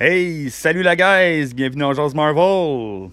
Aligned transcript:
Hey, 0.00 0.48
salut 0.50 0.82
la 0.82 0.96
guys, 0.96 1.52
bienvenue 1.54 1.84
en 1.84 1.92
Jazz 1.92 2.14
Marvel. 2.14 3.10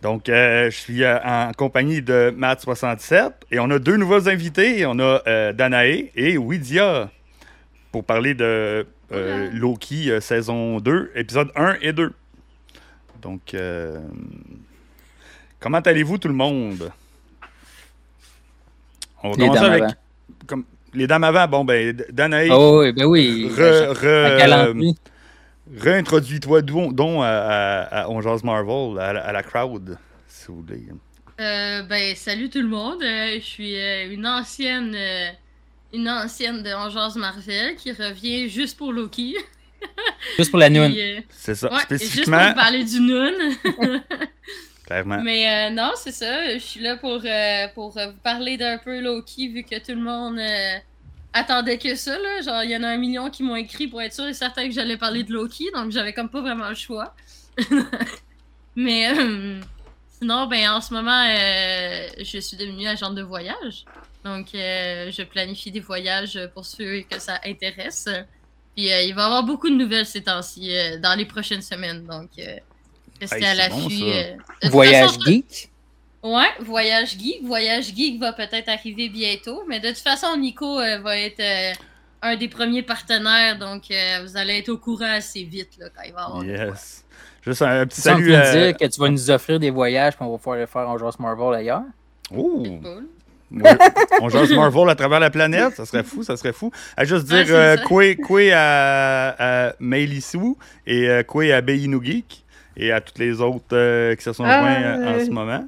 Donc, 0.00 0.28
euh, 0.28 0.70
je 0.70 0.76
suis 0.76 1.02
euh, 1.04 1.18
en 1.24 1.52
compagnie 1.52 2.00
de 2.02 2.32
Matt67 2.38 3.32
et 3.50 3.58
on 3.58 3.68
a 3.70 3.78
deux 3.78 3.96
nouveaux 3.96 4.28
invités. 4.28 4.86
On 4.86 4.98
a 5.00 5.20
euh, 5.26 5.52
Danae 5.52 6.10
et 6.14 6.38
Widia 6.38 7.10
pour 7.90 8.04
parler 8.04 8.34
de 8.34 8.86
euh, 9.12 9.50
Loki 9.52 10.10
euh, 10.10 10.20
saison 10.20 10.78
2, 10.78 11.10
épisode 11.16 11.50
1 11.56 11.78
et 11.82 11.92
2. 11.92 12.12
Donc, 13.20 13.52
euh, 13.54 13.98
comment 15.58 15.78
allez-vous 15.80 16.16
tout 16.18 16.28
le 16.28 16.34
monde? 16.34 16.92
On 19.22 19.32
va 19.32 19.36
Les 19.36 19.46
commencer 19.48 19.60
dames 19.60 19.70
avec 19.72 19.82
avant. 19.82 19.92
comme, 20.46 20.64
les 20.94 21.06
dames 21.08 21.24
avant. 21.24 21.48
Bon, 21.48 21.64
ben, 21.64 21.94
Danae, 22.10 22.48
Oh, 22.52 22.82
oui, 22.82 22.92
ben 22.92 23.04
oui. 23.04 23.50
re- 23.52 23.92
re-. 23.92 24.94
Réintroduis-toi 25.76 26.62
donc 26.62 27.22
à, 27.22 27.82
à, 27.82 28.02
à 28.02 28.08
On 28.08 28.20
Jase 28.20 28.42
Marvel, 28.44 28.98
à, 28.98 29.12
la- 29.12 29.24
à 29.24 29.32
la 29.32 29.42
crowd, 29.42 29.96
si 30.26 30.46
vous 30.48 30.62
voulez. 30.62 30.86
Euh, 31.40 31.82
ben, 31.82 32.14
salut 32.16 32.50
tout 32.50 32.60
le 32.60 32.68
monde. 32.68 33.02
Euh, 33.02 33.34
je 33.36 33.44
suis 33.44 33.76
euh, 33.76 34.12
une 34.12 34.26
ancienne 34.26 34.94
euh, 34.94 35.28
une 35.92 36.08
ancienne 36.08 36.62
de 36.62 36.70
Angers 36.70 37.18
Marvel 37.18 37.76
qui 37.76 37.92
revient 37.92 38.48
juste 38.48 38.76
pour 38.76 38.92
Loki. 38.92 39.36
Juste 40.36 40.50
pour 40.50 40.58
la 40.60 40.66
euh, 40.66 41.20
C'est 41.30 41.54
ça, 41.54 41.68
ouais, 41.68 41.72
juste 41.72 41.88
pour 41.88 41.96
spécifiquement, 41.98 42.48
vous 42.48 42.54
parler 42.54 42.84
du 42.84 43.00
Noon. 43.00 43.32
clairement. 44.86 45.22
Mais 45.24 45.70
euh, 45.70 45.70
non, 45.74 45.92
c'est 45.96 46.12
ça. 46.12 46.52
Je 46.52 46.58
suis 46.58 46.80
là 46.80 46.96
pour, 46.98 47.22
euh, 47.24 47.66
pour 47.74 47.96
euh, 47.96 48.08
vous 48.08 48.18
parler 48.22 48.58
d'un 48.58 48.76
peu 48.76 49.00
Loki, 49.00 49.48
vu 49.48 49.62
que 49.62 49.76
tout 49.78 49.92
le 49.98 50.02
monde 50.02 50.38
attendait 51.32 51.78
que 51.78 51.94
ça. 51.94 52.18
Là. 52.18 52.42
Genre, 52.42 52.62
il 52.64 52.70
y 52.70 52.76
en 52.76 52.82
a 52.82 52.88
un 52.88 52.96
million 52.96 53.30
qui 53.30 53.42
m'ont 53.42 53.56
écrit 53.56 53.86
pour 53.88 54.00
être 54.02 54.12
sûr 54.14 54.26
et 54.26 54.34
certain 54.34 54.66
que 54.66 54.72
j'allais 54.74 54.96
parler 54.96 55.22
de 55.24 55.32
Loki, 55.32 55.66
donc 55.74 55.90
j'avais 55.90 56.12
comme 56.12 56.28
pas 56.28 56.40
vraiment 56.40 56.68
le 56.68 56.74
choix. 56.74 57.14
Mais 58.76 59.10
euh, 59.10 59.60
sinon, 60.20 60.46
ben 60.46 60.70
en 60.70 60.80
ce 60.80 60.94
moment, 60.94 61.24
euh, 61.28 62.06
je 62.18 62.38
suis 62.38 62.56
devenue 62.56 62.86
agente 62.86 63.14
de 63.14 63.22
voyage. 63.22 63.84
Donc, 64.24 64.54
euh, 64.54 65.10
je 65.10 65.22
planifie 65.22 65.70
des 65.70 65.80
voyages 65.80 66.38
pour 66.54 66.64
ceux 66.64 67.00
que 67.08 67.18
ça 67.18 67.40
intéresse. 67.44 68.06
Puis, 68.76 68.92
euh, 68.92 69.02
il 69.02 69.14
va 69.14 69.22
y 69.22 69.24
avoir 69.24 69.42
beaucoup 69.44 69.68
de 69.68 69.74
nouvelles 69.74 70.06
ces 70.06 70.22
temps-ci, 70.22 70.74
euh, 70.74 70.98
dans 70.98 71.14
les 71.16 71.24
prochaines 71.24 71.62
semaines. 71.62 72.04
Donc, 72.06 72.28
euh, 72.38 72.56
restez 73.20 73.38
Hey, 73.44 73.60
à 73.60 73.68
bon, 73.68 73.76
l'affût. 73.78 74.02
euh. 74.04 74.36
Voyage 74.68 75.08
façon, 75.08 75.20
geek? 75.22 75.69
Ouais, 76.22 76.48
Voyage 76.60 77.18
Geek. 77.18 77.44
Voyage 77.44 77.94
Geek 77.94 78.20
va 78.20 78.32
peut-être 78.32 78.68
arriver 78.68 79.08
bientôt. 79.08 79.62
Mais 79.68 79.80
de 79.80 79.88
toute 79.88 79.98
façon, 79.98 80.36
Nico 80.36 80.78
euh, 80.78 80.98
va 80.98 81.18
être 81.18 81.40
euh, 81.40 81.72
un 82.22 82.36
des 82.36 82.48
premiers 82.48 82.82
partenaires. 82.82 83.58
Donc, 83.58 83.84
euh, 83.90 84.22
vous 84.22 84.36
allez 84.36 84.58
être 84.58 84.68
au 84.68 84.76
courant 84.78 85.12
assez 85.16 85.44
vite 85.44 85.70
là, 85.78 85.86
quand 85.94 86.02
il 86.04 86.12
va 86.12 86.20
y 86.20 86.24
avoir. 86.24 86.44
Yes. 86.44 87.04
Juste 87.42 87.62
un 87.62 87.86
petit 87.86 87.96
Tu 87.96 88.02
salut 88.02 88.30
de 88.30 88.34
à... 88.34 88.52
dire 88.52 88.76
que 88.76 88.84
tu 88.84 89.00
vas 89.00 89.08
nous 89.08 89.30
offrir 89.30 89.58
des 89.58 89.70
voyages 89.70 90.14
puis 90.14 90.26
on 90.26 90.30
va 90.30 90.36
pouvoir 90.36 90.56
les 90.58 90.66
faire 90.66 90.88
en 90.88 90.98
Joss 90.98 91.18
Marvel 91.18 91.54
ailleurs? 91.54 91.82
Oh! 92.36 92.64
Ouais. 93.50 93.76
On 94.20 94.28
jase 94.28 94.52
Marvel 94.52 94.88
à 94.90 94.94
travers 94.94 95.18
la 95.18 95.30
planète, 95.30 95.74
ça 95.74 95.84
serait 95.84 96.04
fou, 96.04 96.22
ça 96.22 96.36
serait 96.36 96.52
fou. 96.52 96.70
À 96.96 97.04
juste 97.04 97.26
dire 97.26 97.46
euh, 97.48 97.76
ça. 97.76 97.82
Koué 97.82 98.14
Koué 98.14 98.52
à, 98.52 99.68
à 99.68 99.72
Meili 99.80 100.20
Sue 100.20 100.54
et 100.86 101.08
euh, 101.08 101.22
Koué 101.24 101.52
à 101.52 101.60
Beinu 101.60 101.98
Geek 102.00 102.44
et 102.76 102.92
à 102.92 103.00
toutes 103.00 103.18
les 103.18 103.40
autres 103.40 103.64
euh, 103.72 104.14
qui 104.14 104.22
se 104.22 104.32
sont 104.32 104.44
Ah, 104.44 104.60
joints 104.60 105.04
en 105.04 105.18
euh, 105.18 105.24
ce 105.24 105.30
moment. 105.30 105.64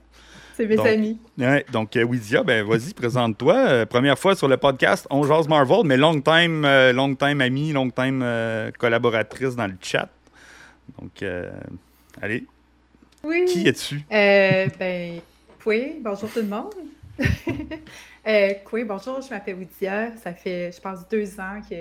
C'est 0.63 0.69
mes 0.69 0.77
Donc, 0.77 0.87
amis. 0.87 1.19
Ouais, 1.39 1.67
donc, 1.73 1.97
euh, 1.97 2.05
Widia, 2.05 2.45
ben, 2.45 2.65
vas-y, 2.65 2.95
présente-toi. 2.95 3.55
Euh, 3.57 3.85
première 3.87 4.17
fois 4.17 4.37
sur 4.37 4.47
le 4.47 4.57
podcast 4.57 5.09
On 5.11 5.25
Jase 5.25 5.49
Marvel, 5.49 5.81
mais 5.85 5.97
long 5.97 6.21
time, 6.21 6.65
euh, 6.65 6.93
long 6.93 7.17
time 7.17 7.41
amie, 7.41 7.73
long 7.73 7.91
time 7.91 8.21
euh, 8.23 8.71
collaboratrice 8.79 9.57
dans 9.57 9.67
le 9.67 9.75
chat. 9.81 10.09
Donc, 11.01 11.21
euh, 11.23 11.51
allez, 12.21 12.47
Oui. 13.25 13.45
qui 13.47 13.67
es-tu? 13.67 14.03
Euh, 14.13 14.69
ben, 14.79 15.21
oui, 15.67 15.97
bonjour 16.01 16.31
tout 16.31 16.39
le 16.41 16.47
monde. 16.47 16.73
euh, 18.27 18.53
oui, 18.73 18.85
bonjour, 18.85 19.21
je 19.21 19.31
m'appelle 19.31 19.57
Widia. 19.57 20.17
Ça 20.23 20.33
fait, 20.33 20.71
je 20.71 20.81
pense, 20.81 21.09
deux 21.09 21.41
ans 21.41 21.61
que 21.69 21.75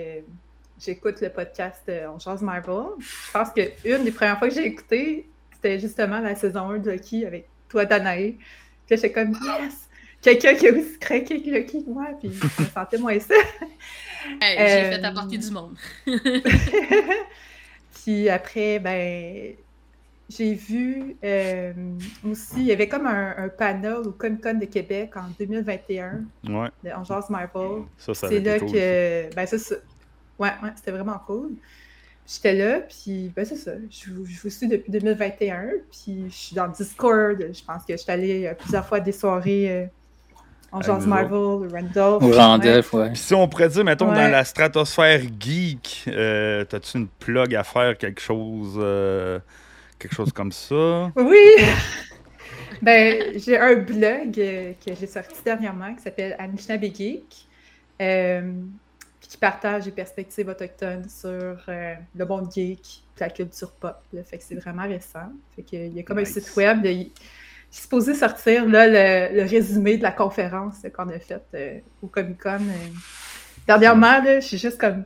j'écoute 0.84 1.20
le 1.20 1.28
podcast 1.28 1.82
euh, 1.88 2.08
On 2.12 2.18
Jase 2.18 2.42
Marvel. 2.42 2.84
Je 2.98 3.32
pense 3.32 3.50
que 3.50 3.60
une 3.84 4.02
des 4.04 4.10
premières 4.10 4.38
fois 4.40 4.48
que 4.48 4.54
j'ai 4.54 4.66
écouté, 4.66 5.28
c'était 5.52 5.78
justement 5.78 6.18
la 6.18 6.34
saison 6.34 6.70
1 6.70 6.78
de 6.78 6.90
Loki 6.90 7.24
avec 7.26 7.46
toi, 7.68 7.84
Danae. 7.86 8.34
Puis 8.86 8.94
là, 8.94 8.96
j'étais 8.96 9.12
comme, 9.12 9.32
yes! 9.32 9.88
Quelqu'un 10.20 10.54
qui 10.54 10.68
a 10.68 10.72
aussi 10.72 10.98
craqué 11.00 11.42
que 11.42 11.90
moi, 11.90 12.06
puis 12.20 12.30
je 12.32 12.62
me 12.62 12.68
sentais 12.68 12.98
moins 12.98 13.18
ça. 13.18 13.34
Hey, 14.40 14.56
J'ai 14.56 14.62
Euh, 14.86 14.92
fait 14.92 15.04
à 15.04 15.10
partie 15.12 15.36
du 15.36 15.50
monde. 15.50 15.76
Puis 17.92 18.28
après, 18.28 18.78
ben, 18.78 19.54
j'ai 20.28 20.54
vu 20.54 21.16
euh, 21.24 21.72
aussi, 22.30 22.54
il 22.58 22.64
y 22.66 22.72
avait 22.72 22.88
comme 22.88 23.06
un, 23.06 23.34
un 23.36 23.48
panel 23.48 23.94
au 24.06 24.12
Comic 24.12 24.40
Con 24.42 24.54
de 24.54 24.64
Québec 24.66 25.10
en 25.16 25.28
2021 25.38 26.20
Ouais, 26.48 26.68
de 26.84 26.90
Jase 27.04 27.30
Marvel. 27.30 27.82
ça, 27.98 28.14
ça 28.14 28.28
C'est 28.28 28.40
là 28.40 28.56
été 28.56 28.64
cool, 28.64 28.72
que, 28.74 29.34
ben, 29.34 29.46
c'est 29.46 29.58
ça. 29.58 29.74
Ouais, 30.38 30.50
ouais, 30.62 30.70
c'était 30.76 30.92
vraiment 30.92 31.20
cool. 31.26 31.52
J'étais 32.26 32.54
là, 32.54 32.80
puis 32.80 33.32
ben, 33.34 33.44
c'est 33.44 33.56
ça. 33.56 33.72
Je, 33.90 34.10
vous- 34.12 34.24
je 34.24 34.40
vous 34.40 34.50
suis 34.50 34.68
depuis 34.68 34.90
2021, 34.90 35.64
puis 35.90 36.24
je 36.28 36.34
suis 36.34 36.56
dans 36.56 36.66
le 36.66 36.72
Discord. 36.72 37.38
Je 37.38 37.64
pense 37.64 37.84
que 37.84 37.92
je 37.92 37.96
suis 37.98 38.12
allée 38.12 38.46
euh, 38.46 38.54
plusieurs 38.54 38.86
fois 38.86 38.98
à 38.98 39.00
des 39.00 39.12
soirées 39.12 39.70
euh, 39.70 39.86
Jase 40.80 41.04
nous 41.04 41.10
Marvel, 41.10 41.68
Randolph. 41.70 42.22
Au 42.22 42.28
ouais. 42.28 42.36
Randolph, 42.36 42.92
ouais. 42.94 43.08
Puis 43.10 43.18
si 43.18 43.34
on 43.34 43.46
pourrait 43.48 43.68
dire, 43.68 43.84
mettons, 43.84 44.06
dans 44.06 44.30
la 44.30 44.44
stratosphère 44.44 45.20
geek, 45.38 46.04
euh, 46.08 46.64
t'as-tu 46.64 46.98
une 46.98 47.08
plug 47.08 47.54
à 47.54 47.64
faire, 47.64 47.98
quelque 47.98 48.20
chose, 48.20 48.78
euh, 48.78 49.38
quelque 49.98 50.14
chose 50.14 50.32
comme 50.32 50.52
ça? 50.52 51.10
Oui! 51.16 51.38
ben, 52.82 53.38
j'ai 53.38 53.58
un 53.58 53.74
blog 53.76 54.38
euh, 54.38 54.72
que 54.84 54.94
j'ai 54.98 55.06
sorti 55.06 55.34
dernièrement 55.44 55.94
qui 55.94 56.02
s'appelle 56.02 56.36
Anishinaabe 56.38 56.84
Geek, 56.84 57.46
euh, 58.00 58.52
qui 59.32 59.38
partage 59.38 59.86
les 59.86 59.92
perspectives 59.92 60.46
autochtones 60.48 61.08
sur 61.08 61.56
euh, 61.68 61.94
le 62.14 62.24
monde 62.26 62.50
geek, 62.52 63.02
la 63.18 63.30
culture 63.30 63.70
pop. 63.72 63.96
là. 64.12 64.22
Fait 64.24 64.36
que 64.38 64.44
c'est 64.46 64.56
vraiment 64.56 64.82
récent. 64.82 65.30
Fait 65.56 65.62
que, 65.62 65.68
il 65.76 65.94
y 65.96 66.00
a 66.00 66.02
comme 66.02 66.18
Nice. 66.18 66.36
un 66.36 66.40
site 66.40 66.54
web. 66.56 66.84
il- 66.84 67.10
Je 67.70 67.76
suis 67.76 67.82
supposé 67.84 68.14
sortir 68.14 68.68
là, 68.68 68.86
le, 68.86 69.34
le 69.40 69.48
résumé 69.48 69.96
de 69.96 70.02
la 70.02 70.12
conférence 70.12 70.74
qu'on 70.94 71.08
a 71.08 71.18
faite 71.18 71.46
euh, 71.54 71.78
au 72.02 72.08
Comic 72.08 72.42
Con. 72.42 72.56
euh. 72.60 72.88
Dernièrement, 73.66 74.22
là, 74.22 74.40
je 74.40 74.46
suis 74.46 74.58
juste 74.58 74.78
comme 74.78 75.04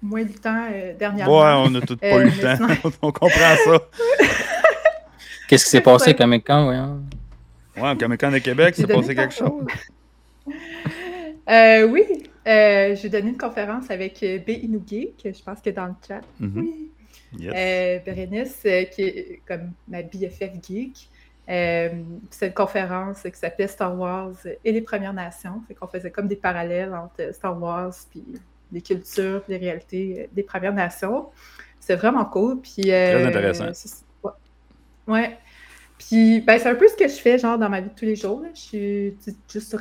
moins 0.00 0.22
du 0.24 0.32
temps 0.34 0.64
euh, 0.70 0.70
Ouais, 0.70 0.96
dernièrement. 0.98 1.64
on 1.64 1.74
a 1.74 1.80
tout 1.82 1.96
pas 1.98 2.20
eu 2.24 2.30
le 2.30 2.56
temps. 2.82 2.90
on 3.02 3.12
comprend 3.12 3.56
ça. 3.66 3.78
Qu'est-ce 5.48 5.64
qui 5.64 5.70
s'est 5.70 5.80
passé 5.82 6.10
à 6.10 6.14
Comic 6.14 6.46
Con, 6.46 6.68
ouais? 6.70 7.82
au 7.92 7.96
Comic 7.96 8.18
Con 8.20 8.30
de 8.30 8.38
Québec, 8.38 8.80
donné 8.80 8.94
passé 8.94 9.14
quelque 9.14 9.34
chose. 9.34 9.66
Euh, 11.50 11.86
oui, 11.88 12.04
euh, 12.48 12.94
j'ai 12.96 13.08
donné 13.08 13.30
une 13.30 13.36
conférence 13.36 13.90
avec 13.90 14.22
euh, 14.22 14.38
B. 14.38 14.50
Inougué, 14.50 15.14
que 15.22 15.32
je 15.32 15.42
pense 15.42 15.60
que 15.60 15.70
dans 15.70 15.86
le 15.86 15.94
chat. 16.06 16.20
Mhm. 16.40 16.52
Oui. 16.56 16.90
Yes. 17.38 17.52
Euh, 17.54 17.98
Bérénice, 18.04 18.62
euh, 18.64 18.84
qui 18.84 19.02
est 19.02 19.42
comme 19.46 19.72
ma 19.86 20.02
BFF 20.02 20.52
geek. 20.66 21.08
C'est 21.46 22.46
une 22.46 22.54
conférence 22.54 23.22
qui 23.22 23.38
s'appelait 23.38 23.68
Star 23.68 23.98
Wars 23.98 24.34
et 24.64 24.72
les 24.72 24.80
Premières 24.80 25.12
Nations. 25.12 25.62
Fait 25.66 25.74
qu'on 25.74 25.86
faisait 25.86 26.10
comme 26.10 26.28
des 26.28 26.36
parallèles 26.36 26.94
entre 26.94 27.32
Star 27.34 27.60
Wars 27.60 27.94
puis 28.10 28.22
les 28.72 28.80
cultures, 28.82 29.42
les 29.48 29.56
réalités 29.56 30.28
des 30.32 30.42
Premières 30.42 30.74
Nations. 30.74 31.26
C'est 31.80 31.96
vraiment 31.96 32.24
cool. 32.26 32.60
Puis, 32.60 32.82
Très 32.82 33.24
intéressant. 33.24 33.66
ouais. 34.22 34.32
Ouais. 35.06 35.38
Puis, 35.98 36.40
ben, 36.40 36.58
c'est 36.58 36.68
un 36.68 36.74
peu 36.74 36.86
ce 36.88 36.96
que 36.96 37.08
je 37.08 37.14
fais, 37.14 37.38
genre, 37.38 37.58
dans 37.58 37.68
ma 37.68 37.80
vie 37.80 37.88
de 37.88 37.94
tous 37.94 38.04
les 38.04 38.16
jours. 38.16 38.40
là. 38.40 38.48
Je 38.54 38.60
suis 38.60 39.16
juste 39.50 39.70
sur 39.70 39.80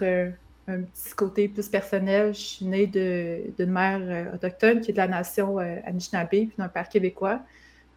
un 0.68 0.82
petit 0.82 1.14
côté 1.16 1.48
plus 1.48 1.68
personnel. 1.70 2.34
Je 2.34 2.40
suis 2.40 2.66
née 2.66 2.88
de- 2.88 3.42
d'une 3.58 3.72
mère 3.72 4.00
euh, 4.02 4.36
autochtone 4.36 4.82
qui 4.82 4.92
est 4.92 4.94
de 4.94 4.98
la 4.98 5.08
nation 5.08 5.60
euh, 5.60 5.78
Anishinaabe, 5.86 6.30
puis 6.30 6.52
d'un 6.58 6.68
père 6.68 6.90
québécois. 6.90 7.40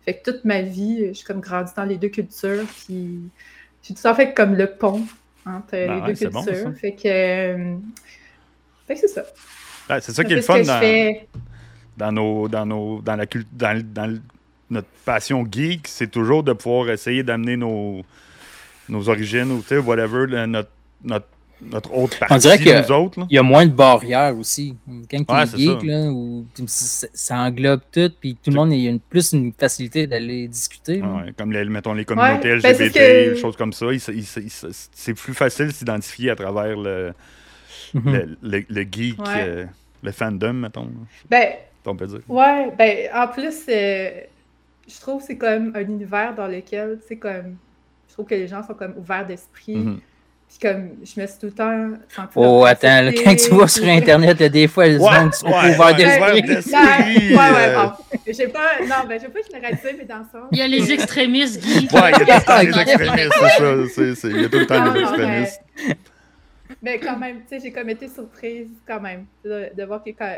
Fait 0.05 0.15
que 0.19 0.31
toute 0.31 0.45
ma 0.45 0.63
vie, 0.63 1.09
je 1.09 1.13
suis 1.15 1.27
comme 1.27 1.41
grandie 1.41 1.73
dans 1.77 1.85
les 1.85 1.99
deux 1.99 2.09
cultures, 2.09 2.65
puis 2.87 3.19
j'ai 3.83 3.95
tout 3.95 4.01
ça 4.01 4.15
fait 4.15 4.33
comme 4.35 4.55
le 4.55 4.67
pont 4.69 5.03
entre 5.45 5.73
Ben 5.73 5.97
les 5.97 6.01
ouais, 6.03 6.15
deux 6.15 6.29
bon, 6.31 6.43
cultures. 6.45 6.63
ça. 6.69 6.73
fait 6.73 6.93
que, 6.93 7.09
euh, 7.09 7.77
fait 8.87 8.95
que 8.95 9.01
c'est 9.01 9.09
ça. 9.09 9.25
Ouais, 9.89 10.01
c'est 10.01 10.13
ça 10.13 10.25
qui 10.25 10.33
est 10.33 10.37
le 10.37 10.43
fun 10.43 10.63
je 10.63 10.69
dans, 10.69 10.79
fais. 10.81 11.29
dans, 11.97 12.13
nos, 12.13 12.49
dans, 12.49 12.65
nos, 12.67 13.01
dans, 13.03 13.17
la 13.17 13.27
dans, 13.83 14.21
notre 14.71 14.89
passion 15.05 15.45
geek, 15.51 15.89
c'est 15.89 16.11
toujours 16.11 16.45
de 16.45 16.53
pouvoir 16.53 16.91
essayer 16.91 17.23
d'amener 17.25 17.57
nos, 17.57 18.03
nos 18.89 19.09
origines 19.09 19.51
ou, 19.51 19.61
tu 19.63 19.69
sais, 19.69 19.79
whatever, 19.79 20.47
notre, 20.47 20.71
notre, 21.03 21.27
notre 21.63 21.93
autre 21.95 22.19
partie, 22.19 22.39
dirait 22.39 22.59
que- 22.59 22.87
nous 22.89 22.93
autres. 22.95 23.21
là. 23.21 23.27
Il 23.31 23.35
y 23.35 23.39
a 23.39 23.43
moins 23.43 23.67
de 23.67 23.73
barrières 23.73 24.37
aussi. 24.39 24.77
Quand 25.11 25.25
tu 25.25 25.33
Ouais, 25.35 25.43
es 25.43 25.47
geek, 25.69 25.81
ça. 25.81 25.87
là, 25.87 26.11
où 26.11 26.47
ça, 26.67 27.07
ça 27.13 27.39
englobe 27.39 27.81
tout, 27.93 28.11
puis 28.21 28.37
tout 28.43 28.51
le 28.51 28.57
monde 28.57 28.73
a 28.73 28.75
une, 28.75 29.01
plus 29.01 29.33
une 29.33 29.53
facilité 29.53 30.07
d'aller 30.07 30.49
discuter. 30.49 31.03
Ouais, 31.03 31.33
comme 31.37 31.53
les, 31.53 31.65
mettons 31.67 31.93
les 31.95 32.05
communautés 32.05 32.53
Ouais, 32.55 32.61
ben, 32.61 32.73
LGBT, 32.73 32.93
que- 32.95 33.35
des 33.35 33.41
choses 33.41 33.57
comme 33.57 33.73
ça, 33.73 33.87
il 33.93 34.01
il 34.15 34.19
il 34.21 34.51
c'est 34.93 35.15
plus 35.15 35.35
facile 35.35 35.67
de 35.67 35.73
s'identifier 35.73 36.31
à 36.31 36.37
travers 36.37 36.77
le, 36.77 37.13
Mhm. 37.95 38.13
le, 38.13 38.37
le- 38.59 38.65
le 38.69 38.83
geek, 38.91 39.19
Ouais. 39.21 39.27
euh, 39.39 39.65
le 40.03 40.13
fandom, 40.13 40.53
mettons, 40.55 40.89
Ben, 41.29 41.49
on 41.87 41.97
peut 41.97 42.07
dire. 42.07 42.21
Ouais, 42.29 42.71
ben 42.79 43.09
en 43.15 43.27
plus, 43.29 43.57
euh, 43.69 44.11
je 44.89 45.01
trouve 45.01 45.21
que 45.21 45.27
c'est 45.27 45.37
comme 45.39 45.73
un 45.75 45.81
univers 45.83 46.35
dans 46.35 46.47
lequel, 46.47 46.99
c'est 47.07 47.17
comme, 47.17 47.57
je 48.09 48.13
trouve 48.15 48.27
que 48.27 48.35
les 48.35 48.49
gens 48.49 48.63
sont 48.67 48.75
comme 48.75 48.95
ouverts 48.97 49.27
d'esprit. 49.27 49.77
Mhm. 49.77 50.01
Puis 50.51 50.59
comme, 50.69 50.91
je 51.05 51.21
me 51.21 51.27
suis 51.29 51.39
tout 51.39 51.47
le 51.47 51.53
temps 51.53 51.91
Oh, 52.35 52.65
attends, 52.67 53.03
là, 53.03 53.13
quand 53.13 53.37
tu 53.37 53.51
vas 53.55 53.69
sur. 53.69 53.87
Internet, 53.87 54.37
il 54.41 54.43
y 54.43 54.47
a 54.47 54.49
des 54.49 54.67
fois, 54.67 54.89
les 54.89 54.99
qui 54.99 55.01
sont 55.01 55.47
ouais, 55.47 55.95
d'esprit. 55.95 56.73
ouais. 56.75 57.37
Ouais, 57.37 57.75
bon. 57.75 57.93
J'ai 58.27 58.49
pas, 58.49 58.81
non, 58.83 59.07
ben, 59.09 59.21
je 59.21 59.27
vais 59.27 59.33
pas 59.33 59.39
généraliser, 59.49 59.95
mais 59.97 60.05
dans 60.05 60.19
le 60.19 60.25
sens. 60.25 60.49
Il 60.51 60.59
y 60.59 60.63
a 60.63 60.67
les 60.67 60.91
extrémistes, 60.93 61.63
Guy. 61.63 61.89
Ouais, 61.93 62.11
il 62.21 62.27
y 62.27 62.31
a 62.33 62.41
tout 62.41 62.45
le 62.45 62.45
temps 62.45 62.63
des 62.65 62.71
Ok. 62.73 62.89
extrémistes, 62.89 63.95
c'est 63.95 64.15
ça. 64.17 64.29
Il 64.29 64.43
y 64.43 64.45
a 64.45 64.49
tout 64.49 64.59
le 64.59 64.67
temps 64.67 64.93
mais- 64.93 65.01
extrémistes. 65.01 65.61
Mais 66.83 66.99
quand 66.99 67.17
même, 67.19 67.37
tu 67.49 67.57
sais, 67.57 67.61
j'ai 67.63 67.73
comme 67.73 67.89
été 67.91 68.09
surprise 68.09 68.69
quand 68.87 69.01
même 69.01 69.27
de, 69.45 69.71
de 69.77 69.85
voir 69.85 70.03
que 70.03 70.11
quand- 70.11 70.37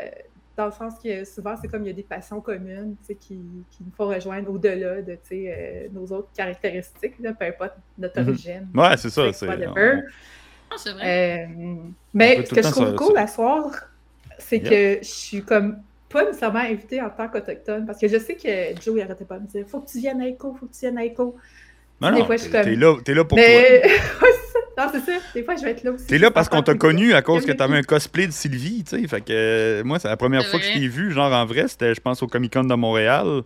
dans 0.55 0.65
le 0.67 0.71
sens 0.71 0.93
que 1.03 1.23
souvent 1.25 1.55
c'est 1.59 1.67
comme 1.67 1.83
il 1.83 1.87
y 1.87 1.89
a 1.89 1.93
des 1.93 2.03
passions 2.03 2.39
communes, 2.41 2.95
tu 3.01 3.07
sais, 3.07 3.15
qui, 3.15 3.39
qui 3.71 3.83
nous 3.83 3.91
font 3.97 4.07
rejoindre 4.07 4.51
au-delà 4.51 5.01
de, 5.01 5.13
tu 5.13 5.19
sais, 5.23 5.53
euh, 5.55 5.87
nos 5.91 6.05
autres 6.15 6.29
caractéristiques, 6.35 7.15
là, 7.19 7.33
peu 7.33 7.45
importe 7.45 7.73
notre 7.97 8.19
Mhm. 8.21 8.27
origine. 8.29 8.67
Ouais, 8.75 8.95
c'est 8.97 9.09
ça. 9.09 9.33
c'est-. 9.33 9.47
Ah, 9.49 10.75
C'est 10.77 10.91
vrai. 10.93 11.47
Euh, 11.49 11.75
mais 12.13 12.45
ce 12.45 12.53
que 12.53 12.61
je 12.61 12.69
trouve 12.71 12.89
ça- 12.89 12.95
cool 12.95 13.13
ça- 13.15 13.21
à 13.21 13.27
soir, 13.27 13.71
c'est 14.39 14.59
que 14.59 14.99
je 15.01 15.07
suis 15.07 15.41
comme 15.43 15.77
pas 16.09 16.25
nécessairement 16.25 16.59
invitée 16.59 17.01
en 17.01 17.09
tant 17.09 17.27
qu'autochtone, 17.27 17.85
parce 17.87 17.99
que 17.99 18.07
je 18.07 18.17
sais 18.17 18.35
que 18.35 18.79
Joe 18.81 18.95
il 18.97 19.01
arrêtait 19.01 19.25
pas 19.25 19.37
de 19.37 19.43
me 19.43 19.47
dire 19.47 19.65
faut 19.67 19.79
que 19.79 19.89
tu 19.89 19.97
viennes 19.99 20.21
à 20.21 20.27
Echo, 20.27 20.55
faut 20.59 20.67
que 20.67 20.73
tu 20.73 20.79
viennes 20.81 20.97
à 20.99 21.05
Echo. 21.05 21.35
Non, 22.01 22.11
Des 22.11 22.19
non, 22.19 22.25
fois, 22.25 22.35
je 22.37 22.41
suis 22.43 22.51
t'es 22.51 22.61
comme- 22.63 22.73
là, 22.79 22.95
là 23.07 23.23
pour. 23.25 23.37
Mais. 23.37 23.81
Non, 24.77 24.87
c'est 24.91 25.01
ça. 25.01 25.19
Des 25.33 25.43
fois, 25.43 25.55
je 25.55 25.63
vais 25.63 25.71
être 25.71 25.83
là 25.83 25.91
aussi. 25.91 26.07
T'es 26.07 26.17
là 26.17 26.31
parce 26.31 26.49
qu'on 26.49 26.61
t'a 26.63 26.73
connu 26.75 27.13
à 27.13 27.21
cause 27.21 27.45
que 27.45 27.51
t'avais 27.51 27.77
un 27.77 27.83
cosplay 27.83 28.27
de 28.27 28.31
Sylvie, 28.31 28.83
tu 28.83 28.99
sais. 28.99 29.07
Fait 29.07 29.21
que 29.21 29.31
euh, 29.31 29.83
moi, 29.83 29.99
c'est 29.99 30.07
la 30.07 30.17
première 30.17 30.45
fois 30.45 30.59
que 30.59 30.65
je 30.65 30.73
t'ai 30.73 30.87
vu, 30.87 31.11
genre 31.11 31.31
en 31.31 31.45
vrai, 31.45 31.67
c'était, 31.67 31.93
je 31.93 32.01
pense, 32.01 32.23
au 32.23 32.27
Comic 32.27 32.53
Con 32.53 32.63
de 32.63 32.75
Montréal. 32.75 33.43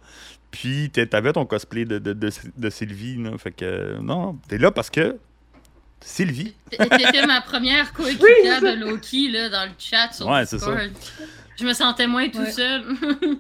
Puis 0.52 0.90
t'avais 0.90 1.34
ton 1.34 1.46
cosplay 1.46 1.84
de, 1.86 2.00
de, 2.00 2.14
de, 2.14 2.30
de 2.56 2.70
Sylvie, 2.70 3.22
là. 3.22 3.32
Fait 3.38 3.52
que 3.52 3.66
euh, 3.66 4.00
non, 4.02 4.38
t'es 4.48 4.58
là 4.58 4.72
parce 4.72 4.90
que 4.90 5.18
Sylvie. 6.00 6.54
T'étais 6.72 7.26
ma 7.26 7.42
première 7.42 7.92
coéquipière 7.92 8.62
ça. 8.62 8.76
de 8.76 8.80
Loki 8.80 9.30
là, 9.30 9.50
dans 9.50 9.66
le 9.66 9.72
chat 9.78 10.14
sur 10.14 10.28
Ouais, 10.28 10.46
c'est 10.46 10.58
Discord. 10.58 10.80
Je 11.60 11.66
me 11.66 11.74
sentais 11.74 12.08
moins 12.08 12.30
tout 12.30 12.40
Ouais. 12.40 12.52
seul. 12.52 12.84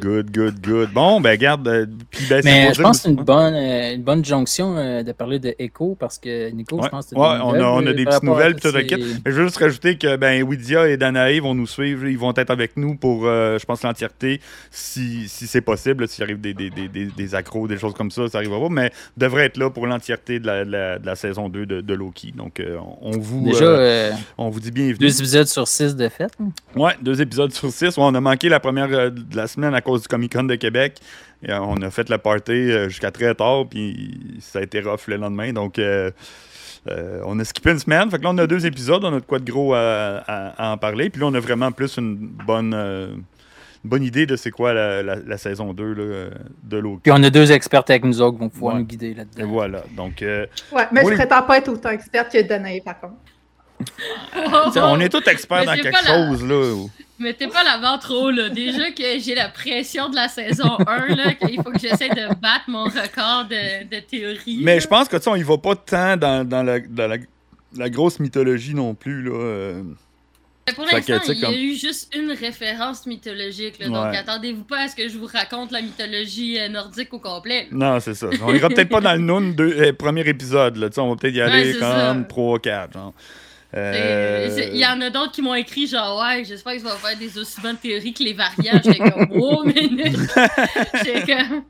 Good, 0.00 0.30
good, 0.30 0.60
good. 0.64 0.92
Bon, 0.92 1.20
ben 1.20 1.36
garde. 1.36 1.66
euh, 1.66 1.84
puis 2.10 2.24
ben, 2.30 2.40
c'est 2.40 2.48
Mais 2.48 2.72
je 2.72 2.80
pense 2.80 2.98
que 2.98 3.02
c'est 3.02 3.08
une 3.10 3.16
bonne, 3.16 3.52
euh, 3.54 3.94
une 3.94 4.02
bonne 4.02 4.24
jonction 4.24 4.76
euh, 4.76 5.02
de 5.02 5.10
parler 5.10 5.40
de 5.40 5.56
Echo 5.58 5.96
parce 5.98 6.18
que 6.18 6.50
Nico, 6.50 6.76
Ouais. 6.76 6.82
je 6.84 6.88
pense 6.88 7.06
que 7.08 7.16
Ouais, 7.16 7.20
on 7.42 7.54
a- 7.54 7.60
on 7.64 7.84
a 7.84 7.92
des 7.92 8.04
petites 8.04 8.22
nouvelles, 8.22 8.54
puis 8.54 8.70
tout 8.70 8.76
le 8.76 8.82
kit. 8.82 8.94
Mais 9.24 9.32
je 9.32 9.36
veux 9.36 9.44
juste 9.46 9.56
rajouter 9.58 9.98
que 9.98 10.14
ben, 10.16 10.44
Widia 10.44 10.86
et 10.88 10.96
Danae 10.96 11.40
vont 11.40 11.54
nous 11.56 11.66
suivre. 11.66 12.06
Ils 12.06 12.16
vont 12.18 12.32
être 12.36 12.50
avec 12.50 12.76
nous 12.76 12.94
pour, 12.94 13.26
euh, 13.26 13.58
je 13.58 13.66
pense, 13.66 13.82
l'entièreté, 13.82 14.40
si, 14.70 15.28
si 15.28 15.48
c'est 15.48 15.60
possible. 15.62 16.06
S'il 16.06 16.22
arrive 16.22 16.40
des, 16.40 16.54
des, 16.54 16.70
des, 16.70 16.86
des, 16.86 17.06
des 17.06 17.34
accros, 17.34 17.66
des 17.66 17.78
choses 17.78 17.94
comme 17.94 18.12
ça, 18.12 18.28
ça 18.28 18.38
arrivera 18.38 18.60
pas. 18.60 18.68
Mais 18.68 18.92
devrait 19.16 19.46
être 19.46 19.56
là 19.56 19.68
pour 19.70 19.88
l'entièreté 19.88 20.38
de 20.38 20.46
la, 20.46 20.64
de 20.64 20.70
la, 20.70 20.98
de 21.00 21.06
la 21.06 21.16
saison 21.16 21.48
2 21.48 21.66
de, 21.66 21.80
de 21.80 21.94
Loki. 21.94 22.32
Donc, 22.36 22.60
euh, 22.60 22.78
on, 23.00 23.18
vous, 23.18 23.46
Déjà, 23.46 23.64
euh, 23.64 23.78
euh, 23.78 24.12
on 24.38 24.48
vous 24.48 24.60
dit 24.60 24.70
bienvenue. 24.70 24.98
deux 24.98 25.18
épisodes 25.18 25.48
sur 25.48 25.66
six 25.66 25.96
de 25.96 26.08
fait. 26.08 26.30
Ouais, 26.76 26.92
deux 27.02 27.19
épisodes 27.20 27.52
sur 27.52 27.70
six. 27.70 27.96
On 27.98 28.14
a 28.14 28.20
manqué 28.20 28.48
la 28.48 28.60
première 28.60 28.88
euh, 28.92 29.10
de 29.10 29.36
la 29.36 29.46
semaine 29.46 29.74
à 29.74 29.80
cause 29.80 30.02
du 30.02 30.08
Comic 30.08 30.32
Con 30.32 30.44
de 30.44 30.54
Québec. 30.56 30.98
Et, 31.42 31.50
euh, 31.50 31.60
on 31.60 31.80
a 31.82 31.90
fait 31.90 32.08
le 32.08 32.18
party 32.18 32.52
euh, 32.52 32.88
jusqu'à 32.88 33.10
très 33.10 33.34
tard, 33.34 33.64
puis 33.70 34.38
ça 34.40 34.58
a 34.58 34.62
été 34.62 34.80
rough 34.80 35.06
le 35.08 35.16
lendemain. 35.16 35.52
Donc, 35.52 35.78
euh, 35.78 36.10
euh, 36.88 37.20
on 37.26 37.38
a 37.38 37.44
skippé 37.44 37.70
une 37.72 37.78
semaine. 37.78 38.10
Fait 38.10 38.18
que 38.18 38.22
là, 38.24 38.30
on 38.30 38.38
a 38.38 38.46
deux 38.46 38.64
épisodes. 38.66 39.04
On 39.04 39.14
a 39.14 39.20
de 39.20 39.24
quoi 39.26 39.38
de 39.38 39.50
gros 39.50 39.74
à, 39.74 40.22
à- 40.26 40.68
à 40.68 40.72
en 40.72 40.76
parler. 40.78 41.10
Puis 41.10 41.20
là, 41.20 41.26
on 41.28 41.34
a 41.34 41.40
vraiment 41.40 41.70
plus 41.72 41.96
une 41.98 42.16
bonne, 42.46 42.72
euh, 42.74 43.08
une 43.84 43.90
bonne 43.90 44.02
idée 44.02 44.26
de 44.26 44.36
c'est 44.36 44.50
quoi 44.50 44.72
la, 44.74 45.02
la- 45.02 45.16
la 45.16 45.38
saison 45.38 45.72
2 45.74 45.92
là, 45.94 46.26
de 46.64 46.76
Loki. 46.78 47.00
Puis 47.04 47.12
on 47.12 47.22
a 47.22 47.30
deux 47.30 47.52
experts 47.52 47.84
avec 47.88 48.04
nous 48.04 48.20
autres 48.20 48.36
qui 48.36 48.40
vont 48.44 48.48
pouvoir 48.48 48.74
Ouais. 48.74 48.80
nous 48.80 48.86
guider 48.86 49.14
là-dedans. 49.14 49.46
voilà. 49.48 49.82
Donc, 49.96 50.22
euh, 50.22 50.46
Ouais, 50.72 50.86
mais 50.92 51.02
je 51.06 51.14
prétends 51.14 51.42
pas 51.42 51.58
être 51.58 51.68
autant 51.68 51.90
experte 51.90 52.32
que 52.32 52.42
Danae, 52.42 52.80
par 52.84 52.98
contre. 53.00 53.14
on 54.76 55.00
est 55.00 55.08
tous 55.08 55.26
experts 55.28 55.60
Mais 55.60 55.66
dans 55.66 55.72
quelque 55.74 55.90
pas 55.92 56.02
la- 56.02 56.28
chose. 56.28 56.44
Là. 56.46 56.86
Mettez 57.20 57.46
pas 57.48 57.62
la 57.62 57.78
vente 57.78 58.00
trop, 58.00 58.30
là. 58.30 58.48
Déjà 58.48 58.90
que 58.90 59.18
j'ai 59.18 59.34
la 59.34 59.48
pression 59.50 60.08
de 60.08 60.16
la 60.16 60.26
saison 60.28 60.76
1, 60.86 61.14
là, 61.14 61.34
qu'il 61.34 61.56
faut 61.62 61.70
que 61.70 61.78
j'essaie 61.78 62.08
de 62.08 62.28
battre 62.40 62.64
mon 62.68 62.84
record 62.84 63.44
de, 63.48 63.84
de 63.84 64.00
théorie. 64.00 64.60
Mais 64.62 64.74
là. 64.76 64.80
je 64.80 64.86
pense 64.88 65.06
que 65.08 65.16
tu 65.18 65.22
sais, 65.24 65.30
on 65.30 65.36
y 65.36 65.42
va 65.42 65.58
pas 65.58 65.76
tant 65.76 66.16
dans, 66.16 66.48
dans 66.48 66.62
la, 66.62 66.80
dans 66.80 67.06
la- 67.06 67.16
la 67.76 67.88
grosse 67.90 68.18
mythologie 68.20 68.74
non 68.74 68.94
plus. 68.94 69.22
Là. 69.22 69.32
euh. 69.34 69.82
Pour 70.74 70.84
l'instant, 70.84 71.18
il 71.28 71.38
y 71.38 71.44
a 71.44 71.46
comme- 71.48 71.54
eu 71.56 71.74
juste 71.74 72.14
une 72.16 72.30
référence 72.30 73.04
mythologique. 73.06 73.78
Là, 73.80 73.86
donc 73.88 74.12
Ouais. 74.12 74.16
attendez-vous 74.16 74.62
pas 74.64 74.82
à 74.84 74.88
ce 74.88 74.94
que 74.96 75.08
je 75.08 75.18
vous 75.18 75.26
raconte 75.26 75.72
la 75.72 75.82
mythologie 75.82 76.58
euh, 76.60 76.68
nordique 76.68 77.12
au 77.12 77.18
complet. 77.18 77.66
Non, 77.72 77.98
c'est 78.00 78.14
ça. 78.14 78.28
On 78.42 78.54
ira 78.54 78.68
peut-être 78.68 78.88
pas 78.88 79.00
dans 79.00 79.12
le 79.14 79.18
Noon 79.18 79.50
deux- 79.50 79.74
euh, 79.78 79.92
premier 79.92 80.26
épisode. 80.28 80.76
Là. 80.76 80.88
On 80.98 81.10
va 81.10 81.16
peut-être 81.16 81.34
y 81.34 81.40
aller 81.40 81.72
Ouais, 81.74 81.78
comme 81.80 82.24
3-4. 82.24 83.12
Euh, 83.76 84.48
c'est- 84.50 84.70
Il 84.72 84.78
y 84.78 84.86
en 84.86 85.00
a 85.00 85.10
d'autres 85.10 85.30
qui 85.32 85.42
m'ont 85.42 85.54
écrit 85.54 85.86
genre 85.86 86.20
ouais, 86.20 86.44
j'espère 86.44 86.72
qu'ils 86.72 86.82
vont 86.82 86.90
faire 86.90 87.16
des 87.16 87.38
aussi 87.38 87.60
bonnes 87.60 87.76
théories 87.76 88.12
que 88.12 88.22
les 88.24 88.32
variants. 88.32 88.80
J'étais 88.84 88.98
comme 88.98 89.28
oh 89.40 89.62
minute. 89.64 90.16
J'étais 91.04 91.20
comme 91.36 91.62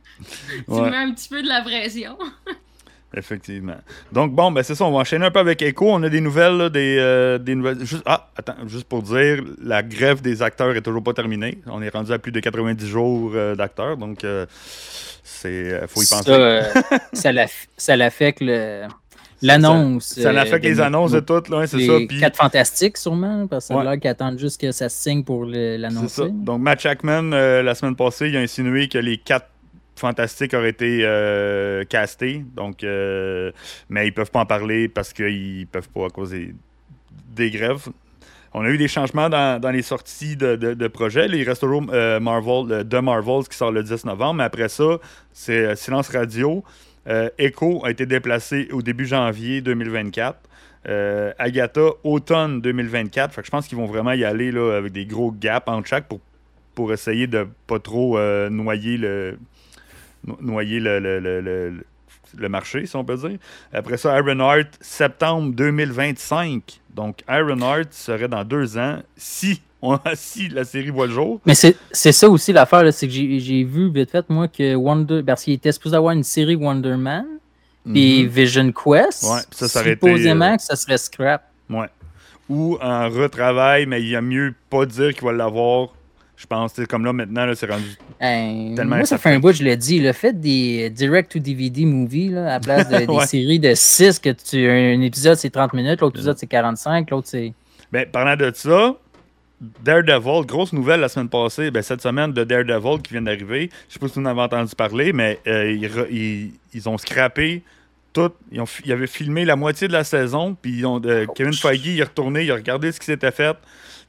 tu 0.66 0.72
Ouais. 0.72 0.90
mets 0.90 0.96
un 0.96 1.12
petit 1.12 1.28
peu 1.28 1.42
de 1.42 1.48
la 1.48 1.60
pression. 1.62 2.16
Effectivement. 3.16 3.74
Donc, 4.12 4.32
bon, 4.32 4.52
ben 4.52 4.62
c'est 4.62 4.76
ça. 4.76 4.84
On 4.84 4.92
va 4.92 4.98
enchaîner 4.98 5.26
un 5.26 5.32
peu 5.32 5.40
avec 5.40 5.60
Echo. 5.62 5.90
On 5.90 6.00
a 6.04 6.08
des 6.08 6.20
nouvelles. 6.20 6.56
là, 6.56 6.68
des, 6.70 6.96
euh, 7.00 7.38
des 7.38 7.56
nouvelles. 7.56 7.84
Juste, 7.84 8.04
ah, 8.06 8.28
attends, 8.36 8.54
juste 8.68 8.84
pour 8.88 9.02
dire, 9.02 9.42
la 9.60 9.82
grève 9.82 10.20
des 10.22 10.42
acteurs 10.42 10.76
est 10.76 10.80
toujours 10.80 11.02
pas 11.02 11.12
terminée. 11.12 11.58
On 11.66 11.82
est 11.82 11.88
rendu 11.88 12.12
à 12.12 12.20
plus 12.20 12.30
de 12.30 12.38
90 12.38 12.86
jours 12.86 13.32
euh, 13.34 13.56
d'acteurs. 13.56 13.96
Donc, 13.96 14.22
euh, 14.22 14.46
c'est 15.24 15.48
euh, 15.72 15.86
faut 15.88 16.02
y 16.02 16.06
penser. 16.06 16.22
Ça, 16.22 17.28
euh, 17.30 17.46
ça 17.76 17.96
l'affecte 17.96 18.38
le- 18.42 18.84
l'annonce. 19.42 20.04
Ça 20.14 20.28
euh, 20.28 20.32
l'affecte 20.32 20.64
de 20.64 20.68
les 20.68 20.74
nos- 20.76 20.82
annonces 20.82 21.12
de 21.12 21.20
toutes, 21.20 21.48
là, 21.48 21.66
c'est 21.66 21.76
les 21.78 21.86
ça. 21.86 21.92
Puis, 22.08 22.20
quatre 22.20 22.36
fantastiques, 22.36 22.96
sûrement, 22.96 23.46
parce 23.46 23.68
que 23.68 23.74
l'air 23.84 23.98
qu'ils 23.98 24.10
attendent 24.10 24.38
juste 24.38 24.60
que 24.60 24.72
ça 24.72 24.88
se 24.88 25.02
signe 25.02 25.24
pour 25.24 25.46
c'est 25.50 25.78
l'annoncer. 25.78 26.28
Donc, 26.30 26.60
Matt 26.60 26.80
Jackman, 26.80 27.32
euh, 27.32 27.62
la 27.62 27.74
semaine 27.74 27.96
passée, 27.96 28.28
il 28.28 28.36
a 28.36 28.40
insinué 28.40 28.88
que 28.88 28.98
les 28.98 29.16
quatre 29.18 29.48
fantastiques 29.96 30.54
auraient 30.54 30.70
été 30.70 31.00
euh, 31.04 31.84
castés. 31.84 32.44
Donc, 32.56 32.84
euh, 32.84 33.52
mais 33.88 34.06
ils 34.06 34.12
peuvent 34.12 34.30
pas 34.30 34.40
en 34.40 34.46
parler 34.46 34.88
parce 34.88 35.12
qu'ils 35.12 35.66
peuvent 35.70 35.88
pas 35.90 36.06
à 36.06 36.10
cause 36.10 36.30
des, 36.30 36.54
des 37.34 37.50
grèves. 37.50 37.88
On 38.52 38.62
a 38.64 38.68
eu 38.70 38.78
des 38.78 38.88
changements 38.88 39.28
dans, 39.28 39.60
dans 39.60 39.70
les 39.70 39.82
sorties 39.82 40.34
de, 40.36 40.56
de, 40.56 40.74
de 40.74 40.88
projets. 40.88 41.26
Reste 41.26 41.60
toujours 41.60 41.84
euh, 41.92 42.18
Marvel, 42.18 42.72
euh, 42.72 42.82
The 42.82 42.94
Marvels 42.94 43.46
qui 43.48 43.56
sort 43.56 43.70
le 43.70 43.82
10 43.84 44.06
novembre. 44.06 44.34
Mais 44.38 44.44
après 44.44 44.68
ça, 44.68 44.98
c'est 45.32 45.52
euh, 45.66 45.76
Silence 45.76 46.08
Radio. 46.08 46.64
Euh, 47.08 47.30
Echo 47.38 47.84
a 47.84 47.90
été 47.90 48.06
déplacé 48.06 48.68
au 48.72 48.82
début 48.82 49.06
janvier 49.06 49.60
2024. 49.60 50.38
Euh, 50.88 51.32
Agatha, 51.38 51.80
automne 52.04 52.60
2024. 52.60 53.34
Fait 53.34 53.40
que 53.42 53.46
je 53.46 53.50
pense 53.50 53.66
qu'ils 53.68 53.78
vont 53.78 53.86
vraiment 53.86 54.12
y 54.12 54.24
aller 54.24 54.48
avec 54.56 54.92
des 54.92 55.06
gros 55.06 55.30
gaps 55.32 55.68
entre 55.68 55.88
chaque 55.88 56.06
pour, 56.74 56.92
essayer 56.92 57.26
de 57.26 57.46
pas 57.66 57.78
trop 57.78 58.16
euh, 58.18 58.48
noyer 58.48 58.96
le 58.96 59.38
no- 60.24 60.38
noyer 60.40 60.80
le, 60.80 60.98
le, 60.98 61.18
le- 61.20 61.40
le- 61.40 61.84
le 62.38 62.48
marché, 62.48 62.86
si 62.86 62.94
on 62.96 63.04
peut 63.04 63.16
dire. 63.16 63.38
Après 63.72 63.96
ça, 63.96 64.16
Ironheart, 64.18 64.78
septembre 64.80 65.52
2025. 65.54 66.80
Donc, 66.94 67.22
Ironheart 67.28 67.92
serait 67.92 68.28
dans 68.28 68.44
deux 68.44 68.78
ans 68.78 69.02
si, 69.16 69.60
on, 69.82 69.98
si 70.14 70.48
la 70.48 70.64
série 70.64 70.90
voit 70.90 71.06
le 71.06 71.12
jour. 71.12 71.40
Mais 71.46 71.54
c'est 71.54 71.76
ça 72.12 72.28
aussi 72.28 72.52
l'affaire, 72.52 72.92
c'est 72.92 73.06
que 73.06 73.12
j'ai 73.12 73.38
j'ai 73.40 73.64
vu 73.64 73.90
vite 73.90 74.10
fait, 74.10 74.28
moi, 74.28 74.48
que 74.48 74.74
Wonder. 74.74 75.22
Parce 75.24 75.44
qu'il 75.44 75.54
était 75.54 75.72
supposé 75.72 75.96
avoir 75.96 76.12
une 76.14 76.22
série 76.24 76.56
Wonder 76.56 76.96
Man, 76.96 77.24
puis 77.84 78.24
Mhm. 78.24 78.28
Vision 78.28 78.72
Quest. 78.72 79.22
Ouais, 79.24 79.40
ça, 79.50 79.80
été, 79.82 79.90
supposément 79.92 80.52
euh, 80.52 80.56
que 80.56 80.62
ça 80.62 80.76
serait 80.76 80.98
scrap. 80.98 81.42
Ouais. 81.68 81.86
Ou 82.48 82.76
en 82.82 83.08
retravail, 83.08 83.86
mais 83.86 84.02
il 84.02 84.08
y 84.08 84.16
a 84.16 84.20
mieux 84.20 84.54
pas 84.68 84.84
dire 84.84 85.14
qu'il 85.14 85.24
va 85.24 85.32
l'avoir. 85.32 85.88
Je 86.36 86.46
pense, 86.46 86.72
c'est 86.74 86.86
comme 86.86 87.04
là 87.04 87.12
maintenant, 87.12 87.44
là, 87.44 87.54
c'est 87.54 87.70
rendu. 87.70 87.96
Tellement 88.18 88.96
moi, 88.96 89.04
ça 89.04 89.18
fait 89.18 89.28
un 89.28 89.38
bout, 89.40 89.52
je 89.52 89.62
l'ai 89.62 89.76
dit. 89.76 90.00
Le 90.00 90.12
fait 90.14 90.32
des 90.40 90.88
direct-to-DVD 90.88 91.84
movies, 91.84 92.30
là, 92.32 92.46
à 92.46 92.50
la 92.54 92.60
place 92.60 92.88
de- 92.88 93.04
des 93.20 93.26
séries 93.26 93.58
de 93.60 93.74
6, 93.74 94.18
que 94.18 94.30
tu, 94.30 94.66
un 94.68 95.00
épisode 95.02 95.36
c'est 95.36 95.50
30 95.50 95.74
minutes, 95.74 96.00
l'autre 96.00 96.16
épisode 96.16 96.38
c'est 96.38 96.46
45, 96.46 97.10
l'autre 97.10 97.28
c'est. 97.28 97.52
Ben, 97.92 98.06
parlant 98.10 98.36
de 98.36 98.50
ça, 98.54 98.96
Daredevil, 99.60 100.46
grosse 100.46 100.72
nouvelle 100.72 101.00
la 101.00 101.08
semaine 101.08 101.28
passée, 101.28 101.70
ben, 101.70 101.82
cette 101.82 102.00
semaine 102.00 102.32
de 102.32 102.44
Daredevil 102.44 103.02
qui 103.02 103.12
vient 103.12 103.22
d'arriver. 103.22 103.70
Je 103.88 103.94
sais 103.94 103.98
pas 103.98 104.08
si 104.08 104.14
vous 104.14 104.22
en 104.22 104.26
avez 104.26 104.40
entendu 104.40 104.74
parler, 104.74 105.12
mais 105.12 105.38
euh, 105.46 105.70
ils, 105.70 105.86
re- 105.86 106.08
ils- 106.10 106.52
ils 106.72 106.88
ont 106.88 106.96
scrappé 106.96 107.62
tout. 108.12 108.30
Ils, 108.50 108.60
ont, 108.60 108.66
ils 108.84 108.92
avaient 108.92 109.06
filmé 109.06 109.44
la 109.44 109.56
moitié 109.56 109.86
de 109.86 109.92
la 109.92 110.04
saison, 110.04 110.56
puis 110.60 110.78
ils 110.78 110.86
ont, 110.86 111.00
euh, 111.04 111.26
Kevin 111.34 111.52
Feige 111.52 111.84
il 111.86 112.00
est 112.00 112.04
retourné, 112.04 112.44
il 112.44 112.50
a 112.50 112.54
regardé 112.54 112.90
ce 112.90 112.98
qui 112.98 113.06
s'était 113.06 113.30
fait, 113.32 113.56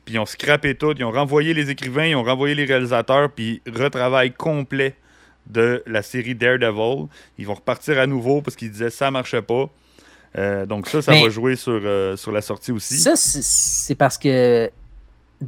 puis 0.06 0.16
ils 0.16 0.20
ont 0.20 0.26
scrappé 0.26 0.74
tout. 0.76 0.94
Ils 0.98 1.04
ont 1.04 1.12
renvoyé 1.12 1.54
les 1.54 1.70
écrivains, 1.70 2.06
ils 2.06 2.16
ont 2.16 2.24
renvoyé 2.24 2.56
les 2.56 2.66
réalisateurs, 2.66 3.30
puis 3.30 3.62
retravail 3.68 4.32
complet 4.32 4.96
de 5.48 5.84
la 5.86 6.02
série 6.02 6.34
Daredevil. 6.34 7.08
Ils 7.38 7.46
vont 7.46 7.56
repartir 7.56 8.00
à 8.00 8.08
nouveau 8.08 8.42
parce 8.42 8.56
qu'ils 8.56 8.72
disaient 8.72 8.90
ça 8.90 9.12
marchait 9.12 9.42
pas. 9.42 9.70
Euh, 10.38 10.66
donc 10.66 10.88
ça, 10.88 11.02
ça 11.02 11.12
Mais- 11.12 11.24
va 11.24 11.30
jouer 11.30 11.58
sur, 11.58 11.74
euh, 11.84 12.16
sur 12.16 12.32
la 12.32 12.42
sortie 12.42 12.72
aussi. 12.72 12.98
Ça, 12.98 13.14
c'est 13.18 13.96
parce 13.96 14.18
que 14.18 14.72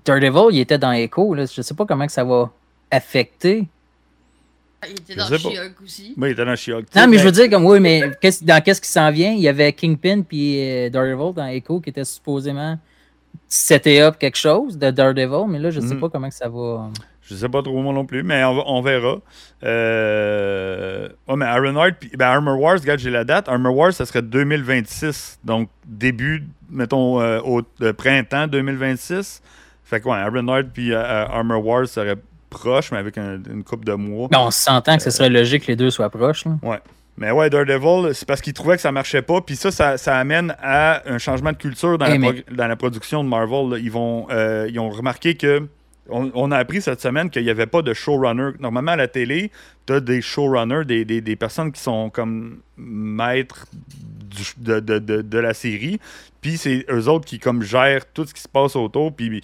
Daredevil, 0.06 0.56
il 0.56 0.60
était 0.60 0.78
dans 0.78 0.92
Echo. 0.92 1.34
Là. 1.34 1.46
Je 1.46 1.62
sais 1.62 1.74
pas 1.74 1.86
comment 1.86 2.06
que 2.06 2.12
ça 2.12 2.24
va 2.24 2.52
affecter. 2.92 3.68
Ah, 4.82 4.88
Il 4.90 4.94
était 5.00 5.14
Je 5.14 5.18
dans 5.20 5.26
sais 5.28 5.38
pas. 5.40 5.50
She-Hulk 5.50 5.82
aussi. 5.84 6.14
Oui, 6.18 6.30
il 6.30 6.32
était 6.34 6.46
dans 6.46 6.56
She-Hulk. 6.56 6.86
Non, 6.96 7.08
mais 7.08 7.18
je 7.18 7.24
veux 7.26 7.32
dire. 7.32 7.50
comme, 7.50 7.66
oui, 7.66 7.80
mais 7.80 8.02
qu'est-ce- 8.22 8.44
dans 8.44 8.62
qu'est-ce 8.62 8.82
qui 8.82 8.90
s'en 8.90 9.12
vient? 9.12 9.32
Il 9.32 9.40
y 9.40 9.48
avait 9.48 9.72
Kingpin 9.74 10.22
puis 10.22 10.60
euh, 10.60 10.90
Daredevil 10.90 11.34
dans 11.34 11.48
Echo 11.48 11.80
qui 11.80 11.90
était 11.92 12.04
supposément 12.04 12.78
seté 13.48 14.02
up 14.02 14.18
quelque 14.20 14.38
chose 14.38 14.78
de 14.78 14.92
Daredevil, 14.92 15.46
mais 15.48 15.60
là, 15.60 15.70
je 15.72 15.80
sais 15.80 15.94
Mhm. 15.96 16.00
pas 16.02 16.10
comment 16.10 16.30
que 16.30 16.36
ça 16.36 16.50
va. 16.50 16.90
Je 17.22 17.36
sais 17.36 17.48
pas 17.50 17.62
trop 17.64 17.82
moi 17.82 17.94
non 17.94 18.06
plus, 18.06 18.22
mais 18.22 18.44
on, 18.44 18.82
verra. 18.82 19.20
Euh... 19.98 21.08
Oh, 21.28 21.36
mais 21.36 21.46
Ironheart, 21.46 21.96
puis 22.00 22.12
ben 22.16 22.26
Armor 22.28 22.60
Wars, 22.60 22.80
regarde, 22.80 23.00
j'ai 23.00 23.10
la 23.10 23.24
date. 23.24 23.48
Armor 23.48 23.76
Wars, 23.76 23.94
ça 23.94 24.06
serait 24.06 24.22
2026. 24.22 25.40
Donc, 25.44 25.70
début, 25.86 26.44
mettons, 26.70 27.22
euh, 27.22 27.40
au 27.44 27.62
euh, 27.82 27.94
printemps 27.94 28.48
2026. 28.48 29.42
Fait 29.84 30.00
que, 30.02 30.08
ouais, 30.08 30.18
Ironheart 30.22 30.68
puis 30.74 30.92
euh, 30.94 30.98
euh, 30.98 31.26
Armor 31.30 31.66
Wars 31.66 31.88
serait 31.88 32.16
proche, 32.50 32.92
mais 32.92 32.98
avec 33.00 33.18
un- 33.18 33.40
une 33.52 33.64
coupe 33.64 33.84
de 33.86 33.94
mois. 33.94 34.28
Ben, 34.32 34.40
on 34.40 34.52
s'entend 34.52 34.98
que 34.98 35.04
ce 35.04 35.10
serait 35.12 35.30
logique 35.30 35.64
que 35.64 35.68
les 35.68 35.76
deux 35.76 35.90
soient 35.90 36.10
proches. 36.10 36.46
là. 36.46 36.80
Mais 37.16 37.30
ouais, 37.30 37.48
Daredevil, 37.50 38.16
c'est 38.16 38.28
parce 38.28 38.42
qu'ils 38.42 38.54
trouvaient 38.54 38.76
que 38.76 38.82
ça 38.82 38.92
marchait 38.92 39.22
pas. 39.22 39.40
Puis 39.42 39.56
ça, 39.56 39.70
ça, 39.70 39.98
ça 40.00 40.18
amène 40.18 40.56
à 40.64 41.04
un 41.08 41.20
changement 41.20 41.52
de 41.52 41.58
culture 41.58 41.98
dans, 42.00 42.08
Hey, 42.08 42.18
la, 42.18 42.32
mais- 42.32 42.46
dans 42.52 42.68
la 42.68 42.76
production 42.76 43.24
de 43.24 43.30
Marvel. 43.30 43.80
Ils, 43.84 43.92
vont, 43.92 44.26
euh, 44.32 44.68
ils 44.70 44.80
ont 44.80 44.90
remarqué 44.90 45.36
que. 45.36 45.68
On, 46.10 46.32
on 46.34 46.52
a 46.52 46.58
appris 46.58 46.82
cette 46.82 47.00
semaine 47.00 47.30
qu'il 47.30 47.44
n'y 47.44 47.50
avait 47.50 47.66
pas 47.66 47.82
de 47.82 47.94
showrunner. 47.94 48.52
Normalement, 48.60 48.92
à 48.92 48.96
la 48.98 49.08
télé, 49.08 49.52
tu 49.86 49.94
as 49.94 50.00
des 50.02 50.22
showrunners, 50.22 50.84
des, 50.86 51.06
des, 51.06 51.22
des 51.22 51.36
personnes 51.38 51.72
qui 51.72 51.82
sont 51.82 52.10
comme 52.10 52.58
maîtres 52.78 53.68
du- 54.30 54.64
de, 54.64 54.80
de, 54.82 55.00
de, 55.00 55.22
de 55.22 55.38
la 55.38 55.54
série. 55.54 56.00
Puis 56.42 56.58
c'est 56.58 56.86
eux 56.92 57.08
autres 57.08 57.24
qui 57.26 57.40
comme 57.40 57.62
gèrent 57.64 58.06
tout 58.12 58.26
ce 58.26 58.34
qui 58.34 58.42
se 58.42 58.50
passe 58.50 58.76
autour. 58.76 59.14
Puis 59.16 59.42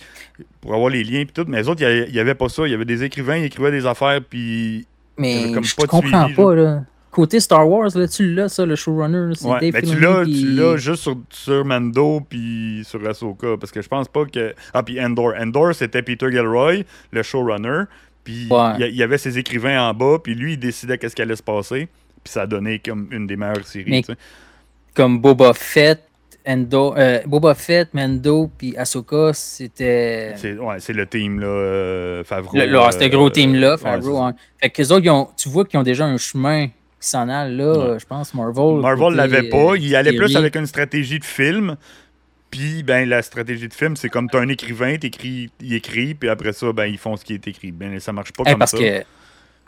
pour 0.60 0.74
avoir 0.74 0.90
les 0.90 1.04
liens, 1.04 1.24
puis 1.24 1.34
tout. 1.34 1.46
Mais 1.48 1.62
eux 1.64 1.70
autres, 1.70 1.82
il 1.82 2.12
n'y 2.12 2.20
avait 2.20 2.36
pas 2.36 2.50
ça. 2.50 2.68
Il 2.68 2.72
y 2.72 2.74
avait 2.74 2.84
des 2.86 3.04
écrivains, 3.04 3.38
ils 3.38 3.46
écrivaient 3.46 3.72
des 3.72 3.86
affaires, 3.86 4.20
puis 4.22 4.86
Mais 5.18 5.52
comme 5.54 5.64
je 5.64 5.76
pas 5.76 5.84
de 5.84 5.88
comprends 5.88 6.24
suivi, 6.26 6.36
pas, 6.36 6.56
là. 6.56 6.84
Côté 7.12 7.40
Star 7.40 7.68
Wars, 7.68 7.90
là, 7.96 8.08
tu 8.08 8.34
l'as, 8.34 8.50
ça, 8.50 8.66
le 8.66 8.76
showrunner. 8.76 9.30
là, 9.30 9.34
c'est 9.36 9.46
Ouais, 9.48 9.60
Dave 9.60 9.74
mais 9.74 9.82
tu 9.82 9.88
Filoni, 9.96 10.02
l'as, 10.02 10.24
puis- 10.24 10.40
tu 10.42 10.52
l'as 10.52 10.78
juste 10.78 11.02
sur, 11.04 11.18
sur 11.32 11.66
Mando 11.66 12.22
puis 12.30 12.84
sur 12.86 13.06
Ahsoka 13.08 13.58
parce 13.60 13.72
que 13.72 13.82
je 13.82 13.88
pense 13.88 14.08
pas 14.08 14.26
que 14.26 14.54
ah 14.74 14.84
puis 14.84 15.04
Endor, 15.04 15.34
Endor 15.40 15.74
c'était 15.74 16.04
Peter 16.04 16.30
Gilroy, 16.32 16.84
le 17.12 17.24
showrunner, 17.24 17.84
puis 18.24 18.48
Ouais. 18.52 18.90
il 18.92 18.96
y 18.96 19.02
avait 19.04 19.18
ses 19.18 19.38
écrivains 19.40 19.90
en 19.90 19.94
bas, 19.94 20.18
puis 20.24 20.36
lui 20.36 20.54
il 20.54 20.60
décidait 20.60 20.98
qu'est-ce 21.00 21.16
qui 21.16 21.22
allait 21.24 21.36
se 21.36 21.42
passer, 21.44 21.88
puis 22.24 22.32
ça 22.32 22.44
a 22.44 22.48
donné 22.48 22.78
comme 22.80 23.08
une 23.12 23.26
des 23.26 23.36
meilleures 23.38 23.66
séries. 23.66 23.90
Mais-. 24.08 24.16
Comme 24.94 25.20
Boba 25.20 25.54
Fett, 25.54 26.04
Endo, 26.48 26.96
euh, 26.96 27.20
Boba 27.26 27.54
Fett, 27.56 27.94
Mando, 27.94 28.50
puis 28.58 28.76
Ahsoka, 28.78 29.32
c'était. 29.34 30.34
C'est 30.36 30.58
ouais, 30.58 30.76
c'est 30.80 30.94
le 30.94 31.06
team 31.06 31.40
là, 31.40 31.48
euh, 31.48 32.24
Favreau. 32.24 32.58
Le, 32.58 32.66
là, 32.66 32.90
c'était 32.92 33.06
euh, 33.06 33.10
gros 33.18 33.30
team-là, 33.30 33.78
Favreau. 33.78 34.18
hein. 34.20 34.34
Fait 34.62 34.70
que 34.70 34.82
les 34.82 34.92
autres, 34.92 35.06
ils 35.06 35.10
ont- 35.10 35.28
tu 35.38 35.50
vois 35.50 35.66
qu'ils 35.66 35.80
ont 35.80 35.84
déjà 35.84 36.06
un 36.06 36.18
chemin 36.18 36.68
qui 37.02 37.08
s'en 37.08 37.30
allent, 37.30 37.56
là, 37.56 37.92
Ouais. 37.94 38.00
je 38.00 38.06
pense, 38.06 38.34
Marvel. 38.34 38.82
Marvel 38.82 39.14
l'avait 39.16 39.50
pas, 39.50 39.76
il 39.78 39.96
allait 39.96 40.14
plus 40.14 40.36
avec 40.36 40.56
une 40.56 40.66
stratégie 40.66 41.20
de 41.20 41.26
film. 41.26 41.76
Puis 42.52 42.82
ben 42.82 43.08
la 43.08 43.22
stratégie 43.22 43.68
de 43.68 43.74
film, 43.74 43.96
c'est 43.96 44.10
comme 44.10 44.28
t'as 44.28 44.40
un 44.42 44.48
écrivain, 44.50 44.98
t'écris, 44.98 45.52
il 45.62 45.74
écrit, 45.76 46.16
puis 46.16 46.30
après 46.30 46.52
ça 46.52 46.74
ben 46.74 46.86
ils 46.86 46.98
font 46.98 47.16
ce 47.16 47.24
qui 47.24 47.36
est 47.36 47.48
écrit. 47.48 47.72
Ben 47.72 48.00
ça 48.00 48.12
marche 48.12 48.32
pas 48.34 48.42
Hey, 48.44 48.54
comme 48.54 48.60
parce 48.60 48.72
ça. 48.72 48.78
que 48.80 49.04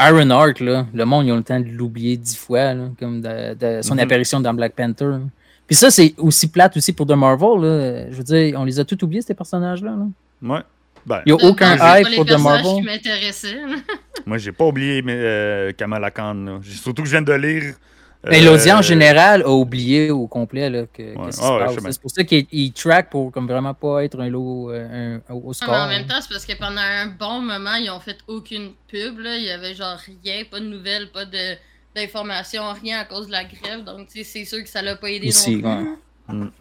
Ironheart, 0.01 0.59
là, 0.61 0.87
le 0.91 1.05
monde, 1.05 1.27
ils 1.27 1.31
ont 1.31 1.37
le 1.37 1.43
temps 1.43 1.59
de 1.59 1.67
l'oublier 1.69 2.17
dix 2.17 2.35
fois, 2.35 2.73
là, 2.73 2.85
comme 2.99 3.21
de, 3.21 3.53
de 3.53 3.81
son 3.83 3.93
Mhm. 3.93 3.99
apparition 3.99 4.39
dans 4.39 4.53
Black 4.55 4.73
Panther. 4.75 5.05
là. 5.05 5.19
Puis 5.67 5.75
ça, 5.75 5.91
c'est 5.91 6.15
aussi 6.17 6.49
plate 6.49 6.75
aussi 6.75 6.91
pour 6.91 7.05
The 7.05 7.11
Marvel. 7.11 7.61
Là. 7.61 8.09
Je 8.09 8.15
veux 8.15 8.23
dire, 8.23 8.59
on 8.59 8.63
les 8.65 8.79
a 8.79 8.83
tous 8.83 8.97
oubliés, 9.05 9.21
ces 9.21 9.35
personnages-là. 9.35 9.91
là. 9.91 10.07
Ouais. 10.55 10.61
Ben, 11.05 11.21
Il 11.25 11.33
n'y 11.33 11.41
a 11.41 11.45
aucun 11.49 11.77
pas 11.77 11.99
hype 12.01 12.15
pour 12.15 12.25
The 12.25 12.35
qui 12.35 12.41
Marvel. 12.43 12.83
Moi, 14.25 14.37
j'ai 14.37 14.51
pas 14.51 14.65
oublié 14.65 15.01
mais, 15.01 15.15
euh, 15.17 15.71
Kamala 15.73 16.11
Khan. 16.11 16.59
Surtout 16.63 17.01
que 17.01 17.07
je 17.07 17.11
viens 17.13 17.21
de 17.21 17.33
lire. 17.33 17.73
Mais 18.23 18.39
euh, 18.45 18.51
l'audience 18.51 18.85
générale 18.85 19.41
a 19.41 19.49
oublié 19.49 20.11
au 20.11 20.27
complet 20.27 20.69
là, 20.69 20.83
que, 20.85 21.01
Ouais. 21.01 21.25
qu'est-ce 21.25 21.39
qui 21.39 21.43
Ah 21.47 21.57
ouais. 21.71 21.75
C'est 21.91 22.01
pour 22.01 22.11
ça 22.11 22.23
qu'il 22.23 22.45
il 22.51 22.71
track 22.71 23.09
pour 23.09 23.31
comme 23.31 23.47
vraiment 23.47 23.73
pas 23.73 24.03
être 24.03 24.19
un 24.19 24.29
lot 24.29 24.69
euh, 24.69 25.17
un- 25.27 25.33
au 25.33 25.41
Non, 25.47 25.53
score. 25.53 25.69
mais 25.71 25.77
en 25.81 25.87
même 25.87 26.05
temps, 26.05 26.21
c'est 26.21 26.29
parce 26.29 26.45
que 26.45 26.55
pendant 26.55 26.81
un 26.81 27.07
bon 27.07 27.41
moment, 27.41 27.73
ils 27.75 27.89
ont 27.89 27.99
fait 27.99 28.17
aucune 28.27 28.73
pub. 28.87 29.17
Là. 29.19 29.37
Il 29.37 29.43
y 29.45 29.49
avait 29.49 29.73
genre 29.73 29.97
rien, 30.23 30.43
pas 30.49 30.59
de 30.59 30.65
nouvelles, 30.65 31.09
pas 31.11 31.25
de 31.25 31.55
d'informations, 31.95 32.63
rien 32.81 32.99
à 32.99 33.05
cause 33.05 33.27
de 33.27 33.31
la 33.33 33.43
grève. 33.43 33.83
Donc, 33.83 34.07
c'est 34.09 34.23
sûr 34.45 34.63
que 34.63 34.69
ça 34.69 34.81
l'a 34.81 34.95
pas 34.95 35.09
aidé 35.09 35.27
non 35.27 35.43
plus. 35.43 35.65
ouais. 35.65 36.35
Mm. 36.35 36.51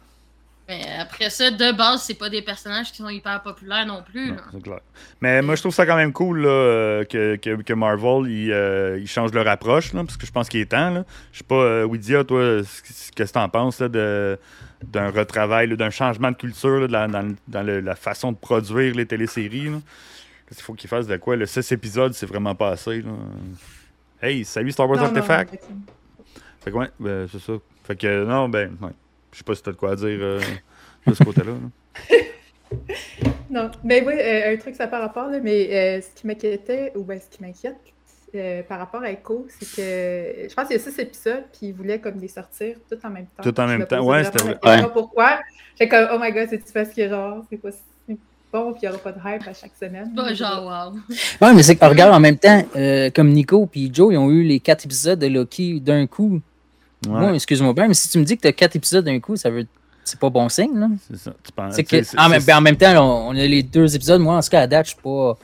Mais 0.71 0.85
après 1.01 1.31
ça, 1.31 1.51
de 1.51 1.77
base, 1.77 2.03
c'est 2.03 2.15
pas 2.15 2.29
des 2.31 2.43
personnages 2.43 2.93
qui 2.93 2.99
sont 2.99 3.09
hyper 3.09 3.43
populaires 3.43 3.85
non 3.87 4.03
plus. 4.09 4.31
non, 4.53 4.61
clair. 4.63 4.79
Mais 5.21 5.43
moi, 5.43 5.57
je 5.57 5.63
trouve 5.63 5.75
ça 5.75 5.85
quand 5.85 5.97
même 5.97 6.13
cool 6.13 6.43
là, 6.43 7.05
que, 7.07 7.35
que, 7.37 7.61
que 7.61 7.73
Marvel 7.73 8.31
ils, 8.31 8.53
euh, 8.53 8.97
ils 9.01 9.09
changent 9.09 9.33
leur 9.33 9.49
approche, 9.49 9.93
là, 9.93 10.05
parce 10.05 10.17
que 10.17 10.27
je 10.27 10.31
pense 10.31 10.49
qu'il 10.49 10.61
est 10.61 10.71
temps. 10.71 10.91
Là. 10.91 11.05
Je 11.33 11.39
sais 11.39 11.45
pas, 11.45 11.57
euh, 11.57 11.85
Widia, 11.85 12.23
toi, 12.23 12.59
qu'est-ce 12.63 13.11
que 13.11 13.25
t'en 13.33 13.49
penses 13.49 13.81
là, 13.81 13.89
de, 13.89 14.39
d'un 14.85 15.11
retravail, 15.11 15.67
là, 15.67 15.75
d'un 15.75 15.91
changement 15.91 16.31
de 16.31 16.37
culture 16.37 16.87
là, 16.87 17.09
dans, 17.09 17.35
dans 17.49 17.63
le- 17.63 17.81
la 17.81 17.97
façon 17.97 18.31
de 18.31 18.37
produire 18.37 18.95
les 18.95 19.07
téléséries. 19.07 19.71
là? 19.71 19.79
Il 20.53 20.63
faut 20.63 20.75
qu'ils 20.75 20.89
fassent 20.89 21.09
de 21.09 21.17
quoi? 21.17 21.35
Le 21.35 21.47
6 21.47 21.73
épisodes, 21.73 22.13
c'est 22.13 22.27
vraiment 22.27 22.55
pas 22.55 22.71
assez. 22.71 23.03
Là. 23.03 23.11
Hey, 24.23 24.45
salut 24.45 24.71
Star 24.71 24.89
Wars 24.89 24.99
Non, 24.99 25.09
non, 25.11 25.17
Artifact! 25.17 25.59
Fait 26.63 26.71
que 26.71 26.77
ouais, 26.77 26.91
ben, 27.01 27.27
c'est 27.33 27.41
ça. 27.41 27.55
Fait 27.85 27.97
que 27.97 28.25
non, 28.25 28.49
ben, 28.49 28.77
ouais. 28.83 28.91
Je 29.33 29.39
sais 29.39 29.45
pas 29.45 29.55
si 29.55 29.63
t'as 29.63 29.73
de 29.73 29.77
quoi 29.77 29.97
dire 29.97 30.19
euh, 30.21 30.41
de 31.07 31.15
ce 31.15 31.23
côté-là. 31.23 31.53
là. 31.53 32.17
Non, 33.51 33.69
mais 33.83 34.03
oui, 34.07 34.15
euh, 34.17 34.55
un 34.55 34.57
truc 34.59 34.77
ça 34.77 34.87
par 34.87 35.01
rapport, 35.01 35.29
là, 35.29 35.41
mais 35.43 35.69
euh, 35.73 36.01
ce 36.01 36.21
qui 36.21 36.27
m'inquiétait, 36.27 36.93
ou 36.95 37.03
ben, 37.03 37.19
ce 37.21 37.29
qui 37.37 37.43
m'inquiète 37.43 37.77
euh, 38.33 38.63
par 38.63 38.79
rapport 38.79 39.03
à 39.03 39.11
Echo, 39.11 39.49
c'est 39.49 39.67
que 39.77 40.49
je 40.49 40.55
pense 40.55 40.69
qu'il 40.69 40.77
y 40.77 40.81
a 40.81 40.83
six 40.83 40.97
épisodes, 41.01 41.45
puis 41.53 41.67
ils 41.69 41.73
voulaient 41.73 41.99
comme 41.99 42.21
les 42.21 42.29
sortir 42.29 42.77
tout 42.89 42.97
en 43.03 43.11
même 43.11 43.27
temps. 43.27 43.43
Tout 43.43 43.61
en 43.61 43.67
même 43.67 43.81
me 43.81 43.87
temps, 43.87 44.05
ouais, 44.05 44.23
c'était 44.23 44.39
vrai. 44.39 44.89
Pourquoi? 44.93 45.41
J'ai 45.79 45.89
comme, 45.89 46.09
oh 46.13 46.19
my 46.21 46.31
god, 46.31 46.49
c'est-tu 46.49 46.73
parce 46.73 46.91
que 46.91 47.09
genre, 47.09 47.45
c'est 47.51 47.57
pas 47.57 47.73
si 47.73 48.17
bon, 48.53 48.73
puis 48.73 48.83
il 48.83 48.89
n'y 48.89 48.95
aura 48.95 49.03
pas 49.03 49.13
de 49.13 49.19
hype 49.19 49.49
à 49.49 49.53
chaque 49.53 49.73
semaine? 49.79 50.13
Pas 50.15 50.35
genre, 50.35 50.65
wow. 50.65 50.99
Ouais, 51.41 51.55
mais 51.55 51.63
c'est 51.63 51.77
que, 51.77 51.85
regarde, 51.85 52.15
en 52.15 52.21
même 52.21 52.39
temps, 52.39 52.63
euh, 52.77 53.11
comme 53.11 53.31
Nico 53.31 53.69
et 53.75 53.91
Joe, 53.93 54.13
ils 54.13 54.19
ont 54.19 54.31
eu 54.31 54.43
les 54.43 54.61
quatre 54.61 54.85
épisodes 54.85 55.19
de 55.19 55.27
Loki 55.27 55.81
d'un 55.81 56.07
coup. 56.07 56.41
Ouais, 57.07 57.13
Moi, 57.21 57.35
excuse-moi 57.35 57.73
bien, 57.73 57.89
mais 57.89 57.95
si 57.95 58.09
tu 58.11 58.19
me 58.19 58.25
dis 58.25 58.37
que 58.37 58.43
tu 58.43 58.49
as 58.49 58.53
quatre 58.53 58.77
épisodes 58.77 59.05
d'un 59.05 59.19
coup, 59.21 59.37
ça 59.37 59.51
veut. 59.51 59.67
C'est 60.05 60.19
pas 60.19 60.31
bon 60.31 60.49
signe, 60.49 60.79
là. 60.79 60.89
c'est 61.09 61.17
ça. 61.19 61.33
Tu 61.45 61.53
penses, 61.53 61.77
que, 61.77 62.03
sais, 62.03 62.19
en, 62.19 62.29
même, 62.29 62.41
c'est- 62.41 62.53
en 62.53 62.61
même 62.61 62.77
temps, 62.77 62.93
là, 62.93 63.03
on, 63.05 63.29
on 63.29 63.31
a 63.37 63.47
les 63.47 63.63
deux 63.63 63.95
épisodes. 63.95 64.21
Moi, 64.21 64.35
en 64.35 64.43
ce 64.43 64.51
cas, 64.51 64.63
à 64.63 64.67
date, 64.67 64.87
je 64.87 64.91
suis 64.93 65.01
pas. 65.03 65.39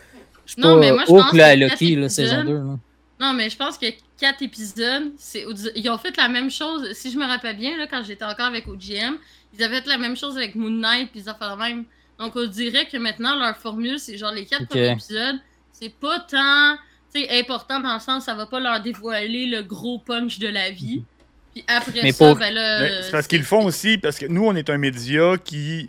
Je 0.45 0.53
suis 0.53 0.61
Non, 0.63 0.75
pas 0.75 0.81
mais 0.81 0.93
moi, 0.93 1.03
je 1.03 1.07
pense 1.13 1.33
là, 1.35 1.47
à 1.49 1.57
Loki, 1.57 1.97
là, 1.97 2.09
saison 2.09 2.41
épisodes- 2.41 2.47
2. 2.47 2.69
Là. 2.69 2.79
Non, 3.21 3.33
mais 3.35 3.49
je 3.51 3.57
pense 3.57 3.79
que 3.79 3.87
quatre 4.19 4.43
épisodes, 4.43 5.13
c'est 5.19 5.45
ils 5.77 5.89
ont 5.91 5.99
fait 5.99 6.17
la 6.17 6.29
même 6.29 6.51
chose. 6.51 6.93
Si 6.93 7.11
je 7.11 7.19
me 7.19 7.27
rappelle 7.27 7.57
bien, 7.57 7.77
là, 7.77 7.87
quand 7.87 8.03
j'étais 8.05 8.25
encore 8.25 8.47
avec 8.47 8.67
OGM, 8.67 9.15
ils 9.57 9.63
avaient 9.65 9.81
fait 9.81 9.89
la 9.89 9.99
même 9.99 10.17
chose 10.17 10.37
avec 10.37 10.55
Moon 10.55 10.71
Knight, 10.71 11.11
puis 11.11 11.21
ils 11.21 11.31
ont 11.31 11.35
fait 11.35 11.47
la 11.47 11.57
même. 11.57 11.85
Donc, 12.19 12.33
on 12.37 12.47
dirait 12.47 12.87
que 12.87 12.97
maintenant, 12.97 13.35
leur 13.39 13.57
formule, 13.57 13.99
c'est 13.99 14.17
genre 14.19 14.33
les 14.33 14.45
quatre 14.47 14.67
premiers 14.69 14.87
épisodes, 14.93 15.37
c'est 15.73 15.93
pas 15.95 16.19
tant 16.21 16.77
tu 17.15 17.23
sais, 17.23 17.39
important 17.39 17.79
dans 17.81 17.95
le 17.95 18.01
sens, 18.01 18.25
ça 18.25 18.35
va 18.35 18.47
pas 18.47 18.59
leur 18.61 18.81
dévoiler 18.81 19.47
le 19.47 19.63
gros 19.63 19.99
punch 19.99 20.39
de 20.39 20.49
la 20.49 20.71
vie. 20.71 21.03
Puis 21.57 21.65
après 21.75 22.01
Mais 22.03 22.13
ça, 22.13 22.27
pour- 22.27 22.37
ben 22.39 22.53
là. 22.53 23.03
C'est 23.03 23.11
parce 23.13 23.27
qu'ils 23.27 23.39
le 23.39 23.45
font 23.47 23.65
aussi, 23.65 23.97
parce 23.97 24.19
que 24.19 24.27
nous, 24.27 24.45
on 24.45 24.55
est 24.55 24.69
un 24.69 24.77
média 24.77 25.37
qui 25.43 25.89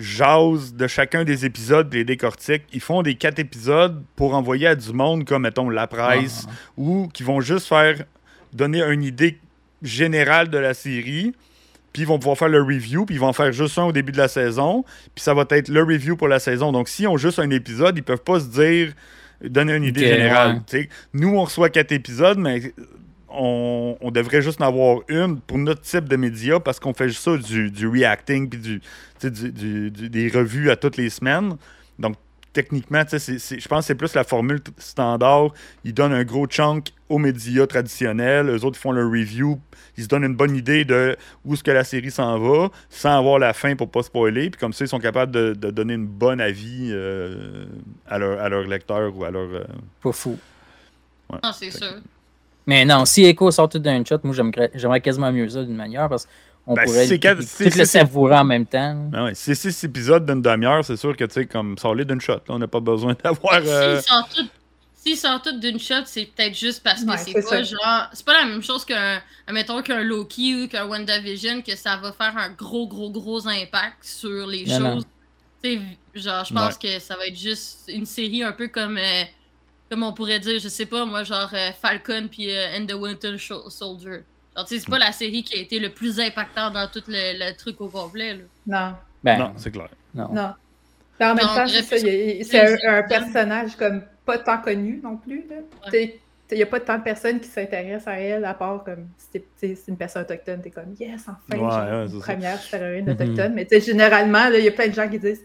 jase 0.00 0.74
de 0.74 0.88
chacun 0.88 1.22
des 1.22 1.46
épisodes 1.46 1.92
les 1.94 2.04
décortique. 2.04 2.64
Ils 2.72 2.80
font 2.80 3.02
des 3.02 3.14
quatre 3.14 3.38
épisodes 3.38 4.02
pour 4.16 4.34
envoyer 4.34 4.66
à 4.66 4.74
du 4.74 4.92
monde 4.92 5.24
comme, 5.24 5.42
mettons, 5.42 5.70
la 5.70 5.86
presse, 5.86 6.46
Ah. 6.48 6.52
ou 6.76 7.08
qui 7.14 7.22
vont 7.22 7.40
juste 7.40 7.68
faire 7.68 8.02
donner 8.52 8.82
une 8.82 9.04
idée 9.04 9.38
générale 9.82 10.48
de 10.50 10.58
la 10.58 10.74
série. 10.74 11.32
Puis 11.92 12.02
ils 12.02 12.06
vont 12.08 12.18
pouvoir 12.18 12.36
faire 12.36 12.48
le 12.48 12.60
review, 12.60 13.06
puis 13.06 13.14
ils 13.14 13.20
vont 13.20 13.28
en 13.28 13.32
faire 13.32 13.52
juste 13.52 13.78
un 13.78 13.84
au 13.84 13.92
début 13.92 14.10
de 14.10 14.16
la 14.18 14.26
saison, 14.26 14.84
puis 15.14 15.22
ça 15.22 15.32
va 15.32 15.44
être 15.50 15.68
le 15.68 15.84
review 15.84 16.16
pour 16.16 16.26
la 16.26 16.40
saison. 16.40 16.72
Donc 16.72 16.88
s'ils 16.88 17.06
ont 17.06 17.16
juste 17.16 17.38
un 17.38 17.48
épisode, 17.50 17.96
ils 17.96 18.02
peuvent 18.02 18.24
pas 18.24 18.40
se 18.40 18.46
dire 18.46 18.92
donner 19.44 19.74
une 19.76 19.84
idée 19.84 20.08
générale. 20.08 20.60
ouais. 20.72 20.88
Nous, 21.12 21.28
on 21.36 21.44
reçoit 21.44 21.68
quatre 21.70 21.92
épisodes, 21.92 22.38
mais 22.38 22.72
on, 23.36 23.96
on 24.00 24.10
devrait 24.10 24.42
juste 24.42 24.60
en 24.60 24.66
avoir 24.68 25.00
une 25.08 25.40
pour 25.40 25.58
notre 25.58 25.80
type 25.82 26.08
de 26.08 26.16
média 26.16 26.60
parce 26.60 26.78
qu'on 26.80 26.94
fait 26.94 27.08
juste 27.08 27.22
ça 27.22 27.36
du, 27.36 27.70
du 27.70 27.86
reacting 27.88 28.48
puis 28.48 28.58
du, 28.60 28.80
tu 28.80 28.86
sais, 29.18 29.30
du- 29.30 29.52
du- 29.52 29.90
du- 29.90 30.08
des 30.10 30.28
revues 30.28 30.70
à 30.70 30.76
toutes 30.76 30.96
les 30.96 31.10
semaines. 31.10 31.56
Donc, 31.98 32.16
techniquement, 32.52 33.02
je 33.10 33.68
pense 33.68 33.80
que 33.80 33.86
c'est 33.86 33.94
plus 33.96 34.14
la 34.14 34.22
formule 34.24 34.60
standard. 34.78 35.48
Ils 35.84 35.92
donnent 35.92 36.12
un 36.12 36.22
gros 36.24 36.46
chunk 36.46 36.90
aux 37.08 37.18
médias 37.18 37.66
traditionnels. 37.66 38.48
Eux 38.48 38.64
autres, 38.64 38.78
ils 38.78 38.82
font 38.82 38.92
leur 38.92 39.10
review. 39.10 39.60
Ils 39.96 40.04
se 40.04 40.08
donnent 40.08 40.24
une 40.24 40.36
bonne 40.36 40.56
idée 40.56 40.84
de 40.84 41.16
où 41.44 41.54
est-ce 41.54 41.62
que 41.64 41.70
la 41.72 41.84
série 41.84 42.10
s'en 42.10 42.38
va 42.38 42.68
sans 42.90 43.16
avoir 43.18 43.38
la 43.40 43.52
fin 43.52 43.74
pour 43.76 43.90
pas 43.90 44.02
spoiler. 44.02 44.50
Puis 44.50 44.58
comme 44.60 44.72
ça, 44.72 44.84
ils 44.84 44.88
sont 44.88 44.98
capables 45.00 45.32
de, 45.32 45.52
de 45.52 45.70
donner 45.70 45.94
une 45.94 46.06
bonne 46.06 46.40
avis 46.40 46.90
euh, 46.92 47.66
à, 48.06 48.18
leur, 48.18 48.40
à 48.40 48.48
leur 48.48 48.62
lecteur 48.68 49.16
ou 49.16 49.24
à 49.24 49.30
leur... 49.30 49.48
euh, 49.52 49.64
Pas 50.02 50.12
fou. 50.12 50.38
ouais. 51.32 51.38
Non, 51.42 51.52
c'est 51.52 51.70
sûr. 51.70 51.94
Mais 52.66 52.84
non, 52.84 53.04
si 53.04 53.24
Echo 53.24 53.50
sort 53.50 53.68
tout 53.68 53.78
d'un 53.78 54.02
shot, 54.04 54.18
moi, 54.24 54.34
j'aimerais 54.34 54.70
j'aimerais 54.74 55.00
quasiment 55.00 55.30
mieux 55.32 55.48
ça 55.48 55.62
d'une 55.62 55.76
manière 55.76 56.08
parce 56.08 56.26
qu'on 56.64 56.74
Ben, 56.74 56.84
pourrait 56.86 57.06
si 57.06 57.20
tout 57.20 57.28
si- 57.42 57.64
le 57.64 57.70
si 57.70 57.76
c'est- 57.78 57.84
savourer 57.84 58.36
en 58.36 58.44
même 58.44 58.64
temps. 58.66 59.10
Ah 59.12 59.24
ouais, 59.24 59.34
c'est 59.34 59.54
six 59.54 59.84
épisodes 59.84 60.24
d'une 60.24 60.40
demi-heure, 60.40 60.82
c'est 60.84 60.96
sûr 60.96 61.14
que 61.16 61.24
tu 61.24 61.32
sais, 61.34 61.46
comme 61.46 61.76
ça 61.76 61.88
allait 61.90 62.04
d'une 62.06 62.20
shot. 62.22 62.32
là. 62.34 62.40
on 62.48 62.58
n'a 62.58 62.66
pas 62.68 62.80
besoin 62.80 63.14
d'avoir. 63.24 63.60
euh, 63.64 64.00
S'ils 64.94 65.18
sortent 65.18 65.44
tout- 65.44 65.58
d'une 65.60 65.78
shot, 65.78 66.04
c'est 66.06 66.24
peut-être 66.34 66.56
juste 66.58 66.82
parce 66.82 67.04
que 67.04 67.10
Ouais, 67.10 67.18
c'est 67.18 67.34
pas 67.34 67.42
ça. 67.42 67.62
genre. 67.62 68.08
C'est 68.14 68.24
pas 68.24 68.32
la 68.40 68.46
même 68.46 68.62
chose 68.62 68.86
qu'un. 68.86 69.20
Mettons 69.52 69.82
qu'un 69.82 70.00
Loki 70.02 70.62
ou 70.64 70.68
qu'un 70.68 70.86
WandaVision, 70.86 71.60
que 71.60 71.76
ça 71.76 71.98
va 71.98 72.12
faire 72.12 72.34
un 72.38 72.48
gros, 72.48 72.86
gros, 72.88 73.10
gros 73.10 73.46
impact 73.46 73.98
sur 74.02 74.46
les 74.46 74.64
Non, 74.64 74.80
non. 74.80 74.94
choses. 74.94 75.04
Tu 75.62 75.74
sais, 75.74 75.80
genre, 76.14 76.44
je 76.46 76.54
pense 76.54 76.78
que 76.78 76.98
ça 77.00 77.16
va 77.16 77.26
être 77.26 77.38
juste 77.38 77.90
une 77.92 78.06
série 78.06 78.42
un 78.42 78.52
peu 78.52 78.68
comme. 78.68 78.96
euh, 78.96 79.24
comme 79.90 80.02
on 80.02 80.12
pourrait 80.12 80.40
dire, 80.40 80.58
je 80.58 80.68
sais 80.68 80.86
pas, 80.86 81.04
moi, 81.04 81.24
genre 81.24 81.50
euh, 81.52 81.70
Falcon 81.80 82.28
puis 82.30 82.50
euh, 82.50 82.76
And 82.78 82.86
the 82.86 82.94
Winter 82.94 83.36
Sho- 83.36 83.68
Soldier. 83.70 84.20
Genre, 84.56 84.64
tu 84.66 84.74
sais, 84.74 84.80
c'est 84.80 84.90
pas 84.90 84.98
la 84.98 85.12
série 85.12 85.42
qui 85.42 85.56
a 85.58 85.60
été 85.60 85.78
le 85.78 85.90
plus 85.90 86.18
impactante 86.20 86.74
dans 86.74 86.88
tout 86.88 87.02
le, 87.08 87.38
le 87.38 87.56
truc 87.56 87.80
au 87.80 87.88
complet, 87.88 88.34
là. 88.34 88.42
Non, 88.66 88.96
Ben, 89.22 89.38
Non, 89.38 89.52
c'est 89.56 89.70
clair. 89.70 89.88
non. 90.14 90.28
non. 90.32 90.50
Puis 91.18 91.28
en 91.28 91.34
même 91.34 91.44
Non, 91.44 91.54
temps, 91.54 91.66
c'est 91.68 92.86
un, 92.88 93.02
personnage 93.04 93.76
comme 93.76 94.02
pas 94.24 94.38
tant 94.38 94.58
connu 94.58 95.00
non 95.02 95.16
plus. 95.16 95.44
Ouais. 95.92 96.20
Il 96.50 96.56
n'y 96.58 96.62
a 96.62 96.66
pas 96.66 96.78
tant 96.80 96.98
de 96.98 97.02
personnes 97.02 97.40
qui 97.40 97.48
s'intéressent 97.48 98.08
à 98.08 98.18
elle, 98.20 98.44
à 98.44 98.52
part 98.54 98.84
comme 98.84 99.08
si 99.16 99.42
c'est 99.56 99.78
une 99.88 99.96
personne 99.96 100.22
autochtone, 100.22 100.60
t'es 100.60 100.70
comme 100.70 100.94
yes, 101.00 101.22
enfin, 101.22 101.36
Ouais, 101.50 101.58
ouais, 101.58 102.04
c'est 102.08 102.14
une 102.14 102.20
première 102.20 102.60
super-héroïne 102.60 103.04
Mhm. 103.06 103.12
autochtone. 103.12 103.54
Mais 103.54 103.64
tu 103.64 103.74
sais, 103.76 103.80
généralement, 103.80 104.48
là, 104.50 104.58
il 104.58 104.64
y 104.64 104.68
a 104.68 104.72
plein 104.72 104.88
de 104.88 104.94
gens 104.94 105.08
qui 105.08 105.18
disent 105.18 105.42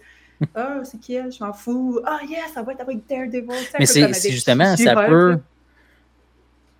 Ah, 0.55 0.79
c'est 0.83 0.99
qui 0.99 1.15
elle, 1.15 1.31
je 1.31 1.43
m'en 1.43 1.51
fous. 1.53 1.99
Ah, 2.05 2.19
yes, 2.27 2.53
ça 2.53 2.61
va 2.63 2.71
être 2.73 2.81
avec 2.81 2.99
Daredevil. 3.09 3.47
Mais 3.77 3.85
c'est 3.85 4.31
justement, 4.31 4.75
ça 4.77 4.95
peut, 5.07 5.31
là. 5.31 5.37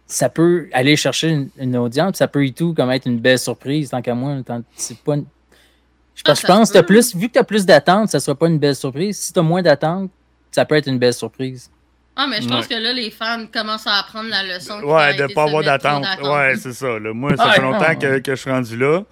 ça 0.05 0.29
peut 0.29 0.69
aller 0.73 0.95
chercher 0.95 1.29
une, 1.29 1.49
une 1.57 1.77
audience, 1.77 2.17
ça 2.17 2.27
peut 2.27 2.45
et 2.45 2.51
tout 2.51 2.73
comme 2.73 2.89
être 2.91 3.05
une 3.05 3.19
belle 3.19 3.39
surprise, 3.39 3.89
tant 3.89 4.01
qu'à 4.01 4.15
moi. 4.15 4.37
tant- 4.45 4.63
C'est 4.75 4.97
pas 4.99 5.15
une- 5.15 5.25
Je, 6.15 6.21
Ah, 6.25 6.31
pense- 6.31 6.41
je 6.41 6.47
ça 6.47 6.53
pense 6.53 6.71
que 6.71 6.79
plus, 6.79 7.15
vu 7.15 7.27
que 7.27 7.33
tu 7.33 7.39
as 7.39 7.43
plus 7.43 7.65
d'attentes, 7.65 8.09
ça 8.09 8.19
sera 8.19 8.35
pas 8.35 8.47
une 8.47 8.59
belle 8.59 8.75
surprise. 8.75 9.17
Si 9.19 9.31
tu 9.33 9.39
as 9.39 9.43
moins 9.43 9.61
d'attentes, 9.61 10.09
ça 10.51 10.65
peut 10.65 10.75
être 10.75 10.87
une 10.87 10.99
belle 10.99 11.13
surprise. 11.13 11.69
Ah, 12.15 12.27
mais 12.29 12.41
je 12.41 12.49
pense 12.49 12.67
Ouais. 12.67 12.75
que 12.75 12.81
là, 12.81 12.91
les 12.91 13.09
fans 13.11 13.45
commencent 13.53 13.87
à 13.87 13.99
apprendre 13.99 14.29
la 14.29 14.43
leçon. 14.43 14.81
Ouais, 14.83 15.15
de 15.15 15.27
se 15.29 15.33
pas 15.33 15.43
avoir 15.43 15.63
d'attente. 15.63 16.05
Ouais, 16.21 16.55
c'est 16.57 16.73
ça. 16.73 16.99
là. 16.99 17.13
Moi, 17.13 17.37
ça 17.37 17.45
Ah, 17.47 17.51
fait 17.53 17.61
non. 17.61 17.71
longtemps 17.71 17.95
que, 17.95 18.19
que 18.19 18.35
je 18.35 18.41
suis 18.41 18.51
rendu 18.51 18.75
là. 18.77 19.03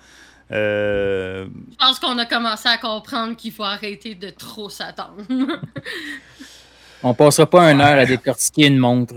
Euh, 0.52 1.46
Je 1.72 1.76
pense 1.78 2.00
qu'on 2.00 2.18
a 2.18 2.26
commencé 2.26 2.70
à 2.70 2.78
comprendre 2.78 3.36
qu'il 3.36 3.52
faut 3.52 3.64
arrêter 3.64 4.16
de 4.16 4.30
trop 4.30 4.70
s'attendre. 4.70 5.24
On 7.04 7.14
passera 7.14 7.46
pas 7.50 7.72
une 7.72 7.82
heure 7.82 8.00
à 8.00 8.06
décortiquer 8.06 8.68
une 8.68 8.78
montre. 8.78 9.16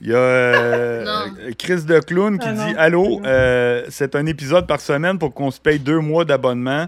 Il 0.00 0.08
y 0.08 0.14
a 0.14 0.16
euh. 0.16 1.52
Chris 1.58 1.82
de 1.84 1.98
Clown 2.00 2.38
qui 2.38 2.48
Ah 2.48 2.52
dit 2.52 2.72
non. 2.72 2.78
Allô, 2.78 3.20
euh, 3.24 3.84
c'est 3.90 4.14
un 4.14 4.26
épisode 4.26 4.66
par 4.66 4.80
semaine 4.80 5.18
pour 5.18 5.34
qu'on 5.34 5.50
se 5.50 5.60
paye 5.60 5.78
deux 5.78 5.98
mois 5.98 6.24
d'abonnement. 6.24 6.86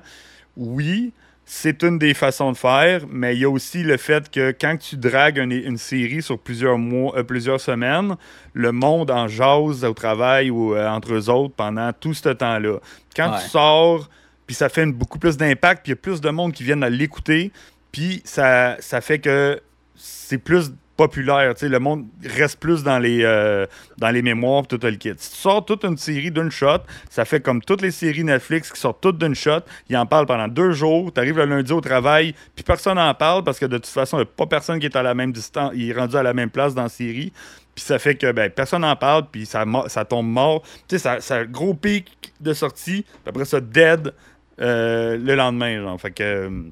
Oui, 0.56 1.12
c'est 1.52 1.82
une 1.82 1.98
des 1.98 2.14
façons 2.14 2.52
de 2.52 2.56
faire, 2.56 3.02
mais 3.10 3.34
il 3.34 3.40
y 3.40 3.44
a 3.44 3.50
aussi 3.50 3.82
le 3.82 3.96
fait 3.96 4.30
que 4.30 4.52
quand 4.52 4.76
tu 4.76 4.96
dragues 4.96 5.38
une, 5.38 5.50
une 5.50 5.78
série 5.78 6.22
sur 6.22 6.38
plusieurs 6.38 6.78
mois, 6.78 7.12
euh, 7.18 7.24
plusieurs 7.24 7.60
semaines, 7.60 8.14
le 8.52 8.70
monde 8.70 9.10
en 9.10 9.26
jase 9.26 9.84
au 9.84 9.92
travail 9.92 10.50
ou 10.50 10.76
euh, 10.76 10.88
entre 10.88 11.12
eux 11.12 11.28
autres 11.28 11.52
pendant 11.56 11.92
tout 11.92 12.14
ce 12.14 12.28
temps-là. 12.28 12.78
Quand 13.16 13.32
Ouais. 13.32 13.38
tu 13.42 13.48
sors, 13.48 14.08
puis 14.46 14.54
ça 14.54 14.68
fait 14.68 14.84
une- 14.84 14.92
beaucoup 14.92 15.18
plus 15.18 15.36
d'impact, 15.36 15.82
puis 15.82 15.90
il 15.90 15.94
y 15.96 15.98
a 15.98 16.00
plus 16.00 16.20
de 16.20 16.30
monde 16.30 16.52
qui 16.52 16.62
viennent 16.62 16.84
à 16.84 16.88
l'écouter, 16.88 17.50
puis 17.90 18.22
ça, 18.24 18.76
ça 18.78 19.00
fait 19.00 19.18
que 19.18 19.60
c'est 19.96 20.38
plus 20.38 20.70
populaire, 21.00 21.54
le 21.62 21.78
monde 21.78 22.04
reste 22.22 22.60
plus 22.60 22.82
dans 22.82 22.98
les, 22.98 23.24
euh, 23.24 23.64
dans 23.96 24.10
les 24.10 24.20
mémoires, 24.20 24.66
tout 24.66 24.78
le 24.82 24.90
kit. 24.96 25.14
Si 25.16 25.30
tu 25.30 25.36
sors 25.38 25.64
toute 25.64 25.82
une 25.82 25.96
série 25.96 26.30
d'une 26.30 26.50
shot, 26.50 26.80
ça 27.08 27.24
fait 27.24 27.40
comme 27.40 27.62
toutes 27.62 27.80
les 27.80 27.90
séries 27.90 28.22
Netflix 28.22 28.70
qui 28.70 28.78
sortent 28.78 29.00
toutes 29.00 29.16
d'une 29.16 29.34
shot, 29.34 29.60
ils 29.88 29.96
en 29.96 30.04
parlent 30.04 30.26
pendant 30.26 30.46
deux 30.46 30.72
jours, 30.72 31.10
tu 31.10 31.18
arrives 31.18 31.38
le 31.38 31.46
lundi 31.46 31.72
au 31.72 31.80
travail, 31.80 32.34
puis 32.54 32.62
personne 32.62 32.96
n'en 32.96 33.14
parle 33.14 33.44
parce 33.44 33.58
que 33.58 33.64
de 33.64 33.78
toute 33.78 33.86
façon, 33.86 34.18
il 34.18 34.20
n'y 34.20 34.26
a 34.26 34.30
pas 34.36 34.44
personne 34.44 34.78
qui 34.78 34.84
est 34.84 34.96
à 34.96 35.02
la 35.02 35.14
même 35.14 35.32
distance, 35.32 35.72
il 35.74 35.88
est 35.88 35.94
rendu 35.94 36.16
à 36.16 36.22
la 36.22 36.34
même 36.34 36.50
place 36.50 36.74
dans 36.74 36.82
la 36.82 36.90
série, 36.90 37.32
puis 37.74 37.82
ça 37.82 37.98
fait 37.98 38.16
que 38.16 38.30
ben, 38.32 38.50
personne 38.50 38.82
n'en 38.82 38.96
parle, 38.96 39.24
puis 39.32 39.46
ça, 39.46 39.64
ça 39.86 40.04
tombe 40.04 40.26
mort. 40.26 40.62
Tu 40.86 40.98
sais, 40.98 41.20
ça, 41.20 41.44
gros 41.46 41.72
pic 41.72 42.34
de 42.40 42.52
sortie, 42.52 43.06
puis 43.08 43.28
après 43.28 43.46
ça, 43.46 43.58
dead 43.58 44.12
euh, 44.60 45.16
le 45.16 45.34
lendemain, 45.34 45.80
genre. 45.80 45.98
Fait 45.98 46.10
que... 46.10 46.70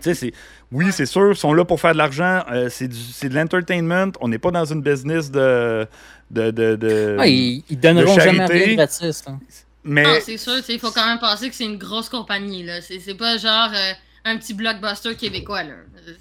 tu 0.00 0.10
sais, 0.10 0.14
c'est... 0.14 0.32
Oui, 0.72 0.86
c'est 0.92 1.06
sûr, 1.06 1.30
ils 1.32 1.36
sont 1.36 1.52
là 1.52 1.64
pour 1.64 1.80
faire 1.80 1.92
de 1.92 1.98
l'argent. 1.98 2.42
euh, 2.50 2.68
c'est, 2.70 2.86
de 2.88 3.34
l'entertainment. 3.34 4.12
On 4.20 4.28
n'est 4.28 4.38
pas 4.38 4.50
dans 4.50 4.64
une 4.64 4.82
business 4.82 5.30
de. 5.30 5.86
de, 6.30 6.50
de, 6.52 6.76
de- 6.76 7.16
Ah, 7.18 7.26
ils, 7.26 7.64
ils 7.68 7.78
donneront 7.78 8.14
de 8.14 8.20
jamais 8.20 8.46
rien 8.46 8.74
gratis. 8.76 9.24
hein. 9.26 9.38
Mais 9.82 10.02
Non, 10.04 10.14
c'est 10.22 10.36
sûr, 10.36 10.56
tu 10.58 10.62
sais, 10.62 10.74
il 10.74 10.78
faut 10.78 10.90
quand 10.92 11.06
même 11.06 11.18
penser 11.18 11.48
que 11.50 11.56
c'est 11.56 11.64
une 11.64 11.78
grosse 11.78 12.08
compagnie, 12.08 12.62
là. 12.64 12.80
C'est 12.82 12.98
c'est 13.00 13.14
pas 13.14 13.36
genre 13.38 13.70
euh, 13.74 13.92
un 14.26 14.36
petit 14.36 14.54
blockbuster 14.54 15.14
québécois, 15.16 15.62
là. 15.64 15.74
C'est- 16.06 16.16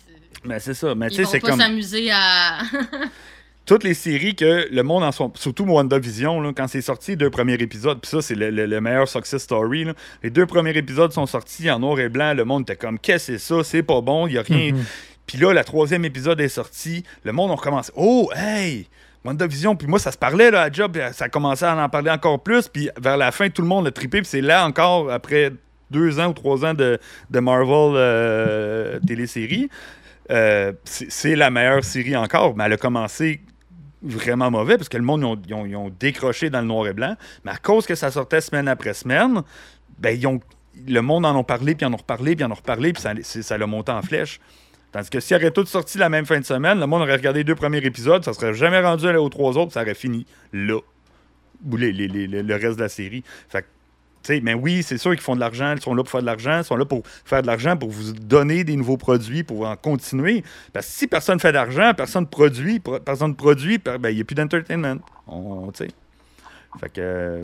mais 0.46 0.60
c'est 0.60 0.74
ça. 0.74 0.96
Mais 0.96 1.10
tu 1.10 1.16
Ils 1.22 1.28
sais, 1.28 1.38
vont 1.38 1.42
pas 1.42 1.50
comme 1.52 1.60
s'amuser 1.60 2.10
à. 2.12 2.60
toutes 3.70 3.84
les 3.84 3.94
séries 3.94 4.36
que 4.36 4.68
le 4.72 4.82
monde 4.84 5.04
en 5.04 5.12
sont. 5.12 5.32
Surtout 5.36 5.64
WandaVision, 5.66 6.42
là, 6.42 6.52
quand 6.56 6.68
c'est 6.68 6.82
sorti, 6.82 7.12
les 7.12 7.18
deux 7.18 7.30
premiers 7.30 7.54
épisodes. 7.54 8.00
Puis 8.02 8.10
ça, 8.10 8.22
c'est 8.22 8.36
le, 8.36 8.50
le- 8.50 8.66
le 8.66 8.82
meilleur 8.82 9.08
success 9.08 9.44
story. 9.44 9.84
là. 9.86 9.94
Les 10.24 10.30
deux 10.30 10.46
premiers 10.46 10.76
épisodes 10.76 11.12
sont 11.14 11.26
sortis 11.28 11.70
en 11.70 11.80
noir 11.80 12.00
et 12.00 12.10
blanc. 12.10 12.34
Le 12.34 12.46
monde 12.46 12.64
était 12.64 12.76
comme, 12.76 12.98
qu'est-ce 13.00 13.32
que 13.32 13.38
c'est 13.38 13.54
ça? 13.54 13.64
C'est 13.64 13.84
pas 13.84 14.02
bon. 14.02 14.28
Il 14.28 14.34
y 14.34 14.38
a 14.38 14.42
rien. 14.42 14.74
Mhm. 14.74 14.84
Puis 15.28 15.38
là, 15.38 15.54
le 15.54 15.64
troisième 15.64 16.04
épisode 16.06 16.42
est 16.42 16.48
sorti. 16.50 17.04
Le 17.24 17.32
monde 17.32 17.52
a 17.52 17.56
commencé. 17.56 17.92
Oh, 17.96 18.32
hey! 18.36 18.88
WandaVision. 19.24 19.76
Puis 19.76 19.88
moi, 19.88 20.00
ça 20.00 20.12
se 20.12 20.18
parlait 20.18 20.50
là, 20.50 20.64
à 20.64 20.72
job. 20.72 20.98
Ça 21.14 21.26
a 21.26 21.30
commencé 21.30 21.64
à 21.66 21.78
en 21.78 21.90
parler 21.90 22.10
encore 22.10 22.42
plus. 22.42 22.68
Puis 22.68 22.90
vers 23.00 23.18
la 23.18 23.32
fin, 23.32 23.50
tout 23.50 23.62
le 23.62 23.68
monde 23.68 23.86
l'a 23.86 23.92
trippé. 23.92 24.20
Puis 24.22 24.30
c'est 24.30 24.42
là 24.42 24.66
encore, 24.66 25.12
après 25.12 25.52
deux 25.92 26.20
ans 26.20 26.30
ou 26.30 26.34
trois 26.34 26.66
ans 26.66 26.74
de, 26.74 26.98
de 27.30 27.40
Marvel 27.40 27.94
euh, 27.96 29.00
télésérie, 29.06 29.70
euh, 30.32 30.72
c'est 30.86 31.36
la 31.36 31.50
meilleure 31.50 31.84
série 31.84 32.16
encore. 32.16 32.56
Mais 32.56 32.64
elle 32.66 32.74
a 32.74 32.78
commencé 32.78 33.42
vraiment 34.02 34.50
mauvais 34.52 34.78
parce 34.78 34.90
que 34.90 34.98
le 34.98 35.04
monde, 35.04 35.22
ils 35.48 35.54
ont, 35.54 35.66
ils 35.66 35.76
ont- 35.76 35.90
décroché 36.00 36.50
dans 36.50 36.62
le 36.62 36.68
noir 36.68 36.88
et 36.88 36.94
blanc. 36.94 37.16
Mais 37.44 37.52
à 37.52 37.58
cause 37.58 37.86
que 37.86 37.96
ça 37.96 38.12
sortait 38.12 38.42
semaine 38.42 38.68
après 38.68 38.94
semaine, 38.94 39.42
ben, 39.98 40.18
ils 40.18 40.26
ont, 40.28 40.40
le 40.88 41.02
monde 41.02 41.26
en 41.26 41.36
ont 41.36 41.44
parlé, 41.44 41.76
puis 41.76 41.86
en 41.86 41.94
ont 41.94 41.98
reparlé, 41.98 42.36
puis 42.36 42.46
en 42.46 42.52
ont 42.52 42.56
reparlé, 42.56 42.94
puis 42.94 43.02
ça, 43.02 43.14
ça 43.24 43.58
l'a 43.58 43.68
monté 43.68 43.92
en 43.92 44.02
flèche. 44.02 44.40
Tandis 44.92 45.10
que 45.10 45.20
s'ils 45.20 45.36
auraient 45.36 45.52
tous 45.52 45.66
sorti 45.66 45.98
la 45.98 46.10
même 46.10 46.26
fin 46.26 46.40
de 46.40 46.46
semaine, 46.46 46.80
le 46.80 46.88
monde 46.88 47.02
aurait 47.02 47.16
regardé 47.18 47.42
les 47.42 47.44
deux 47.44 47.56
premiers 47.56 47.86
épisodes, 47.86 48.24
ça 48.24 48.34
serait 48.34 48.54
jamais 48.54 48.80
rendu 48.80 49.06
aux 49.08 49.30
trois 49.30 49.58
autres, 49.58 49.74
ça 49.74 49.82
aurait 49.82 49.94
fini 49.94 50.26
là. 50.54 50.80
Ou 51.70 51.76
les- 51.76 51.92
les- 51.92 52.08
le 52.08 52.56
reste 52.56 52.78
de 52.78 52.82
la 52.84 52.90
série. 52.90 53.24
Fait 53.50 53.62
que, 53.64 53.68
mais 54.44 54.54
oui, 54.54 54.84
c'est 54.84 54.98
sûr 54.98 55.12
qu'ils 55.12 55.22
font 55.22 55.36
de 55.36 55.40
l'argent, 55.40 55.74
ils 55.76 55.82
sont 55.82 55.96
là 55.96 56.04
pour 56.04 56.12
faire 56.12 56.22
de 56.22 56.26
l'argent, 56.26 56.60
ils 56.60 56.64
sont 56.64 56.76
là 56.76 56.86
pour 56.86 57.02
faire 57.26 57.42
de 57.42 57.48
l'argent, 57.48 57.76
pour 57.78 57.90
vous 57.90 58.14
donner 58.14 58.64
des 58.64 58.76
nouveaux 58.76 58.98
produits, 58.98 59.44
pour 59.44 59.68
en 59.68 59.76
continuer. 59.76 60.44
Parce 60.74 60.86
que 60.88 60.92
si 60.94 61.08
personne 61.08 61.40
fait 61.40 61.52
d'argent, 61.52 61.94
personne 61.96 62.28
produit, 62.28 62.80
pro- 62.80 63.00
personne 63.00 63.36
produit, 63.36 63.78
ben, 63.80 63.98
il 64.10 64.16
n'y 64.16 64.22
a 64.22 64.24
plus 64.24 64.36
d'entertainment. 64.36 64.98
Fait 66.80 66.90
que, 66.90 67.42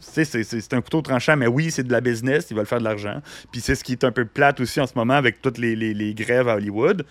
c'est- 0.00 0.74
un 0.74 0.82
couteau 0.82 1.00
tranchant, 1.00 1.36
mais 1.36 1.46
oui, 1.46 1.70
c'est 1.70 1.82
de 1.84 1.92
la 1.92 2.02
business, 2.02 2.48
ils 2.50 2.56
veulent 2.56 2.66
faire 2.66 2.78
de 2.80 2.84
l'argent. 2.84 3.22
Puis 3.50 3.62
c'est 3.62 3.74
ce 3.74 3.82
qui 3.82 3.92
est 3.92 4.04
un 4.04 4.12
peu 4.12 4.26
plate 4.26 4.60
aussi 4.60 4.80
en 4.80 4.86
ce 4.86 4.92
moment 4.96 5.14
avec 5.14 5.40
toutes 5.40 5.56
les, 5.56 5.74
les- 5.74 5.94
grèves 6.14 6.48
à 6.48 6.56
Hollywood. 6.56 7.06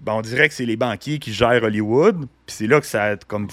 Ben, 0.00 0.12
on 0.14 0.22
dirait 0.22 0.48
que 0.48 0.54
c'est 0.54 0.64
les 0.64 0.76
banquiers 0.76 1.18
qui 1.18 1.32
gèrent 1.34 1.62
Hollywood, 1.62 2.16
puis 2.46 2.56
c'est 2.56 2.66
là 2.66 2.80
que 2.80 2.86
ça 2.86 3.16
comme 3.28 3.48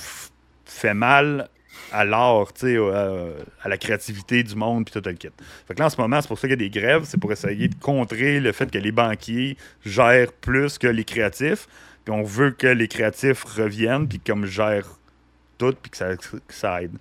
fait 0.65 0.93
mal 0.93 1.49
à 1.91 2.05
l'art, 2.05 2.47
euh, 2.63 3.33
à 3.61 3.69
la 3.69 3.77
créativité 3.77 4.43
du 4.43 4.55
monde, 4.55 4.85
puis 4.85 4.99
tout 4.99 5.07
le 5.07 5.15
kit. 5.15 5.29
Fait 5.67 5.73
que 5.73 5.79
là, 5.79 5.87
en 5.87 5.89
ce 5.89 5.99
moment, 5.99 6.21
c'est 6.21 6.27
pour 6.27 6.39
ça 6.39 6.47
qu'il 6.47 6.61
y 6.61 6.65
a 6.65 6.69
des 6.69 6.69
grèves, 6.69 7.03
c'est 7.05 7.19
pour 7.19 7.31
essayer 7.31 7.67
de 7.67 7.75
contrer 7.75 8.39
le 8.39 8.51
fait 8.51 8.71
que 8.71 8.77
les 8.77 8.91
banquiers 8.91 9.57
gèrent 9.85 10.31
plus 10.31 10.77
que 10.77 10.87
les 10.87 11.03
créatifs, 11.03 11.67
on 12.09 12.23
veut 12.23 12.51
que 12.51 12.67
les 12.67 12.87
créatifs 12.87 13.43
reviennent, 13.43 14.07
puis 14.07 14.19
comme 14.19 14.45
gèrent 14.45 14.97
tout, 15.57 15.75
puis 15.81 15.91
que 15.91 15.97
ça, 16.49 16.81
aide. 16.81 16.97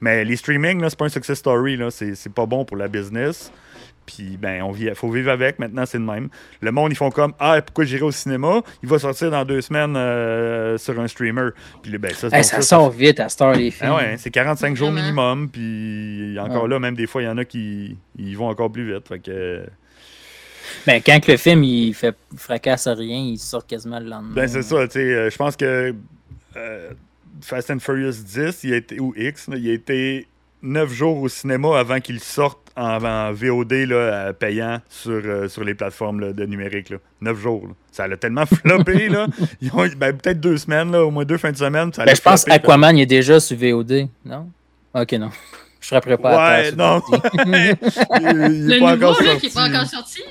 Mais 0.00 0.24
les 0.24 0.36
streaming, 0.36 0.80
là, 0.80 0.90
c'est 0.90 0.98
pas 0.98 1.06
un 1.06 1.10
success 1.10 1.38
story, 1.38 1.78
c'est 1.90 2.32
pas 2.32 2.46
bon 2.46 2.64
pour 2.64 2.76
la 2.76 2.88
business. 2.88 3.52
Puis, 4.06 4.36
ben, 4.36 4.62
on 4.62 4.70
vit, 4.70 4.90
faut 4.94 5.10
vivre 5.10 5.30
avec. 5.30 5.58
Maintenant, 5.58 5.84
c'est 5.86 5.98
le 5.98 6.04
même. 6.04 6.28
Le 6.60 6.72
monde, 6.72 6.92
ils 6.92 6.96
font 6.96 7.10
comme 7.10 7.32
Ah, 7.38 7.60
pourquoi 7.62 7.84
j'irai 7.84 8.02
au 8.02 8.10
cinéma? 8.10 8.62
Il 8.82 8.88
va 8.88 8.98
sortir 8.98 9.30
dans 9.30 9.44
deux 9.44 9.60
semaines 9.60 9.96
euh, 9.96 10.76
sur 10.78 10.98
un 11.00 11.08
streamer. 11.08 11.50
Puis, 11.82 11.96
ben, 11.98 12.12
ça, 12.12 12.26
Hey, 12.28 12.32
donc 12.32 12.44
ça 12.44 12.62
sort 12.62 12.90
vite 12.90 13.20
à 13.20 13.28
Star 13.28 13.52
les 13.54 13.70
films. 13.70 13.90
Ah 13.92 13.96
ouais, 13.96 14.16
c'est 14.18 14.30
45 14.30 14.76
jours 14.76 14.92
minimum. 14.92 15.48
Puis, 15.48 16.36
encore 16.38 16.64
Ouais. 16.64 16.68
là, 16.68 16.78
même 16.78 16.94
des 16.96 17.06
fois, 17.06 17.22
il 17.22 17.26
y 17.26 17.28
en 17.28 17.38
a 17.38 17.44
qui 17.44 17.96
ils 18.18 18.36
vont 18.36 18.48
encore 18.48 18.70
plus 18.70 18.92
vite. 18.92 19.08
Fait 19.08 19.18
que. 19.18 19.64
Ben, 20.86 21.00
quand 21.04 21.20
que 21.20 21.32
le 21.32 21.36
film 21.38 21.62
il 21.62 21.94
fait 21.94 22.16
fracasse 22.36 22.86
à 22.86 22.94
rien, 22.94 23.18
il 23.18 23.38
sort 23.38 23.66
quasiment 23.66 24.00
le 24.00 24.06
lendemain. 24.06 24.34
Ben, 24.34 24.48
c'est 24.48 24.62
ça, 24.62 24.86
tu 24.88 24.92
sais. 24.94 24.98
euh, 25.00 25.30
je 25.30 25.36
pense 25.36 25.56
que 25.56 25.94
euh, 26.56 26.90
Fast 27.42 27.70
and 27.70 27.78
Furious 27.80 28.12
10, 28.24 28.64
il 28.64 28.72
a 28.72 28.76
été, 28.76 28.98
ou 29.00 29.12
X, 29.16 29.48
il 29.54 29.68
a 29.68 29.72
été 29.72 30.26
9 30.62 30.90
jours 30.92 31.20
au 31.20 31.28
cinéma 31.28 31.78
avant 31.78 32.00
qu'il 32.00 32.18
sorte 32.20 32.63
en, 32.76 33.04
en 33.04 33.32
VOD 33.32 33.72
là, 33.72 33.94
euh, 33.96 34.32
payant 34.32 34.80
sur, 34.88 35.12
euh, 35.24 35.48
sur 35.48 35.62
les 35.64 35.74
plateformes 35.74 36.20
là, 36.20 36.32
de 36.32 36.44
numérique. 36.44 36.90
Là. 36.90 36.96
9 37.20 37.38
jours. 37.38 37.66
là. 37.68 37.74
Ça 37.92 38.08
l'a 38.08 38.16
tellement 38.16 38.46
floppé. 38.46 39.08
là. 39.08 39.26
Ils 39.60 39.70
ont, 39.72 39.86
ben, 39.96 40.16
peut-être 40.16 40.40
deux 40.40 40.56
semaines, 40.58 40.90
là, 40.92 41.04
au 41.04 41.10
moins 41.10 41.24
deux 41.24 41.38
fins 41.38 41.52
de 41.52 41.56
semaine. 41.56 41.92
Ça 41.92 42.04
Ben, 42.04 42.14
je 42.16 42.20
pense 42.20 42.44
floppé, 42.44 42.56
Aquaman 42.60 42.96
il 42.98 43.02
est 43.02 43.06
déjà 43.06 43.38
sur 43.40 43.56
VOD, 43.56 44.08
non? 44.24 44.48
Ok, 44.94 45.12
non. 45.12 45.30
Je 45.80 45.88
frapperai 45.90 46.16
pas 46.16 46.30
à 46.30 46.56
Ouais, 46.62 46.62
terre 46.72 46.76
non. 46.78 47.02
il, 47.44 47.48
il 47.50 47.54
est 48.72 48.74
Le 48.76 48.80
pas 48.80 48.94
nouveau, 48.96 49.08
encore 49.08 49.22
là, 49.22 49.30
sorti. 49.32 49.50
pas 49.50 49.68
encore 49.68 49.86
sorti. 49.86 50.22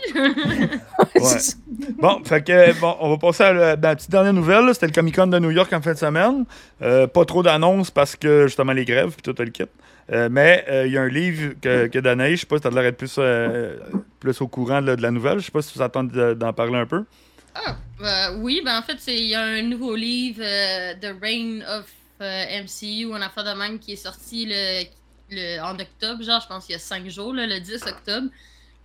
Ouais. 1.16 1.92
Bon, 2.00 2.22
fait 2.24 2.44
que, 2.44 2.80
bon, 2.80 2.96
on 3.00 3.10
va 3.12 3.18
passer 3.18 3.44
à 3.44 3.54
la, 3.54 3.76
la 3.76 3.96
petite 3.96 4.10
dernière 4.10 4.34
nouvelle. 4.34 4.70
C'était 4.74 4.88
le 4.88 4.94
Comic 4.94 5.16
Con 5.16 5.28
de 5.28 5.38
New 5.38 5.52
York 5.52 5.72
en 5.72 5.80
fin 5.82 5.94
de 5.94 5.98
semaine. 6.00 6.46
Euh, 6.82 7.06
pas 7.06 7.24
trop 7.26 7.44
d'annonces 7.44 7.92
parce 7.92 8.16
que 8.16 8.48
justement 8.48 8.72
les 8.74 8.84
grèves 8.86 9.12
puis 9.12 9.22
tout 9.22 9.36
le 9.38 9.50
kit. 9.52 9.66
Euh, 10.12 10.28
mais 10.30 10.66
euh, 10.70 10.86
il 10.86 10.94
y 10.94 10.98
a 10.98 11.02
un 11.02 11.08
livre 11.08 11.54
que, 11.62 11.88
que 11.88 12.00
je 12.04 12.36
sais 12.36 12.46
pas 12.46 12.58
si 12.58 12.62
t'as 12.64 12.70
l'air 12.70 12.84
d'être 12.84 12.98
plus, 12.98 13.16
euh, 13.18 13.78
plus 14.20 14.42
au 14.42 14.48
courant 14.48 14.82
de, 14.82 14.92
la- 14.94 15.12
nouvelle. 15.12 15.40
Je 15.40 15.46
sais 15.46 15.52
pas 15.52 15.62
si 15.62 15.74
tu 15.74 15.82
attends 15.82 16.04
d'en 16.04 16.54
parler 16.54 16.78
un 16.78 16.86
peu. 16.86 17.06
Ah, 17.56 18.32
oui, 18.38 18.62
ben 18.66 18.78
en 18.80 18.82
fait, 18.82 18.98
il 19.08 19.28
y 19.28 19.36
a 19.36 19.42
un 19.44 19.62
nouveau 19.62 19.96
livre, 19.96 20.42
The 21.00 21.16
Reign 21.22 21.64
of 21.70 21.86
MCU, 22.20 23.14
un 23.14 23.22
affaire 23.22 23.44
de 23.44 23.58
même 23.58 23.80
qui 23.80 23.94
est 23.94 23.98
sorti 23.98 24.46
le, 24.48 24.84
le- 25.30 25.62
en 25.62 25.78
octobre, 25.80 26.24
genre, 26.24 26.42
je 26.42 26.48
pense 26.48 26.66
qu'il 26.66 26.74
y 26.74 26.76
a 26.76 26.80
cinq 26.80 27.08
jours, 27.10 27.34
le 27.34 27.60
10 27.60 27.84
octobre, 27.86 28.28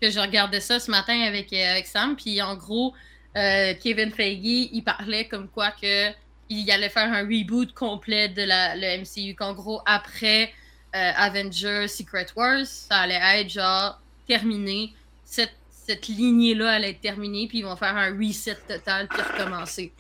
que 0.00 0.10
je 0.10 0.18
regardais 0.20 0.60
ça 0.60 0.78
ce 0.78 0.90
matin 0.90 1.20
avec, 1.22 1.52
avec 1.52 1.86
Sam. 1.86 2.14
Puis 2.16 2.40
en 2.42 2.56
gros, 2.56 2.94
Kevin 3.34 4.10
Feige, 4.12 4.68
il 4.72 4.82
parlait 4.84 5.26
comme 5.26 5.48
quoi 5.48 5.70
que 5.70 6.10
il 6.50 6.70
allait 6.70 6.88
faire 6.88 7.12
un 7.12 7.22
reboot 7.22 7.72
complet 7.74 8.28
de 8.28 8.42
la, 8.42 8.74
le 8.76 9.00
MCU, 9.02 9.34
qu'en 9.34 9.52
gros, 9.52 9.80
après 9.86 10.50
euh, 10.94 11.12
Avengers 11.16 11.86
Secret 11.88 12.26
Wars, 12.36 12.64
ça 12.66 12.96
allait 12.98 13.20
être 13.40 13.50
genre 13.50 14.00
terminé. 14.26 14.94
Cette, 15.24 15.54
cette 15.70 16.08
lignée-là 16.08 16.72
allait 16.72 16.90
être 16.90 17.00
terminée, 17.00 17.46
puis 17.48 17.58
ils 17.58 17.64
vont 17.64 17.76
faire 17.76 17.96
un 17.96 18.10
reset 18.16 18.56
total, 18.66 19.08
puis 19.08 19.20
recommencer. 19.22 19.92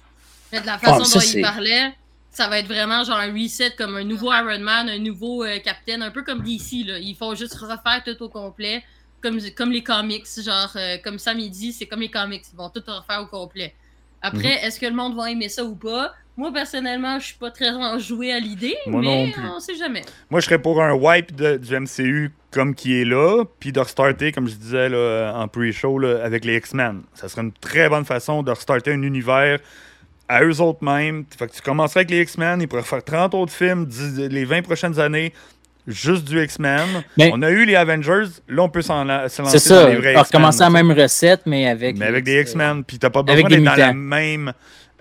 Mais 0.52 0.60
de 0.60 0.66
la 0.66 0.78
façon 0.78 1.02
Ah, 1.02 1.04
ça, 1.04 1.14
dont 1.14 1.20
c'est- 1.20 1.38
il 1.38 1.42
parlait, 1.42 1.94
ça 2.30 2.48
va 2.48 2.58
être 2.58 2.66
vraiment 2.66 3.04
genre 3.04 3.18
un 3.18 3.32
reset 3.32 3.72
comme 3.76 3.96
un 3.96 4.04
nouveau 4.04 4.32
Iron 4.32 4.60
Man, 4.60 4.88
un 4.88 4.98
nouveau 4.98 5.44
euh, 5.44 5.58
Captain, 5.60 6.00
un 6.00 6.10
peu 6.10 6.22
comme 6.22 6.42
DC. 6.42 6.84
Là. 6.86 6.98
Ils 6.98 7.14
font 7.16 7.34
juste 7.34 7.54
refaire 7.54 8.02
tout 8.04 8.22
au 8.22 8.28
complet, 8.28 8.82
comme, 9.20 9.38
comme 9.56 9.72
les 9.72 9.82
comics. 9.82 10.26
Genre, 10.42 10.72
euh, 10.76 10.96
comme 11.04 11.18
Sam 11.18 11.38
dit, 11.38 11.72
c'est 11.72 11.86
comme 11.86 12.00
les 12.00 12.10
comics. 12.10 12.44
Ils 12.52 12.56
vont 12.56 12.70
tout 12.70 12.82
refaire 12.86 13.20
au 13.22 13.26
complet. 13.26 13.74
Après, 14.22 14.38
Mhm. 14.56 14.64
est-ce 14.66 14.80
que 14.80 14.86
le 14.86 14.94
monde 14.94 15.16
va 15.16 15.30
aimer 15.30 15.48
ça 15.48 15.64
ou 15.64 15.74
pas? 15.74 16.12
Moi, 16.36 16.52
personnellement, 16.52 17.18
je 17.18 17.26
suis 17.26 17.34
pas 17.36 17.50
très 17.50 17.70
enjoué 17.70 18.32
à 18.32 18.38
l'idée, 18.38 18.76
mais 18.86 19.32
on 19.52 19.58
sait 19.58 19.74
jamais. 19.74 20.02
Moi, 20.30 20.38
je 20.40 20.46
serais 20.46 20.60
pour 20.60 20.80
un 20.80 20.92
wipe 20.94 21.34
de- 21.34 21.56
du 21.56 21.74
MCU 21.74 22.30
comme 22.52 22.74
qui 22.76 23.00
est 23.00 23.04
là, 23.04 23.44
puis 23.58 23.72
de 23.72 23.80
restarter, 23.80 24.30
comme 24.30 24.48
je 24.48 24.54
disais 24.54 24.88
là, 24.88 25.32
en 25.36 25.48
pre-show, 25.48 26.00
avec 26.04 26.44
les 26.44 26.56
X-Men. 26.58 27.02
Ça 27.14 27.28
serait 27.28 27.42
une 27.42 27.52
très 27.52 27.88
bonne 27.88 28.04
façon 28.04 28.42
de 28.44 28.50
restarter 28.52 28.92
un 28.92 29.02
univers 29.02 29.58
à 30.28 30.44
eux 30.44 30.60
autres 30.60 30.84
mêmes. 30.84 31.24
Fait 31.36 31.48
que 31.48 31.52
tu 31.54 31.62
commencerais 31.62 32.00
avec 32.00 32.10
les 32.10 32.20
X-Men, 32.22 32.60
ils 32.62 32.68
pourraient 32.68 32.82
faire 32.82 33.02
30 33.02 33.34
autres 33.34 33.52
films 33.52 33.88
les 34.30 34.44
20 34.44 34.62
prochaines 34.62 35.00
années, 35.00 35.32
juste 35.88 36.24
du 36.24 36.42
X-Men. 36.42 37.02
Mais- 37.16 37.30
On 37.32 37.42
a 37.42 37.50
eu 37.50 37.64
les 37.64 37.74
Avengers, 37.76 38.26
là, 38.48 38.62
on 38.62 38.68
peut 38.68 38.82
s'en 38.82 39.04
se 39.28 39.42
lancer 39.42 39.58
ça. 39.58 39.82
dans 39.82 39.88
les 39.88 39.96
vrais 39.96 40.16
recommencer 40.16 40.60
la 40.60 40.66
X-Men, 40.68 40.86
même 40.86 40.98
recette, 40.98 41.40
mais 41.46 41.66
avec. 41.68 41.96
mais 41.96 42.06
avec 42.06 42.24
des 42.24 42.40
X-Men, 42.42 42.84
puis 42.84 42.98
t'as 42.98 43.10
pas 43.10 43.22
besoin 43.22 43.48
d'être 43.48 43.62
dans 43.64 43.74
la 43.74 43.92
même. 43.92 44.52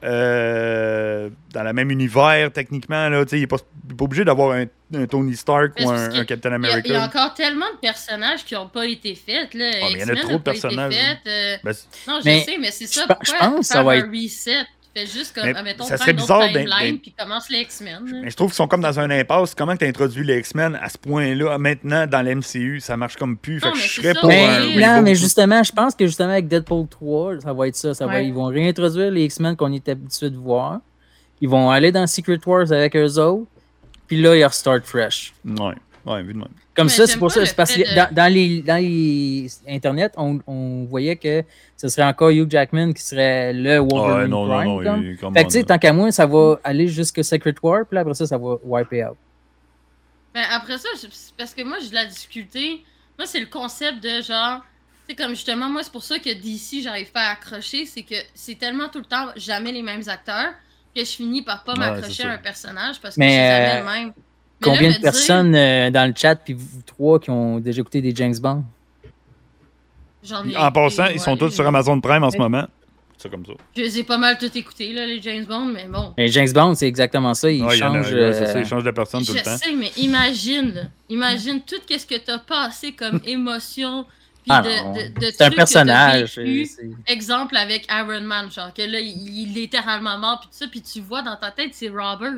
euh, 0.03 1.29
dans 1.53 1.63
la 1.63 1.73
même 1.73 1.89
univers 1.91 2.51
techniquement 2.51 3.09
là, 3.09 3.23
il 3.31 3.41
est 3.43 3.47
pas, 3.47 3.57
obligé 3.99 4.23
d'avoir 4.23 4.51
un, 4.55 4.65
un 4.95 5.05
Tony 5.07 5.35
Stark 5.35 5.73
ou 5.79 5.89
un, 5.89 6.23
Captain 6.25 6.49
Il 6.49 6.51
y, 6.51 6.53
a, 6.53 6.55
America. 6.55 6.81
il 6.85 6.91
y 6.93 6.95
a 6.95 7.03
encore 7.03 7.33
tellement 7.33 7.65
de 7.73 7.79
personnages 7.81 8.45
qui 8.45 8.53
n'ont 8.53 8.67
pas 8.67 8.85
été 8.85 9.15
faits. 9.15 9.53
Là. 9.55 9.71
Mais 9.71 9.91
il 9.93 9.99
y 9.99 10.03
en 10.03 10.09
a 10.09 10.15
trop 10.17 10.33
de 10.33 10.37
personnages, 10.37 10.93
euh, 11.25 11.55
Ben, 11.63 11.73
Non, 12.07 12.19
je 12.19 12.25
Mais 12.25 12.41
sais, 12.41 12.57
mais 12.59 12.71
c'est 12.71 12.85
ça. 12.87 13.01
je 13.01 13.07
Pourquoi 13.07 13.37
pense 13.49 13.59
que 13.61 13.65
ça 13.65 13.73
faire 13.75 13.83
va 13.85 13.91
un 13.93 13.95
être- 13.95 14.07
reset? 14.11 14.65
Fais 14.97 15.05
juste 15.05 15.35
comme, 15.35 15.45
Mais 15.45 15.55
admettons, 15.55 15.83
ça 15.83 15.95
prends 15.95 15.97
serait 16.05 16.11
une 16.11 16.17
bizarre 16.17 16.47
timeline, 16.47 16.99
puis 16.99 17.13
commence 17.17 17.49
les 17.49 17.59
X-Men. 17.59 18.21
Mais 18.23 18.29
je 18.31 18.35
trouve 18.35 18.47
qu'ils 18.49 18.55
sont 18.55 18.67
comme 18.67 18.81
dans 18.81 18.99
un 18.99 19.09
impasse. 19.11 19.53
Comment 19.53 19.75
tu 19.77 19.85
introduis 19.85 20.23
les 20.25 20.39
X-Men 20.39 20.75
à 20.81 20.89
ce 20.89 20.97
point-là, 20.97 21.57
maintenant, 21.59 22.07
dans 22.07 22.21
l'MCU? 22.25 22.79
Ça 22.79 22.97
marche 22.97 23.15
comme 23.15 23.37
plus. 23.37 23.59
Fait 23.59 23.67
Non, 23.67 23.73
que 23.73 23.77
mais 23.77 23.83
je 23.83 24.01
serais 24.01 24.13
ça, 24.13 24.19
pour 24.21 24.29
mais- 24.29 24.45
un 24.45 24.75
Mais, 24.75 24.87
non, 24.87 25.01
mais 25.03 25.13
justement, 25.15 25.61
je 25.61 25.71
pense 25.71 25.93
que 25.93 26.05
justement 26.07 26.31
avec 26.31 26.47
Deadpool 26.47 26.87
3, 26.87 27.41
ça 27.41 27.53
va 27.53 27.67
être 27.67 27.75
ça. 27.75 27.93
ça 27.93 28.05
va, 28.07 28.13
Ouais. 28.13 28.27
ils 28.27 28.33
vont 28.33 28.45
réintroduire 28.47 29.11
les 29.11 29.25
X-Men 29.25 29.55
qu'on 29.55 29.71
est 29.71 29.87
habitué 29.87 30.29
de 30.29 30.37
voir. 30.37 30.79
Ils 31.41 31.49
vont 31.49 31.69
aller 31.69 31.91
dans 31.91 32.07
Secret 32.07 32.39
Wars 32.45 32.71
avec 32.71 32.95
eux 32.95 33.19
autres. 33.19 33.45
Puis 34.07 34.21
là, 34.21 34.35
ils 34.35 34.43
restart 34.45 34.83
fresh. 34.85 35.33
Ouais, 35.45 35.73
ouais, 36.07 36.23
vu 36.23 36.33
de 36.33 36.39
même. 36.39 36.47
Comme 36.75 36.87
Mais 36.87 36.93
ça, 36.93 37.07
c'est 37.07 37.17
pour 37.17 37.31
ça. 37.31 37.45
C'est 37.45 37.55
parce 37.55 37.73
que 37.73 37.79
de- 37.81 37.95
dans, 37.95 38.13
dans 38.13 38.33
les, 38.33 38.61
dans 38.61 38.77
les 38.81 39.47
Internet, 39.67 40.13
on, 40.17 40.39
on 40.47 40.85
voyait 40.85 41.15
que 41.15 41.43
ce 41.75 41.87
serait 41.87 42.07
encore 42.07 42.29
Hugh 42.29 42.49
Jackman 42.49 42.93
qui 42.93 43.01
serait 43.03 43.53
le 43.53 43.77
Wolverine 43.79 44.21
Ouais, 44.21 44.27
non, 44.27 44.45
non, 44.45 44.77
Prime, 44.77 44.83
non, 44.83 45.01
il- 45.01 45.17
Fait 45.17 45.43
que 45.43 45.49
tu 45.49 45.49
sais, 45.59 45.63
tant 45.63 45.77
qu'à 45.77 45.93
moi, 45.93 46.11
ça 46.11 46.25
va 46.25 46.59
aller 46.63 46.87
jusqu'à 46.87 47.23
Secret 47.23 47.55
War, 47.61 47.85
puis 47.89 47.97
après 47.97 48.13
ça, 48.13 48.25
ça 48.27 48.37
va 48.37 48.57
wiper 48.63 49.05
out. 49.05 49.17
Ben, 50.33 50.43
après 50.51 50.77
ça, 50.77 50.89
c'est 50.95 51.09
parce 51.35 51.53
que 51.53 51.63
moi, 51.63 51.77
j'ai 51.81 51.89
de 51.89 51.95
la 51.95 52.05
difficulté. 52.05 52.83
Moi, 53.17 53.25
c'est 53.25 53.39
le 53.39 53.47
concept 53.47 54.01
de 54.03 54.21
genre. 54.21 54.61
Tu 55.07 55.15
sais, 55.15 55.15
comme 55.15 55.31
justement, 55.31 55.69
moi, 55.69 55.81
c'est 55.83 55.91
pour 55.91 56.03
ça 56.03 56.19
que 56.19 56.31
d'ici, 56.33 56.83
j'arrive 56.83 57.11
pas 57.11 57.21
à 57.21 57.31
accrocher. 57.31 57.85
C'est 57.85 58.03
que 58.03 58.15
c'est 58.35 58.55
tellement 58.59 58.89
tout 58.89 58.99
le 58.99 59.05
temps 59.05 59.29
jamais 59.35 59.71
les 59.71 59.81
mêmes 59.81 60.03
acteurs 60.07 60.51
que 60.95 61.01
je 61.03 61.09
finis 61.09 61.41
par 61.41 61.63
pas 61.63 61.73
Ouais, 61.73 61.79
m'accrocher 61.79 62.13
c'est 62.13 62.23
à 62.27 62.31
un 62.33 62.37
personnage 62.37 62.99
parce 63.01 63.15
que 63.15 63.19
Mais, 63.19 63.29
c'est 63.29 63.35
jamais 63.35 63.75
euh, 63.75 63.79
le 63.79 63.85
même. 64.05 64.13
Mais 64.61 64.67
Combien 64.67 64.91
de 64.91 64.97
personnes 65.01 65.55
euh, 65.55 65.91
dans 65.91 66.07
le 66.09 66.13
chat, 66.15 66.35
puis 66.35 66.53
vous 66.53 66.81
trois, 66.85 67.19
qui 67.19 67.29
ont 67.29 67.59
déjà 67.59 67.81
écouté 67.81 68.01
des 68.01 68.15
James 68.15 68.35
Bond? 68.39 68.63
J'en 70.23 70.47
ai 70.47 70.57
En 70.57 70.71
passant, 70.71 71.05
ils 71.07 71.19
sont 71.19 71.37
tous 71.37 71.51
sur 71.51 71.65
Amazon 71.65 71.99
Prime 72.01 72.23
en 72.23 72.31
ce 72.31 72.37
moment. 72.37 72.65
C'est 73.17 73.29
comme 73.31 73.45
ça. 73.45 73.53
Je 73.75 73.81
les 73.81 73.99
ai 73.99 74.03
pas 74.03 74.17
mal 74.17 74.37
tout 74.37 74.55
écoutés, 74.55 74.93
là, 74.93 75.05
les 75.05 75.19
James 75.21 75.45
Bond, 75.45 75.65
mais 75.65 75.85
bon. 75.87 76.13
Mais 76.17 76.27
James 76.27 76.51
Bond, 76.51 76.75
c'est 76.75 76.87
exactement 76.87 77.33
ça. 77.33 77.49
Il 77.49 77.63
Ouais, 77.63 77.75
change. 77.75 78.07
euh, 78.13 78.31
ça, 78.31 78.59
ils 78.59 78.65
changent 78.65 78.83
de 78.83 78.91
personne 78.91 79.21
tout 79.25 79.31
Je 79.31 79.37
le 79.37 79.43
temps. 79.43 79.57
sais, 79.57 79.71
mais 79.73 79.91
imagine, 79.97 80.71
là. 80.73 80.81
imagine 81.09 81.61
tout 81.61 81.77
ce 81.89 82.05
que 82.05 82.17
t'as 82.19 82.37
passé 82.39 82.91
comme 82.91 83.19
émotion. 83.25 84.05
Ah 84.49 84.61
de, 84.61 84.69
c'est 85.31 85.41
un 85.41 85.49
personnage. 85.51 86.37
vécu. 86.37 86.69
Exemple 87.07 87.57
avec 87.57 87.87
Iron 87.91 88.21
Man, 88.21 88.49
genre 88.51 88.73
que 88.73 88.83
là, 88.83 88.99
il, 88.99 89.39
il 89.39 89.57
est 89.57 89.61
littéralement 89.61 90.17
mort, 90.19 90.39
puis 90.39 90.49
tout 90.49 90.55
ça, 90.57 90.67
puis 90.67 90.81
tu 90.81 91.01
vois 91.01 91.21
dans 91.23 91.35
ta 91.35 91.51
tête, 91.51 91.71
c'est 91.73 91.89
Robert. 91.89 92.33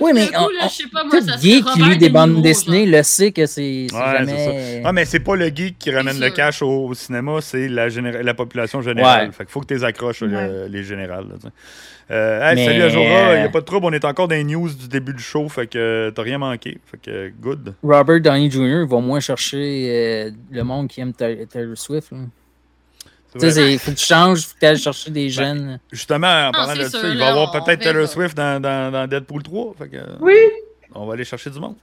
Oui, 0.00 0.10
tout 0.10 0.14
mais 0.14 0.26
coup, 0.26 0.32
on- 0.36 0.48
là, 0.48 0.60
on- 0.64 0.68
je 0.68 0.74
sais 0.74 0.84
pas, 0.92 1.04
moi, 1.04 1.20
Tout 1.20 1.26
ça 1.26 1.36
geek 1.36 1.64
qui 1.64 1.82
lit 1.82 1.98
des 1.98 2.08
De 2.08 2.12
bandes 2.14 2.42
dessinées 2.42 2.86
le 2.86 3.02
sait 3.02 3.32
que 3.32 3.46
c'est 3.46 3.86
Ouais, 3.92 4.16
jamais. 4.18 4.82
Ah, 4.84 4.92
mais 4.92 5.04
c'est 5.04 5.20
pas 5.20 5.36
le 5.36 5.46
geek 5.48 5.78
qui 5.78 5.90
ramène 5.90 6.18
le 6.20 6.30
cash 6.30 6.62
au, 6.62 6.86
au 6.86 6.94
cinéma, 6.94 7.38
c'est 7.40 7.68
la, 7.68 7.88
généra- 7.88 8.22
la 8.22 8.34
population 8.34 8.80
générale. 8.82 9.26
Ouais. 9.28 9.32
Fait 9.32 9.44
qu'il 9.44 9.52
faut 9.52 9.60
que 9.60 9.66
tu 9.66 9.74
les 9.74 9.84
accroches, 9.84 10.22
Ouais. 10.22 10.28
le- 10.28 10.66
les 10.68 10.82
générales. 10.84 11.26
là, 11.28 11.50
euh, 12.10 12.50
hey, 12.50 12.56
Mais, 12.56 12.64
Salut 12.66 12.82
Ajora, 12.82 13.04
il 13.04 13.12
euh, 13.12 13.38
n'y 13.40 13.46
a 13.46 13.48
pas 13.50 13.60
de 13.60 13.64
trouble, 13.66 13.86
on 13.86 13.92
est 13.92 14.04
encore 14.04 14.28
dans 14.28 14.34
les 14.34 14.44
news 14.44 14.68
du 14.70 14.88
début 14.88 15.12
du 15.12 15.22
show, 15.22 15.48
fait 15.48 15.66
que 15.66 15.78
euh, 15.78 16.10
t'as 16.10 16.22
rien 16.22 16.38
manqué. 16.38 16.78
Fait 16.86 16.98
que 16.98 17.28
good. 17.40 17.74
Robert 17.82 18.20
Downey 18.20 18.50
Jr. 18.50 18.86
va 18.88 19.00
moins 19.00 19.20
chercher 19.20 19.88
euh, 19.90 20.30
le 20.50 20.62
monde 20.64 20.88
qui 20.88 21.00
aime 21.00 21.12
Ta- 21.12 21.46
Taylor 21.46 21.76
Swift. 21.76 22.12
là. 22.12 22.18
Il 23.42 23.78
faut 23.78 23.90
que 23.92 23.96
tu 23.96 24.04
changes, 24.04 24.46
faut 24.46 24.54
que 24.54 24.60
tu 24.60 24.66
ailles 24.66 24.78
chercher 24.78 25.10
des 25.10 25.24
Ben, 25.26 25.30
jeunes. 25.30 25.80
Justement, 25.92 26.26
en 26.26 26.46
Non, 26.46 26.52
parlant 26.52 26.72
c'est 26.74 26.84
de 26.84 26.88
sûr, 26.88 27.00
ça, 27.00 27.08
il 27.08 27.18
va 27.18 27.24
y 27.24 27.28
avoir 27.28 27.54
on 27.54 27.60
peut-être 27.64 27.80
Taylor. 27.82 28.08
Swift 28.08 28.36
dans, 28.36 28.60
dans, 28.60 28.92
dans 28.92 29.06
Deadpool 29.06 29.42
3. 29.42 29.74
Fait 29.78 29.88
que, 29.88 29.96
Oui, 30.20 30.34
on 30.94 31.06
va 31.06 31.14
aller 31.14 31.24
chercher 31.24 31.50
du 31.50 31.58
monde. 31.60 31.76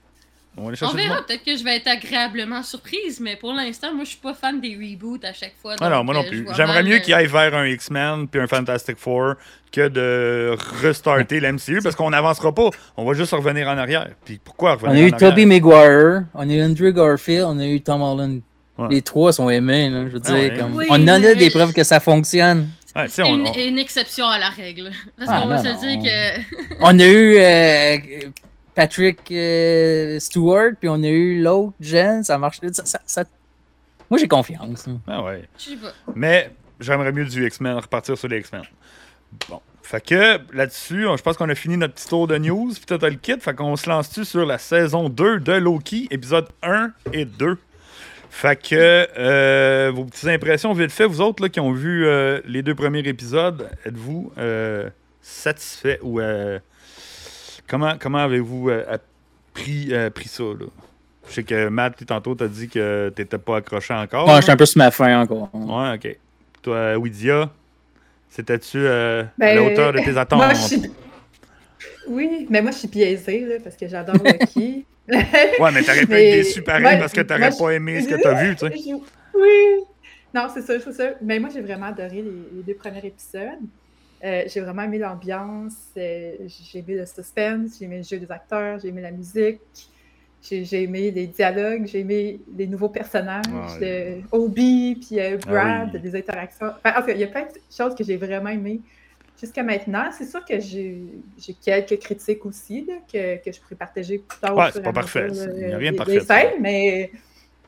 On 0.58 0.62
va 0.62 0.68
aller 0.68 0.78
On 0.80 0.86
chercher 0.88 1.02
du 1.02 1.08
verra, 1.08 1.22
peut-être 1.22 1.44
que 1.44 1.54
je 1.54 1.62
vais 1.62 1.76
être 1.76 1.86
agréablement 1.86 2.62
surprise, 2.62 3.20
mais 3.20 3.36
pour 3.36 3.52
l'instant, 3.52 3.92
moi, 3.94 4.04
je 4.04 4.10
suis 4.10 4.18
pas 4.18 4.32
fan 4.32 4.58
des 4.58 4.74
reboots 4.74 5.22
à 5.22 5.34
chaque 5.34 5.52
fois. 5.60 5.76
Ah 5.80 5.90
non, 5.90 6.02
moi 6.02 6.14
non 6.14 6.24
euh, 6.24 6.28
plus. 6.28 6.46
J'aimerais 6.56 6.82
mieux 6.82 6.94
euh, 6.96 6.98
qu'il 7.00 7.12
aille 7.12 7.26
vers 7.26 7.54
un 7.54 7.66
X-Men 7.66 8.26
puis 8.26 8.40
un 8.40 8.46
Fantastic 8.46 8.96
Four 8.96 9.34
que 9.70 9.88
de 9.88 10.56
restarter 10.80 11.40
l'MCU 11.40 11.80
parce 11.82 11.94
qu'on 11.94 12.08
n'avancera 12.08 12.54
pas. 12.54 12.70
On 12.96 13.04
va 13.04 13.12
juste 13.12 13.32
revenir 13.32 13.68
en 13.68 13.76
arrière. 13.76 14.08
Puis 14.24 14.40
pourquoi 14.42 14.78
On 14.82 14.86
revenir 14.86 15.04
a 15.04 15.08
eu 15.08 15.10
en 15.10 15.12
arrière? 15.12 15.30
Tobey 15.30 15.44
Maguire, 15.44 16.24
on 16.32 16.48
a 16.48 16.52
eu 16.54 16.62
Andrew 16.62 16.90
Garfield, 16.90 17.44
on 17.46 17.58
a 17.58 17.66
eu 17.66 17.82
Tom 17.82 18.00
Holland. 18.00 18.40
Ouais. 18.78 18.88
Les 18.90 19.02
trois 19.02 19.32
sont 19.32 19.48
aimés, 19.48 19.88
là, 19.90 20.04
je 20.06 20.10
veux 20.12 20.20
Ah 20.24 20.32
dire. 20.32 20.34
ouais. 20.52 20.58
comme- 20.58 20.74
Oui, 20.76 20.86
on 20.90 20.94
en 21.02 21.08
a 21.08 21.34
des 21.34 21.50
preuves 21.50 21.72
que 21.72 21.82
ça 21.84 21.98
fonctionne. 22.00 22.68
Ouais, 22.94 23.06
on- 23.20 23.34
Une, 23.36 23.46
on- 23.46 23.54
une 23.54 23.78
exception 23.78 24.26
à 24.26 24.38
la 24.38 24.48
règle. 24.50 24.90
Parce 25.18 25.30
Ah, 25.32 25.40
qu'on 25.42 25.48
va 25.48 25.58
se 25.58 25.80
dire 25.86 26.02
que. 26.02 26.76
On 26.80 26.98
a 26.98 27.04
eu 27.06 27.36
euh, 27.38 28.28
Patrick 28.74 29.18
euh, 29.30 30.18
Stewart, 30.18 30.72
puis 30.78 30.88
on 30.88 31.02
a 31.02 31.08
eu 31.08 31.42
l'autre 31.42 31.72
Jen, 31.80 32.22
ça 32.24 32.36
marche. 32.38 32.58
Ça, 32.72 32.84
ça- 32.84 33.00
ça- 33.06 33.24
Moi, 34.10 34.18
j'ai 34.20 34.28
confiance. 34.28 34.86
Ah 35.06 35.22
ouais. 35.24 35.42
Pas. 35.82 35.92
Mais 36.14 36.50
j'aimerais 36.80 37.12
mieux 37.12 37.24
du 37.24 37.46
X-Men, 37.46 37.76
repartir 37.78 38.16
sur 38.16 38.28
les 38.28 38.38
X-Men. 38.40 38.62
Bon. 39.48 39.60
Fait 39.82 40.04
que 40.04 40.38
là-dessus, 40.52 41.02
je 41.16 41.22
pense 41.22 41.36
qu'on 41.36 41.48
a 41.48 41.54
fini 41.54 41.76
notre 41.76 41.94
petit 41.94 42.08
tour 42.08 42.26
de 42.26 42.36
news. 42.38 42.72
Puis 42.74 42.84
t'as 42.98 43.08
le 43.08 43.14
kit. 43.16 43.34
Fait 43.40 43.54
qu'on 43.54 43.76
se 43.76 43.88
lance-tu 43.88 44.24
sur 44.24 44.44
la 44.46 44.58
saison 44.58 45.08
2 45.08 45.38
de 45.40 45.52
Loki, 45.52 46.08
épisode 46.10 46.48
1 46.62 46.90
et 47.12 47.24
2. 47.24 47.56
Fait 48.36 48.54
que 48.54 49.08
euh, 49.18 49.90
vos 49.94 50.04
petites 50.04 50.28
impressions 50.28 50.70
vite 50.74 50.92
fait, 50.92 51.06
vous 51.06 51.22
autres 51.22 51.42
là, 51.42 51.48
qui 51.48 51.58
ont 51.58 51.72
vu 51.72 52.06
euh, 52.06 52.38
les 52.44 52.62
deux 52.62 52.74
premiers 52.74 52.98
épisodes, 52.98 53.66
êtes-vous 53.86 54.30
euh, 54.36 54.90
satisfait 55.22 55.98
ou 56.02 56.20
euh, 56.20 56.58
comment, 57.66 57.94
comment 57.98 58.18
avez-vous 58.18 58.68
appris, 58.68 59.88
euh, 59.90 60.10
pris 60.10 60.28
ça? 60.28 60.42
Là? 60.42 60.66
Je 61.26 61.32
sais 61.32 61.44
que 61.44 61.68
Matt, 61.68 62.04
tantôt, 62.04 62.34
t'as 62.34 62.48
dit 62.48 62.68
que 62.68 63.10
t'étais 63.16 63.38
pas 63.38 63.56
accroché 63.56 63.94
encore. 63.94 64.26
Là. 64.26 64.36
je 64.36 64.42
suis 64.42 64.52
un 64.52 64.56
peu 64.58 64.66
sur 64.66 64.80
ma 64.80 64.90
fin 64.90 65.18
encore. 65.18 65.48
Ouais, 65.54 65.94
ok. 65.94 66.18
Toi, 66.60 66.98
Widia, 66.98 67.48
c'était-tu 68.28 68.80
euh, 68.80 69.22
à 69.22 69.26
Ben, 69.38 69.56
la 69.56 69.62
hauteur 69.62 69.92
de 69.94 70.00
tes 70.00 70.18
attentes? 70.18 70.38
moi, 70.44 70.52
je 70.52 70.60
suis... 70.60 70.82
Oui, 72.08 72.46
mais 72.50 72.62
moi, 72.62 72.70
je 72.70 72.78
suis 72.78 72.88
biaisée, 72.88 73.40
là, 73.40 73.54
parce 73.62 73.76
que 73.76 73.88
j'adore 73.88 74.16
Loki. 74.16 74.84
Ouais, 75.08 75.70
mais 75.72 75.82
t'aurais 75.82 76.00
pu 76.00 76.10
Mais- 76.10 76.30
être 76.30 76.44
déçu 76.44 76.62
pareil 76.62 76.82
moi, 76.82 76.96
parce 76.96 77.12
que 77.12 77.20
t'aurais 77.20 77.50
pas 77.56 77.70
aimé 77.70 78.00
ce 78.00 78.08
que 78.08 78.16
t'as 78.20 78.42
vu, 78.42 78.56
tu 78.56 78.66
sais. 78.66 78.92
Oui. 79.34 79.84
non, 80.34 80.48
c'est 80.52 80.62
ça, 80.62 80.80
c'est 80.80 80.92
ça. 80.92 81.10
Mais 81.22 81.38
moi, 81.38 81.48
j'ai 81.54 81.60
vraiment 81.60 81.86
adoré 81.86 82.22
les, 82.22 82.62
deux 82.64 82.74
premiers 82.74 83.06
épisodes. 83.06 83.60
Euh, 84.24 84.42
j'ai 84.48 84.60
vraiment 84.60 84.82
aimé 84.82 84.98
l'ambiance, 84.98 85.76
euh, 85.96 86.32
j'ai 86.46 86.78
aimé 86.80 86.94
le 86.94 87.06
suspense, 87.06 87.76
j'ai 87.78 87.84
aimé 87.84 87.98
le 87.98 88.02
jeu 88.02 88.18
des 88.18 88.32
acteurs, 88.32 88.80
j'ai 88.80 88.88
aimé 88.88 89.02
la 89.02 89.12
musique, 89.12 89.60
j'ai 90.42 90.82
aimé 90.82 91.10
les 91.10 91.26
dialogues, 91.26 91.86
j'ai 91.86 92.00
aimé 92.00 92.40
les 92.56 92.66
nouveaux 92.66 92.88
personnages, 92.88 93.44
de 93.80 94.22
Obi, 94.32 94.96
puis 95.06 95.20
euh, 95.20 95.38
ah 95.46 95.50
Brad, 95.50 96.02
des 96.02 96.16
interactions. 96.16 96.72
Enfin, 96.84 97.04
il 97.12 97.18
y 97.18 97.24
a 97.24 97.28
plein 97.28 97.42
de 97.42 97.48
choses 97.70 97.94
que 97.94 98.02
j'ai 98.02 98.16
vraiment 98.16 98.48
aimées 98.48 98.80
jusqu'à 99.38 99.62
maintenant. 99.62 100.10
C'est 100.16 100.26
sûr 100.26 100.44
que 100.44 100.58
j'ai 100.58 101.54
quelques 101.62 101.98
critiques 101.98 102.44
aussi 102.46 102.86
que, 103.12 103.36
que, 103.42 103.52
je 103.52 103.60
pourrais 103.60 103.76
partager 103.76 104.18
plus 104.18 104.38
tard. 104.38 104.56
Ouais, 104.56 104.70
c'est 104.72 104.82
pas 104.82 104.92
parfait. 104.92 105.28
Il 105.30 105.66
n'y 105.66 105.72
a 105.72 105.78
rien 105.78 105.92
de 105.92 105.96
parfait. 105.96 106.56
mais 106.60 107.10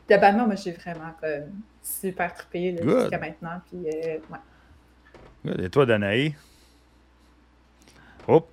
globalement, 0.07 0.45
moi, 0.45 0.55
j'ai 0.55 0.71
vraiment 0.71 1.13
super 1.81 2.33
trippé 2.33 2.77
jusqu'à 2.81 3.17
maintenant. 3.17 3.61
Puis, 3.69 3.87
euh, 3.87 4.17
ouais. 4.29 5.65
Et 5.65 5.69
toi, 5.69 5.85
Danaï? 5.85 6.35
Oh! 8.27 8.45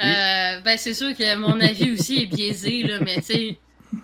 Euh, 0.00 0.60
ben, 0.60 0.76
c'est 0.76 0.94
sûr 0.94 1.16
que 1.16 1.36
mon 1.36 1.60
avis 1.60 1.92
aussi 1.92 2.22
est 2.22 2.26
biaisé, 2.26 2.82
là, 2.82 2.98
mais 3.00 3.16
tu 3.16 3.22
sais. 3.22 3.58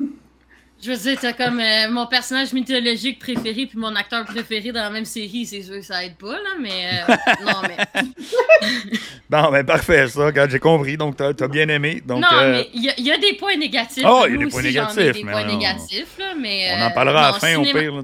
Je 0.85 0.90
veux 0.90 0.99
dire, 0.99 1.18
t'as 1.18 1.33
comme 1.33 1.61
euh, 1.61 1.88
mon 1.90 2.07
personnage 2.07 2.53
mythologique 2.53 3.18
préféré 3.18 3.64
puis 3.64 3.79
mon 3.79 3.97
acteur 3.97 4.23
préféré 4.27 4.70
dans 4.70 4.83
la 4.83 4.90
même 4.90 5.07
série, 5.07 5.47
c'est 5.47 5.62
sûr 5.62 5.77
que 5.77 5.83
ça 5.83 6.05
aide 6.05 6.16
pas, 6.16 6.33
là, 6.33 6.51
mais. 6.61 6.90
Euh, 7.09 7.14
non, 7.47 7.62
mais. 7.62 8.03
bon, 9.31 9.51
ben 9.51 9.64
parfait, 9.64 10.09
ça, 10.09 10.31
j'ai 10.47 10.59
compris, 10.59 10.99
donc 10.99 11.16
t'as 11.16 11.29
as 11.29 11.49
bien 11.49 11.68
aimé. 11.70 12.03
Donc, 12.05 12.20
non, 12.20 12.29
mais 12.38 12.68
il 12.75 12.83
y, 12.83 13.03
y, 13.03 13.11
a 13.11 13.16
des 13.16 13.33
points 13.33 13.57
négatifs. 13.57 14.05
Oh, 14.07 14.25
il 14.29 14.33
y 14.33 14.37
a 14.37 14.38
des 14.44 14.51
points 14.51 14.62
négatifs. 14.62 15.12
Des 15.14 15.25
mais 15.25 15.33
points 15.33 15.44
négatifs, 15.44 16.18
là, 16.18 16.35
mais. 16.38 16.75
On 16.77 16.83
en 16.83 16.90
parlera 16.90 17.29
à 17.29 17.33
la 17.33 17.38
fin, 17.38 17.57
au 17.57 17.62
pire, 17.62 17.94
là, 17.94 18.03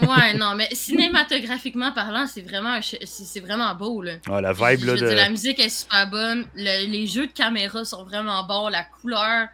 ouais, 0.00 0.34
non, 0.34 0.54
mais 0.56 0.68
cinématographiquement 0.72 1.92
parlant, 1.92 2.26
c'est 2.26 2.42
vraiment, 2.42 2.80
c'est 2.82 3.40
vraiment 3.40 3.74
beau. 3.76 4.02
Là. 4.02 4.14
Ah, 4.28 4.40
la 4.40 4.52
vibe, 4.52 4.84
là. 4.86 4.94
De... 4.96 5.06
la 5.06 5.30
musique 5.30 5.60
est 5.60 5.68
super 5.68 6.08
bonne. 6.08 6.46
les 6.56 7.06
jeux 7.06 7.28
de 7.28 7.32
caméra 7.32 7.84
sont 7.84 8.04
vraiment 8.04 8.44
bons. 8.44 8.68
La 8.68 8.82
couleur. 8.82 9.48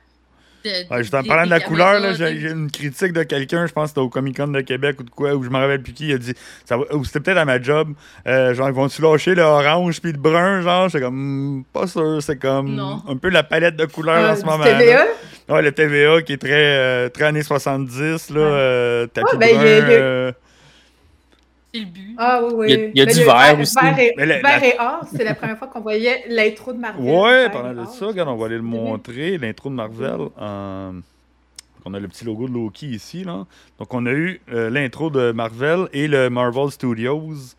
De, 0.69 0.95
ouais, 0.95 1.15
en 1.15 1.23
parlant 1.25 1.45
de 1.45 1.51
la 1.51 1.61
couleur, 1.61 2.15
j'ai 2.15 2.51
une 2.51 2.71
critique 2.71 3.13
de 3.13 3.23
quelqu'un, 3.23 3.67
je 3.67 3.73
pense 3.73 3.85
que 3.85 3.89
c'était 3.89 4.01
au 4.01 4.09
Comic 4.09 4.37
Con 4.37 4.49
de 4.49 4.61
Québec 4.61 5.01
ou 5.01 5.03
de 5.03 5.11
quoi, 5.11 5.35
où 5.35 5.43
je 5.43 5.51
me 5.51 5.57
rappelle 5.57 5.83
plus 5.83 5.93
qui, 5.93 6.09
il 6.09 6.15
a 6.15 6.19
dit, 6.19 6.35
ça 6.65 6.79
ou 6.79 7.05
c'était 7.05 7.21
peut-être 7.21 7.39
à 7.39 7.45
ma 7.45 7.61
job, 7.61 7.93
euh, 8.27 8.55
genre, 8.55 8.69
ils 8.69 8.75
vont-tu 8.75 9.03
lâcher 9.03 9.35
le 9.35 9.43
orange 9.43 10.01
puis 10.01 10.13
le 10.13 10.19
brun, 10.19 10.63
genre, 10.63 10.91
c'est 10.91 11.01
comme, 11.01 11.59
hmm, 11.59 11.65
pas 11.73 11.87
sûr, 11.87 12.23
c'est 12.23 12.39
comme 12.39 12.79
un 13.09 13.17
peu 13.17 13.29
la 13.29 13.43
palette 13.43 13.77
de 13.77 13.87
couleurs 13.87 14.31
en 14.31 14.37
ce 14.37 14.45
moment. 14.45 14.65
TVA? 14.65 15.07
Ouais, 15.49 15.63
le 15.63 15.73
TVA 15.73 16.21
qui 16.23 16.35
est 16.35 16.39
très, 16.39 16.51
euh, 16.53 17.09
très 17.09 17.25
années 17.25 17.43
70, 17.43 18.31
là, 18.31 18.41
euh, 18.41 19.07
tapis 19.07 19.37
ben, 19.39 19.57
brun. 19.57 19.65
Euh, 19.65 20.33
c'est 21.73 21.81
le 21.81 21.87
but. 21.87 22.15
Ah 22.19 22.43
oui, 22.45 22.53
oui. 22.55 22.91
Il 22.95 22.99
y 22.99 23.03
a, 23.03 23.07
du 23.07 23.25
vert 23.25 23.59
aussi. 23.61 23.75
Vert 23.81 23.99
et, 23.99 24.15
vert 24.17 24.65
et 24.65 24.75
or, 24.79 25.01
c'est 25.11 25.25
la 25.25 25.35
première 25.35 25.59
fois 25.59 25.69
qu'on 25.69 25.81
voyait 25.81 26.25
l'intro 26.29 26.73
de 26.73 26.79
Marvel. 26.79 27.05
Ouais, 27.05 27.51
pendant 27.51 27.83
de 27.83 27.87
ça, 27.87 28.07
regarde, 28.07 28.29
on 28.29 28.37
va 28.37 28.47
aller 28.47 28.57
le 28.57 28.63
montrer, 28.63 29.39
l'intro 29.39 29.69
de 29.71 29.75
Marvel. 29.75 30.29
on 30.39 31.95
a 31.95 32.01
le 32.01 32.09
petit 32.09 32.25
logo 32.25 32.49
de 32.49 32.55
Loki 32.55 32.89
ici. 32.89 33.25
Là. 33.25 33.47
Donc, 33.79 33.93
on 33.93 34.07
a 34.07 34.13
eu 34.13 34.41
l'intro 34.49 35.11
de 35.11 35.33
Marvel 35.33 35.89
et 35.93 36.09
le 36.09 36.31
Marvel 36.31 36.71
Studios 36.71 37.55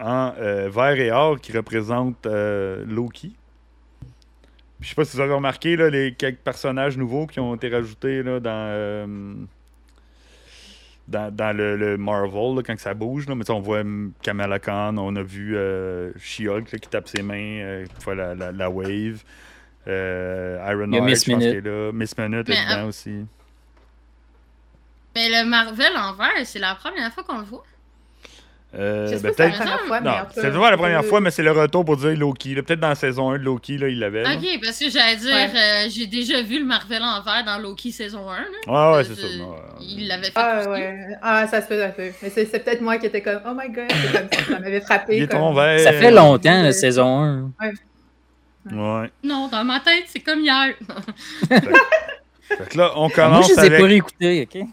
en 0.00 0.32
vert 0.70 0.98
et 0.98 1.10
or 1.10 1.40
qui 1.40 1.52
représente 1.52 2.26
Loki. 2.26 3.32
Je 4.80 4.90
sais 4.90 4.94
pas 4.94 5.06
si 5.06 5.16
vous 5.16 5.22
avez 5.22 5.32
remarqué 5.32 5.76
là, 5.76 5.88
les 5.88 6.12
quelques 6.12 6.40
personnages 6.40 6.98
nouveaux 6.98 7.26
qui 7.26 7.40
ont 7.40 7.54
été 7.54 7.70
rajoutés 7.70 8.22
là, 8.22 8.38
dans, 8.38 9.46
euh, 11.12 11.30
dans, 11.30 11.56
le, 11.56 11.96
Marvel 11.96 12.62
quand 12.64 12.78
ça 12.78 12.94
bouge. 12.94 13.26
Là. 13.28 13.34
Mais 13.34 13.48
on 13.50 13.60
voit 13.60 13.82
Kamala 14.22 14.58
Khan, 14.58 14.96
on 14.96 15.14
a 15.16 15.22
vu 15.22 15.56
euh, 15.56 16.12
She-Hulk 16.18 16.66
qui 16.66 16.88
tape 16.88 17.08
ses 17.08 17.22
mains, 17.22 17.60
euh, 17.60 17.86
la, 18.06 18.34
la, 18.34 18.52
la, 18.52 18.70
wave. 18.70 19.22
Euh, 19.86 20.64
Iron 20.70 20.86
Man, 20.86 21.08
je 21.08 21.30
pense 21.30 21.42
est 21.42 21.60
là. 21.60 21.92
Miss 21.92 22.16
Minute 22.16 22.48
est 22.48 22.52
dedans 22.52 22.88
aussi. 22.88 23.26
Mais 25.14 25.28
le 25.28 25.48
Marvel 25.48 25.92
en 25.96 26.14
vert, 26.14 26.32
c'est 26.44 26.58
la 26.58 26.74
première 26.74 27.12
fois 27.12 27.22
qu'on 27.22 27.38
le 27.38 27.44
voit. 27.44 27.64
Euh, 28.76 29.08
ben 29.20 29.32
c'est 29.36 29.36
pas 30.52 30.70
la 30.70 30.76
première 30.76 31.04
fois, 31.04 31.20
mais 31.20 31.30
c'est 31.30 31.42
le 31.42 31.52
retour 31.52 31.84
pour 31.84 31.96
dire 31.96 32.16
Loki. 32.16 32.54
Peut-être 32.54 32.80
dans 32.80 32.88
la 32.88 32.94
saison 32.94 33.30
1 33.30 33.38
de 33.38 33.44
Loki, 33.44 33.78
là, 33.78 33.88
il 33.88 34.00
l'avait. 34.00 34.22
Ok, 34.22 34.60
parce 34.62 34.78
que 34.78 34.90
j'allais 34.90 35.16
dire, 35.16 35.50
euh, 35.54 35.86
j'ai 35.88 36.06
déjà 36.06 36.42
vu 36.42 36.58
le 36.58 36.64
Marvel 36.64 37.02
en 37.02 37.22
vert 37.22 37.44
dans 37.44 37.58
Loki 37.58 37.92
saison 37.92 38.28
1. 38.30 38.36
Là. 38.36 38.92
Ouais, 38.92 38.96
ouais, 38.96 39.04
c'est 39.04 39.20
ça. 39.20 39.26
Il 39.80 40.08
l'avait 40.08 40.24
fait. 40.24 40.32
Ah, 40.34 40.68
ouais. 40.68 41.16
Ah, 41.22 41.46
ça 41.46 41.60
se 41.62 41.66
fait 41.66 41.84
un 41.84 41.90
peu. 41.90 42.10
Mais 42.22 42.30
c'est 42.30 42.46
peut-être 42.46 42.80
moi 42.80 42.98
qui 42.98 43.06
étais 43.06 43.20
comme, 43.20 43.40
oh 43.46 43.52
my 43.56 43.70
god, 43.70 43.84
c'est 43.88 44.18
comme 44.18 44.28
ça, 44.32 44.52
ça 44.52 44.58
m'avait 44.58 44.80
frappé. 44.80 45.18
Il 45.18 45.28
comme... 45.28 45.54
Ça 45.78 45.92
fait 45.92 46.10
longtemps, 46.10 46.62
la 46.62 46.72
saison 46.72 47.20
1. 47.20 47.42
Ouais. 47.60 47.72
Ouais. 48.72 49.10
Non, 49.22 49.48
dans 49.48 49.64
ma 49.64 49.80
tête, 49.80 50.04
c'est 50.06 50.20
comme 50.20 50.40
hier. 50.40 50.74
fait, 51.48 52.68
que 52.70 52.78
là, 52.78 52.92
on 52.96 53.10
commence. 53.10 53.46
Moi, 53.48 53.56
je 53.56 53.68
les 53.68 53.76
ai 53.76 53.78
pas 53.78 53.86
réécoutés, 53.86 54.48
ok? 54.50 54.66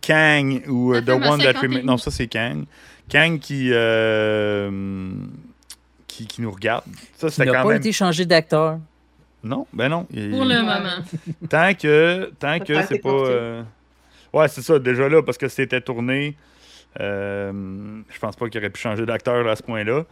Kang 0.00 0.62
ou 0.68 0.94
uh, 0.94 1.02
The 1.02 1.10
One 1.10 1.40
That 1.40 1.60
Remains. 1.60 1.82
Non, 1.82 1.96
ça, 1.96 2.10
c'est 2.10 2.26
Kang. 2.26 2.64
Kang 3.08 3.38
qui, 3.38 3.70
euh, 3.72 5.10
qui, 6.06 6.26
qui, 6.26 6.42
nous 6.42 6.50
regarde. 6.50 6.84
Ça, 7.16 7.28
il 7.38 7.50
n'a 7.50 7.62
pas 7.62 7.76
été 7.76 7.92
changé 7.92 8.24
d'acteur. 8.24 8.78
Non, 9.42 9.66
ben 9.72 9.88
non. 9.88 10.04
Pour 10.04 10.44
le 10.44 10.60
moment. 10.60 11.04
Tant 11.48 11.72
que, 11.74 12.32
tant 12.38 12.58
que 12.58 12.82
c'est 12.86 12.98
pas. 12.98 13.08
Euh... 13.08 13.62
Ouais, 14.32 14.48
c'est 14.48 14.62
ça, 14.62 14.78
déjà 14.78 15.08
là, 15.08 15.22
parce 15.22 15.38
que 15.38 15.48
c'était 15.48 15.80
tourné. 15.80 16.36
Euh, 17.00 17.52
je 18.10 18.18
pense 18.18 18.34
pas 18.34 18.48
qu'il 18.48 18.60
aurait 18.60 18.70
pu 18.70 18.80
changer 18.80 19.06
d'acteur 19.06 19.46
à 19.46 19.56
ce 19.56 19.62
point-là. 19.62 20.04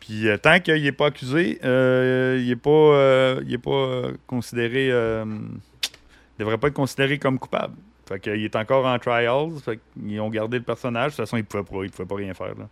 Puis 0.00 0.28
euh, 0.28 0.36
tant 0.36 0.60
qu'il 0.60 0.82
n'est 0.82 0.92
pas 0.92 1.06
accusé, 1.06 1.58
euh, 1.64 2.38
il 2.40 2.48
n'est 2.48 2.56
pas, 2.56 2.70
euh, 2.70 3.42
il 3.46 3.54
est 3.54 3.58
pas 3.58 4.02
considéré. 4.26 4.88
il 4.88 6.38
devrait 6.38 6.58
pas 6.58 6.68
être 6.68 6.74
considéré 6.74 7.18
comme 7.18 7.38
coupable. 7.38 7.74
Fait 8.08 8.20
qu'il 8.20 8.44
est 8.44 8.56
encore 8.56 8.86
en 8.86 8.98
trials. 8.98 9.50
Fait 9.64 9.78
qu'ils 9.98 10.20
ont 10.20 10.30
gardé 10.30 10.58
le 10.58 10.64
personnage. 10.64 11.12
De 11.12 11.16
toute 11.16 11.24
façon, 11.24 11.36
il 11.36 11.44
pouvait 11.44 11.64
pas, 11.64 11.84
il 11.84 11.90
pouvait 11.90 12.08
pas 12.08 12.14
rien 12.16 12.34
faire. 12.34 12.54
Là. 12.54 12.68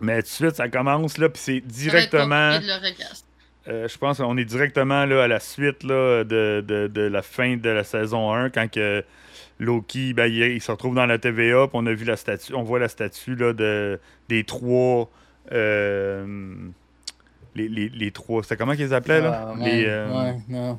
Mais 0.00 0.22
tout 0.22 0.28
de 0.28 0.32
suite, 0.32 0.56
ça 0.56 0.68
commence 0.68 1.18
là, 1.18 1.28
puis 1.28 1.40
c'est 1.42 1.60
directement. 1.60 2.58
Euh, 3.66 3.88
je 3.88 3.96
pense 3.96 4.18
qu'on 4.18 4.36
est 4.36 4.44
directement 4.44 5.06
là, 5.06 5.24
à 5.24 5.28
la 5.28 5.40
suite 5.40 5.84
là, 5.84 6.22
de, 6.22 6.62
de, 6.66 6.86
de, 6.86 7.00
la 7.00 7.22
fin 7.22 7.56
de 7.56 7.70
la 7.70 7.82
saison 7.82 8.30
1, 8.30 8.50
quand 8.50 8.70
que 8.70 9.02
Loki 9.58 10.12
ben, 10.12 10.26
il, 10.26 10.60
se 10.60 10.70
retrouve 10.70 10.94
dans 10.94 11.06
la 11.06 11.18
TVA, 11.18 11.68
puis 11.68 11.78
on 11.80 11.86
a 11.86 11.94
vu 11.94 12.04
la 12.04 12.16
statue, 12.16 12.54
on 12.54 12.62
voit 12.62 12.78
la 12.78 12.88
statue 12.88 13.36
là, 13.36 13.54
de, 13.54 13.98
des 14.28 14.44
trois. 14.44 15.10
Euh, 15.52 16.54
les, 17.54 17.68
les, 17.68 17.88
les, 17.88 18.10
trois. 18.10 18.42
C'est 18.42 18.56
comment 18.56 18.74
qu'ils 18.74 18.92
appelaient 18.92 19.20
là? 19.20 19.48
Ah, 19.48 19.54
les, 19.58 19.84
euh, 19.86 20.12
ouais, 20.12 20.36
non. 20.48 20.78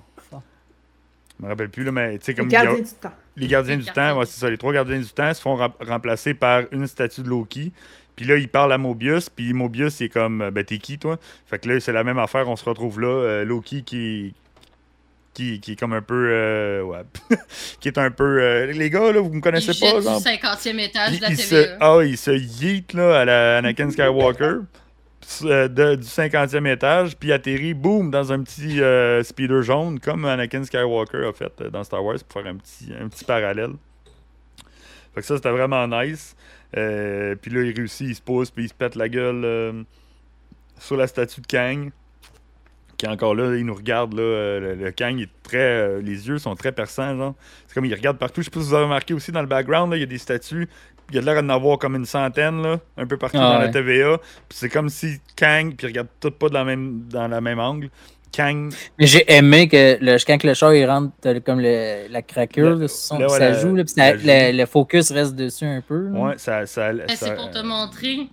Je 1.39 1.45
me 1.45 1.49
rappelle 1.49 1.69
plus, 1.69 1.83
là, 1.83 1.91
mais 1.91 2.17
tu 2.17 2.25
sais, 2.25 2.33
comme. 2.33 2.47
Les 2.47 2.51
gardiens 2.51 2.81
du 2.81 2.91
temps. 3.01 3.13
Les 3.35 3.47
gardiens 3.47 3.77
du 3.77 3.85
temps, 3.85 4.17
ouais, 4.17 4.25
c'est 4.25 4.39
ça. 4.39 4.49
Les 4.49 4.57
trois 4.57 4.73
gardiens 4.73 4.99
du 4.99 5.09
temps 5.09 5.33
se 5.33 5.41
font 5.41 5.55
remplacer 5.55 6.33
par 6.33 6.63
une 6.71 6.87
statue 6.87 7.21
de 7.21 7.29
Loki. 7.29 7.71
Puis 8.15 8.25
là, 8.25 8.37
il 8.37 8.47
parle 8.47 8.71
à 8.71 8.77
Mobius, 8.77 9.29
puis 9.29 9.53
Mobius, 9.53 9.95
c'est 9.95 10.09
comme, 10.09 10.49
ben, 10.51 10.63
t'es 10.63 10.77
qui, 10.77 10.97
toi? 10.97 11.19
Fait 11.45 11.59
que 11.59 11.69
là, 11.69 11.79
c'est 11.79 11.91
la 11.91 12.03
même 12.03 12.17
affaire, 12.17 12.47
on 12.47 12.55
se 12.55 12.63
retrouve 12.63 13.01
là. 13.01 13.07
Euh, 13.07 13.43
Loki 13.43 13.83
qui, 13.83 14.33
qui, 15.33 15.59
qui, 15.59 15.73
est 15.73 15.75
comme 15.75 15.91
un 15.91 16.01
peu. 16.01 16.29
Euh, 16.31 16.81
ouais. 16.83 17.01
qui 17.81 17.89
est 17.89 17.97
un 17.97 18.11
peu. 18.11 18.41
Euh, 18.41 18.71
les 18.71 18.89
gars, 18.89 19.11
là, 19.11 19.19
vous 19.19 19.33
me 19.33 19.41
connaissez 19.41 19.73
il 19.73 19.79
pas, 19.79 20.01
genre? 20.01 20.21
du 20.21 20.25
50e 20.25 20.79
étage 20.79 21.19
de 21.19 21.21
la 21.21 21.77
ah, 21.81 21.99
il 22.03 22.17
se 22.17 22.31
yeet, 22.31 22.93
là, 22.93 23.19
à 23.19 23.25
la 23.25 23.57
Anakin 23.57 23.89
Skywalker. 23.91 24.59
Euh, 25.43 25.67
du 25.67 26.03
50e 26.03 26.71
étage, 26.71 27.17
puis 27.17 27.31
atterrit, 27.31 27.73
boum, 27.73 28.11
dans 28.11 28.31
un 28.31 28.43
petit 28.43 28.81
euh, 28.81 29.23
speeder 29.23 29.63
jaune, 29.63 29.99
comme 29.99 30.25
Anakin 30.25 30.63
Skywalker 30.63 31.25
a 31.25 31.33
fait 31.33 31.61
euh, 31.61 31.69
dans 31.69 31.83
Star 31.83 32.03
Wars, 32.03 32.17
pour 32.27 32.41
faire 32.41 32.51
un 32.51 32.57
petit, 32.57 32.91
un 32.99 33.07
petit 33.09 33.25
parallèle. 33.25 33.71
Fait 35.13 35.21
que 35.21 35.25
ça, 35.25 35.35
c'était 35.35 35.51
vraiment 35.51 35.87
nice. 35.87 36.35
puis 36.71 37.51
là, 37.51 37.61
il 37.63 37.73
réussit, 37.75 38.07
il 38.07 38.15
se 38.15 38.21
pose, 38.21 38.51
puis 38.51 38.65
il 38.65 38.69
se 38.69 38.73
pète 38.73 38.95
la 38.95 39.09
gueule 39.09 39.85
sur 40.77 40.97
la 40.97 41.07
statue 41.07 41.41
de 41.41 41.47
Kang. 41.47 41.91
Qui 42.97 43.07
encore 43.07 43.35
là, 43.35 43.55
il 43.55 43.65
nous 43.65 43.73
regarde, 43.73 44.13
là, 44.13 44.59
le, 44.59 44.91
Kang 44.91 45.19
est 45.19 45.29
très. 45.43 46.01
les 46.01 46.27
yeux 46.27 46.37
sont 46.37 46.55
très 46.55 46.71
perçants. 46.71 47.35
C'est 47.67 47.73
comme 47.73 47.85
il 47.85 47.93
regarde 47.93 48.17
partout. 48.17 48.41
Je 48.41 48.45
sais 48.45 48.51
pas 48.51 48.59
si 48.59 48.67
vous 48.67 48.73
avez 48.73 48.83
remarqué 48.83 49.13
aussi 49.13 49.31
dans 49.31 49.41
le 49.41 49.47
background, 49.47 49.93
il 49.95 49.99
y 50.01 50.03
a 50.03 50.05
des 50.05 50.17
statues 50.17 50.67
il 51.09 51.15
y 51.15 51.17
a 51.19 51.21
l'air 51.21 51.41
d'en 51.41 51.49
avoir 51.49 51.77
comme 51.77 51.95
une 51.95 52.05
centaine, 52.05 52.61
là, 52.61 52.79
un 52.97 53.05
peu 53.05 53.17
partout 53.17 53.37
ah 53.39 53.53
dans 53.53 53.59
la 53.59 53.69
TVA. 53.69 54.17
Puis 54.49 54.57
c'est 54.57 54.69
comme 54.69 54.89
si 54.89 55.19
Kang, 55.35 55.75
puis 55.75 55.87
regarde 55.87 56.07
tout 56.19 56.31
pas 56.31 56.49
de 56.49 56.53
la 56.53 56.63
même, 56.63 57.03
dans 57.09 57.27
la 57.27 57.41
même 57.41 57.59
angle. 57.59 57.89
Kang. 58.31 58.73
Mais 58.97 59.07
j'ai 59.07 59.31
aimé 59.31 59.67
que 59.67 59.97
le, 60.01 60.17
quand 60.25 60.43
le 60.43 60.53
chat 60.53 60.75
il 60.75 60.85
rentre 60.85 61.13
comme 61.45 61.61
le, 61.61 62.07
la 62.09 62.21
craqueur, 62.21 62.75
le, 62.75 62.87
son, 62.87 63.19
là, 63.19 63.29
ça 63.29 63.53
joue, 63.53 63.75
là, 63.75 63.83
puis 63.83 63.93
le, 63.97 64.65
focus 64.65 65.11
reste 65.11 65.35
dessus 65.35 65.65
un 65.65 65.81
peu. 65.81 66.09
Là. 66.09 66.19
Ouais, 66.19 66.37
ça. 66.37 66.65
ça, 66.65 66.91
c'est 67.15 67.35
pour 67.35 67.51
te 67.51 67.61
montrer. 67.61 68.27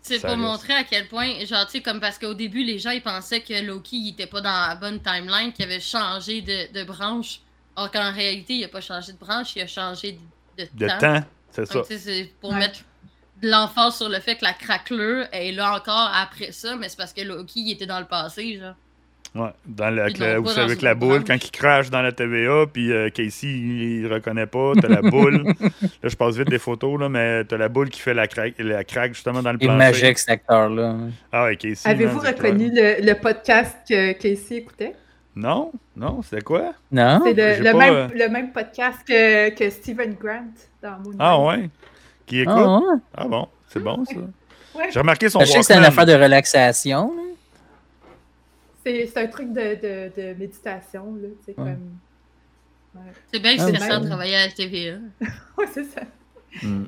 C'est 0.00 0.20
pour 0.20 0.36
montrer 0.36 0.72
à 0.72 0.82
quel 0.82 1.06
point, 1.06 1.28
genre, 1.44 1.64
tu 1.66 1.72
sais, 1.72 1.80
comme 1.80 2.00
parce 2.00 2.18
qu'au 2.18 2.34
début, 2.34 2.64
les 2.64 2.80
gens, 2.80 2.90
ils 2.90 3.02
pensaient 3.02 3.40
que 3.40 3.64
Loki, 3.64 3.96
il 3.96 4.10
était 4.10 4.26
pas 4.26 4.40
dans 4.40 4.68
la 4.68 4.74
bonne 4.74 4.98
timeline, 5.00 5.52
qu'il 5.52 5.64
avait 5.64 5.78
changé 5.78 6.42
de, 6.42 6.72
de 6.76 6.84
branche. 6.84 7.40
Or 7.76 7.90
qu'en 7.90 8.12
réalité, 8.12 8.54
il 8.54 8.64
a 8.64 8.68
pas 8.68 8.80
changé 8.80 9.12
de 9.12 9.18
branche, 9.18 9.54
il 9.54 9.62
a 9.62 9.66
changé 9.68 10.12
de 10.12 10.18
de, 10.58 10.68
De 10.74 10.86
temps. 10.86 10.98
temps, 10.98 11.24
c'est 11.52 11.66
ça. 11.66 11.82
C'est 11.88 12.30
pour 12.40 12.50
Ouais. 12.52 12.58
mettre 12.58 12.80
de 13.42 13.48
l'emphase 13.50 13.96
sur 13.96 14.08
le 14.08 14.20
fait 14.20 14.36
que 14.36 14.44
la 14.44 14.52
craquelure 14.52 15.26
est 15.32 15.52
là 15.52 15.74
encore 15.74 16.10
après 16.14 16.52
ça, 16.52 16.76
mais 16.76 16.88
c'est 16.88 16.96
parce 16.98 17.12
que 17.12 17.22
Loki 17.22 17.60
il 17.60 17.72
était 17.72 17.86
dans 17.86 18.00
le 18.00 18.06
passé, 18.06 18.58
genre. 18.58 18.74
Ouais, 19.34 19.48
dans 19.64 19.88
le- 19.88 20.12
pas 20.12 20.36
vous 20.40 20.42
dans 20.44 20.50
savez, 20.50 20.74
la 20.82 20.94
boule, 20.94 21.20
branche. 21.20 21.24
quand 21.26 21.42
il 21.46 21.50
crache 21.50 21.88
dans 21.88 22.02
la 22.02 22.12
TVA, 22.12 22.66
puis 22.70 22.92
euh, 22.92 23.08
Casey, 23.08 23.46
il, 23.46 24.00
il 24.02 24.06
reconnaît 24.12 24.44
pas, 24.46 24.72
t'as 24.78 24.88
la 24.88 25.00
boule. 25.00 25.44
là, 26.02 26.08
je 26.08 26.14
passe 26.16 26.36
vite 26.36 26.50
des 26.50 26.58
photos, 26.58 27.00
là, 27.00 27.08
mais 27.08 27.42
t'as 27.44 27.56
la 27.56 27.70
boule 27.70 27.88
qui 27.88 28.00
fait 28.00 28.12
la 28.12 28.26
craque, 28.26 28.52
la 28.58 28.84
craque 28.84 29.14
justement 29.14 29.42
dans 29.42 29.52
le 29.52 29.58
Il 29.58 29.64
est 29.64 29.66
plancher. 29.68 29.78
magique, 30.02 30.18
cet 30.18 30.28
acteur-là. 30.28 30.96
Ah 31.32 31.44
ouais, 31.44 31.56
Casey. 31.56 31.88
Avez-vous 31.88 32.18
reconnu 32.20 32.70
le 32.74 33.12
podcast 33.14 33.74
que 33.88 34.12
Casey 34.12 34.56
écoutait? 34.56 34.92
Non, 35.34 35.72
non, 35.96 36.20
c'était 36.22 36.42
quoi? 36.42 36.74
Non? 36.90 37.20
C'est 37.24 37.32
le, 37.32 37.64
le 37.64 37.72
pas, 37.72 37.78
même, 37.78 37.94
euh, 37.94 38.08
le 38.14 38.28
même 38.28 38.52
podcast 38.52 38.98
que, 39.06 39.48
que 39.50 39.70
Stephen 39.70 40.14
Grant 40.14 40.44
dans 40.82 40.98
Moon 41.00 41.14
Ah 41.18 41.40
ouais? 41.40 41.70
Qui 42.26 42.40
écoute? 42.40 42.54
Ah, 42.56 42.80
Ah, 43.14 43.22
ouais. 43.24 43.28
bon, 43.30 43.48
c'est 43.68 43.80
bon 43.80 44.04
ça. 44.04 44.14
Ouais. 44.74 44.90
J'ai 44.90 45.00
remarqué 45.00 45.28
son 45.30 45.40
Je 45.40 45.46
sais 45.46 45.58
que 45.60 45.64
c'est 45.64 45.76
une 45.76 45.84
affaire 45.84 46.06
de 46.06 46.12
relaxation. 46.14 47.12
C'est 48.84 49.06
c'est 49.06 49.20
un 49.22 49.26
truc 49.28 49.52
de, 49.52 49.60
de, 49.60 50.12
de 50.16 50.38
méditation, 50.38 51.14
là. 51.20 51.28
C'est 51.44 51.58
Ouais. 51.58 51.76
comme. 51.76 51.98
Ouais. 52.94 53.12
C'est 53.32 53.40
bien 53.40 53.54
Ah, 53.58 53.68
stressant 53.68 53.94
ouais. 53.96 54.00
de 54.00 54.06
travailler 54.06 54.36
à 54.36 54.46
la 54.46 54.52
TVA. 54.52 54.96
Ouais, 55.58 55.66
c'est 55.72 55.84
ça. 55.84 56.00
Hmm. 56.62 56.84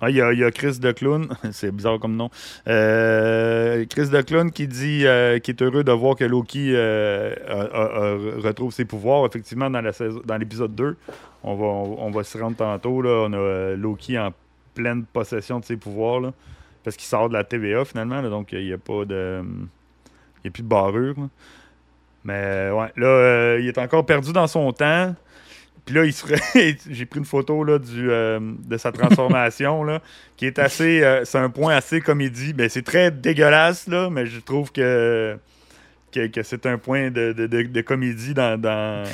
Ah, 0.00 0.10
il 0.10 0.16
y, 0.16 0.20
a- 0.20 0.50
Chris 0.50 0.78
de 0.78 0.92
Clown, 0.92 1.28
c'est 1.52 1.70
bizarre 1.70 1.98
comme 1.98 2.16
nom. 2.16 2.28
Euh, 2.68 3.84
Chris 3.88 4.08
de 4.10 4.20
Clown 4.20 4.50
qui 4.50 4.68
dit 4.68 5.06
euh, 5.06 5.38
qu'il 5.38 5.54
est 5.54 5.62
heureux 5.62 5.84
de 5.84 5.92
voir 5.92 6.16
que 6.16 6.24
Loki 6.24 6.72
euh, 6.74 7.34
retrouve 8.38 8.72
ses 8.72 8.84
pouvoirs. 8.84 9.24
Effectivement, 9.26 9.70
dans 9.70 9.80
la 9.80 9.92
saison- 9.92 10.20
dans 10.24 10.36
l'épisode 10.36 10.74
2, 10.74 10.96
on 11.42 11.54
va, 11.54 11.64
on, 11.66 12.10
va 12.10 12.24
s'y 12.24 12.38
rendre 12.38 12.56
tantôt. 12.56 13.00
Là, 13.02 13.26
on 13.28 13.32
a 13.32 13.74
Loki 13.76 14.18
en 14.18 14.32
pleine 14.74 15.04
possession 15.04 15.60
de 15.60 15.64
ses 15.64 15.76
pouvoirs. 15.76 16.32
parce 16.84 16.96
qu'il 16.96 17.06
sort 17.06 17.28
de 17.28 17.34
la 17.34 17.44
TVA 17.44 17.84
finalement. 17.84 18.22
donc, 18.22 18.52
il 18.52 18.66
n'y 18.66 18.72
a 18.72 18.78
pas 18.78 19.04
de. 19.04 19.42
Il 19.42 20.44
n'y 20.44 20.48
a 20.48 20.50
plus 20.50 20.62
de 20.62 20.68
barrure. 20.68 21.14
Mais 22.24 22.70
ouais, 22.70 22.92
là, 22.96 23.56
il 23.58 23.66
est 23.68 23.78
encore 23.78 24.04
perdu 24.04 24.32
dans 24.32 24.46
son 24.46 24.72
temps. 24.72 25.14
Puis 25.86 25.94
là, 25.94 26.04
il 26.04 26.12
serait. 26.12 26.40
J'ai 26.90 27.06
pris 27.06 27.20
une 27.20 27.24
photo 27.24 27.62
là, 27.64 27.78
du, 27.78 28.10
euh, 28.10 28.38
de 28.42 28.76
sa 28.76 28.92
transformation, 28.92 29.84
là, 29.84 30.02
qui 30.36 30.44
est 30.46 30.58
assez. 30.58 31.02
euh, 31.02 31.24
c'est 31.24 31.38
un 31.38 31.48
point 31.48 31.74
assez 31.76 32.00
comédie. 32.00 32.52
Ben, 32.52 32.68
c'est 32.68 32.82
très 32.82 33.10
dégueulasse, 33.10 33.86
là, 33.88 34.10
mais 34.10 34.26
je 34.26 34.40
trouve 34.40 34.72
que, 34.72 35.38
que, 36.12 36.26
que 36.26 36.42
c'est 36.42 36.66
un 36.66 36.76
point 36.76 37.10
de, 37.10 37.32
de, 37.32 37.46
de- 37.46 37.62
de 37.62 37.80
comédie 37.82 38.34
dans, 38.34 38.60
dans, 38.60 39.04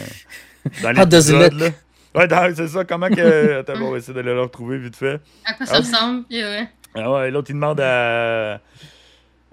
dans 0.82 0.92
l'épisode. 0.92 1.72
Ouais, 2.14 2.28
c'est 2.54 2.68
ça. 2.68 2.84
Comment 2.84 3.08
que. 3.10 3.58
Attends, 3.60 3.74
on 3.82 3.90
va 3.92 3.98
essayer 3.98 4.14
de 4.14 4.20
le 4.20 4.40
retrouver 4.40 4.78
vite 4.78 4.96
fait. 4.96 5.20
À 5.44 5.52
quoi 5.54 5.66
ça 5.66 5.74
Ah. 5.76 5.78
ressemble? 5.78 6.24
Ouais. 6.30 6.68
Ah 6.94 7.10
ouais, 7.12 7.30
l'autre, 7.30 7.50
il 7.50 7.54
demande 7.54 7.80
à. 7.80 8.60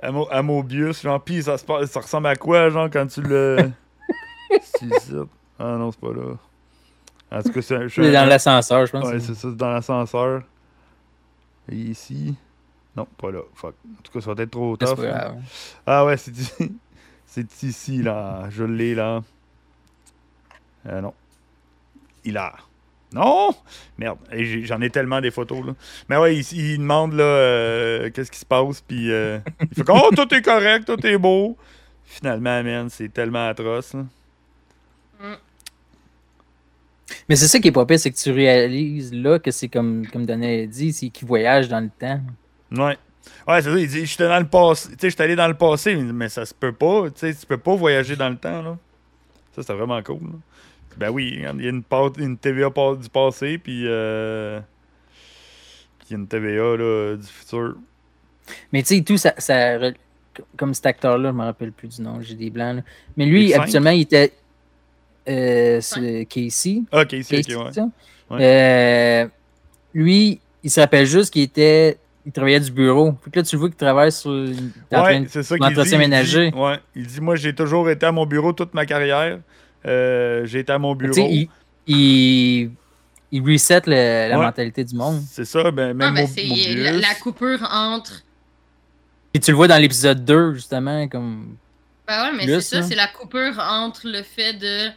À, 0.02 0.12
Mo- 0.14 0.28
à 0.32 0.42
Mobius, 0.42 1.02
genre, 1.02 1.22
pis 1.22 1.44
ça, 1.44 1.58
se 1.58 1.66
passe- 1.66 1.92
ça 1.92 2.00
ressemble 2.00 2.28
à 2.28 2.36
quoi, 2.38 2.70
genre, 2.70 2.90
quand 2.92 3.06
tu 3.08 3.22
le. 3.22 3.58
Ah 5.60 5.76
non, 5.78 5.92
c'est 5.92 6.00
pas 6.00 6.14
là. 6.14 6.38
En 7.32 7.42
tout 7.44 7.52
cas, 7.52 7.62
c'est 7.62 7.88
je 7.90 8.02
dans 8.12 8.26
l'ascenseur, 8.26 8.86
je 8.86 8.92
pense. 8.92 9.06
Ouais, 9.06 9.20
c'est 9.20 9.36
ça, 9.36 9.50
c'est 9.50 9.56
dans 9.56 9.72
l'ascenseur. 9.72 10.44
Et 11.72 11.76
ici. 11.76 12.36
Non, 12.96 13.08
pas 13.18 13.32
là. 13.32 13.42
Fuck. 13.54 13.76
En 13.86 14.02
tout 14.02 14.12
cas, 14.12 14.22
ça 14.22 14.34
va 14.34 14.44
être 14.44 14.52
trop 14.52 14.76
tough. 14.76 14.96
grave. 14.96 15.38
Ah 15.86 16.06
ouais, 16.06 16.18
c'est 16.18 16.36
ici. 16.36 16.76
C'est 17.32 17.62
ici, 17.62 18.02
là. 18.02 18.50
Je 18.50 18.64
l'ai, 18.64 18.96
là. 18.96 19.22
Euh, 20.88 21.00
non. 21.00 21.14
Il 22.26 22.36
a. 22.38 22.56
Non! 23.14 23.52
Merde. 24.00 24.18
J'en 24.64 24.82
ai 24.82 24.90
tellement 24.90 25.22
des 25.22 25.30
photos, 25.30 25.64
là. 25.64 25.74
Mais 26.10 26.18
ouais, 26.18 26.36
il, 26.38 26.54
il 26.54 26.80
demande, 26.80 27.14
là, 27.14 27.24
euh, 27.24 28.10
qu'est-ce 28.10 28.32
qui 28.32 28.40
se 28.40 28.46
passe, 28.48 28.82
puis 28.82 29.12
euh, 29.12 29.38
il 29.62 29.76
fait 29.76 29.84
comme, 29.84 30.02
oh, 30.04 30.10
tout 30.16 30.34
est 30.34 30.42
correct, 30.42 30.86
tout 30.86 31.06
est 31.06 31.20
beau. 31.20 31.56
Finalement, 32.04 32.64
man, 32.64 32.90
c'est 32.90 33.10
tellement 33.14 33.48
atroce, 33.48 33.94
là. 33.94 34.06
Mais 37.30 37.36
c'est 37.36 37.48
ça 37.48 37.60
qui 37.60 37.68
est 37.68 37.72
pas 37.72 37.86
pire, 37.86 38.00
c'est 38.00 38.12
que 38.12 38.18
tu 38.18 38.32
réalises 38.32 39.14
là 39.14 39.38
que 39.40 39.52
c'est 39.52 39.68
comme, 39.70 40.06
comme 40.08 40.26
Daniel 40.26 40.64
a 40.64 40.68
dit, 40.68 40.92
c'est 40.92 41.10
qu'il 41.10 41.28
voyage 41.28 41.70
dans 41.70 41.80
le 41.80 41.90
temps. 41.98 42.20
Ouais. 42.72 42.98
Ouais, 43.48 43.62
c'est 43.62 43.72
ça. 43.72 43.80
Il 43.80 43.88
dit 43.88 44.06
J'étais 44.06 44.28
dans 44.28 44.40
le 44.40 44.48
passé. 44.48 44.90
Tu 44.90 44.96
sais, 45.00 45.10
j'étais 45.12 45.24
allé 45.24 45.36
dans 45.36 45.48
le 45.48 45.54
passé, 45.54 45.96
mais 45.96 46.28
ça 46.30 46.46
se 46.46 46.54
peut 46.54 46.72
pas. 46.74 47.10
Tu 47.12 47.20
sais, 47.20 47.34
tu 47.36 47.46
peux 47.46 47.58
pas 47.58 47.76
voyager 47.76 48.16
dans 48.16 48.30
le 48.30 48.36
temps, 48.38 48.62
là. 48.62 48.78
Ça, 49.56 49.62
c'était 49.62 49.74
vraiment 49.74 50.02
cool. 50.02 50.22
là. 50.24 50.36
Ben 50.98 51.10
oui, 51.12 51.32
il 51.36 51.42
y 51.42 51.46
a 51.46 51.70
une, 51.70 51.84
part- 51.84 52.12
une 52.18 52.38
TVA 52.38 52.70
du 53.00 53.10
passé, 53.10 53.58
puis 53.58 53.84
euh, 53.86 54.60
il 56.10 56.12
y 56.12 56.16
a 56.16 56.18
une 56.18 56.28
TVA 56.28 56.76
là, 56.78 57.16
du 57.16 57.28
futur. 57.28 57.76
Mais 58.74 58.82
tu 58.84 58.98
sais, 58.98 59.02
tout 59.04 59.18
ça, 59.18 59.34
comme 60.58 60.74
cet 60.74 60.86
acteur-là, 60.88 61.30
je 61.30 61.36
me 61.36 61.44
rappelle 61.44 61.72
plus 61.72 61.88
du 61.88 62.02
nom, 62.02 62.20
j'ai 62.22 62.36
des 62.36 62.50
blancs. 62.50 62.78
là. 62.78 62.82
Mais 63.18 63.26
lui, 63.26 63.54
habituellement, 63.54 63.92
il 63.92 64.02
était 64.02 64.34
euh, 65.28 65.80
c'est 65.82 66.26
Casey. 66.30 66.82
Ok, 66.92 67.14
ici, 67.14 67.36
Casey, 67.44 67.56
ok, 67.56 67.78
ouais. 68.32 68.38
Euh, 68.42 69.28
lui, 69.94 70.40
il 70.64 70.70
se 70.72 70.80
rappelle 70.80 71.06
juste 71.06 71.32
qu'il 71.34 71.42
était. 71.44 71.98
Il 72.26 72.32
travaillait 72.32 72.60
du 72.60 72.72
bureau. 72.72 73.16
Fait 73.24 73.32
que 73.32 73.40
là, 73.40 73.44
tu 73.44 73.56
le 73.56 73.60
vois 73.62 73.70
qu'il 73.70 73.78
travaille 73.78 74.12
sur. 74.12 74.30
Ouais, 74.32 75.22
de- 75.22 75.28
c'est 75.30 75.42
ça 75.42 75.58
qu'il 75.58 75.66
dit. 75.68 75.74
l'entretien 75.74 75.98
il 75.98 76.02
dit- 76.04 76.10
ménager. 76.10 76.52
ouais, 76.54 76.80
il 76.96 77.08
dit 77.08 77.22
Moi, 77.22 77.36
j'ai 77.38 77.56
toujours 77.56 77.90
été 77.90 78.06
à 78.06 78.12
mon 78.12 78.26
bureau 78.26 78.54
toute 78.54 78.74
ma 78.74 78.86
carrière. 78.86 79.40
Euh, 79.86 80.46
j'ai 80.46 80.60
été 80.60 80.72
à 80.72 80.78
mon 80.78 80.94
Tu 80.96 81.04
bureau. 81.06 81.14
sais, 81.14 81.28
il, 81.30 81.50
il, 81.88 82.72
il 83.32 83.42
reset 83.42 83.82
le- 83.88 84.30
la 84.30 84.38
Ouais. 84.38 84.46
mentalité 84.46 84.84
du 84.84 84.96
monde. 84.96 85.22
C'est 85.28 85.46
ça, 85.46 85.72
ben, 85.72 85.92
Ah, 85.92 85.94
même 85.94 86.14
ben, 86.14 86.22
Mo- 86.24 86.30
c'est 86.36 86.46
Mobius. 86.46 86.76
la, 86.76 86.92
la 86.92 87.16
coupure 87.16 87.68
entre. 87.72 88.22
Puis 89.32 89.40
tu 89.40 89.52
le 89.52 89.58
vois 89.58 89.68
dans 89.68 89.78
l'épisode 89.82 90.24
2, 90.26 90.54
justement, 90.56 91.08
comme. 91.08 91.56
Ben 92.08 92.24
ouais, 92.24 92.38
mais 92.38 92.46
c'est 92.48 92.62
ça, 92.62 92.84
c'est 92.84 92.96
la 92.96 93.08
coupure 93.08 93.58
entre 93.60 94.02
le 94.06 94.24
fait 94.24 94.54
de. 94.54 94.90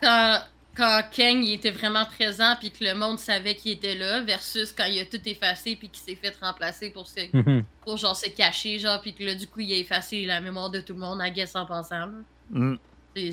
Quand, 0.00 0.38
quand 0.76 1.00
Kang 1.16 1.42
il 1.42 1.54
était 1.54 1.70
vraiment 1.70 2.04
présent 2.04 2.54
puis 2.60 2.70
que 2.70 2.84
le 2.84 2.94
monde 2.94 3.18
savait 3.18 3.54
qu'il 3.54 3.72
était 3.72 3.94
là, 3.94 4.20
versus 4.22 4.72
quand 4.76 4.84
il 4.84 5.00
a 5.00 5.04
tout 5.06 5.20
effacé 5.26 5.76
puis 5.76 5.88
qu'il 5.88 6.02
s'est 6.02 6.20
fait 6.20 6.34
remplacer 6.40 6.90
pour, 6.90 7.06
se, 7.06 7.20
Mhm. 7.32 7.64
pour 7.82 7.96
genre 7.96 8.14
se 8.16 8.28
cacher, 8.28 8.78
genre, 8.78 9.00
puis 9.00 9.14
que 9.14 9.24
là, 9.24 9.34
du 9.34 9.46
coup, 9.46 9.60
il 9.60 9.72
a 9.72 9.76
effacé 9.76 10.24
la 10.26 10.40
mémoire 10.40 10.70
de 10.70 10.80
tout 10.80 10.92
le 10.92 11.00
monde, 11.00 11.20
à 11.20 11.30
guess 11.30 11.54
en 11.56 11.64
passant. 11.66 12.00
là. 12.00 12.08
Mm. 12.50 12.76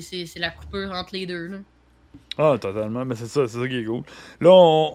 C'est- 0.00 0.38
la 0.38 0.50
coupure 0.50 0.90
entre 0.92 1.10
les 1.14 1.26
deux. 1.26 1.46
Là. 1.48 1.58
Ah, 2.38 2.56
totalement. 2.58 3.04
Mais 3.04 3.14
c'est 3.16 3.26
ça, 3.26 3.46
c'est 3.46 3.58
ça 3.60 3.68
qui 3.68 3.76
est 3.80 3.84
cool. 3.84 4.02
Là, 4.40 4.50
on, 4.50 4.94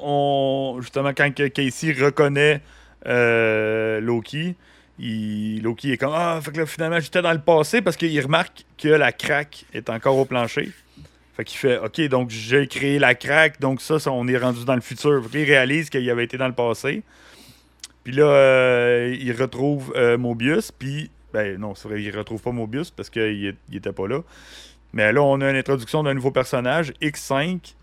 on- 0.76 0.82
justement, 0.82 1.10
quand 1.16 1.32
Casey 1.54 1.94
reconnaît 1.94 2.62
euh, 3.06 4.02
Loki, 4.02 4.56
il, 4.98 5.62
Loki 5.62 5.92
est 5.94 5.98
comme 5.98 6.12
Ah, 6.14 6.40
fait 6.44 6.52
que 6.52 6.58
là, 6.58 6.66
finalement, 6.66 7.00
j'étais 7.00 7.22
dans 7.22 7.32
le 7.32 7.40
passé 7.40 7.82
parce 7.82 7.96
qu'il 7.96 8.20
remarque 8.22 8.66
que 8.78 8.88
la 8.90 9.12
craque 9.12 9.66
est 9.74 9.90
encore 9.90 10.18
au 10.18 10.26
plancher. 10.26 10.72
Fait 11.40 11.46
qu'il 11.46 11.58
fait 11.58 11.78
OK, 11.78 12.02
donc 12.10 12.30
j'ai 12.32 12.68
créé 12.68 13.00
la 13.00 13.16
craque, 13.16 13.62
donc 13.62 13.80
ça, 13.80 13.96
on 14.12 14.28
est 14.28 14.38
rendu 14.38 14.66
dans 14.66 14.76
le 14.76 14.82
futur. 14.82 15.24
Fait 15.24 15.30
qu'il 15.30 15.44
réalise 15.46 15.90
qu'il 15.90 16.10
avait 16.10 16.26
été 16.26 16.36
dans 16.36 16.50
le 16.50 16.54
passé. 16.54 17.02
Puis 18.04 18.12
là, 18.12 18.26
euh, 18.26 19.16
il 19.18 19.32
retrouve 19.32 19.94
euh, 19.96 20.18
Mobius, 20.18 20.74
puis. 20.74 21.10
Ben 21.32 21.58
non, 21.58 21.76
c'est 21.76 21.88
vrai, 21.88 22.04
il 22.04 22.14
retrouve 22.14 22.42
pas 22.42 22.52
Mobius 22.52 22.92
parce 22.92 23.10
qu'il 23.10 23.56
il 23.70 23.78
était 23.78 23.94
pas 23.94 24.06
là. 24.06 24.20
Mais 24.92 25.14
là, 25.14 25.22
on 25.24 25.40
a 25.40 25.50
une 25.50 25.56
introduction 25.56 26.04
d'un 26.04 26.14
nouveau 26.14 26.32
personnage, 26.32 26.92
X5. 27.02 27.74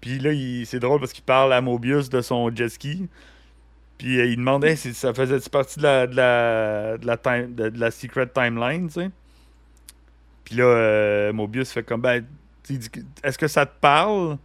Puis 0.00 0.18
là, 0.18 0.32
il- 0.32 0.66
c'est 0.66 0.80
drôle 0.80 0.98
parce 0.98 1.12
qu'il 1.12 1.22
parle 1.22 1.52
à 1.52 1.60
Mobius 1.60 2.08
de 2.10 2.20
son 2.20 2.52
jet 2.52 2.70
ski. 2.70 3.06
Puis 3.98 4.18
euh, 4.18 4.26
il 4.26 4.36
demandait 4.36 4.74
si 4.74 4.94
ça 4.94 5.14
faisait 5.14 5.38
partie 5.48 5.78
de 5.78 5.84
la, 5.84 6.06
de 6.08 6.16
la, 6.16 6.96
de 6.96 7.78
la 7.78 7.90
secret 7.92 8.26
timeline, 8.26 8.88
tu 8.88 8.94
sais? 8.94 9.10
Puis 10.44 10.56
là, 10.56 10.64
euh, 10.64 11.32
Mobius 11.32 11.70
fait 11.70 11.84
comme, 11.84 12.00
ben, 12.00 12.24
est-ce 13.22 13.38
que 13.38 13.48
ça 13.48 13.66
te 13.66 13.78
parle, 13.80 14.38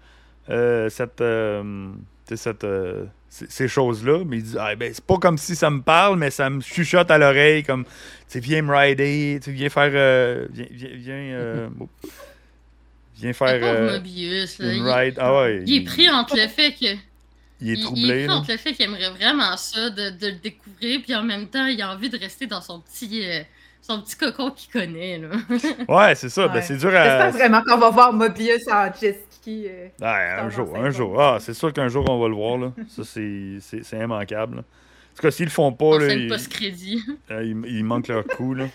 euh, 0.49 0.89
cette, 0.89 1.21
euh, 1.21 1.91
cette, 2.34 2.63
euh, 2.63 3.05
ces 3.30 3.67
choses-là? 3.67 4.23
Mais 4.26 4.38
il 4.38 4.43
dit, 4.43 4.55
ah, 4.59 4.76
ben, 4.76 4.91
c'est 4.93 5.03
pas 5.05 5.17
comme 5.17 5.38
si 5.38 5.55
ça 5.55 5.69
me 5.69 5.82
parle, 5.82 6.17
mais 6.17 6.32
ça 6.32 6.49
me 6.49 6.61
chuchote 6.61 7.11
à 7.11 7.17
l'oreille, 7.17 7.63
comme, 7.63 7.84
tu 7.86 7.91
sais, 8.28 8.39
viens 8.39 8.61
me 8.61 8.73
rider, 8.76 9.39
tu 9.43 9.51
viens 9.51 9.69
faire, 9.69 9.91
euh, 9.93 10.47
viens, 10.51 10.67
viens, 10.71 10.89
viens, 10.95 11.15
euh, 11.15 11.69
faire 13.34 13.59
pauvre 13.59 13.65
euh, 13.65 13.97
Mobius, 13.97 14.59
là, 14.59 14.73
une 14.73 14.86
il, 14.86 14.89
ride. 14.91 15.15
Ah 15.19 15.36
ouais, 15.41 15.63
il 15.65 15.82
est 15.82 15.86
pris 15.86 16.09
entre 16.09 16.36
le 16.36 16.47
fait 16.47 16.71
que. 16.73 16.86
il 16.86 16.89
est 16.91 17.73
il- 17.73 17.80
il 17.80 17.82
troublé, 17.84 18.09
est 18.23 18.26
pris 18.26 18.36
entre 18.36 18.51
le 18.51 18.57
fait 18.57 18.73
qu'il 18.73 18.86
aimerait 18.86 19.09
vraiment 19.11 19.55
ça, 19.57 19.89
de, 19.89 20.09
de 20.11 20.28
le 20.28 20.34
découvrir, 20.36 21.01
puis 21.01 21.15
en 21.15 21.23
même 21.23 21.47
temps, 21.47 21.65
il 21.65 21.82
a 21.82 21.91
envie 21.93 22.09
de 22.09 22.17
rester 22.17 22.45
dans 22.47 22.61
son 22.61 22.80
petit, 22.82 23.21
euh, 23.26 23.41
son 23.88 24.01
petit 24.01 24.15
cocon 24.15 24.51
qu'il 24.51 24.71
connaît. 24.71 25.17
Là. 25.19 25.29
Ouais, 25.88 26.15
c'est 26.15 26.29
ça, 26.29 26.47
ben, 26.47 26.61
c'est 26.61 26.77
dur 26.77 26.89
à... 26.89 27.03
J'espère 27.03 27.31
vraiment 27.31 27.61
qu'on 27.61 27.77
va 27.77 27.89
voir 27.89 28.13
Mobius 28.13 28.67
en 28.71 28.88
jet 28.99 29.23
ski. 29.29 29.67
euh. 29.69 29.88
Ouais, 30.01 30.39
un 30.41 30.49
jour, 30.49 30.75
un 30.77 30.89
jour. 30.89 31.21
Ah, 31.21 31.38
c'est 31.39 31.53
sûr 31.53 31.71
qu'un 31.73 31.88
jour, 31.88 32.09
on 32.09 32.19
va 32.19 32.27
le 32.27 32.36
voir, 32.36 32.57
là. 32.57 32.71
Ça, 32.89 33.03
c'est 33.03 33.57
c'est- 33.61 33.83
c'est 33.83 33.97
immanquable, 33.99 34.57
là. 34.57 34.61
En 34.61 35.15
tout 35.15 35.21
cas, 35.21 35.31
s'ils 35.31 35.45
le 35.45 35.51
font 35.51 35.71
pas, 35.71 35.86
On 35.86 35.97
là, 35.97 36.13
ils, 36.13 36.27
pas 36.27 36.38
ce 36.38 36.49
crédit. 36.49 37.01
euh, 37.31 37.43
ils- 37.43 37.77
ils 37.77 37.83
manquent 37.83 38.07
leur 38.09 38.25
coup, 38.25 38.53
là. 38.53 38.65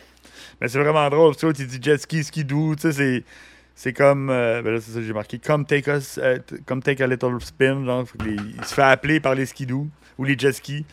Mais 0.61 0.68
c'est 0.68 0.78
vraiment 0.78 1.08
drôle, 1.11 1.36
tu 1.36 1.44
vois, 1.46 1.52
tu 1.54 1.66
dis 1.66 1.78
jet 1.82 1.98
ski, 1.98 2.22
skidoo, 2.24 2.74
tu 2.76 2.82
sais, 2.82 2.92
c'est... 2.92 3.24
c'est 3.74 3.92
comme. 3.92 4.30
euh, 4.30 4.62
ben 4.62 4.74
là, 4.74 4.80
c'est 4.80 4.92
ça 4.92 4.98
que 5.00 5.04
j'ai 5.04 5.12
marqué. 5.12 5.38
Comme 5.38 5.66
take, 5.66 5.90
us, 5.90 6.18
t- 6.46 6.56
come 6.66 6.82
take 6.82 7.02
a 7.02 7.06
little 7.06 7.40
spin. 7.40 7.84
Genre, 7.84 8.04
il 8.26 8.64
se 8.64 8.74
fait 8.74 8.82
appeler 8.82 9.20
par 9.20 9.34
les 9.34 9.46
skidoo 9.46 9.86
ou 10.18 10.24
les 10.24 10.38
jet 10.38 10.52
skis. 10.52 10.84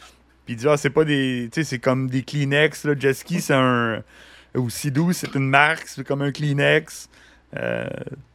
Puis 0.47 0.53
il 0.53 0.57
dit, 0.59 0.67
ah, 0.69 0.77
c'est 0.77 0.89
pas 0.89 1.03
des. 1.03 1.49
Tu 1.51 1.59
sais, 1.61 1.69
c'est 1.69 1.79
comme 1.79 2.09
des 2.09 2.23
Kleenex. 2.23 2.85
Là. 2.85 2.93
Jet 2.97 3.13
ski, 3.13 3.41
c'est 3.41 3.53
un. 3.53 4.01
Ou 4.55 4.69
Sidou, 4.69 5.11
c'est 5.11 5.35
une 5.35 5.49
marque. 5.49 5.89
C'est 5.89 6.07
comme 6.07 6.21
un 6.21 6.31
Kleenex. 6.31 7.09
Euh, 7.57 7.85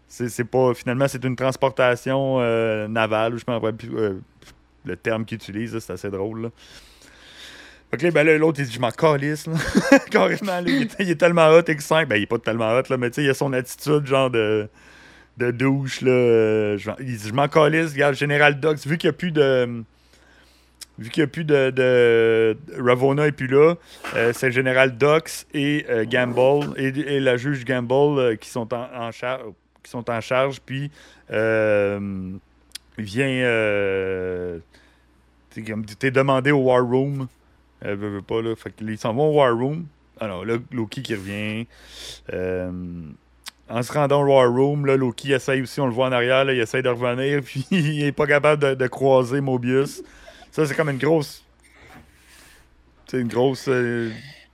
c'est 0.09 0.45
pas. 0.45 0.75
Finalement, 0.75 1.09
c'est 1.09 1.25
une 1.25 1.37
transportation 1.37 2.37
euh, 2.41 2.87
navale. 2.87 3.33
ou 3.33 3.39
Je 3.39 3.45
me 3.49 3.55
rappelle 3.55 3.77
plus 3.77 3.97
euh, 3.97 4.13
le 4.85 4.95
terme 4.95 5.25
qu'il 5.25 5.37
utilise. 5.37 5.79
C'est 5.79 5.95
assez 5.95 6.11
drôle. 6.11 6.43
Là. 6.43 6.49
Fait 7.99 8.11
ben 8.11 8.27
là, 8.27 8.37
l'autre, 8.37 8.61
il 8.61 8.67
dit, 8.67 8.73
je 8.75 8.81
m'en 8.81 8.91
calisse, 8.91 9.47
là. 9.47 9.55
Carrément, 10.11 10.61
là, 10.61 10.63
il, 10.67 11.11
est, 11.11 11.15
tellement 11.15 11.49
hot, 11.49 11.63
X5. 11.63 12.05
Ben, 12.07 12.17
il 12.17 12.25
est 12.25 12.27
pas 12.27 12.39
tellement 12.39 12.77
hot, 12.77 12.83
là, 12.91 12.99
mais 12.99 13.09
tu 13.09 13.17
sais, 13.17 13.25
il 13.25 13.31
a 13.31 13.35
son 13.35 13.55
attitude, 13.55 14.07
genre 14.07 14.31
de, 14.31 14.69
de 15.39 15.51
douche, 15.51 16.03
là. 16.03 16.11
euh, 16.11 16.79
je 16.79 16.91
m'en- 16.91 16.97
il 17.01 17.17
dit, 17.17 17.29
je 17.29 17.33
m'en 17.33 17.49
calisse, 17.49 17.93
regarde, 17.93 18.15
Général 18.15 18.61
Dox, 18.61 18.87
vu 18.87 18.99
qu'il 18.99 19.09
n'y 19.09 19.15
a 19.15 19.17
plus 19.17 19.33
de. 19.33 19.83
Vu 20.99 21.09
qu'il 21.09 21.23
n'y 21.23 21.25
a 21.25 21.29
plus 21.29 21.45
de, 21.45 21.71
de- 21.71 22.57
Ravona 22.79 23.27
et 23.27 23.33
plus 23.33 23.47
là, 23.47 23.75
euh, 24.15 24.33
c'est 24.35 24.47
le 24.47 24.53
général 24.53 24.99
Dox 24.99 25.47
et 25.55 25.87
euh, 25.89 26.05
Gamble 26.05 26.79
et, 26.79 27.19
la 27.19 27.37
juge 27.39 27.65
Gamble 27.65 28.19
euh, 28.19 28.37
qui 28.37 28.51
sont 28.51 28.73
en, 28.75 28.89
en 28.95 29.11
charge 29.11 29.43
qui 29.83 29.91
sont 29.91 30.09
en 30.11 30.21
charge 30.21 30.61
puis 30.61 30.91
vient 32.99 34.61
t'es 35.99 36.11
demandé 36.11 36.53
au 36.53 36.59
War 36.59 36.85
Room. 36.85 37.27
Veut, 37.83 37.95
veut 37.95 38.23
pas 38.23 38.41
là. 38.43 38.55
S'en 38.97 39.13
vont 39.13 39.31
au 39.31 39.39
War 39.39 39.57
Room. 39.57 39.87
Alors 40.21 40.45
là 40.45 40.57
Loki 40.71 41.03
qui 41.03 41.15
revient. 41.15 41.67
En 43.69 43.83
se 43.83 43.93
rendant 43.93 44.23
au 44.23 44.27
War 44.27 44.53
Room 44.53 44.87
Loki 44.87 45.33
essaye 45.33 45.63
aussi 45.63 45.81
on 45.81 45.87
le 45.87 45.93
voit 45.93 46.07
en 46.07 46.13
arrière 46.13 46.49
il 46.51 46.61
essaye 46.61 46.83
de 46.83 46.91
revenir 46.91 47.41
puis 47.45 47.67
il 47.71 48.05
est 48.05 48.13
pas 48.13 48.27
capable 48.27 48.77
de 48.77 48.87
croiser 48.87 49.41
Mobius 49.41 50.03
ça 50.53 50.65
c'est 50.67 50.75
comme 50.77 50.91
une 50.91 50.99
grosse 50.99 51.43
c'est 53.09 53.19
une 53.21 53.29
grosse 53.29 53.67
euh, 53.69 54.11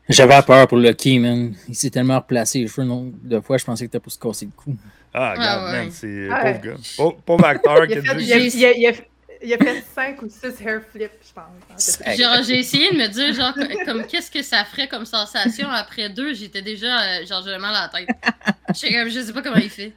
J'avais 0.08 0.40
peur 0.42 0.66
pour 0.66 0.78
Lucky, 0.78 1.18
man. 1.18 1.54
Il 1.68 1.74
s'est 1.76 1.90
tellement 1.90 2.16
replacé 2.16 2.60
les 2.60 2.66
cheveux 2.66 2.86
nombre 2.86 3.12
de 3.22 3.38
fois, 3.40 3.56
je 3.58 3.64
pensais 3.64 3.86
que 3.86 3.92
t'as 3.92 4.00
pour 4.00 4.10
se 4.10 4.18
casser 4.18 4.46
le 4.46 4.52
cou. 4.56 4.74
Ah, 5.14 5.32
regarde, 5.32 5.60
Ah 5.62 5.64
ouais. 5.72 5.78
man, 5.84 5.90
c'est 5.92 6.28
Ah 6.32 6.40
pauvre 6.40 6.54
ouais. 6.54 6.60
gars. 6.70 6.76
Pauvre, 6.96 7.16
pauvre 7.24 7.44
acteur 7.44 7.86
qui 7.86 7.92
Il 7.92 7.98
a 7.98 8.02
fait, 8.02 8.14
dû- 8.16 8.24
il, 8.24 8.32
a, 8.32 8.38
il 8.38 8.64
a- 8.64 8.72
il 8.72 8.86
a- 8.86 8.92
il 9.40 9.54
a 9.54 9.58
fait 9.58 9.84
5 9.94 10.20
ou 10.22 10.28
6 10.28 10.60
hair 10.60 10.82
flips, 10.90 11.10
je 11.22 11.32
pense. 11.32 12.00
Genre, 12.18 12.42
j'ai 12.42 12.58
essayé 12.58 12.90
de 12.90 12.96
me 12.96 13.06
dire, 13.06 13.32
genre, 13.34 13.54
co- 13.54 13.84
comme, 13.84 14.04
qu'est-ce 14.06 14.30
que 14.32 14.42
ça 14.42 14.64
ferait 14.64 14.88
comme 14.88 15.04
sensation 15.04 15.68
après 15.70 16.08
deux, 16.08 16.34
j'étais 16.34 16.62
déjà, 16.62 17.00
euh, 17.20 17.26
genre, 17.26 17.42
j'avais 17.44 17.58
mal 17.60 17.74
à 17.76 17.82
la 17.82 17.88
tête. 17.88 18.08
Comme, 18.66 19.08
je 19.10 19.20
sais 19.20 19.32
pas 19.32 19.42
comment 19.42 19.56
il 19.56 19.70
fait. 19.70 19.92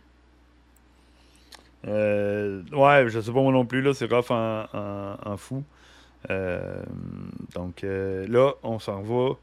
Euh, 1.88 2.62
ouais, 2.74 3.06
je 3.10 3.20
sais 3.20 3.32
pas 3.32 3.42
moi 3.42 3.52
non 3.52 3.66
plus, 3.66 3.82
là, 3.82 3.94
c'est 3.96 4.06
rough 4.12 4.30
en, 4.30 4.66
en, 4.74 5.16
en 5.32 5.38
fou. 5.38 5.64
Euh, 6.30 6.84
donc 7.56 7.84
euh, 7.84 8.28
là, 8.28 8.54
on 8.64 8.80
s'en 8.80 9.02
va 9.02 9.36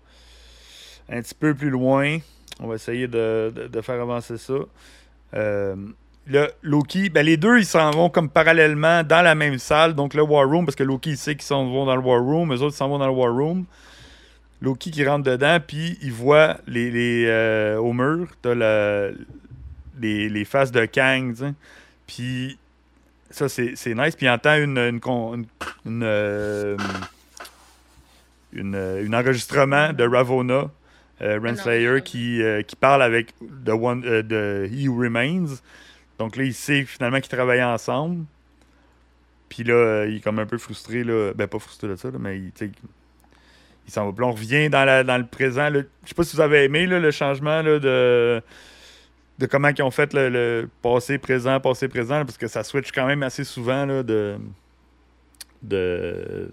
un 1.11 1.21
petit 1.23 1.35
peu 1.35 1.55
plus 1.55 1.71
loin. 1.71 2.19
On 2.61 2.67
va 2.67 2.75
essayer 2.75 3.09
de, 3.09 3.53
faire 3.83 4.01
avancer 4.01 4.37
ça. 4.37 4.55
Euh, 5.35 5.77
là, 6.29 6.49
Loki, 6.63 7.09
ben 7.09 7.25
les 7.25 7.37
deux, 7.37 7.59
ils 7.59 7.67
s'en 7.67 7.91
vont 7.91 8.11
comme 8.11 8.29
parallèlement 8.29 9.03
dans 9.03 9.23
la 9.23 9.35
même 9.35 9.59
salle, 9.59 9.95
donc 9.95 10.15
le 10.15 10.23
War 10.23 10.49
Room, 10.49 10.65
parce 10.65 10.77
que 10.77 10.83
Loki, 10.83 11.11
il 11.11 11.17
sait 11.17 11.35
qu'ils 11.35 11.43
s'en 11.45 11.65
vont 11.67 11.87
dans 11.87 11.97
le 11.97 12.03
War 12.03 12.21
Room, 12.21 12.53
eux 12.53 12.63
autres, 12.63 12.77
s'en 12.77 12.89
vont 12.89 12.99
dans 12.99 13.07
le 13.07 13.13
War 13.13 13.33
Room. 13.33 13.65
Loki 14.61 14.91
qui 14.91 15.07
rentre 15.07 15.25
dedans, 15.25 15.59
puis 15.65 15.97
il 16.03 16.13
voit 16.13 16.57
les, 16.67 17.27
euh, 17.27 17.77
au 17.77 17.93
mur, 17.93 18.27
t'as 18.43 18.55
la- 18.57 19.11
les, 20.01 20.29
les 20.29 20.45
faces 20.45 20.73
de 20.73 20.85
Kang. 20.85 21.35
Puis 22.07 22.59
ça, 23.31 23.49
c'est 23.49 23.73
nice. 23.95 24.17
Puis 24.17 24.27
il 24.27 24.31
entend 24.31 24.57
une, 24.57 24.79
une, 24.79 25.01
con- 25.01 25.35
une, 25.35 25.47
une, 25.87 26.03
euh, 26.05 26.77
une, 28.53 28.75
euh, 28.75 29.05
une 29.05 29.15
enregistrement 29.15 29.93
de 29.93 30.05
Ravona, 30.05 30.71
euh, 31.21 31.39
Renslayer, 31.43 31.95
non. 31.97 32.01
qui, 32.01 32.43
euh, 32.43 32.63
qui 32.63 32.77
parle 32.77 33.03
avec 33.03 33.35
the 33.65 33.71
one, 33.71 34.05
euh, 34.07 34.23
de 34.23 34.69
He 34.73 34.89
Who 34.89 35.01
Remains. 35.03 35.47
Donc 36.19 36.37
là, 36.37 36.45
il 36.45 36.55
sait 36.55 36.85
finalement 36.85 37.21
qu'ils 37.21 37.31
travaillaient 37.31 37.63
ensemble. 37.65 38.25
Puis 39.49 39.65
là, 39.65 40.05
il 40.07 40.17
est 40.17 40.21
comme 40.21 40.39
un 40.39 40.47
peu 40.47 40.59
frustré. 40.59 41.05
Là. 41.05 41.33
Ben, 41.35 41.47
pas 41.47 41.59
frustré 41.59 41.89
de 41.89 41.97
ça, 41.97 42.11
là, 42.11 42.19
mais 42.19 42.39
il, 42.39 42.53
il 42.61 43.93
s'en 43.93 44.07
va. 44.07 44.13
Puis 44.13 44.25
on 44.25 44.33
revient 44.33 44.69
dans, 44.69 44.85
la- 44.85 45.05
dans 45.05 45.19
le 45.19 45.27
présent. 45.27 45.69
là. 45.71 45.81
Je 46.05 46.09
sais 46.09 46.15
pas 46.15 46.25
si 46.25 46.37
vous 46.37 46.43
avez 46.43 46.65
aimé 46.65 46.87
là, 46.87 46.99
le 47.01 47.11
changement 47.11 47.63
là, 47.63 47.79
de, 47.79 48.43
de 49.39 49.47
comment 49.47 49.69
ils 49.69 49.83
ont 49.83 49.91
fait 49.91 50.13
le, 50.15 50.69
passé, 50.83 51.19
présent, 51.19 51.61
passé, 51.61 51.89
présent, 51.89 52.25
parce 52.25 52.37
que 52.39 52.49
ça 52.49 52.65
switch 52.65 52.91
quand 52.93 53.07
même 53.07 53.23
assez 53.23 53.45
souvent 53.45 53.87
là, 53.87 54.03
de, 54.03 54.37
de, 55.63 56.51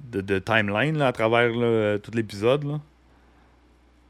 de, 0.00 0.38
timeline 0.38 0.98
là, 0.98 1.08
à 1.08 1.12
travers 1.12 1.52
tout 2.00 2.10
l'épisode. 2.12 2.78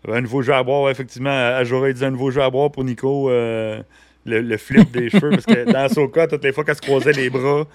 Un 0.07 0.21
nouveau 0.21 0.43
jeu 0.43 0.53
à 0.53 0.63
boire, 0.63 0.91
effectivement. 0.91 1.61
Il 1.61 1.95
dit 1.95 2.05
un 2.05 2.11
nouveau 2.11 2.31
jeu 2.31 2.43
à 2.43 2.51
boire 2.51 2.71
pour 2.71 2.85
Nico. 2.85 3.31
euh, 3.31 3.83
le, 4.27 4.57
flip 4.57 4.91
des 4.91 5.11
cheveux, 5.11 5.31
parce 5.31 5.47
que 5.47 5.71
dans 5.71 5.89
Soka, 5.89 6.27
toutes 6.27 6.45
les 6.45 6.53
fois 6.53 6.65
qu'elle 6.65 6.77
se 6.77 6.81
croisait 6.81 7.13
les 7.13 7.31
bras, 7.31 7.67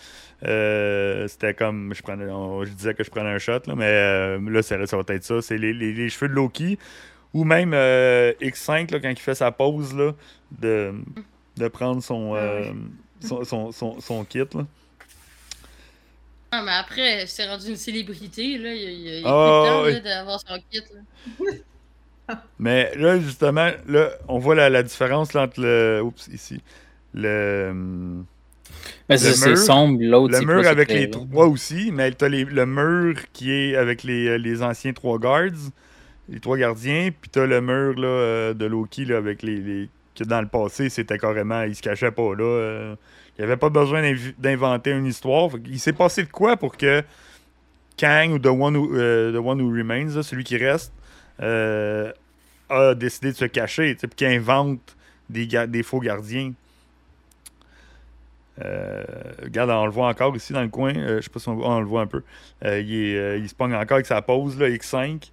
euh, 0.46 1.28
c'était 1.28 1.54
comme. 1.54 1.94
Je, 1.94 2.72
disais 2.72 2.94
que 2.94 3.04
je 3.04 3.10
prenais 3.10 3.30
un 3.30 3.38
shot, 3.38 3.60
là, 3.68 3.76
mais 3.76 3.86
euh, 3.86 4.40
là, 4.50 4.62
ça 4.62 4.78
va 4.78 5.04
être 5.10 5.24
ça. 5.24 5.42
C'est 5.42 5.58
les- 5.58 5.74
les 5.74 6.10
cheveux 6.10 6.30
de 6.30 6.34
Loki. 6.34 6.78
Ou 7.34 7.44
même 7.44 7.74
euh, 7.74 8.34
X5, 8.42 8.92
là, 8.92 9.00
quand 9.00 9.10
il 9.10 9.20
fait 9.20 9.36
sa 9.36 9.52
pause, 9.52 9.96
là, 9.96 10.14
de, 10.60 10.94
de 11.58 11.68
prendre 11.68 12.02
son, 12.02 12.36
euh, 12.36 12.72
son, 13.22 13.44
son, 13.44 13.72
son- 13.72 14.00
son 14.02 14.24
kit. 14.26 14.40
Là. 14.54 14.66
Ah, 16.52 16.64
mais 16.64 16.72
après, 16.72 17.28
c'est 17.28 17.48
rendu 17.48 17.70
une 17.70 17.76
célébrité, 17.76 18.58
là. 18.58 18.74
Il 18.74 18.82
y 18.82 19.10
a, 19.10 19.20
il 19.20 19.24
Ah, 19.26 19.82
plus 19.84 19.94
de 19.94 20.00
temps, 20.00 20.04
d'avoir 20.04 20.40
son 20.40 20.58
kit, 20.72 20.80
là. 20.80 21.02
Mais 22.60 22.94
là, 22.96 23.20
justement, 23.20 23.72
là, 23.88 24.12
on 24.28 24.38
voit 24.38 24.56
la, 24.56 24.70
la 24.70 24.84
différence 24.84 25.34
là, 25.34 25.44
entre 25.44 25.62
le. 25.62 26.02
Oups, 26.04 26.28
ici. 26.28 26.62
Le. 27.14 27.70
hum, 27.72 28.26
Ben, 29.08 29.18
c'est 29.18 29.30
Le 29.30 29.34
c'est 29.34 29.50
mur- 29.50 29.58
sombre, 29.58 30.00
l'autre, 30.02 30.34
Le 30.40 30.46
mur 30.46 30.68
avec 30.68 30.90
les 30.92 31.10
trois 31.10 31.48
aussi, 31.48 31.92
mais 31.92 32.12
t'as 32.12 32.30
le 32.30 32.66
mur 32.66 33.16
qui 33.34 33.52
est 33.52 33.76
avec 33.76 34.04
les, 34.04 34.28
euh, 34.28 34.38
les 34.38 34.62
anciens 34.62 34.94
trois 34.94 35.18
guards, 35.18 35.72
les 36.30 36.40
trois 36.40 36.58
gardiens, 36.58 37.10
puis 37.20 37.30
t'as 37.30 37.46
le 37.46 37.60
mur 37.62 38.00
là, 38.00 38.08
euh, 38.08 38.54
de 38.54 38.66
Loki 38.66 39.06
là, 39.06 39.18
avec 39.18 39.42
les, 39.44 39.58
les- 39.58 39.90
que 40.16 40.24
dans 40.24 40.42
le 40.42 40.48
passé, 40.48 40.90
c'était 40.90 41.18
carrément, 41.18 41.64
il 41.64 41.76
se 41.76 41.82
cachait 41.82 42.12
pas 42.12 42.36
là. 42.36 42.44
euh, 42.44 42.96
il 43.38 43.44
avait 43.44 43.58
pas 43.58 43.70
besoin 43.70 44.02
d'inv- 44.02 44.34
d'inventer 44.38 44.92
une 44.92 45.06
histoire. 45.06 45.50
Il 45.66 45.80
s'est 45.80 45.94
passé 45.94 46.24
de 46.24 46.30
quoi 46.30 46.58
pour 46.58 46.76
que 46.76 47.02
Kang 47.98 48.32
ou 48.34 48.40
The 48.40 48.48
One 48.48 48.76
Who, 48.76 48.96
euh, 48.96 49.32
The 49.32 49.38
One 49.38 49.62
Who 49.62 49.70
Remains, 49.72 50.22
celui 50.24 50.44
qui 50.44 50.58
reste, 50.58 50.92
a 51.40 52.94
décidé 52.96 53.32
de 53.32 53.38
se 53.38 53.46
cacher, 53.46 53.96
puis 53.96 54.10
qu'il 54.16 54.28
invente 54.28 54.96
des, 55.30 55.48
des 55.68 55.84
faux 55.84 56.00
gardiens. 56.02 56.52
Regarde, 59.42 59.70
on 59.70 59.86
le 59.86 59.92
voit 59.92 60.10
encore 60.10 60.36
ici 60.36 60.52
dans 60.52 60.62
le 60.62 60.68
coin. 60.68 60.94
Euh, 60.96 61.18
je 61.18 61.22
sais 61.24 61.30
pas 61.30 61.40
si 61.40 61.48
on, 61.48 61.54
on 61.66 61.80
le 61.80 61.86
voit 61.86 62.02
un 62.02 62.08
peu. 62.08 62.24
Il, 62.66 63.38
il 63.40 63.48
se 63.48 63.56
pogne 63.56 63.74
encore 63.74 63.96
avec 63.96 64.06
sa 64.06 64.22
pose, 64.22 64.60
là, 64.60 64.68
X5. 64.70 65.32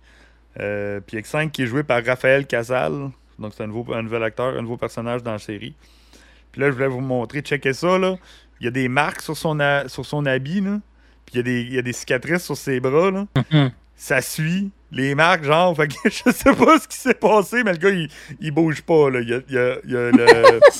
Euh, 0.61 1.01
puis 1.07 1.19
X5 1.19 1.51
qui 1.51 1.63
est 1.65 1.67
joué 1.67 1.83
par 1.83 2.05
Raphaël 2.05 2.47
Casal. 2.47 3.11
Donc 3.39 3.53
c'est 3.57 3.65
un, 3.65 3.67
nouveau, 3.67 3.93
un 3.93 4.03
nouvel 4.03 4.23
acteur, 4.23 4.57
un 4.57 4.63
nouveau 4.63 4.77
personnage 4.79 5.23
dans 5.23 5.33
la 5.33 5.39
série. 5.39 5.75
Puis 6.53 6.61
là, 6.61 6.69
je 6.69 6.73
voulais 6.73 6.87
vous 6.89 7.01
montrer, 7.01 7.41
checker 7.41 7.75
ça. 7.75 7.99
Là. 7.99 8.17
Il 8.61 8.65
y 8.65 8.69
a 8.69 8.71
des 8.71 8.89
marques 8.89 9.21
sur 9.21 9.37
son, 9.37 9.61
a- 9.61 9.89
sur 9.89 10.07
son 10.07 10.25
habit. 10.25 10.63
Là. 10.63 10.79
Puis 11.27 11.35
il 11.35 11.37
y, 11.37 11.41
a 11.41 11.43
des, 11.43 11.61
il 11.63 11.75
y 11.75 11.79
a 11.79 11.83
des 11.83 11.93
cicatrices 11.93 12.45
sur 12.45 12.57
ses 12.57 12.81
bras. 12.81 13.11
Là. 13.11 13.27
Mhm. 13.53 13.71
Ça 13.97 14.21
suit 14.23 14.71
les 14.93 15.15
marques, 15.15 15.45
genre. 15.45 15.77
Fait 15.77 15.89
que 15.89 15.95
je 16.05 16.31
sais 16.33 16.55
pas 16.55 16.79
ce 16.79 16.89
qui 16.89 16.97
s'est 16.97 17.15
passé, 17.15 17.63
mais 17.63 17.73
le 17.73 17.79
gars, 17.79 17.91
il, 17.91 18.09
il 18.41 18.51
bouge 18.53 18.81
pas. 18.83 19.11
Là. 19.11 19.21
Il 19.21 19.29
y 19.29 19.35
a, 19.35 19.41
il 19.49 19.55
y 19.55 19.59
a- 19.59 19.77
il 19.85 19.91
y 19.91 19.97
a 19.97 20.11
le. 20.11 20.61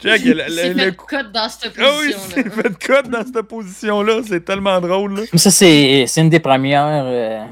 Check, 0.00 0.22
il 0.24 0.32
le- 0.32 0.44
fait 0.44 0.72
le 0.74 0.90
cut 0.92 1.30
dans 1.32 1.48
cette 1.48 1.72
ah 1.78 1.90
oui, 2.00 2.12
position-là. 2.14 2.22
c'est 2.34 2.50
fait 2.62 2.78
cut 2.78 3.08
dans 3.10 3.22
cette 3.24 3.42
position-là. 3.42 4.20
C'est 4.26 4.44
tellement 4.44 4.80
drôle. 4.80 5.14
Là. 5.16 5.22
Mais 5.32 5.38
Ça, 5.38 5.50
c'est 5.50 6.04
c'est 6.06 6.20
une 6.22 6.30
des 6.30 6.40
premières 6.40 6.86
euh, 7.04 7.44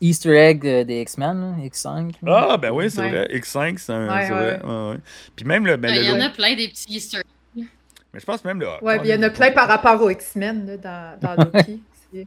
Easter 0.00 0.36
egg 0.36 0.66
euh, 0.66 0.84
des 0.84 1.00
X-Men, 1.02 1.40
là, 1.40 1.64
X5. 1.66 2.12
là. 2.22 2.46
Ah, 2.50 2.56
ben 2.56 2.70
oui, 2.72 2.90
c'est 2.90 3.00
Ouais. 3.00 3.10
vrai. 3.10 3.28
X5, 3.32 3.78
c'est 3.78 3.92
un. 3.92 4.08
Ouais, 4.08 4.26
c'est 4.26 4.32
ouais, 4.32 4.38
vrai. 4.56 4.62
Ouais, 4.64 4.90
ouais. 4.92 4.98
Puis 5.34 5.44
même 5.44 5.66
le. 5.66 5.76
ben, 5.76 5.94
le 5.94 6.00
Il 6.02 6.08
y 6.08 6.12
en 6.12 6.20
a 6.20 6.30
plein 6.30 6.54
des 6.54 6.68
petits 6.68 6.94
Easter 6.94 7.18
eggs. 7.56 7.66
Mais 8.12 8.20
je 8.20 8.24
pense 8.24 8.44
même 8.44 8.60
le. 8.60 8.68
Ouais, 8.82 8.98
puis 9.00 9.08
il 9.08 9.10
y 9.12 9.14
en 9.18 9.22
a 9.22 9.30
plein 9.30 9.50
par 9.50 9.66
rapport 9.68 10.00
aux 10.00 10.10
X-Men 10.10 10.66
là, 10.66 10.76
dans, 10.76 11.18
dans 11.36 11.44
Loki. 11.52 11.80
C'est- 12.12 12.26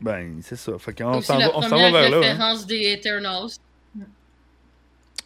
Ben, 0.00 0.40
c'est 0.42 0.56
ça. 0.56 0.72
Fait 0.78 0.94
qu'on 0.94 1.20
s'en 1.20 1.36
la 1.38 1.48
va, 1.48 1.52
on 1.58 1.62
s'en 1.62 1.68
va 1.68 1.76
première 1.76 1.92
vers 1.92 2.10
là. 2.10 2.16
hein. 2.16 2.20
référence 2.20 2.66
des 2.66 2.92
Eternals. 2.92 3.50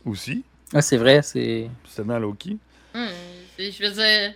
Aussi. 0.04 0.44
Ah, 0.72 0.82
c'est 0.82 0.96
vrai, 0.96 1.22
c'est. 1.22 1.68
C'était 1.88 2.04
dans 2.08 2.18
Loki. 2.18 2.58
Hum, 2.94 3.08
c'est- 3.56 3.70
je 3.70 3.82
veux 3.84 3.90
dire, 3.92 4.34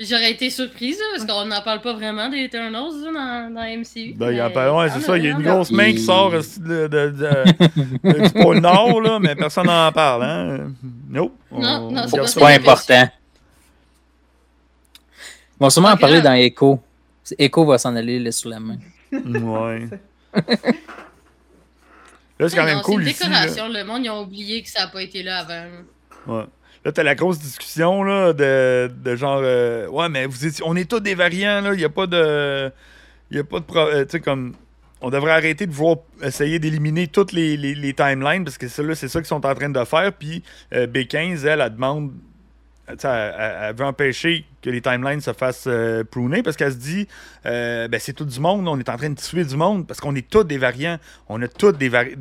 J'aurais 0.00 0.32
été 0.32 0.50
surprise, 0.50 0.98
parce 1.12 1.24
qu'on 1.24 1.46
n'en 1.46 1.62
parle 1.62 1.80
pas 1.80 1.92
vraiment 1.92 2.28
des 2.28 2.38
Eternals 2.38 2.90
dans, 3.04 3.54
dans 3.54 3.62
MCU. 3.62 4.14
Ben, 4.16 4.32
il 4.32 4.38
y 4.38 4.40
a 4.40 4.48
mais 4.48 4.54
pas- 4.54 4.74
ouais, 4.74 4.90
c'est 4.90 5.00
ça, 5.00 5.16
il 5.16 5.24
y 5.24 5.28
a 5.28 5.30
une 5.30 5.42
grosse 5.42 5.70
main 5.70 5.92
qui 5.92 6.00
sort 6.00 6.32
de, 6.32 6.38
de- 6.88 7.10
de- 7.10 8.24
du 8.26 8.30
pôle 8.32 8.58
Nord, 8.58 9.00
là, 9.00 9.20
mais 9.20 9.36
personne 9.36 9.66
n'en 9.68 9.92
parle, 9.92 10.24
hein? 10.24 10.72
Nope. 11.08 11.36
Non, 11.52 11.92
non, 11.92 12.02
on 12.12 12.26
c'est 12.26 12.40
pas 12.40 12.40
pas 12.40 12.50
important. 12.54 13.08
Ils 14.96 15.60
vont 15.60 15.70
sûrement 15.70 15.90
en 15.90 15.96
parler 15.96 16.20
dans 16.20 16.32
Echo. 16.32 16.80
Echo 17.38 17.64
va 17.64 17.78
s'en 17.78 17.94
aller 17.94 18.18
là, 18.18 18.32
sur 18.32 18.50
la 18.50 18.58
main. 18.58 18.78
Ouais. 19.12 19.88
Là, 22.36 22.48
c'est 22.48 22.56
quand 22.56 22.64
même 22.64 22.78
non, 22.78 22.82
cool 22.82 23.04
C'est 23.04 23.24
une 23.24 23.30
décoration. 23.30 23.68
Le 23.68 23.84
monde, 23.84 24.04
ils 24.04 24.10
ont 24.10 24.22
oublié 24.22 24.60
que 24.60 24.68
ça 24.68 24.80
n'a 24.80 24.86
pas 24.88 25.00
été 25.02 25.22
là 25.22 25.38
avant. 25.38 25.66
Ouais. 26.26 26.44
Là, 26.84 26.92
t'as 26.92 27.02
la 27.02 27.14
grosse 27.14 27.38
discussion 27.38 28.02
là, 28.02 28.32
de, 28.34 28.90
de 29.02 29.16
genre 29.16 29.40
euh, 29.42 29.86
Ouais, 29.88 30.08
mais 30.10 30.26
vous 30.26 30.44
étiez- 30.46 30.62
on 30.66 30.76
est 30.76 30.88
tous 30.88 31.00
des 31.00 31.14
variants, 31.14 31.60
là. 31.62 31.72
Il 31.72 31.78
n'y 31.78 31.84
a 31.84 31.88
pas 31.88 32.06
de. 32.06 32.70
Il 33.30 33.38
a 33.38 33.44
pas 33.44 33.60
de. 33.60 33.64
euh, 33.76 34.04
tu 34.04 34.10
sais, 34.12 34.20
comme. 34.20 34.54
On 35.00 35.10
devrait 35.10 35.32
arrêter 35.32 35.66
de 35.66 35.72
vouloir 35.72 35.96
essayer 36.22 36.58
d'éliminer 36.58 37.08
toutes 37.08 37.32
les, 37.32 37.56
les- 37.58 37.92
timelines 37.94 38.42
parce 38.44 38.56
que 38.56 38.68
c'est 38.68 39.08
ça 39.08 39.20
qu'ils 39.20 39.26
sont 39.26 39.44
en 39.44 39.54
train 39.54 39.68
de 39.68 39.84
faire. 39.84 40.12
Puis 40.12 40.42
euh, 40.72 40.86
B15, 40.86 41.44
elle, 41.46 41.60
elle 41.60 41.74
demande. 41.74 42.12
Elle, 42.86 42.96
elle- 43.02 43.74
veut 43.74 43.84
empêcher 43.84 44.44
que 44.62 44.68
les 44.70 44.80
timelines 44.82 45.20
se 45.22 45.32
fassent 45.32 45.68
pruner 46.10 46.42
parce 46.42 46.56
qu'elle 46.56 46.72
se 46.72 46.76
dit 46.78 47.08
ben, 47.44 47.98
c'est 47.98 48.12
tout 48.12 48.24
du 48.26 48.40
monde, 48.40 48.66
on 48.68 48.78
est 48.78 48.88
en 48.90 48.96
train 48.96 49.08
de 49.10 49.18
tuer 49.18 49.44
du 49.44 49.56
monde 49.56 49.86
parce 49.86 50.00
qu'on 50.00 50.14
est 50.14 50.28
tous 50.28 50.44
des 50.44 50.58
variants. 50.58 50.98
On 51.28 51.40
a 51.42 51.48
tous 51.48 51.72
des 51.72 51.88
variants. 51.88 52.16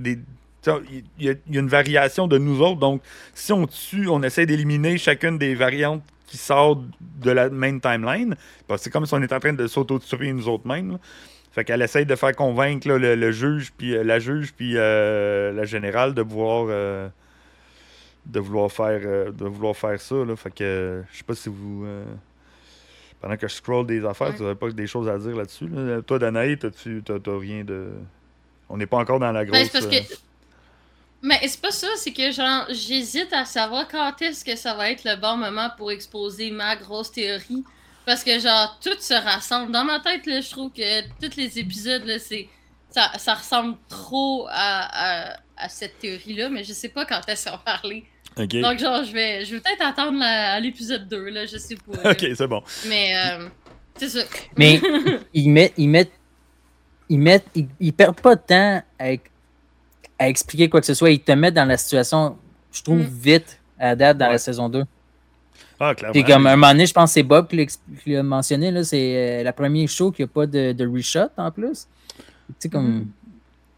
Il 0.65 1.03
y, 1.25 1.29
a- 1.29 1.33
il 1.47 1.55
y 1.55 1.57
a 1.57 1.59
une 1.61 1.67
variation 1.67 2.27
de 2.27 2.37
nous 2.37 2.61
autres. 2.61 2.79
Donc, 2.79 3.01
si 3.33 3.51
on 3.53 3.65
tue, 3.67 4.07
on 4.07 4.21
essaie 4.23 4.45
d'éliminer 4.45 4.97
chacune 4.97 5.37
des 5.37 5.55
variantes 5.55 6.03
qui 6.27 6.37
sortent 6.37 6.81
de 7.21 7.31
la 7.31 7.49
main 7.49 7.77
timeline. 7.79 8.35
Que 8.67 8.77
c'est 8.77 8.89
comme 8.89 9.05
si 9.05 9.13
on 9.13 9.21
est 9.21 9.33
en 9.33 9.39
train 9.39 9.53
de 9.53 9.67
s'auto-tuer 9.67 10.31
nous 10.33 10.47
autres 10.47 10.67
mêmes. 10.67 10.91
là. 10.93 10.97
Fait 11.51 11.63
qu'elle 11.63 11.81
essaye 11.83 12.05
de 12.07 12.15
faire 12.15 12.35
convaincre 12.35 12.87
là, 12.87 12.97
le, 12.97 13.13
le 13.15 13.31
juge, 13.31 13.71
puis 13.77 13.95
euh, 13.95 14.03
la 14.03 14.17
juge, 14.19 14.53
puis 14.53 14.73
euh, 14.75 15.51
la 15.51 15.65
générale 15.65 16.15
de 16.15 16.21
vouloir, 16.23 16.65
euh, 16.69 17.07
de 18.25 18.39
vouloir 18.39 18.71
faire, 18.71 19.01
euh, 19.05 19.31
de 19.31 19.45
vouloir 19.45 19.75
faire 19.75 19.99
ça. 20.01 20.15
Là. 20.15 20.35
Fait 20.35 20.49
que 20.53 21.03
je 21.11 21.17
sais 21.17 21.23
pas 21.23 21.35
si 21.35 21.49
vous. 21.49 21.85
pendant 23.21 23.37
que 23.37 23.47
je 23.47 23.53
scroll 23.53 23.85
des 23.85 24.03
affaires, 24.03 24.29
Ouais. 24.29 24.35
tu 24.35 24.41
n'aurais 24.41 24.55
pas 24.55 24.71
des 24.71 24.87
choses 24.87 25.07
à 25.07 25.17
dire 25.19 25.35
là-dessus. 25.35 25.67
là. 25.67 26.01
Toi, 26.01 26.17
Danaï, 26.19 26.57
t'as 26.57 26.69
t'as 26.71 27.37
rien 27.37 27.63
de. 27.63 27.89
On 28.69 28.77
n'est 28.77 28.87
pas 28.87 28.97
encore 28.97 29.19
dans 29.19 29.31
la 29.31 29.45
grosse. 29.45 29.59
Ben, 29.59 29.65
c'est 29.71 29.71
parce 29.79 29.85
euh, 29.85 29.99
que. 29.99 30.15
Mais 31.23 31.39
c'est 31.47 31.61
pas 31.61 31.71
ça, 31.71 31.87
c'est 31.95 32.11
que 32.11 32.31
genre, 32.31 32.65
j'hésite 32.69 33.31
à 33.31 33.45
savoir 33.45 33.87
quand 33.87 34.21
est-ce 34.21 34.43
que 34.43 34.55
ça 34.57 34.73
va 34.75 34.91
être 34.91 35.05
le 35.05 35.15
bon 35.15 35.37
moment 35.37 35.69
pour 35.77 35.89
exposer 35.91 36.51
ma 36.51 36.75
grosse 36.75 37.11
théorie. 37.11 37.63
Parce 38.05 38.23
que 38.25 38.37
genre, 38.39 38.77
tout 38.83 38.99
se 38.99 39.13
rassemble. 39.13 39.71
Dans 39.71 39.85
ma 39.85 40.01
tête, 40.01 40.25
là, 40.25 40.41
je 40.41 40.49
trouve 40.51 40.69
que 40.71 41.01
tous 41.21 41.37
les 41.37 41.57
épisodes, 41.57 42.03
là, 42.05 42.19
c'est. 42.19 42.47
Ça, 42.89 43.09
ça 43.17 43.33
ressemble 43.35 43.77
trop 43.89 44.45
à, 44.49 45.31
à, 45.31 45.37
à 45.57 45.69
cette 45.69 45.97
théorie-là, 45.97 46.49
mais 46.49 46.63
je 46.63 46.73
sais 46.73 46.89
pas 46.89 47.05
quand 47.05 47.21
est-ce 47.27 47.45
qu'on 47.45 47.51
va 47.51 47.57
parler. 47.59 48.03
Donc, 48.61 48.77
genre, 48.79 49.03
je 49.03 49.11
vais, 49.13 49.45
je 49.45 49.55
vais 49.55 49.61
peut-être 49.61 49.81
attendre 49.85 50.19
la- 50.19 50.53
à 50.53 50.59
l'épisode 50.59 51.07
2, 51.07 51.29
là, 51.29 51.45
je 51.45 51.57
sais 51.57 51.75
pas. 51.75 52.11
ok, 52.11 52.25
c'est 52.35 52.47
bon. 52.47 52.61
Mais, 52.87 53.13
euh, 53.15 53.47
c'est 53.95 54.09
ça. 54.09 54.19
Mais 54.57 54.79
ils 55.33 55.49
mettent, 55.49 55.73
ils 55.77 55.87
mettent, 55.89 56.11
ils 57.09 57.17
mettent, 57.19 57.47
ils, 57.55 57.67
ils 57.79 57.93
perdent 57.93 58.19
pas 58.19 58.35
de 58.35 58.41
temps 58.41 58.83
à, 58.99 59.05
à 60.19 60.29
expliquer 60.29 60.69
quoi 60.69 60.79
que 60.79 60.85
ce 60.85 60.93
soit. 60.93 61.11
Ils 61.11 61.19
te 61.19 61.31
mettent 61.31 61.53
dans 61.55 61.65
la 61.67 61.77
situation, 61.77 62.37
je 62.71 62.81
trouve, 62.83 62.99
Mm. 62.99 63.09
vite 63.21 63.59
à 63.79 63.95
date 63.95 64.17
dans 64.17 64.25
Ouais. 64.27 64.31
la 64.33 64.37
saison 64.37 64.69
2. 64.69 64.83
Ah, 65.79 65.93
clairement. 65.95 66.13
Puis 66.13 66.23
comme 66.23 66.47
un 66.47 66.55
moment 66.55 66.71
donné, 66.71 66.85
je 66.85 66.93
pense 66.93 67.09
que 67.09 67.13
c'est 67.15 67.23
Bob 67.23 67.47
qui 67.47 67.67
l'a 68.07 68.23
mentionné, 68.23 68.71
là, 68.71 68.83
c'est 68.83 69.39
euh, 69.41 69.43
la 69.43 69.51
première 69.53 69.89
show 69.89 70.11
qui 70.11 70.21
n'a 70.21 70.27
pas 70.27 70.45
de, 70.45 70.71
de 70.71 70.87
reshot 70.87 71.29
en 71.37 71.51
plus. 71.51 71.87
Tu 72.47 72.53
sais, 72.59 72.69
comme. 72.69 73.07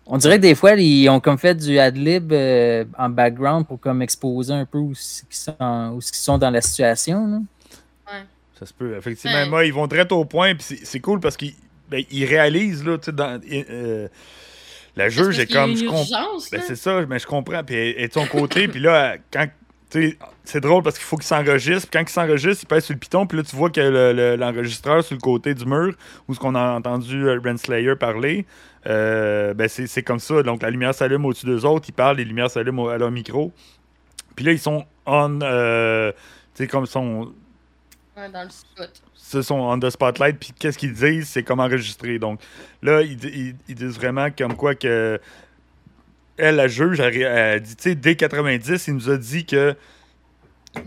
On 0.07 0.17
dirait 0.19 0.35
que 0.37 0.41
des 0.43 0.53
fois, 0.53 0.73
ils 0.75 1.09
ont 1.09 1.19
comme 1.19 1.37
fait 1.39 1.55
du 1.55 1.79
ad-lib 1.79 2.31
euh, 2.31 2.85
en 2.95 3.09
background 3.09 3.65
pour 3.65 3.79
comme 3.79 4.03
exposer 4.03 4.53
un 4.53 4.65
peu 4.65 4.77
où 4.77 4.91
ils 4.91 5.25
sont, 5.35 5.55
où 5.95 5.97
ils 5.99 6.03
sont 6.15 6.37
dans 6.37 6.51
la 6.51 6.61
situation. 6.61 7.25
là. 7.27 7.39
Ça 8.59 8.65
se 8.67 8.73
peut, 8.73 8.95
effectivement. 8.95 9.35
Ouais. 9.35 9.49
Moi, 9.49 9.65
ils 9.65 9.73
vont 9.73 9.87
direct 9.87 10.11
au 10.11 10.23
point, 10.23 10.53
puis 10.53 10.63
c'est- 10.63 10.85
c'est 10.85 10.99
cool 10.99 11.19
parce 11.19 11.35
qu'ils 11.35 11.53
ben, 11.89 12.03
ils 12.11 12.25
réalisent, 12.25 12.83
là, 12.85 12.97
tu 12.97 13.05
sais, 13.05 13.11
dans. 13.11 13.39
euh, 13.51 14.07
la 14.95 15.09
juge 15.09 15.39
est 15.39 15.51
comme. 15.51 15.75
Je, 15.75 15.85
comp- 15.85 15.97
urgence, 16.09 16.49
ben, 16.51 16.61
c'est 16.65 16.75
ça, 16.75 17.05
mais 17.07 17.19
je 17.19 17.27
comprends. 17.27 17.63
Puis 17.63 17.75
elle 17.75 18.01
est 18.03 18.07
de 18.07 18.13
son 18.13 18.25
côté, 18.27 18.67
puis 18.67 18.79
là, 18.79 19.17
quand. 19.31 19.47
C'est 20.43 20.59
drôle 20.59 20.83
parce 20.83 20.97
qu'il 20.97 21.05
faut 21.05 21.15
qu'il 21.15 21.25
s'enregistre. 21.25 21.87
Puis 21.89 21.99
quand 21.99 22.09
il 22.09 22.11
s'enregistre, 22.11 22.63
il 22.63 22.67
pèse 22.67 22.83
sur 22.83 22.93
le 22.93 22.99
piton. 22.99 23.25
Puis 23.25 23.37
là, 23.37 23.43
tu 23.45 23.55
vois 23.55 23.69
que 23.69 23.79
le- 23.79 24.11
le- 24.11 24.35
l'enregistreur 24.35 25.01
sur 25.05 25.15
le 25.15 25.21
côté 25.21 25.53
du 25.53 25.65
mur, 25.65 25.93
où 26.27 26.33
ce 26.33 26.39
qu'on 26.39 26.53
a 26.53 26.73
entendu 26.73 27.25
euh, 27.29 27.39
Renslayer 27.41 27.95
parler, 27.95 28.45
euh, 28.87 29.53
ben 29.53 29.69
c'est 29.69 30.03
comme 30.03 30.19
ça. 30.19 30.43
Donc 30.43 30.63
la 30.63 30.69
lumière 30.69 30.93
s'allume 30.93 31.23
au-dessus 31.25 31.45
d'eux 31.45 31.65
autres. 31.65 31.85
Ils 31.87 31.93
parlent, 31.93 32.17
les 32.17 32.25
lumières 32.25 32.49
s'allument 32.49 32.89
à 32.89 32.97
leur 32.97 33.09
micro. 33.11 33.53
Puis 34.35 34.43
là, 34.43 34.51
ils 34.51 34.59
sont 34.59 34.83
on. 35.05 35.39
euh, 35.41 36.11
tu 36.55 36.63
sais, 36.63 36.67
comme 36.67 36.83
ils 36.83 36.87
sont 36.87 37.31
Dans 38.15 38.43
le 38.43 38.49
ce 39.13 39.41
sont 39.41 39.55
on 39.55 39.77
the 39.77 39.89
spotlight, 39.89 40.39
puis 40.39 40.53
qu'est-ce 40.57 40.77
qu'ils 40.77 40.93
disent, 40.93 41.27
c'est 41.27 41.43
comme 41.43 41.59
enregistré. 41.59 42.17
Donc 42.17 42.39
là, 42.81 43.01
ils, 43.01 43.53
ils- 43.67 43.75
disent 43.75 43.95
vraiment 43.95 44.29
comme 44.31 44.55
quoi 44.55 44.73
que 44.73 45.19
elle, 46.37 46.55
la 46.55 46.67
juge, 46.67 46.99
elle, 46.99 47.61
dit, 47.61 47.75
tu 47.75 47.83
sais, 47.83 47.95
dès 47.95 48.15
90, 48.15 48.87
il 48.87 48.93
nous 48.93 49.09
a 49.09 49.17
dit 49.17 49.45
que 49.45 49.75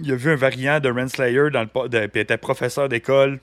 il 0.01 0.12
a 0.12 0.16
vu 0.16 0.31
un 0.31 0.37
variant 0.37 0.81
de 0.81 0.91
Renslayer 0.91 1.51
dans 1.51 1.62
le 1.62 1.89
de, 1.89 1.99
puis 2.07 2.11
elle 2.14 2.20
était 2.22 2.37
professeur 2.39 2.89
d'école. 2.89 3.41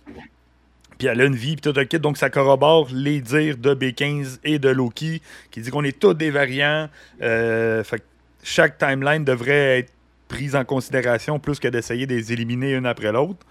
Puis 0.97 1.07
elle 1.07 1.19
a 1.21 1.25
une 1.25 1.35
vie, 1.35 1.55
puis 1.57 1.71
tout 1.71 1.77
le 1.77 1.85
kit. 1.85 1.99
Donc 1.99 2.17
ça 2.17 2.29
corrobore 2.29 2.87
les 2.91 3.19
dires 3.21 3.57
de 3.57 3.75
B15 3.75 4.39
et 4.43 4.59
de 4.59 4.69
Loki, 4.69 5.21
qui 5.51 5.61
dit 5.61 5.69
qu'on 5.69 5.83
est 5.83 5.99
tous 5.99 6.13
des 6.13 6.31
variants. 6.31 6.89
Euh, 7.21 7.83
fait 7.83 7.99
que 7.99 8.05
chaque 8.43 8.77
timeline 8.77 9.25
devrait 9.25 9.79
être 9.79 9.91
prise 10.27 10.55
en 10.55 10.63
considération 10.63 11.37
plus 11.39 11.59
que 11.59 11.67
d'essayer 11.67 12.07
de 12.07 12.15
les 12.15 12.31
éliminer 12.33 12.73
une 12.73 12.85
après 12.85 13.11
l'autre. 13.11 13.45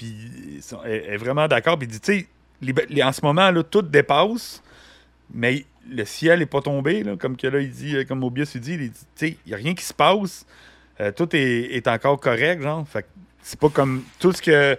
Puis 0.00 0.60
elle 0.84 0.92
est 1.14 1.16
vraiment 1.18 1.46
d'accord. 1.46 1.78
Puis 1.78 1.86
dit, 1.86 2.00
tu 2.00 2.26
sais, 2.64 3.02
en 3.04 3.12
ce 3.12 3.20
moment, 3.22 3.50
là, 3.50 3.62
tout 3.62 3.82
dépasse, 3.82 4.62
mais 5.32 5.64
le 5.90 6.04
ciel 6.04 6.38
n'est 6.38 6.46
pas 6.46 6.60
tombé, 6.62 7.02
là, 7.02 7.16
comme 7.16 7.36
que 7.36 7.46
là, 7.46 7.60
il 7.60 7.70
dit, 7.70 7.96
euh, 7.96 8.04
comme 8.04 8.20
Mobius 8.20 8.54
il 8.54 8.60
dit, 8.62 8.74
il 8.74 8.90
dit, 8.90 8.98
tu 9.16 9.26
sais, 9.28 9.36
n'y 9.46 9.52
a 9.54 9.56
rien 9.56 9.74
qui 9.74 9.84
se 9.84 9.92
passe. 9.94 10.46
Euh, 11.00 11.12
tout 11.12 11.28
est, 11.36 11.74
est 11.76 11.86
encore 11.88 12.18
correct, 12.20 12.62
genre. 12.62 12.86
Fait 12.88 13.06
c'est 13.42 13.58
pas 13.58 13.68
comme 13.70 14.02
tout 14.18 14.32
ce 14.32 14.42
que 14.42 14.74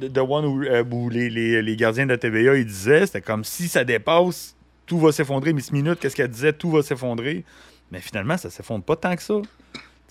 The 0.00 0.18
One 0.18 0.44
où, 0.44 0.62
euh, 0.64 0.84
où 0.90 1.08
les, 1.10 1.28
les- 1.30 1.62
les 1.62 1.76
gardiens 1.76 2.06
de 2.06 2.10
la 2.12 2.18
TVA 2.18 2.56
ils 2.56 2.66
disaient, 2.66 3.06
c'était 3.06 3.20
comme 3.20 3.44
si 3.44 3.68
ça 3.68 3.84
dépasse, 3.84 4.54
tout 4.86 4.98
va 5.00 5.10
s'effondrer. 5.12 5.52
Miss 5.52 5.72
Minute, 5.72 5.98
qu'est-ce 6.00 6.14
qu'elle 6.16 6.28
disait, 6.30 6.52
tout 6.52 6.70
va 6.70 6.82
s'effondrer. 6.82 7.44
Mais 7.92 8.00
finalement, 8.00 8.36
ça 8.36 8.50
s'effondre 8.50 8.84
pas 8.84 8.96
tant 8.96 9.14
que 9.16 9.22
ça. 9.22 9.34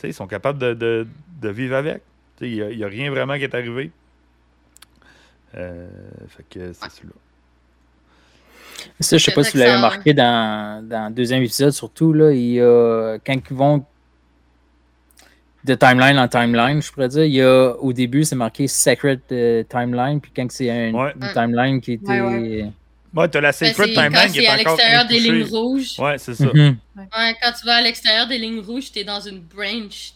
Ils 0.04 0.14
sont 0.14 0.28
capables 0.28 0.60
de, 0.60 0.74
de- 0.74 1.08
de 1.42 1.50
vivre 1.50 1.76
avec. 1.76 2.02
Il 2.42 2.76
n'y 2.76 2.84
a, 2.84 2.88
rien 2.88 3.10
vraiment 3.10 3.36
qui 3.38 3.44
est 3.44 3.56
arrivé. 3.56 3.92
Euh, 5.58 5.88
fait 6.30 6.44
que 6.50 6.74
c'est 6.74 6.92
celui-là. 6.92 7.14
Ça, 9.00 9.18
je 9.18 9.24
sais 9.24 9.32
pas 9.32 9.44
si 9.44 9.54
vous 9.54 9.60
l'avez 9.60 9.76
remarqué 9.76 10.14
dans, 10.14 10.86
dans 10.88 11.08
le 11.08 11.14
deuxième 11.14 11.42
épisode, 11.44 11.72
surtout, 11.72 12.12
là, 12.14 12.32
il 12.32 12.52
y 12.54 12.62
a, 12.62 13.18
quand 13.26 13.36
ils 13.50 13.56
vont 13.56 13.86
de 15.64 15.74
timeline 15.76 16.20
en 16.20 16.28
timeline, 16.28 16.82
je 16.82 16.92
pourrais 16.92 17.08
dire, 17.08 17.24
il 17.24 17.34
y 17.34 17.42
a, 17.42 17.72
au 17.80 17.92
début, 17.94 18.24
c'est 18.24 18.36
marqué 18.36 18.68
Sacred 18.68 19.22
euh, 19.32 19.64
Timeline, 19.64 20.22
puis 20.22 20.32
quand 20.36 20.46
c'est 20.52 20.70
un- 20.70 20.94
Ouais. 20.94 21.14
une 21.20 21.32
timeline 21.34 21.82
qui 21.82 21.94
était... 21.94 22.22
Ouais, 22.22 22.22
ouais. 22.22 22.72
Ouais, 23.16 23.30
t'as 23.30 23.40
la 23.42 23.50
Ben, 23.50 23.54
Sacred 23.54 23.94
Timeline 23.94 24.12
quand 24.14 24.28
qui 24.28 24.34
c'est 24.34 24.44
est 24.44 24.48
à 24.48 24.58
l'extérieur 24.58 25.08
des 25.08 25.20
lignes 25.22 25.44
rouges. 25.46 25.98
Ouais, 26.00 26.18
c'est 26.18 26.36
ça. 26.36 26.46
Mhm. 26.54 26.78
Ouais, 26.98 27.36
quand 27.42 27.52
tu 27.58 27.66
vas 27.66 27.76
à 27.78 27.82
l'extérieur 27.82 28.28
des 28.28 28.38
lignes 28.38 28.60
rouges, 28.60 28.92
t'es 28.92 29.06
dans 29.06 29.22
une 29.22 29.40
branch 29.40 30.14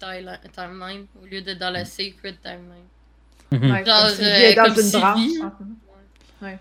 timeline 0.53 1.05
au 1.23 1.25
lieu 1.25 1.41
d'être 1.41 1.59
dans 1.59 1.69
la 1.71 1.85
sacred 1.85 2.35
timeline. 2.43 2.83
Mhm. 3.51 3.71
Ouais, 3.71 3.85
Genre, 3.85 4.05
euh, 4.19 4.55
dans 4.55 4.63
comme 4.73 4.83
une 4.83 4.91
branche. 4.91 5.51
Ouais. 6.41 6.57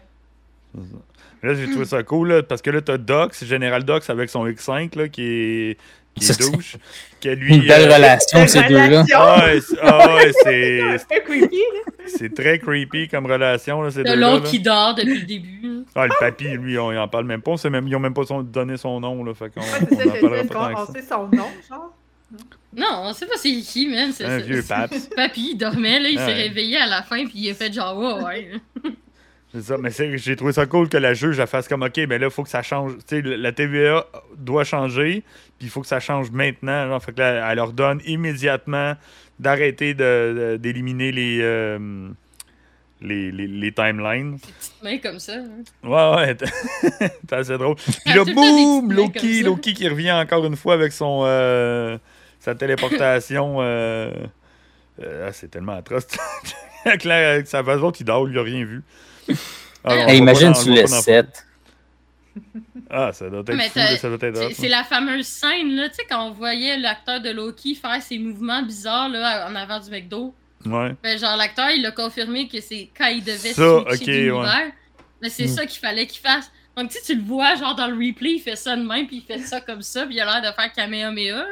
Là, 1.43 1.55
j'ai 1.55 1.71
trouvé 1.71 1.85
ça 1.85 2.03
cool, 2.03 2.29
là, 2.29 2.43
parce 2.43 2.63
que 2.63 2.71
là, 2.71 2.81
t'as 2.81 2.97
Dox, 2.99 3.45
Général 3.45 3.85
Dox 3.85 4.09
avec 4.11 4.29
son 4.31 4.47
X5, 4.47 4.97
là, 4.97 5.09
qui 5.09 5.23
est, 5.23 5.79
qui 6.17 6.25
Ça, 6.25 6.33
est 6.33 6.43
c'est- 6.43 6.51
douche. 6.51 6.77
Que 7.21 7.29
lui, 7.29 7.57
Une 7.57 7.67
belle 7.67 7.91
euh, 7.91 7.95
relation, 7.95 8.47
ces 8.47 8.63
deux-là. 8.65 9.05
Ah 9.15 9.45
ouais, 9.47 9.61
c'est- 9.61 9.77
ah 9.83 10.15
ouais, 10.17 10.33
c'est 10.43 10.99
C'est 10.99 11.23
creepy, 11.25 11.57
là. 11.57 11.93
c'est 12.07 12.35
très 12.35 12.59
creepy 12.59 13.07
comme 13.09 13.27
relation, 13.27 13.83
là, 13.83 13.91
ces 13.91 14.03
De 14.03 14.09
deux-là. 14.09 14.31
l'autre 14.33 14.51
qui 14.51 14.59
dort 14.61 14.95
depuis 14.97 15.21
le 15.21 15.27
début. 15.27 15.85
Ah, 15.95 16.07
le 16.07 16.13
papy, 16.19 16.45
lui, 16.57 16.77
on, 16.79 16.91
il 16.91 16.99
en 16.99 17.07
parle 17.09 17.25
même 17.27 17.43
pas. 17.43 17.53
On 17.53 17.57
sait 17.57 17.71
même, 17.71 17.87
ils 17.87 17.95
ont 17.95 18.01
même 18.01 18.15
pas 18.15 18.25
son- 18.25 18.43
donné 18.43 18.77
son 18.77 18.99
nom, 19.01 19.23
là, 19.25 19.35
fait 19.35 19.51
qu'on 19.51 19.61
Ouais, 19.61 20.75
on 20.75 20.87
ça, 20.87 20.93
sait 20.93 21.03
son 21.09 21.29
nom, 21.29 21.47
genre. 21.69 21.95
Non, 22.77 23.05
on 23.05 23.13
sait 23.15 23.27
pas 23.27 23.37
c'est 23.37 23.51
qui, 23.61 23.89
man. 23.89 24.13
c'est- 24.13 24.25
Un 24.25 24.39
vieux. 24.39 24.63
Papy, 25.17 25.51
il 25.53 25.57
dormait, 25.57 25.99
là, 26.01 26.09
il 26.11 26.19
Ah 26.19 26.27
s'est 26.27 26.33
ouais. 26.33 26.43
réveillé 26.43 26.77
à 26.77 26.87
la 26.87 27.03
fin, 27.03 27.25
puis 27.27 27.33
il 27.39 27.51
a 27.51 27.55
fait 27.55 27.73
genre, 27.73 27.97
ouais, 27.99 28.23
ouais. 28.25 28.51
C'est 29.55 29.63
ça, 29.63 29.79
mais 29.79 29.91
c'est- 29.91 30.19
j'ai 30.19 30.37
trouvé 30.37 30.53
ça 30.53 30.67
cool 30.67 30.91
que 30.91 30.99
la 30.99 31.15
juge 31.15 31.39
elle 31.39 31.47
fasse 31.47 31.67
comme 31.69 31.83
OK, 31.83 31.97
mais 32.07 32.19
là, 32.19 32.27
il 32.27 32.31
faut 32.31 32.43
que 32.43 32.51
ça 32.51 32.61
change. 32.63 32.93
Tu 33.09 33.17
sais, 33.17 33.23
la 33.23 33.51
TVA 33.51 34.05
doit 34.37 34.63
changer, 34.65 35.23
puis 35.59 35.69
il 35.69 35.71
faut 35.71 35.81
que 35.81 35.87
ça 35.87 36.01
change 36.01 36.31
maintenant. 36.31 36.87
Genre, 36.87 37.03
fait 37.03 37.13
que 37.13 37.21
là, 37.21 37.51
elle 37.51 37.57
leur 37.57 37.73
donne 37.73 38.03
immédiatement 38.05 38.93
d'arrêter 39.41 39.95
de- 39.95 40.51
de- 40.53 40.57
d'éliminer 40.59 41.13
les, 41.13 41.39
euh, 41.41 42.09
les, 43.01 43.31
les, 43.33 43.47
les 43.47 43.73
timelines. 43.73 44.37
Ses 44.39 44.53
petites 44.53 44.83
mains 44.83 44.99
comme 44.99 45.19
ça. 45.19 45.33
hein. 45.37 45.49
Ouais, 45.83 46.27
ouais, 46.27 46.37
c'est 47.27 47.33
assez 47.33 47.57
drôle. 47.57 47.77
Puis 47.77 48.15
là, 48.15 48.25
des 48.25 48.35
boum, 48.35 48.93
Loki. 48.93 49.43
Loki 49.45 49.73
qui 49.73 49.89
revient 49.89 50.13
encore 50.13 50.45
une 50.45 50.57
fois 50.57 50.75
avec 50.75 50.93
son 50.93 51.23
euh, 51.25 51.97
sa 52.49 52.55
téléportation. 52.55 53.57
euh, 53.61 54.11
euh, 55.03 55.29
ah, 55.29 55.33
c'est 55.33 55.49
tellement 55.51 55.73
atroce. 55.77 56.07
avec, 56.85 57.05
la- 57.05 57.33
avec 57.33 57.47
sa 57.47 57.63
façon 57.63 57.91
qui 57.93 58.05
dort, 58.05 58.29
il 58.29 58.35
n'a 58.35 58.43
rien 58.43 58.65
vu. 58.65 58.83
Ah, 59.85 59.95
Hey, 60.09 60.19
imagine 60.19 60.53
tu 60.55 60.71
le 60.71 60.75
voit 60.75 60.83
le 60.83 60.89
pas 60.89 60.97
dans- 60.97 61.03
7. 61.03 61.45
Ah, 62.91 63.13
ça 63.13 63.29
doit 63.29 63.41
être 63.41 63.55
Mais 63.55 63.65
fou, 63.69 63.75
t'as- 63.75 63.91
là, 63.93 63.97
ça 63.97 64.09
doit 64.09 64.29
être 64.29 64.39
hot, 64.39 64.51
C'est 64.55 64.63
ouais. 64.63 64.69
la 64.69 64.85
fameuse 64.85 65.27
scène, 65.27 65.75
là, 65.77 65.89
tu 65.89 65.97
sais, 65.97 66.03
quand 66.09 66.27
on 66.29 66.31
voyait 66.33 66.79
l'acteur 66.79 67.21
de 67.21 67.31
Loki 67.31 67.75
faire 67.75 68.01
ses 68.03 68.19
mouvements 68.19 68.63
bizarres, 68.63 69.09
là, 69.09 69.49
en 69.51 69.55
avant 69.55 69.79
du 69.81 69.91
McDo. 69.91 70.35
Ouais. 70.65 70.95
Ben, 71.03 71.19
genre, 71.19 71.37
l'acteur, 71.37 71.71
il 71.71 71.85
a 71.85 71.91
confirmé 71.91 72.49
que 72.49 72.61
c'est 72.61 72.89
quand 72.97 73.07
il 73.09 73.23
devait 73.23 73.53
Ça, 73.53 73.81
switcher 73.87 73.91
ok, 73.91 74.05
d'univers. 74.05 74.73
Mais 75.21 75.29
c'est 75.31 75.45
Mm. 75.45 75.49
ça 75.49 75.67
qu'il 75.67 75.81
fallait 75.81 76.07
qu'il 76.07 76.21
fasse. 76.21 76.51
Donc, 76.77 76.91
tu 76.91 76.99
tu 77.05 77.15
le 77.17 77.23
vois, 77.23 77.57
genre, 77.57 77.75
dans 77.75 77.89
le 77.89 77.95
replay, 77.95 78.35
il 78.35 78.41
fait 78.41 78.57
ça 78.57 78.77
de 78.77 78.83
même, 78.83 79.07
puis 79.07 79.17
il 79.17 79.23
fait 79.23 79.41
ça 79.43 79.61
comme 79.61 79.83
ça, 79.83 80.07
puis 80.07 80.15
il 80.15 80.21
a 80.21 80.25
l'air 80.41 80.51
de 80.51 80.55
faire 80.55 80.73
Kamehameha. 80.73 81.45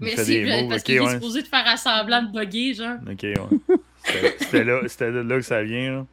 Mais 0.00 0.10
fait 0.10 0.24
c'est 0.24 0.44
des 0.44 0.44
moves, 0.60 0.68
parce 0.68 0.80
ok, 0.80 0.86
qu'il 0.86 0.94
est 0.96 1.00
ouais. 1.00 1.10
supposé 1.12 1.42
de 1.42 1.46
faire 1.48 1.66
à 1.66 1.76
semblant 1.76 2.22
de 2.22 2.32
bugger, 2.32 2.74
genre. 2.74 2.96
Ok, 3.10 3.22
ouais. 3.22 4.32
C'était- 4.38 4.64
là, 4.64 4.80
c'était 4.86 5.12
de 5.12 5.18
là 5.20 5.36
que 5.36 5.42
ça 5.42 5.62
vient, 5.62 5.92
là. 5.92 6.06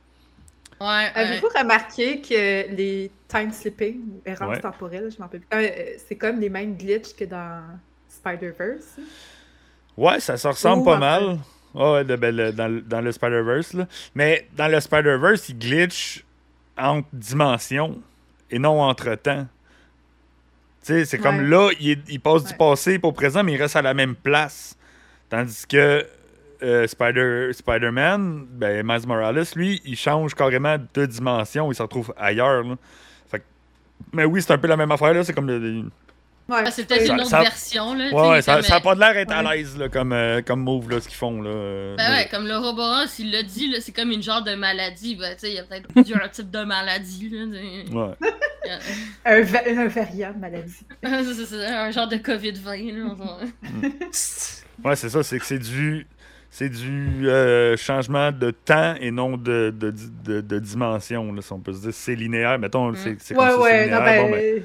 Ouais. 0.80 1.10
Avez-vous 1.16 1.48
remarqué 1.58 2.22
que 2.22 2.72
les 2.76 3.10
time 3.28 3.52
slipping, 3.52 4.00
errances 4.26 4.50
Ouais. 4.58 4.62
temporelles, 4.62 5.10
je 5.12 5.18
m'en 5.18 5.26
rappelle 5.26 5.42
plus, 5.42 5.58
euh, 5.58 5.70
c'est 6.08 6.16
comme 6.16 6.40
les 6.40 6.50
mêmes 6.50 6.78
glitches 6.78 7.16
que 7.16 7.26
dans 7.26 7.64
Spider-Verse? 8.08 8.98
Ouais, 9.98 10.20
ça 10.20 10.38
se 10.38 10.48
ressemble 10.48 10.84
Ou 10.84 10.86
pas 10.86 10.98
mal. 10.98 11.38
Ah 11.76 11.94
Ouais, 11.94 12.04
de- 12.06 12.16
ben, 12.16 12.36
le- 12.36 12.52
dans, 12.52 12.68
le- 12.68 12.82
dans 12.82 13.02
le 13.02 13.12
Spider-Verse. 13.12 13.74
là. 13.74 13.88
Mais 14.16 14.48
dans 14.56 14.68
le 14.72 14.80
Spider-Verse, 14.80 15.50
il 15.50 15.58
glitch 15.60 16.24
entre 16.78 17.08
dimensions 17.14 18.02
et 18.52 18.60
non 18.60 18.82
entre 18.82 19.16
temps. 19.16 19.48
C'est 21.06 21.18
comme 21.18 21.42
là, 21.50 21.70
il, 21.80 22.02
il 22.10 22.20
passe 22.20 22.44
du 22.46 22.54
passé 22.54 23.00
pour 23.00 23.14
présent, 23.14 23.44
mais 23.44 23.54
il 23.54 23.62
reste 23.62 23.76
à 23.76 23.82
la 23.82 23.94
même 23.94 24.16
place. 24.16 24.78
Tandis 25.30 25.66
que 25.68 26.06
euh, 26.64 26.88
Spider, 26.88 27.50
Spider-Man, 27.54 28.48
ben, 28.52 28.86
Miles 28.86 29.06
Morales, 29.08 29.44
lui, 29.56 29.82
il 29.86 29.96
change 29.96 30.34
carrément 30.34 30.78
de 30.94 31.06
dimension. 31.06 31.72
Il 31.72 31.76
se 31.76 31.82
retrouve 31.84 32.14
ailleurs. 32.18 32.64
là. 32.64 32.76
Fait 33.30 33.40
que- 33.40 33.44
mais 34.14 34.26
oui, 34.26 34.42
c'est 34.42 34.54
un 34.54 34.58
peu 34.58 34.68
la 34.68 34.78
même 34.78 34.92
affaire. 34.92 35.14
là. 35.14 35.24
C'est 35.24 35.34
comme 35.34 35.48
le, 35.48 35.84
Ouais, 36.50 36.60
Ah, 36.66 36.72
c'est 36.72 36.86
peut-être 36.88 37.12
une 37.12 37.20
autre 37.20 37.30
ça- 37.30 37.42
version, 37.42 37.94
là. 37.94 38.10
Ouais, 38.14 38.42
ça, 38.42 38.54
comme, 38.56 38.62
ça 38.64 38.76
a 38.76 38.78
euh, 38.78 38.82
pas 38.82 38.96
de 38.96 39.00
l'air 39.02 39.14
d'être 39.14 39.32
à 39.34 39.44
l'aise 39.54 39.78
là, 39.78 39.90
comme, 39.90 40.14
euh, 40.14 40.42
comme 40.42 40.62
move, 40.62 40.90
là, 40.90 41.02
ce 41.02 41.08
qu'ils 41.10 41.18
font. 41.18 41.42
Là, 41.42 41.50
euh, 41.50 41.96
Ben 41.98 42.12
ouais, 42.14 42.28
comme 42.32 42.48
le 42.48 42.56
Roboros, 42.58 43.06
il 43.20 43.32
l'a 43.32 43.44
dit, 43.44 43.70
là, 43.70 43.80
c'est 43.82 43.92
comme 43.92 44.12
une 44.12 44.24
genre 44.24 44.42
de 44.44 44.56
maladie. 44.56 45.16
Ben, 45.18 45.34
tu 45.34 45.40
sais, 45.42 45.50
il 45.50 45.56
y 45.56 45.60
a 45.60 45.64
peut-être 45.64 45.88
plusieurs 45.90 46.32
types 46.32 46.50
de 46.50 46.64
maladies, 46.64 47.30
là. 47.32 48.16
Un, 49.26 49.42
va- 49.44 49.62
un 49.66 49.88
variant 49.88 50.34
de 50.34 50.40
maladie. 50.40 50.74
c'est- 51.04 51.34
c'est- 51.34 51.46
c'est 51.46 51.66
un 51.66 51.92
genre 51.92 52.08
de 52.08 52.18
COVID-20, 52.18 52.92
là. 52.98 53.06
on 53.12 53.14
va- 53.14 53.40
Ouais, 54.84 54.96
c'est 54.96 55.10
ça, 55.10 55.24
c'est 55.24 55.40
que 55.40 55.46
c'est 55.46 55.60
du. 55.60 56.06
C'est 56.50 56.70
du 56.70 57.28
euh, 57.30 57.76
changement 57.78 58.32
de 58.32 58.52
temps 58.52 58.96
et 59.02 59.12
non 59.12 59.36
de, 59.38 59.70
de, 59.78 59.94
de, 60.24 60.42
de 60.42 60.60
dimension, 60.60 61.32
là, 61.34 61.42
si 61.42 61.52
on 61.54 61.60
peut 61.60 61.74
se 61.74 61.82
dire. 61.82 61.94
C'est 61.94 62.16
linéaire, 62.16 62.58
mettons, 62.58 62.94
c'est 62.96 63.18
c'est 63.20 63.36
comme 63.36 63.44
Ouais, 63.44 63.52
ça, 63.52 63.56
c'est 63.58 63.62
ouais, 63.64 63.84
linéaire. 63.86 64.00
non, 64.00 64.06
ben, 64.06 64.22
Bon, 64.24 64.32
ben, 64.32 64.64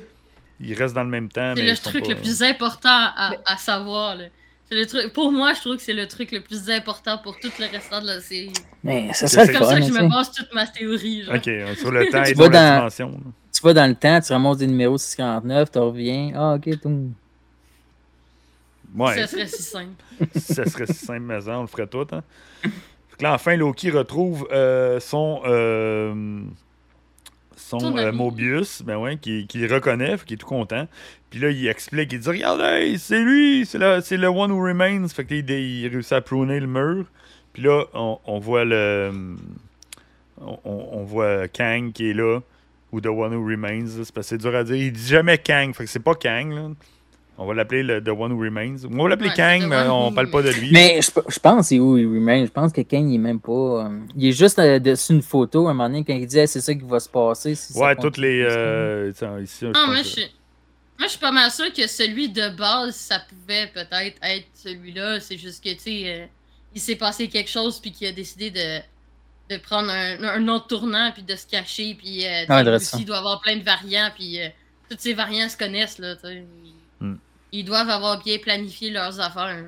ils 0.61 0.75
restent 0.75 0.95
dans 0.95 1.05
le 1.05 1.11
même 1.11 1.29
temps, 1.29 1.55
C'est 1.57 1.63
le 1.63 1.77
truc 1.77 2.03
pas- 2.05 2.11
le 2.11 2.17
plus 2.17 2.43
important 2.43 2.89
à, 2.91 3.33
à 3.47 3.57
savoir, 3.57 4.17
là. 4.17 4.25
C'est 4.69 4.77
le 4.79 4.87
truc, 4.87 5.13
pour 5.13 5.31
moi, 5.33 5.53
je 5.53 5.61
trouve 5.61 5.77
que 5.77 5.83
c'est 5.83 5.93
le 5.93 6.09
truc 6.09 6.33
le 6.33 6.41
plus 6.41 6.71
important 6.71 7.19
pour 7.19 7.39
tout 7.39 7.51
le 7.59 7.67
restant 7.67 8.01
de 8.01 8.07
la 8.07 8.21
série. 8.21 8.53
Mais 8.83 9.13
ça 9.13 9.27
C'est 9.29 9.35
serait 9.35 9.47
C'est 9.47 9.53
le 9.53 9.59
comme 9.59 9.69
fun. 9.69 9.75
ça 9.75 9.81
que 9.81 9.87
je 9.87 9.93
me 10.03 10.09
base 10.09 10.31
toute 10.33 10.55
ma 10.55 10.67
théorie. 10.67 11.23
Genre. 11.25 11.35
Ok, 11.35 11.51
sur 11.79 11.91
le 11.91 12.09
temps 12.09 12.23
et 12.25 12.35
sur 12.35 12.37
vas 12.39 12.49
la 12.49 12.71
dans- 12.71 12.77
dimension. 12.79 13.11
là. 13.11 13.31
Tu 13.55 13.63
vas 13.63 13.75
dans 13.75 13.87
le 13.87 13.95
temps, 13.95 14.21
tu 14.21 14.33
ramasses 14.33 14.57
des 14.57 14.67
numéros 14.67 14.97
649, 14.97 15.71
tu 15.73 15.79
reviens. 15.79 16.33
Ah, 16.35 16.55
ok, 16.55 16.81
tout. 16.81 17.11
Ouais, 18.97 19.15
Ça 19.21 19.27
serait 19.27 19.47
si 19.47 19.63
simple. 19.63 20.03
ça 20.39 20.65
serait 20.67 20.87
si 20.87 20.95
simple, 20.95 21.21
mais 21.21 21.39
on 21.49 21.63
le 21.63 21.67
ferait 21.67 21.87
tout. 21.87 22.07
Hein. 22.13 22.23
Fait 22.63 22.71
que 23.19 23.23
là, 23.23 23.35
enfin, 23.35 23.57
Loki 23.57 23.91
retrouve 23.91 24.47
euh, 24.53 25.01
son, 25.01 25.41
euh, 25.45 26.43
son 27.63 27.97
euh. 27.97 28.13
Mobius, 28.13 28.83
ben 28.83 28.97
ouais, 28.99 29.17
qui, 29.17 29.47
qui 29.47 29.59
le 29.59 29.73
reconnaît, 29.75 30.17
qu'il 30.27 30.35
est 30.35 30.39
tout 30.39 30.47
content. 30.47 30.87
Puis 31.31 31.41
là, 31.41 31.51
il 31.51 31.67
explique, 31.67 32.13
il 32.13 32.19
dit 32.21 32.29
Regardez, 32.29 32.99
c'est 32.99 33.21
lui, 33.23 33.65
c'est 33.67 33.79
le, 33.79 34.01
c'est 34.03 34.17
le 34.17 34.29
One 34.29 34.51
Who 34.53 34.63
Remains. 34.65 35.09
Fait 35.09 35.25
que 35.25 35.35
il, 35.35 35.49
il 35.51 35.89
réussit 35.89 36.13
à 36.13 36.21
pruner 36.21 36.61
le 36.61 36.67
mur. 36.67 37.07
Puis 37.53 37.63
là, 37.63 37.85
on, 37.95 38.19
on 38.25 38.39
voit 38.39 38.65
le. 38.65 39.11
On, 40.41 40.59
on- 40.65 41.05
voit 41.05 41.47
Kang 41.49 41.93
qui 41.93 42.11
est 42.11 42.15
là, 42.15 42.41
ou 42.91 43.01
The 43.01 43.07
One 43.07 43.35
Who 43.35 43.47
Remains. 43.47 43.85
là, 43.85 44.03
C'est 44.05 44.13
parce 44.15 44.27
que 44.27 44.37
c'est 44.37 44.39
dur 44.39 44.55
à 44.57 44.65
dire. 44.65 44.77
Il 44.77 44.93
dit 44.93 45.07
jamais 45.07 45.39
Kang, 45.39 45.73
fait 45.75 45.85
que 45.85 45.91
c'est 45.91 46.01
pas 46.03 46.15
Kang, 46.15 46.53
là. 46.53 46.71
On 47.39 47.47
va 47.47 47.55
l'appeler 47.55 47.83
le 47.83 48.03
The 48.05 48.09
One 48.09 48.33
Who 48.33 48.41
Remains. 48.41 48.77
On 48.85 49.03
va 49.03 49.09
l'appeler 49.09 49.31
Ouais, 49.31 49.35
Kang, 49.35 49.67
mais 49.67 49.89
on 49.89 50.11
Who- 50.11 50.15
parle 50.15 50.31
pas 50.31 50.43
de 50.43 50.51
lui. 50.51 50.71
Mais 50.71 51.01
je, 51.03 51.11
je 51.29 51.39
pense 51.41 51.69
c'est 51.69 51.79
où 51.79 51.97
il 51.97 52.07
remain. 52.07 52.45
Je 52.45 52.51
pense 52.51 52.73
que 52.73 52.83
Kang, 52.83 53.09
il 53.09 53.15
est 53.15 53.19
même 53.19 53.41
pas. 53.41 53.53
euh, 53.87 54.01
il 54.17 54.29
est 54.29 54.33
juste 54.33 54.59
euh, 54.59 54.79
dessus 54.79 55.13
une 55.15 55.23
photo 55.23 55.67
à 55.67 55.71
un 55.71 55.75
moment 55.75 55.89
donné 55.89 56.05
quand 56.05 56.13
il 56.15 56.27
dit 56.27 56.39
Hey, 56.39 56.47
c'est 56.47 56.61
ça 56.61 56.75
qui 56.75 56.83
va 56.85 57.01
se 57.01 57.09
passer. 57.09 57.55
si 57.55 57.77
Ouais, 57.79 57.97
toutes 57.97 58.19
les. 58.19 58.43
euh, 58.49 59.13
tiens, 59.17 59.41
ici, 59.41 59.65
pense 59.73 59.87
moi, 59.87 59.97
que- 59.97 60.03
je 60.03 60.09
suis... 60.09 60.23
moi, 60.99 61.07
je 61.07 61.09
suis 61.09 61.19
pas 61.19 61.33
mal 61.33 61.51
sûr 61.51 61.73
que 61.73 61.87
celui 61.89 62.29
de 62.29 62.51
base, 62.51 62.95
ça 62.95 63.21
pouvait 63.29 63.67
peut-être 63.73 64.19
être 64.23 64.47
celui-là. 64.55 65.19
C'est 65.21 65.39
juste 65.39 65.65
que, 65.65 65.71
tu 65.71 65.79
sais, 65.81 66.03
euh, 66.07 66.27
il 66.75 66.81
s'est 66.81 66.97
passé 66.97 67.29
quelque 67.29 67.51
chose, 67.51 67.81
puis 67.81 67.93
qu'il 67.93 68.07
a 68.09 68.13
décidé 68.13 68.51
de, 68.51 68.79
de 69.55 69.61
prendre 69.61 69.91
un, 69.91 70.23
un 70.23 70.49
autre 70.49 70.67
tournant, 70.67 71.11
puis 71.13 71.23
de 71.23 71.35
se 71.35 71.47
cacher. 71.47 71.95
Puis, 71.99 72.27
euh, 72.27 72.41
tu 72.43 72.47
sais, 72.47 72.69
Ah, 72.69 72.75
aussi, 72.77 72.97
il 73.01 73.05
doit 73.07 73.19
avoir 73.19 73.41
plein 73.41 73.57
de 73.57 73.65
variants, 73.65 74.11
puis 74.15 74.39
euh, 74.41 74.49
tous 74.91 74.97
ces 75.01 75.15
variants 75.15 75.49
se 75.49 75.57
connaissent, 75.57 75.99
là, 75.99 76.15
tu 76.17 76.29
sais. 76.29 76.45
Ils- 77.53 77.65
doivent 77.65 77.91
avoir 77.91 78.23
bien 78.23 78.39
planifié 78.39 78.91
leurs 78.91 79.21
affaires. 79.21 79.65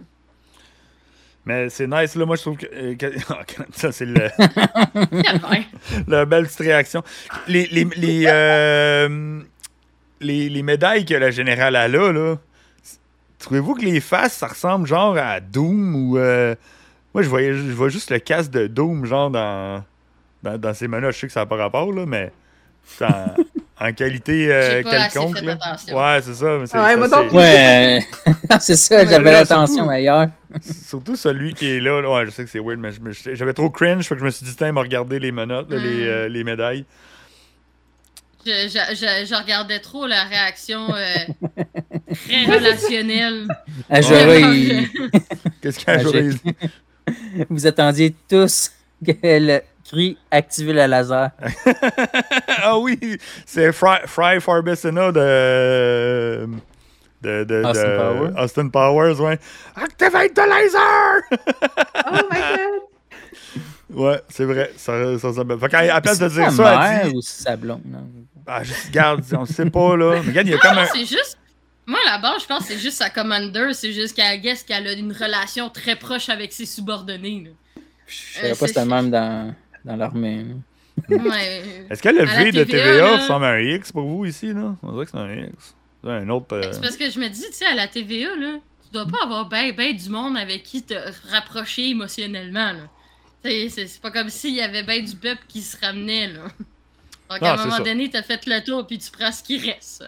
Mais 1.46 1.68
c'est 1.68 1.86
nice, 1.86 2.14
là. 2.14 2.24
Moi, 2.24 2.36
je 2.36 2.40
trouve 2.40 2.56
que. 2.56 2.66
euh, 2.72 2.94
que- 2.94 3.12
ça, 3.72 3.92
c'est 3.92 4.06
le. 4.06 4.28
La 6.08 6.24
belle 6.24 6.46
petite 6.46 6.60
réaction. 6.60 7.02
Les, 7.46 7.66
les, 7.66 7.84
les, 7.96 8.24
euh, 8.26 9.40
les, 10.20 10.48
les 10.48 10.62
médailles 10.62 11.04
que 11.04 11.14
la 11.14 11.30
générale 11.30 11.76
a 11.76 11.86
là, 11.88 12.12
là 12.12 12.36
trouvez-vous 13.38 13.74
que 13.74 13.84
les 13.84 14.00
faces, 14.00 14.32
ça 14.38 14.46
ressemble 14.46 14.86
genre 14.86 15.18
à 15.18 15.40
Doom 15.40 15.94
ou. 15.94 16.16
euh, 16.18 16.54
Moi, 17.12 17.22
je 17.22 17.28
voyais, 17.28 17.52
je 17.52 17.72
vois 17.72 17.90
juste 17.90 18.10
le 18.10 18.18
casque 18.20 18.50
de 18.50 18.66
Doom, 18.66 19.04
genre 19.04 19.30
dans, 19.30 19.84
dans, 20.42 20.56
dans 20.58 20.72
ces 20.72 20.88
menus. 20.88 21.14
Je 21.14 21.20
sais 21.20 21.26
que 21.26 21.32
ça 21.34 21.40
n'a 21.40 21.46
pas 21.46 21.56
rapport, 21.56 21.92
là, 21.92 22.06
mais. 22.06 22.32
c'est 22.86 23.04
En, 23.88 23.92
qualité 23.92 24.48
euh, 24.50 24.82
pas 24.82 25.08
quelconque. 25.08 25.40
là. 25.42 25.58
Ouais, 25.92 26.22
c'est 26.22 26.34
ça. 26.34 26.44
mais 26.46 26.58
Ouais, 26.60 26.66
ça, 26.66 27.24
c'est-. 27.28 27.36
Ouais, 27.36 28.00
ça, 28.58 29.06
j'avais 29.10 29.32
l'attention 29.32 29.88
ailleurs. 29.88 30.28
Surtout 30.62 31.16
celui 31.16 31.54
qui 31.54 31.70
est 31.70 31.80
là. 31.80 32.00
là. 32.00 32.10
Ouais, 32.10 32.26
je 32.26 32.30
sais 32.30 32.44
que 32.44 32.50
c'est 32.50 32.60
weird, 32.60 32.78
mais 32.80 32.90
j'avais 33.34 33.52
trop 33.52 33.70
cringe, 33.70 34.04
fait 34.06 34.14
que 34.14 34.20
je 34.20 34.24
me 34.24 34.30
suis 34.30 34.46
dit, 34.46 34.54
tiens, 34.56 34.68
il 34.68 34.72
m'a 34.72 34.80
regardé 34.82 35.18
les 35.18 35.32
menottes, 35.32 35.70
les, 35.70 35.78
Mm. 35.78 36.02
euh, 36.08 36.28
les 36.28 36.44
médailles. 36.44 36.84
Je, 38.46 38.50
je, 38.68 38.94
je, 38.94 39.26
je 39.26 39.34
regardais 39.42 39.78
trop 39.80 40.06
la 40.06 40.24
réaction 40.24 40.86
euh, 40.94 41.14
très 42.28 42.44
relationnelle. 42.44 43.48
À 43.88 44.02
Jorah, 44.02 44.36
il- 44.36 44.86
Qu'est-ce 45.62 45.78
qu'il 45.78 45.88
y 45.88 45.96
a 45.96 46.00
Ah, 46.00 46.10
j'ai- 46.12 46.28
dit? 46.28 47.46
Vous 47.48 47.66
attendiez 47.66 48.14
tous 48.28 48.70
que 49.04 49.12
le 49.22 49.60
cri 49.84 50.16
activer 50.30 50.72
le 50.72 50.86
laser. 50.86 51.30
ah 52.62 52.78
oui, 52.78 52.98
c'est 53.46 53.72
Fry, 53.72 53.98
Fry 54.06 54.40
Farbissina 54.40 55.12
de, 55.12 56.48
de, 57.22 57.44
de, 57.44 57.62
Austin 57.64 57.88
de- 57.88 57.96
Powers. 57.98 58.42
Austin 58.42 58.68
Powers, 58.68 59.20
ouais. 59.20 59.38
Activate 59.76 60.34
the 60.34 60.46
laser! 60.46 61.20
Oh 62.06 62.20
my 62.30 62.38
god! 63.90 63.98
ouais, 63.98 64.20
c'est 64.28 64.44
vrai. 64.44 64.72
Ça, 64.76 65.18
ça, 65.18 65.32
ça, 65.32 65.42
fait 65.60 65.68
qu'à 65.68 65.78
à 65.78 65.84
la 65.86 66.00
place 66.00 66.18
de 66.18 66.28
C'est 66.28 66.34
dire 66.40 66.52
ça, 66.52 66.78
mère 66.78 67.06
dit. 67.08 67.16
ou 67.16 67.20
c'est 67.22 67.42
sa 67.44 67.56
blonde? 67.56 67.82
non? 67.86 68.06
Ah, 68.46 68.62
je 68.62 68.72
regarde, 68.88 69.22
on 69.32 69.44
sait 69.46 69.70
pas, 69.70 69.96
là. 69.96 70.20
Mais 70.22 70.28
regarde, 70.30 70.46
il 70.48 70.50
y 70.50 70.54
a 70.54 70.58
comme 70.58 70.76
un. 70.78 70.86
C'est 70.86 71.06
juste. 71.06 71.38
Moi, 71.86 71.98
là-bas, 72.06 72.36
je 72.40 72.46
pense 72.46 72.60
que 72.66 72.72
c'est 72.72 72.78
juste 72.78 72.96
sa 72.98 73.10
commander. 73.10 73.68
C'est 73.74 73.92
juste 73.92 74.16
qu'elle 74.16 74.40
guess 74.40 74.62
qu'elle 74.62 74.86
a 74.86 74.92
une 74.92 75.12
relation 75.12 75.68
très 75.70 75.96
proche 75.96 76.28
avec 76.30 76.52
ses 76.52 76.64
subordonnés. 76.66 77.44
là. 77.46 77.50
Je 78.06 78.12
Euh, 78.12 78.40
savais 78.42 78.48
pas 78.50 78.54
c'est- 78.56 78.66
c'était 78.68 78.80
le 78.80 78.86
même 78.86 79.10
dans, 79.10 79.54
dans 79.84 79.96
l'armée. 79.96 80.46
Ouais. 81.08 81.62
Est-ce 81.90 82.02
que 82.02 82.08
le 82.08 82.24
V 82.24 82.52
de 82.52 82.64
TVA, 82.64 83.16
ressemble 83.18 83.44
à 83.46 83.50
un 83.50 83.60
X 83.60 83.92
pour 83.92 84.06
vous 84.06 84.24
ici, 84.24 84.52
là? 84.52 84.76
On 84.82 84.92
dirait 84.92 85.04
que 85.06 85.10
c'est 85.10 85.18
un 85.18 85.32
X. 85.46 85.74
C'est 86.02 86.10
un 86.10 86.28
autre. 86.28 86.54
euh, 86.56 86.72
C'est 86.72 86.80
parce 86.80 86.96
que 86.96 87.10
je 87.10 87.18
me 87.18 87.28
dis, 87.28 87.42
tu 87.46 87.52
sais, 87.52 87.66
à 87.66 87.74
la 87.74 87.88
TVA, 87.88 88.36
là, 88.36 88.58
tu 88.84 88.90
dois 88.92 89.06
pas 89.06 89.24
avoir 89.24 89.48
ben, 89.48 89.74
ben 89.74 89.94
du 89.96 90.08
monde 90.08 90.36
avec 90.36 90.62
qui 90.62 90.82
te 90.82 90.94
rapprocher 91.30 91.88
émotionnellement. 91.90 92.72
C'est 93.42 93.68
c'est 93.68 94.00
pas 94.00 94.10
comme 94.10 94.30
s'il 94.30 94.54
y 94.54 94.60
avait 94.62 94.84
ben 94.84 95.04
du 95.04 95.16
peuple 95.16 95.42
qui 95.48 95.60
se 95.62 95.76
ramenait. 95.84 96.28
Là. 96.28 96.42
Donc, 97.30 97.40
Non, 97.40 97.48
à 97.48 97.52
un 97.54 97.56
moment 97.56 97.76
ça. 97.78 97.82
donné, 97.82 98.08
t'as 98.10 98.22
fait 98.22 98.46
le 98.46 98.62
tour 98.64 98.86
puis 98.86 98.98
tu 98.98 99.10
prends 99.10 99.32
ce 99.32 99.42
qui 99.42 99.58
reste. 99.58 100.04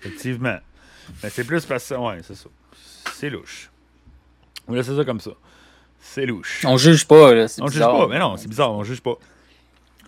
Effectivement. 0.00 0.58
Mais 1.22 1.30
c'est 1.30 1.44
plus 1.44 1.64
parce 1.64 1.88
que. 1.88 1.94
Ouais, 1.94 2.18
c'est 2.22 2.34
ça. 2.34 2.48
C'est 3.14 3.30
louche. 3.30 3.70
On 4.66 4.72
va 4.72 4.78
laisser 4.78 4.96
ça 4.96 5.04
comme 5.04 5.20
ça. 5.20 5.30
C'est 6.04 6.26
louche. 6.26 6.64
On 6.66 6.76
juge 6.76 7.06
pas, 7.06 7.32
là. 7.32 7.48
C'est 7.48 7.62
On 7.62 7.66
juge 7.68 7.76
bizarre. 7.76 7.96
pas. 7.96 8.06
Mais 8.08 8.18
non, 8.18 8.36
c'est 8.36 8.48
bizarre, 8.48 8.72
on 8.72 8.82
juge 8.82 9.00
pas. 9.00 9.14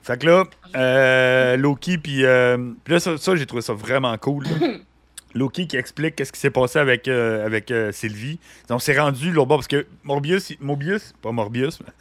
Fait 0.02 0.20
que 0.20 0.26
là, 0.26 0.44
euh, 0.76 1.56
Loki, 1.56 1.96
puis 1.96 2.24
euh, 2.26 2.58
là, 2.88 3.00
ça, 3.00 3.16
ça, 3.16 3.36
j'ai 3.36 3.46
trouvé 3.46 3.62
ça 3.62 3.72
vraiment 3.72 4.16
cool. 4.18 4.44
là. 4.44 4.50
Loki 5.34 5.66
qui 5.66 5.76
explique 5.76 6.14
qu'est-ce 6.14 6.30
qui 6.32 6.38
s'est 6.38 6.50
passé 6.50 6.78
avec, 6.78 7.08
euh, 7.08 7.44
avec 7.46 7.70
euh, 7.70 7.90
Sylvie. 7.90 8.38
On 8.70 8.78
s'est 8.78 8.98
rendu 8.98 9.32
là 9.32 9.44
bas 9.46 9.56
parce 9.56 9.66
que 9.66 9.86
Morbius, 10.04 10.52
Mobius, 10.60 11.14
pas 11.22 11.32
Morbius, 11.32 11.80
mais 11.80 11.92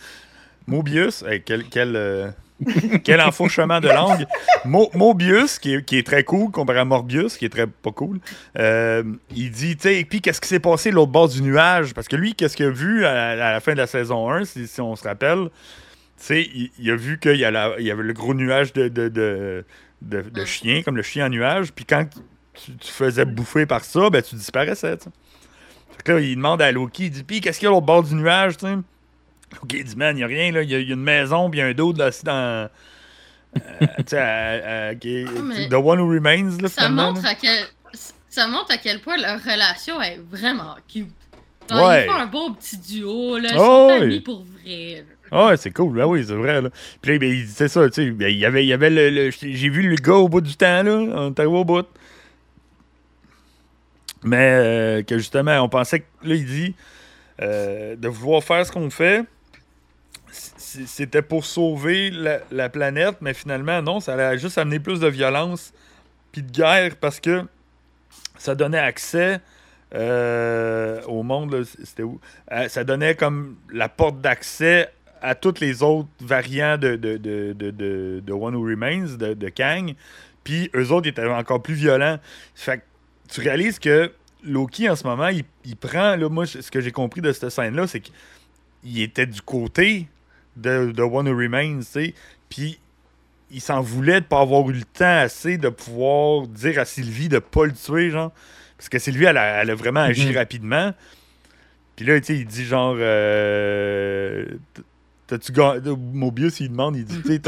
Mobius, 0.67 1.23
hey, 1.23 1.41
quel, 1.41 1.63
quel, 1.65 2.33
quel 3.03 3.19
enfourchement 3.21 3.79
de 3.79 3.89
langue. 3.89 4.25
Mo- 4.65 4.89
Mobius, 4.93 5.59
qui 5.59 5.73
est, 5.75 5.83
qui 5.85 5.97
est 5.97 6.05
très 6.05 6.23
cool 6.23 6.51
comparé 6.51 6.79
à 6.79 6.85
Morbius, 6.85 7.37
qui 7.37 7.45
est 7.45 7.49
très 7.49 7.67
pas 7.67 7.91
cool, 7.91 8.19
euh, 8.57 9.03
il 9.35 9.51
dit, 9.51 9.75
tu 9.75 9.83
sais, 9.83 9.99
et 9.99 10.05
puis 10.05 10.21
qu'est-ce 10.21 10.39
qui 10.41 10.47
s'est 10.47 10.59
passé 10.59 10.91
l'autre 10.91 11.11
bord 11.11 11.27
du 11.29 11.41
nuage? 11.41 11.93
Parce 11.93 12.07
que 12.07 12.15
lui, 12.15 12.35
qu'est-ce 12.35 12.55
qu'il 12.55 12.67
a 12.67 12.69
vu 12.71 13.05
à, 13.05 13.29
à 13.31 13.51
la 13.51 13.59
fin 13.59 13.73
de 13.73 13.77
la 13.77 13.87
saison 13.87 14.29
1, 14.29 14.45
si, 14.45 14.67
si 14.67 14.79
on 14.81 14.95
se 14.95 15.03
rappelle? 15.03 15.49
Tu 16.17 16.23
sais, 16.25 16.41
il, 16.53 16.71
il 16.79 16.91
a 16.91 16.95
vu 16.95 17.19
qu'il 17.19 17.35
y, 17.37 17.43
avait 17.45 17.75
le 18.03 18.13
gros 18.13 18.33
nuage 18.33 18.71
de, 18.73 18.87
de, 18.87 19.09
de, 19.09 19.65
de- 20.01 20.21
de 20.21 20.41
Mm. 20.41 20.45
chiens, 20.45 20.81
comme 20.83 20.95
le 20.95 21.01
chien 21.03 21.25
en 21.25 21.29
nuage, 21.29 21.73
puis 21.73 21.85
quand 21.85 22.05
tu, 22.53 22.77
tu 22.77 22.91
faisais 22.91 23.25
bouffer 23.25 23.65
par 23.65 23.83
ça, 23.83 24.09
ben 24.09 24.21
tu 24.21 24.35
disparaissais, 24.35 24.97
tu 24.97 25.05
sais. 25.05 25.09
Fait 25.97 26.03
que 26.03 26.11
là, 26.13 26.19
il 26.19 26.35
demande 26.35 26.61
à 26.61 26.71
Loki, 26.71 27.05
il 27.05 27.09
dit, 27.11 27.23
puis 27.23 27.41
qu'est-ce 27.41 27.59
qu'il 27.59 27.65
y 27.65 27.69
a 27.69 27.71
l'autre 27.71 27.85
bord 27.85 28.03
du 28.03 28.13
nuage, 28.15 28.57
tu 28.57 28.65
sais? 28.67 28.73
Il 29.73 29.83
dit, 29.83 29.95
man, 29.95 30.15
il 30.15 30.19
n'y 30.19 30.23
a 30.23 30.27
rien, 30.27 30.51
là, 30.51 30.61
il 30.63 30.69
y, 30.69 30.75
a 30.75 30.79
il 30.79 30.87
y 30.87 30.91
a 30.91 30.95
une 30.95 31.01
maison, 31.03 31.49
puis 31.49 31.59
il 31.59 31.63
y 31.63 31.65
a 31.65 31.67
un 31.69 31.73
dos 31.73 31.93
assis 32.01 32.23
dans... 32.25 32.69
euh, 33.57 33.59
Ah, 34.13 34.93
The 34.95 35.73
One 35.73 35.99
Who 35.99 36.09
Remains, 36.09 36.57
là, 36.61 36.67
Ça 36.69 36.89
montre, 36.89 37.21
là. 37.23 37.29
à 37.29 37.35
quel... 37.35 37.65
ça 38.29 38.47
montre 38.47 38.71
à 38.71 38.77
quel 38.77 38.99
point 38.99 39.17
leur 39.17 39.41
relation 39.43 40.01
est 40.01 40.19
vraiment 40.31 40.75
cute. 40.91 41.07
Genre, 41.69 41.87
Ouais. 41.87 42.05
Ils 42.05 42.09
font 42.11 42.17
un 42.17 42.25
beau 42.25 42.51
petit 42.51 42.77
duo, 42.77 43.37
là. 43.37 43.49
Ils 43.51 43.57
Oh, 43.57 43.89
sont 43.89 44.01
amis 44.03 44.19
pour 44.21 44.43
vrai. 44.43 44.95
là. 44.97 45.03
Ah 45.31 45.47
ouais, 45.47 45.57
c'est 45.57 45.71
cool. 45.71 45.95
Ben 45.95 46.05
oui, 46.05 46.23
c'est 46.27 46.33
vrai. 46.35 46.61
Là. 46.61 46.69
Puis 47.01 47.11
là, 47.13 47.17
ben, 47.19 47.31
disait 47.31 47.67
ça, 47.67 47.89
tu 47.89 48.03
sais. 48.05 48.11
ben, 48.11 48.27
il 48.29 48.37
y 48.37 48.45
avait, 48.45 48.63
il 48.63 48.67
y 48.67 48.73
avait 48.73 48.89
le, 48.89 49.09
le- 49.09 49.31
J'ai 49.31 49.69
vu 49.69 49.81
le 49.81 49.95
gars 49.95 50.13
au 50.15 50.29
bout 50.29 50.41
du 50.41 50.55
temps, 50.55 50.83
là. 50.83 50.91
On 50.91 51.33
au 51.45 51.63
bout. 51.65 51.87
Mais 54.23 54.37
euh, 54.51 55.03
que 55.03 55.17
justement, 55.17 55.59
on 55.61 55.69
pensait 55.69 56.01
que. 56.01 56.05
Là, 56.23 56.35
il 56.35 56.45
dit 56.45 56.75
euh, 57.41 57.95
de 57.95 58.07
vouloir 58.07 58.43
faire 58.43 58.65
ce 58.65 58.71
qu'on 58.71 58.89
fait. 58.89 59.23
C'était 60.85 61.21
pour 61.21 61.45
sauver 61.45 62.09
la, 62.09 62.39
la 62.51 62.69
planète, 62.69 63.17
mais 63.21 63.33
finalement, 63.33 63.81
non, 63.81 63.99
ça 63.99 64.13
allait 64.13 64.37
juste 64.37 64.57
amener 64.57 64.79
plus 64.79 64.99
de 64.99 65.07
violence 65.07 65.73
puis 66.31 66.41
de 66.41 66.51
guerre 66.51 66.95
parce 66.97 67.19
que 67.19 67.45
ça 68.37 68.55
donnait 68.55 68.79
accès 68.79 69.39
euh, 69.95 71.01
au 71.03 71.23
monde. 71.23 71.63
C'était 71.83 72.03
où? 72.03 72.19
Euh, 72.51 72.67
ça 72.67 72.83
donnait 72.83 73.15
comme 73.15 73.55
la 73.71 73.87
porte 73.87 74.19
d'accès 74.19 74.89
à 75.21 75.35
tous 75.35 75.61
les 75.61 75.83
autres 75.83 76.09
variants 76.19 76.77
de, 76.77 76.95
de, 76.97 77.15
de, 77.17 77.53
de, 78.19 78.33
One 78.33 78.55
Who 78.55 78.63
Remains, 78.63 79.15
de, 79.15 79.49
Kang. 79.49 79.95
Puis 80.43 80.69
eux 80.75 80.91
autres 80.91 81.07
étaient 81.07 81.25
encore 81.25 81.61
plus 81.61 81.75
violents. 81.75 82.19
Fait 82.55 82.79
que 82.79 82.83
tu 83.31 83.39
réalises 83.39 83.79
que 83.79 84.11
Loki, 84.43 84.89
en 84.89 84.97
ce 84.97 85.07
moment, 85.07 85.29
il, 85.29 85.45
il 85.63 85.77
prend. 85.77 86.17
Là, 86.17 86.27
moi, 86.27 86.45
ce 86.45 86.69
que 86.69 86.81
j'ai 86.81 86.91
compris 86.91 87.21
de 87.21 87.31
cette 87.31 87.49
scène-là, 87.49 87.87
c'est 87.87 88.01
qu'il 88.01 89.01
était 89.01 89.27
du 89.27 89.41
côté 89.41 90.07
de, 90.57 90.91
de 90.91 91.01
One 91.01 91.27
Who 91.27 91.37
Remains, 91.37 91.79
tu 91.79 91.85
sais. 91.85 92.13
Puis 92.49 92.79
il 93.51 93.61
s'en 93.61 93.81
voulait 93.81 94.21
de 94.21 94.25
pas 94.25 94.41
avoir 94.41 94.67
eu 94.69 94.73
le 94.73 94.83
temps 94.83 95.19
assez 95.19 95.57
de 95.57 95.69
pouvoir 95.69 96.47
dire 96.47 96.79
à 96.79 96.85
Sylvie 96.85 97.29
de 97.29 97.39
pas 97.39 97.65
le 97.65 97.73
tuer, 97.73 98.09
genre. 98.09 98.31
Parce 98.77 98.89
que 98.89 98.99
Sylvie, 98.99 99.25
elle 99.25 99.37
a, 99.37 99.61
elle 99.61 99.69
a 99.69 99.75
vraiment 99.75 100.01
agi 100.01 100.29
Mhm. 100.29 100.37
rapidement. 100.37 100.93
Puis 101.95 102.05
là, 102.05 102.19
tu 102.19 102.25
sais, 102.27 102.35
il 102.39 102.45
dit 102.47 102.65
genre. 102.65 102.95
euh, 102.97 104.45
T'as-tu 105.27 105.51
gagné. 105.51 105.79
Mobius, 106.13 106.59
il 106.59 106.69
demande, 106.69 106.97
il 106.97 107.05
dit, 107.05 107.21
tu 107.21 107.27
sais, 107.27 107.41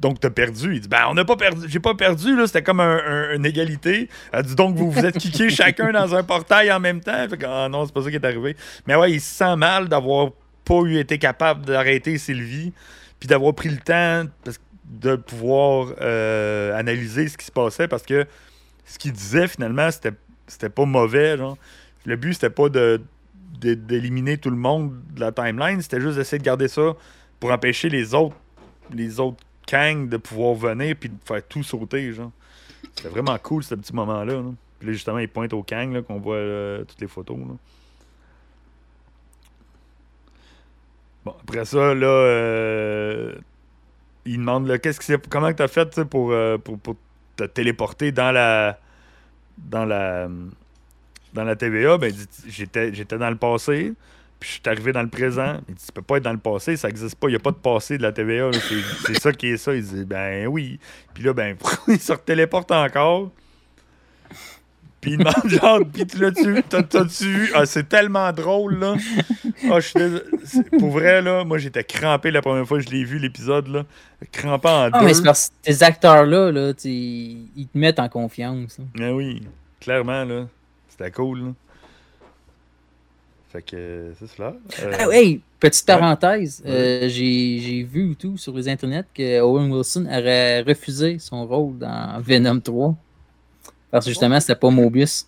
donc 0.00 0.18
t'as 0.20 0.30
perdu. 0.30 0.74
Il 0.74 0.80
dit, 0.80 0.88
ben, 0.88 1.04
on 1.08 1.14
n'a 1.14 1.24
pas 1.24 1.36
perdu. 1.36 1.66
J'ai 1.68 1.78
pas 1.78 1.94
perdu, 1.94 2.36
là. 2.36 2.46
C'était 2.46 2.62
comme 2.64 2.80
un, 2.80 2.98
un- 3.06 3.34
une 3.36 3.46
égalité. 3.46 4.08
Elle 4.32 4.42
dit, 4.42 4.54
donc 4.56 4.74
vous 4.76 4.90
vous 4.90 5.04
êtes 5.04 5.16
kickés 5.18 5.50
chacun 5.50 5.92
dans 5.92 6.14
un 6.14 6.22
portail 6.24 6.70
en 6.72 6.80
même 6.80 7.00
temps. 7.00 7.26
Fait 7.28 7.38
que, 7.38 7.46
ah 7.46 7.68
non, 7.70 7.86
c'est 7.86 7.94
pas 7.94 8.02
ça 8.02 8.10
qui 8.10 8.16
est 8.16 8.24
arrivé. 8.24 8.56
Mais 8.86 8.96
ouais, 8.96 9.12
il 9.12 9.20
se 9.20 9.34
sent 9.36 9.56
mal 9.56 9.88
d'avoir 9.88 10.30
pas 10.64 10.80
eu 10.82 10.98
été 10.98 11.18
capable 11.18 11.64
d'arrêter 11.64 12.18
Sylvie. 12.18 12.72
Puis 13.20 13.28
d'avoir 13.28 13.54
pris 13.54 13.70
le 13.70 13.78
temps 13.78 14.24
de 14.84 15.16
pouvoir 15.16 15.94
euh, 16.00 16.76
analyser 16.76 17.28
ce 17.28 17.38
qui 17.38 17.46
se 17.46 17.52
passait 17.52 17.88
parce 17.88 18.02
que 18.02 18.26
ce 18.84 18.98
qu'il 18.98 19.12
disait 19.12 19.48
finalement, 19.48 19.88
c'était 19.90 20.68
pas 20.68 20.84
mauvais. 20.84 21.38
Genre. 21.38 21.56
Le 22.04 22.16
but, 22.16 22.34
c'était 22.34 22.50
pas 22.50 22.68
de 22.68 23.00
d'éliminer 23.60 24.36
tout 24.36 24.50
le 24.50 24.56
monde 24.56 24.92
de 25.14 25.20
la 25.20 25.32
timeline, 25.32 25.80
c'était 25.80 26.00
juste 26.00 26.16
d'essayer 26.18 26.38
de 26.38 26.44
garder 26.44 26.68
ça 26.68 26.94
pour 27.40 27.50
empêcher 27.50 27.88
les 27.88 28.12
autres 28.12 28.36
les 28.92 29.20
autres 29.20 29.38
de 29.66 30.16
pouvoir 30.16 30.54
venir 30.54 30.94
puis 30.96 31.08
de 31.08 31.16
faire 31.24 31.46
tout 31.46 31.62
sauter. 31.62 32.12
genre. 32.12 32.32
C'était 32.94 33.08
vraiment 33.08 33.36
cool 33.38 33.64
ce 33.64 33.74
petit 33.74 33.94
moment-là. 33.94 34.34
là. 34.34 34.52
Puis 34.78 34.88
là, 34.88 34.92
justement, 34.92 35.18
il 35.18 35.28
pointe 35.28 35.52
au 35.52 35.62
Kang 35.62 36.00
qu'on 36.02 36.20
voit 36.20 36.36
euh, 36.36 36.84
toutes 36.84 37.00
les 37.00 37.08
photos. 37.08 37.36
Bon, 41.24 41.34
après 41.42 41.64
ça, 41.64 41.94
là, 41.94 42.06
euh, 42.06 43.34
il 44.26 44.38
demande 44.38 44.78
qu'est-ce 44.78 45.00
que 45.00 45.28
comment 45.28 45.52
tu 45.52 45.62
as 45.62 45.68
fait 45.68 46.04
pour, 46.04 46.32
euh, 46.32 46.58
pour, 46.58 46.78
pour 46.78 46.96
te 47.36 47.44
téléporter 47.44 48.12
dans 48.12 48.32
la 48.32 48.78
dans 49.56 49.84
la 49.84 50.28
dans 51.32 51.44
la 51.44 51.56
TVA. 51.56 51.98
Ben, 51.98 52.12
j'étais, 52.46 52.94
j'étais 52.94 53.18
dans 53.18 53.30
le 53.30 53.36
passé, 53.36 53.92
puis 54.38 54.48
je 54.48 54.54
suis 54.54 54.62
arrivé 54.66 54.92
dans 54.92 55.02
le 55.02 55.08
présent. 55.08 55.60
Il 55.68 55.74
dit, 55.74 55.84
tu 55.84 55.92
peux 55.92 56.02
pas 56.02 56.18
être 56.18 56.22
dans 56.22 56.32
le 56.32 56.38
passé, 56.38 56.76
ça 56.76 56.88
existe 56.88 57.16
pas, 57.16 57.28
il 57.28 57.32
n'y 57.32 57.36
a 57.36 57.40
pas 57.40 57.50
de 57.50 57.56
passé 57.56 57.98
de 57.98 58.02
la 58.02 58.12
TVA. 58.12 58.50
C'est, 58.52 58.82
c'est 59.06 59.20
ça 59.20 59.32
qui 59.32 59.48
est 59.48 59.56
ça. 59.56 59.74
Il 59.74 59.84
dit, 59.84 60.04
ben 60.04 60.46
oui. 60.46 60.78
Puis 61.12 61.24
là, 61.24 61.32
ben, 61.32 61.56
il 61.88 62.00
se 62.00 62.12
téléporte 62.12 62.70
encore. 62.70 63.30
Puis 65.04 65.12
il 65.12 65.18
demande 65.18 65.34
genre, 65.46 65.80
puis 65.92 66.06
tu 66.06 66.18
l'as-tu, 66.18 66.62
t'as, 66.68 66.82
t'as-tu 66.82 67.24
vu? 67.24 67.50
Ah, 67.54 67.66
c'est 67.66 67.88
tellement 67.88 68.32
drôle, 68.32 68.78
là. 68.78 68.96
Ah, 69.70 69.78
je 69.80 69.88
suis 69.88 70.78
Pour 70.78 70.90
vrai, 70.90 71.20
là, 71.20 71.44
moi, 71.44 71.58
j'étais 71.58 71.84
crampé 71.84 72.30
la 72.30 72.40
première 72.42 72.66
fois 72.66 72.78
que 72.78 72.84
je 72.86 72.90
l'ai 72.90 73.04
vu, 73.04 73.18
l'épisode, 73.18 73.68
là. 73.68 73.84
Crampé 74.32 74.68
en 74.68 74.88
Ah, 74.92 74.98
deux. 75.00 75.04
mais 75.04 75.12
c'est 75.14 75.22
parce 75.22 75.48
que 75.50 75.54
ces 75.72 75.82
acteurs-là, 75.82 76.50
là, 76.50 76.72
ils 76.84 77.68
te 77.72 77.76
mettent 77.78 77.98
en 77.98 78.08
confiance. 78.08 78.78
hein. 78.80 78.84
Ah 79.00 79.14
oui, 79.14 79.42
clairement, 79.80 80.24
là. 80.24 80.46
C'était 80.88 81.10
cool, 81.10 81.38
là. 81.40 81.52
Fait 83.52 83.62
que, 83.62 84.12
c'est 84.18 84.26
cela. 84.26 84.54
Euh, 84.82 84.92
Ah, 84.98 85.06
hey, 85.12 85.40
petite 85.60 85.86
parenthèse, 85.86 86.62
euh, 86.66 87.08
j'ai 87.08 87.86
vu 87.88 88.16
tout 88.16 88.36
sur 88.36 88.52
les 88.56 88.68
internets 88.68 89.04
que 89.14 89.40
Owen 89.40 89.70
Wilson 89.70 90.06
aurait 90.06 90.62
refusé 90.62 91.18
son 91.20 91.46
rôle 91.46 91.78
dans 91.78 92.20
Venom 92.20 92.58
3. 92.60 92.96
Parce 93.94 94.06
que 94.06 94.10
justement, 94.10 94.40
c'était 94.40 94.56
pas 94.56 94.70
Mobius. 94.70 95.24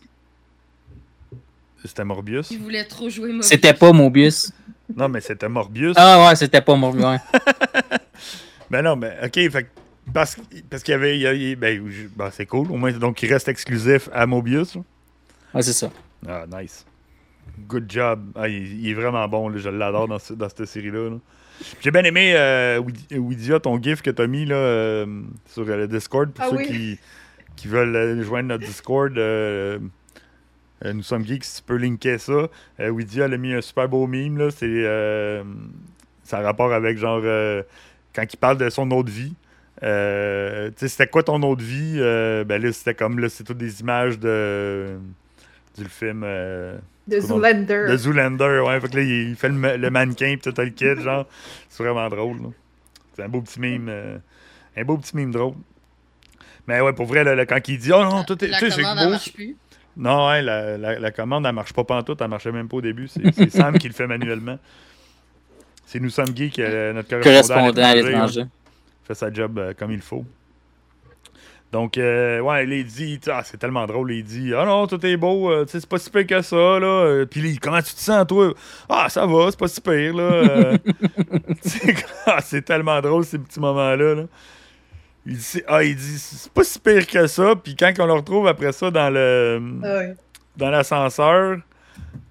C'était 1.85 2.05
Morbius. 2.05 2.51
Ils 2.51 2.59
voulaient 2.59 2.85
trop 2.85 3.09
jouer 3.09 3.29
Mobius. 3.29 3.47
C'était 3.47 3.75
pas 3.75 3.93
Mobius. 3.93 4.51
Non, 4.97 5.09
mais 5.09 5.21
c'était 5.21 5.49
Morbius. 5.49 5.95
Ah 5.97 6.27
ouais, 6.27 6.35
c'était 6.35 6.61
pas 6.61 6.75
Mobius. 6.75 7.05
ouais. 7.05 7.19
Ben 8.69 8.83
non, 8.83 8.97
mais 8.97 9.17
OK, 9.25 9.35
fait 9.53 9.71
parce, 10.13 10.37
parce 10.69 10.83
qu'il 10.83 10.91
y 10.91 10.95
avait. 10.97 11.17
il 11.17 11.23
y 11.23 11.27
a- 11.29 11.33
il- 11.33 11.55
ben, 11.55 11.81
ben, 12.17 12.29
c'est 12.33 12.47
cool. 12.47 12.73
Au 12.73 12.77
moins, 12.77 12.91
donc, 12.91 13.23
il 13.23 13.33
reste 13.33 13.47
exclusif 13.47 14.09
à 14.13 14.27
Mobius. 14.27 14.75
Ouais, 15.55 15.63
c'est 15.63 15.73
ça. 15.73 15.89
Ah, 16.27 16.45
nice. 16.61 16.85
Good 17.69 17.85
job. 17.89 18.33
Ah, 18.35 18.49
il, 18.49 18.81
il 18.81 18.91
est 18.91 18.95
vraiment 18.95 19.29
bon, 19.29 19.49
là. 19.49 19.59
je 19.59 19.69
l'adore 19.69 20.09
dans, 20.09 20.19
ce- 20.19 20.33
dans 20.35 20.49
cette 20.49 20.65
série-là. 20.65 21.11
là. 21.11 21.17
J'ai 21.81 21.93
bien 21.93 22.03
aimé, 22.03 22.33
euh, 22.35 22.83
ton 23.63 23.81
gif 23.81 24.03
que 24.03 24.11
t'as 24.11 24.27
mis 24.27 24.45
là, 24.45 24.57
euh, 24.57 25.23
sur 25.49 25.63
euh, 25.63 25.77
le 25.77 25.87
Discord. 25.87 26.33
Pour 26.33 26.45
Ah 26.45 26.49
ceux 26.51 26.57
oui. 26.57 26.67
qui, 26.67 26.99
qui 27.57 27.69
veulent 27.69 28.23
joindre 28.23 28.49
notre 28.51 28.65
Discord, 28.67 29.17
euh, 29.19 29.79
euh, 30.85 30.93
nous 30.93 31.03
sommes 31.03 31.25
geeks, 31.25 31.45
si 31.45 31.57
tu 31.57 31.63
peux 31.67 31.77
linker 31.77 32.21
ça. 32.21 32.49
Euh, 32.81 32.89
Widia 32.91 33.25
elle 33.25 33.35
a 33.35 33.39
mis 33.39 33.53
un 33.55 33.61
super 33.63 33.89
beau 33.89 34.07
meme. 34.07 34.37
là. 34.39 34.51
C'est 34.51 34.67
euh, 34.69 35.43
ça 36.23 36.39
a 36.39 36.43
rapport 36.43 36.73
avec 36.73 36.99
genre 36.99 37.23
euh, 37.25 37.63
quand 38.15 38.25
il 38.31 38.37
parle 38.37 38.59
de 38.59 38.69
son 38.69 38.91
autre 38.91 39.11
vie. 39.11 39.35
Tu 39.81 39.87
sais, 39.87 40.89
c'était 40.89 41.07
quoi 41.07 41.23
ton 41.23 41.43
autre 41.43 41.63
vie? 41.63 41.99
Ben 42.47 42.61
là, 42.63 42.73
c'était 42.73 42.95
comme 42.95 43.19
là, 43.19 43.29
c'est 43.29 43.45
toutes 43.45 43.59
des 43.59 43.81
images 43.81 44.19
de 44.19 44.97
du 45.79 45.85
film 45.85 46.23
De 47.07 47.21
Zoolander. 47.21 47.85
de 47.89 47.97
Zoolander, 47.97 48.63
ouais. 48.67 48.81
Fait 48.81 48.89
que 48.89 48.97
là, 48.97 49.03
il 49.03 49.37
fait 49.37 49.49
le, 49.51 49.55
ma- 49.55 49.77
le 49.77 49.91
mannequin 49.91 50.35
pis 50.37 50.51
tout 50.51 50.55
le 50.63 50.71
kit, 50.71 50.99
genre. 51.03 51.27
C'est 51.69 51.83
vraiment 51.83 52.09
drôle, 52.09 52.39
là. 52.43 52.49
C'est 53.15 53.23
un 53.25 53.29
beau 53.29 53.43
petit 53.43 53.61
mime. 53.61 53.91
un 54.77 54.85
beau 54.85 54.97
petit 54.97 55.15
mime 55.17 55.31
drôle. 55.33 55.55
Mais 56.67 56.81
ouais, 56.81 56.93
pour 56.93 57.07
vrai, 57.07 57.25
là, 57.25 57.35
là, 57.35 57.47
quand 57.47 57.69
il 57.69 57.79
dit 57.79 57.93
Oh 57.93 58.03
non, 58.03 58.25
tout 58.25 58.43
est. 58.45 58.49
La 58.49 58.59
Tu 58.59 58.67
sais, 58.67 58.71
c'est 58.77 58.83
commande, 58.83 59.05
beau. 59.05 59.11
marche 59.11 59.33
plus. 59.33 59.57
Non, 59.97 60.29
ouais, 60.29 60.43
la, 60.43 60.77
la, 60.77 60.99
la 60.99 61.11
commande, 61.11 61.47
elle 61.47 61.55
marche 61.55 61.73
pas 61.73 61.85
pantoute, 61.85 62.21
elle 62.21 62.29
marchait 62.29 62.53
même 62.53 62.69
pas 62.69 62.77
au 62.77 62.83
début. 62.83 63.09
C'est 63.09 63.23
c'est 63.35 63.51
Sam 63.51 63.79
qui 63.79 63.89
le 63.89 63.95
fait 63.95 64.07
manuellement. 64.07 64.59
C'est 65.87 66.01
nous 66.01 66.11
sommes 66.11 66.37
geeks, 66.37 66.59
euh, 66.59 66.93
notre 66.93 67.09
correspondant, 67.21 67.83
à 67.83 67.95
l'étranger, 67.95 68.41
ouais, 68.43 68.47
fait 69.05 69.15
sa 69.15 69.33
job 69.33 69.59
euh, 69.59 69.73
comme 69.79 69.93
il 69.93 70.01
faut. 70.01 70.25
Donc, 71.73 71.99
euh, 71.99 72.41
ouais, 72.41 72.65
il 72.67 72.85
dit, 72.85 73.21
ah, 73.29 73.43
c'est 73.45 73.59
tellement 73.59 73.87
drôle, 73.87 74.13
il 74.13 74.25
dit, 74.25 74.53
ah 74.55 74.65
non, 74.65 74.87
tout 74.87 75.05
est 75.05 75.17
beau, 75.17 75.51
euh, 75.51 75.65
tu 75.65 75.73
sais, 75.73 75.81
c'est 75.81 75.89
pas 75.89 75.99
si 75.99 76.11
pire 76.11 76.27
que 76.27 76.41
ça, 76.41 76.57
là. 76.57 76.87
Euh, 76.87 77.27
Puis, 77.27 77.59
comment 77.59 77.83
tu 77.83 77.93
te 77.93 78.01
sens, 78.01 78.27
toi? 78.27 78.55
Ah, 78.89 79.09
ça 79.09 79.27
va, 79.27 79.51
c'est 79.51 79.59
pas 79.59 79.69
si 79.69 79.81
pire, 79.81 80.15
là. 80.15 80.23
Euh, 80.23 80.79
c'est 81.63 81.95
ah, 82.27 82.41
c'est 82.41 82.63
tellement 82.63 83.01
drôle, 83.01 83.25
ces 83.25 83.39
petits 83.39 83.61
moments-là, 83.61 84.15
là. 84.15 84.23
Il 85.27 85.37
dit, 85.37 85.63
ah, 85.67 85.83
il 85.83 85.97
dit, 85.97 86.19
c'est 86.19 86.53
pas 86.53 86.63
si 86.63 86.79
pire 86.79 87.07
que 87.07 87.27
ça. 87.27 87.55
Puis, 87.57 87.75
quand 87.75 87.93
on 87.99 88.07
le 88.07 88.13
retrouve 88.13 88.47
après 88.47 88.73
ça 88.73 88.91
dans 88.91 89.11
le 89.11 89.61
Ah 89.83 89.97
ouais. 89.99 90.15
dans 90.57 90.71
l'ascenseur, 90.71 91.59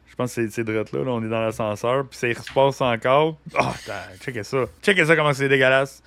je 0.08 0.16
pense 0.16 0.34
que 0.34 0.44
c'est- 0.48 0.50
c'est 0.56 0.64
drette 0.64 0.92
là, 0.94 1.04
là, 1.04 1.12
on 1.12 1.22
est 1.24 1.28
dans 1.30 1.42
l'ascenseur, 1.42 2.08
puis 2.08 2.18
ça 2.18 2.28
il 2.30 2.38
se 2.38 2.54
passe 2.54 2.80
encore. 2.80 3.38
Ah, 3.54 3.74
oh, 3.90 3.92
checkez 4.24 4.44
ça. 4.44 4.64
Checkez 4.82 5.06
ça 5.06 5.16
comment 5.16 5.34
c'est 5.34 5.50
dégueulasse. 5.50 6.02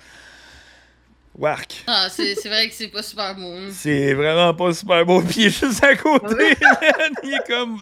Wark. 1.37 1.83
Ah, 1.87 2.07
c'est 2.09 2.33
c'est 2.35 2.49
vrai 2.49 2.67
que 2.67 2.73
c'est 2.73 2.87
pas 2.89 3.03
super 3.03 3.35
beau. 3.35 3.53
hein. 3.53 3.69
C'est 3.71 4.13
vraiment 4.15 4.53
pas 4.55 4.73
super 4.73 5.05
beau, 5.05 5.21
puis 5.21 5.41
il 5.41 5.45
est 5.45 5.59
juste 5.59 5.83
à 5.83 5.95
côté, 5.95 6.25
man. 6.59 7.11
Il 7.23 7.33
est 7.35 7.47
comme. 7.47 7.79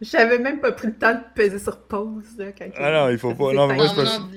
J'avais 0.00 0.38
même 0.38 0.60
pas 0.60 0.72
pris 0.72 0.88
le 0.88 0.94
temps 0.94 1.14
de 1.14 1.20
peser 1.34 1.58
sur 1.58 1.78
pause. 1.78 2.24
Là, 2.38 2.46
quand 2.58 2.66
Ah 2.76 2.90
non, 2.90 3.08
il 3.10 3.18
faut 3.18 3.34
pas. 3.34 3.52
Non, 3.52 3.66
mais 3.66 3.74
moi, 3.76 3.86
Non, 3.86 4.28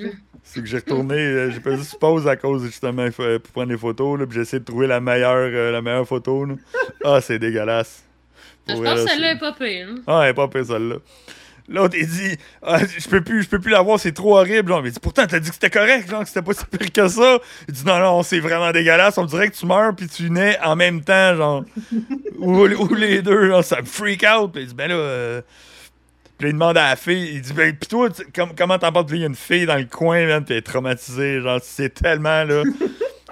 c'est 0.43 0.59
que 0.61 0.67
j'ai 0.67 0.77
retourné, 0.77 1.15
euh, 1.15 1.49
j'ai 1.51 1.59
pas 1.59 1.75
juste 1.75 1.97
pause 1.99 2.27
à 2.27 2.35
cause 2.35 2.63
justement 2.65 3.09
pour 3.11 3.25
prendre 3.53 3.69
des 3.69 3.77
photos, 3.77 4.19
là, 4.19 4.25
puis 4.25 4.35
j'ai 4.35 4.41
essayé 4.41 4.59
de 4.59 4.65
trouver 4.65 4.87
la 4.87 4.99
meilleure, 4.99 5.35
euh, 5.51 5.71
la 5.71 5.81
meilleure 5.81 6.07
photo. 6.07 6.45
là. 6.45 6.55
Ah, 7.03 7.19
c'est 7.21 7.39
dégueulasse. 7.39 8.03
Je 8.67 8.73
pense 8.75 9.03
que 9.03 9.09
celle-là 9.09 9.31
est 9.31 9.39
pas 9.39 9.53
pire. 9.53 9.87
hein. 9.89 10.01
Ah, 10.07 10.21
elle 10.23 10.29
est 10.29 10.33
pas 10.33 10.47
pire 10.47 10.65
celle-là. 10.65 10.95
L'autre, 11.69 11.95
il 11.97 12.05
dit 12.07 12.37
ah, 12.61 12.79
Je 12.79 13.07
peux 13.07 13.21
plus, 13.21 13.43
je 13.43 13.49
peux 13.49 13.59
plus 13.59 13.71
la 13.71 13.81
voir, 13.81 13.97
c'est 13.99 14.11
trop 14.11 14.37
horrible. 14.37 14.67
Genre, 14.69 14.81
mais 14.83 14.89
il 14.89 14.91
dit 14.91 14.99
Pourtant, 14.99 15.25
t'as 15.25 15.39
dit 15.39 15.47
que 15.47 15.53
c'était 15.55 15.69
correct, 15.69 16.09
genre, 16.09 16.21
que 16.21 16.27
c'était 16.27 16.41
pas 16.41 16.53
si 16.53 16.65
pire 16.65 16.91
que 16.91 17.07
ça. 17.07 17.37
Il 17.69 17.73
dit 17.73 17.85
Non, 17.85 17.99
non, 17.99 18.21
c'est 18.23 18.39
vraiment 18.41 18.71
dégueulasse. 18.71 19.17
On 19.17 19.25
dirait 19.25 19.49
que 19.49 19.55
tu 19.55 19.65
meurs 19.65 19.95
puis 19.95 20.07
tu 20.07 20.29
nais 20.29 20.57
en 20.61 20.75
même 20.75 21.01
temps, 21.03 21.35
genre. 21.35 21.63
ou, 22.37 22.65
ou 22.67 22.93
les 22.95 23.21
deux, 23.21 23.47
genre, 23.47 23.63
ça 23.63 23.79
me 23.81 23.85
freak 23.85 24.23
out. 24.23 24.51
Puis 24.51 24.63
il 24.63 24.67
dit 24.67 24.75
Ben 24.75 24.89
là. 24.89 25.41
Puis 26.43 26.49
il 26.49 26.53
demande 26.53 26.77
à 26.77 26.89
la 26.89 26.95
fille 26.97 27.35
Il 27.35 27.41
dit 27.41 27.53
Ben, 27.53 27.73
pis 27.73 27.87
toi, 27.87 28.09
tu- 28.09 28.25
com- 28.35 28.51
comment 28.57 28.77
Puis 28.77 28.89
là, 28.91 29.03
il 29.13 29.21
y 29.21 29.23
a 29.23 29.27
une 29.27 29.35
fille 29.35 29.65
dans 29.65 29.77
le 29.77 29.85
coin, 29.85 30.25
man, 30.27 30.43
puis 30.43 30.53
elle 30.53 30.59
est 30.59 30.61
traumatisée. 30.61 31.39
Genre, 31.41 31.59
c'est 31.63 31.93
tellement, 31.93 32.43
là. 32.43 32.63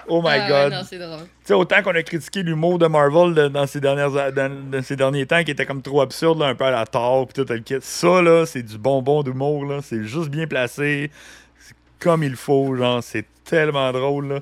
Oh 0.07 0.21
my 0.21 0.29
Ah 0.29 0.37
ouais, 0.39 0.47
god. 0.47 0.73
non, 0.73 0.83
drôle. 1.07 1.19
Tu 1.19 1.27
sais, 1.43 1.53
autant 1.53 1.81
qu'on 1.83 1.91
a 1.95 2.01
critiqué 2.03 2.41
l'humour 2.41 2.79
de 2.79 2.87
Marvel 2.87 3.33
de- 3.33 3.47
dans, 3.49 3.67
ces 3.67 3.79
dernières, 3.79 4.09
dans, 4.11 4.69
dans 4.71 4.81
ces 4.81 4.95
derniers 4.95 5.25
temps 5.25 5.43
qui 5.43 5.51
était 5.51 5.65
comme 5.65 5.81
trop 5.81 6.01
absurde, 6.01 6.39
là, 6.39 6.47
un 6.47 6.55
peu 6.55 6.65
à 6.65 6.71
la 6.71 6.85
tort, 6.85 7.27
pis 7.27 7.33
tout 7.33 7.45
le 7.47 7.59
kit. 7.59 7.75
Ça, 7.81 8.21
là, 8.21 8.45
c'est 8.45 8.63
du 8.63 8.77
bonbon 8.77 9.23
d'humour, 9.23 9.65
là. 9.65 9.79
C'est 9.83 10.03
juste 10.03 10.29
bien 10.29 10.47
placé. 10.47 11.11
C'est 11.59 11.75
comme 11.99 12.23
il 12.23 12.35
faut, 12.35 12.75
genre. 12.75 13.01
C'est 13.03 13.25
tellement 13.45 13.91
drôle, 13.91 14.27
là. 14.27 14.39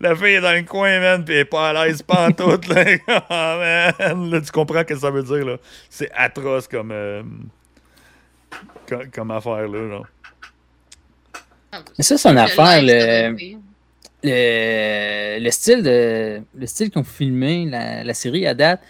La 0.00 0.16
fille 0.16 0.34
est 0.34 0.40
dans 0.40 0.52
le 0.56 0.62
coin, 0.62 0.98
man, 0.98 1.24
pis 1.24 1.32
elle 1.32 1.38
est 1.40 1.44
pas 1.44 1.68
à 1.70 1.72
l'aise, 1.86 2.02
pas 2.02 2.28
en 2.28 2.32
tout, 2.32 2.48
là. 2.68 2.84
Ah, 3.28 3.92
man. 4.00 4.30
Là, 4.30 4.40
tu 4.40 4.50
comprends 4.50 4.78
ce 4.80 4.84
que 4.84 4.96
ça 4.96 5.10
veut 5.10 5.22
dire, 5.22 5.44
là. 5.44 5.56
C'est 5.90 6.10
atroce 6.14 6.66
comme, 6.68 6.90
euh, 6.90 7.22
comme, 8.88 9.10
comme 9.10 9.30
affaire, 9.30 9.68
là, 9.68 9.88
genre. 9.88 10.06
Mais 11.98 12.04
ça, 12.04 12.18
c'est 12.18 12.28
une 12.28 12.38
affaire, 12.38 12.82
le- 12.82 13.36
le, 14.24 15.42
le 15.42 15.50
style 15.50 15.82
de 15.82 16.40
le 16.56 16.66
style 16.66 16.90
qu'ils 16.90 17.00
ont 17.00 17.04
filmé 17.04 17.66
la, 17.68 18.04
la 18.04 18.14
série 18.14 18.46
à 18.46 18.54
date, 18.54 18.80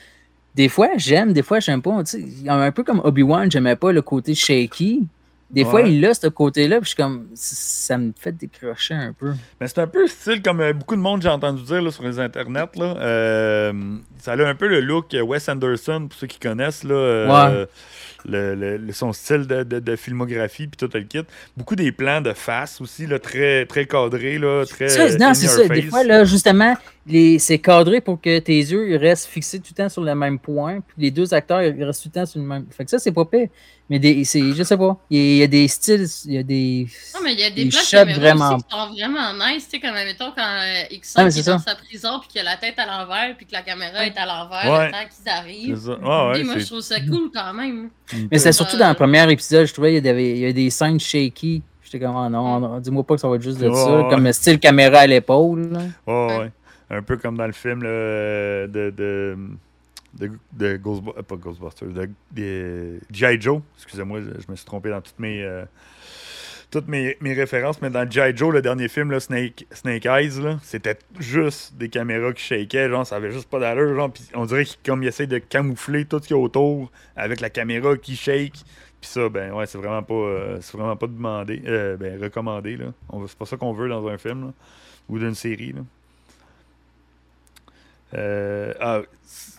des 0.54 0.68
fois 0.68 0.88
j'aime, 0.96 1.32
des 1.32 1.42
fois 1.42 1.60
j'aime 1.60 1.80
pas. 1.80 2.02
Tu 2.04 2.20
sais, 2.42 2.48
un 2.48 2.72
peu 2.72 2.82
comme 2.82 3.00
Obi-Wan, 3.04 3.50
j'aimais 3.50 3.76
pas 3.76 3.92
le 3.92 4.02
côté 4.02 4.34
shaky. 4.34 5.06
Des 5.50 5.66
fois, 5.66 5.82
Ouais. 5.82 5.92
il 5.92 6.02
a 6.06 6.14
ce 6.14 6.28
côté-là, 6.28 6.76
puis 6.78 6.84
je 6.84 6.88
suis 6.88 6.96
comme, 6.96 7.26
ça 7.34 7.98
me 7.98 8.12
fait 8.18 8.32
décrocher 8.32 8.94
un 8.94 9.12
peu. 9.12 9.34
Mais 9.60 9.68
c'est 9.68 9.80
un 9.80 9.86
peu 9.86 10.06
style 10.06 10.40
comme 10.40 10.62
euh, 10.62 10.72
beaucoup 10.72 10.96
de 10.96 11.00
monde 11.02 11.20
j'ai 11.20 11.28
entendu 11.28 11.62
dire 11.62 11.82
là, 11.82 11.90
sur 11.90 12.02
les 12.04 12.18
internets. 12.18 12.70
Là. 12.76 12.96
Euh, 12.96 13.72
ça 14.18 14.32
a 14.32 14.46
un 14.48 14.54
peu 14.54 14.66
le 14.66 14.80
look 14.80 15.08
Wes 15.12 15.46
Anderson, 15.50 16.06
pour 16.08 16.18
ceux 16.18 16.26
qui 16.26 16.38
connaissent. 16.38 16.84
Là, 16.84 16.94
euh, 16.94 17.66
le, 18.28 18.78
son 18.92 19.12
style 19.12 19.46
de, 19.46 19.62
de- 19.62 19.80
de 19.80 19.96
filmographie 19.96 20.66
puis 20.66 20.76
tout 20.76 20.90
le 20.92 21.02
kit. 21.02 21.22
Beaucoup 21.56 21.76
des 21.76 21.92
plans 21.92 22.20
de 22.20 22.32
face 22.32 22.80
aussi, 22.80 23.06
là, 23.06 23.18
très, 23.18 23.66
très 23.66 23.86
cadrés, 23.86 24.38
là, 24.38 24.64
très 24.64 24.88
Ça, 24.88 25.08
non, 25.18 25.34
c'est 25.34 25.46
ça. 25.48 25.66
Des 25.68 25.82
fois, 25.82 26.04
là, 26.04 26.24
justement, 26.24 26.74
c'est 27.38 27.58
cadré 27.58 28.00
pour 28.00 28.20
que 28.20 28.38
tes 28.38 28.56
yeux 28.58 28.90
ils 28.90 28.96
restent 28.96 29.26
fixés 29.26 29.58
tout 29.58 29.72
le 29.76 29.82
temps 29.82 29.88
sur 29.88 30.02
le 30.02 30.14
même 30.14 30.38
point, 30.38 30.80
puis 30.80 30.96
les 30.98 31.10
deux 31.10 31.34
acteurs 31.34 31.60
ils 31.62 31.82
restent 31.82 32.02
tout 32.04 32.10
le 32.14 32.20
temps 32.20 32.26
sur 32.26 32.40
le 32.40 32.46
même. 32.46 32.66
Fait 32.70 32.84
que 32.84 32.90
ça, 32.90 32.98
c'est 32.98 33.12
pas 33.12 33.24
pire. 33.24 33.48
Mais 33.90 33.98
des, 33.98 34.24
c'est, 34.24 34.40
je 34.54 34.62
sais 34.62 34.76
pas. 34.78 34.96
Il 35.10 35.18
y, 35.18 35.20
a, 35.20 35.36
y 35.40 35.42
a 35.42 35.46
des 35.48 35.68
styles, 35.68 36.06
il 36.26 36.32
y 36.34 36.38
a 36.38 36.42
des. 36.42 36.86
Non, 37.14 37.20
mais 37.24 37.34
il 37.34 37.40
y 37.40 37.44
a 37.44 37.50
des 37.50 37.62
Ils 37.62 37.68
plans 37.68 37.80
de 37.80 37.84
shot 37.84 37.96
caméra 37.98 38.18
vraiment. 38.20 38.56
qui 38.56 38.64
sont 38.70 38.88
vraiment 38.92 39.32
nice. 39.34 39.64
Tu 39.68 39.70
sais, 39.70 39.80
comme, 39.80 39.94
mettons, 39.94 40.30
quand 40.34 40.40
euh, 40.40 40.94
X5 40.96 41.12
Ah, 41.16 41.26
est 41.26 41.30
c'est 41.32 41.46
dans 41.50 41.58
sa 41.58 41.74
prison, 41.74 42.18
puis 42.20 42.28
qu'il 42.28 42.40
a 42.40 42.44
la 42.44 42.56
tête 42.56 42.78
à 42.78 42.86
l'envers, 42.86 43.36
puis 43.36 43.44
que 43.44 43.52
la 43.52 43.60
caméra 43.62 44.06
est 44.06 44.16
à 44.16 44.24
l'envers, 44.24 44.72
Ouais. 44.72 44.86
le 44.86 44.92
temps 44.92 44.98
qu'ils 44.98 45.22
C'est 45.24 45.30
arrivent. 45.30 45.76
ça. 45.78 45.90
Ouais, 45.98 46.32
Puis 46.34 46.44
moi, 46.44 46.54
je 46.54 46.60
c'est- 46.60 46.66
trouve 46.66 46.80
ça 46.80 47.00
cool 47.00 47.30
quand 47.34 47.52
même. 47.52 47.90
Mais 48.30 48.38
c'est 48.38 48.52
surtout 48.52 48.78
dans 48.78 48.88
le 48.88 48.94
premier 48.94 49.30
épisode, 49.30 49.66
je 49.66 49.72
trouvais 49.74 49.94
il 49.96 50.06
y 50.06 50.08
avait, 50.08 50.30
il 50.30 50.38
y 50.38 50.44
avait 50.44 50.52
des 50.54 50.70
scènes 50.70 50.98
shaky. 51.00 51.62
J'étais 51.82 51.98
comme, 52.06 52.16
oh 52.16 52.28
non, 52.30 52.60
non, 52.60 52.78
dis-moi 52.78 53.04
pas 53.04 53.16
que 53.16 53.20
ça 53.20 53.28
va 53.28 53.36
être 53.36 53.42
juste 53.42 53.58
de 53.58 53.68
Ouais, 53.68 53.74
ça. 53.74 53.94
ouais. 54.04 54.08
Comme 54.08 54.32
style 54.32 54.58
caméra 54.58 55.00
à 55.00 55.06
l'épaule. 55.06 55.70
Ouais. 56.06 56.14
ouais. 56.38 56.50
Un 56.92 57.00
peu 57.02 57.16
comme 57.16 57.38
dans 57.38 57.46
le 57.46 57.52
film 57.52 57.80
euh, 57.84 58.66
de, 58.66 58.90
de, 58.90 59.36
de, 60.12 60.30
de 60.52 60.76
Ghostbu- 60.76 61.14
euh, 61.16 61.22
pas 61.22 61.36
Ghostbusters, 61.36 61.88
de, 61.88 62.10
de 62.32 63.00
G.I. 63.10 63.40
Joe. 63.40 63.62
Excusez-moi, 63.78 64.20
je, 64.20 64.50
me 64.50 64.56
suis 64.56 64.66
trompé 64.66 64.90
dans 64.90 65.00
toutes 65.00 65.18
mes, 65.18 65.42
euh, 65.42 65.64
toutes 66.70 66.88
mes, 66.88 67.16
mes 67.22 67.32
références, 67.32 67.80
mais 67.80 67.88
dans 67.88 68.08
G.I. 68.08 68.36
Joe, 68.36 68.52
le 68.52 68.60
dernier 68.60 68.88
film, 68.88 69.18
Snake, 69.20 69.66
Snake 69.70 70.04
Eyes, 70.04 70.58
c'était 70.62 70.98
juste 71.18 71.74
des 71.78 71.88
caméras 71.88 72.34
qui 72.34 72.42
shakaient, 72.44 72.90
genre, 72.90 73.06
ça 73.06 73.16
avait 73.16 73.32
juste 73.32 73.48
pas 73.48 73.58
d'allure, 73.58 74.10
on 74.34 74.44
dirait 74.44 74.66
qu'il 74.66 74.76
comme 74.84 75.00
de 75.00 75.38
camoufler 75.38 76.04
tout 76.04 76.18
ce 76.20 76.28
qu'il 76.28 76.36
y 76.36 76.38
a 76.38 76.42
autour 76.42 76.92
avec 77.16 77.40
la 77.40 77.48
caméra 77.48 77.96
qui 77.96 78.16
shake. 78.16 78.64
Puis 79.00 79.10
ça, 79.10 79.30
ben 79.30 79.52
ouais, 79.52 79.64
c'est 79.64 79.78
vraiment 79.78 80.02
pas 80.02 80.60
c'est 80.60 80.76
vraiment 80.76 80.94
pas 80.94 81.06
demandé, 81.06 81.56
ben 81.98 82.22
recommandé, 82.22 82.76
là. 82.76 82.92
C'est 83.26 83.38
pas 83.38 83.46
ça 83.46 83.56
qu'on 83.56 83.72
veut 83.72 83.88
dans 83.88 84.06
un 84.06 84.18
film, 84.18 84.52
ou 85.08 85.18
d'une 85.18 85.34
série. 85.34 85.74
Euh, 88.14 88.72
ah, 88.80 89.00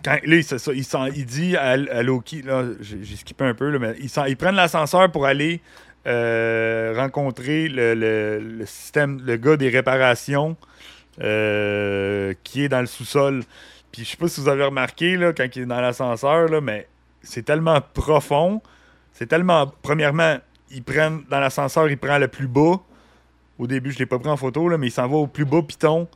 là, 0.05 0.19
il, 0.25 1.25
dit 1.25 1.57
à, 1.57 2.03
Loki, 2.03 2.41
là, 2.41 2.65
j'ai 2.81 3.15
skippé 3.15 3.45
un 3.45 3.53
peu, 3.53 3.69
là, 3.69 3.79
mais 3.79 3.95
ils, 3.99 4.37
prennent 4.37 4.55
l'ascenseur 4.55 5.11
pour 5.11 5.25
aller 5.25 5.61
euh, 6.05 6.93
rencontrer 6.97 7.67
le, 7.69 8.63
système, 8.65 9.21
le 9.25 9.37
gars 9.37 9.57
des 9.57 9.69
réparations 9.69 10.55
euh, 11.21 12.33
qui 12.43 12.63
est 12.63 12.69
dans 12.69 12.81
le 12.81 12.87
sous-sol. 12.87 13.43
Puis 13.91 14.03
je 14.03 14.11
sais 14.11 14.17
pas 14.17 14.27
si 14.27 14.41
vous 14.41 14.49
avez 14.49 14.63
remarqué 14.63 15.17
là, 15.17 15.33
quand 15.33 15.47
il 15.55 15.63
est 15.63 15.65
dans 15.65 15.81
l'ascenseur, 15.81 16.61
mais 16.61 16.87
c'est 17.21 17.43
tellement 17.43 17.79
profond. 17.93 18.61
C'est 19.13 19.27
tellement. 19.27 19.71
Premièrement, 19.83 20.37
dans 21.29 21.39
l'ascenseur, 21.39 21.87
il 21.89 21.97
prend 21.97 22.17
le 22.17 22.27
plus 22.27 22.47
bas. 22.47 22.81
Au 23.59 23.67
début, 23.67 23.91
je 23.91 23.99
l'ai 23.99 24.07
pas 24.07 24.17
pris 24.17 24.29
en 24.29 24.37
photo, 24.37 24.67
là, 24.67 24.79
mais 24.79 24.87
il 24.87 24.91
s'en 24.91 25.07
va 25.07 25.17
au 25.17 25.27
plus 25.27 25.45
bas 25.45 25.61
piton 25.61 26.07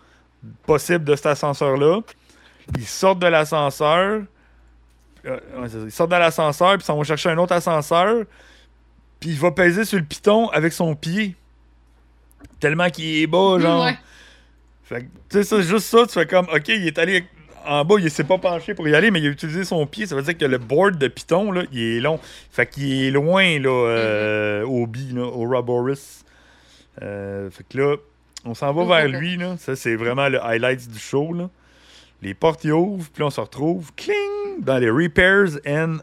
possible 0.66 1.04
de 1.04 1.16
cet 1.16 1.28
ascenseur-là. 1.28 2.02
Ils 2.76 2.86
sortent 2.86 3.20
de 3.20 3.28
l'ascenseur. 3.28 4.24
Euh, 5.26 5.40
ils 5.86 5.92
sortent 5.92 6.12
de 6.12 6.16
l'ascenseur, 6.16 6.74
puis 6.74 6.84
ils 6.84 6.86
s'en 6.86 6.96
vont 6.96 7.04
chercher 7.04 7.30
un 7.30 7.38
autre 7.38 7.54
ascenseur. 7.54 8.26
Puis 9.20 9.32
il 9.32 9.40
va 9.40 9.52
peser 9.52 9.86
sur 9.86 9.98
le 9.98 10.06
piton 10.06 10.50
avec 10.50 10.74
son 10.74 10.96
pied. 10.96 11.36
Tellement 12.60 12.90
qu'il 12.90 13.24
est 13.24 13.28
bas, 13.28 13.58
genre. 13.60 13.86
Ouais. 13.86 13.98
Fait 14.84 15.02
que, 15.02 15.06
tu 15.06 15.10
sais, 15.30 15.44
ça, 15.44 15.62
juste 15.62 15.88
ça, 15.88 16.06
tu 16.06 16.14
fais 16.14 16.26
comme, 16.26 16.48
ok, 16.54 16.68
il 16.70 16.88
est 16.88 16.98
allé 16.98 17.26
en 17.68 17.84
bas, 17.84 17.96
il 18.00 18.10
s'est 18.10 18.24
pas 18.24 18.38
penché 18.38 18.74
pour 18.74 18.88
y 18.88 18.96
aller, 18.96 19.12
mais 19.12 19.20
il 19.20 19.28
a 19.28 19.30
utilisé 19.30 19.64
son 19.66 19.86
pied. 19.86 20.06
Ça 20.06 20.16
veut 20.16 20.22
dire 20.22 20.38
que 20.38 20.46
le 20.46 20.58
board 20.58 20.98
de 20.98 21.08
Python, 21.08 21.52
là, 21.52 21.64
il 21.72 21.80
est 21.80 22.00
long. 22.00 22.20
Fait 22.52 22.66
qu'il 22.66 23.04
est 23.04 23.12
loin, 23.12 23.60
là, 23.60 23.70
euh, 23.70 24.64
au 24.64 24.88
B, 24.88 24.98
là, 25.14 25.24
au 25.24 25.48
Roboris. 25.48 26.24
Euh, 27.02 27.50
fait 27.52 27.66
que 27.70 27.78
là, 27.78 27.96
on 28.46 28.54
s'en 28.54 28.74
va 28.74 28.86
vers 28.86 29.20
lui, 29.20 29.38
là. 29.38 29.58
Ça, 29.58 29.76
c'est 29.76 29.96
vraiment 29.96 30.30
le 30.30 30.42
highlight 30.42 30.90
du 30.90 31.00
show, 31.00 31.34
là. 31.34 31.50
Les 32.22 32.34
portes 32.34 32.64
y 32.64 32.72
ouvrent, 32.72 33.10
puis 33.12 33.24
on 33.24 33.30
se 33.30 33.40
retrouve, 33.40 33.92
cling, 33.96 34.62
dans 34.64 34.78
les 34.80 34.90
Repairs 34.90 35.60
and. 35.68 35.98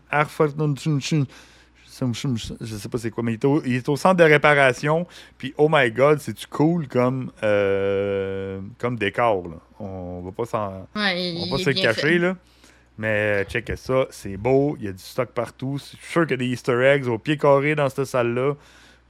Je 2.61 2.77
sais 2.77 2.89
pas 2.89 2.99
c'est 2.99 3.11
quoi, 3.11 3.23
mais 3.23 3.33
il 3.33 3.35
est, 3.35 3.45
au, 3.45 3.62
il 3.65 3.75
est 3.75 3.89
au 3.89 3.97
centre 3.97 4.17
de 4.17 4.25
réparation. 4.25 5.07
Puis, 5.39 5.55
oh 5.59 5.69
my 5.71 5.91
god, 5.91 6.19
c'est-tu 6.21 6.47
cool 6.49 6.89
comme, 6.89 7.31
euh, 7.43 8.61
comme 8.79 8.97
décor, 8.97 9.49
là. 9.49 9.57
On 9.81 10.21
va 10.21 10.33
pas 10.33 10.45
s'en... 10.45 10.89
Ouais, 10.97 11.35
On 11.37 11.51
va 11.55 11.61
est 11.61 11.65
se 11.65 11.71
cacher, 11.71 12.19
là. 12.19 12.37
Mais 12.97 13.45
check 13.49 13.73
ça, 13.77 14.07
c'est 14.11 14.37
beau, 14.37 14.77
il 14.79 14.85
y 14.87 14.89
a 14.89 14.93
du 14.93 15.03
stock 15.03 15.31
partout. 15.31 15.79
Je 15.79 15.97
suis 15.97 16.12
sûr 16.12 16.23
qu'il 16.23 16.33
y 16.33 16.35
a 16.35 16.37
des 16.37 16.47
easter 16.47 16.81
eggs 16.85 17.09
au 17.09 17.19
pied 17.19 17.37
carré 17.37 17.75
dans 17.75 17.89
cette 17.89 18.05
salle-là. 18.05 18.55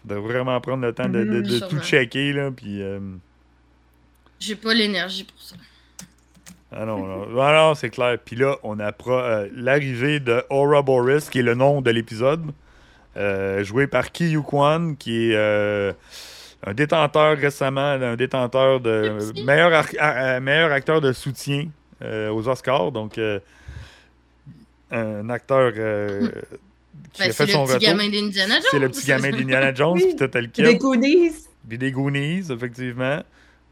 Faudrait 0.02 0.20
vraiment 0.20 0.58
prendre 0.60 0.82
le 0.86 0.92
temps 0.94 1.08
de, 1.08 1.22
de- 1.24 1.24
Mhm, 1.24 1.42
de 1.42 1.58
tout 1.60 1.78
checker, 1.80 2.32
là. 2.32 2.50
Puis, 2.50 2.82
euh, 2.82 2.98
J'ai 4.40 4.56
pas 4.56 4.72
l'énergie 4.74 5.24
pour 5.24 5.40
ça. 5.40 5.56
Ah 6.76 6.84
non, 6.84 6.98
non, 7.06 7.40
Ah 7.40 7.52
non, 7.54 7.74
c'est 7.74 7.90
clair. 7.90 8.18
Puis 8.24 8.36
là, 8.36 8.56
on 8.62 8.78
apprend 8.80 9.18
euh, 9.20 9.46
l'arrivée 9.54 10.20
de 10.20 10.42
Aura 10.50 10.82
Boris, 10.82 11.30
qui 11.30 11.38
est 11.38 11.42
le 11.42 11.54
nom 11.54 11.80
de 11.80 11.90
l'épisode, 11.90 12.42
euh, 13.16 13.62
joué 13.64 13.86
par 13.86 14.10
Ki 14.12 14.30
Yu 14.30 14.42
Kwan, 14.42 14.96
qui 14.96 15.30
est 15.30 15.34
euh, 15.36 15.92
un 16.66 16.74
détenteur 16.74 17.36
récemment, 17.38 17.80
un 17.92 18.16
détenteur 18.16 18.80
de 18.80 19.18
meilleur, 19.44 19.84
meilleur 20.40 20.72
acteur 20.72 21.00
de 21.00 21.12
soutien 21.12 21.68
euh, 22.02 22.30
aux 22.30 22.48
Oscars. 22.48 22.90
Donc, 22.90 23.18
euh, 23.18 23.38
un 24.90 25.28
acteur 25.30 25.72
euh, 25.76 26.28
qui 27.12 27.20
Ben, 27.22 27.28
a 27.28 27.32
c'est 27.32 27.32
fait 27.32 27.46
le 27.46 27.52
son 27.52 27.64
petit 27.64 27.74
retour. 27.74 27.88
gamin 27.88 28.08
d'Indiana 28.08 28.54
Jones. 28.56 28.64
C'est 28.70 28.78
le 28.78 28.88
petit 28.88 29.06
gamin 29.06 29.30
d'Indiana 29.30 29.74
Jones, 29.74 29.92
Oui. 29.94 30.14
puis 30.16 30.16
tout 30.16 30.38
le 30.38 30.48
Puis 30.48 30.62
des. 30.62 30.76
Goonies. 30.78 31.32
Puis 31.68 31.78
des 31.78 31.92
Goonies, 31.92 32.50
effectivement. 32.50 33.22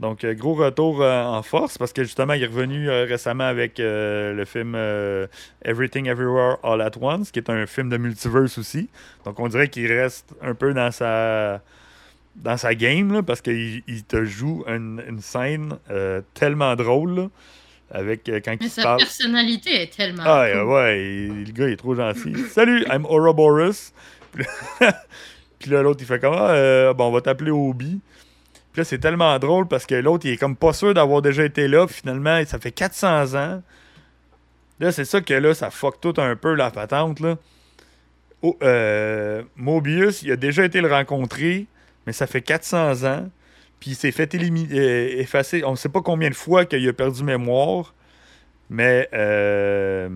Donc, 0.02 0.24
euh, 0.24 0.34
gros 0.34 0.54
retour 0.54 1.00
euh, 1.00 1.22
en 1.24 1.42
force 1.42 1.78
parce 1.78 1.92
que 1.92 2.02
justement, 2.02 2.34
il 2.34 2.42
est 2.42 2.46
revenu 2.46 2.90
euh, 2.90 3.04
récemment 3.08 3.44
avec 3.44 3.74
le 3.78 4.44
film 4.46 4.74
Everything 5.64 6.06
Everywhere 6.08 6.56
All 6.62 6.82
at 6.82 6.90
Once, 7.00 7.30
qui 7.30 7.38
est 7.38 7.48
un 7.48 7.66
film 7.66 7.88
de 7.88 7.96
multiverse 7.96 8.58
aussi. 8.58 8.90
Donc, 9.24 9.38
on 9.40 9.48
dirait 9.48 9.68
qu'il 9.68 9.86
reste 9.90 10.34
un 10.42 10.54
peu 10.54 10.74
dans 10.74 10.90
sa, 10.90 11.62
dans 12.36 12.56
sa 12.56 12.74
game 12.74 13.12
là, 13.12 13.22
parce 13.22 13.40
qu'il 13.40 13.82
il 13.86 14.04
te 14.04 14.24
joue 14.24 14.64
une, 14.66 15.02
une 15.08 15.20
scène 15.20 15.78
euh, 15.90 16.20
tellement 16.34 16.74
drôle 16.76 17.14
là, 17.14 17.28
avec 17.92 18.28
euh, 18.28 18.40
quand 18.44 18.56
Mais 18.60 18.66
il 18.66 18.70
sa 18.70 18.82
parle. 18.82 18.98
personnalité 18.98 19.82
est 19.82 19.94
tellement. 19.96 20.24
Ah, 20.26 20.46
cool. 20.52 20.62
ouais, 20.64 21.00
il- 21.28 21.44
le 21.46 21.52
gars, 21.52 21.68
il 21.68 21.72
est 21.74 21.76
trop 21.76 21.94
gentil. 21.94 22.34
Salut, 22.50 22.84
I'm 22.90 23.04
Ouroboros. 23.06 23.92
Puis 25.58 25.70
là, 25.70 25.82
l'autre, 25.82 26.00
il 26.02 26.06
fait 26.06 26.18
comme, 26.18 26.34
ah, 26.36 26.50
euh, 26.50 26.92
bon, 26.94 27.06
on 27.08 27.12
va 27.12 27.20
t'appeler 27.20 27.50
Obi. 27.52 28.00
Puis 28.72 28.80
là, 28.80 28.84
c'est 28.84 28.98
tellement 28.98 29.38
drôle 29.38 29.68
parce 29.68 29.84
que 29.86 29.94
l'autre, 29.94 30.26
il 30.26 30.32
est 30.32 30.36
comme 30.36 30.56
pas 30.56 30.72
sûr 30.72 30.94
d'avoir 30.94 31.20
déjà 31.22 31.44
été 31.44 31.68
là. 31.68 31.86
Puis 31.86 31.96
finalement, 31.96 32.42
ça 32.46 32.58
fait 32.58 32.72
400 32.72 33.34
ans. 33.34 33.62
Là, 34.80 34.92
c'est 34.92 35.04
ça 35.04 35.20
que 35.20 35.34
là, 35.34 35.54
ça 35.54 35.70
fuck 35.70 36.00
tout 36.00 36.14
un 36.16 36.34
peu 36.36 36.54
la 36.54 36.70
patente, 36.70 37.20
là. 37.20 37.36
Euh, 38.62 39.42
Mobius, 39.56 40.22
il 40.22 40.32
a 40.32 40.36
déjà 40.36 40.64
été 40.64 40.80
le 40.80 40.88
rencontrer, 40.88 41.66
mais 42.06 42.12
ça 42.12 42.26
fait 42.26 42.42
400 42.42 43.04
ans. 43.04 43.30
Puis 43.78 43.90
il 43.92 43.94
s'est 43.94 44.10
fait 44.10 44.32
élimi- 44.34 44.68
euh, 44.72 45.20
effacer. 45.20 45.62
On 45.64 45.72
ne 45.72 45.76
sait 45.76 45.88
pas 45.88 46.00
combien 46.02 46.30
de 46.30 46.34
fois 46.34 46.64
qu'il 46.64 46.88
a 46.88 46.92
perdu 46.92 47.22
mémoire. 47.24 47.94
Mais 48.70 49.08
euh, 49.12 50.08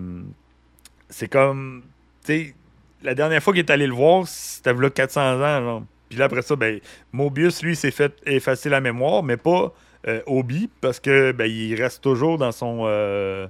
c'est 1.09 1.27
comme. 1.27 1.83
Tu 2.25 2.55
la 3.03 3.13
dernière 3.13 3.43
fois 3.43 3.53
qu'il 3.53 3.59
est 3.59 3.69
allé 3.69 3.85
le 3.85 3.93
voir, 3.93 4.27
c'était 4.27 4.73
là 4.73 4.89
400 4.89 5.21
ans. 5.41 5.61
Genre. 5.61 5.83
Puis 6.09 6.17
là, 6.17 6.25
après 6.25 6.41
ça, 6.41 6.55
ben, 6.55 6.79
Mobius, 7.11 7.61
lui, 7.61 7.75
s'est 7.75 7.91
fait 7.91 8.13
effacer 8.25 8.69
la 8.69 8.79
mémoire, 8.81 9.23
mais 9.23 9.37
pas 9.37 9.73
euh, 10.07 10.21
Obi, 10.25 10.69
parce 10.81 10.99
que 10.99 11.31
ben, 11.31 11.45
il 11.45 11.75
reste 11.75 12.01
toujours 12.03 12.37
dans 12.37 12.51
son. 12.51 12.83
euh, 12.85 13.47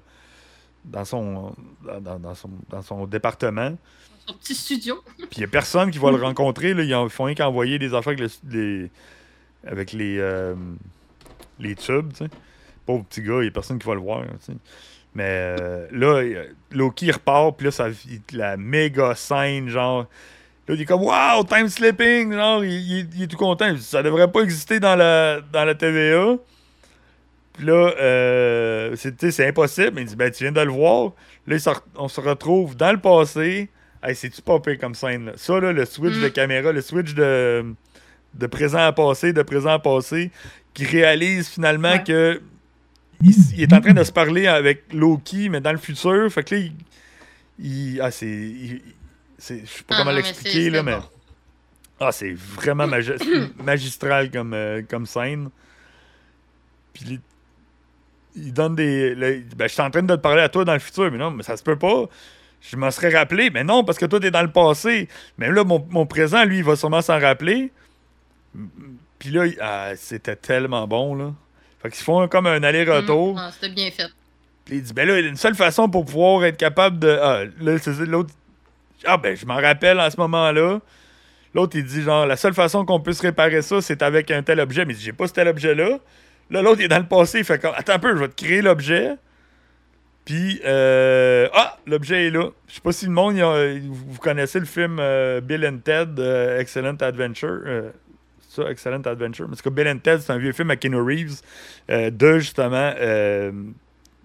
dans 0.85 1.03
son, 1.05 1.53
dans, 2.01 2.33
son, 2.33 2.49
dans 2.69 2.81
son 2.81 3.05
département. 3.05 3.75
Son 4.25 4.33
petit 4.35 4.55
studio. 4.55 5.03
Puis 5.17 5.27
il 5.35 5.39
n'y 5.39 5.43
a 5.43 5.47
personne 5.49 5.91
qui 5.91 5.97
va 5.99 6.11
le 6.11 6.17
rencontrer. 6.23 6.73
Là. 6.73 6.83
Ils 6.83 6.89
ils 6.89 7.09
font 7.09 7.25
rien 7.25 7.35
qu'envoyer 7.35 7.77
des 7.77 7.93
affaires 7.93 8.13
avec, 8.17 8.19
le- 8.19 8.49
les, 8.51 8.89
avec 9.65 9.91
les, 9.91 10.17
euh, 10.19 10.55
les 11.59 11.75
tubes. 11.75 12.11
Pauvre 12.85 13.03
petit 13.05 13.21
gars, 13.21 13.35
il 13.39 13.41
n'y 13.41 13.47
a 13.47 13.51
personne 13.51 13.77
qui 13.79 13.87
va 13.87 13.95
le 13.95 13.99
voir. 13.99 14.23
Mais 15.13 15.23
euh, 15.59 15.87
là, 15.91 16.45
Loki 16.71 17.07
il 17.07 17.11
repart, 17.11 17.57
puis 17.57 17.65
là, 17.65 17.71
ça, 17.71 17.87
la 18.31 18.55
méga 18.55 19.13
scène, 19.15 19.67
genre. 19.67 20.05
Là, 20.68 20.76
il 20.76 20.82
est 20.82 20.86
comme 20.86 21.01
Wow, 21.03 21.43
time 21.45 21.70
slipping! 21.70 22.34
Genre, 22.34 22.63
il, 22.65 22.72
il- 22.74 23.09
il 23.15 23.24
est 23.24 23.28
tout 23.28 23.38
content. 23.38 23.76
Ça 23.80 24.03
devrait 24.03 24.32
pas 24.32 24.41
exister 24.41 24.80
dans 24.80 24.95
la, 24.95 25.39
dans 25.53 25.63
la 25.65 25.76
TVA. 25.76 26.36
Puis 27.53 27.65
là, 27.65 27.93
euh, 27.99 28.95
c'est 28.95 29.47
impossible. 29.47 29.91
Mais 29.95 30.01
il 30.01 30.07
dit 30.07 30.15
Ben, 30.15 30.30
tu 30.32 30.43
viens 30.43 30.51
de 30.51 30.61
le 30.61 30.72
voir. 30.72 31.11
Là, 31.47 31.57
on 31.95 32.07
se 32.07 32.20
retrouve 32.22 32.76
dans 32.76 32.91
le 32.91 32.99
passé. 32.99 33.70
Hey, 34.03 34.15
c'est-tu 34.15 34.41
pas 34.41 34.59
pire 34.59 34.78
comme 34.78 34.93
scène? 34.93 35.26
Là? 35.28 35.32
Ça, 35.38 35.59
là, 35.59 35.72
le 35.72 35.86
switch 35.86 36.15
Mm. 36.18 36.22
de 36.24 36.28
caméra, 36.28 36.72
le 36.72 36.82
switch 36.82 37.13
de, 37.15 37.65
de 38.36 38.47
présent 38.47 38.80
à 38.86 38.91
passé, 38.91 39.34
de 39.34 39.41
présent 39.41 39.72
à 39.72 39.80
passé, 39.80 40.32
qui 40.74 40.86
réalise 40.86 41.47
finalement 41.49 41.93
Ouais. 41.93 42.03
que 42.03 42.41
il, 43.24 43.34
il 43.55 43.61
est 43.63 43.74
en 43.74 43.82
train 43.82 43.93
de 43.93 44.03
se 44.03 44.11
parler 44.11 44.45
avec 44.45 44.84
Loki, 44.93 45.49
mais 45.49 45.61
dans 45.61 45.72
le 45.72 45.80
futur. 45.80 46.32
Fait 46.32 46.43
que 46.43 46.53
là, 46.55 46.61
il. 46.61 46.74
il- 47.59 48.01
ah, 48.01 48.11
c'est. 48.11 48.28
Il- 49.38 49.43
c'est- 49.43 49.61
Je 49.65 49.71
sais 49.71 49.83
pas 49.83 49.95
Ah 49.95 49.97
comment 49.99 50.11
l'expliquer, 50.11 50.69
là, 50.69 50.83
mais. 50.83 50.91
Ah, 51.99 52.11
c'est 52.11 52.33
vraiment 52.33 52.88
magi- 52.88 53.11
magistral 53.63 54.29
comme, 54.31 54.53
euh, 54.53 54.81
comme 54.88 55.05
scène. 55.05 55.49
Puis 56.93 57.03
il, 57.09 57.19
il 58.35 58.53
donne 58.53 58.75
des. 58.75 59.13
il 59.17 59.55
ben, 59.55 59.67
je 59.67 59.73
suis 59.73 59.81
en 59.81 59.89
train 59.89 60.03
de 60.03 60.15
te 60.15 60.19
parler 60.21 60.41
à 60.41 60.49
toi 60.49 60.63
dans 60.65 60.73
le 60.73 60.79
futur, 60.79 61.11
mais 61.11 61.17
non, 61.17 61.31
mais 61.31 61.43
ça 61.43 61.57
se 61.57 61.63
peut 61.63 61.77
pas. 61.77 62.05
Je 62.61 62.75
m'en 62.75 62.89
serais 62.91 63.15
rappelé, 63.15 63.49
mais 63.51 63.63
non, 63.63 63.83
parce 63.83 63.97
que 63.99 64.05
toi, 64.05 64.19
t'es 64.19 64.31
dans 64.31 64.41
le 64.41 64.51
passé. 64.51 65.07
Mais 65.38 65.49
là, 65.51 65.63
mon, 65.63 65.85
mon 65.89 66.05
présent, 66.07 66.43
lui, 66.43 66.57
il 66.57 66.63
va 66.63 66.75
sûrement 66.75 67.01
s'en 67.01 67.19
rappeler. 67.19 67.71
Puis 69.19 69.29
là, 69.29 69.45
il- 69.45 69.57
ah, 69.61 69.91
c'était 69.95 70.35
tellement 70.35 70.88
bon, 70.88 71.15
là. 71.15 71.33
Fait 71.81 71.89
qu'ils 71.91 72.03
font 72.03 72.27
comme 72.27 72.47
un 72.47 72.61
aller-retour. 72.63 73.35
Mm, 73.35 73.38
ah, 73.39 73.51
C'était 73.53 73.73
bien 73.73 73.91
fait. 73.91 74.07
Puis 74.65 74.75
il 74.77 74.83
dit, 74.83 74.93
ben 74.93 75.07
là, 75.07 75.19
une 75.19 75.35
seule 75.38 75.55
façon 75.55 75.88
pour 75.89 76.05
pouvoir 76.05 76.43
être 76.45 76.57
capable 76.57 76.99
de. 76.99 77.09
Ah, 77.21 77.43
là, 77.59 77.77
l'autre. 78.05 78.33
Ah, 79.05 79.17
ben, 79.17 79.35
je 79.35 79.45
m'en 79.45 79.55
rappelle 79.55 79.99
en 79.99 80.09
ce 80.09 80.17
moment-là. 80.17 80.79
L'autre, 81.53 81.77
il 81.77 81.85
dit, 81.85 82.01
genre, 82.01 82.25
la 82.25 82.35
seule 82.35 82.53
façon 82.53 82.85
qu'on 82.85 82.99
puisse 82.99 83.21
réparer 83.21 83.61
ça, 83.61 83.81
c'est 83.81 84.01
avec 84.01 84.31
un 84.31 84.43
tel 84.43 84.59
objet. 84.59 84.85
Mais 84.85 84.93
il 84.93 84.97
dit, 84.97 85.03
j'ai 85.03 85.13
pas 85.13 85.27
ce 85.27 85.33
tel 85.33 85.47
objet-là. 85.47 85.99
Là, 86.49 86.61
l'autre, 86.61 86.79
il 86.81 86.85
est 86.85 86.89
dans 86.89 86.99
le 86.99 87.07
passé. 87.07 87.39
Il 87.39 87.45
fait 87.45 87.59
comme, 87.59 87.73
attends 87.75 87.93
un 87.93 87.99
peu, 87.99 88.15
je 88.15 88.19
vais 88.21 88.27
te 88.27 88.43
créer 88.43 88.61
l'objet. 88.61 89.15
Puis, 90.25 90.59
euh, 90.65 91.47
ah, 91.53 91.77
l'objet 91.85 92.27
est 92.27 92.29
là. 92.31 92.49
Je 92.67 92.75
sais 92.75 92.81
pas 92.81 92.91
si 92.91 93.05
le 93.05 93.11
monde, 93.11 93.37
vous 93.37 94.19
connaissez 94.19 94.59
le 94.59 94.65
film 94.65 94.97
euh, 94.99 95.39
Bill 95.39 95.65
and 95.65 95.77
Ted, 95.85 96.11
euh, 96.19 96.59
Excellent 96.59 96.97
Adventure. 96.97 97.61
euh, 97.65 97.91
ça, 98.49 98.69
Excellent 98.69 99.01
Adventure. 99.01 99.47
Mais 99.47 99.55
c'est 99.55 99.63
que 99.63 99.69
Bill 99.69 99.87
and 99.87 99.99
Ted, 99.99 100.19
c'est 100.21 100.33
un 100.33 100.37
vieux 100.37 100.51
film 100.51 100.69
à 100.71 100.75
Keanu 100.75 100.99
Reeves 100.99 101.41
de, 101.89 102.39
justement, 102.39 102.93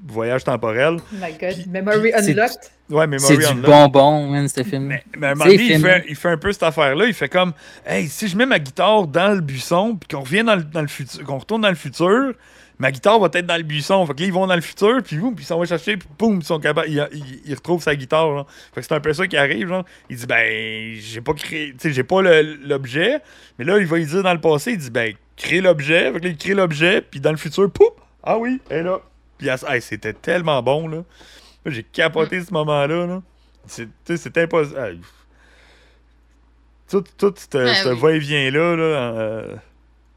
voyage 0.07 0.45
temporel. 0.45 0.97
Oh 1.01 1.15
my 1.21 1.33
god. 1.33 1.55
Puis- 1.55 1.67
Memory 1.71 2.13
puis 2.13 2.13
Unlocked? 2.15 2.59
Ouais, 2.91 3.07
Memory 3.07 3.27
C'est 3.27 3.55
du 3.55 3.61
bonbon, 3.63 4.29
man, 4.29 4.49
ce 4.49 4.63
film. 4.63 4.85
Mais, 4.87 5.03
mais 5.17 5.29
à 5.29 5.31
un 5.31 5.35
moment 5.35 5.45
donné, 5.57 5.63
il 5.65 5.81
fait, 5.81 6.05
il 6.09 6.17
fait 6.17 6.29
un 6.29 6.37
peu 6.37 6.53
cette 6.53 6.63
affaire-là. 6.65 7.07
Il 7.07 7.15
fait 7.15 7.29
comme 7.29 7.53
Hey, 7.87 8.09
si 8.09 8.29
je 8.29 8.37
mets 8.37 8.47
ma 8.47 8.59
guitare 8.59 9.07
dans 9.07 9.35
le 9.35 9.41
buisson, 9.41 9.97
puis 9.97 10.09
qu'on 10.09 10.23
revient 10.25 10.45
dans 10.45 10.57
le, 10.57 10.63
dans 10.65 10.83
le 10.83 10.89
futur, 10.89 11.25
qu'on 11.25 11.39
retourne 11.39 11.63
dans 11.63 11.71
le 11.71 11.75
futur, 11.75 12.33
ma 12.79 12.91
guitare 12.91 13.19
va 13.21 13.29
être 13.33 13.47
dans 13.47 13.57
le 13.57 13.63
buisson. 13.63 14.05
Fait 14.05 14.13
que 14.15 14.21
là, 14.21 14.27
ils 14.27 14.33
vont 14.33 14.47
dans 14.47 14.57
le 14.57 14.61
futur, 14.61 15.01
puis 15.03 15.17
boum, 15.17 15.35
puis 15.35 15.45
ils 15.45 15.47
s'en 15.47 15.57
vont 15.57 15.65
chercher, 15.65 15.97
puis 15.97 16.09
boum, 16.19 16.39
ils 16.41 16.45
sont 16.45 16.59
capables. 16.59 16.89
Ils, 16.91 17.09
ils- 17.13 17.41
ils 17.47 17.55
retrouvent 17.55 17.83
sa 17.83 17.95
guitare. 17.97 18.27
genre. 18.27 18.47
Fait 18.75 18.81
que 18.83 18.87
c'est 18.87 18.95
un 18.95 19.01
peu 19.01 19.13
ça 19.15 19.27
qui 19.27 19.37
arrive. 19.39 19.69
Genre. 19.69 19.85
Il 20.11 20.17
dit 20.17 20.27
Ben, 20.27 20.95
j'ai 21.01 21.21
pas 21.23 21.33
créé. 21.33 21.71
Tu 21.73 21.77
sais, 21.79 21.93
j'ai 21.93 22.05
pas 22.05 22.21
le- 22.21 22.59
l'objet. 22.67 23.21
Mais 23.59 23.65
là, 23.65 23.79
il 23.79 23.87
va 23.87 23.97
lui 23.97 24.07
dire 24.07 24.23
dans 24.23 24.35
le 24.35 24.41
passé, 24.41 24.73
il 24.73 24.79
dit 24.79 24.91
Ben, 24.91 25.15
crée 25.37 25.61
l'objet. 25.63 26.13
Fait 26.13 26.19
que 26.21 26.25
là, 26.25 26.31
il 26.31 26.37
crée 26.37 26.55
l'objet, 26.55 27.01
puis 27.01 27.21
dans 27.21 27.31
le 27.31 27.39
futur, 27.39 27.71
pouf, 27.71 27.89
ah 28.23 28.37
oui, 28.37 28.61
elle 28.69 28.79
est 28.79 28.83
là. 28.83 29.01
Puis 29.43 29.49
elle- 29.49 29.75
hey, 29.75 29.83
c'était 29.83 30.13
tellement 30.13 30.63
bon, 30.63 30.87
là. 30.89 31.05
J'ai 31.67 31.83
capoté 31.83 32.43
ce 32.45 32.53
moment-là, 32.53 33.07
là. 33.07 33.23
C'est, 33.67 33.89
c'est 34.17 34.37
impossible. 34.39 34.79
Hey. 34.79 35.01
Tout, 36.89 37.05
tout 37.17 37.33
ce 37.37 37.47
Ben 37.57 37.75
ce 37.75 37.89
oui. 37.89 38.01
va-et-vient-là, 38.01 38.77
là, 38.77 38.83
euh, 38.85 39.57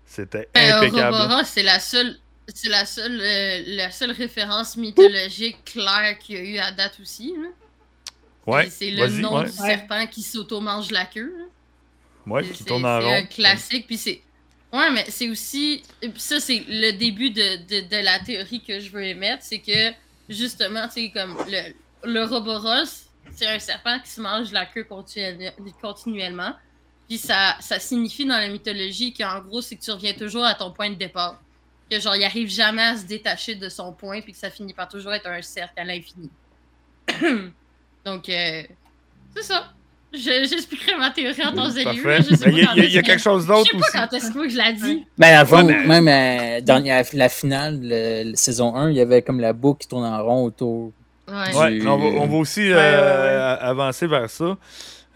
c'était 0.06 0.50
Ben, 0.54 0.74
impeccable. 0.74 1.16
Aurora, 1.16 1.44
c'est 1.44 1.64
la 1.64 1.80
seule. 1.80 2.18
C'est 2.54 2.70
la 2.70 2.86
seule, 2.86 3.20
euh, 3.22 3.64
la 3.68 3.90
seule 3.92 4.12
référence 4.12 4.78
mythologique 4.78 5.58
claire 5.66 6.18
qu'il 6.20 6.36
y 6.36 6.38
a 6.38 6.44
eu 6.44 6.58
à 6.60 6.72
date 6.72 7.00
aussi. 7.02 7.34
là. 7.42 7.48
Ouais, 8.46 8.70
C'est 8.70 8.92
le 8.92 9.08
nom 9.22 9.40
ouais. 9.40 9.46
du 9.46 9.52
serpent 9.52 10.06
qui 10.06 10.22
s'auto-mange 10.22 10.92
la 10.92 11.06
queue. 11.06 11.34
là. 11.38 11.46
Ouais, 12.32 12.44
C'est- 12.44 12.50
qui 12.52 12.58
c'est- 12.60 12.64
tourne 12.66 12.86
en 12.86 13.00
C'est 13.02 13.06
rond. 13.08 13.14
un 13.16 13.26
classique, 13.26 13.88
puis 13.88 13.98
c'est. 13.98 14.22
Ouais, 14.74 14.92
mais 14.92 15.06
c'est 15.10 15.30
aussi. 15.30 15.84
Ça, 16.18 16.40
c'est 16.40 16.64
le 16.68 16.92
début 16.92 17.30
de, 17.30 17.58
de, 17.66 17.88
de 17.88 18.04
la 18.04 18.20
théorie 18.20 18.62
que 18.62 18.80
je 18.80 18.90
veux 18.90 19.04
émettre. 19.04 19.44
C'est 19.44 19.60
que, 19.60 19.94
justement, 20.28 20.88
tu 20.88 21.12
comme 21.12 21.38
le, 21.48 21.74
le 22.04 22.24
Roboros, 22.26 23.08
c'est 23.32 23.48
un 23.48 23.60
serpent 23.60 24.00
qui 24.00 24.10
se 24.10 24.22
mange 24.22 24.52
la 24.52 24.66
queue 24.66 24.84
continuelle- 24.84 25.54
continuellement. 25.82 26.54
Puis 27.08 27.18
ça, 27.20 27.56
ça 27.62 27.80
signifie 27.80 28.26
dans 28.26 28.38
la 28.38 28.48
mythologie 28.50 29.14
qu'en 29.14 29.40
gros, 29.42 29.62
c'est 29.62 29.76
que 29.76 29.82
tu 29.84 29.92
reviens 29.92 30.14
toujours 30.14 30.44
à 30.44 30.56
ton 30.56 30.72
point 30.72 30.90
de 30.90 30.96
départ. 30.96 31.42
Que 31.90 32.00
genre, 32.00 32.16
il 32.16 32.24
arrive 32.24 32.50
jamais 32.50 32.82
à 32.82 32.98
se 32.98 33.06
détacher 33.06 33.56
de 33.56 33.70
son 33.70 33.94
point, 33.94 34.22
puis 34.22 34.34
que 34.34 34.40
ça 34.40 34.50
finit 34.50 34.74
par 34.74 34.90
toujours 34.90 35.14
être 35.14 35.28
un 35.28 35.42
cercle 35.44 35.80
à 35.80 35.84
l'infini. 35.84 36.32
Donc, 38.06 38.28
euh, 38.30 38.64
c'est 39.36 39.44
ça. 39.44 39.75
Je- 40.16 40.48
J'expliquerai 40.50 40.98
ma 40.98 41.12
théorie 41.12 41.44
en 41.46 41.54
temps 41.54 41.70
et 41.70 41.84
lieu. 41.84 41.92
Je 42.04 42.50
Il 42.50 42.58
y, 42.94 42.98
a- 42.98 43.02
quelque 43.02 43.16
que- 43.18 43.22
chose 43.22 43.44
Je 43.44 43.48
d'autre 43.48 43.66
sais 43.72 43.78
pas 43.78 43.84
aussi. 43.84 43.92
quand 43.94 44.14
est-ce 44.18 44.32
que 44.32 44.50
je 44.50 44.58
l'ai 44.58 44.74
dit. 44.74 45.06
Ben, 45.18 45.38
avant, 45.38 45.64
Ouais, 45.66 45.86
mais- 45.86 46.02
même 46.02 46.08
euh, 46.08 46.62
dans 46.62 46.84
la, 46.84 47.04
la 47.14 47.30
finale, 47.30 47.80
le, 47.82 48.32
le 48.32 48.36
saison 48.36 48.76
1, 48.76 48.90
il 48.92 48.98
y 48.98 49.02
avait 49.02 49.22
comme 49.22 49.40
la 49.40 49.54
boucle 49.54 49.82
qui 49.82 49.88
tourne 49.88 50.06
en 50.06 50.24
rond 50.24 50.44
autour. 50.46 50.92
Ouais. 51.28 51.34
On, 51.88 51.98
va, 51.98 52.06
on 52.22 52.28
va 52.28 52.38
aussi 52.38 52.72
euh, 52.72 52.76
Ouais, 52.76 53.58
ouais, 53.58 53.64
avancer 53.66 54.06
vers 54.08 54.30
ça. 54.30 54.58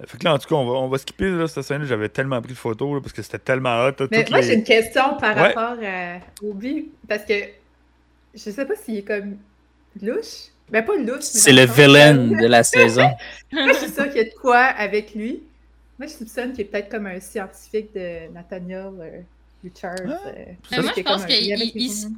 Fait 0.07 0.17
que 0.17 0.23
là, 0.23 0.33
en 0.33 0.37
tout 0.39 0.47
cas, 0.47 0.55
on 0.55 0.65
va, 0.65 0.71
on 0.79 0.87
va 0.87 0.97
skipper 0.97 1.29
là, 1.29 1.47
cette 1.47 1.63
scène-là. 1.63 1.85
J'avais 1.85 2.07
tellement 2.09 2.41
pris 2.41 2.53
de 2.53 2.57
photos 2.57 2.93
là, 2.95 3.01
parce 3.01 3.11
que 3.13 3.21
c'était 3.21 3.37
tellement 3.39 3.75
hot. 3.85 3.91
là, 3.99 4.07
Mais 4.09 4.25
moi, 4.29 4.39
les- 4.39 4.47
j'ai 4.47 4.53
une 4.55 4.63
question 4.63 5.15
par 5.19 5.35
Ouais. 5.35 5.53
rapport 5.53 5.75
à 5.83 6.19
Obi. 6.41 6.87
Parce 7.07 7.25
que 7.25 7.33
je 8.33 8.49
sais 8.49 8.65
pas 8.65 8.75
s'il 8.75 8.97
est 8.97 9.01
comme 9.03 9.35
louche. 10.01 10.47
Ben, 10.72 10.86
pas 10.86 10.95
louche. 10.97 11.22
C'est 11.24 11.51
le 11.51 11.65
villain 11.65 12.13
de 12.41 12.45
la 12.47 12.63
saison. 12.63 13.09
Moi, 13.51 13.74
je 13.74 13.78
suis 13.80 13.91
sûre 13.91 14.05
qu'il 14.07 14.17
y 14.17 14.20
a 14.20 14.24
de 14.26 14.36
quoi 14.39 14.59
avec 14.59 15.13
lui. 15.15 15.41
Moi, 15.97 16.07
je 16.07 16.13
soupçonne 16.13 16.51
qu'il 16.51 16.61
est 16.61 16.65
peut-être 16.65 16.89
comme 16.89 17.07
un 17.07 17.20
scientifique 17.20 17.93
de 17.93 18.32
Nathaniel. 18.34 18.91
euh, 18.99 19.22
Richard. 19.63 19.95
Ah, 20.07 20.17
euh, 20.28 20.82
moi, 20.82 20.91
je 20.95 21.01
pense 21.01 21.26
qu'il 21.26 22.09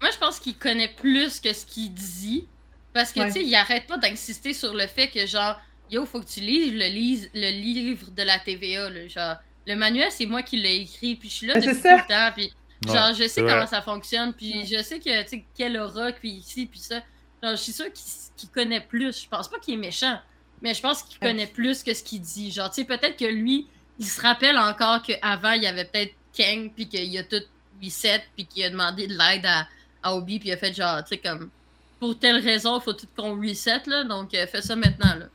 moi, 0.00 0.10
je 0.12 0.18
pense 0.18 0.38
qu'il 0.40 0.56
connaît 0.56 0.88
plus 0.88 1.38
que 1.40 1.52
ce 1.52 1.64
qu'il 1.66 1.92
dit. 1.92 2.46
Parce 2.92 3.12
que, 3.12 3.20
Ouais. 3.20 3.26
tu 3.26 3.32
sais, 3.34 3.44
il 3.44 3.54
arrête 3.54 3.86
pas 3.86 3.98
d'insister 3.98 4.52
sur 4.54 4.72
le 4.74 4.86
fait 4.86 5.08
que, 5.08 5.24
genre, 5.26 5.60
yo, 5.90 6.04
faut 6.06 6.20
que 6.20 6.26
tu 6.26 6.40
lises 6.40 6.72
le, 6.72 6.86
lise- 6.88 7.30
le 7.34 7.50
livre 7.50 8.10
de 8.16 8.22
la 8.22 8.38
TVA. 8.38 8.90
Là, 8.90 9.06
genre, 9.08 9.36
le 9.66 9.74
manuel, 9.76 10.08
c'est 10.10 10.26
moi 10.26 10.42
qui 10.42 10.56
l'ai 10.56 10.76
écrit, 10.76 11.14
puis 11.16 11.28
je 11.28 11.34
suis 11.34 11.46
là 11.46 11.54
Ah, 11.56 11.60
depuis 11.60 11.76
tout 11.76 11.88
le 11.88 12.08
temps. 12.08 12.30
Puis, 12.34 12.52
Ouais, 12.86 12.94
genre, 12.94 13.12
je 13.14 13.26
sais 13.28 13.40
comment 13.42 13.56
vrai. 13.56 13.66
ça 13.66 13.82
fonctionne, 13.82 14.32
puis 14.32 14.64
je 14.66 14.80
sais 14.82 14.98
que, 15.00 15.22
tu 15.24 15.28
sais, 15.28 15.44
quel 15.56 15.76
aura, 15.78 16.12
puis 16.12 16.30
ici, 16.30 16.66
puis 16.66 16.78
ça. 16.78 17.02
Genre, 17.42 17.52
je 17.52 17.62
suis 17.62 17.72
sûre 17.72 17.92
qu'il 18.36 18.48
connaît 18.50 18.80
plus. 18.80 19.22
Je 19.22 19.28
pense 19.28 19.48
pas 19.48 19.58
qu'il 19.58 19.74
est 19.74 19.78
méchant, 19.78 20.18
mais 20.62 20.74
je 20.74 20.82
pense 20.82 21.02
qu'il 21.02 21.18
connaît 21.18 21.46
plus 21.46 21.82
que 21.82 21.94
ce 21.94 22.02
qu'il 22.02 22.20
dit. 22.20 22.50
Genre, 22.50 22.70
tu 22.70 22.82
sais, 22.82 22.84
peut-être 22.84 23.16
que 23.16 23.24
lui, 23.24 23.66
il 23.98 24.06
se 24.06 24.20
rappelle 24.20 24.58
encore 24.58 25.02
qu'avant, 25.02 25.52
il 25.52 25.62
y 25.62 25.66
avait 25.66 25.84
peut-être 25.84 26.14
Kang, 26.36 26.70
puis 26.74 26.88
qu'il 26.88 27.16
a 27.18 27.24
tout 27.24 27.42
reset, 27.82 28.22
puis 28.36 28.46
qu'il 28.46 28.64
a 28.64 28.70
demandé 28.70 29.06
de 29.06 29.16
l'aide 29.16 29.46
à, 29.46 29.66
à 30.02 30.14
Obi, 30.14 30.38
puis 30.38 30.48
il 30.48 30.52
a 30.52 30.56
fait 30.56 30.74
genre, 30.74 31.02
tu 31.02 31.10
sais, 31.10 31.18
comme, 31.18 31.50
pour 31.98 32.18
telle 32.18 32.36
raison, 32.36 32.78
il 32.78 32.82
faut 32.82 32.92
tout 32.92 33.06
qu'on 33.16 33.40
reset, 33.40 33.82
là, 33.86 34.04
donc 34.04 34.34
euh, 34.34 34.46
fais 34.46 34.62
ça 34.62 34.76
maintenant, 34.76 35.14
là. 35.14 35.26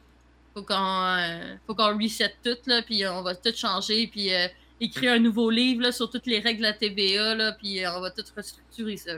Faut 0.53 0.61
qu'on 0.61 0.75
euh, 0.75 1.55
faut 1.65 1.75
qu'on 1.75 1.97
reset 1.97 2.33
tout, 2.43 2.57
là, 2.67 2.81
puis 2.83 3.05
on 3.07 3.21
va 3.21 3.35
tout 3.35 3.53
changer, 3.55 4.07
puis 4.07 4.33
euh, 4.33 4.47
écrire 4.79 5.13
un 5.13 5.19
nouveau 5.19 5.49
livre, 5.49 5.81
là, 5.81 5.91
sur 5.91 6.09
toutes 6.09 6.27
les 6.27 6.39
règles 6.39 6.59
de 6.59 6.67
la 6.67 6.73
TVA, 6.73 7.35
là, 7.35 7.51
puis 7.53 7.83
euh, 7.83 7.95
on 7.95 8.01
va 8.01 8.11
tout 8.11 8.23
restructurer 8.35 8.97
ça. 8.97 9.13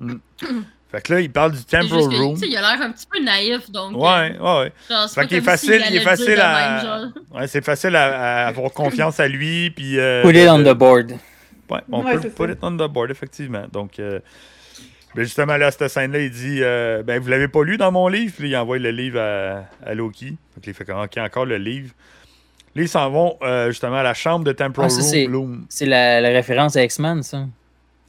Fait 0.92 1.00
que 1.00 1.14
là, 1.14 1.20
il 1.20 1.32
parle 1.32 1.52
du 1.52 1.64
Temporal 1.64 1.88
juste 2.00 2.10
que, 2.10 2.16
Room. 2.22 2.34
tu 2.34 2.40
sais, 2.40 2.46
il 2.48 2.56
a 2.56 2.60
l'air 2.60 2.82
un 2.86 2.92
petit 2.92 3.06
peu 3.10 3.18
naïf, 3.22 3.70
donc. 3.70 3.94
euh, 3.94 3.96
Ouais, 3.96 4.38
ouais, 4.38 4.58
ouais. 4.60 4.72
genre, 4.90 5.08
c'est 5.08 5.14
Fait 5.14 5.20
pas 5.22 5.26
qu'il 5.26 5.36
est 5.38 5.40
facile, 5.40 5.82
il 5.90 5.96
est 5.96 6.00
facile 6.00 6.38
à. 6.40 6.82
même. 7.00 7.12
Ouais, 7.32 7.46
c'est 7.46 7.64
facile 7.64 7.96
à, 7.96 8.44
à 8.44 8.46
avoir 8.48 8.70
confiance 8.72 9.18
à 9.18 9.26
lui. 9.26 9.70
Puis, 9.70 9.98
euh, 9.98 10.22
Put 10.22 10.36
it 10.36 10.48
on 10.50 10.58
the 10.62 10.76
board. 10.76 11.12
Ouais, 11.70 11.80
on 11.90 12.04
Ouais, 12.04 12.12
peut 12.18 12.28
put 12.28 12.44
ça. 12.44 12.50
it 12.52 12.58
on 12.62 12.72
the 12.76 12.88
board, 12.92 13.10
effectivement. 13.10 13.64
Donc, 13.72 13.98
euh, 13.98 14.20
ben 15.14 15.22
justement, 15.24 15.56
là, 15.56 15.70
cette 15.70 15.88
scène-là, 15.88 16.18
il 16.20 16.30
dit 16.30 16.58
euh, 16.60 17.02
Ben, 17.02 17.18
vous 17.20 17.28
l'avez 17.28 17.48
pas 17.48 17.64
lu 17.64 17.78
dans 17.78 17.90
mon 17.90 18.08
livre? 18.08 18.32
Puis 18.36 18.50
là, 18.50 18.58
il 18.58 18.60
envoie 18.60 18.78
le 18.78 18.90
livre 18.90 19.18
à, 19.18 19.64
à 19.88 19.94
Loki. 19.94 20.30
Donc, 20.30 20.66
il 20.66 20.74
fait 20.74 20.84
comme, 20.84 21.00
Ok, 21.00 21.16
encore 21.18 21.46
le 21.46 21.56
livre. 21.56 21.90
Là, 22.74 22.82
ils 22.82 22.88
s'en 22.88 23.10
vont 23.10 23.36
euh, 23.42 23.68
justement 23.68 23.96
à 23.96 24.02
la 24.02 24.14
chambre 24.14 24.44
de 24.44 24.52
Temporal 24.52 24.90
Ah, 24.92 24.94
ça, 24.94 25.02
c'est- 25.02 25.26
Room. 25.26 25.64
C'est 25.70 25.86
la, 25.86 26.20
la 26.20 26.28
référence 26.30 26.76
à 26.76 26.82
X-Men, 26.84 27.22
ça. 27.22 27.46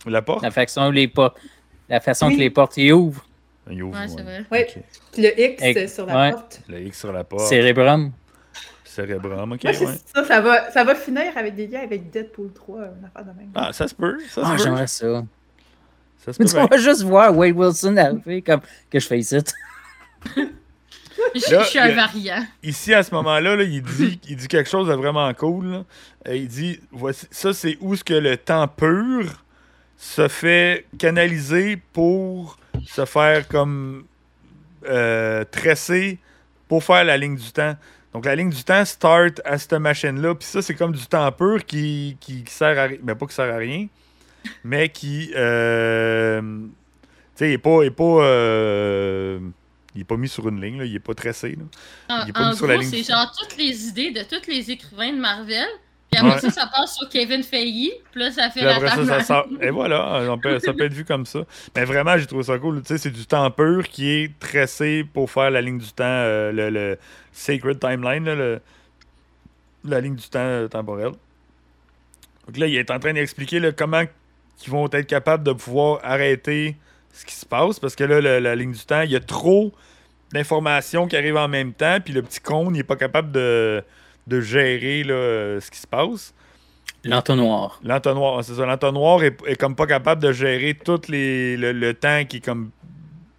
La 0.06 0.22
porte? 0.22 0.44
La 0.44 0.52
façon, 0.52 0.92
les 0.92 1.08
po- 1.08 1.32
la 1.90 2.00
façon 2.00 2.28
Oui. 2.28 2.36
que 2.36 2.40
les 2.40 2.50
portes 2.50 2.78
y 2.78 2.92
ouvrent. 2.92 3.26
Il 3.70 3.82
ouvre, 3.84 3.98
Ouais, 4.00 4.08
c'est 4.08 4.22
vrai. 4.22 4.46
Le 5.18 5.40
X 5.40 5.64
euh, 5.64 5.88
sur 5.88 6.06
la 6.06 6.16
ouais. 6.22 6.32
porte. 6.32 6.62
Le 6.68 6.82
X 6.82 7.00
sur 7.00 7.14
la 7.14 7.24
porte. 7.24 7.48
Cérébrum. 7.48 8.12
Cérébrum, 8.84 9.54
ok, 9.54 9.62
ouais. 9.64 9.74
ça, 9.74 10.24
ça 10.24 10.42
va, 10.42 10.70
ça 10.72 10.84
va 10.84 10.94
finir 10.96 11.36
avec 11.36 11.56
des 11.56 11.66
liens 11.68 11.82
avec 11.82 12.12
Deadpool 12.12 12.52
3, 12.54 12.80
une 13.00 13.06
affaire 13.06 13.24
de 13.34 13.40
même. 13.40 13.50
Ah, 13.56 13.74
ça 13.74 13.88
se 13.88 13.96
peut. 13.96 14.20
Ça 14.30 14.42
Ah, 14.46 14.56
j'aimerais 14.58 14.86
ça. 14.88 15.24
Ça 16.24 16.32
se 16.34 16.40
Mais 16.40 16.46
peut. 16.46 16.52
tu 16.52 16.56
bien. 16.58 16.66
vas 16.68 16.78
juste 16.78 17.02
voir 17.04 17.36
Wade 17.36 17.56
Wilson 17.58 17.98
arriver 17.98 18.42
comme 18.44 18.62
que 18.92 19.00
je 19.00 19.08
fais 19.08 19.18
ici. 19.20 19.38
Je, 20.36 20.42
Là, 21.54 21.64
je 21.64 21.68
suis 21.68 21.80
un 21.80 21.94
variant. 21.96 22.44
Ici, 22.62 22.94
à 22.94 23.02
ce 23.04 23.14
moment-là, 23.16 23.56
là, 23.56 23.64
il, 23.64 23.82
dit, 23.82 24.20
il 24.30 24.36
dit 24.36 24.48
quelque 24.48 24.70
chose 24.70 24.88
de 24.88 24.94
vraiment 24.94 25.32
cool. 25.34 25.66
là. 25.68 25.84
Euh, 26.28 26.36
Il 26.36 26.48
dit 26.48 26.80
voici, 26.92 27.26
ça, 27.32 27.54
c'est 27.54 27.78
où 27.82 27.96
ce 27.96 28.04
que 28.04 28.14
le 28.14 28.38
temps 28.38 28.68
pur 28.68 29.44
se 30.04 30.28
fait 30.28 30.86
canaliser 30.97 31.78
pour 31.93 32.58
se 32.86 33.06
faire 33.06 33.47
comme 33.47 34.04
euh, 34.86 35.45
tresser 35.45 36.20
pour 36.68 36.84
faire 36.84 37.06
la 37.06 37.16
ligne 37.18 37.38
du 37.38 37.51
temps. 37.54 37.76
Donc, 38.14 38.26
la 38.26 38.36
ligne 38.36 38.49
du 38.49 38.64
temps 38.64 38.84
start 38.84 39.39
à 39.45 39.58
cette 39.58 39.74
machine-là. 39.74 40.36
Puis 40.36 40.45
ça, 40.47 40.62
c'est 40.62 40.76
comme 40.76 40.91
du 40.91 41.06
temps 41.08 41.32
pur 41.32 41.66
qui, 41.66 42.18
qui, 42.20 42.43
qui 42.43 42.54
sert 42.54 42.78
à 42.78 42.84
rien. 42.84 42.97
Mais 43.01 43.16
pas 43.16 43.26
qui 43.26 43.34
sert 43.34 43.51
à 43.54 43.58
rien, 43.58 43.88
mais 44.64 44.89
qui. 44.89 45.32
euh, 45.36 46.41
tu 46.41 46.70
sais, 47.36 47.47
il 47.47 47.51
n'est 47.51 47.58
pas. 47.58 47.84
il 47.84 47.88
est 47.88 47.91
pas 47.91 48.04
euh, 48.04 49.39
il 49.95 50.01
est 50.01 50.06
pas 50.06 50.18
mis 50.18 50.28
sur 50.28 50.47
une 50.49 50.60
ligne, 50.62 50.80
là, 50.80 50.86
il 50.86 50.95
est 50.95 50.99
pas 50.99 51.14
tressé. 51.14 51.56
là. 51.56 52.22
Il 52.26 52.30
est 52.30 52.34
pas 52.34 52.47
en 52.47 52.49
mis 52.49 52.56
sur 52.58 52.68
la 52.68 52.76
gros, 52.76 52.82
ligne 52.82 52.91
c'est 52.91 53.04
genre 53.04 53.32
toutes 53.39 53.58
les 53.58 53.88
idées 53.88 54.12
de 54.12 54.24
tous 54.24 54.47
les 54.49 54.70
écrivains 54.70 55.14
de 55.14 55.20
Marvel. 55.20 55.68
Puis 56.14 56.20
après 56.20 56.34
Ouais. 56.36 56.39
ça, 56.41 56.49
ça 56.51 56.68
passe 56.68 56.95
sur 56.97 57.09
Kevin 57.09 57.43
Feige. 57.43 57.91
Puis 58.11 58.22
là, 58.22 58.32
ça 58.32 58.49
fait 58.49 58.59
Puis 58.61 58.70
la 58.82 58.89
ça, 58.89 59.05
ça 59.05 59.22
sort. 59.24 59.47
Et 59.61 59.70
voilà, 59.70 60.22
on 60.32 60.38
peut- 60.38 60.59
ça 60.59 60.74
peut 60.74 60.86
être 60.86 60.93
vu 60.93 61.05
comme 61.05 61.26
ça. 61.26 61.39
Mais 61.76 61.86
vraiment, 61.86 62.18
j'ai 62.18 62.26
trouvé 62.26 62.43
ça 62.43 62.57
cool. 62.57 62.82
Tu 62.82 62.88
sais, 62.88 62.97
c'est 62.97 63.11
du 63.11 63.26
temps 63.26 63.49
pur 63.51 63.88
qui 63.89 64.09
est 64.09 64.39
tressé 64.39 65.05
pour 65.14 65.30
faire 65.32 65.51
la 65.51 65.61
ligne 65.61 65.78
du 65.80 65.91
temps, 65.91 66.03
euh, 66.05 66.51
le, 66.51 66.70
le 66.70 66.97
Sacred 67.32 67.80
Timeline, 67.80 68.26
là, 68.26 68.36
le- 68.36 68.61
la 69.86 69.99
ligne 70.01 70.16
du 70.16 70.28
temps 70.30 70.39
euh, 70.39 70.68
temporel. 70.68 71.11
Donc 72.47 72.57
là, 72.57 72.68
il 72.68 72.76
est 72.76 72.91
en 72.91 72.99
train 72.99 73.14
d'expliquer 73.14 73.59
là, 73.59 73.72
comment 73.72 74.03
ils 74.66 74.70
vont 74.72 74.86
être 74.91 75.07
capables 75.07 75.43
de 75.43 75.51
pouvoir 75.53 75.99
arrêter 76.03 76.76
ce 77.14 77.26
qui 77.26 77.34
se 77.36 77.45
passe. 77.45 77.80
Parce 77.80 77.95
que 77.95 78.03
là, 78.03 78.22
le- 78.22 78.39
la 78.39 78.55
ligne 78.55 78.72
du 78.74 78.86
temps, 78.86 79.01
il 79.01 79.11
y 79.11 79.16
a 79.16 79.20
trop 79.20 79.72
d'informations 80.32 81.07
qui 81.07 81.16
arrivent 81.16 81.38
en 81.38 81.47
même 81.47 81.74
temps. 81.74 81.99
Puis 82.03 82.14
le 82.14 82.22
petit 82.22 82.39
con, 82.39 82.70
il 82.70 82.74
n'est 82.78 82.84
pas 82.84 82.95
capable 82.95 83.32
de, 83.32 83.84
de 84.28 84.41
gérer 84.41 85.03
là, 85.03 85.13
euh, 85.13 85.59
ce 85.59 85.69
qui 85.71 85.80
se 85.80 85.88
passe. 85.88 86.34
L'entonnoir. 87.03 87.80
L'entonnoir, 87.84 88.43
c'est 88.43 88.53
ça. 88.53 88.65
L'entonnoir 88.65 89.24
est, 89.24 89.38
est 89.45 89.55
comme 89.57 89.76
pas 89.76 89.88
capable 89.88 90.21
de 90.21 90.32
gérer 90.32 90.74
tout 90.74 91.01
les, 91.09 91.57
le, 91.57 91.74
le 91.74 91.93
temps 91.93 92.24
qui 92.26 92.38
est 92.38 92.45
comme 92.45 92.71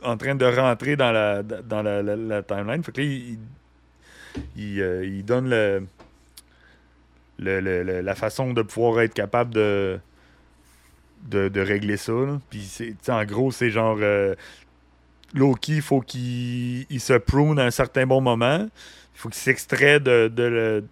en 0.03 0.19
train 0.19 0.35
de 0.35 0.45
rentrer 0.45 0.97
dans 0.97 1.13
la, 1.13 1.43
dans 1.43 1.83
la, 1.83 2.03
la- 2.03 2.17
la 2.17 2.43
timeline. 2.43 2.83
Fait 2.85 2.93
que 2.93 3.01
là, 3.01 3.07
il, 3.07 3.39
il, 4.57 4.81
euh, 4.83 5.07
il 5.07 5.25
donne 5.25 5.49
le, 5.49 5.87
le- 7.39 7.61
le- 7.83 8.01
la 8.03 8.15
façon 8.15 8.53
de 8.53 8.61
pouvoir 8.63 9.01
être 9.01 9.15
capable 9.15 9.55
de, 9.55 9.99
de, 11.31 11.49
de 11.49 11.61
régler 11.63 11.97
ça. 11.97 12.13
là. 12.13 12.39
Puis, 12.51 12.69
en 13.09 13.25
gros, 13.25 13.51
c'est 13.51 13.71
genre 13.71 13.97
euh, 14.01 14.35
Loki, 15.33 15.77
il 15.77 15.83
faut 15.83 16.01
qu'il 16.01 16.85
il 16.91 17.01
se 17.01 17.15
prune 17.15 17.59
à 17.59 17.65
un 17.65 17.71
certain 17.71 18.07
bon 18.07 18.21
moment. 18.21 18.69
Il 19.15 19.19
faut 19.21 19.29
qu'il 19.29 19.39
s'extrait 19.39 20.01
de, 20.01 20.29
de 20.29 20.43
le- 20.43 20.85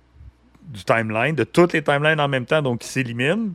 du 0.68 0.84
timeline, 0.84 1.34
de 1.34 1.44
toutes 1.44 1.72
les 1.72 1.82
timelines 1.82 2.20
en 2.20 2.28
même 2.28 2.46
temps, 2.46 2.62
donc 2.62 2.84
il 2.84 2.88
s'élimine 2.88 3.52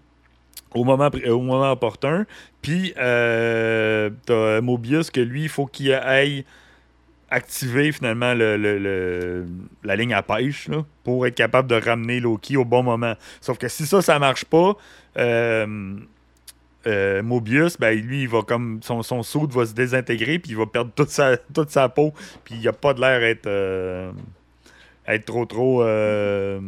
au 0.76 0.84
moment, 0.84 1.10
au 1.28 1.42
moment 1.42 1.72
opportun. 1.72 2.26
Puis, 2.62 2.94
euh, 2.98 4.10
t'as 4.26 4.60
Mobius 4.62 5.10
que 5.10 5.22
lui, 5.22 5.44
il 5.44 5.50
faut 5.50 5.66
qu'il 5.66 5.94
aille 5.94 6.44
activer 7.30 7.92
finalement 7.92 8.34
le, 8.34 8.56
le- 8.58 8.78
le- 8.80 9.46
la 9.84 9.96
ligne 9.96 10.14
à 10.14 10.22
pêche 10.22 10.68
là, 10.70 10.86
pour 11.04 11.26
être 11.28 11.36
capable 11.36 11.68
de 11.70 11.76
ramener 11.76 12.20
Loki 12.20 12.56
au 12.58 12.66
bon 12.66 12.84
moment. 12.84 13.16
Sauf 13.42 13.58
que 13.58 13.68
si 13.68 13.86
ça, 13.86 14.02
ça 14.02 14.18
marche 14.20 14.46
pas, 14.46 14.76
euh, 15.18 15.96
euh, 16.86 17.22
Mobius, 17.24 17.78
ben, 17.78 18.00
lui, 18.00 18.22
il 18.24 18.30
va 18.30 18.44
comme 18.44 18.80
son, 18.82 19.04
son 19.04 19.24
soude 19.24 19.52
va 19.52 19.66
se 19.66 19.74
désintégrer, 19.74 20.40
puis 20.40 20.52
il 20.52 20.58
va 20.58 20.66
perdre 20.68 20.92
toute 20.96 21.10
sa, 21.10 21.36
toute 21.38 21.70
sa 21.70 21.90
peau, 21.90 22.14
puis 22.46 22.56
il 22.56 22.68
a 22.68 22.74
pas 22.74 22.94
de 22.94 23.02
l'air 23.02 23.22
être, 23.24 23.48
euh, 23.48 24.12
être 25.08 25.26
trop 25.26 25.46
trop 25.46 25.84
euh, 25.84 26.60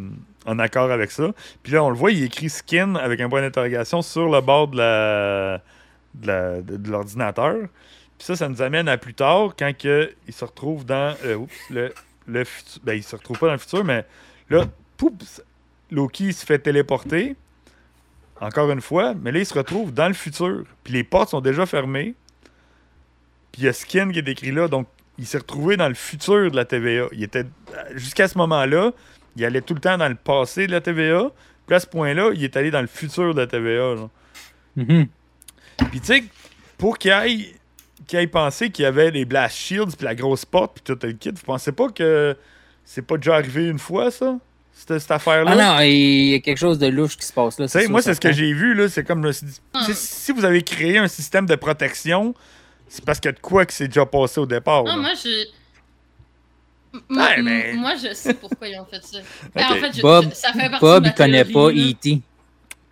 en 0.46 0.60
accord 0.60 0.92
avec 0.92 1.12
ça. 1.12 1.32
Puis 1.64 1.74
là, 1.74 1.84
on 1.84 1.90
le 1.90 1.96
voit, 1.96 2.12
il 2.12 2.24
écrit 2.24 2.50
skin 2.50 2.96
avec 2.96 3.20
un 3.22 3.30
point 3.30 3.42
d'interrogation 3.42 4.02
sur 4.02 4.30
le 4.30 4.42
bord 4.42 4.70
de 4.70 4.78
la 4.78 5.62
de 6.16 6.90
l'ordinateur. 6.90 7.56
Puis 8.18 8.26
ça, 8.26 8.36
ça 8.36 8.50
nous 8.50 8.62
amène 8.62 8.90
à 8.90 8.98
plus 8.98 9.14
tard, 9.14 9.54
quand 9.58 9.72
que 9.78 10.12
il 10.28 10.34
se 10.34 10.44
retrouve 10.44 10.86
dans 10.86 11.16
euh, 11.26 11.36
oups, 11.36 11.70
le, 11.70 11.94
le 12.28 12.44
futur. 12.44 12.82
Ben, 12.84 12.94
il 12.94 13.04
se 13.04 13.16
retrouve 13.16 13.40
pas 13.40 13.48
dans 13.48 13.54
le 13.54 13.60
futur, 13.60 13.84
mais 13.86 14.06
là, 14.50 14.66
poups, 14.98 15.42
Loki 15.92 16.34
se 16.34 16.46
fait 16.46 16.60
téléporter. 16.60 17.36
Encore 18.42 18.72
une 18.72 18.82
fois, 18.82 19.14
mais 19.22 19.34
là, 19.34 19.40
il 19.40 19.46
se 19.46 19.54
retrouve 19.54 19.94
dans 19.94 20.08
le 20.08 20.14
futur. 20.14 20.64
Puis 20.84 20.94
les 20.94 21.04
portes 21.04 21.30
sont 21.30 21.42
déjà 21.42 21.66
fermées. 21.66 22.16
Puis 23.52 23.64
il 23.64 23.66
y 23.66 23.68
a 23.68 23.74
Skin 23.74 24.12
qui 24.12 24.20
est 24.20 24.28
écrit 24.30 24.52
là. 24.52 24.70
Donc, 24.70 24.88
il 25.20 25.26
s'est 25.28 25.38
retrouvé 25.40 25.78
dans 25.78 25.90
le 25.90 25.94
futur 25.96 26.50
de 26.50 26.56
la 26.56 26.66
TVA. 26.66 27.08
Il 27.12 27.22
était. 27.24 27.46
Jusqu'à 27.96 28.28
ce 28.28 28.38
moment-là, 28.38 28.92
il 29.36 29.46
allait 29.46 29.62
tout 29.62 29.74
le 29.74 29.82
temps 29.82 29.98
dans 29.98 30.08
le 30.08 30.16
passé 30.16 30.66
de 30.66 30.72
la 30.72 30.82
TVA. 30.82 31.30
Puis 31.68 31.76
à 31.76 31.80
ce 31.80 31.86
point-là, 31.88 32.32
il 32.34 32.44
est 32.44 32.58
allé 32.58 32.72
dans 32.72 32.82
le 32.82 32.88
futur 32.88 33.36
de 33.36 33.42
la 33.42 33.48
TVA. 33.48 33.96
Mhm. 34.76 35.08
Puis 35.92 36.00
tu 36.00 36.06
sais, 36.06 36.24
pour 36.78 36.98
qu'il 36.98 37.12
aille, 37.12 37.54
qu'il 38.08 38.18
aille 38.18 38.28
penser 38.28 38.70
qu'il 38.72 38.84
y 38.84 38.86
avait 38.86 39.12
les 39.12 39.26
blast 39.26 39.56
shields, 39.56 39.96
puis 39.96 40.06
la 40.06 40.16
grosse 40.16 40.46
porte, 40.46 40.76
puis 40.76 40.84
tout 40.96 41.00
le 41.06 41.12
kit, 41.14 41.30
vous 41.30 41.44
pensez 41.46 41.72
pas 41.72 41.90
que 41.90 42.36
c'est 42.86 43.02
pas 43.06 43.18
déjà 43.18 43.36
arrivé 43.36 43.68
une 43.68 43.80
fois, 43.80 44.10
ça? 44.10 44.38
Cette, 44.74 45.00
cette 45.00 45.12
affaire-là? 45.12 45.52
Ah 45.52 45.56
non, 45.56 45.80
il 45.82 46.30
y 46.30 46.34
a 46.36 46.40
quelque 46.40 46.58
chose 46.58 46.80
de 46.80 46.88
louche 46.88 47.18
qui 47.18 47.26
se 47.26 47.34
passe 47.34 47.60
là. 47.60 47.66
Tu 47.68 47.74
sais, 47.74 47.82
sûr, 47.82 47.92
moi, 47.92 48.02
c'est 48.02 48.14
ce 48.14 48.22
que 48.22 48.32
j'ai 48.32 48.54
vu, 48.54 48.74
là. 48.74 48.88
C'est 48.88 49.04
comme, 49.04 49.30
Ah. 49.74 49.86
si 49.94 50.32
vous 50.32 50.46
avez 50.46 50.62
créé 50.64 50.98
un 50.98 51.10
système 51.10 51.46
de 51.46 51.56
protection, 51.56 52.34
c'est 52.90 53.06
parce 53.06 53.20
qu'il 53.20 53.30
y 53.30 53.34
a 53.34 53.36
de 53.36 53.40
quoi 53.40 53.66
que 53.66 53.72
c'est 53.74 53.88
déjà 53.88 54.06
passé 54.06 54.40
au 54.40 54.46
départ. 54.46 54.84
Non, 54.84 54.96
là? 54.96 55.02
moi, 55.02 55.12
je. 55.16 55.46
Moi, 57.08 57.28
mais- 57.44 57.74
moi, 57.74 57.94
je 57.96 58.14
sais 58.16 58.34
pourquoi 58.34 58.68
ils 58.68 58.80
ont 58.80 58.86
fait 58.86 59.04
ça. 59.04 59.20
Ben, 59.56 59.66
Ok. 59.66 59.72
en 59.72 59.76
fait, 59.76 59.98
je- 59.98 60.02
Bob, 60.02 60.26
je- 60.30 60.36
ça 60.36 60.52
fait 60.54 60.70
partie 60.70 60.80
Bob, 60.82 61.04
de 61.04 61.10
il 61.10 61.14
connaît 61.14 61.46
pas. 61.46 61.70
E.T. 61.70 62.22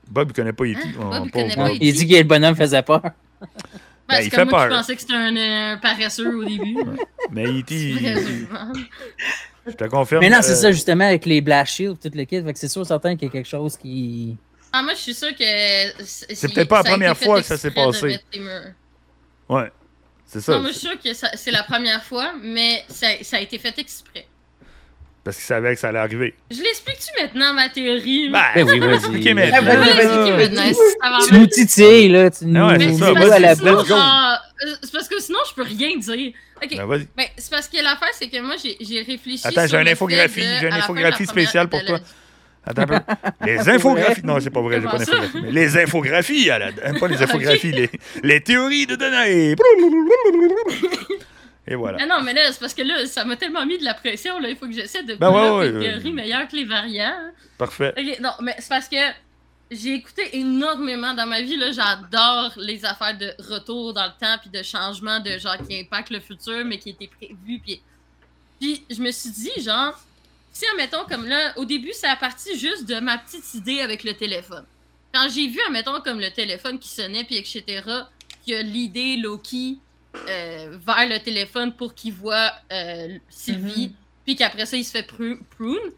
Bob, 0.08 0.30
il 0.30 0.34
connaît 0.34 0.54
pas 0.54 0.64
E.T. 0.66 0.78
Hein? 0.80 0.92
Oh, 1.00 1.04
Bob, 1.04 1.26
il 1.26 1.32
connaît 1.32 1.56
pas 1.56 1.70
E.T. 1.70 1.78
Il 1.82 1.94
dit 1.96 2.08
que 2.08 2.16
le 2.16 2.24
bonhomme 2.24 2.56
faisait 2.56 2.82
peur. 2.84 3.02
Ben, 3.02 3.10
Ben, 4.08 4.22
il 4.22 4.30
comme 4.30 4.40
fait 4.40 4.46
moi 4.46 4.68
peur. 4.68 4.78
pensais 4.78 4.96
que 4.96 5.02
c'était 5.02 5.14
un, 5.16 5.36
un 5.74 5.78
paresseux 5.78 6.34
au 6.38 6.44
début. 6.46 6.78
Mais 7.32 7.46
E.T., 7.48 7.74
il- 7.76 8.48
je 9.66 9.74
te 9.74 9.84
confirme. 9.86 10.22
Mais 10.22 10.30
non, 10.30 10.38
c'est 10.42 10.52
euh, 10.52 10.56
ça, 10.56 10.72
justement, 10.72 11.04
avec 11.06 11.26
les 11.26 11.42
Blast 11.42 11.74
Shields, 11.74 11.98
tout 12.02 12.12
le 12.14 12.24
kit. 12.24 12.42
Fait 12.42 12.54
que 12.54 12.60
c'est 12.60 12.70
sûr, 12.70 12.86
certain 12.86 13.16
qu'il 13.18 13.28
y 13.28 13.30
a 13.30 13.32
quelque 13.32 13.50
chose 13.50 13.76
qui. 13.76 14.38
Ah, 14.72 14.82
moi, 14.84 14.94
je 14.94 15.00
suis 15.00 15.14
sûr 15.14 15.36
que. 15.36 16.04
C'est 16.06 16.54
peut-être 16.54 16.70
pas 16.70 16.84
la 16.84 16.90
première 16.92 17.18
fois 17.18 17.42
que 17.42 17.48
ça 17.48 17.58
s'est 17.58 17.72
passé. 17.72 18.20
Ouais. 19.50 19.72
C'est 20.28 20.42
ça. 20.42 20.54
Non, 20.54 20.62
moi, 20.62 20.72
je 20.72 20.78
suis 20.78 20.88
sûr 20.88 21.00
que 21.00 21.10
c'est 21.14 21.52
la 21.52 21.64
première 21.64 22.04
fois, 22.04 22.34
mais 22.42 22.84
ça, 22.90 23.08
ça 23.22 23.38
a 23.38 23.40
été 23.40 23.58
fait 23.58 23.78
exprès. 23.80 24.28
Parce 25.24 25.38
qu'il 25.38 25.46
savait 25.46 25.74
que 25.74 25.80
ça 25.82 25.90
allait 25.90 26.00
arriver. 26.00 26.36
Je 26.50 26.62
l'explique-tu 26.62 27.22
maintenant, 27.22 27.54
ma 27.54 27.68
théorie? 27.68 28.30
Ben, 28.30 28.44
ben 28.56 28.70
oui, 28.70 28.80
vas-y. 28.80 28.94
Expliquez 28.96 29.34
maintenant. 29.34 29.62
Ben, 29.62 29.80
maintenant. 29.80 31.20
Tu 31.28 31.34
nous 31.34 31.48
titilles, 31.48 32.10
là. 32.10 32.30
Tu 32.30 32.46
nous 32.46 32.66
ouais, 32.66 32.80
c'est 32.80 32.94
ça, 32.94 33.14
parce, 33.14 33.32
à 33.32 33.38
que 33.38 33.42
la 33.42 33.56
sinon, 33.56 33.84
genre, 33.84 34.38
euh, 34.66 34.76
c'est 34.82 34.92
parce 34.94 35.08
que 35.10 35.22
sinon, 35.22 35.40
je 35.50 35.54
peux 35.54 35.64
rien 35.64 35.98
dire. 35.98 36.34
Ok. 36.64 36.78
Ben, 36.78 36.86
vas-y. 36.86 37.08
Ben, 37.18 37.26
c'est 37.36 37.52
parce 37.52 37.68
que 37.68 37.76
l'affaire, 37.84 38.10
c'est 38.14 38.30
que 38.30 38.40
moi, 38.40 38.56
j'ai 38.58 39.02
réfléchi. 39.02 39.46
Attends, 39.46 39.68
j'ai 39.68 39.78
une 39.78 39.90
infographie. 39.90 40.42
J'ai 40.62 40.68
une 40.68 40.74
infographie 40.74 41.26
spéciale 41.26 41.68
pour 41.68 41.84
toi. 41.84 42.00
La- 42.76 42.84
Attends 42.84 42.94
un 42.94 43.00
peu. 43.00 43.46
Les 43.46 43.70
infographies. 43.70 44.22
Non, 44.24 44.40
c'est 44.40 44.50
pas 44.50 44.62
vrai, 44.62 44.82
j'ai 44.82 44.88
pas 44.88 44.98
d'infographie. 44.98 45.52
Les 45.52 45.78
infographies, 45.78 46.50
à 46.50 46.60
la... 46.60 46.72
pas 47.00 47.08
les 47.08 47.22
infographies, 47.22 47.72
les... 47.72 47.90
les 48.24 48.42
théories 48.42 48.86
de 48.88 48.96
Danae. 48.96 49.56
Et 51.70 51.76
voilà. 51.76 51.98
Ah 52.02 52.06
non, 52.06 52.22
mais 52.24 52.34
là, 52.34 52.52
c'est 52.52 52.60
parce 52.60 52.74
que 52.74 52.82
là, 52.82 53.06
ça 53.06 53.26
m'a 53.26 53.36
tellement 53.36 53.66
mis 53.66 53.78
de 53.78 53.84
la 53.84 53.94
pression, 53.94 54.40
là. 54.40 54.50
Il 54.50 54.56
faut 54.56 54.68
que 54.68 54.72
j'essaie 54.74 55.04
de 55.04 55.16
Ben 55.16 55.30
ouais, 55.30 55.50
ouais, 55.50 55.70
une 55.70 55.78
ouais. 55.78 55.92
théorie 55.92 56.14
meilleure 56.14 56.48
que 56.48 56.56
les 56.56 56.64
variants. 56.64 57.32
Parfait. 57.58 57.94
Non, 58.22 58.32
mais 58.42 58.56
c'est 58.60 58.70
parce 58.70 58.88
que 58.88 58.96
j'ai 59.70 59.96
écouté 59.96 60.38
énormément 60.38 61.14
dans 61.14 61.26
ma 61.26 61.42
vie, 61.42 61.58
là. 61.58 61.72
J'adore 61.74 62.54
les 62.56 62.86
affaires 62.86 63.18
de 63.18 63.34
retour 63.50 63.94
dans 63.94 64.06
le 64.06 64.18
temps, 64.18 64.38
puis 64.40 64.50
de 64.50 64.64
changement 64.64 65.20
de 65.20 65.38
genre 65.38 65.58
qui 65.68 65.78
impactent 65.82 66.12
le 66.12 66.22
futur, 66.22 66.64
mais 66.66 66.78
qui 66.78 66.92
étaient 66.92 67.10
prévus, 67.10 67.60
puis. 67.60 67.82
Puis 68.60 68.84
je 68.90 69.02
me 69.02 69.12
suis 69.12 69.30
dit, 69.30 69.62
genre, 69.62 70.00
si, 70.58 70.66
admettons, 70.72 71.06
comme 71.08 71.26
là, 71.26 71.54
au 71.58 71.66
début, 71.66 71.92
c'est 71.94 72.08
à 72.08 72.16
partir 72.16 72.56
juste 72.58 72.86
de 72.86 73.00
ma 73.00 73.18
petite 73.18 73.54
idée 73.54 73.80
avec 73.82 74.04
le 74.04 74.14
téléphone. 74.14 74.66
Quand 75.14 75.28
j'ai 75.30 75.48
vu, 75.48 75.60
admettons, 75.68 76.00
comme 76.02 76.20
le 76.20 76.32
téléphone 76.32 76.80
qui 76.80 76.90
sonnait, 76.90 77.24
puis 77.24 77.38
etc., 77.38 77.64
qu'il 78.44 78.54
y 78.54 78.56
a 78.58 78.62
l'idée 78.62 79.18
Loki 79.18 79.80
euh, 80.28 80.78
vers 80.86 81.08
le 81.08 81.20
téléphone 81.20 81.74
pour 81.74 81.94
qu'il 81.94 82.14
voit 82.14 82.52
euh, 82.72 83.18
Sylvie, 83.30 83.94
puis 84.26 84.36
qu'après 84.36 84.66
ça, 84.66 84.76
il 84.78 84.84
se 84.84 84.92
fait 84.92 85.08
pru- 85.08 85.40
prune, 85.58 85.92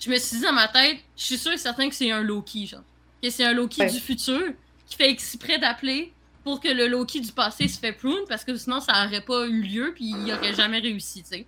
je 0.00 0.10
me 0.10 0.18
suis 0.18 0.38
dit 0.38 0.42
dans 0.42 0.52
ma 0.52 0.68
tête, 0.68 0.98
je 1.16 1.22
suis 1.24 1.38
sûr 1.38 1.52
et 1.52 1.58
certain 1.58 1.88
que 1.88 1.94
c'est 1.94 2.10
un 2.10 2.22
Loki, 2.22 2.66
genre. 2.66 2.82
Que 3.22 3.30
c'est 3.30 3.44
un 3.44 3.52
Loki 3.52 3.80
Ouais. 3.82 3.90
du 3.90 3.98
futur 4.00 4.40
qui 4.86 4.96
fait 4.96 5.10
exprès 5.10 5.58
d'appeler 5.58 6.12
pour 6.44 6.60
que 6.60 6.68
le 6.68 6.86
Loki 6.86 7.20
du 7.20 7.32
passé 7.32 7.66
se 7.68 7.78
fait 7.78 7.92
prune, 7.92 8.24
parce 8.28 8.44
que 8.44 8.56
sinon, 8.56 8.80
ça 8.80 9.04
aurait 9.06 9.20
pas 9.20 9.46
eu 9.46 9.62
lieu, 9.62 9.92
puis 9.94 10.04
il 10.10 10.32
aurait 10.32 10.54
jamais 10.54 10.78
réussi, 10.78 11.22
tu 11.22 11.28
sais. 11.28 11.46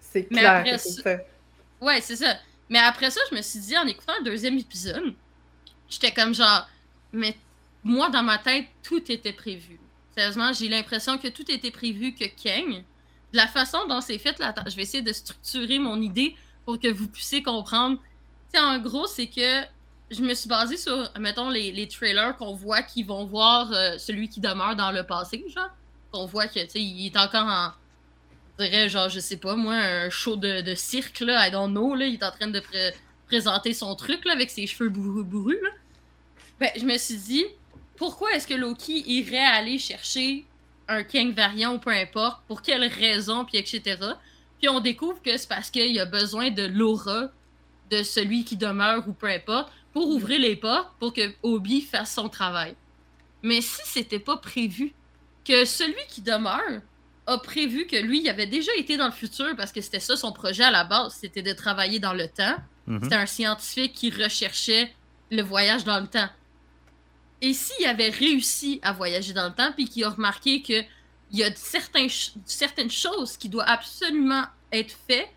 C'est 0.00 0.24
clair 0.24 0.50
après 0.56 0.78
ça- 0.78 1.02
ça. 1.02 1.16
Ouais, 1.80 2.00
c'est 2.00 2.16
ça. 2.16 2.36
Mais 2.68 2.78
après 2.78 3.10
ça, 3.10 3.20
je 3.30 3.36
me 3.36 3.42
suis 3.42 3.60
dit, 3.60 3.76
en 3.76 3.86
écoutant 3.86 4.12
le 4.18 4.24
deuxième 4.24 4.58
épisode, 4.58 5.14
j'étais 5.88 6.12
comme 6.12 6.34
genre, 6.34 6.68
mais 7.12 7.36
moi, 7.82 8.10
dans 8.10 8.22
ma 8.22 8.38
tête, 8.38 8.66
tout 8.82 9.10
était 9.10 9.32
prévu. 9.32 9.80
Sérieusement, 10.16 10.52
j'ai 10.52 10.68
l'impression 10.68 11.18
que 11.18 11.28
tout 11.28 11.50
était 11.50 11.70
prévu, 11.70 12.14
que 12.14 12.24
Kang, 12.24 12.84
de 13.32 13.36
la 13.36 13.46
façon 13.46 13.86
dont 13.88 14.00
c'est 14.00 14.18
fait, 14.18 14.38
là, 14.38 14.54
je 14.66 14.76
vais 14.76 14.82
essayer 14.82 15.02
de 15.02 15.12
structurer 15.12 15.78
mon 15.78 16.00
idée 16.00 16.36
pour 16.64 16.78
que 16.78 16.88
vous 16.88 17.08
puissiez 17.08 17.42
comprendre. 17.42 17.98
En 18.56 18.78
gros, 18.78 19.06
c'est 19.06 19.28
que 19.28 19.62
je 20.10 20.22
me 20.22 20.34
suis 20.34 20.48
basée 20.48 20.76
sur, 20.76 21.10
mettons, 21.18 21.48
les, 21.48 21.72
les 21.72 21.88
trailers 21.88 22.36
qu'on 22.36 22.54
voit 22.54 22.82
qui 22.82 23.02
vont 23.02 23.24
voir 23.24 23.72
euh, 23.72 23.96
celui 23.98 24.28
qui 24.28 24.40
demeure 24.40 24.76
dans 24.76 24.90
le 24.90 25.04
passé, 25.04 25.44
genre. 25.48 25.70
Qu'on 26.12 26.26
voit 26.26 26.48
que, 26.48 26.58
tu 26.60 26.70
sais, 26.70 26.82
il 26.82 27.06
est 27.06 27.16
encore 27.16 27.46
en, 27.46 27.70
je 28.60 28.70
dirais, 28.70 28.88
genre, 28.88 29.08
je 29.08 29.20
sais 29.20 29.36
pas, 29.36 29.56
moi, 29.56 29.74
un 29.74 30.10
show 30.10 30.36
de, 30.36 30.74
cirque, 30.74 31.20
là, 31.20 31.48
I 31.48 31.50
don't 31.50 31.70
know, 31.70 31.94
là, 31.94 32.06
il 32.06 32.14
est 32.14 32.24
en 32.24 32.30
train 32.30 32.48
de 32.48 32.60
pré- 32.60 32.94
présenter 33.26 33.74
son 33.74 33.94
truc, 33.94 34.24
là, 34.24 34.32
avec 34.32 34.50
ses 34.50 34.66
cheveux 34.66 34.90
bourrus, 34.90 35.24
bourrus, 35.24 35.58
là. 35.62 35.70
Ben, 36.58 36.70
je 36.76 36.84
me 36.84 36.98
suis 36.98 37.16
dit, 37.16 37.44
pourquoi 37.96 38.32
est-ce 38.32 38.46
que 38.46 38.54
Loki 38.54 39.02
irait 39.06 39.38
aller 39.38 39.78
chercher 39.78 40.44
un 40.88 41.04
King 41.04 41.32
variant 41.32 41.74
ou 41.74 41.78
peu 41.78 41.90
importe, 41.90 42.42
pour 42.46 42.62
quelle 42.62 42.84
raison, 42.84 43.44
puis 43.44 43.58
etc. 43.58 43.96
Puis 44.58 44.68
on 44.68 44.80
découvre 44.80 45.22
que 45.22 45.36
c'est 45.36 45.48
parce 45.48 45.70
qu'il 45.70 45.98
a 45.98 46.04
besoin 46.04 46.50
de 46.50 46.64
l'aura 46.64 47.30
de 47.90 48.02
celui 48.02 48.44
qui 48.44 48.56
demeure 48.56 49.06
ou 49.08 49.12
peu 49.12 49.28
importe, 49.28 49.72
pour 49.92 50.08
ouvrir 50.08 50.40
les 50.40 50.56
portes, 50.56 50.90
pour 50.98 51.12
que 51.12 51.32
Obi 51.42 51.80
fasse 51.80 52.14
son 52.14 52.28
travail. 52.28 52.74
Mais 53.42 53.60
si 53.60 53.80
c'était 53.84 54.18
pas 54.18 54.36
prévu, 54.36 54.92
que 55.44 55.64
celui 55.64 56.06
qui 56.08 56.20
demeure 56.20 56.82
a 57.30 57.38
prévu 57.38 57.86
que 57.86 57.96
lui, 57.96 58.20
il 58.20 58.28
avait 58.28 58.46
déjà 58.46 58.72
été 58.76 58.96
dans 58.96 59.06
le 59.06 59.12
futur 59.12 59.54
parce 59.56 59.72
que 59.72 59.80
c'était 59.80 60.00
ça 60.00 60.16
son 60.16 60.32
projet 60.32 60.64
à 60.64 60.70
la 60.70 60.84
base, 60.84 61.16
c'était 61.20 61.42
de 61.42 61.52
travailler 61.52 61.98
dans 61.98 62.12
le 62.12 62.28
temps. 62.28 62.56
Mhm. 62.86 63.00
C'était 63.02 63.16
un 63.16 63.26
scientifique 63.26 63.94
qui 63.94 64.10
recherchait 64.10 64.92
le 65.30 65.42
voyage 65.42 65.84
dans 65.84 66.00
le 66.00 66.06
temps. 66.06 66.28
Et 67.40 67.54
s'il 67.54 67.86
avait 67.86 68.10
réussi 68.10 68.80
à 68.82 68.92
voyager 68.92 69.32
dans 69.32 69.46
le 69.46 69.54
temps, 69.54 69.72
puis 69.72 69.88
qu'il 69.88 70.04
a 70.04 70.10
remarqué 70.10 70.62
que 70.62 70.82
il 71.32 71.38
y 71.38 71.44
a 71.44 71.54
certains 71.54 72.08
certaines 72.44 72.90
choses 72.90 73.36
qui 73.36 73.48
doivent 73.48 73.68
absolument 73.68 74.44
être 74.72 74.94
faites 75.06 75.28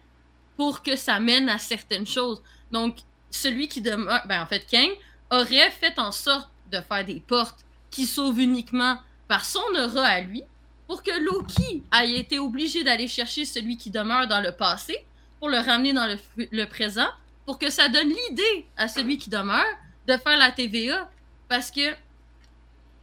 pour 0.58 0.82
que 0.82 0.96
ça 0.96 1.20
mène 1.20 1.50
à 1.50 1.60
certaines 1.60 2.08
choses. 2.08 2.42
Donc, 2.72 2.98
celui 3.30 3.68
qui 3.68 3.82
demeure, 3.82 4.22
ben 4.26 4.42
en 4.42 4.46
fait, 4.46 4.66
Kang 4.70 4.90
aurait 5.32 5.72
fait 5.72 5.98
en 6.00 6.12
sorte 6.12 6.50
de 6.72 6.82
faire 6.82 7.06
des 7.06 7.20
portes 7.20 7.64
qui 7.90 8.06
sauvent 8.06 8.40
uniquement 8.40 8.98
par 9.28 9.46
son 9.46 9.62
aura 9.76 10.06
à 10.06 10.22
lui, 10.22 10.44
pour 10.94 11.02
que 11.02 11.20
Loki 11.24 11.82
ait 11.92 12.20
été 12.20 12.38
obligé 12.38 12.84
d'aller 12.84 13.08
chercher 13.08 13.46
celui 13.46 13.78
qui 13.78 13.90
demeure 13.90 14.28
dans 14.28 14.42
le 14.42 14.52
passé, 14.52 14.96
pour 15.40 15.50
le 15.50 15.58
ramener 15.58 15.92
dans 15.92 16.06
le, 16.38 16.66
présent, 16.66 17.08
pour 17.48 17.58
que 17.58 17.72
ça 17.72 17.90
donne 17.90 18.10
l'idée 18.10 18.68
à 18.78 18.88
celui 18.88 19.18
qui 19.18 19.32
demeure 19.32 19.66
de 20.08 20.16
faire 20.18 20.38
la 20.38 20.52
TVA. 20.52 21.10
Parce 21.50 21.72
que 21.72 21.90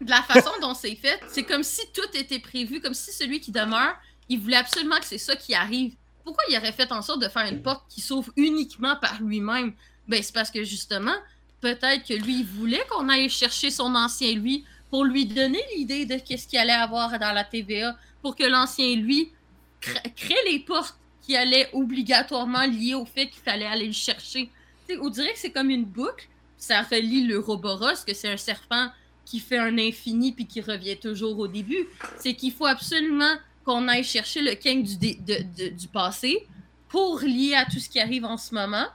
de 0.02 0.08
la 0.08 0.22
façon 0.22 0.52
dont 0.62 0.72
c'est 0.72 0.94
fait, 0.94 1.20
c'est 1.26 1.42
comme 1.42 1.64
si 1.64 1.82
tout 1.92 2.16
était 2.16 2.38
prévu, 2.38 2.80
comme 2.80 2.94
si 2.94 3.10
celui 3.10 3.40
qui 3.40 3.50
demeure, 3.50 3.96
il 4.28 4.38
voulait 4.38 4.58
absolument 4.58 5.00
que 5.00 5.06
c'est 5.06 5.18
ça 5.18 5.34
qui 5.34 5.52
arrive. 5.52 5.96
Pourquoi 6.22 6.44
il 6.48 6.56
aurait 6.56 6.70
fait 6.70 6.92
en 6.92 7.02
sorte 7.02 7.20
de 7.20 7.28
faire 7.28 7.50
une 7.50 7.60
porte 7.60 7.82
qui 7.88 8.00
s'ouvre 8.00 8.30
uniquement 8.36 8.94
par 9.00 9.20
lui-même? 9.20 9.74
Ben, 10.06 10.22
c'est 10.22 10.32
parce 10.32 10.52
que 10.52 10.62
justement, 10.62 11.16
peut-être 11.60 12.06
que 12.06 12.14
lui, 12.14 12.38
il 12.42 12.46
voulait 12.46 12.86
qu'on 12.88 13.08
aille 13.08 13.28
chercher 13.28 13.72
son 13.72 13.96
ancien 13.96 14.32
lui 14.34 14.64
pour 14.90 15.04
lui 15.04 15.24
donner 15.26 15.62
l'idée 15.76 16.04
de 16.04 16.16
qu'est-ce 16.16 16.48
qu'il 16.48 16.58
allait 16.58 16.72
avoir 16.72 17.18
dans 17.18 17.32
la 17.32 17.44
TVA, 17.44 17.96
pour 18.22 18.36
que 18.36 18.44
l'ancien 18.44 18.96
lui 18.96 19.30
cr- 19.80 20.14
crée 20.14 20.34
les 20.50 20.58
portes 20.58 20.96
qui 21.22 21.36
allaient 21.36 21.68
obligatoirement 21.72 22.64
liées 22.66 22.94
au 22.94 23.04
fait 23.04 23.28
qu'il 23.28 23.42
fallait 23.42 23.66
aller 23.66 23.86
le 23.86 23.92
chercher. 23.92 24.50
On 25.00 25.08
dirait 25.08 25.32
que 25.32 25.38
c'est 25.38 25.52
comme 25.52 25.70
une 25.70 25.84
boucle. 25.84 26.28
Ça 26.58 26.82
relie 26.82 27.24
l'Euroboros, 27.24 28.04
que 28.06 28.12
c'est 28.12 28.28
un 28.28 28.36
serpent 28.36 28.88
qui 29.24 29.38
fait 29.38 29.58
un 29.58 29.78
infini 29.78 30.32
puis 30.32 30.46
qui 30.46 30.60
revient 30.60 30.96
toujours 30.96 31.38
au 31.38 31.46
début. 31.46 31.86
C'est 32.18 32.34
qu'il 32.34 32.52
faut 32.52 32.66
absolument 32.66 33.32
qu'on 33.64 33.86
aille 33.86 34.02
chercher 34.02 34.42
le 34.42 34.54
Kang 34.56 34.82
du, 34.82 35.88
passé 35.88 36.46
pour 36.88 37.20
lier 37.20 37.54
à 37.54 37.64
tout 37.64 37.78
ce 37.78 37.88
qui 37.88 38.00
arrive 38.00 38.24
en 38.24 38.36
ce 38.36 38.52
moment, 38.54 38.86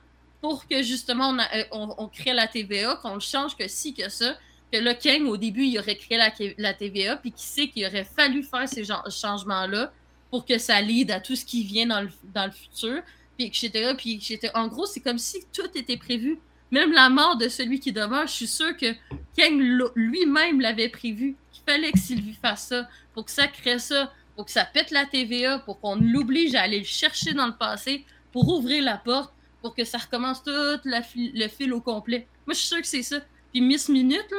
pour 0.42 0.68
que 0.68 0.84
justement 0.84 1.30
on, 1.30 1.40
euh, 1.40 1.64
on 1.72 2.08
crée 2.10 2.34
la 2.34 2.48
TVA, 2.48 3.00
qu'on 3.02 3.14
le 3.14 3.20
change 3.22 3.56
que 3.56 3.68
si, 3.70 3.94
que 3.94 4.10
ça. 4.10 4.36
Que 4.76 4.82
le 4.82 4.94
Kang, 4.94 5.26
au 5.30 5.38
début, 5.38 5.64
il 5.64 5.80
aurait 5.80 5.96
créé 5.96 6.18
la, 6.58 6.74
TVA, 6.74 7.16
puis 7.16 7.32
qui 7.32 7.46
sait 7.46 7.68
qu'il 7.70 7.86
aurait 7.86 8.04
fallu 8.04 8.44
faire 8.44 8.68
ces 8.68 8.84
changements-là 8.84 9.94
pour 10.30 10.46
que 10.46 10.58
ça 10.58 10.82
lead 10.82 11.12
à 11.12 11.22
tout 11.22 11.38
ce 11.38 11.46
qui 11.46 11.64
vient 11.64 11.86
dans 11.86 12.02
le, 12.02 12.10
dans 12.34 12.46
le 12.46 12.52
futur, 12.52 13.02
puis 13.38 13.48
etc. 13.48 13.94
Puis 13.98 14.16
etc. 14.16 14.52
En 14.54 14.68
gros, 14.68 14.86
c'est 14.86 15.00
comme 15.00 15.18
si 15.18 15.46
tout 15.54 15.70
était 15.76 15.96
prévu. 15.96 16.40
Même 16.72 16.92
la 16.92 17.10
mort 17.10 17.38
de 17.38 17.48
celui 17.48 17.80
qui 17.80 17.94
demeure, 17.94 18.28
je 18.28 18.34
suis 18.34 18.48
sûr 18.48 18.76
que 18.76 18.92
Kang 19.38 19.90
lui-même 19.96 20.60
l'avait 20.60 20.90
prévu. 20.90 21.38
Qu'il 21.54 21.64
fallait 21.66 21.94
que 21.94 22.00
Sylvie 22.00 22.38
fasse 22.42 22.68
ça, 22.68 22.90
pour 23.14 23.24
que 23.24 23.32
ça 23.32 23.48
crée 23.48 23.80
ça, 23.80 24.12
pour 24.36 24.44
que 24.44 24.52
ça 24.52 24.66
pète 24.66 24.92
la 24.92 25.06
TVA, 25.06 25.60
pour 25.60 25.80
qu'on 25.80 25.96
l'oblige 25.96 26.54
à 26.56 26.64
aller 26.64 26.80
le 26.80 26.86
chercher 26.86 27.34
dans 27.34 27.48
le 27.48 27.56
passé, 27.56 28.04
pour 28.34 28.50
ouvrir 28.50 28.84
la 28.84 28.98
porte, 28.98 29.34
pour 29.62 29.74
que 29.74 29.86
ça 29.86 30.00
recommence 30.00 30.44
tout 30.44 30.52
le 30.84 31.48
fil 31.48 31.74
au 31.74 31.80
complet. 31.80 32.28
Moi, 32.46 32.54
je 32.54 32.60
suis 32.60 32.68
sûr 32.68 32.82
que 32.82 32.88
c'est 32.88 33.04
ça. 33.04 33.22
Puis 33.54 33.62
Miss 33.62 33.88
Minute, 33.88 34.26
là, 34.32 34.38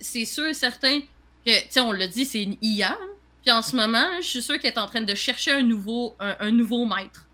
c'est 0.00 0.24
sûr 0.24 0.46
et 0.46 0.54
certain 0.54 1.00
que, 1.00 1.60
tu 1.62 1.66
sais, 1.70 1.80
on 1.80 1.92
l'a 1.92 2.06
dit, 2.06 2.24
c'est 2.24 2.42
une 2.42 2.56
IA. 2.62 2.92
hein. 2.92 2.98
Puis 3.42 3.50
en 3.52 3.62
ce 3.62 3.74
moment, 3.74 4.06
je 4.20 4.26
suis 4.26 4.42
sûr 4.42 4.58
qu'elle 4.58 4.72
est 4.74 4.78
en 4.78 4.86
train 4.86 5.00
de 5.00 5.14
chercher 5.14 5.52
un 5.52 5.62
nouveau, 5.62 6.14
un, 6.20 6.36
un 6.40 6.50
nouveau 6.50 6.84
maître. 6.84 7.26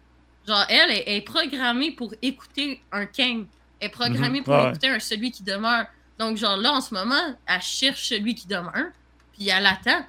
Genre, 0.46 0.64
elle 0.68 0.92
est, 0.92 1.16
est 1.16 1.20
programmée 1.22 1.90
pour 1.90 2.14
écouter 2.22 2.80
un 2.92 3.06
Kang. 3.06 3.46
Elle 3.80 3.88
est 3.88 3.90
programmée 3.90 4.38
Mhm. 4.38 4.44
pour 4.44 4.54
Ouais, 4.54 4.68
écouter 4.68 4.88
un 4.88 5.00
celui 5.00 5.32
qui 5.32 5.42
demeure. 5.42 5.86
Donc, 6.18 6.36
genre, 6.36 6.56
là, 6.56 6.72
en 6.74 6.80
ce 6.80 6.94
moment, 6.94 7.36
elle 7.46 7.60
cherche 7.60 8.08
celui 8.08 8.36
qui 8.36 8.46
demeure. 8.46 8.90
Puis 9.36 9.48
elle 9.48 9.66
attend. 9.66 10.06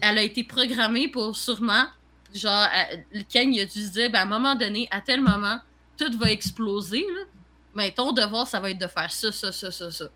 Elle 0.00 0.18
a 0.18 0.22
été 0.22 0.42
programmée 0.44 1.08
pour 1.08 1.36
sûrement. 1.36 1.84
Genre, 2.34 2.66
elle- 2.74 3.04
le 3.12 3.22
Kang, 3.30 3.54
il 3.54 3.60
a 3.60 3.66
dû 3.66 3.84
se 3.84 3.90
dire, 3.92 4.10
ben, 4.10 4.20
à 4.20 4.22
un 4.22 4.26
moment 4.26 4.54
donné, 4.54 4.88
à 4.90 5.02
tel 5.02 5.20
moment, 5.20 5.58
tout 5.98 6.10
va 6.18 6.30
exploser. 6.32 7.00
Là. 7.14 7.22
Mais 7.74 7.90
ton 7.92 8.12
devoir, 8.12 8.48
ça 8.48 8.58
va 8.58 8.70
être 8.70 8.80
de 8.80 8.86
faire 8.88 9.12
ça, 9.12 9.30
ça, 9.30 9.52
ça, 9.52 9.70
ça, 9.70 9.90
ça. 9.90 10.06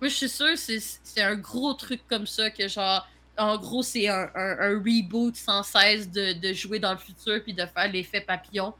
Moi, 0.00 0.08
je 0.08 0.14
suis 0.14 0.28
sûre 0.28 0.48
que 0.52 0.56
c'est 0.56 0.80
c'est 0.80 1.22
un 1.22 1.36
gros 1.36 1.74
truc 1.74 2.00
comme 2.08 2.26
ça 2.26 2.50
que, 2.50 2.66
genre, 2.68 3.06
en 3.36 3.56
gros, 3.58 3.82
c'est 3.82 4.08
un, 4.08 4.30
un- 4.34 4.58
un 4.58 4.78
reboot 4.78 5.36
sans 5.36 5.62
cesse 5.62 6.10
de, 6.10 6.32
de 6.32 6.52
jouer 6.52 6.78
dans 6.78 6.92
le 6.92 6.98
futur 6.98 7.42
puis 7.42 7.52
de 7.54 7.64
faire 7.66 7.90
l'effet 7.90 8.20
papillon. 8.20 8.72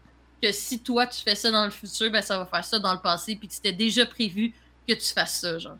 Que 0.42 0.52
si 0.52 0.80
toi, 0.80 1.06
tu 1.06 1.20
fais 1.20 1.34
ça 1.34 1.50
dans 1.50 1.64
le 1.66 1.70
futur, 1.70 2.10
ben 2.10 2.22
ça 2.22 2.38
va 2.38 2.46
faire 2.46 2.64
ça 2.64 2.78
dans 2.78 2.92
le 2.94 3.00
passé 3.00 3.36
puis 3.36 3.46
que 3.48 3.54
c'était 3.54 3.72
déjà 3.72 4.06
prévu 4.06 4.54
que 4.88 4.94
tu 4.94 5.12
fasses 5.12 5.40
ça, 5.40 5.58
genre. 5.58 5.76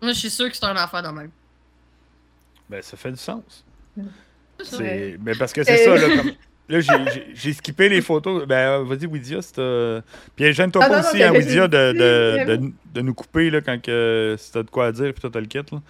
Moi, 0.00 0.12
je 0.12 0.18
suis 0.18 0.30
sûr 0.30 0.48
que 0.50 0.56
c'est 0.56 0.64
un 0.64 0.74
affaire 0.76 1.02
de 1.02 1.08
même. 1.08 1.30
Ben, 2.68 2.80
ça 2.82 2.96
fait 2.96 3.10
du 3.12 3.18
sens. 3.18 3.64
C'est 4.58 4.64
ça. 4.64 4.76
C'est... 4.78 5.16
Ben, 5.18 5.36
parce 5.36 5.52
que 5.52 5.62
c'est 5.62 5.86
Euh. 5.86 5.98
ça, 5.98 6.08
là. 6.08 6.16
Comme... 6.22 6.32
Là, 6.72 6.80
j'ai, 7.34 7.52
skippé 7.52 7.88
les 7.90 8.00
photos. 8.00 8.46
Ben, 8.46 8.82
vas-y, 8.82 9.06
Widia, 9.06 9.42
c'est. 9.42 9.58
euh, 9.58 10.00
Puis, 10.34 10.52
gêne-toi 10.52 10.82
Ah, 10.84 10.88
pas 10.88 10.96
non, 10.96 11.02
non, 11.02 11.08
aussi, 11.08 11.18
mais 11.18 11.24
hein, 11.24 11.32
Widia, 11.32 11.68
de, 11.68 11.92
de, 11.92 12.44
de, 12.56 12.72
de 12.94 13.00
nous 13.02 13.14
couper 13.14 13.50
là, 13.50 13.60
quand 13.60 13.80
que, 13.80 14.36
si 14.38 14.50
t'as 14.52 14.62
de 14.62 14.70
quoi 14.70 14.86
à 14.86 14.92
dire, 14.92 15.12
puis 15.12 15.20
toi, 15.20 15.30
t'as 15.30 15.40
le 15.40 15.46
kit. 15.46 15.58
Là. 15.70 15.82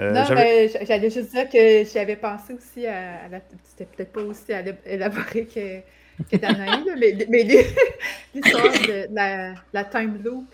Euh, 0.00 0.12
non, 0.12 0.24
j'allais 0.26 1.10
juste 1.10 1.30
dire 1.32 1.48
que 1.48 1.84
j'avais 1.92 2.16
pensé 2.16 2.54
aussi 2.54 2.86
à, 2.86 3.24
à 3.24 3.28
la. 3.28 3.40
C'était 3.64 3.86
peut-être 3.86 4.12
pas 4.12 4.22
aussi 4.22 4.44
élab- 4.48 4.76
élaboré 4.84 5.46
que, 5.46 5.80
que 6.30 6.36
Danaï, 6.36 6.82
mais, 6.98 7.26
mais 7.30 7.42
l'histoire 8.34 8.72
de 8.88 9.14
la, 9.14 9.54
la 9.72 9.84
time 9.84 10.18
loop, 10.22 10.46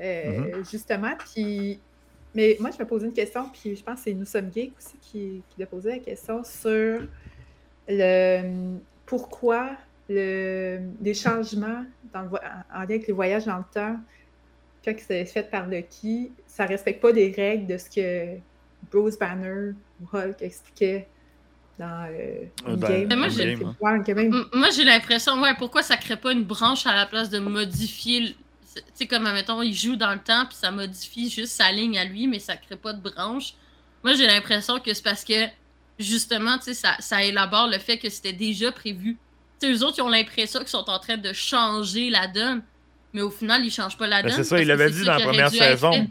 euh, 0.00 0.62
justement. 0.70 1.12
Puis, 1.32 1.80
mais 2.34 2.56
moi, 2.60 2.70
je 2.76 2.82
me 2.82 2.88
posais 2.88 3.06
une 3.06 3.12
question, 3.12 3.48
puis 3.52 3.76
je 3.76 3.82
pense 3.82 3.96
que 3.96 4.04
c'est 4.04 4.14
Nous 4.14 4.26
sommes 4.26 4.50
geeks 4.52 4.76
aussi 4.78 4.96
qui, 5.00 5.42
qui 5.48 5.62
a 5.62 5.66
posé 5.66 5.90
la 5.90 5.98
question 5.98 6.42
sur 6.44 7.00
le 7.88 8.78
pourquoi 9.06 9.76
le, 10.08 10.80
les 11.00 11.14
changements 11.14 11.84
dans 12.12 12.22
le, 12.22 12.28
en 12.28 12.32
en 12.32 12.78
lien 12.80 12.82
avec 12.82 13.06
les 13.06 13.12
voyages 13.12 13.44
dans 13.46 13.58
le 13.58 13.64
temps, 13.72 13.96
quand 14.84 14.94
c'est 15.06 15.24
fait 15.26 15.50
par 15.50 15.66
Lucky, 15.68 16.32
ça 16.46 16.64
ne 16.64 16.68
respecte 16.70 17.02
pas 17.02 17.10
les 17.12 17.32
règles 17.32 17.66
de 17.66 17.78
ce 17.78 17.90
que 17.90 18.38
Bruce 18.90 19.18
Banner 19.18 19.72
ou 20.00 20.08
Hulk 20.16 20.40
expliquait 20.42 21.08
dans 21.78 22.08
euh, 22.10 22.44
dans 22.64 22.72
Endgame. 22.72 23.08
Mais 23.08 23.16
moi, 23.16 23.28
j'ai- 23.28 23.54
Endgame, 23.54 23.74
Ouais, 23.80 23.98
quand 24.06 24.14
même. 24.14 24.32
M- 24.34 24.44
Moi, 24.54 24.70
j'ai 24.70 24.84
l'impression, 24.84 25.40
ouais, 25.42 25.54
pourquoi 25.58 25.82
ça 25.82 25.96
crée 25.96 26.16
pas 26.16 26.32
une 26.32 26.44
branche 26.44 26.86
à 26.86 26.94
la 26.94 27.06
place 27.06 27.30
de 27.30 27.38
modifier. 27.38 28.20
le- 28.20 28.28
Tu 28.74 28.82
sais, 28.94 29.06
comme, 29.06 29.24
mettons, 29.24 29.62
il 29.62 29.74
joue 29.74 29.96
dans 29.96 30.12
le 30.12 30.20
temps, 30.20 30.44
puis 30.46 30.56
ça 30.56 30.70
modifie 30.70 31.30
juste 31.30 31.52
sa 31.54 31.72
ligne 31.72 31.98
à 31.98 32.04
lui, 32.04 32.26
mais 32.28 32.38
ça 32.38 32.56
crée 32.56 32.76
pas 32.76 32.92
de 32.92 33.00
branche. 33.00 33.54
Moi, 34.04 34.14
j'ai 34.14 34.26
l'impression 34.26 34.78
que 34.80 34.92
c'est 34.94 35.02
parce 35.02 35.24
que, 35.24 35.46
justement, 35.98 36.58
tu 36.58 36.64
sais, 36.64 36.74
ça, 36.74 36.96
ça 37.00 37.22
élabore 37.22 37.68
le 37.68 37.78
fait 37.78 37.98
que 37.98 38.08
c'était 38.08 38.32
déjà 38.32 38.72
prévu. 38.72 39.16
Tu 39.60 39.66
sais, 39.66 39.72
eux 39.72 39.84
autres, 39.86 39.96
ils 39.98 40.02
ont 40.02 40.08
l'impression 40.08 40.60
qu'ils 40.60 40.68
sont 40.68 40.88
en 40.88 40.98
train 40.98 41.16
de 41.16 41.32
changer 41.32 42.10
la 42.10 42.26
donne, 42.26 42.62
mais 43.12 43.22
au 43.22 43.30
final, 43.30 43.64
ils 43.64 43.70
changent 43.70 43.96
pas 43.96 44.06
la 44.06 44.22
Ben, 44.22 44.28
donne. 44.28 44.36
c'est 44.36 44.44
ça, 44.44 44.60
il 44.60 44.68
l'avait 44.68 44.90
dit 44.90 45.04
dans 45.04 45.16
la 45.16 45.24
première 45.24 45.50
saison. 45.50 46.06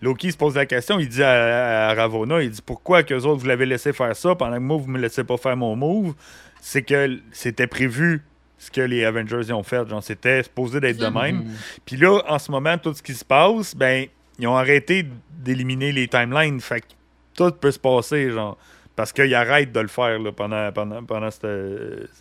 Loki 0.00 0.30
se 0.30 0.36
pose 0.36 0.54
la 0.54 0.64
question, 0.64 1.00
il 1.00 1.08
dit 1.08 1.22
à, 1.24 1.88
à 1.88 1.94
Ravonna, 1.94 2.40
il 2.40 2.50
dit 2.50 2.62
pourquoi 2.64 3.02
que 3.02 3.14
autres 3.14 3.40
vous 3.40 3.46
l'avez 3.48 3.66
laissé 3.66 3.92
faire 3.92 4.14
ça 4.14 4.34
pendant 4.36 4.54
que 4.54 4.60
moi 4.62 4.76
vous 4.76 4.86
me 4.86 4.98
laissez 4.98 5.24
pas 5.24 5.36
faire 5.36 5.56
mon 5.56 5.74
move, 5.74 6.14
c'est 6.60 6.82
que 6.82 7.18
c'était 7.32 7.66
prévu 7.66 8.22
ce 8.58 8.70
que 8.70 8.80
les 8.80 9.04
Avengers 9.04 9.48
y 9.48 9.52
ont 9.52 9.64
fait, 9.64 9.88
genre 9.88 10.02
c'était 10.02 10.44
supposé 10.44 10.78
d'être 10.78 10.98
de 10.98 11.06
même. 11.08 11.46
Puis 11.84 11.96
là 11.96 12.20
en 12.28 12.38
ce 12.38 12.48
moment 12.52 12.78
tout 12.78 12.94
ce 12.94 13.02
qui 13.02 13.12
se 13.14 13.24
passe, 13.24 13.74
ben 13.74 14.06
ils 14.38 14.46
ont 14.46 14.56
arrêté 14.56 15.04
d'éliminer 15.32 15.90
les 15.90 16.06
timelines, 16.06 16.60
fait 16.60 16.80
que 16.82 16.86
tout 17.34 17.50
peut 17.50 17.72
se 17.72 17.78
passer 17.80 18.30
genre 18.30 18.56
parce 18.98 19.12
qu'ils 19.12 19.32
arrêtent 19.36 19.70
de 19.72 19.78
le 19.78 19.86
faire 19.88 20.18
là, 20.18 20.32
pendant 20.32 20.72
pendant 20.72 21.04
pendant 21.04 21.30
cette- 21.30 21.46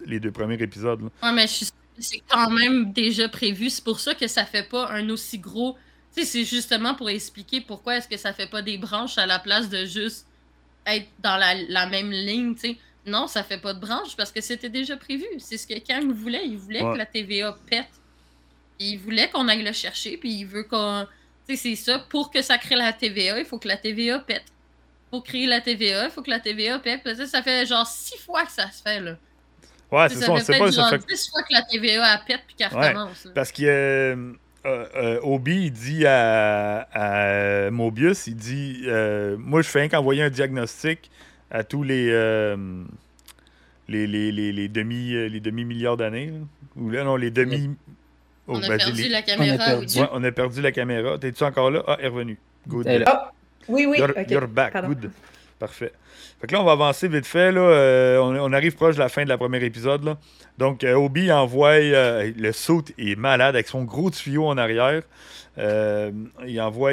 les 0.05 0.19
deux 0.19 0.31
premiers 0.31 0.61
épisodes. 0.61 1.01
là. 1.01 1.09
Ouais, 1.23 1.33
mais 1.35 1.47
c'est 1.47 2.21
quand 2.29 2.51
même 2.51 2.93
déjà 2.93 3.27
prévu. 3.27 3.71
C'est 3.71 3.83
pour 3.83 3.99
ça 3.99 4.13
que 4.13 4.27
ça 4.27 4.45
fait 4.45 4.61
pas 4.69 4.89
un 4.91 5.09
aussi 5.09 5.39
gros. 5.39 5.75
Tu 6.15 6.21
sais, 6.21 6.25
c'est 6.27 6.45
justement 6.45 6.93
pour 6.93 7.09
expliquer 7.09 7.61
pourquoi 7.61 7.97
est-ce 7.97 8.07
que 8.07 8.15
ça 8.17 8.31
fait 8.31 8.45
pas 8.49 8.61
des 8.61 8.77
branches 8.77 9.17
à 9.17 9.25
la 9.25 9.39
place 9.39 9.69
de 9.69 9.85
juste 9.85 10.27
être 10.85 11.07
dans 11.23 11.37
la, 11.37 11.55
la 11.67 11.87
même 11.87 12.11
ligne, 12.11 12.53
tu 12.53 12.61
sais. 12.61 12.77
Non, 13.07 13.25
ça 13.25 13.41
fait 13.41 13.57
pas 13.57 13.73
de 13.73 13.79
branches 13.79 14.15
parce 14.15 14.31
que 14.31 14.41
c'était 14.41 14.69
déjà 14.69 14.97
prévu. 14.97 15.25
C'est 15.39 15.57
ce 15.57 15.65
que 15.65 15.79
Kang 15.79 16.11
voulait. 16.11 16.45
Il 16.45 16.57
voulait 16.57 16.83
Ouais. 16.83 16.93
que 16.93 16.97
la 16.99 17.05
TVA 17.07 17.57
pète. 17.69 17.87
Il 18.79 18.99
voulait 18.99 19.29
qu'on 19.31 19.47
aille 19.47 19.63
le 19.63 19.73
chercher, 19.73 20.17
puis 20.17 20.31
il 20.31 20.45
veut 20.45 20.63
qu'on. 20.63 21.07
Tu 21.47 21.55
sais, 21.55 21.75
c'est 21.75 21.75
ça. 21.75 21.97
Pour 21.97 22.29
que 22.29 22.43
ça 22.43 22.59
crée 22.59 22.75
la 22.75 22.93
TVA, 22.93 23.39
il 23.39 23.45
faut 23.45 23.57
que 23.57 23.67
la 23.67 23.77
TVA 23.77 24.19
pète. 24.19 24.45
Pour 25.11 25.23
créer 25.23 25.45
la 25.47 25.61
TVA, 25.61 26.05
il 26.05 26.11
faut 26.11 26.21
que 26.21 26.29
la 26.29 26.39
TVA 26.39 26.79
pète. 26.79 27.01
Puis 27.03 27.15
ça, 27.15 27.25
ça 27.25 27.41
fait 27.41 27.65
genre 27.65 27.87
six 27.87 28.17
fois 28.19 28.43
que 28.45 28.51
ça 28.51 28.69
se 28.71 28.81
fait, 28.81 28.99
là. 28.99 29.15
Ouais, 29.91 30.09
Tu 30.09 30.15
c'est 30.15 30.25
ça, 30.25 30.31
on 30.33 30.37
sait 30.37 30.57
pas, 30.59 30.69
ça 30.71 30.81
genre 30.81 30.89
fait 30.89 31.05
10 31.07 31.29
fois 31.29 31.43
que 31.43 31.53
la 31.53 31.61
TVA 31.61 32.13
elle 32.13 32.19
pète 32.27 32.41
puis 32.45 32.55
qu'elle 32.57 32.73
Ouais. 32.77 32.89
recommence. 32.89 33.23
là. 33.23 33.31
Parce 33.33 33.53
que 33.53 33.63
euh, 33.63 34.33
euh, 34.65 34.85
euh, 34.97 35.19
Obi, 35.23 35.67
il 35.67 35.71
dit 35.71 36.05
à, 36.05 36.81
à 36.91 37.71
Mobius, 37.71 38.27
il 38.27 38.35
dit 38.35 38.81
euh, 38.85 39.37
Moi, 39.39 39.61
je 39.61 39.69
fais 39.69 39.79
rien 39.79 39.87
qu'envoyer 39.87 40.23
un 40.23 40.29
diagnostic 40.29 41.09
à 41.49 41.63
tous 41.63 41.83
les, 41.83 42.09
euh, 42.11 42.57
les, 43.87 44.07
les, 44.07 44.31
les, 44.33 44.51
les 44.51 44.67
demi, 44.67 45.11
les 45.29 45.39
demi-milliards 45.39 45.95
d'années. 45.95 46.27
là. 46.31 46.39
Ou 46.75 46.89
là, 46.89 47.05
non, 47.05 47.15
les 47.15 47.31
demi. 47.31 47.69
oh, 48.47 48.55
On 48.57 48.61
a 48.61 48.67
ben, 48.67 48.77
perdu 48.77 49.07
la 49.07 49.21
caméra. 49.21 49.57
perdu. 49.65 49.85
oui. 49.95 50.01
Ouais, 50.01 50.09
on 50.11 50.23
a 50.25 50.31
perdu 50.33 50.61
la 50.61 50.71
caméra. 50.73 51.17
T'es-tu 51.17 51.43
encore 51.45 51.71
là? 51.71 51.81
Ah, 51.87 51.95
elle 51.99 52.05
est 52.05 52.09
revenue. 52.09 52.37
Good. 52.67 52.85
Elle 52.87 53.01
est 53.03 53.05
là. 53.05 53.31
Oui, 53.67 53.85
oui. 53.85 53.97
You're, 53.99 54.11
ok. 54.17 54.29
you're 54.29 54.47
back. 54.47 54.73
Pardon. 54.73 54.89
Good. 54.89 55.11
Parfait. 55.59 55.91
Fait 56.39 56.45
que 56.47 56.53
là, 56.53 56.61
on 56.61 56.65
va 56.65 56.73
avancer 56.73 57.07
vite 57.07 57.25
fait. 57.25 57.51
Là. 57.51 57.61
Euh, 57.61 58.17
on, 58.19 58.35
on 58.37 58.53
arrive 58.53 58.75
proche 58.75 58.93
de 58.95 58.99
la 58.99 59.09
fin 59.09 59.23
de 59.23 59.29
la 59.29 59.37
première 59.39 59.63
épisode. 59.63 60.03
Là. 60.03 60.17
Donc, 60.57 60.83
euh, 60.83 60.93
Obi 60.93 61.31
envoie. 61.31 61.69
euh, 61.71 62.31
le 62.37 62.51
saut 62.51 62.83
est 62.99 63.15
malade 63.17 63.55
avec 63.55 63.67
son 63.67 63.83
gros 63.83 64.11
tuyau 64.11 64.45
en 64.45 64.57
arrière. 64.57 65.01
Il 66.45 66.61
envoie 66.61 66.91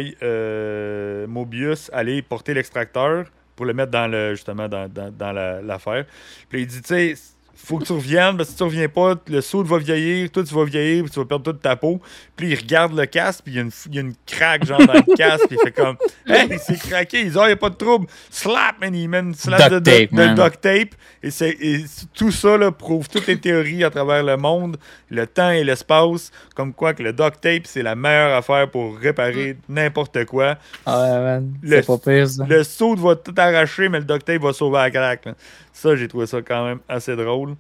Mobius 1.29 1.91
aller 1.93 2.23
porter 2.23 2.55
l'extracteur 2.55 3.27
pour 3.57 3.67
le 3.67 3.75
mettre 3.75 3.91
dans 3.93 4.09
le 4.11 4.35
justement 4.35 4.69
dans, 4.69 4.89
dans, 4.89 5.11
dans 5.13 5.33
la- 5.33 5.61
l'affaire. 5.63 6.07
Puis 6.49 6.63
il 6.63 6.67
dit, 6.67 6.81
tu 6.83 6.89
sais, 6.89 7.15
faut 7.57 7.79
que 7.79 7.85
tu 7.85 7.93
reviennes, 7.93 8.37
parce 8.37 8.49
que 8.49 8.53
si 8.53 8.57
tu 8.59 8.63
reviens 8.65 8.89
pas, 8.89 9.15
le 9.29 9.41
saut 9.41 9.63
va 9.65 9.79
vieillir, 9.79 10.31
toi 10.31 10.43
tu 10.45 10.55
vas 10.55 10.65
vieillir, 10.65 11.05
puis 11.05 11.11
tu 11.13 11.19
vas 11.19 11.25
perdre 11.25 11.45
toute 11.53 11.63
ta 11.63 11.77
peau. 11.77 12.01
Puis 12.37 12.49
il 12.51 12.57
regarde 12.59 12.95
le 12.97 13.07
casque, 13.07 13.41
puis 13.45 13.55
il 13.55 13.57
y 13.57 13.59
a 13.59 13.63
une, 13.63 13.71
il 13.87 13.95
y 13.95 13.99
a 13.99 14.01
une 14.03 14.15
craque 14.27 14.67
genre 14.67 14.85
dans 14.87 14.93
le 14.93 15.15
casque, 15.17 15.47
puis 15.49 15.57
il 15.61 15.65
fait 15.65 15.73
comme, 15.73 15.97
hey, 16.27 16.49
il 16.51 16.59
s'est 16.59 16.77
craqué, 16.77 17.21
il 17.23 17.31
dit, 17.31 17.37
oh, 17.39 17.43
il 17.45 17.49
n'y 17.49 17.53
a 17.53 17.57
pas 17.57 17.71
de 17.71 17.77
trouble. 17.77 18.07
Slap, 18.31 18.81
man, 18.81 18.95
il 18.95 19.09
met 19.09 19.21
une 19.21 19.35
slap 19.35 19.71
de, 19.71 19.79
Duct 19.79 19.87
de- 19.87 20.07
tape, 20.07 20.15
de 20.15 20.35
duct 20.43 20.61
tape. 20.61 20.89
Et, 21.23 21.31
c'est- 21.31 21.57
et 21.61 21.85
tout 22.15 22.31
ça 22.31 22.57
là, 22.59 22.71
prouve 22.71 23.09
toutes 23.09 23.27
les 23.27 23.39
théories 23.39 23.85
à 23.85 23.91
travers 23.91 24.23
le 24.23 24.37
monde, 24.37 24.77
le 25.09 25.27
temps 25.27 25.51
et 25.51 25.65
l'espace, 25.65 26.31
comme 26.55 26.73
quoi 26.75 26.93
que 26.93 27.03
le 27.03 27.13
duct 27.13 27.41
tape, 27.41 27.63
c'est 27.67 27.83
la 27.83 27.95
meilleure 27.95 28.37
affaire 28.37 28.71
pour 28.71 28.99
réparer 28.99 29.57
n'importe 29.69 30.25
quoi. 30.27 30.57
Ah 30.85 31.01
ouais, 31.01 31.19
man. 31.21 31.53
Le- 31.63 31.77
C'est 31.83 31.87
pas 31.87 31.99
pire, 31.99 32.29
ça. 32.29 32.45
Le 32.49 32.63
saut 32.65 32.95
va 32.97 33.17
tout 33.17 33.35
arracher, 33.37 33.89
mais 33.89 33.99
le 34.01 34.05
duct 34.05 34.25
tape 34.25 34.43
va 34.43 34.53
sauver 34.53 34.79
la 34.79 34.91
craque. 34.91 35.29
Ça, 35.75 35.95
j'ai 35.97 36.09
trouvé 36.09 36.27
ça 36.27 36.41
quand 36.41 36.65
même 36.65 36.79
assez 36.89 37.15
drôle. 37.17 37.57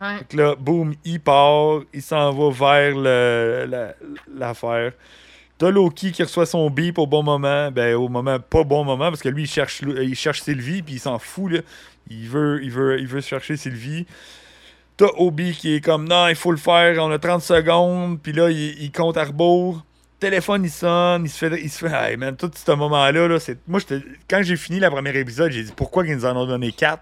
Ouais. 0.00 0.16
Que 0.28 0.36
là, 0.36 0.54
boum, 0.58 0.94
il 1.04 1.20
part, 1.20 1.80
il 1.92 2.00
s'en 2.02 2.32
va 2.32 2.50
vers 2.50 2.96
le- 2.96 3.66
la- 3.68 3.94
l'affaire. 4.34 4.92
T'as 5.58 5.70
Loki 5.70 6.10
qui 6.12 6.22
reçoit 6.22 6.46
son 6.46 6.70
bip 6.70 6.98
au 6.98 7.06
bon 7.06 7.22
moment, 7.22 7.70
ben 7.70 7.94
au 7.94 8.08
moment 8.08 8.40
pas 8.40 8.64
bon 8.64 8.82
moment 8.84 9.10
parce 9.10 9.22
que 9.22 9.28
lui 9.28 9.42
il 9.44 9.46
cherche 9.48 9.80
il 9.82 10.14
cherche 10.16 10.40
Sylvie 10.42 10.82
puis 10.82 10.94
il 10.94 10.98
s'en 10.98 11.20
fout 11.20 11.52
là. 11.52 11.60
Il 12.10 12.26
veut 12.28 12.60
il 12.64 12.70
veut 12.72 12.98
il 12.98 13.06
veut 13.06 13.20
chercher 13.20 13.56
Sylvie. 13.56 14.06
T'as 14.96 15.06
Obi 15.18 15.52
qui 15.52 15.74
est 15.76 15.80
comme 15.80 16.08
non, 16.08 16.26
il 16.28 16.34
faut 16.34 16.50
le 16.50 16.56
faire, 16.56 16.96
on 17.04 17.10
a 17.12 17.18
30 17.18 17.42
secondes, 17.42 18.20
puis 18.20 18.32
là 18.32 18.50
il, 18.50 18.82
il 18.82 18.90
compte 18.90 19.16
à 19.16 19.24
rebours. 19.24 19.84
Téléphone 20.18 20.64
il 20.64 20.70
sonne, 20.70 21.24
il 21.26 21.28
se 21.30 21.38
fait 21.48 21.60
il 21.62 21.70
se 21.70 21.86
fait 21.86 22.10
hey 22.10 22.16
man, 22.16 22.34
tout 22.36 22.50
ce 22.52 22.72
moment-là 22.72 23.28
là, 23.28 23.38
c'est 23.38 23.58
moi 23.68 23.78
quand 24.28 24.42
j'ai 24.42 24.56
fini 24.56 24.80
la 24.80 24.90
première 24.90 25.14
épisode, 25.14 25.52
j'ai 25.52 25.62
dit 25.62 25.72
pourquoi 25.76 26.04
ils 26.04 26.16
nous 26.16 26.24
en 26.24 26.34
ont 26.36 26.46
donné 26.46 26.72
4 26.72 27.00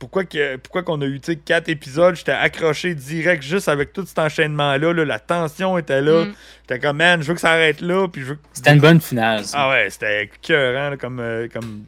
pourquoi 0.00 0.24
que 0.24 0.56
pourquoi 0.56 0.82
qu'on 0.82 1.00
a 1.02 1.04
eu 1.04 1.20
tu 1.20 1.32
sais, 1.32 1.36
quatre 1.36 1.68
épisodes, 1.68 2.16
j'étais 2.16 2.32
accroché 2.32 2.94
direct 2.96 3.42
juste 3.44 3.68
avec 3.68 3.92
tout 3.92 4.04
cet 4.04 4.18
enchaînement 4.18 4.76
là, 4.76 4.92
la 4.92 5.18
tension 5.20 5.78
était 5.78 6.00
là. 6.00 6.24
Mm. 6.24 6.34
J'étais 6.62 6.80
comme 6.80 6.96
man, 6.96 7.22
je 7.22 7.28
veux 7.28 7.34
que 7.34 7.40
ça 7.40 7.52
arrête 7.52 7.80
là 7.80 8.08
puis 8.08 8.22
je 8.22 8.26
veux 8.28 8.38
C'était 8.52 8.72
une 8.72 8.80
bonne 8.80 9.00
finale, 9.00 9.44
ça. 9.44 9.58
Ah 9.60 9.70
ouais, 9.70 9.88
c'était 9.90 10.24
écœurant 10.24 10.90
là, 10.90 10.96
comme 10.96 11.20
euh, 11.20 11.46
comme 11.52 11.84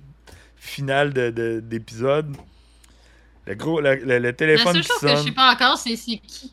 finale 0.57 1.13
de- 1.13 1.31
de- 1.31 1.61
d'épisode. 1.61 2.37
le 3.47 3.55
gros 3.57 3.81
le, 3.81 3.97
le- 3.97 4.05
le 4.05 4.19
La 4.19 4.33
téléphone 4.33 4.75
seule 4.75 4.83
qui 4.83 4.89
chose 4.89 5.01
que 5.01 5.09
je 5.09 5.17
sais 5.25 5.31
pas 5.33 5.53
encore, 5.53 5.77
c'est 5.79 5.97
c'est 5.97 6.19
qui. 6.19 6.53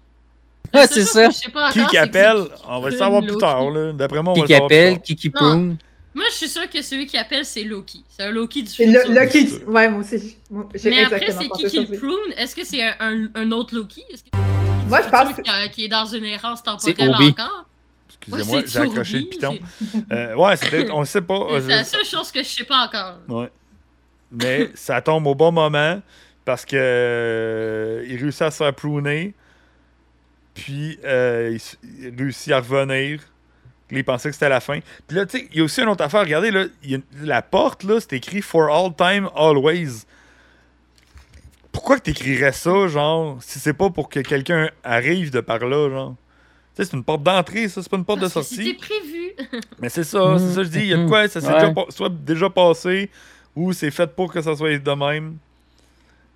Seule 0.74 0.88
c'est 0.88 1.04
ça. 1.04 1.28
Qui 1.74 1.86
qui 1.88 1.98
appelle? 1.98 2.44
qui 2.46 2.62
On 2.68 2.80
va 2.80 2.90
le 2.90 2.96
savoir 2.96 3.22
plus 3.22 3.38
tard 3.38 3.70
là. 3.72 3.92
D'après 3.94 4.22
moi, 4.24 4.34
on 4.34 4.36
Qui 4.36 4.42
va 4.42 4.46
qui 4.48 4.54
le 4.54 4.56
savoir 4.56 4.68
plus 4.70 4.76
appelle, 4.78 4.94
tard. 4.94 5.04
qui 5.04 5.16
qui 5.16 5.32
Non. 5.42 5.78
Moi, 6.16 6.26
je 6.32 6.36
suis 6.36 6.50
sûr 6.50 6.68
que 6.70 6.82
celui 6.82 7.06
qui 7.06 7.18
appelle, 7.18 7.46
c'est 7.46 7.64
Loki. 7.64 8.04
C'est 8.10 8.24
un 8.24 8.32
Loki 8.32 8.64
du 8.64 8.70
C'est 8.70 8.86
futur. 8.86 9.02
le, 9.14 9.20
Lucky. 9.22 9.50
Ouais, 9.68 9.90
moi 9.90 10.00
aussi. 10.02 10.38
moi, 10.50 10.68
Mais 10.84 11.04
après, 11.04 11.32
c'est 11.32 11.50
qui 11.50 11.66
qui 11.66 11.80
le 11.86 11.98
prune? 11.98 12.34
Est-ce 12.38 12.56
que 12.56 12.66
c'est 12.66 12.82
un, 12.84 12.96
un, 13.00 13.28
un 13.36 13.52
autre 13.52 13.76
Loki? 13.76 14.04
Que 14.10 14.38
Moi, 14.90 15.02
je 15.04 15.10
pense 15.10 15.36
qui, 15.42 15.50
a- 15.50 15.68
qui 15.68 15.86
est 15.86 15.88
dans 15.88 16.06
une 16.06 16.26
errance 16.26 16.60
C'est 16.80 16.94
temporelle 16.96 17.30
encore? 17.30 17.66
Excusez-moi, 18.10 18.56
Ouais, 18.58 18.62
j'ai 18.64 18.68
c'est 18.68 18.80
accroché 18.80 19.20
le 19.20 19.26
piton. 19.28 19.60
c'est- 19.80 20.14
Euh, 20.14 20.36
ouais, 20.36 20.58
c'était 20.58 20.90
on 20.92 21.06
sait 21.06 21.22
pas. 21.22 21.48
C'est 21.62 21.68
la 21.68 21.84
seule 21.84 22.06
chose 22.06 22.32
que 22.32 22.40
je 22.44 22.48
sais 22.50 22.64
pas 22.66 22.86
encore. 22.86 23.20
Ouais. 23.28 23.50
Mais 24.32 24.72
ça 24.74 25.02
tombe 25.02 25.26
au 25.28 25.36
bon 25.36 25.52
moment 25.52 26.02
parce 26.44 26.66
que 26.66 26.76
euh, 26.76 28.06
il 28.08 28.18
réussit 28.22 28.42
à 28.42 28.52
se 28.52 28.58
faire 28.58 28.74
pruner. 28.76 29.34
Puis 30.54 30.98
euh, 31.06 31.58
il 32.02 32.14
réussit 32.18 32.52
à 32.52 32.60
revenir. 32.60 33.22
Il 33.92 34.04
pensait 34.04 34.30
que 34.30 34.34
c'était 34.36 34.50
la 34.50 34.60
fin. 34.60 34.80
Puis 35.08 35.18
là, 35.18 35.26
tu 35.26 35.40
sais, 35.40 35.48
il 35.52 35.58
y 35.58 35.62
a 35.62 35.64
aussi 35.64 35.82
une 35.82 35.90
autre 35.90 36.04
affaire. 36.04 36.22
Regardez, 36.22 36.52
là, 36.52 36.66
il 36.84 36.92
y 36.92 36.96
a- 36.96 37.00
la 37.24 37.42
porte, 37.42 37.84
là, 37.84 38.00
c'est 38.00 38.14
écrit 38.14 38.42
For 38.42 38.70
all 38.70 38.94
time, 38.96 39.30
always. 39.36 40.06
Pourquoi 41.72 41.98
que 41.98 42.04
t'écrirais 42.04 42.52
ça, 42.52 42.88
genre, 42.88 43.38
si 43.42 43.60
c'est 43.60 43.74
pas 43.74 43.90
pour 43.90 44.10
que 44.10 44.20
quelqu'un 44.20 44.70
arrive 44.84 45.32
de 45.32 45.40
par 45.40 45.60
là, 45.60 45.90
genre? 45.90 46.16
Tu 46.76 46.84
sais, 46.84 46.90
c'est 46.92 46.98
une 46.98 47.04
porte 47.04 47.24
d'entrée, 47.24 47.68
ça, 47.68 47.82
c'est 47.82 47.90
pas 47.90 47.98
une 47.98 48.06
porte 48.06 48.20
Parce 48.20 48.34
de 48.34 48.42
sortie. 48.42 48.74
prévu. 48.76 49.34
Mais 49.80 49.90
c'est 49.90 50.04
ça, 50.04 50.38
c'est 50.40 50.54
ça, 50.54 50.64
je 50.64 50.70
dis. 50.70 50.80
Il 50.80 50.88
y 50.88 50.94
a 50.94 50.98
de 50.98 51.08
quoi, 51.08 51.28
ça 51.28 51.42
s'est 51.42 51.48
Ouais. 51.48 51.70
déjà 51.70 51.86
soit 51.90 52.10
déjà 52.10 52.50
passé, 52.50 53.10
ou 53.56 53.72
c'est 53.74 53.92
fait 53.92 54.08
pour 54.16 54.32
que 54.32 54.42
ça 54.42 54.56
soit 54.56 54.78
de 54.78 54.92
même. 54.92 55.38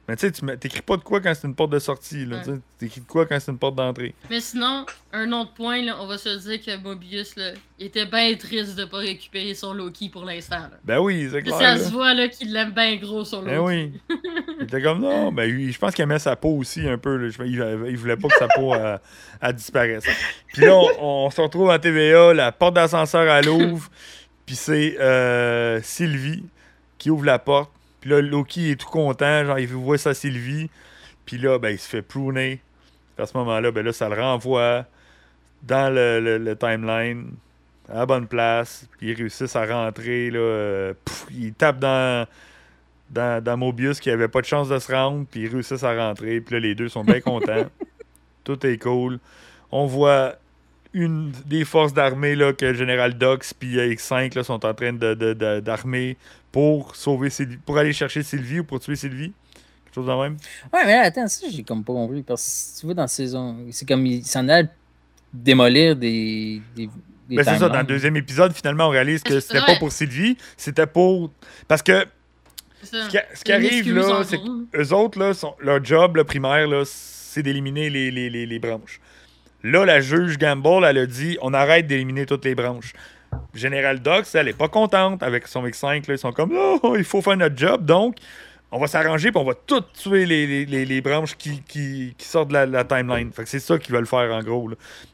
Mais 0.07 0.17
tu 0.17 0.27
sais, 0.33 0.57
t'écris 0.57 0.81
pas 0.81 0.97
de 0.97 1.01
quoi 1.01 1.21
quand 1.21 1.33
c'est 1.33 1.47
une 1.47 1.55
porte 1.55 1.71
de 1.71 1.79
sortie, 1.79 2.25
là. 2.25 2.41
Ouais. 2.45 2.59
T'écris 2.77 2.99
de 2.99 3.05
quoi 3.07 3.25
quand 3.25 3.39
c'est 3.39 3.51
une 3.51 3.57
porte 3.57 3.75
d'entrée. 3.75 4.13
Mais 4.29 4.41
sinon, 4.41 4.85
un 5.13 5.31
autre 5.31 5.53
point, 5.53 5.81
là, 5.81 5.95
on 6.01 6.07
va 6.07 6.17
se 6.17 6.37
dire 6.45 6.61
que 6.61 6.75
Mobius, 6.77 7.37
là, 7.37 7.51
était 7.79 8.05
bien 8.05 8.35
triste 8.35 8.75
de 8.75 8.83
pas 8.83 8.97
récupérer 8.97 9.53
son 9.53 9.73
Loki 9.73 10.09
pour 10.09 10.25
l'instant. 10.25 10.63
Ben 10.83 10.99
oui, 10.99 11.29
c'est 11.31 11.41
clair. 11.41 11.57
Ça 11.57 11.75
là. 11.75 11.79
se 11.79 11.89
voit 11.89 12.13
là, 12.13 12.27
qu'il 12.27 12.51
l'aime 12.51 12.71
bien 12.71 12.97
gros, 12.97 13.23
son 13.23 13.43
Loki. 13.43 13.51
Ben 13.55 13.59
oui. 13.61 13.93
Il 14.59 14.63
était 14.65 14.81
comme 14.81 14.99
non, 14.99 15.31
ben 15.31 15.49
lui, 15.49 15.71
je 15.71 15.79
pense 15.79 15.93
qu'il 15.95 16.03
aimait 16.03 16.19
sa 16.19 16.35
peau 16.35 16.57
aussi 16.57 16.85
un 16.87 16.97
peu. 16.97 17.15
là. 17.15 17.29
Il, 17.45 17.85
il 17.89 17.97
voulait 17.97 18.17
pas 18.17 18.27
que 18.27 18.37
sa 18.37 18.47
peau 18.49 18.73
euh, 18.73 18.97
elle 19.39 19.53
disparaisse. 19.53 20.03
Puis 20.47 20.63
là, 20.63 20.75
on, 20.75 21.25
on 21.27 21.29
se 21.29 21.39
retrouve 21.39 21.69
en 21.69 21.79
TVA, 21.79 22.33
la 22.33 22.51
porte 22.51 22.73
d'ascenseur 22.73 23.23
elle 23.33 23.47
ouvre, 23.47 23.89
puis 24.45 24.55
c'est 24.55 24.99
euh, 24.99 25.81
Sylvie 25.81 26.43
qui 26.97 27.09
ouvre 27.09 27.23
la 27.25 27.39
porte. 27.39 27.71
Puis 28.03 28.09
là, 28.09 28.19
Loki 28.21 28.71
est 28.71 28.75
tout 28.75 28.89
content, 28.89 29.45
genre 29.45 29.59
il 29.59 29.67
voit 29.69 29.97
sa 29.97 30.13
Sylvie. 30.13 30.69
Puis 31.25 31.37
là, 31.37 31.57
ben 31.57 31.69
il 31.69 31.79
se 31.79 31.87
fait 31.87 32.01
pruner. 32.01 32.59
Puis 33.15 33.23
à 33.23 33.25
ce 33.25 33.37
moment-là, 33.37 33.71
ben 33.71 33.85
là, 33.85 33.93
ça 33.93 34.09
le 34.09 34.19
renvoie 34.21 34.85
dans 35.61 35.89
le, 35.93 36.19
le- 36.19 36.37
le 36.37 36.55
timeline, 36.57 37.31
à 37.87 37.99
la 37.99 38.05
bonne 38.05 38.27
place. 38.27 38.89
Puis 38.97 39.11
ils 39.11 39.13
réussissent 39.13 39.55
à 39.55 39.65
rentrer, 39.65 40.29
là. 40.31 40.39
euh, 40.39 40.93
pouf, 41.05 41.27
il 41.31 41.53
tape 41.53 41.79
dans 41.79 42.27
dans, 43.09 43.41
dans 43.41 43.55
Mobius 43.55 44.01
qui 44.01 44.09
avait 44.09 44.27
pas 44.27 44.41
de 44.41 44.47
chance 44.47 44.67
de 44.67 44.79
se 44.79 44.91
rendre, 44.91 45.25
puis 45.31 45.41
ils 45.43 45.47
réussissent 45.47 45.83
à 45.85 45.95
rentrer, 45.95 46.41
puis 46.41 46.55
là, 46.55 46.59
les 46.59 46.75
deux 46.75 46.89
sont 46.89 47.05
bien 47.05 47.21
contents. 47.21 47.67
Tout 48.43 48.65
est 48.67 48.77
cool. 48.81 49.19
On 49.71 49.85
voit 49.85 50.35
une 50.93 51.31
des 51.45 51.63
forces 51.63 51.93
d'armée 51.93 52.35
là, 52.35 52.51
que 52.51 52.65
le 52.65 52.73
général 52.73 53.17
Dox 53.17 53.53
puis 53.53 53.79
euh, 53.79 53.93
X5 53.93 54.35
là, 54.35 54.43
sont 54.43 54.65
en 54.65 54.73
train 54.73 54.91
de- 54.91 55.59
d'armer 55.61 56.17
pour 56.53 56.95
sauver 56.95 57.29
Sylvie, 57.29 57.57
pour 57.57 57.77
aller 57.77 57.91
chercher 57.91 58.23
Sylvie 58.23 58.59
ou 58.61 58.63
pour 58.63 58.79
tuer 58.79 58.95
Sylvie. 58.95 59.33
Quelque 59.83 59.95
chose 59.95 60.05
de 60.07 60.11
même? 60.23 60.37
Ouais, 60.71 60.85
mais 60.85 60.93
là, 60.95 61.01
attends, 61.01 61.27
ça, 61.27 61.47
j'ai 61.51 61.63
comme 61.63 61.83
pas 61.83 61.91
compris. 61.93 62.21
Parce 62.23 62.75
que 62.75 62.79
tu 62.79 62.85
vois, 62.85 62.95
dans 62.95 63.01
la 63.01 63.07
saison, 63.09 63.57
c'est 63.71 63.85
comme 63.87 64.05
il 64.05 64.23
s'en 64.23 64.47
allait 64.47 64.69
démolir 65.33 65.95
des. 65.95 66.61
des, 66.75 66.87
des 67.27 67.35
Ben, 67.35 67.43
c'est 67.43 67.57
ça, 67.57 67.67
dans 67.69 67.79
le 67.79 67.83
deuxième 67.85 68.15
épisode, 68.15 68.53
finalement, 68.53 68.87
on 68.87 68.91
réalise 68.91 69.21
que 69.23 69.39
C'est 69.39 69.47
c'était 69.53 69.65
pas 69.65 69.75
pour 69.77 69.91
Sylvie, 69.91 70.37
c'était 70.55 70.87
pour. 70.87 71.31
Parce 71.67 71.81
que 71.81 72.05
ce 72.83 73.07
qui, 73.09 73.17
ce 73.33 73.43
qui 73.43 73.51
Une 73.51 73.55
arrive 73.57 73.95
là, 73.95 74.23
c'est 74.23 74.37
gros. 74.37 74.51
eux 74.75 74.93
autres, 74.93 75.19
là, 75.19 75.33
sont- 75.33 75.55
leur 75.59 75.83
job 75.83 76.15
le 76.17 76.23
primaire, 76.23 76.67
là, 76.67 76.83
c'est 76.85 77.41
d'éliminer 77.41 77.89
les, 77.89 78.11
les, 78.11 78.29
les, 78.29 78.45
les 78.45 78.59
branches. 78.59 78.99
Là, 79.63 79.85
la 79.85 80.01
juge 80.01 80.37
Gamble, 80.37 80.85
elle 80.85 80.97
a 80.97 81.05
dit 81.05 81.37
on 81.41 81.53
arrête 81.53 81.87
d'éliminer 81.87 82.25
toutes 82.25 82.45
les 82.45 82.53
branches. 82.55 82.93
Général 83.53 83.99
Dox, 83.99 84.35
elle 84.35 84.47
est 84.47 84.57
pas 84.57 84.67
contente 84.67 85.23
avec 85.23 85.47
son 85.47 85.65
X5. 85.65 86.07
Là, 86.07 86.13
ils 86.15 86.17
sont 86.17 86.31
comme 86.31 86.51
oh, 86.53 86.95
il 86.97 87.03
faut 87.03 87.21
faire 87.21 87.37
notre 87.37 87.57
job, 87.57 87.85
donc 87.85 88.17
on 88.73 88.79
va 88.79 88.87
s'arranger 88.87 89.31
puis 89.31 89.39
on 89.39 89.45
va 89.45 89.53
toutes 89.53 89.93
tuer 89.93 90.25
les, 90.25 90.65
les, 90.65 91.01
branches 91.01 91.37
qui, 91.37 91.61
qui, 91.61 92.15
sortent 92.17 92.49
de 92.49 92.57
la, 92.57 92.83
timeline. 92.83 93.31
Fait 93.31 93.43
que 93.43 93.49
c'est 93.49 93.59
ça 93.59 93.77
qu'ils 93.77 93.93
veulent 93.93 94.07
faire 94.07 94.33
en 94.33 94.41
gros. 94.41 94.67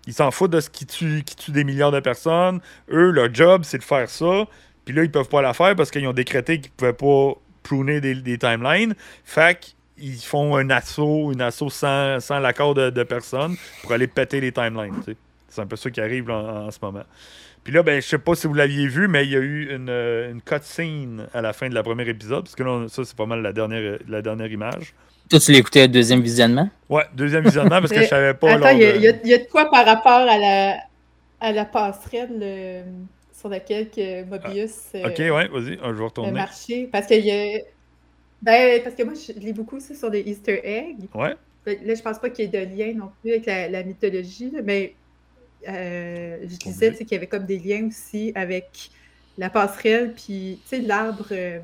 Ils 0.08 0.14
s'en 0.14 0.32
foutent 0.32 0.52
de 0.52 0.62
ce 0.62 0.70
qui 0.70 0.86
tue, 0.86 1.24
qui 1.26 1.36
tue 1.36 1.52
des 1.52 1.66
milliards 1.66 1.92
de 1.92 2.00
personnes. 2.00 2.62
Eux, 2.90 3.12
leur 3.12 3.34
job, 3.34 3.64
c'est 3.66 3.78
de 3.78 3.84
faire 3.84 4.10
ça. 4.10 4.46
Puis 4.86 4.96
là, 4.96 5.04
ils 5.04 5.12
peuvent 5.12 5.28
pas 5.28 5.42
la 5.42 5.54
faire 5.54 5.76
parce 5.76 5.92
qu'ils 5.92 6.08
ont 6.08 6.14
décrété 6.14 6.62
qu'ils 6.62 6.72
pouvaient 6.72 6.94
pas 6.94 7.34
pruner 7.62 8.00
des, 8.00 8.38
timelines. 8.38 8.96
Fait 9.26 9.76
qu'ils 9.98 10.16
font 10.16 10.56
un 10.56 10.70
assaut, 10.70 11.34
une 11.34 11.42
assaut 11.42 11.70
sans, 11.70 12.22
sans 12.22 12.40
l'accord 12.40 12.76
de, 12.76 13.04
personne 13.04 13.58
pour 13.82 13.92
aller 13.92 14.08
péter 14.08 14.40
les 14.40 14.54
timelines. 14.54 15.04
C'est 15.50 15.62
un 15.62 15.68
peu 15.68 15.76
ça 15.76 15.92
qui 15.92 16.00
arrive 16.00 16.30
en 16.32 16.72
ce 16.72 16.80
moment. 16.82 17.04
Puis 17.70 17.76
là, 17.76 17.84
ben, 17.84 18.02
je 18.02 18.08
sais 18.08 18.18
pas 18.18 18.34
si 18.34 18.48
vous 18.48 18.56
l'aviez 18.56 18.88
vu, 18.88 19.08
mais 19.08 19.26
il 19.26 19.30
y 19.32 19.36
a 19.36 19.40
eu 19.40 19.76
une, 19.76 19.90
euh, 19.92 20.32
une 20.32 20.42
cutscene 20.42 21.28
à 21.36 21.42
la 21.44 21.54
fin 21.54 21.70
de 21.70 21.76
la 21.76 21.84
première 21.84 22.10
épisode. 22.10 22.46
Parce 22.46 22.56
que 22.56 22.64
là, 22.64 22.72
on- 22.72 22.88
ça, 22.88 23.04
c'est 23.06 23.16
pas 23.16 23.28
mal 23.28 23.44
la 23.44 23.54
dernière, 23.54 24.00
la 24.08 24.24
dernière 24.24 24.52
image. 24.52 24.96
Toi, 25.30 25.40
tu 25.40 25.52
l'écoutais 25.52 25.84
au 25.84 25.88
deuxième 25.88 26.22
visionnement? 26.22 26.68
Ouais, 26.90 27.04
deuxième 27.14 27.44
visionnement 27.44 27.80
parce 27.80 27.92
que 27.92 28.02
je 28.02 28.08
savais 28.08 28.34
pas. 28.34 28.54
Attends, 28.56 28.70
il 28.70 28.80
y, 28.82 28.86
a- 28.86 28.92
de- 28.94 28.98
il 28.98 29.04
y 29.04 29.08
a- 29.08 29.14
il 29.24 29.30
y 29.30 29.34
a 29.36 29.38
de 29.38 29.44
quoi 29.44 29.70
par 29.70 29.86
rapport 29.86 30.12
à 30.28 30.38
la, 30.40 30.78
à 31.40 31.52
la 31.52 31.66
passerelle 31.66 32.40
euh, 32.42 32.82
sur 33.40 33.50
laquelle 33.50 33.92
que 33.92 34.24
Mobius 34.24 34.86
euh, 34.96 35.08
Ok, 35.08 35.20
ouais, 35.20 35.48
vas-y, 35.48 35.78
ah, 35.84 35.90
je 35.90 35.94
vais 35.94 36.02
a 36.02 36.06
retourner. 36.06 36.32
marché. 36.32 36.90
Parce 36.92 37.06
que, 37.06 37.14
il 37.14 37.26
y 37.28 37.32
a- 37.32 37.60
ben, 38.42 38.82
parce 38.84 38.96
que 38.96 39.04
moi, 39.04 39.14
je 39.14 39.32
lis 39.40 39.54
beaucoup 39.54 39.76
aussi 39.78 39.96
sur 39.96 40.10
des 40.10 40.22
Easter 40.22 40.60
eggs. 40.64 41.08
Ouais. 41.14 41.36
Là, 41.68 41.94
je 41.94 42.02
pense 42.02 42.18
pas 42.18 42.32
qu'il 42.32 42.46
y 42.52 42.58
ait 42.58 42.66
de 42.66 42.76
lien 42.76 42.94
non 42.96 43.12
plus 43.22 43.30
avec 43.34 43.46
la, 43.46 43.70
la 43.70 43.84
mythologie, 43.84 44.50
là, 44.50 44.62
mais 44.64 44.96
euh, 45.68 46.40
je 46.48 46.58
disais 46.58 46.94
qu'il 46.94 47.12
y 47.12 47.16
avait 47.16 47.28
comme 47.28 47.46
des 47.46 47.60
liens 47.60 47.88
aussi 47.88 48.32
avec 48.36 48.92
la 49.38 49.50
passerelle, 49.50 50.14
puis 50.16 50.62
tu 50.64 50.70
sais, 50.78 50.82
l'arbre. 50.82 51.28
euh, 51.32 51.60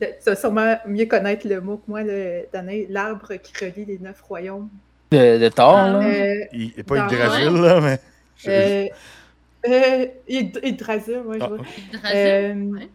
tu 0.00 0.06
vas 0.26 0.36
sûrement 0.36 0.76
mieux 0.86 1.06
connaître 1.06 1.46
le 1.48 1.60
mot 1.60 1.78
que 1.78 1.84
moi, 1.88 2.02
l'arbre 2.02 3.36
qui 3.36 3.64
relie 3.64 3.84
les 3.86 3.98
neuf 3.98 4.20
royaumes. 4.22 4.70
De, 5.12 5.38
de 5.38 5.48
Thor, 5.48 5.76
Ah, 5.76 5.92
là? 5.92 6.14
Euh, 6.20 6.44
Il 6.52 6.74
n'est 6.76 6.82
pas 6.84 6.98
Yggdrasil, 6.98 7.50
là, 7.62 7.80
mais. 7.80 8.00
euh, 8.48 8.86
euh, 9.66 10.06
Yggdrasil, 10.28 11.18
ouais, 11.26 11.40
je 11.40 11.44
Ah, 11.44 11.48
vois. 11.48 11.58
Yggdrasil, 11.76 12.32
Euh, 12.34 12.72
ouais. 12.72 12.90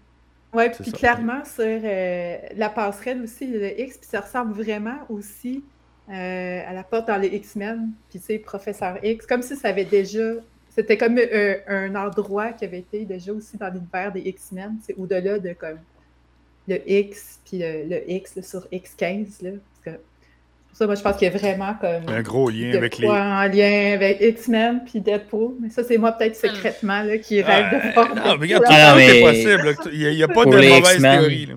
Ouais, 0.53 0.69
C'est 0.71 0.83
puis 0.83 0.91
ça. 0.91 0.97
clairement 0.99 1.45
sur 1.45 1.63
euh, 1.65 2.37
la 2.55 2.69
passerelle 2.69 3.21
aussi, 3.23 3.47
le 3.47 3.79
X, 3.81 3.97
puis 3.99 4.09
ça 4.09 4.21
ressemble 4.21 4.53
vraiment 4.53 5.05
aussi 5.09 5.65
euh, 6.09 6.61
à 6.67 6.73
la 6.73 6.83
porte 6.83 7.07
dans 7.07 7.17
les 7.17 7.27
X-Men, 7.29 7.89
puis 8.09 8.19
tu 8.19 8.25
sais, 8.25 8.37
Professeur 8.39 8.97
X, 9.03 9.25
comme 9.25 9.41
si 9.41 9.55
ça 9.55 9.69
avait 9.69 9.85
déjà, 9.85 10.33
c'était 10.69 10.97
comme 10.97 11.17
euh, 11.17 11.55
un 11.67 11.93
endroit 11.95 12.51
qui 12.53 12.65
avait 12.65 12.79
été 12.79 13.05
déjà 13.05 13.31
aussi 13.31 13.57
dans 13.57 13.69
l'univers 13.69 14.11
des 14.11 14.21
X-Men, 14.21 14.75
c'est 14.85 14.95
au-delà 14.97 15.39
de 15.39 15.53
comme 15.53 15.77
le 16.67 16.79
X, 16.89 17.39
puis 17.45 17.59
le, 17.59 17.83
le 17.89 18.11
X 18.11 18.35
là, 18.35 18.41
sur 18.43 18.67
X15, 18.71 19.43
là, 19.43 19.51
parce 19.83 19.95
que 19.97 20.01
pour 20.69 20.77
ça, 20.77 20.85
moi, 20.85 20.95
je 20.95 21.01
pense 21.01 21.17
qu'il 21.17 21.27
y 21.27 21.31
a 21.35 21.37
vraiment 21.37 21.73
comme 21.81 22.07
Un 22.07 22.21
gros 22.21 22.49
lien 22.49 22.71
de 22.71 22.77
avec 22.77 22.97
les. 22.97 23.07
en 23.07 23.43
lien 23.47 23.93
avec 23.93 24.21
X-Men 24.21 24.83
puis 24.85 25.01
Deadpool, 25.01 25.55
mais 25.61 25.69
ça, 25.69 25.83
c'est 25.83 25.97
moi 25.97 26.13
peut-être 26.13 26.35
secrètement 26.35 27.03
là, 27.03 27.17
qui 27.17 27.41
rêve 27.41 27.65
Ah, 27.71 27.75
de 27.87 27.93
voir. 27.93 28.15
non, 28.15 28.37
mais 28.37 28.45
regarde, 28.55 28.65
Ah, 28.69 28.91
tout 28.93 28.97
mais- 28.97 29.19
est 29.19 29.21
possible. 29.21 29.75
Il 29.93 29.99
n'y 29.99 30.05
a, 30.05 30.09
il 30.11 30.17
y 30.17 30.23
a 30.23 30.27
pas 30.29 30.33
Pour 30.43 30.45
de 30.51 30.57
mauvaise 30.57 30.77
X-Men. 30.93 31.19
théorie. 31.19 31.45
là. 31.47 31.53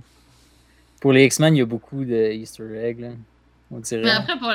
Pour 1.01 1.13
les 1.13 1.25
X-Men, 1.27 1.55
il 1.55 1.59
y 1.59 1.63
a 1.63 1.67
beaucoup 1.67 2.05
de 2.05 2.33
Easter 2.33 2.65
eggs, 2.83 3.01
là. 3.01 3.09
Mais 3.93 4.11
après, 4.11 4.39
pour, 4.39 4.53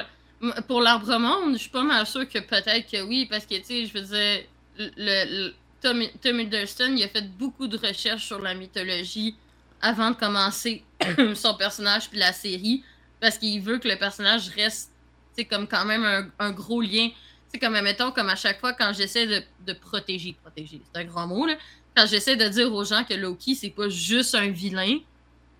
pour 0.67 0.81
l'arbre 0.81 1.17
monde, 1.17 1.53
je 1.53 1.59
suis 1.59 1.69
pas 1.69 1.83
mal 1.83 2.05
sûr 2.05 2.27
que 2.27 2.39
peut-être 2.39 2.89
que 2.89 3.01
oui, 3.03 3.27
parce 3.29 3.45
que, 3.45 3.55
tu 3.55 3.63
sais, 3.63 3.85
je 3.85 3.93
veux 3.93 4.01
dire, 4.01 4.43
le, 4.77 5.51
Tom, 5.81 6.01
Tom 6.21 6.39
Hiddleston, 6.39 6.95
il 6.95 7.03
a 7.03 7.07
fait 7.07 7.27
beaucoup 7.37 7.67
de 7.67 7.77
recherches 7.77 8.25
sur 8.25 8.39
la 8.39 8.53
mythologie 8.53 9.35
avant 9.81 10.11
de 10.11 10.15
commencer 10.15 10.83
son 11.35 11.53
personnage 11.55 12.09
puis 12.09 12.19
la 12.19 12.33
série, 12.33 12.83
parce 13.19 13.37
qu'il 13.37 13.61
veut 13.61 13.79
que 13.79 13.87
le 13.87 13.97
personnage 13.97 14.49
reste, 14.49 14.91
tu 15.37 15.45
comme 15.45 15.67
quand 15.67 15.85
même 15.85 16.03
un, 16.03 16.27
un 16.39 16.51
gros 16.51 16.81
lien. 16.81 17.09
Sais, 17.51 17.59
comme, 17.59 17.79
mettons, 17.81 18.11
comme 18.11 18.29
à 18.29 18.35
chaque 18.35 18.59
fois, 18.59 18.73
quand 18.73 18.93
j'essaie 18.93 19.25
de, 19.25 19.41
de 19.65 19.73
protéger, 19.73 20.35
protéger, 20.41 20.81
c'est 20.93 21.01
un 21.01 21.05
grand 21.05 21.27
mot, 21.27 21.45
là, 21.45 21.55
quand 21.95 22.05
j'essaie 22.05 22.35
de 22.35 22.47
dire 22.47 22.73
aux 22.73 22.83
gens 22.83 23.03
que 23.03 23.13
Loki, 23.13 23.55
c'est 23.55 23.71
pas 23.71 23.89
juste 23.89 24.35
un 24.35 24.49
vilain, 24.49 24.99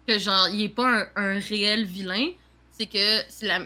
que 0.07 0.19
genre, 0.19 0.47
il 0.49 0.63
est 0.63 0.69
pas 0.69 0.87
un, 0.87 1.07
un 1.15 1.39
réel 1.39 1.85
vilain, 1.85 2.29
c'est 2.79 2.87
que 2.87 3.23
c'est 3.27 3.45
la, 3.47 3.59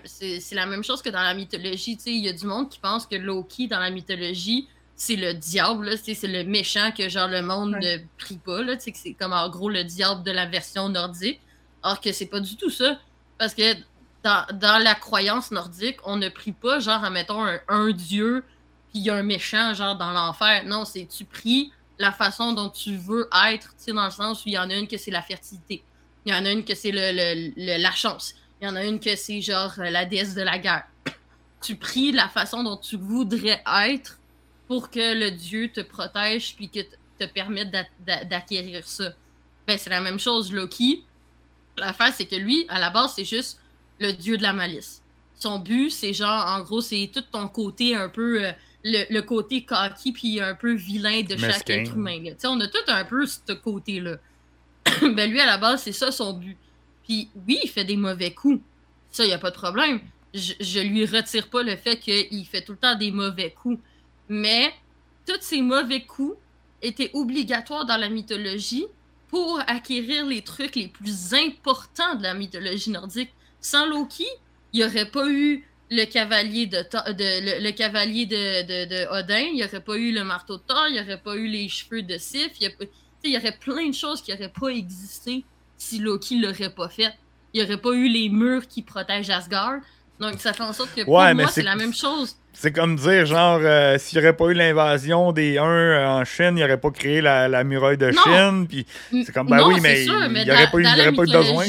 la 0.64 0.66
même 0.66 0.84
chose 0.84 1.02
que 1.04 1.10
dans 1.10 1.22
la 1.22 1.34
mythologie. 1.36 1.98
Il 2.08 2.26
y 2.26 2.30
a 2.30 2.34
du 2.34 2.46
monde 2.48 2.70
qui 2.70 2.80
pense 2.80 3.06
que 3.06 3.16
Loki, 3.16 3.68
dans 3.68 3.80
la 3.80 3.92
mythologie, 3.92 4.68
c'est 4.96 5.16
le 5.16 5.34
diable, 5.36 5.98
c'est 5.98 6.20
le 6.24 6.44
méchant 6.44 6.92
que 6.92 7.08
genre 7.10 7.28
le 7.28 7.42
monde 7.44 7.74
Ouais. 7.74 7.98
ne 7.98 8.04
prie 8.18 8.38
pas, 8.38 8.64
là, 8.64 8.76
que 8.76 8.82
c'est 8.96 9.14
comme 9.14 9.34
en 9.34 9.48
gros 9.50 9.70
le 9.70 9.84
diable 9.84 10.24
de 10.24 10.32
la 10.32 10.48
version 10.48 10.90
nordique. 10.90 11.40
Alors 11.84 12.02
que 12.02 12.12
c'est 12.12 12.26
pas 12.26 12.40
du 12.40 12.56
tout 12.56 12.70
ça. 12.72 13.00
Parce 13.38 13.54
que 13.54 13.76
dans, 14.24 14.46
dans 14.54 14.82
la 14.82 14.96
croyance 14.96 15.52
nordique, 15.52 15.98
on 16.06 16.16
ne 16.16 16.30
prie 16.30 16.54
pas, 16.54 16.80
genre, 16.80 17.04
admettons, 17.04 17.44
un, 17.46 17.60
un 17.68 17.92
dieu, 17.92 18.44
puis 18.90 19.00
il 19.00 19.06
y 19.06 19.10
a 19.12 19.16
un 19.16 19.24
méchant, 19.24 19.74
genre, 19.76 19.96
dans 19.96 20.12
l'enfer. 20.12 20.64
Non, 20.66 20.86
c'est 20.86 21.06
tu 21.06 21.26
pries 21.26 21.72
la 22.00 22.12
façon 22.12 22.54
dont 22.54 22.70
tu 22.70 22.96
veux 22.98 23.30
être, 23.48 23.76
dans 23.90 24.06
le 24.06 24.12
sens 24.12 24.40
où 24.44 24.50
il 24.50 24.54
y 24.54 24.58
en 24.58 24.70
a 24.72 24.76
une 24.76 24.88
que 24.88 24.98
c'est 24.98 25.12
la 25.12 25.22
fertilité. 25.22 25.84
Il 26.26 26.34
y 26.34 26.36
en 26.36 26.46
a 26.46 26.52
une 26.52 26.64
que 26.64 26.74
c'est 26.74 26.92
le, 26.92 27.12
le- 27.12 27.54
le- 27.58 27.82
la 27.82 27.92
chance. 27.92 28.34
Il 28.62 28.66
y 28.66 28.68
en 28.70 28.76
a 28.76 28.86
une 28.86 29.00
que 29.00 29.16
c'est 29.16 29.42
genre 29.42 29.74
euh, 29.80 29.90
la 29.90 30.06
déesse 30.06 30.36
de 30.36 30.42
la 30.42 30.58
guerre. 30.58 30.84
Tu 31.62 31.76
pries 31.78 32.12
la 32.12 32.28
façon 32.28 32.62
dont 32.64 32.76
tu 32.76 32.98
voudrais 32.98 33.64
être 33.88 34.20
pour 34.68 34.90
que 34.90 35.14
le 35.18 35.32
dieu 35.32 35.70
te 35.72 35.80
protège 35.80 36.56
puis 36.58 36.68
que 36.70 36.80
te 37.18 37.24
permette 37.26 37.72
d'a- 37.72 37.86
d'a- 38.06 38.26
d'acquérir 38.26 38.86
ça. 38.86 39.14
Ben, 39.66 39.78
c'est 39.78 39.90
la 39.90 40.02
même 40.02 40.20
chose, 40.20 40.52
Loki. 40.52 41.06
L'affaire, 41.78 42.14
c'est 42.14 42.26
que 42.26 42.36
lui, 42.36 42.66
à 42.68 42.80
la 42.82 42.90
base, 42.90 43.14
c'est 43.16 43.24
juste 43.24 43.62
le 44.00 44.12
dieu 44.12 44.36
de 44.38 44.44
la 44.44 44.52
malice. 44.52 45.02
Son 45.40 45.60
but, 45.60 45.90
c'est 45.90 46.14
genre, 46.14 46.46
en 46.48 46.60
gros, 46.64 46.82
c'est 46.82 47.10
tout 47.14 47.22
ton 47.32 47.48
côté 47.48 47.96
un 47.96 48.10
peu. 48.10 48.44
euh, 48.44 48.52
le, 48.84 49.06
le 49.10 49.22
côté 49.22 49.64
cocky 49.64 50.12
puis 50.12 50.42
un 50.42 50.56
peu 50.56 50.74
vilain 50.74 51.22
de 51.22 51.36
chaque 51.54 51.70
être 51.70 51.96
humain. 51.96 52.22
là. 52.24 52.32
Tu 52.32 52.40
sais, 52.40 52.48
on 52.48 52.60
a 52.60 52.68
tout 52.68 52.78
un 52.88 53.06
peu 53.06 53.26
ce 53.26 53.54
côté-là. 53.54 54.18
ben 55.02 55.32
lui, 55.32 55.40
à 55.40 55.46
la 55.46 55.58
base, 55.58 55.84
c'est 55.84 55.94
ça 55.94 56.12
son 56.12 56.34
but. 56.34 56.58
Puis 57.04 57.30
oui, 57.48 57.60
il 57.64 57.70
fait 57.70 57.86
des 57.86 57.98
mauvais 57.98 58.34
coups. 58.34 58.62
Ça, 59.12 59.26
il 59.26 59.32
a 59.32 59.38
pas 59.38 59.52
de 59.52 59.56
problème. 59.56 60.02
Je, 60.34 60.54
je 60.60 60.80
lui 60.80 61.06
retire 61.06 61.50
pas 61.50 61.64
le 61.64 61.76
fait 61.76 62.00
qu'il 62.00 62.46
fait 62.46 62.62
tout 62.62 62.74
le 62.74 62.78
temps 62.78 62.96
des 62.96 63.12
mauvais 63.12 63.52
coups. 63.52 63.80
Mais 64.30 64.74
tous 65.26 65.42
ces 65.42 65.62
mauvais 65.62 66.02
coups 66.02 66.38
étaient 66.82 67.12
obligatoires 67.14 67.86
dans 67.86 67.98
la 67.98 68.10
mythologie 68.10 68.86
pour 69.30 69.60
acquérir 69.68 70.26
les 70.26 70.42
trucs 70.42 70.76
les 70.76 70.88
plus 70.88 71.34
importants 71.34 72.16
de 72.16 72.24
la 72.24 72.34
mythologie 72.34 72.92
nordique. 72.92 73.32
Sans 73.62 73.86
Loki, 73.86 74.28
il 74.74 74.80
n'y 74.80 74.86
aurait 74.86 75.10
pas 75.10 75.28
eu 75.28 75.66
le 75.90 76.06
cavalier 76.06 76.66
de, 76.66 76.78
de 76.78 77.64
le, 77.64 77.72
cavalier 77.72 78.26
de, 78.26 78.86
de, 78.86 79.08
Odin, 79.12 79.40
il 79.40 79.56
n'y 79.56 79.64
aurait 79.64 79.84
pas 79.84 79.96
eu 79.96 80.12
le 80.12 80.24
marteau 80.24 80.58
de 80.58 80.64
Thor, 80.64 80.86
il 80.88 80.94
n'y 80.94 81.00
aurait 81.00 81.22
pas 81.22 81.36
eu 81.36 81.48
les 81.48 81.70
cheveux 81.70 82.02
de 82.02 82.18
Sif, 82.18 82.52
il 82.60 82.72
y, 83.26 83.38
aurait 83.38 83.58
plein 83.58 83.88
de 83.88 83.94
choses 83.94 84.22
qui 84.22 84.32
n'auraient 84.32 84.54
pas 84.54 84.70
existé 84.70 85.44
si 85.84 86.00
Loki 86.00 86.40
l'aurait 86.40 86.74
pas 86.74 86.90
fait. 86.90 87.14
Il 87.54 87.62
n'y 87.62 87.68
aurait 87.68 87.82
pas 87.82 87.92
eu 87.92 88.08
les 88.08 88.30
murs 88.30 88.68
qui 88.68 88.82
protègent 88.82 89.30
Asgard. 89.30 89.80
Donc 90.20 90.36
ça 90.40 90.54
fait 90.54 90.64
en 90.64 90.74
sorte 90.74 90.94
que 90.96 91.04
pour 91.04 91.14
moi, 91.14 91.48
c'est 91.48 91.64
la 91.64 91.76
même 91.76 91.94
chose. 91.94 92.36
C'est 92.54 92.72
comme 92.72 92.96
dire, 92.96 93.26
genre, 93.26 93.60
euh, 93.62 93.98
s'il 93.98 94.20
n'y 94.20 94.26
aurait 94.26 94.38
pas 94.38 94.46
eu 94.46 94.54
l'invasion 94.54 95.32
des 95.32 95.58
Huns 95.58 95.66
euh, 95.66 96.08
en 96.08 96.24
Chine, 96.24 96.52
il 96.52 96.56
n'y 96.56 96.64
aurait 96.64 96.80
pas 96.80 96.92
créé 96.92 97.20
la, 97.20 97.48
la 97.48 97.64
muraille 97.64 97.98
de 97.98 98.12
Chine. 98.12 98.68
Puis 98.68 98.86
c'est 99.12 99.34
comme, 99.34 99.48
ben 99.48 99.68
oui, 99.68 99.80
mais, 99.82 100.06
il 100.06 100.12
n'y 100.12 100.52
aurait, 100.52 100.70
pas 100.70 100.78
eu, 100.78 100.86
aurait 100.86 101.12
pas 101.12 101.24
eu 101.24 101.32
besoin. 101.32 101.66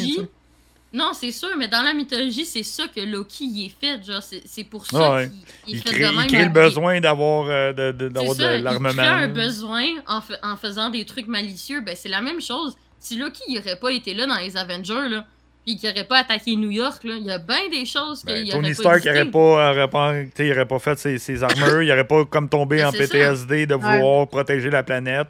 Non, 0.92 1.10
c'est 1.12 1.32
sûr, 1.32 1.48
mais 1.58 1.66
dans 1.66 1.82
la 1.82 1.92
mythologie, 1.92 2.44
c'est 2.44 2.62
ça 2.62 2.84
que 2.86 3.00
Loki 3.00 3.46
y 3.46 3.66
est 3.66 3.74
fait. 3.80 4.00
Genre, 4.04 4.22
c'est 4.22 4.64
pour 4.64 4.86
ça 4.86 5.22
qu'il 5.64 5.76
il, 5.76 5.82
crée, 5.82 6.04
il 6.04 6.26
crée 6.28 6.44
le 6.44 6.50
besoin 6.50 7.00
d'avoir 7.00 7.48
euh, 7.48 7.72
de, 7.72 7.90
de, 7.90 8.08
de 8.08 8.62
l'armement. 8.62 8.90
Il 8.90 8.96
crée 8.96 9.06
un 9.06 9.28
besoin 9.28 9.84
en, 10.06 10.20
en, 10.44 10.56
faisant 10.56 10.90
des 10.90 11.04
trucs 11.04 11.26
malicieux. 11.26 11.80
Ben, 11.80 11.96
c'est 11.98 12.08
la 12.08 12.20
même 12.20 12.40
chose. 12.40 12.76
Si 13.05 13.18
Loki 13.18 13.43
n'aurait 13.51 13.76
pas 13.76 13.90
été 13.93 14.14
là 14.14 14.26
dans 14.26 14.39
les 14.39 14.56
Avengers, 14.56 15.10
là, 15.10 15.26
puis 15.66 15.76
qu'il 15.76 15.90
n'aurait 15.90 16.06
pas 16.06 16.20
attaqué 16.20 16.56
New 16.56 16.70
York, 16.70 17.05
là, 17.05 17.16
il 17.18 17.26
y 17.26 17.31
a 17.31 17.36
bien 17.36 17.68
des 17.70 17.85
choses 17.85 18.24
ben, 18.24 18.43
qu'il 18.43 18.51
Tony 18.51 18.74
Stark 18.74 19.05
n'aurait 19.05 19.26
pas, 19.26 19.89
pas, 19.89 20.14
aurait 20.39 20.66
pas 20.66 20.78
fait 20.78 20.98
ses, 20.98 21.18
ses 21.18 21.43
armures, 21.43 21.82
il 21.82 21.89
n'aurait 21.89 22.06
pas 22.06 22.24
comme 22.24 22.48
tombé 22.48 22.76
ben, 22.78 22.86
en 22.86 22.93
PTSD 22.93 23.66
de 23.66 23.74
vouloir 23.74 24.26
protéger 24.26 24.70
la 24.70 24.82
planète. 24.82 25.28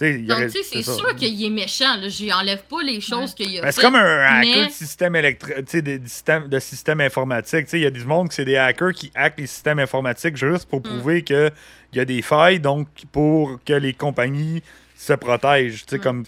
Donc, 0.00 0.46
tu 0.46 0.62
sais, 0.62 0.62
c'est 0.62 0.82
sûr 0.82 1.14
qu'il 1.14 1.44
est 1.44 1.50
méchant. 1.50 1.96
Je 2.08 2.24
n'enlève 2.24 2.62
pas 2.62 2.82
les 2.82 3.02
choses 3.02 3.34
qu'il 3.34 3.58
a 3.58 3.62
ben, 3.62 3.70
C'est 3.70 3.82
comme 3.82 3.96
un 3.96 4.40
hacker 4.40 4.68
de 4.68 4.72
système 4.72 5.14
électrique, 5.14 5.74
de 5.74 6.00
système, 6.06 6.48
de 6.48 6.58
système 6.58 7.00
informatique. 7.02 7.66
Il 7.74 7.80
y 7.80 7.86
a 7.86 7.90
du 7.90 8.06
monde 8.06 8.30
qui 8.30 8.36
c'est 8.36 8.46
des 8.46 8.56
hackers 8.56 8.94
qui 8.94 9.12
hackent 9.14 9.38
les 9.38 9.46
systèmes 9.46 9.78
informatiques 9.78 10.36
juste 10.36 10.66
pour 10.70 10.80
mm. 10.80 10.84
prouver 10.84 11.22
qu'il 11.22 11.52
y 11.92 12.00
a 12.00 12.04
des 12.06 12.22
failles, 12.22 12.60
donc 12.60 12.88
pour 13.12 13.60
que 13.62 13.74
les 13.74 13.92
compagnies 13.92 14.62
se 14.96 15.12
protègent. 15.12 15.84
Tu 15.84 15.96
sais, 15.96 15.98
mm. 15.98 16.00
comme 16.00 16.24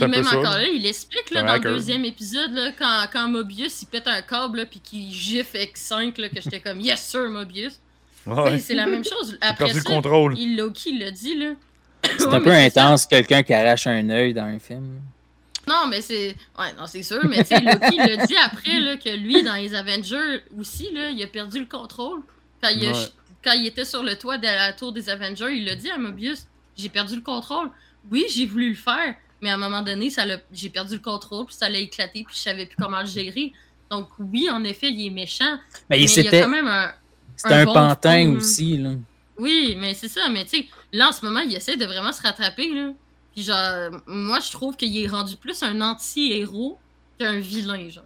même 0.00 0.26
encore 0.26 0.42
là, 0.42 0.66
il 0.66 0.86
explique 0.86 1.30
là, 1.30 1.42
dans 1.42 1.54
le 1.54 1.60
deuxième 1.60 2.04
épisode 2.04 2.52
là, 2.52 2.70
quand, 2.78 3.06
quand 3.12 3.28
Mobius 3.28 3.82
il 3.82 3.86
pète 3.86 4.06
un 4.06 4.22
câble 4.22 4.66
puis 4.70 4.80
qu'il 4.80 5.10
gifle 5.12 5.56
X5 5.56 6.20
là, 6.20 6.28
que 6.28 6.40
j'étais 6.40 6.60
comme 6.60 6.80
Yes 6.80 7.02
sir 7.04 7.28
Mobius. 7.28 7.80
Ouais. 8.26 8.58
C'est 8.58 8.74
la 8.74 8.86
même 8.86 9.04
chose. 9.04 9.36
Après 9.40 9.68
ça, 9.68 9.74
le 9.74 9.82
contrôle. 9.82 10.38
il 10.38 10.56
Loki 10.56 10.96
l'a 10.96 11.10
dit 11.10 11.36
là. 11.36 11.54
C'est 12.18 12.26
un 12.26 12.40
peu 12.40 12.52
intense, 12.52 13.06
quelqu'un 13.06 13.42
qui 13.42 13.52
arrache 13.52 13.86
un 13.86 14.08
œil 14.10 14.34
dans 14.34 14.44
un 14.44 14.58
film. 14.58 15.00
Non, 15.66 15.86
mais 15.88 16.00
c'est. 16.00 16.34
Ouais, 16.58 16.72
non, 16.78 16.86
c'est 16.86 17.02
sûr, 17.02 17.24
mais 17.24 17.44
tu 17.44 17.54
sais, 17.54 17.60
Loki 17.60 17.96
l'a 17.96 18.26
dit 18.26 18.36
après 18.36 18.80
là, 18.80 18.96
que 18.96 19.10
lui, 19.10 19.42
dans 19.42 19.54
les 19.54 19.74
Avengers 19.74 20.42
aussi, 20.58 20.90
là, 20.92 21.10
il 21.10 21.22
a 21.22 21.26
perdu 21.26 21.60
le 21.60 21.66
contrôle. 21.66 22.20
Quand 22.62 22.70
il, 22.70 22.92
Quand 23.44 23.52
il 23.52 23.66
était 23.66 23.84
sur 23.84 24.02
le 24.02 24.16
toit 24.16 24.38
de 24.38 24.44
la 24.44 24.72
tour 24.72 24.92
des 24.92 25.08
Avengers, 25.08 25.52
il 25.52 25.64
l'a 25.64 25.76
dit 25.76 25.90
à 25.90 25.98
Mobius 25.98 26.46
J'ai 26.76 26.88
perdu 26.88 27.16
le 27.16 27.22
contrôle. 27.22 27.70
Oui, 28.10 28.24
j'ai 28.34 28.46
voulu 28.46 28.70
le 28.70 28.76
faire, 28.76 29.14
mais 29.42 29.50
à 29.50 29.54
un 29.54 29.58
moment 29.58 29.82
donné, 29.82 30.08
ça 30.08 30.22
j'ai 30.52 30.70
perdu 30.70 30.94
le 30.94 31.00
contrôle, 31.00 31.46
puis 31.46 31.56
ça 31.56 31.68
l'a 31.68 31.78
éclaté, 31.78 32.24
puis 32.24 32.34
je 32.34 32.40
savais 32.40 32.66
plus 32.66 32.76
comment 32.76 33.00
le 33.00 33.06
gérer. 33.06 33.52
Donc, 33.90 34.08
oui, 34.18 34.48
en 34.48 34.64
effet, 34.64 34.90
il 34.90 35.06
est 35.06 35.10
méchant. 35.10 35.58
Mais, 35.90 36.00
il, 36.00 36.08
y 36.10 36.28
a 36.28 36.42
quand 36.42 36.48
même 36.48 36.68
un. 36.68 36.92
C'était 37.36 37.54
un, 37.54 37.66
pantin 37.66 38.36
aussi, 38.36 38.78
là. 38.78 38.90
Oui, 39.36 39.76
mais 39.78 39.92
c'est 39.94 40.08
ça. 40.08 40.28
Mais 40.30 40.44
tu 40.44 40.60
sais, 40.60 40.66
là, 40.92 41.08
en 41.08 41.12
ce 41.12 41.24
moment, 41.24 41.40
il 41.40 41.54
essaie 41.54 41.76
de 41.76 41.84
vraiment 41.84 42.12
se 42.12 42.22
rattraper. 42.22 42.72
Là. 42.72 42.92
Puis 43.34 43.42
genre, 43.42 43.90
moi, 44.06 44.38
je 44.40 44.50
trouve 44.52 44.76
qu'il 44.76 44.96
est 44.96 45.08
rendu 45.08 45.36
plus 45.36 45.62
un 45.62 45.80
anti-héros 45.80 46.78
qu'un 47.18 47.40
vilain, 47.40 47.88
genre. 47.90 48.04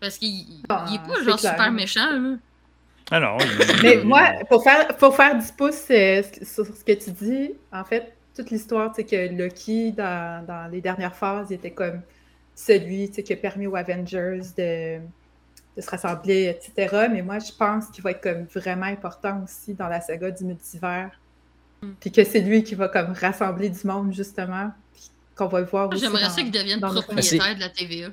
Parce 0.00 0.18
qu'il 0.18 0.44
ah, 0.68 0.86
est 0.92 0.98
pas 0.98 1.22
genre 1.24 1.40
super 1.40 1.72
méchant, 1.72 2.12
là. 2.12 2.36
Ah 3.10 3.20
non. 3.20 3.38
Mais 3.82 4.04
moi, 4.04 4.34
pour 4.48 4.62
faire, 4.62 4.96
pour 4.98 5.16
faire 5.16 5.36
du 5.36 5.46
pouce 5.56 5.86
euh, 5.90 6.22
sur 6.42 6.66
ce 6.66 6.84
que 6.84 6.92
tu 6.92 7.10
dis, 7.10 7.50
en 7.72 7.82
fait, 7.84 8.14
toute 8.38 8.50
l'histoire, 8.50 8.92
c'est 8.94 9.04
que 9.04 9.34
Loki, 9.36 9.92
dans, 9.92 10.46
dans, 10.46 10.70
les 10.70 10.80
dernières 10.80 11.14
phases, 11.14 11.48
il 11.50 11.54
était 11.54 11.72
comme 11.72 12.02
celui 12.54 13.10
qui 13.10 13.32
a 13.32 13.36
permis 13.36 13.66
aux 13.66 13.74
Avengers 13.74 14.42
de, 14.56 14.98
de 15.76 15.80
se 15.82 15.90
rassembler, 15.90 16.44
etc. 16.44 17.08
Mais 17.10 17.22
moi, 17.22 17.40
je 17.40 17.52
pense 17.52 17.88
qu'il 17.88 18.04
va 18.04 18.12
être 18.12 18.22
comme 18.22 18.44
vraiment 18.44 18.86
important 18.86 19.42
aussi 19.42 19.74
dans 19.74 19.88
la 19.88 20.00
saga 20.00 20.30
du 20.30 20.44
multivers. 20.44 21.10
Mm. 21.82 21.90
Puis 21.98 22.12
que 22.12 22.22
c'est 22.22 22.40
lui 22.40 22.62
qui 22.62 22.76
va 22.76 22.88
comme 22.88 23.12
rassembler 23.12 23.70
du 23.70 23.84
monde, 23.84 24.12
justement. 24.12 24.70
Puis 24.94 25.10
qu'on 25.34 25.48
va 25.48 25.60
le 25.60 25.66
voir 25.66 25.88
aussi. 25.88 26.00
J'aimerais 26.00 26.30
ça 26.30 26.40
qu'il 26.40 26.52
devienne 26.52 26.80
propriétaire 26.80 27.56
de 27.56 27.60
la 27.60 27.68
TVA. 27.70 28.10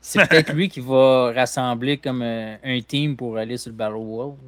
C'est 0.00 0.26
peut-être 0.26 0.52
lui 0.54 0.70
qui 0.70 0.80
va 0.80 1.32
rassembler 1.34 1.98
comme 1.98 2.22
euh, 2.22 2.56
un 2.62 2.80
team 2.80 3.16
pour 3.16 3.36
aller 3.36 3.58
sur 3.58 3.70
le 3.70 3.76
Battle 3.76 3.96
World. 3.96 4.38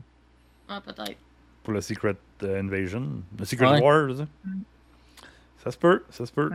Ah, 0.69 0.81
peut-être. 0.81 1.19
Pour 1.63 1.75
le 1.75 1.83
Secret 1.83 2.17
euh, 2.43 2.61
Invasion. 2.61 3.23
Le 3.39 3.45
Secret 3.45 3.81
War, 3.81 4.07
mm. 4.07 4.27
Ça 5.63 5.71
se 5.71 5.79
peut, 5.79 6.03
ça 6.11 6.27
se 6.27 6.33
peut. 6.33 6.51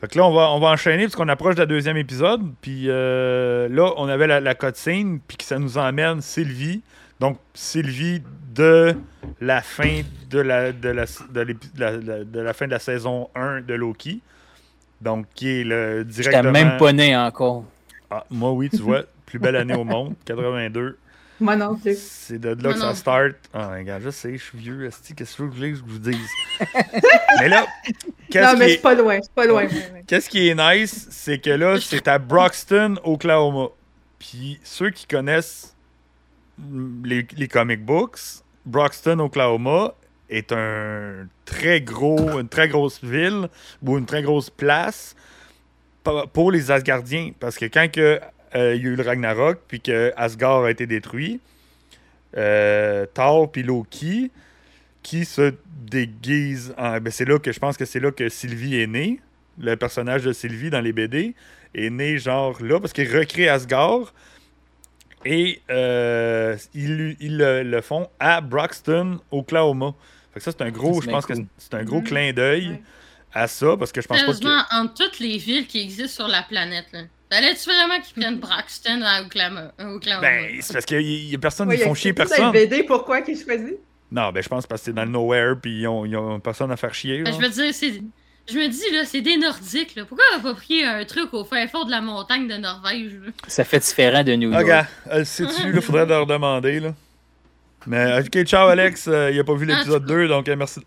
Fait 0.00 0.08
que 0.08 0.18
là, 0.18 0.24
on 0.24 0.32
va, 0.32 0.50
on 0.50 0.60
va 0.60 0.68
enchaîner 0.68 1.04
parce 1.04 1.16
qu'on 1.16 1.28
approche 1.28 1.56
de 1.56 1.60
la 1.60 1.66
deuxième 1.66 1.96
épisode. 1.96 2.42
Puis 2.62 2.86
euh, 2.88 3.68
là, 3.68 3.92
on 3.96 4.08
avait 4.08 4.26
la, 4.26 4.40
la 4.40 4.54
cutscene, 4.54 5.20
puis 5.26 5.36
que 5.36 5.44
ça 5.44 5.58
nous 5.58 5.76
emmène 5.78 6.22
Sylvie. 6.22 6.82
Donc, 7.20 7.38
Sylvie 7.52 8.22
de 8.54 8.96
la 9.40 9.60
fin 9.60 10.00
de 10.30 10.40
la, 10.40 10.72
de 10.72 10.88
la, 10.88 11.04
de 11.04 12.40
la, 12.40 12.52
fin 12.54 12.66
de 12.66 12.70
la 12.70 12.78
saison 12.78 13.28
1 13.34 13.60
de 13.60 13.74
Loki. 13.74 14.22
Donc, 15.02 15.26
qui 15.34 15.60
est 15.60 15.64
le 15.64 16.04
directement... 16.04 16.50
même 16.50 16.78
pas 16.78 16.92
né 16.92 17.14
encore. 17.16 17.64
Ah, 18.10 18.24
moi, 18.30 18.52
oui, 18.52 18.70
tu 18.70 18.78
vois. 18.78 19.02
plus 19.26 19.38
belle 19.38 19.56
année 19.56 19.74
au 19.74 19.84
monde, 19.84 20.14
82. 20.24 20.98
Moi 21.40 21.56
non 21.56 21.74
plus. 21.74 21.98
C'est 21.98 22.38
de 22.38 22.50
là 22.62 22.72
que 22.74 22.78
ça 22.78 22.94
start. 22.94 23.36
Ah, 23.54 23.70
regarde, 23.70 24.02
je 24.02 24.10
sais, 24.10 24.36
je 24.36 24.42
suis 24.42 24.58
vieux. 24.58 24.90
Qu'est-ce 25.16 25.36
que 25.36 25.44
je 25.44 25.50
voulais 25.50 25.70
que 25.70 25.78
je 25.78 25.82
vous 25.82 25.98
dise? 25.98 26.28
mais 27.40 27.48
là, 27.48 27.66
qu'est-ce 28.30 28.52
Non, 28.52 28.58
mais 28.58 28.70
c'est 28.70 28.82
pas 28.82 28.94
loin. 28.94 29.18
C'est 29.22 29.32
pas 29.32 29.46
loin. 29.46 29.66
Qu'est-ce 30.06 30.28
qui 30.28 30.48
est 30.48 30.54
nice, 30.54 31.08
c'est 31.10 31.38
que 31.38 31.50
là, 31.50 31.80
c'est 31.80 32.06
à 32.08 32.18
Broxton, 32.18 32.96
Oklahoma. 33.04 33.68
Puis 34.18 34.60
ceux 34.62 34.90
qui 34.90 35.06
connaissent 35.06 35.74
les, 37.04 37.26
les 37.36 37.48
comic 37.48 37.84
books, 37.84 38.18
Broxton, 38.66 39.18
Oklahoma 39.18 39.94
est 40.28 40.52
un 40.52 41.26
très 41.44 41.80
gros, 41.80 42.38
une 42.38 42.48
très 42.48 42.68
grosse 42.68 43.02
ville 43.02 43.48
ou 43.82 43.98
une 43.98 44.06
très 44.06 44.22
grosse 44.22 44.50
place 44.50 45.16
pour 46.32 46.52
les 46.52 46.70
Asgardiens. 46.70 47.32
Parce 47.40 47.56
que 47.56 47.64
quand 47.64 47.90
que 47.90 48.20
euh, 48.54 48.74
il 48.74 48.82
y 48.82 48.86
a 48.86 48.90
eu 48.90 48.96
le 48.96 49.02
Ragnarok, 49.02 49.60
puis 49.68 49.80
que 49.80 50.12
Asgard 50.16 50.64
a 50.64 50.70
été 50.70 50.86
détruit. 50.86 51.40
Euh, 52.36 53.06
Thor 53.12 53.50
puis 53.50 53.62
Loki, 53.62 54.30
qui 55.02 55.24
se 55.24 55.54
déguise 55.68 56.74
en. 56.78 57.00
Ben 57.00 57.10
c'est 57.10 57.24
là 57.24 57.38
que 57.38 57.52
je 57.52 57.58
pense 57.58 57.76
que 57.76 57.84
c'est 57.84 58.00
là 58.00 58.10
que 58.10 58.28
Sylvie 58.28 58.80
est 58.80 58.86
née. 58.86 59.20
Le 59.58 59.76
personnage 59.76 60.22
de 60.22 60.32
Sylvie 60.32 60.70
dans 60.70 60.80
les 60.80 60.92
BD 60.92 61.34
est 61.74 61.90
né 61.90 62.18
genre 62.18 62.62
là, 62.62 62.80
parce 62.80 62.92
qu'il 62.92 63.14
recrée 63.14 63.48
Asgard. 63.48 64.12
Et 65.24 65.60
euh, 65.70 66.56
ils, 66.72 67.36
le, 67.36 67.80
font 67.82 68.08
à 68.18 68.40
Broxton, 68.40 69.20
Oklahoma. 69.30 69.94
Fait 70.32 70.40
que 70.40 70.44
ça, 70.44 70.52
c'est 70.52 70.62
un 70.62 70.70
gros, 70.70 71.02
je 71.02 71.10
pense 71.10 71.26
que 71.26 71.34
c'est 71.58 71.74
un 71.74 71.84
gros 71.84 72.00
clin 72.00 72.32
d'œil 72.32 72.80
à 73.34 73.46
ça, 73.46 73.76
parce 73.76 73.92
que 73.92 74.00
je 74.00 74.08
pense 74.08 74.22
pas 74.22 74.32
que... 74.32 74.80
entre 74.80 74.94
toutes 74.94 75.18
les 75.18 75.36
villes 75.36 75.66
qui 75.66 75.80
existent 75.80 76.24
sur 76.24 76.28
la 76.28 76.42
planète, 76.42 76.86
là. 76.92 77.02
Fallait-tu 77.32 77.70
vraiment 77.70 78.00
qu'ils 78.00 78.20
prennent 78.20 78.38
Braxton 78.38 79.02
à 79.04 79.22
Oklahoma? 79.22 79.72
Ben, 79.78 80.58
c'est 80.60 80.72
parce 80.72 80.84
qu'il 80.84 81.00
y, 81.00 81.34
a 81.34 81.38
personne 81.38 81.70
qui 81.70 81.78
font 81.78 81.94
chier 81.94 82.12
personne. 82.12 82.50
BD, 82.50 82.82
pourquoi 82.82 83.22
qu'ils 83.22 83.38
choisissent? 83.38 83.78
Non, 84.12 84.32
ben 84.32 84.42
je 84.42 84.48
pense 84.48 84.66
parce 84.66 84.80
que 84.80 84.86
c'est 84.86 84.92
dans 84.92 85.04
le 85.04 85.10
nowhere 85.10 85.54
puis 85.60 85.82
ils 85.82 85.86
ont, 85.86 86.40
personne 86.40 86.72
à 86.72 86.76
faire 86.76 86.92
chier. 86.92 87.22
Ben, 87.22 87.32
je 87.32 87.38
veux 87.38 87.48
dire, 87.48 87.72
c'est. 87.72 88.02
Je 88.48 88.58
me 88.58 88.66
dis, 88.66 88.90
là, 88.92 89.04
c'est 89.04 89.20
des 89.20 89.36
Nordiques, 89.36 89.94
là. 89.94 90.04
Pourquoi 90.04 90.24
on 90.32 90.36
n'a 90.38 90.42
pas 90.42 90.54
pris 90.54 90.82
un 90.82 91.04
truc 91.04 91.32
au 91.34 91.44
fin 91.44 91.68
fond 91.68 91.84
de 91.84 91.90
la 91.90 92.00
montagne 92.00 92.48
de 92.48 92.56
Norvège, 92.56 93.12
là? 93.24 93.30
Ça 93.46 93.62
fait 93.62 93.78
différent 93.78 94.24
de 94.24 94.34
New 94.34 94.50
York. 94.50 94.62
Regarde, 94.62 94.86
elle 95.08 95.26
sait-tu, 95.26 95.70
là, 95.70 95.80
faudrait 95.80 96.06
leur 96.06 96.26
demander, 96.26 96.80
là. 96.80 96.94
Mais, 97.86 98.18
ok, 98.18 98.42
ciao, 98.42 98.66
Alex. 98.66 99.06
Euh, 99.06 99.30
il 99.30 99.36
n'a 99.36 99.44
pas 99.44 99.54
vu 99.54 99.66
l'épisode 99.66 100.04
2, 100.04 100.26
donc 100.26 100.48
euh, 100.48 100.56
merci. 100.56 100.80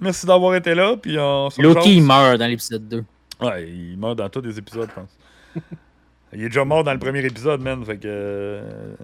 Merci 0.00 0.26
d'avoir 0.26 0.54
été 0.54 0.74
là, 0.74 0.96
puis 0.96 1.18
on 1.18 1.48
se 1.48 1.62
Loki, 1.62 1.96
il 1.96 2.02
meurt 2.02 2.38
dans 2.38 2.46
l'épisode 2.46 2.86
2. 2.88 3.04
Ouais, 3.40 3.66
il 3.66 3.96
meurt 3.96 4.16
dans 4.16 4.28
tous 4.28 4.42
les 4.42 4.58
épisodes, 4.58 4.88
je 4.90 4.94
pense. 5.00 5.08
Il 6.32 6.42
est 6.42 6.48
déjà 6.48 6.64
mort 6.64 6.84
dans 6.84 6.92
le 6.92 6.98
premier 6.98 7.24
épisode, 7.24 7.60
man. 7.60 7.84
Fait 7.84 7.96
que. 7.96 8.02
Euh, 8.06 8.94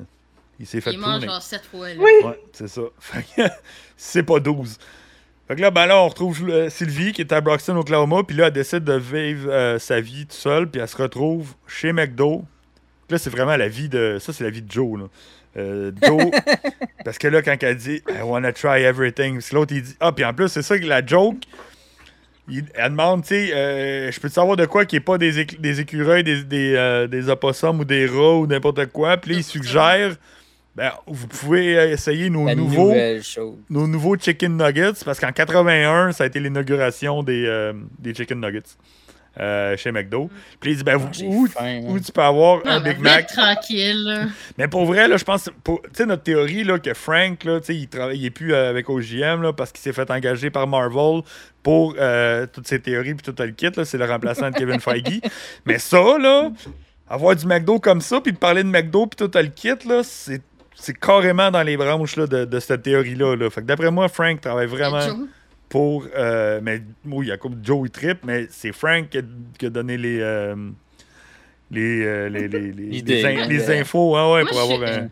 il 0.61 0.67
s'est 0.67 0.81
fait 0.81 0.93
Il 0.93 0.99
mort 0.99 1.21
genre 1.21 1.43
7 1.43 1.63
fois. 1.65 1.89
Là. 1.89 1.95
Oui. 1.99 2.11
Ouais, 2.25 2.41
c'est 2.53 2.69
ça. 2.69 2.83
Fait 3.01 3.25
que. 3.37 3.43
c'est 3.97 4.23
pas 4.23 4.41
12. 4.41 4.79
Fait 5.49 5.57
que 5.57 5.61
là, 5.61 5.71
ben 5.71 5.87
là, 5.87 6.01
on 6.01 6.09
retrouve 6.09 6.49
euh, 6.49 6.71
Sylvie 6.71 7.13
qui 7.13 7.21
est 7.23 7.33
à 7.33 7.41
Broxton, 7.41 7.77
Oklahoma. 7.77 8.23
Puis 8.25 8.37
là, 8.37 8.47
elle 8.47 8.53
décide 8.53 8.85
de 8.85 8.95
vivre 8.95 9.51
euh, 9.51 9.79
sa 9.79 10.01
vie 10.01 10.23
toute 10.23 10.33
seule. 10.33 10.71
Puis 10.71 10.81
elle 10.81 10.89
se 10.89 10.97
retrouve 10.97 11.55
chez 11.67 11.93
McDo 11.93 12.45
Là, 13.11 13.19
c'est 13.19 13.31
vraiment 13.31 13.57
la 13.57 13.69
vie 13.69 13.89
de. 13.89 14.19
Ça, 14.21 14.33
c'est 14.33 14.45
la 14.45 14.51
vie 14.51 14.63
de 14.63 14.71
Joe. 14.71 15.01
Là. 15.01 15.07
Euh, 15.57 15.93
Joe, 16.03 16.31
parce 17.05 17.19
que 17.19 17.29
là, 17.29 17.43
quand 17.43 17.57
elle 17.61 17.77
dit 17.77 18.03
I 18.09 18.23
wanna 18.23 18.53
try 18.53 18.83
everything, 18.83 19.41
l'autre, 19.53 19.75
il 19.75 19.83
dit 19.83 19.97
Ah, 20.01 20.13
puis 20.13 20.25
en 20.25 20.33
plus, 20.33 20.49
c'est 20.49 20.63
ça 20.63 20.79
que 20.79 20.87
la 20.87 21.05
joke. 21.05 21.43
Il- 22.49 22.65
elle 22.75 22.91
demande, 22.91 23.23
tu 23.23 23.29
sais, 23.29 23.55
euh, 23.55 24.11
je 24.11 24.21
peux 24.21 24.29
te 24.29 24.35
savoir 24.35 24.57
de 24.57 24.67
quoi 24.67 24.85
qui 24.85 24.97
est 24.97 25.01
pas 25.01 25.19
des, 25.19 25.45
des 25.45 25.81
écureuils, 25.81 26.25
des, 26.25 26.45
des, 26.45 26.75
euh, 26.77 27.07
des 27.07 27.29
opossums 27.29 27.81
ou 27.81 27.85
des 27.85 28.07
rats 28.07 28.37
ou 28.37 28.47
n'importe 28.47 28.87
quoi? 28.87 29.17
Puis 29.17 29.33
là, 29.33 29.39
il 29.39 29.45
suggère 29.45 30.17
ben, 30.77 30.91
vous 31.07 31.29
pouvez 31.29 31.75
essayer 31.93 32.29
nos 32.31 32.47
La 32.47 32.55
nouveaux, 32.57 32.91
nos 33.71 33.87
nouveaux 33.87 34.17
chicken 34.19 34.57
nuggets 34.57 35.05
parce 35.05 35.21
qu'en 35.21 35.31
81, 35.31 36.11
ça 36.11 36.25
a 36.25 36.27
été 36.27 36.41
l'inauguration 36.41 37.23
des, 37.23 37.45
euh, 37.47 37.73
des 38.01 38.13
chicken 38.13 38.41
nuggets 38.41 38.63
euh, 39.41 39.77
chez 39.77 39.91
McDo. 39.93 40.31
Puis 40.61 40.73
il 40.73 40.77
dit 40.79 40.85
ben, 40.85 40.97
vous- 40.97 41.09
Ah, 41.13 41.25
où, 41.25 41.47
faim, 41.47 41.61
hein. 41.65 41.81
où 41.89 41.99
tu 41.99 42.13
peux 42.13 42.23
avoir 42.23 42.61
un 42.67 42.79
Non, 42.79 42.85
Big 42.85 42.99
Mac? 43.01 43.27
tranquille. 43.27 44.29
mais 44.59 44.69
pour 44.69 44.85
vrai, 44.87 45.09
là, 45.09 45.17
je 45.17 45.25
pense, 45.25 45.45
tu 45.65 45.73
sais, 45.93 46.07
notre 46.07 46.23
théorie, 46.23 46.65
là, 46.65 46.79
que 46.79 46.95
Frank, 46.95 47.43
là, 47.45 47.61
tu 47.61 47.67
sais, 47.67 47.77
il 47.77 47.89
travaille, 47.89 48.19
il 48.19 48.27
est 48.27 48.31
plus 48.31 48.55
euh, 48.55 48.71
avec 48.71 48.89
OGM, 48.89 49.43
là, 49.43 49.53
parce 49.53 49.73
qu'il 49.73 49.81
s'est 49.81 49.93
fait 49.93 50.11
engager 50.11 50.51
par 50.51 50.67
Marvel 50.67 51.23
pour 51.63 51.95
euh, 51.99 52.47
toutes 52.53 52.69
ses 52.69 52.79
théories 52.81 53.15
puis 53.15 53.33
tout 53.33 53.43
le 53.43 53.51
kit, 53.51 53.71
là, 53.77 53.85
c'est 53.85 53.99
le 53.99 54.05
remplaçant 54.05 54.51
de 54.51 54.55
Kevin 54.57 54.81
Feige. 54.81 55.21
Mais 55.67 55.79
ça, 55.79 56.19
là, 56.19 56.51
avoir 57.09 57.35
du 57.35 57.47
McDo 57.47 57.79
comme 57.81 58.01
ça, 58.01 58.21
puis 58.21 58.33
de 58.33 58.39
parler 58.39 58.63
de 58.63 58.69
McDo 58.69 59.07
puis 59.07 59.27
tout 59.27 59.31
le 59.39 59.47
kit, 59.49 59.89
là, 59.89 60.03
c'est 60.05 60.43
carrément 61.01 61.51
dans 61.51 61.63
les 61.63 61.77
branches 61.77 62.17
là, 62.17 62.27
de, 62.27 62.45
de 62.45 62.61
cette 62.61 62.83
théorie-là. 62.83 63.37
Là. 63.37 63.49
Fait 63.51 63.63
que 63.63 63.67
d'après 63.67 63.91
moi, 63.91 64.09
Frank 64.09 64.41
travaille 64.41 64.67
vraiment. 64.67 65.01
Pour. 65.75 66.07
euh, 66.17 66.61
mais 66.63 66.81
oui, 67.05 67.27
il 67.27 67.29
y 67.31 67.33
a 67.33 67.37
comme 67.37 67.61
Joe 67.65 67.91
trip, 67.91 68.19
mais 68.25 68.47
c'est 68.49 68.73
Frank 68.73 69.09
qui 69.11 69.19
a, 69.19 69.23
qui 69.59 69.67
a 69.67 69.71
donné 69.71 69.97
les. 69.99 70.21
euh, 70.21 70.55
les, 71.71 72.05
euh, 72.05 72.29
les, 72.29 72.47
les, 72.47 72.71
les, 72.73 73.01
les 73.03 73.25
in- 73.25 73.47
les 73.49 73.71
infos, 73.81 74.15
hein, 74.17 74.33
ouais, 74.35 74.43
Moi, 74.43 74.51
pour 74.51 74.61
avoir 74.61 74.83
un. 74.89 75.09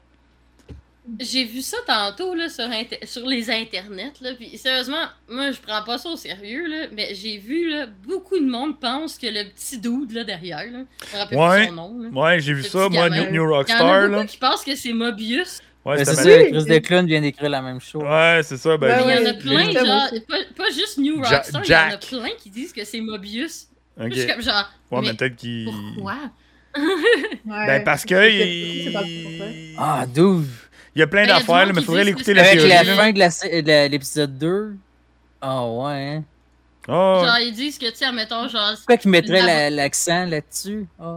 J'ai 1.19 1.45
vu 1.45 1.63
ça 1.63 1.79
tantôt 1.85 2.33
là, 2.37 2.49
sur, 2.49 2.65
inter- 2.65 3.05
sur 3.05 3.27
les 3.27 3.51
internets. 3.51 4.13
Là, 4.21 4.31
puis 4.39 4.57
sérieusement, 4.57 5.05
moi 5.29 5.51
je 5.51 5.61
prends 5.61 5.83
pas 5.83 5.99
ça 5.99 6.09
au 6.11 6.17
sérieux, 6.17 6.69
là, 6.69 6.87
mais 6.93 7.13
j'ai 7.17 7.39
vu 7.39 7.69
là, 7.71 7.87
beaucoup 8.07 8.39
de 8.39 8.47
monde 8.49 8.79
pense 8.79 9.19
que 9.19 9.27
le 9.27 9.51
petit 9.51 9.79
dude 9.81 10.13
là, 10.13 10.23
derrière, 10.23 10.59
là, 10.71 10.85
je 11.11 11.17
me 11.17 11.21
rappelle 11.21 11.39
Ouais. 11.39 11.59
plus 11.67 11.69
son 11.71 11.75
nom. 11.75 11.99
Là. 12.03 12.09
Ouais, 12.11 12.41
j'ai 12.41 12.53
vu 12.55 12.63
ça, 12.63 12.89
moi, 12.89 13.11
gamin. 13.11 13.25
New, 13.25 13.31
New 13.33 13.33
Il 13.33 13.35
y 13.35 13.41
en 13.41 13.49
Rockstar. 13.49 13.91
a 13.91 14.01
Là. 14.03 14.09
beaucoup 14.19 14.27
qui 14.29 14.37
pensent 14.39 14.65
que 14.65 14.77
c'est 14.77 14.93
Mobius. 14.93 15.61
Ouais, 15.85 15.97
Ben, 15.97 16.05
c'est 16.05 16.15
ça, 16.15 16.45
Chris 16.45 16.65
Declan 16.67 17.05
vient 17.05 17.21
d'écrire 17.21 17.51
la 17.51 17.61
même 17.61 17.81
chose. 17.81 18.05
Ouais, 18.05 18.41
c'est 18.45 18.57
ça. 18.57 18.77
Ben, 18.77 19.05
Ouais, 19.05 19.17
il 19.19 19.25
y 19.25 19.27
en 19.27 19.31
a 19.31 19.35
plein, 19.35 19.71
genre, 19.73 20.11
pas, 20.29 20.37
pas 20.57 20.71
juste 20.73 20.99
New 20.99 21.23
Ja- 21.25 21.39
Rockstar, 21.39 21.63
il 21.65 21.71
y 21.71 21.75
en 21.75 21.79
a 21.95 21.97
plein 21.99 22.35
qui 22.41 22.51
disent 22.51 22.73
que 22.73 22.85
c'est 22.85 23.01
Mobius. 23.01 23.67
ok. 24.01 24.07
Je 24.13 24.19
suis 24.21 24.27
comme 24.29 24.43
genre, 24.43 24.71
Ouais, 24.93 25.01
mais 25.01 25.09
mais 25.09 25.15
peut-être 25.15 25.37
qu'il. 25.37 25.69
pourquoi? 25.95 26.15
Ouais. 26.77 27.67
Ben, 27.67 27.85
parce 27.85 28.05
que. 28.05 28.31
Il... 28.31 28.97
Ah, 29.77 30.07
d'où? 30.07 30.45
il 30.95 31.01
y 31.01 31.03
a 31.03 31.07
plein 31.07 31.23
Ben, 31.27 31.35
il 31.35 31.39
d'affaires, 31.41 31.67
mais 31.75 31.81
qui 31.81 31.85
faudrait 31.87 32.05
l'écouter 32.05 32.33
la 32.35 32.45
c'est 32.45 32.59
Avec 32.61 32.87
la 32.87 32.95
fin 32.95 33.13
de 33.13 33.19
la 33.19 33.31
sé- 33.31 33.63
de 33.63 33.89
l'épisode 33.89 34.39
2. 34.39 34.75
Ah, 35.41 35.67
ouais, 35.67 36.23
Ah, 36.89 37.23
Genre, 37.25 37.39
ils 37.39 37.53
disent 37.53 37.79
que, 37.79 37.89
tu 37.91 37.97
sais, 37.97 38.05
admettons, 38.07 38.49
genre, 38.49 38.73
Pourquoi 38.77 38.97
qu'ils 38.97 39.11
mettraient 39.13 39.41
La- 39.41 39.47
la- 39.47 39.71
l'accent 39.71 40.25
là-dessus? 40.27 40.87
Ouais, 40.99 41.17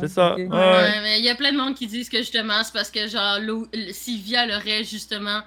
C'est 0.00 0.08
ça. 0.08 0.32
ok. 0.32 0.38
Ouais. 0.38 0.46
Ouais, 0.48 1.00
mais 1.02 1.18
il 1.18 1.24
y 1.24 1.30
a 1.30 1.34
plein 1.34 1.52
de 1.52 1.56
monde 1.56 1.74
qui 1.74 1.86
disent 1.86 2.08
que 2.10 2.18
justement, 2.18 2.62
c'est 2.62 2.72
parce 2.74 2.90
que 2.90 3.06
genre 3.08 3.38
Lo- 3.40 3.68
Sylvia 3.92 4.44
elle 4.44 4.52
aurait 4.52 4.84
justement 4.84 5.38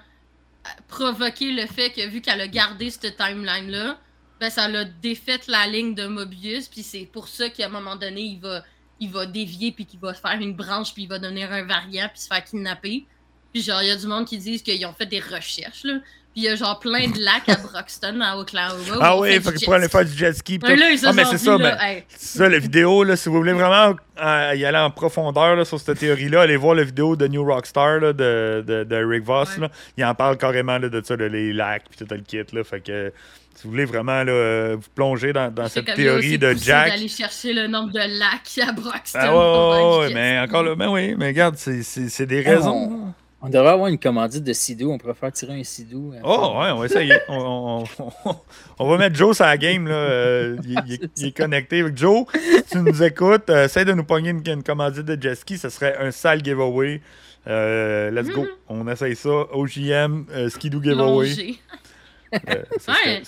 euh, 0.64 0.68
provoqué 0.88 1.52
le 1.52 1.66
fait 1.66 1.90
que 1.90 2.06
vu 2.08 2.20
qu'elle 2.20 2.40
a 2.40 2.48
gardé 2.48 2.90
cette 2.90 3.16
timeline-là, 3.16 3.98
ben 4.40 4.50
ça 4.50 4.66
l'a 4.68 4.84
défait 4.84 5.38
la 5.46 5.66
ligne 5.68 5.94
de 5.94 6.06
Mobius, 6.06 6.66
puis 6.68 6.82
c'est 6.82 7.08
pour 7.12 7.28
ça 7.28 7.48
qu'à 7.48 7.66
un 7.66 7.68
moment 7.68 7.94
donné, 7.94 8.22
il 8.22 8.40
va, 8.40 8.64
il 8.98 9.10
va 9.10 9.26
dévier, 9.26 9.70
puis 9.70 9.86
qu'il 9.86 10.00
va 10.00 10.12
se 10.14 10.20
faire 10.20 10.32
une 10.40 10.54
branche, 10.54 10.92
puis 10.92 11.04
il 11.04 11.08
va 11.08 11.18
devenir 11.20 11.52
un 11.52 11.62
variant, 11.62 12.08
puis 12.12 12.20
se 12.20 12.26
faire 12.26 12.44
kidnapper. 12.44 13.06
Puis 13.52 13.62
genre, 13.62 13.82
il 13.82 13.88
y 13.88 13.90
a 13.92 13.96
du 13.96 14.06
monde 14.08 14.26
qui 14.26 14.38
disent 14.38 14.62
qu'ils 14.62 14.84
ont 14.86 14.92
fait 14.92 15.06
des 15.06 15.20
recherches, 15.20 15.84
là. 15.84 15.94
Puis 16.32 16.42
il 16.42 16.44
y 16.44 16.48
a 16.48 16.56
genre 16.56 16.78
plein 16.78 17.08
de 17.08 17.18
lacs 17.18 17.48
à 17.48 17.56
Broxton, 17.56 18.20
à 18.22 18.38
Oklahoma. 18.38 18.98
Ah 19.00 19.18
oui, 19.18 19.34
faut 19.40 19.50
qu'il 19.50 19.60
jet 19.60 19.64
pourrait 19.66 19.78
aller 19.78 19.88
faire 19.88 20.04
du 20.04 20.16
jet 20.16 20.32
ski. 20.32 20.58
pis 20.58 20.76
là, 20.76 20.86
Ah, 21.04 21.12
mais 21.12 21.24
c'est 21.26 21.38
ça, 21.38 21.58
là, 21.58 21.76
hey, 21.86 22.04
c'est 22.08 22.38
ça, 22.38 22.48
la 22.48 22.58
vidéo, 22.58 23.04
là, 23.04 23.16
si 23.16 23.28
vous 23.28 23.36
voulez 23.36 23.52
vraiment 23.52 23.94
euh, 24.22 24.54
y 24.56 24.64
aller 24.64 24.78
en 24.78 24.90
profondeur 24.90 25.56
là, 25.56 25.64
sur 25.64 25.78
cette 25.78 25.98
théorie-là, 25.98 26.42
allez 26.42 26.56
voir 26.56 26.74
la 26.74 26.84
vidéo 26.84 27.16
de 27.16 27.26
New 27.26 27.44
Rockstar 27.44 28.00
là, 28.00 28.12
de, 28.12 28.64
de, 28.66 28.84
de 28.84 28.96
Rick 29.04 29.24
Voss. 29.24 29.56
Ouais. 29.56 29.62
Là. 29.62 29.70
Il 29.98 30.04
en 30.04 30.14
parle 30.14 30.38
carrément 30.38 30.78
là, 30.78 30.88
de 30.88 31.02
ça, 31.04 31.16
de 31.16 31.24
les 31.24 31.52
lacs 31.52 31.84
puis 31.90 32.06
tout 32.06 32.14
le 32.14 32.22
kit. 32.22 32.54
Là. 32.54 32.64
Fait 32.64 32.80
que 32.80 33.12
si 33.54 33.64
vous 33.64 33.70
voulez 33.70 33.84
vraiment 33.84 34.24
là, 34.24 34.74
vous 34.74 34.88
plonger 34.94 35.32
dans, 35.32 35.52
cette 35.68 35.94
théorie 35.94 36.38
de 36.38 36.54
Jack. 36.54 36.88
d'aller 36.90 37.08
chercher 37.08 37.52
le 37.52 37.66
nombre 37.66 37.92
de 37.92 37.98
lacs 38.18 38.66
à 38.66 38.72
Broxton. 38.72 39.18
Ah 39.20 39.28
pour 39.28 39.98
ouais, 40.00 40.14
mais 40.14 40.38
encore 40.40 40.62
là, 40.62 40.74
ben 40.74 40.88
oui, 40.88 41.14
mais 41.16 41.28
regarde, 41.28 41.56
c'est, 41.56 42.26
des 42.26 42.42
Ah, 42.46 42.50
raisons. 42.50 42.74
On, 42.74 43.14
on 43.42 43.48
devrait 43.48 43.70
avoir 43.72 43.88
une 43.88 43.98
commandite 43.98 44.44
de 44.44 44.52
Sidou. 44.52 44.90
On 44.92 44.98
pourrait 44.98 45.14
faire 45.14 45.32
tirer 45.32 45.58
un 45.60 45.64
Sidou. 45.64 46.12
euh, 46.14 46.20
Oh, 46.24 46.54
ouais, 46.60 46.70
on 46.70 46.78
va 46.78 46.86
essayer. 46.86 47.14
on, 47.28 47.84
on- 47.98 48.04
on- 48.24 48.36
on 48.78 48.88
va 48.88 48.98
mettre 48.98 49.16
Joe 49.16 49.34
sur 49.36 49.44
la 49.44 49.58
game. 49.58 49.86
Là. 49.88 49.94
Euh, 49.94 50.56
il, 50.64 50.76
il 50.86 50.92
est- 50.94 51.10
il 51.16 51.26
est 51.26 51.36
connecté. 51.36 51.84
Joe, 51.94 52.24
si 52.32 52.62
tu 52.70 52.78
nous 52.78 53.02
écoutes, 53.02 53.50
euh, 53.50 53.64
essaie 53.66 53.84
de 53.84 53.92
nous 53.92 54.04
pogner 54.04 54.30
une, 54.30 54.42
une 54.46 54.62
commandite 54.62 55.02
de 55.04 55.20
jet 55.20 55.34
ski. 55.34 55.58
Ce 55.58 55.68
serait 55.68 55.96
un 55.98 56.10
sale 56.12 56.42
giveaway. 56.44 57.00
Euh, 57.48 58.10
let's 58.12 58.28
go. 58.30 58.42
Mhm. 58.42 58.48
On 58.68 58.88
essaye 58.88 59.16
ça. 59.16 59.28
OGM, 59.52 60.26
euh, 60.32 60.48
Skidoo 60.48 60.80
giveaway. 60.82 61.28
Euh, 62.34 62.62
ça 62.78 62.92
Ouais, 62.92 63.22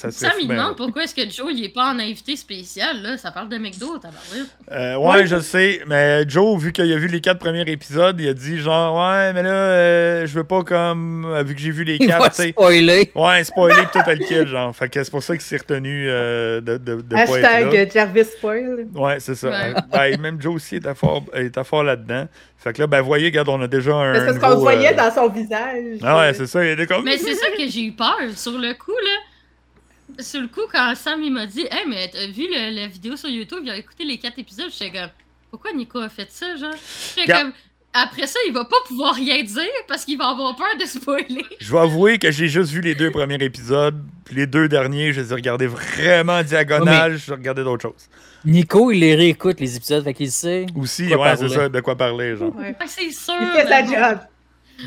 ben, 0.46 0.48
demande 0.48 0.76
pourquoi 0.76 1.04
est-ce 1.04 1.14
que 1.14 1.28
Joe, 1.28 1.52
il 1.54 1.64
est 1.64 1.68
pas 1.68 1.92
en 1.92 1.98
invité 1.98 2.36
spécial, 2.36 3.02
là. 3.02 3.16
Ça 3.18 3.30
parle 3.30 3.48
de 3.48 3.58
McDo, 3.58 3.98
tabarouette. 3.98 4.48
Euh, 4.72 4.96
ouais, 4.96 5.26
je 5.26 5.40
sais. 5.40 5.80
Mais 5.86 6.24
Joe, 6.28 6.58
vu 6.60 6.72
qu'il 6.72 6.90
a 6.92 6.96
vu 6.96 7.06
les 7.08 7.20
quatre 7.20 7.38
premiers 7.38 7.62
épisodes, 7.70 8.18
il 8.20 8.28
a 8.28 8.34
dit 8.34 8.58
genre, 8.58 8.94
ouais, 8.96 9.32
mais 9.32 9.42
là, 9.42 9.50
euh, 9.50 10.26
je 10.26 10.34
veux 10.34 10.44
pas 10.44 10.62
comme. 10.62 11.24
euh, 11.26 11.42
vu 11.42 11.54
que 11.54 11.60
j'ai 11.60 11.70
vu 11.70 11.84
les 11.84 11.96
Il 12.00 12.06
quatre, 12.06 12.30
tu 12.30 12.42
sais. 12.42 12.48
spoiler. 12.50 13.10
Ouais, 13.14 13.44
spoiler 13.44 13.82
le 13.82 14.26
kill, 14.26 14.46
genre. 14.46 14.74
Fait 14.74 14.88
que 14.88 15.02
c'est 15.02 15.10
pour 15.10 15.22
ça 15.22 15.34
qu'il 15.34 15.44
s'est 15.44 15.56
retenu 15.58 16.06
euh, 16.08 16.60
de, 16.60 16.76
de, 16.78 16.96
de 17.02 17.14
pas 17.14 17.22
être 17.24 17.40
là. 17.40 17.48
Hashtag 17.56 17.92
Jarvis 17.92 18.24
Spoil. 18.24 18.86
Ouais, 18.94 19.20
c'est 19.20 19.34
ça. 19.34 19.50
Ouais. 19.50 19.74
Ben, 19.92 20.20
même 20.20 20.40
Joe 20.40 20.54
aussi 20.56 20.76
était 20.76 20.94
fort, 20.94 21.24
était 21.34 21.64
fort 21.64 21.84
là-dedans. 21.84 22.26
Fait 22.64 22.72
que 22.72 22.80
là, 22.80 22.86
ben, 22.86 23.02
voyez, 23.02 23.26
regarde, 23.26 23.48
on 23.50 23.60
a 23.60 23.68
déjà 23.68 23.94
un. 23.94 24.12
Mais 24.12 24.18
C'est 24.20 24.40
parce 24.40 24.54
qu'on 24.54 24.60
voyait 24.60 24.92
euh, 24.92 24.96
dans 24.96 25.14
son 25.14 25.28
visage. 25.28 25.98
Ah 26.02 26.16
ouais, 26.18 26.32
c'est 26.34 26.46
ça. 26.46 26.64
Il 26.64 26.70
était 26.70 26.86
comme. 26.86 27.04
Mais 27.04 27.18
c'est 27.18 27.34
ça 27.34 27.50
que 27.50 27.68
j'ai 27.68 27.82
eu 27.84 27.92
peur. 27.92 28.16
Sur 28.34 28.58
le 28.58 28.72
coup, 28.72 28.90
là. 28.90 30.22
Sur 30.22 30.40
le 30.40 30.48
coup, 30.48 30.62
quand 30.72 30.94
Sam, 30.94 31.22
il 31.22 31.32
m'a 31.32 31.44
dit, 31.46 31.62
hey, 31.70 31.86
mais 31.88 32.08
t'as 32.12 32.26
vu 32.26 32.46
le- 32.48 32.74
la 32.74 32.86
vidéo 32.86 33.16
sur 33.16 33.28
YouTube, 33.28 33.60
il 33.64 33.70
a 33.70 33.76
écouté 33.76 34.04
les 34.04 34.18
quatre 34.18 34.38
épisodes, 34.38 34.70
j'étais 34.70 34.90
comme, 34.98 35.10
pourquoi 35.50 35.72
Nico 35.72 35.98
a 35.98 36.08
fait 36.08 36.30
ça, 36.30 36.56
genre? 36.56 36.72
J'étais 37.16 37.22
Regarde. 37.22 37.42
comme, 37.44 37.52
après 37.94 38.26
ça, 38.26 38.38
il 38.46 38.52
va 38.52 38.64
pas 38.64 38.76
pouvoir 38.86 39.14
rien 39.14 39.42
dire 39.42 39.62
parce 39.88 40.04
qu'il 40.04 40.18
va 40.18 40.28
avoir 40.28 40.54
peur 40.56 40.66
de 40.78 40.84
spoiler. 40.84 41.44
Je 41.60 41.72
vais 41.72 41.78
avouer 41.78 42.18
que 42.18 42.30
j'ai 42.30 42.48
juste 42.48 42.70
vu 42.72 42.80
les 42.80 42.94
deux 42.94 43.10
premiers 43.10 43.42
épisodes. 43.42 44.02
Puis 44.24 44.34
les 44.36 44.46
deux 44.46 44.68
derniers, 44.68 45.12
je 45.12 45.20
les 45.20 45.30
ai 45.30 45.34
regardés 45.34 45.66
vraiment 45.66 46.42
diagonales. 46.42 47.18
Je 47.18 47.32
regardais 47.32 47.62
d'autres 47.62 47.82
choses. 47.82 48.08
Nico, 48.44 48.90
il 48.90 49.00
les 49.00 49.14
réécoute, 49.14 49.60
les 49.60 49.76
épisodes, 49.76 50.02
fait 50.04 50.14
qu'il 50.14 50.30
sait. 50.30 50.66
Aussi, 50.76 51.08
Quoi 51.08 51.18
ouais, 51.30 51.36
c'est 51.36 51.48
ça, 51.48 51.68
de 51.68 51.80
quoi 51.80 51.96
parler, 51.96 52.36
genre. 52.36 52.54
Ouais. 52.56 52.74
C'est 52.86 53.10
sûr. 53.10 53.34
Il 53.40 53.46
fait 53.48 53.66
sa 53.68 53.84
job. 53.84 54.18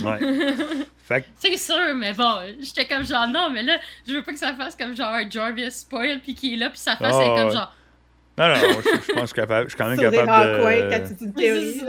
Ouais. 0.03 0.19
Fait 1.07 1.21
que, 1.21 1.27
C'est 1.39 1.55
sûr, 1.55 1.95
mais 1.95 2.11
bon, 2.11 2.33
j'étais 2.59 2.85
comme 2.85 3.05
genre, 3.07 3.25
non, 3.29 3.49
mais 3.49 3.63
là, 3.63 3.77
je 4.05 4.11
veux 4.11 4.21
pas 4.23 4.33
que 4.33 4.37
ça 4.39 4.53
fasse 4.53 4.75
comme 4.75 4.93
genre 4.93 5.13
un 5.13 5.29
Jarvis 5.29 5.71
spoil, 5.71 6.19
puis 6.21 6.35
qu'il 6.35 6.55
est 6.55 6.57
là, 6.57 6.69
puis 6.69 6.77
sa 6.77 6.97
face 6.97 7.15
Ah, 7.17 7.23
comme 7.37 7.47
ouais. 7.47 7.53
genre, 7.53 7.73
non, 8.37 8.47
non, 8.49 8.55
je, 8.55 8.89
je 9.07 9.13
pense 9.13 9.15
que 9.15 9.19
je 9.21 9.25
suis 9.27 9.33
capable. 9.33 9.63
Je 9.69 9.69
suis 9.69 9.77
quand 9.77 9.89
même 9.89 9.99
capable 9.99 10.29
rencoins, 10.29 10.89
quand 10.91 11.03
de. 11.03 11.07
tu 11.07 11.27
dis 11.27 11.81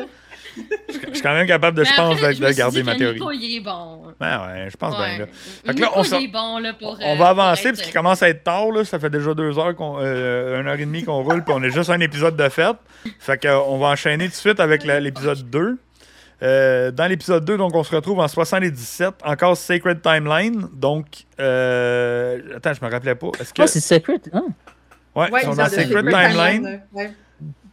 Je 0.57 1.15
suis 1.15 1.23
quand 1.23 1.33
même 1.35 1.47
capable 1.47 1.77
de, 1.79 1.85
je 1.85 1.95
pense, 1.95 2.17
après, 2.17 2.35
de, 2.35 2.53
garder 2.53 2.83
ma 2.83 2.95
théorie. 2.95 3.15
Nico, 3.15 3.31
il 3.33 3.57
est 3.57 3.61
bon. 3.61 4.07
Ouais, 4.21 4.27
ouais, 4.27 4.69
je 4.71 4.77
pense 4.77 4.97
bien, 4.97 5.19
là. 5.19 5.27
Fait 5.67 5.75
que 5.75 5.81
là, 5.81 5.91
on 5.95 6.03
est 6.03 6.29
bon, 6.29 6.59
là, 6.59 6.73
pour. 6.75 6.99
On 7.01 7.15
euh, 7.15 7.17
va 7.17 7.17
pour 7.17 7.27
avancer 7.27 7.69
être- 7.69 7.75
parce 7.77 7.83
qu'il 7.83 7.93
commence 7.93 8.23
à 8.23 8.29
être 8.29 8.45
tard, 8.45 8.71
là. 8.71 8.85
Ça 8.85 8.99
fait 8.99 9.11
déjà 9.11 9.35
deux 9.35 9.59
heures 9.59 9.75
qu'on. 9.75 9.99
Euh, 10.01 10.61
une 10.61 10.67
heure 10.67 10.75
et 10.75 10.79
demie 10.79 11.05
qu'on 11.05 11.23
roule, 11.23 11.45
puis 11.45 11.55
on 11.57 11.63
est 11.63 11.71
juste 11.71 11.91
un 11.91 12.01
épisode 12.01 12.37
de 12.37 12.49
fête. 12.49 12.77
Fait 13.19 13.41
qu'on 13.41 13.79
va 13.79 13.89
enchaîner 13.89 14.25
tout 14.27 14.31
de 14.33 14.37
suite 14.37 14.61
avec 14.61 14.85
la- 14.85 15.01
l'épisode 15.01 15.49
2. 15.51 15.79
Euh, 16.41 16.93
dans 16.93 17.07
l'épisode 17.09 17.45
2, 17.45 17.57
donc 17.57 17.75
on 17.75 17.83
se 17.83 17.95
retrouve 17.95 18.21
en 18.21 18.29
77, 18.29 19.15
encore 19.25 19.57
Sacred 19.57 20.01
Timeline. 20.01 20.69
Donc, 20.73 21.07
euh, 21.41 22.39
attends, 22.57 22.75
je 22.75 22.85
me 22.85 22.91
rappelais 22.91 23.17
pas. 23.17 23.29
Est-ce 23.41 23.53
que. 23.53 23.63
Ah, 23.63 23.67
c'est 23.67 23.81
Secret. 23.81 24.21
Hein? 24.33 24.45
ouais, 25.17 25.31
Ouais, 25.31 25.41
ils 25.43 25.47
sont 25.47 25.55
dans 25.55 25.67
Sacred 25.67 26.07
Timeline. 26.09 26.63
là. 26.63 26.71
Ouais. 26.93 27.11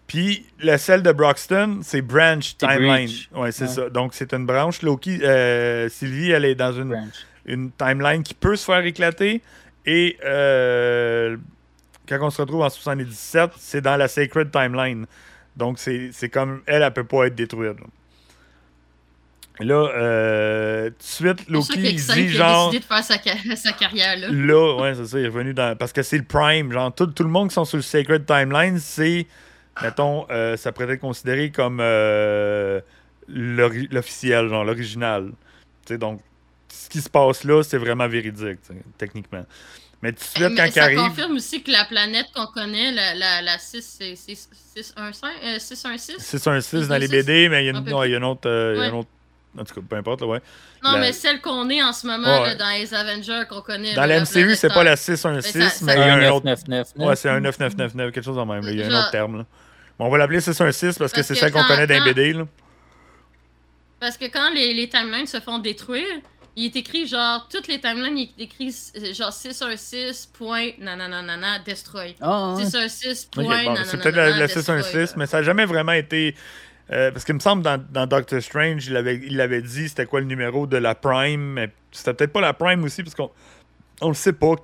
Puis 0.07 0.45
le 0.59 0.77
celle 0.77 1.01
de 1.01 1.11
Broxton, 1.11 1.79
c'est 1.81 2.01
Branch 2.01 2.55
Timeline. 2.57 3.09
Ouais, 3.33 3.51
c'est 3.51 3.63
Ouais. 3.63 3.69
ça. 3.69 3.89
Donc 3.89 4.13
c'est 4.13 4.33
une 4.33 4.45
branche. 4.45 4.81
Loki, 4.83 5.19
euh, 5.23 5.89
Sylvie, 5.89 6.29
elle 6.31 6.45
est 6.45 6.53
dans 6.55 6.73
une, 6.73 6.89
Branch. 6.89 7.25
une 7.45 7.71
timeline 7.71 8.21
qui 8.23 8.33
peut 8.35 8.55
se 8.55 8.65
faire 8.65 8.85
éclater. 8.85 9.41
Et 9.87 10.17
euh, 10.23 11.37
quand 12.07 12.19
on 12.21 12.29
se 12.29 12.41
retrouve 12.41 12.61
en 12.61 12.69
77, 12.69 13.51
c'est 13.57 13.81
dans 13.81 13.97
la 13.97 14.07
Sacred 14.07 14.51
Timeline. 14.51 15.05
Donc 15.57 15.79
c'est 15.79 16.09
c'est 16.11 16.29
comme 16.29 16.61
elle, 16.67 16.83
elle 16.83 16.93
peut 16.93 17.03
pas 17.03 17.25
être 17.27 17.35
détruite. 17.35 17.77
là. 19.59 19.73
Euh, 19.95 20.89
tout 20.89 20.95
de 20.97 21.03
suite, 21.03 21.49
Loki, 21.49 21.79
il 21.79 21.95
dit 21.95 22.11
il 22.17 22.27
a 22.41 22.45
genre. 22.47 22.69
décidé 22.71 22.83
de 22.85 22.87
faire 22.93 23.03
sa 23.57 23.71
carrière, 23.73 24.17
là. 24.17 24.27
Là, 24.29 24.75
ouais, 24.81 24.95
c'est 24.95 25.05
ça, 25.05 25.17
il 25.19 25.25
est 25.25 25.29
revenu 25.29 25.53
dans. 25.53 25.75
Parce 25.77 25.93
que 25.93 26.03
c'est 26.03 26.17
le 26.17 26.25
Prime. 26.25 26.71
Genre, 26.71 26.93
tout, 26.93 27.07
tout 27.07 27.23
le 27.23 27.29
monde 27.29 27.47
qui 27.49 27.55
sont 27.55 27.65
sur 27.65 27.77
le 27.77 27.83
Sacred 27.83 28.25
Timeline, 28.25 28.77
c'est 28.79 29.25
mettons, 29.81 30.25
euh, 30.29 30.57
ça 30.57 30.71
pourrait 30.71 30.93
être 30.93 31.01
considéré 31.01 31.51
comme 31.51 31.79
euh, 31.81 32.79
l'officiel, 33.27 34.47
genre 34.49 34.63
l'original. 34.63 35.31
Tu 35.85 35.93
sais, 35.93 35.97
donc, 35.97 36.21
ce 36.69 36.89
qui 36.89 37.01
se 37.01 37.09
passe 37.09 37.43
là, 37.43 37.63
c'est 37.63 37.77
vraiment 37.77 38.07
véridique, 38.07 38.59
techniquement. 38.97 39.45
Mais 40.01 40.11
tout 40.11 40.19
de 40.19 40.23
suite, 40.23 40.49
Mais 40.49 40.55
quand 40.55 40.65
il 40.65 40.71
ça 40.73 40.83
arrive. 40.83 40.97
confirme 40.99 41.35
aussi 41.37 41.63
que 41.63 41.71
la 41.71 41.85
planète 41.85 42.27
qu'on 42.35 42.47
connaît, 42.47 42.91
la, 42.91 43.15
la, 43.15 43.41
la 43.41 43.57
6, 43.57 43.81
c'est 43.99 44.15
c'est 44.15 44.35
616, 44.35 44.93
euh, 45.43 45.57
616? 45.59 46.17
616 46.19 46.87
dans 46.87 46.97
les 46.97 47.07
616, 47.07 47.25
BD, 47.25 47.49
mais 47.49 47.63
il 47.63 47.67
y 47.67 47.69
a 47.69 47.73
un 47.77 47.79
une, 47.81 47.87
il 47.87 48.11
y 48.11 48.13
a 48.13 48.17
une 48.17 48.23
autre. 48.25 48.47
euh, 48.49 48.73
il 48.75 48.77
y 48.77 48.79
a 48.79 48.83
Ouais. 48.83 48.89
une 48.89 48.95
autre- 48.99 49.09
En 49.57 49.63
tout 49.63 49.73
cas, 49.73 49.81
peu 49.89 49.95
importe, 49.95 50.19
là, 50.19 50.27
ouais. 50.27 50.41
Non, 50.83 50.91
La- 50.91 50.99
mais 50.99 51.13
celle 51.13 51.39
qu'on 51.39 51.69
est 51.69 51.81
en 51.81 51.93
ce 51.93 52.05
moment 52.05 52.41
Ouais. 52.41 52.47
là, 52.49 52.55
dans 52.55 52.69
les 52.77 52.93
Avengers 52.93 53.43
qu'on 53.49 53.61
connaît. 53.61 53.93
Dans 53.95 54.01
là, 54.01 54.07
la 54.07 54.19
MCU, 54.19 54.53
c'est 54.55 54.67
pas 54.67 54.83
la 54.83 54.97
Terre. 54.97 54.97
616, 54.97 55.55
Mais 55.55 55.69
ça- 55.69 55.85
mais 55.85 55.93
ça- 55.93 55.97
il 55.97 55.99
y 56.01 56.03
a 56.09 56.13
Un 56.13 56.17
autre. 56.29 56.45
9999. 56.45 56.87
Ouais, 56.97 57.15
c'est 57.15 57.29
un 57.29 57.39
9999, 57.39 58.11
quelque 58.11 58.25
chose 58.25 58.37
en 58.37 58.45
même. 58.45 58.65
là. 58.65 58.71
Il 58.71 58.77
y 58.79 58.83
a 58.83 58.87
un 58.87 58.99
autre 58.99 59.11
terme. 59.11 59.37
Là. 59.37 59.45
Bon, 59.97 60.05
on 60.05 60.09
va 60.09 60.17
l'appeler 60.17 60.41
616 60.41 60.97
parce 60.97 61.11
que 61.11 61.17
Parce 61.17 61.27
c'est 61.27 61.33
que 61.33 61.39
celle 61.39 61.51
qu'on 61.51 61.63
connaît 61.63 61.87
quand- 61.87 62.05
BD. 62.05 62.33
Là. 62.33 62.45
Parce 63.99 64.17
que 64.17 64.25
quand 64.25 64.49
les, 64.51 64.73
les 64.73 64.89
timelines 64.89 65.25
se 65.27 65.39
font 65.39 65.57
détruire, 65.59 66.05
il 66.57 66.65
est 66.65 66.75
écrit 66.75 67.07
genre, 67.07 67.47
toutes 67.49 67.67
les 67.67 67.79
timelines, 67.79 68.17
il 68.17 68.29
est 68.37 68.43
écrit 68.43 68.75
euh, 68.97 69.13
genre 69.13 69.31
616. 69.33 70.27
point 70.37 70.71
nananana 70.79 71.59
destroy. 71.59 72.15
Ah, 72.21 72.53
ouais. 72.55 72.63
616. 72.65 73.29
Ok, 73.37 73.45
point 73.45 73.63
bon, 73.65 73.75
c'est 73.85 73.97
peut-être 74.01 74.15
la, 74.15 74.29
la 74.31 74.47
destroy, 74.47 74.63
616, 74.81 75.11
là. 75.11 75.15
mais 75.17 75.25
ça 75.27 75.37
n'a 75.37 75.43
jamais 75.43 75.65
vraiment 75.65 75.93
été. 75.93 76.35
euh, 76.91 77.11
parce 77.11 77.23
qu'il 77.25 77.35
me 77.35 77.39
semble 77.39 77.63
dans, 77.63 77.83
dans 77.89 78.05
Doctor 78.05 78.41
Strange, 78.41 78.85
il 78.87 78.95
avait, 78.97 79.15
il 79.23 79.39
avait 79.41 79.61
dit 79.61 79.87
c'était 79.89 80.05
quoi 80.05 80.19
le 80.19 80.27
numéro 80.27 80.67
de 80.67 80.77
la 80.77 80.93
Prime, 80.93 81.41
mais 81.53 81.71
c'était 81.91 82.13
peut-être 82.13 82.33
pas 82.33 82.41
la 82.41 82.53
Prime 82.53 82.83
aussi, 82.83 83.01
parce 83.01 83.15
qu'on 83.15 83.31
on 84.01 84.09
le 84.09 84.13
sait 84.13 84.33
pas 84.33 84.55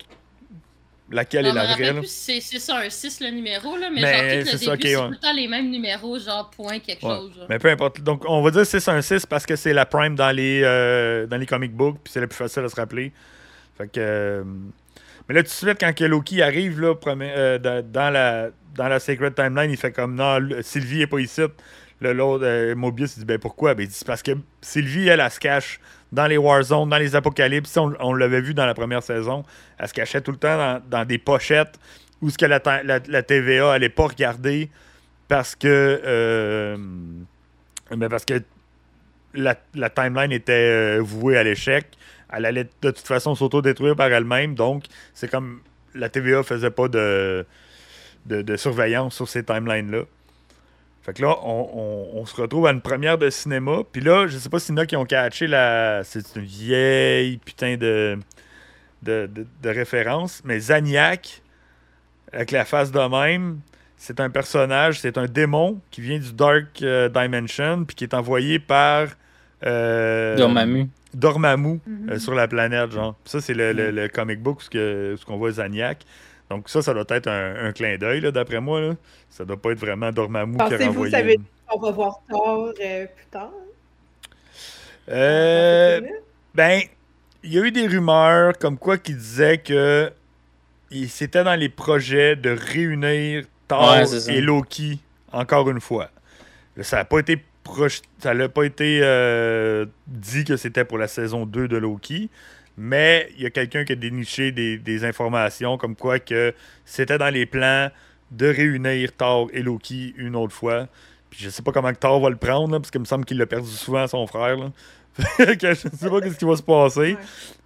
laquelle 1.11 1.45
Non, 1.45 1.51
est 1.51 1.53
la 1.55 1.61
vraie. 1.63 1.71
rappelle 1.71 1.85
là. 1.95 1.99
plus 2.01 2.07
si 2.11 2.41
c'est 2.41 2.57
616 2.59 3.19
le 3.21 3.29
numéro, 3.31 3.77
là, 3.77 3.89
mais, 3.93 4.01
Mais 4.01 4.11
genre, 4.13 4.21
tout 4.21 4.23
le 4.25 4.29
c'est 4.29 4.37
début, 4.53 4.65
ça, 4.65 4.73
ok, 4.73 4.79
c'est 4.81 4.95
ouais. 4.95 5.05
tout 5.05 5.11
le 5.11 5.17
temps 5.17 5.33
les 5.33 5.47
mêmes 5.47 5.69
numéros, 5.69 6.19
genre 6.19 6.49
point 6.51 6.79
quelque 6.79 7.05
Ouais, 7.05 7.15
chose. 7.15 7.31
genre. 7.35 7.45
Mais 7.49 7.59
peu 7.59 7.69
importe. 7.69 8.01
Donc, 8.01 8.23
on 8.27 8.41
va 8.41 8.51
dire 8.51 8.65
616 8.65 9.25
parce 9.25 9.45
que 9.45 9.55
c'est 9.55 9.73
la 9.73 9.85
Prime 9.85 10.15
dans 10.15 10.31
les, 10.31 10.61
euh, 10.63 11.25
dans 11.27 11.37
les 11.37 11.45
comic 11.45 11.73
books, 11.73 11.97
puis 12.03 12.11
c'est 12.13 12.21
le 12.21 12.27
plus 12.27 12.37
facile 12.37 12.63
à 12.63 12.69
se 12.69 12.75
rappeler. 12.75 13.11
Fait 13.77 13.87
que. 13.87 13.91
euh, 13.99 14.43
Mais 15.29 15.35
là, 15.35 15.41
tout 15.43 15.47
de 15.49 15.53
suite, 15.53 15.77
quand 15.79 15.93
que 15.95 16.03
Loki 16.03 16.41
arrive 16.41 16.79
là, 16.81 16.95
premier- 16.95 17.31
euh, 17.35 17.57
dans, 17.83 18.09
la, 18.09 18.49
dans 18.75 18.87
la 18.87 18.99
Sacred 18.99 19.35
Timeline, 19.35 19.69
il 19.71 19.77
fait 19.77 19.91
comme 19.91 20.15
non, 20.15 20.39
Sylvie 20.61 21.01
est 21.03 21.07
pas 21.07 21.19
ici. 21.19 21.41
L'autre, 22.01 22.73
Mobius, 22.73 23.15
il 23.15 23.19
dit 23.19 23.25
ben 23.25 23.37
pourquoi? 23.37 23.75
Ben, 23.75 23.83
il 23.83 23.87
dit 23.87 23.93
c'est 23.93 24.07
parce 24.07 24.23
que 24.23 24.31
Sylvie, 24.59 25.07
elle, 25.07 25.19
elle, 25.19 25.29
se 25.31 25.39
cache 25.39 25.79
dans 26.11 26.27
les 26.27 26.37
Warzones, 26.37 26.89
dans 26.89 26.97
les 26.97 27.15
Apocalypses. 27.15 27.75
On, 27.77 27.93
on 27.99 28.13
l'avait 28.13 28.41
vu 28.41 28.53
dans 28.53 28.65
la 28.65 28.73
première 28.73 29.03
saison. 29.03 29.43
Elle 29.77 29.87
se 29.87 29.93
cachait 29.93 30.21
tout 30.21 30.31
le 30.31 30.37
temps 30.37 30.81
dans, 30.89 31.05
des 31.05 31.17
pochettes 31.17 31.79
où 32.21 32.29
ce 32.29 32.37
que 32.37 32.45
la, 32.45 33.23
TVA 33.23 33.73
allait 33.73 33.89
pas 33.89 34.07
regarder 34.07 34.69
parce 35.27 35.55
que. 35.55 36.01
euh, 36.03 36.77
ben, 37.89 38.09
parce 38.09 38.25
que 38.25 38.41
la, 39.33 39.55
timeline 39.89 40.31
était 40.31 40.51
euh, 40.53 40.99
vouée 41.01 41.37
à 41.37 41.43
l'échec. 41.43 41.87
Elle 42.33 42.45
allait 42.45 42.63
de 42.63 42.91
toute 42.91 42.99
façon 42.99 43.35
s'auto-détruire 43.35 43.95
par 43.95 44.11
elle-même. 44.11 44.55
Donc, 44.55 44.85
c'est 45.13 45.29
comme 45.29 45.61
la 45.93 46.07
TVA 46.09 46.43
faisait 46.43 46.71
pas 46.71 46.87
de, 46.87 47.45
de 48.25 48.55
surveillance 48.55 49.15
sur 49.15 49.27
ces 49.27 49.43
timelines-là. 49.43 50.03
Fait 51.03 51.13
que 51.13 51.21
là, 51.23 51.35
on, 51.43 51.69
on- 52.15 52.19
on 52.21 52.25
se 52.25 52.39
retrouve 52.39 52.67
à 52.67 52.71
une 52.71 52.81
première 52.81 53.17
de 53.17 53.29
cinéma. 53.29 53.79
Puis 53.91 54.01
là, 54.01 54.27
je 54.27 54.37
sais 54.37 54.49
pas 54.49 54.59
s'il 54.59 54.75
y 54.75 54.79
en 54.79 54.81
a 54.81 54.85
qui 54.85 54.95
ont 54.95 55.05
catché 55.05 55.47
la. 55.47 56.01
C'est 56.03 56.35
une 56.35 56.43
vieille 56.43 57.37
putain 57.37 57.75
de, 57.77 58.17
de, 59.01 59.27
de, 59.33 59.47
de 59.63 59.69
référence. 59.69 60.41
Mais 60.45 60.59
Zaniac, 60.59 61.41
avec 62.31 62.51
la 62.51 62.65
face 62.65 62.91
de 62.91 62.99
même, 62.99 63.59
c'est 63.97 64.19
un 64.19 64.29
personnage, 64.29 64.99
c'est 64.99 65.17
un 65.17 65.25
démon 65.25 65.79
qui 65.91 66.01
vient 66.01 66.19
du 66.19 66.33
Dark 66.33 66.81
euh, 66.83 67.09
Dimension, 67.09 67.83
puis 67.85 67.95
qui 67.95 68.03
est 68.03 68.13
envoyé 68.13 68.59
par. 68.59 69.07
Euh, 69.65 70.35
Dormammu. 70.37 70.89
Dormammu 71.13 71.79
Mhm. 71.85 72.09
euh, 72.11 72.19
sur 72.19 72.33
la 72.33 72.47
planète, 72.47 72.91
genre. 72.91 73.15
Ça, 73.25 73.41
c'est 73.41 73.53
le, 73.53 73.73
le- 73.73 73.91
le 73.91 74.07
comic 74.07 74.41
book 74.41 74.59
où 74.59 74.61
ce 74.63 74.69
que- 74.69 75.13
où 75.13 75.17
ce 75.17 75.25
qu'on 75.25 75.37
voit 75.37 75.51
Zaniac. 75.51 76.03
Donc 76.51 76.67
ça, 76.69 76.81
ça 76.81 76.93
doit 76.93 77.05
être 77.09 77.27
un, 77.27 77.67
un 77.67 77.71
clin 77.71 77.97
d'œil, 77.97 78.21
d'après 78.31 78.59
moi. 78.59 78.81
Là. 78.81 78.93
Ça 79.29 79.45
doit 79.45 79.55
pas 79.55 79.71
être 79.71 79.79
vraiment 79.79 80.11
Dormammu 80.11 80.57
qui 80.57 80.61
a 80.63 80.69
Pensez-vous 80.69 80.85
renvoyé. 80.87 81.11
que 81.11 81.17
ça 81.17 81.23
veut 81.23 81.29
dire 81.37 81.45
qu'on 81.69 81.79
va 81.79 81.91
voir 81.91 82.19
Thor 82.29 82.73
euh, 82.81 83.05
plus 83.05 83.25
tard? 83.31 83.51
Euh, 85.09 86.01
ben, 86.53 86.81
il 87.43 87.53
y 87.53 87.57
a 87.59 87.63
eu 87.63 87.71
des 87.71 87.87
rumeurs 87.87 88.57
comme 88.57 88.77
quoi 88.77 88.97
qui 88.97 89.13
disaient 89.13 89.59
que 89.59 90.11
c'était 91.07 91.43
dans 91.45 91.55
les 91.55 91.69
projets 91.69 92.35
de 92.35 92.49
réunir 92.51 93.45
Thor 93.69 93.93
Ouais, 93.97 94.29
et 94.35 94.41
Loki 94.41 94.99
encore 95.31 95.69
une 95.69 95.79
fois. 95.79 96.09
Ça 96.81 96.97
n'a 96.97 97.05
pas 97.05 97.19
été 97.19 97.41
proche- 97.63 98.01
ça 98.19 98.33
n'a 98.33 98.49
pas 98.49 98.63
été 98.63 98.99
euh, 99.01 99.85
dit 100.07 100.43
que 100.43 100.57
c'était 100.57 100.83
pour 100.83 100.97
la 100.97 101.07
saison 101.07 101.45
2 101.45 101.69
de 101.69 101.77
Loki, 101.77 102.29
mais 102.77 103.29
il 103.37 103.43
y 103.43 103.45
a 103.45 103.49
quelqu'un 103.49 103.83
qui 103.85 103.93
a 103.93 103.95
déniché 103.95 104.51
des, 104.51 104.77
des 104.77 105.03
informations 105.05 105.77
comme 105.77 105.95
quoi 105.95 106.19
que 106.19 106.53
c'était 106.85 107.17
dans 107.17 107.29
les 107.33 107.45
plans 107.45 107.89
de 108.31 108.47
réunir 108.47 109.11
Thor 109.15 109.49
et 109.53 109.61
Loki 109.61 110.13
une 110.17 110.35
autre 110.35 110.53
fois. 110.53 110.87
Puis 111.29 111.41
je 111.43 111.49
sais 111.49 111.61
pas 111.61 111.71
comment 111.71 111.91
que 111.93 111.99
Thor 111.99 112.19
va 112.21 112.29
le 112.29 112.35
prendre, 112.37 112.71
là, 112.73 112.79
parce 112.79 112.91
qu'il 112.91 113.01
me 113.01 113.05
semble 113.05 113.25
qu'il 113.25 113.37
l'a 113.37 113.45
perdu 113.45 113.69
souvent 113.69 114.03
à 114.03 114.07
son 114.07 114.25
frère. 114.27 114.57
Là. 114.57 114.71
Je 115.39 115.73
sais 115.73 115.89
pas 116.09 116.21
ce 116.21 116.37
qui 116.37 116.45
va 116.45 116.55
se 116.55 116.63
passer. 116.63 116.99
Ouais. 117.13 117.17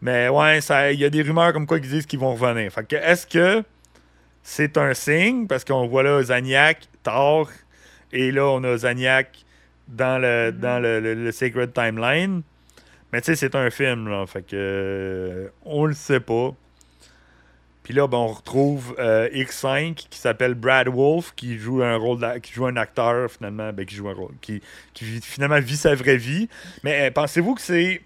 Mais 0.01 0.29
ouais, 0.29 0.59
il 0.93 0.99
y 0.99 1.05
a 1.05 1.09
des 1.11 1.21
rumeurs 1.21 1.53
comme 1.53 1.67
quoi 1.67 1.79
qui 1.79 1.87
disent 1.87 2.05
qu'ils 2.07 2.19
vont 2.19 2.33
revenir. 2.35 2.71
Fait 2.71 2.87
que 2.87 2.95
est-ce 2.95 3.27
que 3.27 3.63
c'est 4.41 4.77
un 4.77 4.93
signe? 4.95 5.45
Parce 5.47 5.63
qu'on 5.63 5.85
voit 5.87 6.01
là 6.03 6.21
Zaniac, 6.23 6.87
Thor, 7.03 7.49
et 8.11 8.31
là 8.31 8.45
on 8.47 8.63
a 8.63 8.77
Zaniac 8.77 9.45
dans 9.87 10.19
le, 10.19 10.51
dans 10.51 10.79
le, 10.81 10.99
le- 10.99 11.13
le 11.13 11.31
Sacred 11.31 11.71
Timeline. 11.73 12.41
Mais 13.15 13.21
tu 13.21 13.27
sais, 13.27 13.35
c'est 13.37 13.55
un 13.55 13.69
film, 13.69 14.09
là. 14.09 14.25
Fait 14.25 14.41
que 14.41 14.55
euh, 14.55 15.47
on 15.63 15.85
le 15.85 15.93
sait 15.93 16.19
pas. 16.19 16.53
Puis 17.81 17.93
là, 17.93 18.07
ben, 18.07 18.17
on 18.17 18.27
retrouve 18.27 18.93
euh, 18.99 19.29
X5 19.29 19.93
qui 19.93 20.19
s'appelle 20.19 20.53
Brad 20.53 20.89
Wolf, 20.89 21.31
qui 21.33 21.57
joue 21.57 21.81
un 21.81 21.95
rôle 21.95 22.19
qui 22.41 22.51
joue 22.51 22.65
un 22.65 22.75
acteur 22.75 23.31
finalement, 23.31 23.71
ben, 23.71 23.85
qui 23.85 23.95
joue 23.95 24.09
un 24.09 24.13
rôle, 24.13 24.33
qui, 24.41 24.61
qui 24.93 25.05
vit- 25.05 25.21
finalement 25.21 25.61
vit 25.61 25.77
sa 25.77 25.95
vraie 25.95 26.17
vie. 26.17 26.49
Mais 26.83 27.07
euh, 27.07 27.11
pensez-vous 27.11 27.55
que 27.55 27.61
c'est 27.61 28.01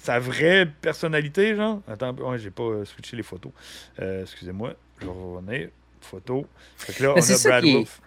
sa 0.00 0.20
vraie 0.20 0.66
personnalité, 0.80 1.56
genre? 1.56 1.80
Attends, 1.88 2.14
ouais, 2.14 2.38
j'ai 2.38 2.50
pas 2.50 2.84
switché 2.84 3.16
les 3.16 3.24
photos. 3.24 3.50
Excusez-moi, 3.98 4.74
je 5.00 5.06
vais 5.06 5.10
revenir. 5.12 5.68
Photo. 6.00 6.46
Fait 6.76 6.92
que 6.92 7.02
là, 7.02 7.14
on 7.16 7.18
a 7.18 7.48
Brad 7.48 7.64
est- 7.64 7.72
Wolf. 7.74 8.00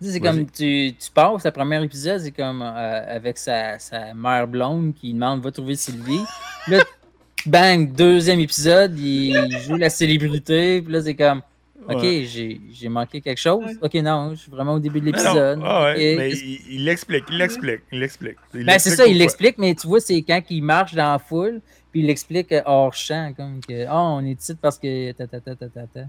C'est 0.00 0.20
comme 0.20 0.46
tu, 0.46 0.94
tu 0.98 1.10
passes, 1.12 1.44
le 1.44 1.50
premier 1.50 1.82
épisode, 1.82 2.20
c'est 2.20 2.30
comme 2.30 2.62
euh, 2.62 3.16
avec 3.16 3.36
sa, 3.38 3.78
sa 3.78 4.14
mère 4.14 4.46
blonde 4.46 4.94
qui 4.94 5.12
demande 5.12 5.42
va 5.42 5.50
trouver 5.50 5.74
Sylvie. 5.74 6.20
Là, 6.68 6.84
bang, 7.46 7.92
deuxième 7.92 8.38
épisode, 8.40 8.96
il 8.98 9.58
joue 9.66 9.76
la 9.76 9.90
célébrité. 9.90 10.82
Puis 10.82 10.92
là, 10.92 11.02
c'est 11.02 11.14
comme 11.16 11.42
Ok, 11.88 12.02
Ouais. 12.02 12.24
j'ai 12.26 12.60
j'ai 12.70 12.88
manqué 12.90 13.20
quelque 13.22 13.38
chose. 13.38 13.64
Ouais. 13.64 13.76
Ok, 13.80 13.94
non, 13.94 14.30
je 14.34 14.40
suis 14.40 14.50
vraiment 14.50 14.74
au 14.74 14.78
début 14.78 15.00
de 15.00 15.06
l'épisode. 15.06 15.58
ah 15.64 15.84
ouais, 15.84 16.16
mais 16.16 16.30
il 16.32 16.60
il 16.70 16.84
l'explique, 16.84 17.24
il 17.30 17.38
l'explique, 17.38 17.80
il 17.90 18.00
l'explique. 18.00 18.36
Il 18.54 18.66
Ben, 18.66 18.78
c'est 18.78 18.90
ça, 18.90 19.06
il 19.06 19.16
l'explique, 19.16 19.56
mais 19.58 19.74
tu 19.74 19.86
vois, 19.86 20.00
c'est 20.00 20.20
quand 20.22 20.42
il 20.50 20.62
marche 20.62 20.94
dans 20.94 21.12
la 21.12 21.18
foule, 21.18 21.60
puis 21.90 22.00
il 22.00 22.06
l'explique 22.06 22.54
hors 22.66 22.92
champ, 22.92 23.32
comme 23.34 23.60
que 23.66 23.86
Ah, 23.88 24.02
on 24.02 24.24
est 24.26 24.38
ici 24.38 24.54
parce 24.60 24.78
que. 24.78 25.12
ta, 25.12 25.26
ta, 25.26 25.40
ta, 25.40 25.56
ta, 25.56 25.68
ta, 25.68 25.86
ta. 25.86 26.00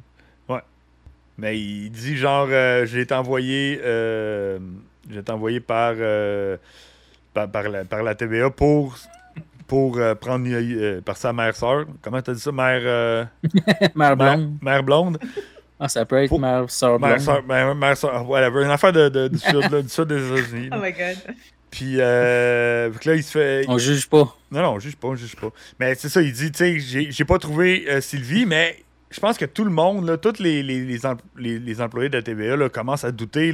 Mais 1.39 1.57
il 1.59 1.89
dit 1.89 2.17
genre, 2.17 2.47
euh, 2.51 2.85
j'ai 2.85 3.01
été 3.01 3.13
envoyé, 3.13 3.79
euh, 3.83 4.59
j'ai 5.09 5.19
été 5.19 5.31
envoyé 5.31 5.59
par, 5.61 5.93
euh, 5.97 6.57
par, 7.33 7.49
par 7.49 7.69
la, 7.69 7.85
par 7.85 8.03
la 8.03 8.13
TVA 8.15 8.49
pour, 8.49 8.97
pour 9.67 9.97
euh, 9.97 10.15
prendre 10.15 10.45
euh, 10.49 10.99
par 11.01 11.15
sa 11.17 11.31
mère 11.31 11.55
sœur. 11.55 11.85
Comment 12.01 12.21
t'as 12.21 12.33
dit 12.33 12.41
ça, 12.41 12.51
mère, 12.51 12.81
euh, 12.83 13.23
Mère 13.95 14.17
mère, 14.17 14.17
blonde. 14.17 14.57
mère 14.61 14.83
blonde? 14.83 15.17
Ah, 15.79 15.87
ça 15.87 16.05
peut 16.05 16.17
être 16.21 16.27
Pour- 16.29 16.41
mère 16.41 16.69
sœur 16.69 16.99
Mère 16.99 17.11
blonde. 17.11 17.21
sœur, 17.21 17.43
mère, 17.47 17.73
mère 17.73 17.95
sœur, 17.95 18.29
whatever. 18.29 18.63
Une 18.65 18.71
affaire 18.71 18.91
de, 18.91 19.07
de- 19.07 19.27
du, 19.29 19.37
sud, 19.37 19.71
là, 19.71 19.81
du 19.81 19.87
sud 19.89 20.05
des 20.05 20.27
États-Unis. 20.39 20.69
Oh 20.73 20.77
my 20.81 20.91
god. 20.91 21.15
Puis 21.71 21.95
euh, 21.99 22.89
là, 23.05 23.15
il 23.15 23.23
se 23.23 23.31
fait. 23.31 23.65
On 23.69 23.77
juge 23.77 24.09
pas. 24.09 24.35
Non, 24.51 24.61
non, 24.63 24.69
on 24.73 24.79
juge 24.79 24.95
pas, 24.97 25.07
on 25.09 25.15
juge 25.15 25.35
pas. 25.37 25.49
Mais 25.79 25.95
c'est 25.95 26.09
ça, 26.09 26.21
il 26.21 26.33
dit, 26.33 26.51
tu 26.51 26.57
sais, 26.57 26.79
j'ai 26.79 27.11
j'ai 27.11 27.23
pas 27.25 27.37
trouvé 27.37 27.85
euh, 27.87 28.01
Sylvie, 28.01 28.45
mais 28.45 28.75
je 29.11 29.19
pense 29.19 29.37
que 29.37 29.45
tout 29.45 29.63
le 29.63 29.71
monde, 29.71 30.19
tous 30.21 30.39
les, 30.39 30.61
les, 30.61 30.85
les, 30.85 31.05
em- 31.05 31.17
les- 31.37 31.57
les 31.59 31.81
employés 31.81 32.09
de 32.09 32.17
la 32.17 32.21
TVA 32.23 32.69
commencent 32.69 33.03
à 33.03 33.11
douter, 33.11 33.53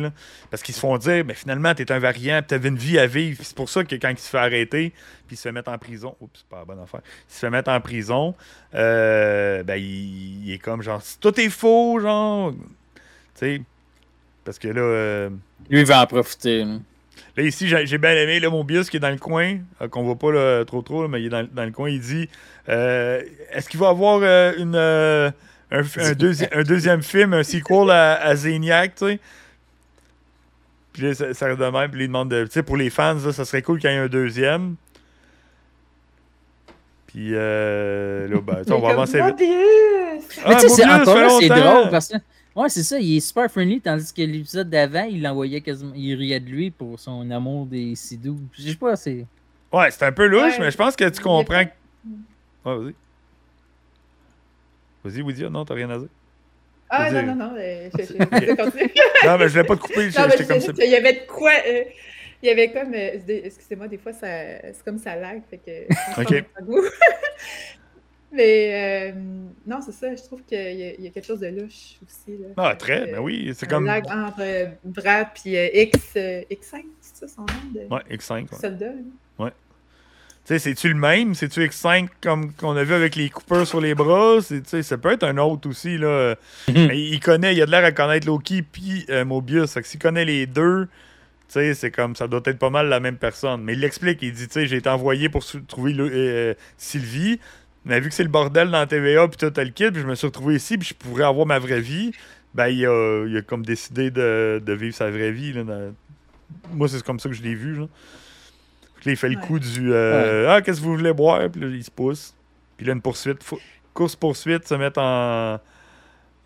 parce 0.52 0.62
qu'ils 0.64 0.76
se 0.76 0.80
font 0.80 0.98
dire, 0.98 1.24
mais 1.26 1.34
finalement, 1.34 1.74
t'es 1.74 1.92
un 1.92 2.00
variant, 2.00 2.40
puis 2.40 2.48
t'avais 2.48 2.70
une 2.70 2.78
vie 2.78 3.00
à 3.00 3.08
vivre. 3.08 3.40
C'est 3.44 3.56
pour 3.56 3.70
ça 3.70 3.84
que 3.84 3.96
quand 3.96 4.10
il 4.10 4.18
se 4.18 4.30
fait 4.30 4.38
arrêter, 4.38 4.90
puis 5.28 5.36
il 5.36 5.38
se 5.38 5.44
fait 5.44 5.52
mettre 5.54 5.72
en 5.72 5.78
prison, 5.78 6.16
oups, 6.20 6.44
pas 6.50 6.60
la 6.60 6.66
bonne 6.66 6.80
affaire, 6.82 7.02
il 7.30 7.34
se 7.34 7.40
fait 7.40 7.50
mettre 7.50 7.70
en 7.72 7.80
prison, 7.80 8.36
euh, 8.74 9.64
ben, 9.64 9.76
il, 9.82 10.52
est 10.52 10.60
comme, 10.60 10.82
genre, 10.82 11.02
tout 11.22 11.40
est 11.40 11.50
faux, 11.50 12.00
genre, 12.02 12.52
tu 12.54 12.60
sais, 13.36 13.62
parce 14.44 14.60
que 14.60 14.68
là... 14.68 14.82
euh, 14.82 15.30
Lui, 15.70 15.80
il 15.82 15.86
va 15.86 16.02
en 16.04 16.08
profiter. 16.08 16.66
Là, 17.38 17.44
ici, 17.44 17.68
j'ai 17.68 17.98
bien 17.98 18.12
aimé 18.12 18.40
là, 18.40 18.50
mon 18.50 18.64
bius 18.64 18.90
qui 18.90 18.98
est 18.98 19.02
dans 19.02 19.10
le 19.10 19.18
coin, 19.18 19.58
euh, 19.82 19.88
qu'on 19.90 20.04
voit 20.04 20.18
pas 20.18 20.32
là, 20.32 20.64
trop 20.64 20.82
trop, 20.82 21.02
là, 21.04 21.10
mais 21.10 21.22
il 21.22 21.26
est 21.26 21.30
dans, 21.30 21.46
dans 21.52 21.66
le 21.66 21.72
coin. 21.72 21.90
Il 21.90 22.00
dit 22.00 22.30
euh, 22.70 23.22
Est-ce 23.52 23.68
qu'il 23.68 23.80
va 23.80 23.88
y 23.88 23.90
avoir 23.90 24.20
euh, 24.24 24.54
une, 24.58 24.76
euh, 24.76 25.30
un, 25.72 25.80
un 25.80 26.12
deuxi- 26.14 26.48
un 26.54 26.64
deuxième 26.64 27.02
film, 27.04 27.34
un 27.34 27.44
sequel 27.44 27.90
à, 27.90 28.14
à 28.24 28.36
Zaniac, 28.36 28.96
tu 28.96 29.06
sais? 29.08 29.20
Puis 30.94 31.04
là, 31.04 31.14
ça, 31.14 31.34
ça 31.34 31.48
reste 31.48 31.60
de 31.60 31.66
même. 31.66 31.92
Puis 31.92 32.04
il 32.04 32.08
demande 32.08 32.32
de. 32.32 32.46
Tu 32.46 32.52
sais, 32.52 32.64
pour 32.64 32.78
les 32.78 32.90
fans, 32.90 33.16
là, 33.16 33.34
ça 33.34 33.44
serait 33.44 33.62
cool 33.62 33.80
qu'il 33.80 33.90
y 33.90 33.94
ait 33.94 33.98
un 33.98 34.08
deuxième. 34.08 34.76
Puis 37.08 37.32
euh, 37.34 38.28
là, 38.30 38.40
ben, 38.42 38.62
on 38.72 38.80
va 38.80 38.90
avancer 38.92 39.22
vite. 39.22 39.32
Mobius! 39.32 40.40
Ah, 40.46 40.50
Mais 40.50 40.56
tu 40.56 40.62
sais, 40.62 40.70
c'est- 40.70 40.86
Mobius, 40.86 41.02
encore 41.02 41.16
là, 41.18 41.30
c'est 41.42 41.48
drôle 41.50 41.90
parce 41.90 42.08
que. 42.10 42.16
Ouais, 42.56 42.70
c'est 42.70 42.84
ça, 42.84 42.98
il 43.00 43.18
est 43.18 43.20
super 43.20 43.52
friendly, 43.52 43.82
tandis 43.82 44.14
que 44.14 44.22
l'épisode 44.22 44.70
d'avant, 44.70 45.04
il 45.04 45.22
l'envoyait 45.22 45.60
quasiment. 45.62 45.92
Il 45.96 46.16
riait 46.16 46.40
de 46.40 46.50
lui 46.50 46.72
pour 46.72 46.98
son 47.00 47.30
amour 47.32 47.66
des 47.66 47.96
Sidou. 47.96 48.40
Je 48.54 48.62
sais 48.70 48.76
pas, 48.76 48.96
c'est. 48.96 49.26
Ouais, 49.74 49.92
c'est 49.92 50.06
un 50.06 50.12
peu 50.14 50.26
louche, 50.28 50.54
Ouais. 50.54 50.60
mais 50.60 50.72
je 50.72 50.78
pense 50.78 50.96
que 50.96 51.04
tu 51.10 51.18
Il 51.20 51.22
comprends. 51.22 51.56
Ouais, 51.58 51.72
vas-y. 52.64 52.94
Vas-y, 55.04 55.22
Woody, 55.22 55.44
non, 55.50 55.66
t'as 55.66 55.74
rien 55.74 55.90
à 55.90 55.98
dire. 56.00 56.08
Ah 56.90 57.12
non, 57.12 57.24
non, 57.24 57.36
non, 57.36 57.52
je, 57.58 57.90
je, 58.00 58.06
je 58.08 58.14
vais 58.46 58.56
continuer. 58.56 58.92
Non, 59.26 59.38
mais 59.38 59.48
je 59.48 59.54
voulais 59.54 59.64
pas 59.66 59.76
te 59.76 59.82
couper, 59.82 59.96
mais 59.98 60.12
j'étais 60.12 60.44
je 60.44 60.48
comme 60.48 60.62
ça. 60.62 60.74
qu'il 60.74 60.90
y 60.90 60.96
avait 60.96 61.14
de 61.14 61.26
quoi. 61.28 61.52
euh, 61.68 61.84
il 62.42 62.48
y 62.48 62.52
avait 62.52 62.72
comme. 62.72 62.94
euh, 62.94 63.18
Excusez-moi, 63.28 63.88
des 63.88 63.98
fois, 63.98 64.14
ça, 64.14 64.28
c'est 64.28 64.84
comme 64.86 64.98
ça 65.00 65.16
lag. 65.16 65.42
Fait 65.50 65.58
que. 65.58 66.22
Ok. 66.22 66.44
Mais 68.32 69.12
euh, 69.14 69.20
non, 69.66 69.80
c'est 69.86 69.92
ça. 69.94 70.14
Je 70.16 70.22
trouve 70.24 70.42
qu'il 70.44 70.58
y, 70.60 71.04
y 71.04 71.08
a 71.08 71.10
quelque 71.12 71.26
chose 71.26 71.40
de 71.40 71.48
louche 71.48 71.96
aussi. 72.06 72.38
Là, 72.38 72.48
Ah, 72.58 72.76
très, 72.76 73.04
Euh, 73.10 73.12
ben 73.14 73.20
oui, 73.20 73.52
c'est 73.56 73.68
comme. 73.70 73.86
lag 73.86 74.06
entre 74.08 74.42
euh, 74.42 74.66
Brad 74.84 75.28
et 75.46 75.84
X, 75.84 76.00
euh, 76.18 76.42
X5, 76.52 76.84
c'est 77.02 77.16
ça 77.18 77.28
son 77.28 77.42
nom 77.42 77.72
de 77.74 77.94
Ouais, 77.94 78.02
X5. 78.18 78.42
ouais. 78.52 78.60
soldat? 78.60 78.86
là? 79.40 79.52
Tu 80.48 80.54
sais, 80.54 80.60
c'est-tu 80.60 80.90
le 80.90 80.94
même? 80.94 81.34
C'est-tu 81.34 81.62
X5 81.62 82.08
comme 82.22 82.54
qu'on 82.54 82.76
a 82.78 82.84
vu 82.84 82.94
avec 82.94 83.16
les 83.16 83.32
coupeurs 83.32 83.66
sur 83.66 83.82
les 83.82 83.96
bras? 83.96 84.38
C'est- 84.44 84.62
Tu 84.62 84.70
sais, 84.70 84.84
ça 84.84 84.96
peut 84.96 85.12
être 85.12 85.24
un 85.24 85.38
autre 85.40 85.68
aussi, 85.68 85.98
là. 85.98 86.36
Mais 86.68 87.00
il 87.02 87.20
connaît, 87.20 87.56
il 87.56 87.62
a 87.64 87.66
de 87.66 87.72
l'air 87.72 87.84
à 87.84 87.92
connaître 87.92 88.28
Loki 88.28 88.62
puis 88.62 89.08
euh, 89.10 89.26
Mobius. 89.26 89.74
Fait 89.74 89.82
que 89.82 89.88
s'il 89.88 90.00
connaît 90.00 90.24
les 90.24 90.46
deux, 90.46 90.86
tu 90.86 90.90
sais, 91.48 91.74
c'est 91.74 91.90
comme, 91.90 92.16
ça 92.16 92.28
doit 92.28 92.42
être 92.46 92.60
pas 92.60 92.70
mal 92.70 92.90
la 92.90 93.00
même 93.00 93.18
personne. 93.18 93.64
Mais 93.64 93.74
il 93.74 93.80
l'explique, 93.80 94.20
il 94.22 94.34
dit, 94.34 94.46
tu 94.48 94.54
sais, 94.54 94.68
j'ai 94.68 94.78
été 94.78 94.88
envoyé 94.90 95.30
pour 95.30 95.44
trouver 95.68 95.96
euh, 95.98 96.54
Sylvie, 96.78 97.40
mais 97.86 98.00
vu 98.00 98.10
que 98.10 98.16
c'est 98.16 98.24
le 98.24 98.30
bordel 98.30 98.70
dans 98.72 98.80
la 98.80 98.86
TVA 98.88 99.28
puis 99.28 99.38
tout 99.38 99.54
le 99.56 99.70
kit, 99.70 99.92
puis 99.92 100.02
je 100.02 100.08
me 100.08 100.16
suis 100.16 100.28
retrouvé 100.28 100.56
ici 100.56 100.78
puis 100.78 100.88
je 100.90 100.94
pourrais 100.94 101.24
avoir 101.26 101.46
ma 101.46 101.60
vraie 101.60 101.82
vie, 101.82 102.12
ben 102.54 102.68
il 102.68 102.86
a, 102.86 103.26
il 103.28 103.38
a 103.38 103.42
comme 103.42 103.66
décidé 103.66 104.12
de, 104.12 104.62
de 104.66 104.74
vivre 104.74 104.96
sa 104.96 105.10
vraie 105.12 105.32
vie, 105.32 105.54
là. 105.54 105.64
dans- 105.64 105.94
Moi, 106.74 106.88
c'est 106.88 107.02
comme 107.04 107.20
ça 107.20 107.30
que 107.30 107.36
je 107.36 107.44
l'ai 107.44 107.56
vu, 107.56 107.76
là. 107.76 107.88
Puis 108.98 109.08
là, 109.08 109.12
il 109.14 109.18
fait 109.18 109.30
le 109.30 109.36
Ouais. 109.38 109.42
coup 109.46 109.60
du 109.60 109.94
euh, 109.94 110.50
Ah, 110.50 110.62
qu'est-ce 110.62 110.80
que 110.80 110.86
vous 110.86 110.96
voulez 110.98 111.14
boire? 111.14 111.42
Puis 111.52 111.62
là, 111.62 111.68
il 111.68 111.84
se 111.84 111.92
pousse. 111.92 112.34
Puis 112.78 112.86
là, 112.86 112.94
une 112.94 113.02
poursuite. 113.02 113.44
fou- 113.44 113.60
Course-poursuite 113.94 114.68
se 114.68 114.76
mettre 114.76 115.00
en. 115.00 115.60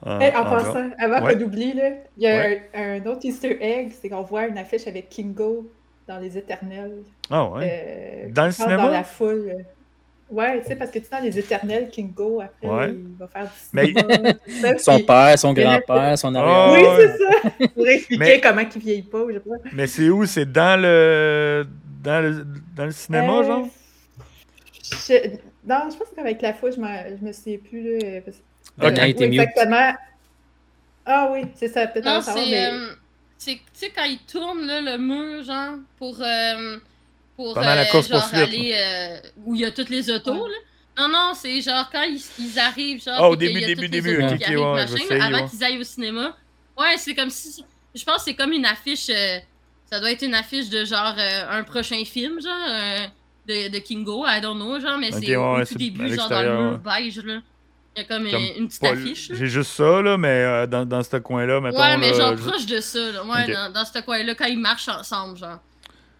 en- 0.06 0.20
Hey, 0.20 0.34
en 0.36 0.40
en 0.40 0.44
drap. 0.44 0.56
passant, 0.64 0.90
avant 1.00 1.24
Ouais. 1.26 1.36
qu'on 1.36 1.42
oublie, 1.44 1.74
là, 1.74 1.90
il 2.18 2.24
y 2.24 2.28
a 2.28 2.36
Ouais. 2.38 2.70
un, 2.76 3.02
un 3.02 3.06
autre 3.08 3.22
Easter 3.26 3.58
egg, 3.62 3.92
c'est 4.00 4.10
qu'on 4.10 4.22
voit 4.24 4.48
une 4.48 4.58
affiche 4.58 4.88
avec 4.88 5.10
Kingo 5.10 5.72
dans 6.08 6.20
Les 6.20 6.38
Éternels. 6.38 6.98
Ah 7.30 7.46
ouais. 7.50 8.26
euh, 8.28 8.32
Dans 8.32 8.46
le 8.46 8.52
cinéma? 8.52 8.78
Dans 8.84 8.90
la 8.92 9.04
foule. 9.04 9.54
Ouais, 10.30 10.62
tu 10.62 10.68
sais, 10.68 10.76
parce 10.76 10.92
que 10.92 11.00
tu 11.00 11.06
sais, 11.06 11.12
dans 11.12 11.24
Les 11.24 11.40
Éternels, 11.40 11.90
Kingo, 11.92 12.40
après, 12.42 12.68
Ouais. 12.68 12.90
il 12.94 13.18
va 13.18 13.28
faire 13.28 13.46
du 13.46 13.50
Mais- 13.74 13.94
ça, 14.62 14.78
Son 14.78 14.96
puis- 14.98 15.04
père, 15.06 15.40
son 15.40 15.54
il 15.56 15.64
grand-père, 15.64 16.18
son 16.20 16.36
Ah, 16.36 16.40
arrière. 16.40 16.72
Oui, 16.72 17.04
ouais. 17.04 17.08
c'est 17.18 17.18
ça. 17.66 17.68
Pour 17.74 17.88
expliquer 17.88 18.20
Mais- 18.20 18.42
comment 18.42 18.62
il 18.76 18.82
vieillit 18.82 19.02
pas, 19.02 19.24
je 19.28 19.34
sais 19.34 19.40
pas. 19.40 19.56
Mais 19.74 19.88
c'est 19.88 20.10
où? 20.10 20.26
C'est 20.28 20.52
dans 20.52 20.80
le. 20.80 21.66
Dans 22.04 22.22
le, 22.22 22.46
dans 22.76 22.86
le 22.86 22.92
cinéma, 22.92 23.34
Euh, 23.40 23.44
genre? 23.44 23.68
je- 24.84 25.30
Non, 25.68 25.90
je 25.92 25.98
pense 25.98 26.08
qu'avec 26.16 26.42
la 26.42 26.54
fois, 26.54 26.70
je, 26.72 26.76
je 26.76 27.26
me 27.26 27.32
souviens 27.34 27.58
plus. 27.58 28.00
Là, 28.00 28.22
parce... 28.22 28.38
Ah, 28.80 28.92
quand 28.92 29.04
il 29.04 29.10
était 29.10 29.24
oui, 29.26 29.30
mute. 29.32 29.42
exactement. 29.42 29.94
Ah 31.06 31.30
oui, 31.34 31.42
c'est 31.56 31.68
ça, 31.68 31.88
peut-être 31.88 32.06
Non, 32.06 32.22
c'est. 32.22 32.34
mais... 32.36 32.68
euh, 32.72 32.88
c'est- 33.38 33.56
Tu 33.56 33.62
sais, 33.74 33.90
quand 33.96 34.04
ils 34.06 34.20
tournent 34.20 34.66
là, 34.66 34.80
le 34.80 34.98
mur, 34.98 35.44
genre, 35.44 35.76
pour. 35.98 36.18
Pour 37.44 37.54
Pendant 37.54 37.76
la 37.76 37.86
course-poursuite, 37.86 38.36
genre, 38.36 38.48
aller, 38.48 38.76
euh, 38.78 39.20
où 39.46 39.56
il 39.56 39.62
y 39.62 39.66
a 39.66 39.72
toutes 39.72 39.90
les 39.90 40.10
autos, 40.12 40.34
Ouais. 40.34 40.50
là. 40.50 41.02
Non, 41.02 41.08
non, 41.08 41.32
c'est 41.34 41.62
genre 41.62 41.90
quand 41.90 42.04
ils, 42.04 42.22
ils 42.40 42.60
arrivent, 42.60 43.02
genre. 43.02 43.16
Ah, 43.18 43.30
au 43.30 43.36
début, 43.38 43.62
début, 43.62 43.88
début, 43.88 44.18
ok, 44.18 44.42
arrivent, 44.44 44.60
ouais, 44.60 44.74
machin, 44.86 45.22
avant 45.22 45.44
ouais. 45.44 45.50
qu'ils 45.50 45.64
aillent 45.64 45.80
au 45.80 45.84
cinéma. 45.86 46.36
Ouais, 46.78 46.96
c'est 46.98 47.16
comme 47.16 47.30
si. 47.30 47.64
Je 47.96 48.04
pense 48.04 48.18
que 48.18 48.24
c'est 48.26 48.34
comme 48.34 48.52
une 48.52 48.66
affiche. 48.66 49.10
euh, 49.10 49.38
ça 49.90 50.00
doit 50.02 50.12
être 50.12 50.22
une 50.24 50.36
affiche 50.36 50.68
de 50.70 50.84
genre 50.84 51.16
euh, 51.18 51.46
un 51.60 51.64
prochain 51.64 52.04
film, 52.06 52.42
genre. 52.42 52.52
euh, 52.70 53.06
de, 53.48 53.70
de 53.70 53.80
Kingo, 53.80 54.26
I 54.28 54.42
don't 54.42 54.58
know, 54.58 54.80
genre, 54.80 54.98
mais 55.00 55.12
c'est 55.12 55.26
ouais, 55.30 55.36
au 55.38 55.56
ouais, 55.56 55.66
tout 55.66 55.76
début, 55.76 56.14
genre 56.14 56.30
dans 56.30 56.42
le 56.42 56.58
mur 56.72 56.78
beige, 56.80 57.18
là. 57.24 57.40
Il 57.96 58.02
y 58.02 58.02
a 58.02 58.08
comme, 58.08 58.30
Comme 58.30 58.42
une, 58.42 58.62
une 58.64 58.68
petite 58.68 58.82
Pas- 58.82 58.90
affiche. 58.90 59.32
J'ai 59.34 59.48
juste 59.48 59.72
ça, 59.72 60.02
là, 60.02 60.18
mais 60.18 60.28
euh, 60.28 60.68
dans, 60.68 60.86
dans 60.86 61.02
ce 61.02 61.18
coin-là, 61.18 61.60
mettons. 61.62 61.80
Ouais, 61.80 61.98
mais 61.98 62.12
là, 62.12 62.18
genre 62.18 62.38
je- 62.38 62.44
proche 62.48 62.66
de 62.68 62.80
ça, 62.82 63.00
là. 63.14 63.24
Ouais, 63.26 63.52
dans, 63.52 63.72
dans 63.74 63.86
ce 63.86 63.98
coin-là, 64.02 64.36
quand 64.36 64.46
ils 64.46 64.60
marchent 64.60 64.90
ensemble, 64.90 65.38
genre. 65.38 65.60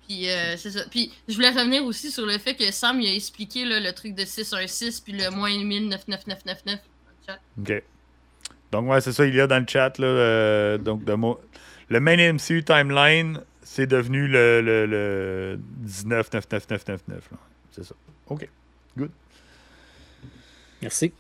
Puis, 0.10 0.28
euh, 0.28 0.58
c'est 0.58 0.72
ça. 0.72 0.82
Puis, 0.90 1.12
je 1.28 1.36
voulais 1.36 1.52
revenir 1.52 1.84
aussi 1.86 2.10
sur 2.10 2.26
le 2.26 2.38
fait 2.40 2.56
que 2.56 2.72
Sam, 2.72 3.00
il 3.00 3.08
a 3.08 3.14
expliqué 3.14 3.64
là, 3.64 3.80
le 3.80 3.94
truc 3.94 4.16
de 4.16 4.26
616 4.26 5.02
puis 5.02 5.14
le 5.14 5.30
moins 5.30 5.52
109999 5.52 6.56
dans 6.66 6.72
le 6.74 6.80
chat. 7.28 7.40
Ok. 7.76 7.84
Donc, 8.72 8.90
ouais, 8.90 9.02
c'est 9.02 9.12
ça, 9.14 9.26
il 9.28 9.36
y 9.36 9.40
a 9.40 9.46
dans 9.46 9.60
le 9.60 9.68
chat, 9.68 9.98
là. 10.00 10.08
euh, 10.08 10.78
donc, 10.80 11.04
de 11.06 11.14
mo- 11.14 11.40
le 11.90 12.00
main 12.00 12.18
MCU 12.34 12.64
timeline, 12.64 13.42
c'est 13.62 13.86
devenu 13.86 14.28
le, 14.28 14.62
le, 14.62 14.86
le 14.88 15.60
199999. 15.84 17.30
C'est 17.72 17.84
ça. 17.84 17.94
OK. 18.28 18.50
Merci. 20.82 21.14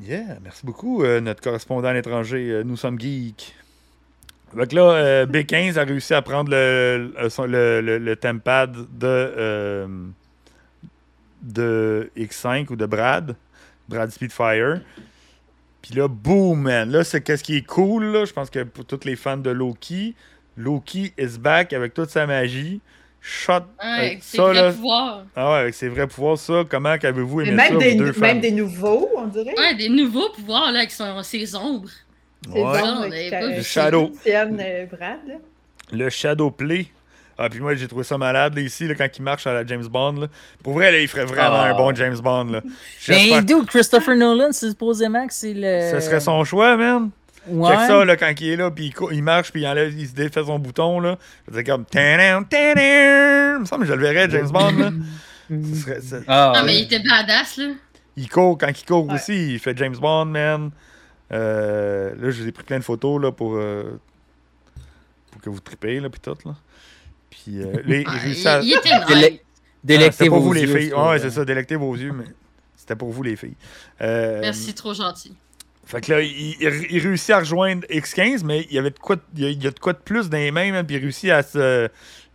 Yeah, 0.00 0.38
merci 0.42 0.64
beaucoup, 0.64 1.02
euh, 1.04 1.20
notre 1.20 1.42
correspondant 1.42 1.88
à 1.88 1.92
l'étranger. 1.92 2.48
euh, 2.50 2.62
nous 2.62 2.76
sommes 2.76 2.98
geeks. 2.98 3.54
Donc 4.56 4.72
là, 4.72 4.82
euh, 4.82 5.26
B15 5.26 5.78
a 5.78 5.84
réussi 5.84 6.12
à 6.14 6.22
prendre 6.22 6.50
le, 6.50 7.12
le, 7.16 7.46
le, 7.46 7.80
le- 7.80 7.98
le 7.98 8.16
tempad 8.16 8.72
de, 8.72 8.86
euh, 9.06 9.86
de 11.42 12.10
X5 12.16 12.70
ou 12.70 12.76
de 12.76 12.86
Brad, 12.86 13.34
Brad 13.88 14.10
Speedfire. 14.10 14.80
Puis 15.80 15.94
là, 15.94 16.06
boom, 16.08 16.62
man. 16.62 16.90
Là, 16.90 17.02
c'est 17.02 17.20
qu'est-ce 17.22 17.42
qui 17.42 17.56
est 17.56 17.66
cool, 17.66 18.04
là? 18.06 18.24
Je 18.24 18.32
pense 18.32 18.50
que 18.50 18.62
pour 18.62 18.84
tous 18.84 19.00
les 19.04 19.16
fans 19.16 19.36
de 19.36 19.50
Loki, 19.50 20.14
Loki 20.56 21.12
is 21.18 21.38
back 21.38 21.72
avec 21.72 21.94
toute 21.94 22.10
sa 22.10 22.26
magie. 22.26 22.80
Shot. 23.20 23.52
Ouais, 23.82 24.16
euh, 24.16 24.18
c'est 24.20 24.36
ça, 24.36 24.42
vrai 24.44 24.54
là. 24.54 24.72
pouvoir. 24.72 25.24
Ah 25.36 25.52
ouais, 25.52 25.58
avec 25.60 25.74
ses 25.74 25.88
vrais 25.88 26.06
pouvoirs, 26.08 26.38
ça. 26.38 26.64
Comment 26.68 26.98
qu'avez-vous 26.98 27.38
Mais 27.42 27.48
aimé 27.48 27.56
même, 27.56 27.68
ça, 27.68 27.74
vous 27.74 27.80
des, 27.80 27.94
deux 27.94 28.12
fans? 28.12 28.20
même 28.20 28.40
des 28.40 28.50
nouveaux, 28.50 29.08
on 29.16 29.26
dirait. 29.26 29.54
Ouais, 29.58 29.74
des 29.76 29.88
nouveaux 29.88 30.28
pouvoirs, 30.30 30.70
là, 30.72 30.80
avec 30.80 30.90
son, 30.90 31.22
ses 31.22 31.54
ombres. 31.54 31.88
C'est 32.44 32.50
Ouais. 32.60 32.80
Bon, 32.80 33.56
ça. 33.56 33.62
Shadow. 33.62 34.12
Euh, 34.26 34.86
Brad. 34.86 35.18
Le 35.92 36.10
Shadow 36.10 36.50
Play. 36.50 36.86
Ah, 37.38 37.48
puis 37.48 37.60
moi, 37.60 37.74
j'ai 37.74 37.88
trouvé 37.88 38.04
ça 38.04 38.18
malade, 38.18 38.54
là, 38.54 38.60
ici, 38.60 38.86
là, 38.86 38.94
quand 38.94 39.08
il 39.16 39.22
marche 39.22 39.46
à 39.46 39.54
la 39.54 39.66
James 39.66 39.86
Bond. 39.86 40.12
Là. 40.12 40.26
Pour 40.62 40.74
vrai, 40.74 40.92
là, 40.92 41.00
il 41.00 41.08
ferait 41.08 41.24
vraiment 41.24 41.60
Ah. 41.62 41.70
un 41.70 41.74
bon 41.74 41.94
James 41.94 42.18
Bond. 42.18 42.44
Là. 42.44 42.60
Mais 42.64 42.70
J'espère 43.00 43.42
d'où 43.44 43.64
Christopher 43.64 44.16
Nolan, 44.16 44.52
c'est 44.52 44.68
supposément 44.68 45.26
que 45.26 45.32
c'est 45.32 45.54
le. 45.54 45.90
ce 45.92 46.00
serait 46.00 46.20
son 46.20 46.44
choix, 46.44 46.76
man. 46.76 47.10
Ouais. 47.48 47.70
Check 47.70 47.86
ça, 47.88 48.04
là, 48.04 48.16
quand 48.16 48.32
il 48.40 48.48
est 48.50 48.56
là, 48.56 48.70
puis 48.70 48.92
il, 49.10 49.16
il 49.16 49.22
marche, 49.22 49.50
puis 49.50 49.62
il, 49.62 49.66
enlève, 49.66 49.92
il 49.98 50.06
se 50.06 50.12
défait 50.14 50.44
son 50.44 50.58
bouton, 50.60 51.00
là. 51.00 51.16
C'est 51.52 51.64
comme... 51.64 51.84
Tadam, 51.86 52.44
tadam. 52.46 53.56
Il 53.56 53.60
me 53.60 53.64
semble 53.64 53.82
que 53.82 53.88
je 53.88 53.94
le 53.94 54.06
verrais, 54.06 54.30
James 54.30 54.48
Bond, 54.50 54.70
là. 54.78 54.90
Ce 55.50 55.80
serait- 55.80 56.00
ça- 56.00 56.16
Ah, 56.28 56.52
Ah, 56.54 56.60
ouais. 56.60 56.66
mais 56.66 56.78
il 56.78 56.82
était 56.84 57.00
badass, 57.02 57.56
là. 57.56 57.70
Il 58.16 58.28
court, 58.28 58.56
quand 58.58 58.68
il 58.68 58.84
court 58.86 59.06
Ouais. 59.08 59.14
aussi, 59.14 59.54
il 59.54 59.58
fait 59.58 59.76
James 59.76 59.96
Bond, 59.96 60.26
man. 60.26 60.70
Euh, 61.32 62.14
là, 62.18 62.30
je 62.30 62.42
vous 62.42 62.48
ai 62.48 62.52
pris 62.52 62.64
plein 62.64 62.78
de 62.78 62.84
photos, 62.84 63.20
là, 63.22 63.32
pour... 63.32 63.54
euh, 63.56 63.98
pour 65.30 65.40
que 65.40 65.50
vous 65.50 65.60
tripez, 65.60 65.98
là, 66.00 66.10
puis 66.10 66.20
tout, 66.20 66.36
là. 66.44 66.54
Puis 67.30 67.62
euh, 67.62 67.72
il 67.86 68.04
Ah, 68.06 68.10
réussit 68.12 68.44
il, 68.44 68.48
à- 68.48 68.60
il. 68.60 68.74
Ah, 68.74 69.38
Délectez 69.84 70.12
C'était 70.12 70.28
pour 70.28 70.38
vos 70.38 70.44
vous, 70.48 70.52
les 70.52 70.60
yeux, 70.62 70.76
filles. 70.78 70.92
Ouais, 70.94 71.00
euh, 71.00 71.18
c'est 71.18 71.30
ça, 71.30 71.44
délectez 71.44 71.74
vos 71.76 71.96
yeux, 71.96 72.12
mais 72.12 72.26
c'était 72.76 72.94
pour 72.94 73.10
vous, 73.10 73.22
les 73.22 73.34
filles. 73.34 73.56
Euh, 74.00 74.40
Merci, 74.40 74.74
trop 74.74 74.94
gentil. 74.94 75.34
Fait 75.84 76.00
que 76.00 76.12
là, 76.12 76.20
il, 76.20 76.30
il- 76.60 76.86
il 76.90 76.98
réussit 77.02 77.30
à 77.30 77.40
rejoindre 77.40 77.84
X15, 77.88 78.44
mais 78.44 78.64
il 78.70 78.74
y 78.74 78.78
avait 78.78 78.90
de 78.90 78.98
quoi 78.98 79.16
de, 79.16 79.22
il 79.34 79.42
y 79.42 79.46
a, 79.46 79.48
il 79.50 79.62
y 79.62 79.66
a 79.66 79.70
de 79.72 79.78
quoi 79.80 79.92
de 79.94 79.98
plus 79.98 80.28
dans 80.30 80.36
les 80.38 80.52
mains, 80.52 80.70
man, 80.70 80.86
puis 80.86 80.96
il 80.96 81.00
réussit 81.00 81.30
à 81.30 81.42
se, 81.42 81.88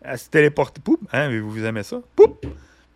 à 0.03 0.17
se 0.17 0.29
téléporter. 0.29 0.81
Poup! 0.81 0.99
Hein, 1.13 1.29
mais 1.29 1.39
vous, 1.39 1.51
vous 1.51 1.63
aimez 1.63 1.83
ça? 1.83 2.01
Poup! 2.15 2.45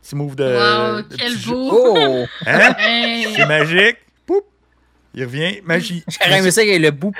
Petit 0.02 0.16
move 0.16 0.36
de. 0.36 0.44
wow, 0.44 1.02
de 1.04 1.16
quel 1.16 1.38
beau! 1.44 1.70
Oh! 1.72 2.26
Hein? 2.46 2.74
Hey. 2.80 3.28
C'est 3.36 3.46
magique. 3.46 3.98
Poup! 4.26 4.44
Il 5.14 5.26
revient. 5.26 5.62
Magie. 5.64 6.04
J'aurais 6.24 6.40
aimé 6.40 6.52
ça 6.52 6.62
qu'il 6.62 6.72
y 6.72 6.76
ait 6.76 6.80
le 6.80 6.92
bout 6.92 7.14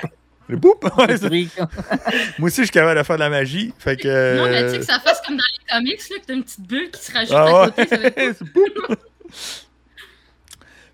Le! 0.48 0.56
Ouais, 0.56 1.18
pris. 1.18 1.48
Moi 2.38 2.48
aussi, 2.48 2.58
je 2.58 2.62
suis 2.62 2.70
capable 2.70 2.98
de 2.98 3.04
faire 3.04 3.16
de 3.16 3.20
la 3.20 3.30
magie. 3.30 3.72
Fait 3.78 3.96
que. 3.96 4.36
Non, 4.36 4.44
mais 4.44 4.64
tu 4.64 4.68
sais 4.70 4.74
euh, 4.74 4.78
que 4.80 4.84
ça 4.84 5.00
fasse 5.00 5.20
comme 5.26 5.36
dans 5.36 5.42
les 5.42 5.74
comics, 5.74 6.10
là, 6.10 6.16
que 6.18 6.26
t'as 6.26 6.34
une 6.34 6.42
petite 6.42 6.66
bulle 6.66 6.90
qui 6.90 7.02
se 7.02 7.12
rajoute 7.12 7.34
Ah 7.34 7.42
à 7.42 7.64
ouais, 7.64 7.70
côté. 7.72 7.88
Ça 7.88 7.96
va 7.96 8.08
être. 8.08 8.42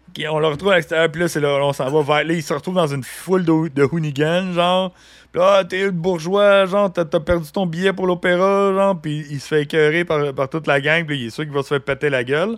Ok, 0.09 0.25
on 0.31 0.39
le 0.39 0.47
retrouve 0.47 0.70
à 0.73 0.77
l'extérieur, 0.77 1.11
puis 1.12 1.20
là, 1.20 1.29
c'est 1.29 1.41
là, 1.41 1.61
on 1.62 1.73
s'en 1.73 1.91
va 1.91 2.03
vers. 2.03 2.25
Là, 2.25 2.33
il 2.33 2.43
se 2.43 2.55
retrouve 2.55 2.75
dans 2.75 2.87
une 2.87 3.05
foule 3.05 3.45
de, 3.45 3.69
de 3.69 3.83
hooligans, 3.85 4.53
genre. 4.53 4.93
Puis 5.33 5.41
là, 5.41 5.59
ah, 5.59 5.65
t'es 5.65 5.85
le 5.85 5.91
bourgeois, 5.91 6.66
genre, 6.66 6.91
t'as 6.93 7.05
perdu 7.05 7.53
ton 7.53 7.66
billet 7.66 7.93
pour 7.93 8.07
l'opéra, 8.07 8.73
genre. 8.73 9.01
Puis 9.01 9.27
il 9.31 9.41
se 9.41 9.49
fait 9.49 9.62
écœurer 9.62 10.05
par, 10.05 10.33
par 10.33 10.49
toute 10.49 10.66
la 10.66 10.81
gang, 10.81 11.05
puis 11.05 11.19
il 11.19 11.27
est 11.27 11.31
sûr 11.31 11.45
qu'il 11.45 11.53
va 11.53 11.62
se 11.62 11.69
faire 11.69 11.83
péter 11.83 12.09
la 12.11 12.25
gueule. 12.25 12.57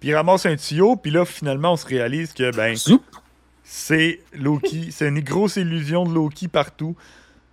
Puis 0.00 0.08
il 0.08 0.14
ramasse 0.14 0.46
un 0.46 0.56
tuyau, 0.56 0.96
puis 0.96 1.10
là, 1.10 1.24
finalement, 1.24 1.72
on 1.72 1.76
se 1.76 1.86
réalise 1.86 2.32
que, 2.32 2.54
ben, 2.54 2.74
Zoup. 2.74 3.02
C'est 3.68 4.20
Loki. 4.32 4.88
c'est 4.92 5.08
une 5.08 5.20
grosse 5.20 5.56
illusion 5.56 6.04
de 6.04 6.14
Loki 6.14 6.46
partout. 6.48 6.96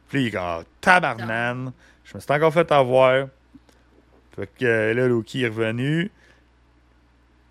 Puis 0.10 0.18
là, 0.20 0.22
il 0.24 0.28
est 0.28 0.32
comme, 0.32 0.42
Ah, 0.44 0.64
tabarnan. 0.80 1.74
Je 2.04 2.16
me 2.16 2.20
suis 2.20 2.32
encore 2.32 2.54
fait 2.54 2.72
avoir. 2.72 3.28
Fait 4.36 4.48
que 4.60 4.66
euh, 4.66 4.94
là, 4.94 5.08
Loki 5.08 5.42
est 5.42 5.48
revenu. 5.48 6.12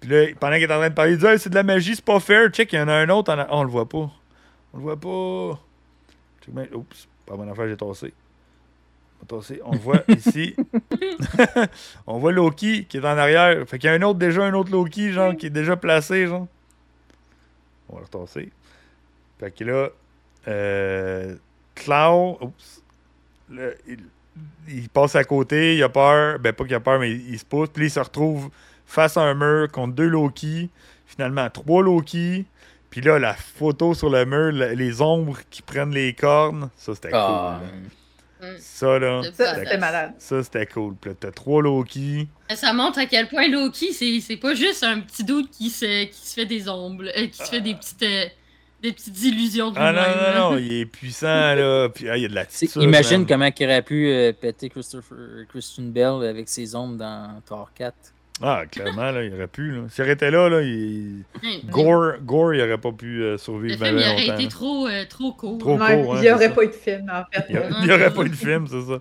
Puis 0.01 0.11
là, 0.11 0.27
pendant 0.39 0.55
qu'il 0.55 0.63
est 0.65 0.73
en 0.73 0.79
train 0.79 0.89
de 0.91 0.95
parler, 0.95 1.13
il 1.13 1.19
dit 1.19 1.27
Hey, 1.27 1.39
c'est 1.39 1.51
de 1.51 1.55
la 1.55 1.63
magie, 1.65 1.97
c'est 1.97 2.05
pas 2.05 2.21
fair. 2.21 2.49
Check, 2.51 2.73
il 2.73 2.77
y 2.77 2.81
en 2.81 2.89
a 2.89 2.95
un 2.95 3.09
autre. 3.09 3.33
En 3.33 3.39
a- 3.39 3.47
Oh, 3.51 3.57
on 3.59 3.65
le 3.65 3.71
voit 3.71 3.89
pas. 3.89 4.11
On 4.73 4.77
le 4.79 4.83
voit 4.83 4.97
pas. 5.01 5.61
Check. 6.45 6.75
Oups, 6.75 7.09
pas 7.27 7.37
bonne 7.37 7.49
affaire, 7.49 7.69
j'ai 7.69 7.77
tossé. 7.77 8.13
On 9.65 9.73
le 9.73 9.79
voit 9.79 10.03
ici. 10.09 10.57
on 12.07 12.19
voit 12.19 12.33
Loki 12.33 12.85
qui 12.87 12.97
est 12.97 13.01
en 13.01 13.17
arrière. 13.19 13.65
Fait 13.69 13.79
qu'il 13.79 13.89
y 13.89 13.93
a 13.93 13.97
un 13.97 14.03
autre, 14.03 14.19
déjà 14.19 14.43
un 14.43 14.53
autre 14.55 14.71
Loki, 14.73 15.13
genre, 15.13 15.37
qui 15.37 15.47
est 15.47 15.51
déjà 15.51 15.77
placé, 15.77 16.27
genre. 16.27 16.47
On 17.93 17.97
va 17.97 18.01
le 18.01 18.07
retasser. 18.07 18.51
Fait 19.39 19.51
que 19.51 19.65
là, 19.65 19.89
euh, 20.49 21.37
Cloud, 21.75 22.37
oups, 22.41 22.83
il, 23.87 23.99
il 24.69 24.89
passe 24.89 25.15
à 25.15 25.25
côté, 25.25 25.77
il 25.77 25.83
a 25.83 25.89
peur, 25.89 26.39
ben 26.39 26.53
pas 26.53 26.65
qu'il 26.65 26.75
a 26.75 26.81
peur, 26.81 26.99
mais 26.99 27.11
il, 27.13 27.31
il 27.35 27.39
se 27.39 27.45
pousse, 27.45 27.69
puis 27.69 27.87
il 27.87 27.91
se 27.91 28.01
retrouve 28.01 28.51
face 28.87 29.17
à 29.17 29.23
un 29.23 29.35
mur 29.35 29.71
contre 29.71 29.95
deux 29.95 30.09
Loki, 30.09 30.71
finalement 31.07 31.49
trois 31.51 31.83
Loki, 31.83 32.47
puis 32.91 33.01
là, 33.01 33.19
la 33.19 33.35
photo 33.35 33.95
sur 33.95 34.11
le 34.11 34.25
mur, 34.25 34.53
les 34.53 35.01
ombres 35.03 35.39
qui 35.51 35.63
prennent 35.63 35.93
les 35.93 36.13
cornes, 36.15 36.71
ça 36.77 36.95
c'était 36.95 37.11
Ah, 37.13 37.61
cool. 37.61 37.69
là. 37.69 37.73
Mm. 38.43 38.57
Ça 38.59 38.99
là, 38.99 39.23
Ça, 39.33 39.55
c'était 39.55 39.79
malade. 39.79 40.15
ça 40.19 40.43
c'était 40.43 40.67
cool. 40.67 40.97
Puis 41.01 41.13
t'as 41.19 41.31
trois 41.31 41.63
Loki. 41.63 42.29
Ça 42.55 42.73
montre 42.73 42.99
à 42.99 43.07
quel 43.07 43.29
point 43.29 43.49
Loki, 43.49 43.93
c'est 43.93 44.21
c'est 44.21 44.37
pas 44.37 44.55
juste 44.55 44.83
un 44.83 45.01
petit 45.01 45.23
doute 45.23 45.49
qui 45.51 45.71
se, 45.71 46.05
qui 46.07 46.27
se 46.27 46.35
fait 46.35 46.47
des 46.47 46.69
ombres, 46.69 47.05
euh, 47.17 47.27
qui 47.29 47.39
se 47.39 47.45
fait 47.45 47.61
des 47.61 47.75
petites, 47.75 48.03
euh, 48.03 48.25
des 48.83 48.93
petites 48.93 49.23
illusions 49.23 49.71
de 49.71 49.79
Ah 49.79 49.93
non, 49.93 50.01
non, 50.03 50.51
non, 50.51 50.59
il 50.59 50.73
est 50.73 50.87
puissant 50.87 51.55
là, 51.55 51.89
puis 51.89 52.11
ah, 52.11 52.17
il 52.17 52.23
y 52.23 52.25
a 52.25 52.29
de 52.29 52.35
l'attitude. 52.35 52.83
imagine 52.83 53.25
comment 53.27 53.49
il 53.57 53.65
aurait 53.65 53.83
pu 53.83 54.09
euh, 54.09 54.33
péter 54.33 54.69
Christopher, 54.69 55.47
Christian 55.49 55.85
Bell 55.85 56.29
avec 56.29 56.49
ses 56.49 56.75
ombres 56.75 56.97
dans 56.97 57.41
Thor 57.47 57.71
4. 57.75 57.95
Ah, 58.43 58.65
clairement, 58.71 59.11
là, 59.11 59.23
il 59.23 59.33
aurait 59.35 59.47
pu. 59.47 59.71
Là. 59.71 59.83
S'il 59.89 60.03
aurait 60.05 60.15
été 60.15 60.31
là, 60.31 60.49
là 60.49 60.63
il... 60.63 61.25
Gore, 61.67 62.15
Gore, 62.23 62.55
il 62.55 62.61
aurait 62.63 62.79
pas 62.79 62.93
pu 62.93 63.23
euh, 63.23 63.33
Le 63.33 63.39
survivre 63.39 63.85
film, 63.85 63.97
bien 63.97 64.05
il 64.07 64.11
aurait 64.13 64.27
longtemps. 64.27 64.35
été 64.41 64.49
trop, 64.49 64.87
euh, 64.89 65.05
trop 65.09 65.33
court. 65.33 65.59
Trop 65.59 65.79
Ouais, 65.79 66.03
court, 66.03 66.15
hein, 66.15 66.19
il 66.19 66.23
n'y 66.23 66.31
aurait 66.31 66.53
pas 66.53 66.65
eu 66.65 66.69
de 66.69 66.73
film, 66.73 67.11
en 67.11 67.25
fait. 67.33 67.47
Il 67.49 67.87
n'y 67.87 67.93
aurait 67.93 68.13
pas 68.13 68.23
eu 68.23 68.29
de 68.29 68.35
film, 68.35 68.67
c'est 68.67 68.83
ça. 68.83 68.99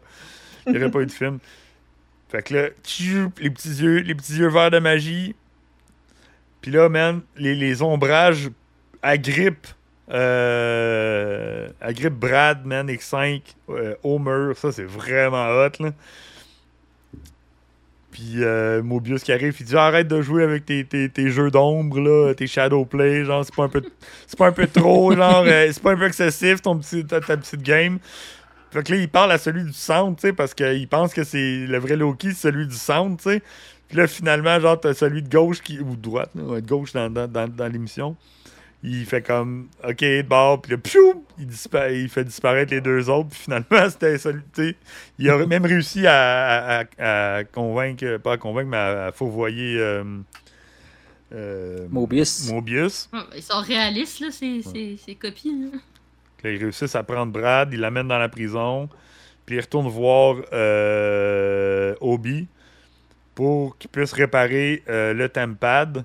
Il 0.67 0.73
n'y 0.73 0.77
aurait 0.77 0.91
pas 0.91 0.99
eu 1.01 1.05
de 1.07 1.11
film. 1.11 1.39
Fait 2.29 2.43
que 2.43 2.53
là, 2.53 2.61
les 2.63 2.69
petits 3.49 3.73
yeux, 3.73 3.97
les 3.99 4.15
petits 4.15 4.35
yeux 4.35 4.47
verts 4.47 4.71
de 4.71 4.79
magie. 4.79 5.35
Puis 6.61 6.71
là, 6.71 6.87
man, 6.87 7.21
les, 7.35 7.55
les 7.55 7.81
ombrages 7.81 8.49
agrippent, 9.01 9.67
euh, 10.11 11.67
agrippent 11.81 12.19
Brad, 12.19 12.65
man, 12.65 12.87
X5 12.87 13.41
euh, 13.69 13.95
mur. 14.05 14.55
Ça, 14.57 14.71
c'est 14.71 14.85
vraiment 14.85 15.47
hot, 15.49 15.83
là. 15.83 15.91
Puis 18.11 18.43
euh, 18.43 18.83
Mobius 18.83 19.23
qui 19.23 19.31
arrive, 19.31 19.55
il 19.59 19.65
dit 19.65 19.75
arrête 19.75 20.07
de 20.07 20.21
jouer 20.21 20.43
avec 20.43 20.65
tes, 20.65 20.83
tes, 20.83 21.07
tes 21.09 21.29
jeux 21.29 21.49
d'ombre, 21.49 21.99
là, 21.99 22.33
tes 22.33 22.45
shadow 22.45 22.83
play, 22.83 23.23
genre, 23.23 23.45
c'est 23.45 23.55
pas 23.55 23.63
un 23.63 23.69
peu, 23.69 23.81
c'est 24.27 24.37
pas 24.37 24.47
un 24.47 24.51
peu 24.51 24.67
trop, 24.67 25.11
genre, 25.15 25.43
euh, 25.47 25.69
c'est 25.71 25.81
pas 25.81 25.93
un 25.93 25.97
peu 25.97 26.05
excessif 26.05 26.61
ton 26.61 26.77
petit, 26.77 27.05
ta, 27.05 27.21
ta 27.21 27.37
petite 27.37 27.61
game. 27.61 27.99
Fait 28.71 28.83
que 28.83 28.93
là, 28.93 28.99
il 28.99 29.09
parle 29.09 29.31
à 29.31 29.37
celui 29.37 29.63
du 29.63 29.73
centre, 29.73 30.21
tu 30.21 30.27
sais, 30.27 30.33
parce 30.33 30.53
qu'il 30.53 30.87
pense 30.87 31.13
que 31.13 31.23
c'est 31.23 31.65
le 31.65 31.77
vrai 31.77 31.95
Loki, 31.95 32.29
c'est 32.31 32.49
celui 32.49 32.67
du 32.67 32.75
centre, 32.75 33.17
tu 33.23 33.29
sais. 33.29 33.41
Puis 33.87 33.97
là, 33.97 34.07
finalement, 34.07 34.59
genre, 34.59 34.79
t'as 34.79 34.93
celui 34.93 35.21
de 35.21 35.29
gauche 35.29 35.61
qui, 35.61 35.79
ou 35.79 35.95
de 35.95 36.01
droite, 36.01 36.31
là, 36.35 36.61
de 36.61 36.67
gauche 36.67 36.93
dans, 36.93 37.09
dans, 37.09 37.27
dans, 37.27 37.47
dans 37.47 37.67
l'émission. 37.67 38.15
Il 38.83 39.05
fait 39.05 39.21
comme, 39.21 39.67
OK, 39.87 39.99
de 39.99 40.21
bord, 40.23 40.61
puis 40.61 40.71
là, 40.71 40.77
piou, 40.79 41.23
il, 41.37 41.45
dispa- 41.45 41.93
il 41.93 42.09
fait 42.09 42.23
disparaître 42.23 42.73
les 42.73 42.81
deux 42.81 43.09
autres, 43.09 43.29
puis 43.31 43.39
finalement, 43.41 43.89
c'était 43.89 44.17
sais. 44.17 44.75
Il 45.19 45.29
aurait 45.29 45.45
même 45.45 45.65
réussi 45.65 46.07
à, 46.07 46.79
à- 46.79 46.83
à- 46.97 47.35
à 47.37 47.43
convaincre, 47.43 48.17
pas 48.17 48.33
à 48.33 48.37
convaincre, 48.37 48.69
mais 48.69 48.77
à, 48.77 49.05
à 49.07 49.11
fourvoyer 49.11 49.77
euh, 49.79 50.03
euh, 51.33 51.87
Mobius. 51.89 52.49
Mobius. 52.51 53.09
Ouais, 53.13 53.19
Ils 53.37 53.43
sont 53.43 53.61
réalistes, 53.61 54.19
là, 54.19 54.31
ces, 54.31 54.61
ces, 54.63 54.97
ces 54.97 55.15
copies. 55.15 55.53
là. 55.71 55.77
Là, 56.43 56.49
ils 56.51 56.57
réussissent 56.57 56.95
à 56.95 57.03
prendre 57.03 57.31
Brad, 57.31 57.69
ils 57.71 57.79
l'amènent 57.79 58.07
dans 58.07 58.17
la 58.17 58.29
prison, 58.29 58.89
puis 59.45 59.57
ils 59.57 59.61
retournent 59.61 59.87
voir 59.89 60.37
euh, 60.53 61.93
Obi 62.01 62.47
pour 63.35 63.77
qu'il 63.77 63.89
puisse 63.91 64.11
réparer 64.13 64.81
euh, 64.89 65.13
le 65.13 65.29
Tempad. 65.29 66.03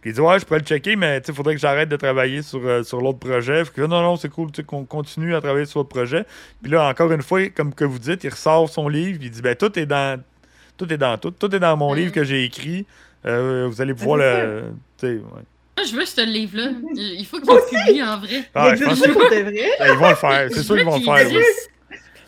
Puis 0.00 0.10
il 0.10 0.14
dit 0.14 0.20
Ouais, 0.20 0.38
je 0.38 0.44
pourrais 0.44 0.60
le 0.60 0.64
checker, 0.64 0.94
mais 0.96 1.20
il 1.26 1.34
faudrait 1.34 1.54
que 1.54 1.60
j'arrête 1.60 1.88
de 1.88 1.96
travailler 1.96 2.42
sur, 2.42 2.60
euh, 2.64 2.82
sur 2.82 3.00
l'autre 3.00 3.18
projet. 3.18 3.64
Fait 3.64 3.72
que 3.74 3.80
non, 3.82 4.00
non, 4.02 4.16
c'est 4.16 4.28
cool 4.28 4.52
tu 4.52 4.56
sais, 4.60 4.64
qu'on 4.64 4.84
continue 4.84 5.34
à 5.34 5.40
travailler 5.40 5.66
sur 5.66 5.80
l'autre 5.80 5.88
projet. 5.90 6.24
Puis 6.62 6.70
là, 6.70 6.88
encore 6.88 7.10
une 7.12 7.22
fois, 7.22 7.48
comme 7.48 7.74
que 7.74 7.84
vous 7.84 7.98
dites, 7.98 8.22
il 8.24 8.30
ressort 8.30 8.68
son 8.68 8.88
livre, 8.88 9.18
puis 9.18 9.26
il 9.28 9.30
dit 9.32 9.42
Ben, 9.42 9.56
tout 9.56 9.76
est 9.78 9.86
dans. 9.86 10.22
Tout 10.76 10.92
est 10.92 10.98
dans 10.98 11.18
tout. 11.18 11.32
Tout 11.32 11.52
est 11.54 11.58
dans 11.58 11.76
mon 11.76 11.92
livre 11.92 12.12
que 12.12 12.22
j'ai 12.22 12.44
écrit. 12.44 12.86
Euh, 13.26 13.66
vous 13.68 13.80
allez 13.80 13.94
pouvoir 13.94 14.18
le. 14.18 14.64
ouais. 15.02 15.18
Moi, 15.76 15.86
je 15.88 15.94
veux 15.94 16.04
ce 16.06 16.24
livre-là. 16.24 16.70
Il 16.96 17.24
faut 17.26 17.40
qu'il 17.40 17.50
le 17.52 17.86
publie 17.86 18.02
en 18.02 18.18
vrai. 18.18 18.44
Ah, 18.54 18.74
je 18.74 18.84
pense 18.84 18.98
vrai. 18.98 19.08
que- 19.08 19.92
ils 19.92 19.98
vont 19.98 20.08
le 20.08 20.14
faire. 20.16 20.48
C'est 20.52 20.62
sûr 20.62 20.76
qu'ils 20.76 20.84
vont 20.84 20.96
le 20.98 21.02
faire. 21.04 21.28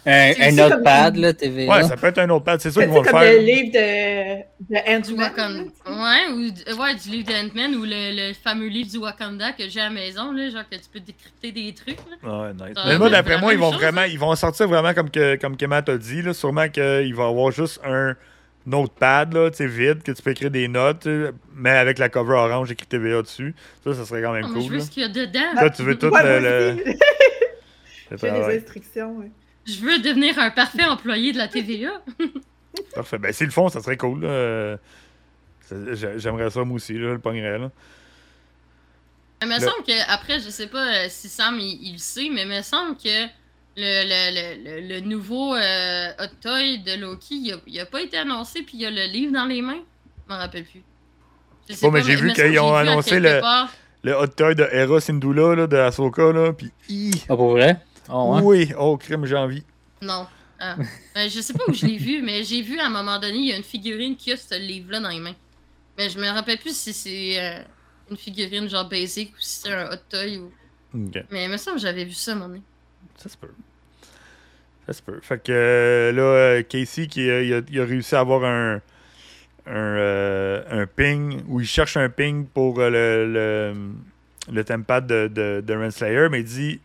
Existe. 0.06 0.40
Un, 0.40 0.44
un 0.44 0.68
comme- 0.68 0.70
notepad, 0.76 1.16
là, 1.16 1.32
TV. 1.32 1.66
Ouais, 1.68 1.82
ça 1.84 1.96
peut 1.96 2.06
être 2.08 2.18
un 2.18 2.28
autre 2.30 2.44
pad, 2.44 2.60
c'est 2.60 2.70
sûr 2.70 2.80
C'est 2.82 2.86
qu'ils 2.86 2.94
vont 2.94 3.02
le 3.02 3.10
comme 3.10 3.20
faire. 3.20 3.32
le 3.32 3.38
livre 3.38 3.72
de, 3.72 5.12
de 5.12 5.18
Wakanda. 5.18 5.62
Ouais, 5.86 6.32
ou 6.32 6.80
ouais, 6.82 6.94
du 6.94 7.08
livre 7.10 7.28
d'Ant-Man 7.28 7.74
ou 7.76 7.84
le, 7.84 8.28
le 8.28 8.34
fameux 8.34 8.68
livre 8.68 8.90
du 8.90 8.98
Wakanda 8.98 9.52
que 9.52 9.68
j'ai 9.68 9.80
à 9.80 9.84
la 9.84 9.90
maison, 9.90 10.32
là, 10.32 10.48
genre 10.50 10.62
que 10.70 10.76
tu 10.76 10.82
peux 10.92 11.00
décrypter 11.00 11.52
des 11.52 11.74
trucs. 11.74 11.96
Là. 11.98 12.16
Ah 12.24 12.40
Ouais, 12.42 12.52
nice. 12.54 12.74
Ça 12.76 12.84
Mais 12.86 12.98
moi, 12.98 13.10
d'après 13.10 13.38
moi, 13.38 13.52
ils 13.52 13.58
vont 13.58 13.70
chose, 13.72 13.80
vraiment, 13.80 14.00
hein? 14.02 14.06
ils 14.08 14.18
vont 14.18 14.34
sortir 14.34 14.68
vraiment 14.68 14.94
comme 14.94 15.10
que, 15.10 15.36
comme 15.36 15.56
que 15.56 15.66
Matt 15.66 15.88
a 15.88 15.98
dit, 15.98 16.22
là. 16.22 16.32
Sûrement 16.34 16.68
qu'il 16.68 17.14
va 17.14 17.24
y 17.24 17.28
avoir 17.28 17.50
juste 17.52 17.80
un 17.84 18.14
notepad, 18.66 19.32
là, 19.32 19.50
tu 19.50 19.56
sais, 19.56 19.66
vide, 19.66 20.02
que 20.02 20.12
tu 20.12 20.22
peux 20.22 20.30
écrire 20.32 20.50
des 20.50 20.68
notes, 20.68 21.06
euh, 21.06 21.32
mais 21.56 21.70
avec 21.70 21.98
la 21.98 22.08
cover 22.10 22.34
orange 22.34 22.70
écrit 22.70 22.86
TVA 22.86 23.22
dessus. 23.22 23.54
Ça, 23.84 23.94
ça 23.94 24.04
serait 24.04 24.22
quand 24.22 24.32
même 24.32 24.44
Oh, 24.48 24.52
mais 24.54 24.60
je 24.60 24.64
cool, 24.66 24.72
veux 24.74 24.78
là. 24.78 24.84
ce 24.84 24.90
qu'il 24.90 25.02
y 25.02 25.06
a 25.06 25.08
dedans. 25.08 25.40
Toi, 25.58 25.70
tu 25.70 25.82
veux 25.82 25.98
tout 25.98 26.08
Ouais, 26.08 26.40
le, 26.40 26.76
le- 26.76 28.16
J'ai 28.20 28.56
instructions. 28.56 29.16
ouais. 29.18 29.30
Je 29.66 29.80
veux 29.80 29.98
devenir 29.98 30.38
un 30.38 30.50
parfait 30.50 30.84
employé 30.84 31.32
de 31.32 31.38
la 31.38 31.48
TVA. 31.48 32.02
Parfait. 32.94 33.18
Ben, 33.18 33.32
s'ils 33.32 33.46
le 33.46 33.52
font, 33.52 33.68
ça 33.68 33.80
serait 33.80 33.96
cool. 33.96 34.20
Euh, 34.24 34.76
J'aimerais 36.16 36.50
ça, 36.50 36.64
moi 36.64 36.76
aussi, 36.76 36.94
là, 36.94 37.12
le 37.12 37.18
pognerais, 37.18 37.58
là. 37.58 37.70
Il 39.42 39.48
me 39.48 39.54
Le- 39.54 39.60
semble 39.60 39.84
que, 39.86 40.10
après, 40.12 40.40
je 40.40 40.50
sais 40.50 40.66
pas 40.66 41.04
euh, 41.04 41.06
si 41.08 41.28
Sam 41.28 41.58
il, 41.58 41.78
il 41.82 41.92
le 41.92 41.98
sait, 41.98 42.28
mais 42.32 42.42
il 42.42 42.48
me 42.48 42.60
semble 42.62 42.96
que 42.96 43.24
le, 43.76 44.02
le, 44.04 44.34
le, 44.34 44.80
le, 44.80 44.94
le 44.94 45.00
nouveau 45.00 45.54
euh, 45.54 46.10
Hot 46.18 46.34
Toy 46.42 46.78
de 46.80 47.00
Loki, 47.00 47.36
il 47.44 47.52
a, 47.52 47.56
il 47.66 47.80
a 47.80 47.86
pas 47.86 48.02
été 48.02 48.18
annoncé, 48.18 48.62
puis 48.62 48.78
il 48.78 48.86
a 48.86 48.90
le 48.90 49.04
livre 49.10 49.32
dans 49.32 49.46
les 49.46 49.62
mains. 49.62 49.80
Je 50.28 50.32
m'en 50.34 50.38
rappelle 50.40 50.64
plus. 50.64 50.82
Je 51.68 51.74
sais 51.74 51.86
Bon, 51.86 51.92
mais 51.92 52.02
j'ai 52.02 52.16
vu 52.16 52.32
qu'ils 52.32 52.58
ont 52.58 52.74
annoncé 52.74 53.20
le- 53.20 53.40
part. 53.40 53.70
Le 54.02 54.14
hot 54.16 54.26
toy 54.28 54.54
de 54.54 54.66
Hera 54.72 54.98
Syndulla, 55.00 55.54
là, 55.54 55.66
de 55.66 55.76
Ahsoka, 55.76 56.32
là, 56.32 56.52
puis... 56.54 56.70
Ah, 57.28 57.36
pour 57.36 57.50
vrai? 57.50 57.78
Oh, 58.12 58.34
ouais. 58.34 58.42
Oui, 58.42 58.72
oh, 58.78 58.96
crime, 58.96 59.24
j'ai 59.26 59.36
envie. 59.36 59.64
Non. 60.02 60.26
Ah. 60.58 60.76
Ben, 61.14 61.28
je 61.30 61.40
sais 61.40 61.54
pas 61.54 61.64
où 61.68 61.72
je 61.72 61.86
l'ai 61.86 61.96
vu, 61.96 62.20
mais 62.22 62.44
j'ai 62.44 62.60
vu 62.60 62.78
à 62.78 62.86
un 62.86 62.90
moment 62.90 63.18
donné, 63.18 63.38
il 63.38 63.46
y 63.46 63.52
a 63.52 63.56
une 63.56 63.62
figurine 63.62 64.16
qui 64.16 64.32
a 64.32 64.36
ce 64.36 64.58
livre-là 64.58 65.00
dans 65.00 65.08
les 65.08 65.20
mains. 65.20 65.36
Mais 65.96 66.10
je 66.10 66.18
me 66.18 66.28
rappelle 66.28 66.58
plus 66.58 66.76
si 66.76 66.92
c'est 66.92 67.40
euh, 67.40 67.62
une 68.10 68.16
figurine 68.16 68.68
genre 68.68 68.88
basic 68.88 69.32
ou 69.32 69.40
si 69.40 69.60
c'est 69.60 69.72
un 69.72 69.90
hot 69.90 69.96
toy. 70.08 70.38
Ou... 70.38 70.52
Mais 71.30 71.44
il 71.44 71.50
me 71.50 71.56
semble 71.56 71.76
que 71.76 71.82
j'avais 71.82 72.04
vu 72.04 72.12
ça 72.12 72.32
à 72.32 72.34
un 72.34 72.38
moment 72.38 72.48
donné. 72.50 72.62
Ça 73.16 73.28
se 73.28 73.36
peut. 73.36 73.52
Ça 74.86 74.92
se 74.92 75.02
peut. 75.02 75.18
Fait 75.22 75.42
que 75.42 75.52
euh, 75.52 76.12
là, 76.12 76.22
euh, 76.22 76.62
Casey, 76.62 77.06
qui, 77.06 77.28
euh, 77.28 77.42
il, 77.42 77.54
a, 77.54 77.60
il 77.70 77.80
a 77.80 77.84
réussi 77.84 78.14
à 78.14 78.20
avoir 78.20 78.44
un, 78.44 78.80
un, 79.66 79.70
euh, 79.70 80.82
un 80.82 80.86
ping, 80.86 81.42
ou 81.48 81.60
il 81.60 81.66
cherche 81.66 81.96
un 81.96 82.08
ping 82.08 82.46
pour 82.46 82.80
euh, 82.80 82.90
le, 82.90 83.32
le, 83.32 84.52
le 84.52 84.64
tempad 84.64 85.06
de, 85.06 85.28
de, 85.28 85.62
de 85.64 85.74
Renslayer, 85.74 86.28
mais 86.30 86.40
il 86.40 86.44
dit 86.44 86.80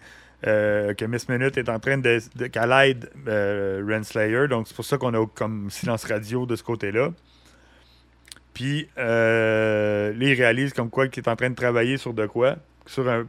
euh, 0.46 0.94
que 0.94 1.06
Miss 1.06 1.30
Minute 1.30 1.58
est 1.58 1.70
en 1.70 1.80
train 1.80 1.98
de, 1.98 2.20
qu'elle 2.48 2.72
aide 2.72 3.10
euh, 3.28 3.84
Renslayer, 3.88 4.48
donc 4.48 4.68
c'est 4.68 4.76
pour 4.76 4.86
ça 4.86 4.98
qu'on 4.98 5.14
a 5.14 5.26
comme 5.28 5.70
silence 5.70 6.06
radio 6.06 6.46
de 6.46 6.56
ce 6.56 6.64
côté-là. 6.64 7.12
Puis, 8.54 8.88
euh, 8.98 10.14
là, 10.14 10.26
il 10.26 10.34
réalise 10.34 10.74
comme 10.74 10.90
quoi 10.90 11.08
qu'il 11.08 11.24
est 11.24 11.30
en 11.30 11.36
train 11.36 11.50
de 11.50 11.56
travailler 11.56 11.98
sur 11.98 12.14
de 12.14 12.26
quoi, 12.26 12.56
sur 12.86 13.10
un, 13.10 13.26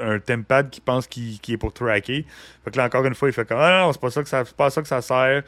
un 0.00 0.18
tempad 0.18 0.70
qui 0.70 0.80
pense 0.80 1.06
qu'il 1.06 1.38
est 1.48 1.56
pour 1.56 1.72
tracker. 1.72 2.24
Fait 2.64 2.70
que 2.70 2.76
là, 2.76 2.86
encore 2.86 3.04
une 3.04 3.14
fois, 3.14 3.28
il 3.28 3.32
fait 3.32 3.46
comme 3.46 3.58
Ah 3.60 3.82
non, 3.82 3.92
c'est 3.92 4.00
pas 4.00 4.10
ça 4.10 4.22
que 4.22 4.28
ça, 4.28 4.44
pas 4.44 4.70
ça 4.70 4.82
que 4.82 4.88
ça 4.88 5.02
sert. 5.02 5.42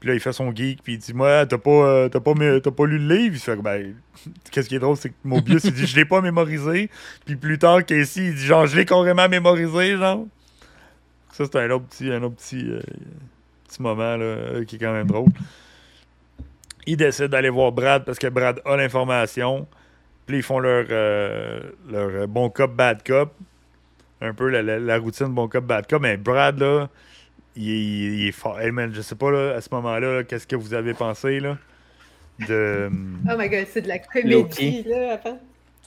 Puis 0.00 0.08
là, 0.08 0.14
il 0.14 0.20
fait 0.20 0.32
son 0.32 0.50
geek, 0.54 0.82
puis 0.82 0.94
il 0.94 0.98
dit 0.98 1.12
Moi, 1.12 1.44
t'as 1.46 1.58
pas, 1.58 1.70
euh, 1.70 2.08
t'as 2.08 2.20
pas, 2.20 2.32
pas 2.34 2.86
lu 2.86 2.98
le 2.98 3.14
livre? 3.16 3.34
Il 3.36 3.38
fait 3.40 3.56
Ben, 3.56 3.94
qu'est-ce 4.50 4.68
qui 4.68 4.76
est 4.76 4.78
drôle, 4.78 4.96
c'est 4.96 5.10
que 5.10 5.14
Mobius, 5.24 5.64
il 5.64 5.72
dit 5.74 5.86
Je 5.86 5.94
l'ai 5.96 6.04
pas 6.06 6.20
mémorisé. 6.22 6.88
Puis 7.26 7.36
plus 7.36 7.58
tard, 7.58 7.84
Casey, 7.84 8.24
il 8.28 8.34
dit 8.34 8.44
Genre, 8.46 8.66
je 8.66 8.76
l'ai 8.76 8.84
carrément 8.86 9.28
mémorisé, 9.28 9.96
genre. 9.96 10.26
Ça, 11.32 11.44
c'est 11.44 11.56
un 11.56 11.70
autre 11.70 11.84
petit, 11.86 12.10
un 12.10 12.22
autre 12.22 12.36
petit, 12.36 12.64
euh, 12.70 12.80
petit 13.68 13.82
moment, 13.82 14.16
là, 14.16 14.24
euh, 14.24 14.64
qui 14.64 14.76
est 14.76 14.78
quand 14.78 14.92
même 14.92 15.06
drôle. 15.06 15.28
Il 16.86 16.96
décide 16.96 17.26
d'aller 17.28 17.50
voir 17.50 17.70
Brad 17.72 18.04
parce 18.04 18.18
que 18.18 18.26
Brad 18.26 18.60
a 18.64 18.76
l'information. 18.76 19.66
Puis 20.26 20.38
ils 20.38 20.42
font 20.42 20.58
leur, 20.60 20.86
leur 21.90 22.26
bon 22.28 22.50
cop, 22.50 22.74
bad 22.74 23.02
cop 23.06 23.34
un 24.22 24.32
peu 24.34 24.48
la, 24.48 24.62
la- 24.62 24.78
la 24.78 24.98
routine 24.98 25.28
bon 25.28 25.48
cop 25.48 25.64
bad 25.64 25.86
cop 25.88 26.00
mais 26.02 26.16
Brad 26.18 26.58
là 26.60 26.88
il, 27.62 27.70
est- 27.70 28.16
il 28.22 28.28
est 28.28 28.32
fort. 28.32 28.60
Hey, 28.60 28.70
man, 28.70 28.90
je 28.94 29.00
sais 29.00 29.14
pas, 29.14 29.30
là, 29.30 29.54
à 29.56 29.60
ce 29.60 29.68
moment-là, 29.72 30.14
là, 30.16 30.24
qu'est-ce 30.24 30.46
que 30.46 30.56
vous 30.56 30.74
avez 30.74 30.94
pensé, 30.94 31.40
là, 31.40 31.56
de, 32.48 32.88
Oh 33.30 33.34
my 33.38 33.48
god, 33.48 33.66
c'est 33.72 33.82
de 33.82 33.88
la 33.88 33.96
Loki. 33.96 34.12
comédie, 34.82 34.84
là, 34.88 35.12
après. 35.14 35.34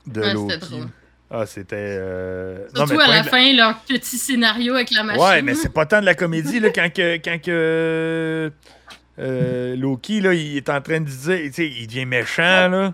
de 0.07 0.21
Ouais, 0.21 0.33
Loki. 0.33 0.53
c'était 0.53 0.65
drôle. 0.67 0.87
Ah, 1.35 1.45
c'était... 1.47 1.75
euh, 1.79 2.67
non, 2.75 2.85
Surtout 2.85 2.95
mais 2.97 3.03
à 3.05 3.07
la 3.17 3.23
de 3.23 3.27
fin, 3.27 3.53
leur 3.53 3.79
petit 3.79 4.17
scénario 4.17 4.75
avec 4.75 4.91
la 4.91 5.03
machine. 5.03 5.23
Ouais, 5.23 5.41
mais 5.41 5.55
c'est 5.55 5.73
pas 5.73 5.85
tant 5.87 5.99
de 5.99 6.05
la 6.05 6.13
comédie, 6.13 6.59
là, 6.59 6.69
quand 6.69 6.93
que... 6.93 7.15
Quand 7.17 7.41
que 7.41 8.51
euh, 9.19 9.75
Loki, 9.75 10.21
là, 10.21 10.33
il 10.33 10.57
est 10.57 10.69
en 10.69 10.79
train 10.81 10.99
de 11.01 11.05
dire... 11.07 11.39
Tu 11.45 11.53
sais, 11.53 11.67
il 11.67 11.87
devient 11.87 12.05
méchant, 12.05 12.69
là. 12.69 12.93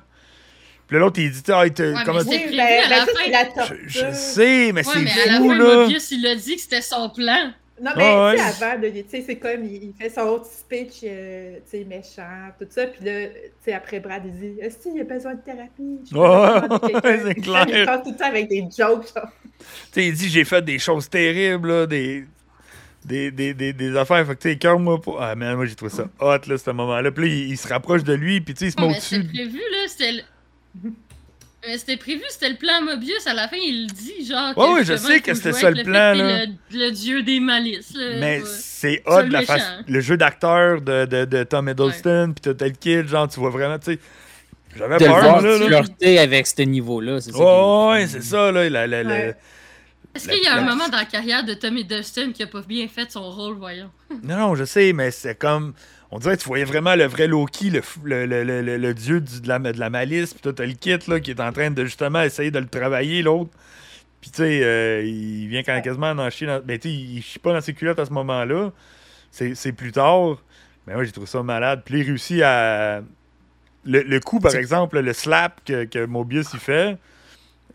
Puis 0.88 0.96
là, 0.96 1.02
l'autre, 1.02 1.20
il 1.20 1.32
dit... 1.32 1.42
Ah, 1.50 1.66
il 1.66 1.74
te- 1.74 1.84
Ouais, 1.84 1.94
mais 1.96 2.04
comment 2.06 2.20
c'est 2.20 2.30
tu- 2.30 2.38
prévu 2.40 2.56
ben, 2.58 2.82
ben, 2.90 2.90
la 2.90 3.44
la 3.44 3.66
je, 3.88 4.12
sais, 4.14 4.72
mais 4.74 4.88
Ouais, 4.88 4.94
c'est 4.94 5.02
mais 5.02 5.12
à 5.12 5.32
la 5.34 5.38
fou, 5.38 5.50
fin, 5.50 5.58
là. 5.58 5.76
Mobius, 5.76 6.12
il 6.12 6.26
a 6.28 6.36
dit 6.36 6.56
que 6.56 6.62
c'était 6.62 6.82
son 6.82 7.10
plan. 7.10 7.52
Non, 7.82 7.92
mais 7.96 8.04
Ah, 8.04 8.32
ouais. 8.34 8.40
avant, 8.40 8.82
tu 8.82 9.04
sais, 9.10 9.24
c'est 9.26 9.38
comme, 9.38 9.64
il, 9.64 9.84
il 9.86 9.94
fait 9.98 10.10
son 10.10 10.22
autre 10.22 10.46
speech, 10.46 11.02
euh, 11.04 11.58
tu 11.70 11.78
sais, 11.80 11.86
méchant, 11.86 12.50
tout 12.60 12.68
ça, 12.70 12.88
puis 12.88 13.06
là, 13.06 13.28
tu 13.28 13.34
sais, 13.66 13.74
après 13.74 14.00
Brad, 14.00 14.24
il 14.26 14.32
dit 14.32 14.60
«Est-ce 14.62 14.78
qu'il 14.78 15.00
a 15.00 15.04
besoin 15.04 15.36
de 15.36 15.42
thérapie? 15.42 16.00
Je 16.10 16.88
quelqu'un. 16.88 17.20
c'est 17.26 17.36
clair. 17.42 17.66
Il 17.68 17.86
passe 17.86 18.04
tout 18.04 18.12
le 18.12 18.18
temps 18.18 18.26
avec 18.26 18.50
des 18.50 18.62
jokes, 18.76 19.08
genre. 19.16 19.32
Tu 19.60 19.66
sais, 19.92 20.08
il 20.08 20.14
dit 20.14 20.30
j'ai 20.30 20.46
fait 20.46 20.64
des 20.64 20.80
choses 20.80 21.10
terribles, 21.10 21.68
là, 21.70 21.86
des, 21.86 22.26
des, 23.06 23.32
des, 23.32 23.54
des, 23.54 23.74
des 23.74 23.98
affaires. 23.98 24.26
Fait 24.26 24.36
que, 24.36 24.42
tu 24.42 24.50
sais, 24.52 24.58
cœur-moi 24.58 25.02
pas. 25.02 25.18
Ah, 25.20 25.36
man, 25.36 25.56
moi, 25.56 25.66
j'ai 25.66 25.76
trouvé 25.76 25.92
ça 25.92 26.04
hot, 26.20 26.38
là, 26.48 26.58
ce 26.58 26.70
moment-là. 26.72 27.12
Puis 27.12 27.28
là, 27.30 27.34
il, 27.36 27.50
il 27.52 27.58
se 27.58 27.68
rapproche 27.68 28.04
de 28.04 28.14
lui, 28.14 28.42
puis 28.42 28.54
tu 28.54 28.60
sais, 28.60 28.66
il 28.68 28.72
se 28.72 28.78
met 28.80 28.88
mais 28.88 28.94
au-dessus. 28.94 29.16
c'était 29.16 29.28
prévu, 29.28 29.58
là. 29.60 29.88
C'était 29.88 30.12
le... 30.12 30.22
Mais 31.70 31.78
c'était 31.78 31.98
prévu, 31.98 32.24
c'était 32.30 32.50
le 32.50 32.56
plan 32.56 32.82
Mobius. 32.82 33.28
À 33.28 33.36
la 33.36 33.48
fin, 33.48 33.58
il 33.58 33.84
le 33.84 33.94
dit, 33.94 34.26
genre. 34.26 34.58
Ouais, 34.58 34.74
ouais, 34.80 34.84
je 34.84 34.96
sais 34.96 35.20
que 35.20 35.36
c'était 35.36 35.54
ça, 35.54 35.70
le 35.70 35.84
plan, 35.84 36.14
là. 36.16 36.46
Le, 36.46 36.52
le 36.72 36.90
dieu 36.92 37.22
des 37.22 37.40
malices, 37.40 37.94
là. 37.96 38.16
Mais 38.20 38.40
Ouais. 38.40 38.44
c'est 38.48 39.04
hot, 39.06 39.22
le 39.22 39.28
la 39.28 39.42
face, 39.44 39.58
méchant. 39.62 39.84
le 39.88 40.00
jeu 40.00 40.18
d'acteur 40.18 40.82
de, 40.82 41.06
de, 41.06 41.26
de 41.26 41.44
Tom 41.44 41.70
Hiddleston, 41.70 42.34
puis 42.34 42.42
Total 42.42 42.72
Kid, 42.74 43.08
genre, 43.08 43.28
tu 43.30 43.40
vois 43.40 43.52
vraiment, 43.52 43.78
tu 43.78 43.94
sais. 43.94 44.00
J'avais 44.76 44.98
De 44.98 45.04
le 45.04 45.10
peur, 45.12 45.22
voir 45.22 45.42
là. 45.44 46.22
avec 46.22 46.48
ce 46.48 46.62
niveau-là. 46.64 47.22
c'est 47.22 47.32
ça 47.34 47.38
est- 47.38 47.88
Ouais, 47.92 48.08
c'est 48.08 48.24
ça, 48.24 48.52
là. 48.52 48.68
la- 48.68 48.88
la- 48.88 49.04
la- 49.04 49.10
Ouais. 49.12 49.36
Est-ce 50.16 50.28
qu'il 50.28 50.44
y 50.44 50.48
a 50.48 50.56
la- 50.56 50.62
un 50.64 50.66
moment 50.66 50.88
dans 50.90 50.98
la 50.98 51.06
carrière 51.06 51.44
de 51.44 51.54
Tommy 51.54 51.84
Dustin 51.86 52.32
qui 52.32 52.42
a 52.42 52.48
pas 52.48 52.62
bien 52.62 52.88
fait 52.88 53.12
son 53.12 53.30
rôle, 53.30 53.58
voyons? 53.58 53.92
Non, 54.24 54.38
non, 54.38 54.56
je 54.56 54.64
sais, 54.64 54.92
mais 54.94 55.12
c'est 55.12 55.36
comme. 55.38 55.74
On 56.12 56.18
dirait 56.20 56.38
que 56.38 56.42
tu 56.42 56.48
voyais 56.48 56.64
vraiment 56.66 56.96
le 56.96 57.06
vrai 57.06 57.28
Loki, 57.28 57.70
le, 57.70 57.82
le, 58.04 58.26
le, 58.26 58.44
le, 58.44 58.62
le- 58.62 58.78
le 58.78 58.94
dieu 58.96 59.22
du- 59.22 59.42
de, 59.42 59.48
la, 59.48 59.60
de 59.60 59.80
la 59.80 59.90
malice, 59.92 60.34
puis 60.34 60.42
toi, 60.42 60.54
t'as 60.54 60.66
le 60.66 60.74
kit, 60.74 60.98
là, 61.08 61.20
qui 61.20 61.30
est 61.32 61.40
en 61.40 61.52
train 61.52 61.70
de 61.70 61.86
justement 61.86 62.22
essayer 62.24 62.50
de 62.50 62.58
le 62.60 62.66
travailler, 62.68 63.22
l'autre. 63.22 63.52
Puis, 64.20 64.32
tu 64.32 64.38
sais, 64.38 64.62
euh, 64.64 65.04
il 65.06 65.48
vient 65.48 65.62
quand 65.64 65.80
quasiment 65.82 66.08
en 66.10 66.30
chier 66.30 66.48
dans. 66.48 66.60
Ben, 66.62 66.78
tu 66.80 66.90
sais, 66.90 66.94
il 66.96 67.22
chie 67.22 67.40
pas 67.40 67.54
dans 67.54 67.62
ses 67.62 67.74
culottes 67.74 68.00
à 68.00 68.06
ce 68.06 68.12
moment-là. 68.14 68.72
C'est 69.32 69.54
c'est 69.56 69.72
plus 69.72 69.92
tard. 69.92 70.42
Mais 70.88 70.94
moi, 70.96 71.04
j'ai 71.04 71.12
trouvé 71.12 71.28
ça 71.28 71.44
malade. 71.44 71.84
Puis, 71.86 72.00
il 72.00 72.06
réussit 72.08 72.42
à. 72.42 73.02
Le, 73.86 74.02
le 74.02 74.20
coup, 74.20 74.40
par 74.40 74.54
exemple, 74.56 75.00
le 75.00 75.14
slap 75.14 75.64
que, 75.64 75.86
que 75.86 76.06
Mobius 76.06 76.48
il 76.54 76.60
fait, 76.60 76.98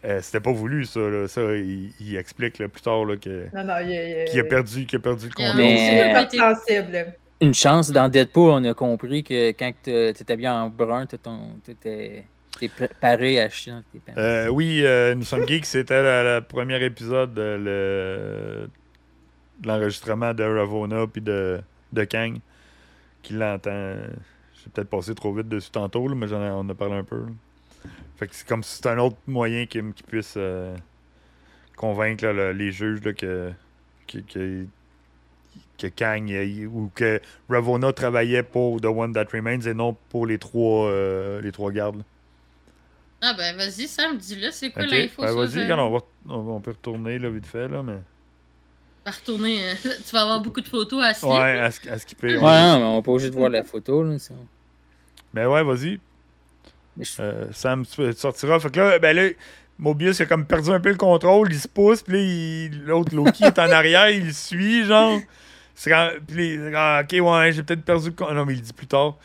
euh, 0.05 0.21
c'était 0.21 0.41
pas 0.41 0.53
voulu, 0.53 0.85
ça. 0.85 1.01
Là. 1.01 1.29
Ça, 1.29 1.41
il, 1.55 1.93
il 2.01 2.17
explique 2.17 2.59
là, 2.59 2.69
plus 2.69 2.83
tard 2.83 3.05
là, 3.07 3.17
que- 3.17 3.47
Non, 3.55 3.65
non, 3.65 3.75
il, 3.81 3.91
il, 3.91 4.25
qu'il 4.31 4.41
a 4.41 4.45
perdu, 4.45 4.85
qu'il 4.85 4.99
a 4.99 5.01
perdu 5.03 5.27
le 5.29 5.33
Il 5.39 5.45
a 5.45 5.51
contrôle. 5.51 6.13
Pas 6.13 6.27
peu 6.27 6.37
sensible. 6.37 7.15
Une 7.45 7.53
chance, 7.55 7.91
dans 7.91 8.09
Deadpool, 8.09 8.51
on 8.51 8.65
a 8.65 8.73
compris 8.75 9.23
que 9.23 9.51
quand 9.51 9.71
tu 9.83 9.91
étais 9.91 10.37
bien 10.37 10.63
en 10.63 10.71
brun, 10.71 11.07
tu 11.07 11.17
étais 11.71 12.25
préparé 12.75 13.39
à 13.41 13.51
chier 13.51 13.75
tes. 13.93 14.01
Euh, 14.17 14.49
oui, 14.49 14.81
euh, 14.83 15.15
nous 15.15 15.25
sommes 15.31 15.47
geeks, 15.47 15.67
c'était 15.67 16.03
le, 16.03 16.37
le 16.37 16.41
premier 16.41 16.83
épisode 16.83 17.35
de 17.35 17.59
le- 17.61 18.71
de 19.61 19.69
l'enregistrement 19.69 20.33
de 20.33 20.43
Ravona 20.43 21.07
puis 21.07 21.21
de, 21.21 21.61
de 21.93 22.05
Kang 22.05 22.39
qui 23.23 23.35
l'entend. 23.35 23.95
J'ai 24.55 24.71
peut-être 24.73 24.89
passé 24.89 25.15
trop 25.15 25.35
vite 25.35 25.49
dessus 25.49 25.71
tantôt, 25.71 26.09
là, 26.09 26.15
mais 26.15 26.27
j'en 26.27 26.43
ai- 26.43 26.51
on 26.51 26.61
en 26.61 26.69
a 26.71 26.75
parlé 26.75 26.95
un 26.95 27.05
peu. 27.05 27.19
là. 27.19 27.33
Fait 28.17 28.27
que 28.27 28.35
c'est 28.35 28.47
comme 28.49 28.63
si 28.63 28.77
c'était 28.77 28.89
un 28.91 28.99
autre 28.99 29.17
moyen 29.27 29.67
qui, 29.67 29.81
qui 29.95 30.03
puisse 30.03 30.35
euh, 30.39 30.75
convaincre 31.77 32.25
là, 32.27 32.53
les 32.55 32.73
juges 32.73 33.03
là, 33.05 33.13
que, 33.13 33.53
que, 34.07 34.19
que, 34.19 34.65
que 35.79 35.87
Kang 35.89 36.31
ou 36.73 36.91
que 36.95 37.21
Ravona 37.49 37.93
travaillait 37.93 38.43
pour 38.43 38.81
The 38.81 38.87
One 38.87 39.13
That 39.13 39.27
Remains 39.33 39.61
et 39.61 39.75
non 39.75 39.97
pour 40.11 40.27
les 40.27 40.39
trois, 40.39 40.87
euh, 40.89 41.41
les 41.41 41.53
trois 41.53 41.73
gardes. 41.73 42.03
Ah 43.21 43.35
ben 43.37 43.57
vas-y, 43.57 43.89
Sam, 43.89 44.17
dis-le, 44.19 44.51
c'est 44.51 44.71
quoi 44.71 44.83
Ok, 44.85 44.91
l'info 44.91 45.23
ben 45.23 45.29
sur, 45.29 45.37
vas-y, 45.39 45.59
euh, 45.59 45.63
regarde, 45.65 45.81
on, 45.81 45.91
va, 45.91 45.99
on, 46.29 46.57
on 46.57 46.61
peut 46.61 46.73
retourner 46.73 47.19
là, 47.19 47.31
vite 47.31 47.47
fait, 47.47 47.69
là, 47.69 47.83
mais... 47.83 47.99
va 49.05 49.11
retourner. 49.13 49.71
euh, 49.71 49.75
tu 49.83 50.13
vas 50.13 50.23
avoir 50.23 50.41
beaucoup 50.41 50.61
de 50.61 50.69
photos 50.69 51.03
à 51.03 51.15
slip. 51.15 51.31
Ouais, 51.31 51.59
à, 51.59 51.65
à 51.67 51.99
skipper. 51.99 52.37
Ouais, 52.37 52.43
ouais. 52.43 52.63
non, 52.63 52.79
mais 52.79 52.85
on 52.85 52.99
obligé 52.99 53.31
de 53.31 53.35
voir 53.35 53.49
la 53.51 53.65
photo. 53.65 54.03
Là, 54.03 54.19
ça. 54.19 54.35
Mais 55.33 55.47
ouais, 55.47 55.63
vas-y. 55.65 55.99
Je- 57.01 57.21
Euh, 57.23 57.47
Sam, 57.53 57.85
tu, 57.87 57.97
tu 57.97 58.13
sortiras. 58.13 58.61
Fait 58.61 58.71
que 58.71 58.79
là, 58.79 58.99
ben 58.99 59.17
là, 59.17 59.29
Mobius 59.79 60.19
il 60.19 60.23
a 60.23 60.27
comme 60.27 60.47
perdu 60.47 60.71
un 60.71 60.79
peu 60.81 60.91
le 60.91 60.97
contrôle, 60.97 61.49
il 61.51 61.59
se 61.59 61.67
pousse, 61.67 62.03
puis 62.03 62.67
il- 62.67 62.85
l'autre 62.85 63.15
Loki 63.15 63.45
est 63.45 63.59
en 63.59 63.71
arrière, 63.71 64.11
il 64.11 64.27
le 64.27 64.33
suit, 64.33 64.85
genre. 64.85 65.19
C'est 65.75 65.91
quand, 65.91 66.11
puis 66.27 66.59
ah, 66.75 67.03
ok, 67.03 67.21
ouais, 67.21 67.53
j'ai 67.53 67.63
peut-être 67.63 67.85
perdu 67.85 68.11
le. 68.17 68.35
Non, 68.35 68.45
mais 68.45 68.53
il 68.55 68.57
le 68.61 68.63
dit 68.63 68.73
plus 68.73 68.87
tard. 68.87 69.17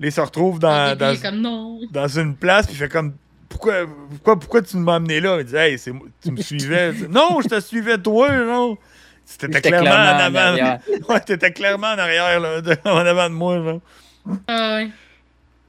Là, 0.00 0.06
il 0.08 0.12
se 0.12 0.20
retrouve 0.20 0.58
dans, 0.58 0.88
début, 0.88 0.98
dans, 0.98 1.10
il 1.10 1.16
est 1.16 1.22
comme 1.22 1.40
non. 1.40 1.80
dans 1.90 2.08
une 2.08 2.36
place, 2.36 2.66
puis 2.66 2.74
il 2.74 2.78
fait 2.78 2.88
comme. 2.88 3.14
Pourquoi, 3.48 3.86
pourquoi, 4.10 4.38
pourquoi 4.38 4.62
tu 4.62 4.76
m'as 4.76 4.96
amené 4.96 5.20
là? 5.20 5.38
Il 5.40 5.46
dit, 5.46 5.56
hey, 5.56 5.78
tu 5.78 6.30
me 6.32 6.42
suivais. 6.42 6.92
non, 7.08 7.40
je 7.40 7.48
te 7.48 7.60
suivais 7.60 7.96
toi, 7.96 8.30
non. 8.44 8.76
C'était 9.24 9.46
J'étais 9.52 9.68
clairement, 9.70 9.90
en 9.90 10.18
avant. 10.18 10.38
arrière. 10.38 10.80
Ouais, 11.08 11.20
t'étais 11.20 11.52
clairement 11.52 11.86
en 11.88 11.98
arrière, 11.98 12.38
là, 12.40 12.60
de- 12.60 12.76
en 12.84 12.96
avant 12.98 13.28
de 13.30 13.34
moi, 13.34 13.62
genre. 13.62 13.80
Ah 14.48 14.76
ouais. 14.76 14.88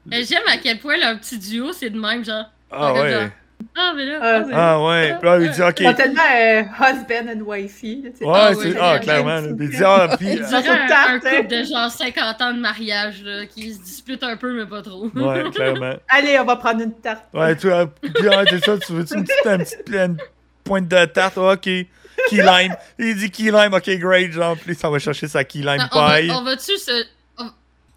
Mais 0.06 0.24
J'aime 0.24 0.42
à 0.48 0.58
quel 0.58 0.78
point 0.80 0.96
leur 0.98 1.18
petit 1.20 1.38
duo, 1.38 1.72
c'est 1.72 1.90
de 1.90 1.98
même, 2.00 2.24
genre. 2.24 2.46
Ah 2.70 2.92
ouais. 2.92 3.12
genre, 3.12 3.28
Ah, 3.76 3.92
mais 3.94 4.04
là. 4.06 4.18
Ah, 4.20 4.42
ah. 4.52 4.72
Ah 4.74 4.84
ouais. 4.86 5.14
Puis 5.20 5.28
là, 5.28 5.38
il 5.40 5.50
dit, 5.50 5.62
ok. 5.62 5.96
Tellement 5.96 6.22
euh, 6.36 6.62
husband 6.80 7.30
and 7.32 7.40
wifey. 7.44 7.98
là. 8.02 8.10
Ouais, 8.26 8.32
Ah 8.34 8.50
c'est. 8.54 8.68
ouais, 8.72 8.76
Ah, 8.80 8.98
clairement. 8.98 9.40
là. 9.40 9.48
Il 9.60 9.70
dit, 9.70 9.84
ah, 9.84 10.16
puis. 10.18 10.28
Il 10.32 10.42
euh, 10.42 10.46
un, 10.46 10.86
tarte, 10.88 11.08
un 11.10 11.18
couple 11.18 11.54
hein. 11.54 11.60
de 11.60 11.64
genre 11.64 11.90
50 11.90 12.42
ans 12.42 12.52
de 12.54 12.58
mariage, 12.60 13.22
là, 13.24 13.46
qui 13.46 13.72
se 13.72 13.80
disputent 13.82 14.22
un 14.24 14.36
peu, 14.36 14.52
mais 14.52 14.66
pas 14.66 14.82
trop. 14.82 15.10
Ouais, 15.14 15.44
clairement. 15.54 15.94
Allez, 16.08 16.38
on 16.38 16.44
va 16.44 16.56
prendre 16.56 16.82
une 16.82 16.92
tarte. 16.94 17.24
Ouais, 17.34 17.54
tu 17.56 17.68
vois, 17.68 17.88
c'est 18.48 18.64
ça, 18.64 18.78
tu 18.78 18.92
veux-tu 18.92 19.14
une 19.14 19.24
petite, 19.24 19.46
une 19.46 19.58
petite 19.58 19.88
une 19.88 20.16
pointe 20.64 20.88
de 20.88 21.04
tarte? 21.06 21.34
Ah, 21.38 21.52
ok. 21.52 21.62
Key 21.62 21.86
lime. 22.32 22.74
Il 22.98 23.14
dit 23.16 23.30
key 23.30 23.44
lime, 23.52 23.72
ok, 23.72 23.90
great, 23.98 24.32
genre, 24.32 24.56
puis 24.56 24.74
ça 24.74 24.90
va 24.90 24.98
chercher 24.98 25.28
sa 25.28 25.44
key 25.44 25.60
lime 25.60 25.88
on 25.92 26.00
va- 26.00 26.18
pie. 26.20 26.30
on 26.32 26.42
va-tu 26.42 26.76
se. 26.76 27.04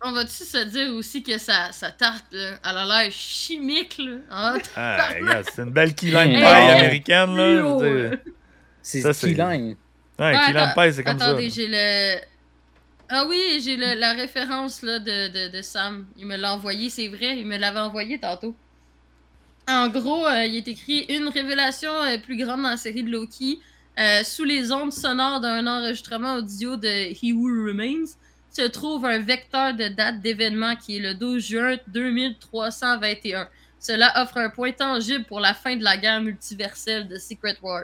On, 0.03 0.11
va-tu 0.14 0.44
se 0.44 0.64
dire 0.65 0.94
aussi 0.95 1.22
que 1.22 1.38
sa, 1.38 1.72
sa 1.72 1.91
tarte, 1.91 2.26
là, 2.32 2.57
elle 2.64 2.78
a 2.78 2.86
l'air 3.03 3.11
chimique, 3.11 3.98
là? 3.99 4.18
Ah, 4.30 4.53
Ah, 4.76 5.10
regarde, 5.19 5.45
c'est 5.53 5.61
une 5.61 5.72
belle 5.72 5.94
key 5.94 6.07
lime 6.07 6.34
pie 6.40 6.44
oh. 6.44 6.48
américaine, 6.48 7.36
là. 7.36 8.18
C'est. 8.82 9.03
Ouais, 9.06 10.34
key 10.34 10.48
lime 10.53 10.57
attends- 10.57 10.82
pie, 10.82 10.94
c'est 10.94 11.03
comme 11.03 11.22
Attendez, 11.22 11.49
ça. 11.49 11.56
j'ai 11.56 11.68
le. 11.68 12.22
Ah 13.10 13.26
oui, 13.28 13.61
j'ai 13.64 13.76
la 13.76 14.14
référence 14.14 14.82
là, 14.84 14.98
de, 14.99 15.28
de, 15.28 15.57
de 15.57 15.61
Sam. 15.61 16.07
Il 16.18 16.26
me 16.26 16.38
l'a 16.38 16.53
envoyé, 16.53 16.90
c'est 16.90 17.10
vrai, 17.10 17.38
il 17.38 17.45
me 17.45 17.57
l'avait 17.57 17.80
envoyé 17.82 18.18
tantôt. 18.19 18.56
En 19.68 19.90
gros, 19.90 20.26
euh, 20.26 20.45
il 20.45 20.56
est 20.56 20.68
écrit 20.68 21.06
une 21.10 21.28
révélation 21.28 21.91
euh, 22.03 22.18
plus 22.18 22.38
grande 22.38 22.64
dans 22.64 22.69
la 22.69 22.78
série 22.78 23.03
de 23.03 23.11
Loki. 23.11 23.60
Euh, 23.99 24.23
sous 24.23 24.45
les 24.45 24.72
ondes 24.72 24.94
sonores 24.94 25.41
d'un 25.41 25.68
enregistrement 25.68 26.36
audio 26.36 26.78
de 26.78 26.88
He 27.11 27.34
Who 27.34 27.68
Remains 27.68 28.06
se 28.52 28.64
trouve 28.64 29.06
un 29.06 29.19
vecteur 29.19 29.73
de 29.73 29.88
date 29.88 30.19
d'événement 30.22 30.76
qui 30.76 30.98
est 30.98 30.99
le 30.99 31.14
12 31.14 31.44
juin 31.45 31.78
2321. 31.88 33.48
Cela 33.80 34.11
offre 34.22 34.38
un 34.38 34.49
point 34.49 34.72
tangible 34.72 35.23
pour 35.26 35.40
la 35.40 35.53
fin 35.53 35.76
de 35.76 35.84
la 35.84 35.98
guerre 35.98 36.22
multiverselle 36.22 37.07
de 37.07 37.18
Secret 37.18 37.57
Wars. 37.61 37.84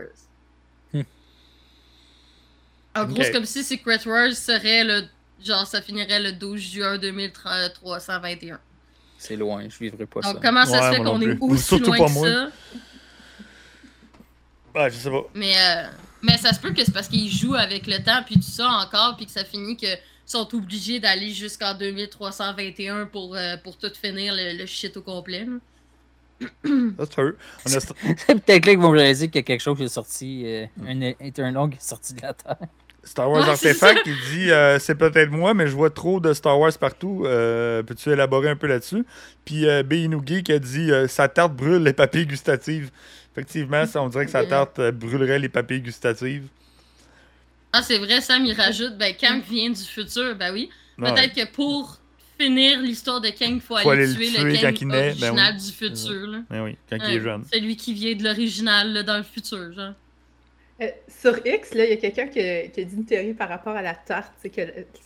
Hmm. 0.94 1.02
En 2.96 3.06
gros, 3.06 3.24
c'est 3.24 3.32
comme 3.32 3.46
si 3.46 3.64
Secret 3.64 4.06
Wars 4.08 4.34
serait 4.34 4.84
le. 4.84 5.04
Genre, 5.44 5.66
ça 5.68 5.82
finirait 5.82 6.20
le 6.20 6.32
12 6.34 6.60
juin 6.60 6.98
2321. 6.98 8.60
C'est 9.20 9.36
loin, 9.36 9.64
je 9.70 9.78
vivrai 9.78 10.06
pas 10.06 10.22
Donc, 10.22 10.36
ça. 10.36 10.40
comment 10.44 10.66
ça 10.66 10.72
Ouais, 10.72 10.92
se 10.92 10.98
fait 10.98 11.04
qu'on 11.04 11.22
est 11.22 11.38
aussi 11.42 11.64
Surtout 11.64 11.86
loin 11.86 11.98
pas 11.98 12.06
que 12.06 12.12
moi. 12.12 12.28
ça? 12.28 12.50
Ouais, 14.76 14.90
je 14.92 14.96
sais 14.96 15.10
pas. 15.10 15.24
Mais, 15.34 15.54
euh, 15.58 15.88
mais 16.22 16.38
ça 16.38 16.54
se 16.54 16.60
peut 16.60 16.72
que 16.72 16.84
c'est 16.84 16.92
parce 16.92 17.08
qu'ils 17.08 17.32
jouent 17.32 17.56
avec 17.56 17.88
le 17.88 17.98
temps, 18.04 18.22
puis 18.26 18.36
tout 18.36 18.42
ça 18.44 18.68
encore, 18.68 19.16
puis 19.16 19.26
que 19.26 19.32
ça 19.32 19.44
finit 19.44 19.76
que 19.78 19.88
sont 20.28 20.54
obligés 20.54 21.00
d'aller 21.00 21.32
jusqu'en 21.32 21.74
2321 21.74 23.06
pour, 23.08 23.36
euh, 23.36 23.58
pour 23.64 23.78
tout 23.78 23.92
finir 24.00 24.36
le, 24.36 24.58
le 24.58 24.66
shit 24.66 24.96
au 24.98 25.02
complet. 25.02 25.48
c'est 27.66 27.80
sûr. 27.80 27.96
Peut-être 28.28 28.66
là 28.66 28.74
qu'ils 28.74 28.78
vont 28.80 28.92
réaliser 28.92 29.28
qu'il 29.28 29.38
y 29.38 29.40
a 29.40 29.44
quelque 29.44 29.62
chose 29.62 29.78
qui 29.78 29.86
est 29.86 29.88
sorti, 29.88 30.44
euh, 30.46 30.66
un 30.86 31.02
Eternal 31.02 31.70
qui 31.70 31.78
est 31.78 31.82
sorti 31.82 32.14
de 32.14 32.22
la 32.22 32.34
Terre. 32.34 32.58
Star 33.08 33.32
Wars 33.32 33.44
Ouais, 33.44 33.50
Artefact, 33.50 34.02
il 34.06 34.16
dit 34.34 34.52
euh, 34.52 34.80
c'est 34.80 34.96
peut-être 34.96 35.32
moi, 35.32 35.54
mais 35.54 35.68
je 35.68 35.76
vois 35.76 35.90
trop 35.90 36.20
de 36.20 36.34
Star 36.34 36.60
Wars 36.60 36.78
partout. 36.78 37.24
Euh, 37.26 37.82
Peux-tu 37.82 38.10
élaborer 38.12 38.50
un 38.50 38.56
peu 38.56 38.68
là-dessus? 38.68 39.06
Puis 39.46 39.68
euh, 39.68 39.82
qui 39.84 40.52
a 40.52 40.60
dit 40.60 40.92
euh, 40.92 41.08
sa 41.08 41.30
tarte 41.30 41.56
brûle 41.56 41.84
les 41.84 41.94
papilles 41.94 42.28
gustatives. 42.28 42.92
Effectivement, 43.32 43.86
ça, 43.86 44.02
on 44.02 44.10
dirait 44.10 44.26
que 44.26 44.32
sa 44.32 44.46
tarte 44.46 44.80
euh, 44.80 44.92
brûlerait 44.92 45.40
les 45.40 45.50
papilles 45.50 45.82
gustatives. 45.82 46.48
Ah, 47.78 47.82
c'est 47.84 47.98
vrai, 48.00 48.22
Sam, 48.22 48.44
il 48.46 48.54
rajoute, 48.54 48.98
ben, 48.98 49.14
Kang 49.16 49.42
vient 49.48 49.70
du 49.70 49.84
futur, 49.84 50.36
ben 50.36 50.52
oui. 50.52 50.70
Ouais. 50.98 51.14
Peut-être 51.14 51.36
que 51.36 51.52
pour 51.52 51.98
finir 52.40 52.80
l'histoire 52.82 53.22
de 53.22 53.30
Kang, 53.30 53.54
il 53.56 53.62
faut, 53.62 53.78
Faut 53.78 53.90
aller, 53.92 54.08
le 54.08 54.16
tuer 54.16 54.30
le 54.32 54.56
Kang 54.60 54.78
il 54.82 54.88
ben 54.88 55.10
original 55.10 55.56
oui. 55.56 55.64
du 55.66 55.72
futur, 55.72 56.28
là. 56.28 56.40
Ben 56.50 56.64
oui, 56.64 56.78
quand 56.90 56.98
il 56.98 57.04
Ouais, 57.04 57.16
est 57.16 57.22
jeune. 57.22 57.44
Celui 57.54 57.76
qui 57.76 57.94
vient 57.94 58.16
de 58.16 58.24
l'original, 58.24 58.94
là, 58.94 59.04
dans 59.04 59.18
le 59.18 59.24
futur, 59.24 59.72
genre. 59.74 59.94
Euh, 60.80 60.88
sur 61.08 61.36
X, 61.46 61.74
là, 61.74 61.86
il 61.86 61.90
y 61.90 61.94
a 61.94 61.98
quelqu'un 61.98 62.28
qui, 62.28 62.40
a- 62.40 62.68
qui 62.68 62.82
a 62.82 62.84
dit 62.84 62.96
une 62.96 63.06
théorie 63.06 63.34
par 63.34 63.50
rapport 63.50 63.76
à 63.76 63.82
la 63.82 63.96
tarte. 63.96 64.32
C'est 64.42 64.50
que 64.50 64.62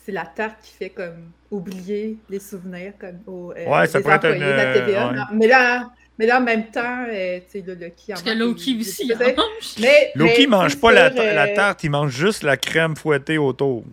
c'est 0.06 0.12
la 0.12 0.26
tarte 0.26 0.58
qui 0.62 0.74
fait 0.74 0.90
comme 0.90 1.32
oublier 1.50 2.18
les 2.30 2.40
souvenirs 2.40 2.94
comme 3.00 3.20
aux, 3.26 3.54
euh, 3.54 3.66
Ouais, 3.68 3.88
ça 3.88 4.02
pourrait 4.02 4.16
être 4.16 4.34
une, 4.34 4.40
de 4.40 4.46
la 4.46 4.74
TVA. 4.74 5.06
euh, 5.06 5.10
ouais. 5.12 5.16
Non, 5.16 5.24
mais, 5.34 5.48
là, 5.48 5.90
mais 6.20 6.26
là, 6.26 6.40
en 6.40 6.44
même 6.44 6.66
temps, 6.72 7.06
euh, 7.10 7.40
tu 7.40 7.60
sais, 7.60 7.64
le 7.66 7.76
Loki 7.76 7.94
en 8.12 8.16
Parce 8.16 8.22
que 8.24 8.30
Loki 8.32 8.78
aussi, 8.82 9.04
il 9.06 9.18
mange. 9.18 9.76
Mais, 9.80 10.12
Loki 10.16 10.42
mais 10.42 10.48
mange 10.48 10.78
pas 10.78 10.92
la, 10.92 11.06
euh, 11.06 11.34
la 11.36 11.48
tarte, 11.50 11.84
il 11.86 11.90
mange 11.92 12.12
juste 12.12 12.44
la 12.44 12.58
crème 12.58 12.98
fouettée 12.98 13.38
autour 13.38 13.84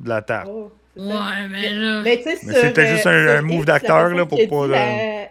de 0.00 0.08
la 0.08 0.20
tarte. 0.20 0.48
oh. 0.50 0.72
Ouais, 0.96 1.48
mais 1.50 1.70
là. 1.70 2.02
Mais 2.04 2.22
c'était 2.44 2.86
juste 2.88 3.06
un- 3.06 3.42
move 3.42 3.64
d'acteur, 3.64 4.26
pour 4.28 4.38
pas 4.48 4.66
la- 4.68 5.28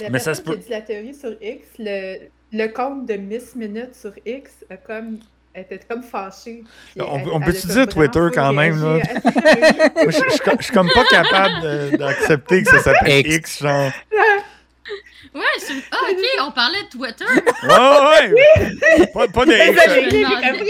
La 0.00 0.10
Mais 0.10 0.18
ça 0.20 0.34
se 0.34 0.42
peut- 0.42 0.58
la 0.68 0.80
théorie 0.82 1.14
sur 1.14 1.32
X, 1.42 1.66
le, 1.78 2.28
le 2.52 2.66
compte 2.68 3.06
de 3.06 3.14
Miss 3.14 3.54
Minute 3.54 3.94
sur 3.94 4.12
X 4.26 4.50
a 4.70 4.76
comme 4.76 5.18
était 5.54 5.80
comme 5.88 6.02
fâché. 6.02 6.62
On 7.00 7.40
elle- 7.40 7.44
peut-tu 7.46 7.66
dire 7.66 7.88
Twitter 7.88 8.26
quand 8.32 8.52
même, 8.52 8.80
là? 8.80 9.00
je, 9.24 10.10
je- 10.10 10.10
je- 10.10 10.56
je 10.58 10.62
suis 10.62 10.72
comme 10.72 10.88
pas 10.94 11.04
capable 11.04 11.96
d'accepter 11.98 12.62
que 12.62 12.70
ça 12.70 12.80
s'appelle 12.82 13.26
X. 13.26 13.36
X, 13.36 13.62
genre. 13.62 13.90
Ouais, 15.34 15.42
c'est... 15.58 15.74
Ah, 15.90 15.96
ok, 16.10 16.46
on 16.48 16.50
parlait 16.52 16.82
de 16.84 16.88
Twitter. 16.88 17.24
Ouais, 17.64 18.32
ouais! 18.32 19.06
Pas, 19.12 19.28
pas 19.28 19.44
de 19.44 19.52
X. 19.52 20.68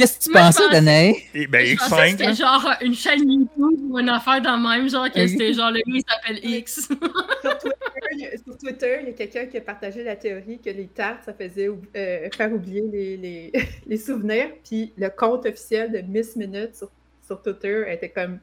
Qu'est-ce 0.00 0.18
que 0.18 0.24
tu 0.24 0.30
Moi, 0.32 0.40
pensais, 0.40 0.68
Danae? 0.70 1.14
Et- 1.34 1.46
Ben, 1.46 1.66
Je 1.66 1.76
pensais 1.76 1.88
que 1.90 1.94
X5, 1.94 2.10
c'était 2.10 2.24
là. 2.24 2.32
genre 2.32 2.70
une 2.80 2.94
chaîne 2.94 3.30
YouTube 3.30 3.90
ou 3.90 3.98
une 3.98 4.08
affaire 4.08 4.40
dans 4.40 4.56
le 4.56 4.62
même, 4.68 4.88
genre 4.88 5.10
que 5.10 5.26
c'était 5.26 5.52
genre 5.52 5.70
le 5.70 5.80
gars 5.86 6.00
s'appelle 6.08 6.44
X. 6.44 6.88
Sur 6.88 8.58
Twitter, 8.58 8.98
il 9.02 9.08
y 9.08 9.10
a- 9.10 9.12
quelqu'un 9.12 9.46
qui 9.46 9.56
a 9.56 9.60
partagé 9.60 10.02
la 10.02 10.16
théorie 10.16 10.58
que 10.58 10.70
les 10.70 10.86
tartes, 10.86 11.24
ça 11.24 11.34
faisait 11.34 11.68
euh, 11.68 12.28
faire 12.34 12.52
oublier 12.52 12.82
les, 12.90 13.16
les, 13.16 13.52
les 13.86 13.96
souvenirs. 13.96 14.48
Puis 14.68 14.92
le 14.96 15.08
compte 15.10 15.46
officiel 15.46 15.92
de 15.92 15.98
Miss 16.00 16.36
Minute 16.36 16.74
sur, 16.76 16.90
sur 17.26 17.42
Twitter 17.42 17.84
était 17.88 18.08
comme 18.10 18.38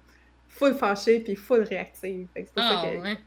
full 0.47 0.75
fâché 0.75 1.19
puis 1.19 1.35
full 1.35 1.61
réactive. 1.63 2.27
Que 2.35 2.41
C'est 2.41 2.53
pour 2.53 2.63
Ah, 2.63 2.83
ça 2.85 2.91
que. 2.91 3.01
ouais. 3.01 3.17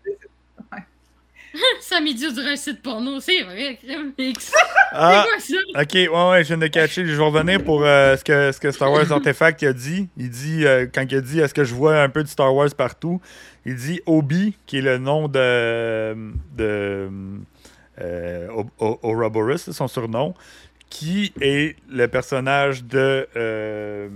Ouais. 1.54 1.60
Samedi 1.80 2.32
du 2.32 2.56
site 2.56 2.80
porno, 2.82 3.18
c'est 3.20 3.42
vrai, 3.42 3.78
X. 4.18 4.52
Ah, 4.92 5.24
C'est 5.38 5.54
quoi 5.54 5.62
ça? 5.74 5.82
ok, 5.82 5.94
ouais, 5.94 6.30
ouais, 6.30 6.42
je 6.44 6.48
viens 6.48 6.58
de 6.58 6.66
catcher. 6.68 7.04
Je 7.06 7.12
vais 7.12 7.22
revenir 7.24 7.62
pour 7.64 7.82
euh, 7.84 8.16
ce, 8.16 8.22
que, 8.24 8.52
ce 8.52 8.60
que 8.60 8.70
Star 8.70 8.90
Wars 8.92 9.10
Artefact 9.10 9.62
a 9.64 9.72
dit. 9.72 10.08
Il 10.16 10.30
dit, 10.30 10.64
euh, 10.66 10.86
quand 10.92 11.04
il 11.10 11.16
a 11.16 11.20
dit 11.20 11.40
est-ce 11.40 11.54
que 11.54 11.64
je 11.64 11.74
vois 11.74 12.00
un 12.02 12.08
peu 12.08 12.22
de 12.22 12.28
Star 12.28 12.54
Wars 12.54 12.68
partout, 12.76 13.20
il 13.66 13.74
dit 13.76 14.00
Obi, 14.06 14.56
qui 14.66 14.78
est 14.78 14.82
le 14.82 14.98
nom 14.98 15.26
de. 15.28 16.14
de 16.56 17.08
euh, 18.00 18.48
Ouroboros, 18.80 19.58
c'est 19.58 19.72
son 19.72 19.88
surnom, 19.88 20.34
qui 20.88 21.32
est 21.40 21.76
le 21.88 22.06
personnage 22.08 22.84
de. 22.84 23.28
euh, 23.36 24.08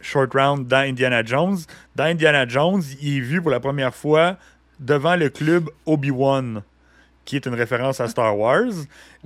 Short 0.00 0.34
Round 0.34 0.66
dans 0.66 0.86
Indiana 0.86 1.24
Jones. 1.24 1.56
Dans 1.96 2.04
Indiana 2.04 2.46
Jones, 2.46 2.82
il 3.00 3.16
est 3.16 3.20
vu 3.20 3.40
pour 3.40 3.50
la 3.50 3.58
première 3.60 3.94
fois 3.94 4.36
devant 4.80 5.16
le 5.16 5.28
club 5.28 5.68
Obi-Wan, 5.86 6.62
qui 7.24 7.36
est 7.36 7.46
une 7.46 7.54
référence 7.54 8.00
à 8.00 8.08
Star 8.08 8.36
Wars. 8.38 8.72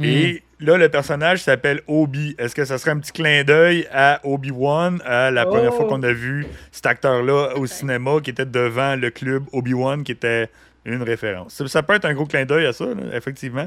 Et 0.00 0.42
là, 0.60 0.76
le 0.76 0.88
personnage 0.88 1.42
s'appelle 1.42 1.80
Obi. 1.88 2.36
Est-ce 2.38 2.54
que 2.54 2.64
ça 2.64 2.78
serait 2.78 2.92
un 2.92 2.98
petit 2.98 3.12
clin 3.12 3.42
d'œil 3.42 3.88
à 3.92 4.20
Obi-Wan, 4.24 5.00
à 5.04 5.30
la 5.32 5.44
première 5.46 5.72
Oh. 5.72 5.76
fois 5.78 5.88
qu'on 5.88 6.02
a 6.04 6.12
vu 6.12 6.46
cet 6.70 6.86
acteur-là 6.86 7.56
au 7.56 7.66
cinéma 7.66 8.20
qui 8.22 8.30
était 8.30 8.46
devant 8.46 8.94
le 8.94 9.10
club 9.10 9.44
Obi-Wan, 9.52 10.04
qui 10.04 10.12
était 10.12 10.48
une 10.84 11.02
référence? 11.02 11.54
Ça, 11.54 11.66
ça 11.66 11.82
peut 11.82 11.94
être 11.94 12.04
un 12.04 12.14
gros 12.14 12.26
clin 12.26 12.44
d'œil 12.44 12.66
à 12.66 12.72
ça, 12.72 12.84
là, 12.86 12.94
effectivement. 13.14 13.66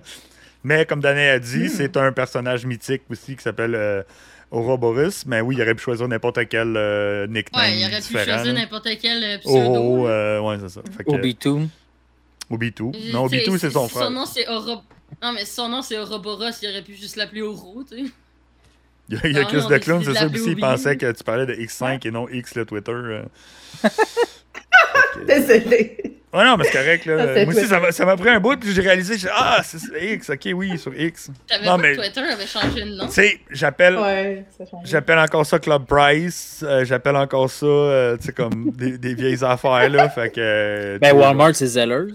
Mais 0.63 0.85
comme 0.85 1.01
Danae 1.01 1.31
a 1.31 1.39
dit, 1.39 1.65
Hmm. 1.65 1.69
c'est 1.69 1.97
un 1.97 2.11
personnage 2.13 2.65
mythique 2.65 3.01
aussi 3.09 3.35
qui 3.35 3.43
s'appelle 3.43 3.75
euh, 3.75 4.03
Ouroboros. 4.51 5.25
Mais 5.25 5.41
oui, 5.41 5.55
il 5.57 5.61
aurait 5.61 5.75
pu 5.75 5.83
choisir 5.83 6.07
n'importe 6.07 6.39
quel 6.49 6.75
euh, 6.75 7.27
nickname 7.27 7.61
Ouais, 7.63 7.77
il 7.79 7.85
aurait 7.85 8.01
pu 8.01 8.13
choisir 8.13 8.53
n'importe 8.53 8.87
quel 9.01 9.23
euh, 9.23 9.37
pseudo. 9.39 9.57
Oro, 9.75 10.07
là. 10.07 10.11
euh, 10.13 10.39
ouais, 10.41 10.57
c'est 10.61 10.69
ça. 10.69 10.81
Fait 10.97 11.03
que, 11.03 11.09
Obi-2. 11.11 11.67
Obi-2. 12.49 12.81
Euh, 12.81 13.11
Non, 13.13 13.27
tu 13.29 13.37
sais, 13.39 13.47
Obi-2, 13.47 13.57
c'est 13.57 13.69
son 13.71 13.87
frère. 13.87 14.05
Son 14.07 14.11
nom 14.11 14.25
c'est 14.25 14.47
Oro... 14.49 14.81
Non, 15.21 15.33
mais 15.33 15.45
son 15.45 15.69
nom 15.69 15.81
c'est 15.81 15.97
Ouroboros, 15.99 16.51
il 16.61 16.69
aurait 16.69 16.81
pu 16.83 16.95
juste 16.95 17.15
l'appeler 17.15 17.41
Oro, 17.41 17.83
tu 17.89 17.97
sais. 18.05 18.11
Il 19.09 19.15
y 19.15 19.19
a, 19.19 19.27
il 19.27 19.33
y 19.33 19.37
a 19.37 19.41
Non, 19.41 19.47
Chris 19.47 19.57
non, 19.61 19.67
de 19.69 19.77
Clown, 19.77 19.99
c'est 19.99 20.05
c'est 20.05 20.11
de 20.11 20.15
ça 20.15 20.23
l'appeler 20.23 20.39
aussi. 20.39 20.49
Il 20.49 20.53
Obi. 20.53 20.61
pensait 20.61 20.97
que 20.97 21.11
tu 21.11 21.23
parlais 21.23 21.45
de 21.45 21.53
X5 21.53 22.07
et 22.07 22.11
non 22.11 22.29
X, 22.29 22.55
le 22.55 22.65
Twitter. 22.65 22.93
Désolée. 25.25 25.97
Ouais, 26.33 26.45
non, 26.45 26.55
mais 26.55 26.63
c'est 26.63 26.71
correct. 26.71 27.05
Là. 27.05 27.43
Moi 27.45 27.53
aussi, 27.53 27.67
ça 27.67 27.79
m'a- 27.81 27.91
ça 27.91 28.05
m'a 28.05 28.15
pris 28.15 28.29
un 28.29 28.39
bout, 28.39 28.55
puis 28.57 28.71
j'ai 28.71 28.81
réalisé, 28.81 29.15
ah, 29.35 29.61
c'est 29.63 29.79
X, 30.13 30.29
ok, 30.29 30.47
oui, 30.55 30.77
sur 30.77 30.97
X. 30.97 31.29
J'avais 31.49 31.65
pas 31.65 31.77
mais- 31.77 31.95
Twitter 31.97 32.21
avait 32.21 32.47
changé 32.47 32.81
de 32.85 32.95
nom. 32.95 33.05
Tu 33.07 33.11
sais, 33.13 33.39
j'appelle. 33.49 33.97
Ouais, 33.97 34.45
ça 34.57 34.65
change. 34.65 34.85
J'appelle 34.85 35.19
encore 35.19 35.45
ça 35.45 35.59
Club 35.59 35.85
Price, 35.85 36.63
euh, 36.65 36.85
j'appelle 36.85 37.17
encore 37.17 37.49
ça, 37.49 37.65
euh, 37.65 38.15
tu 38.17 38.27
sais, 38.27 38.31
comme 38.31 38.71
des, 38.71 38.97
des 38.97 39.13
vieilles 39.13 39.43
affaires, 39.43 39.89
là, 39.89 40.07
fait 40.07 40.29
que... 40.29 40.39
euh, 40.39 40.99
Ben, 41.01 41.13
Walmart, 41.13 41.53
c'est 41.53 41.65
Zellers. 41.67 42.13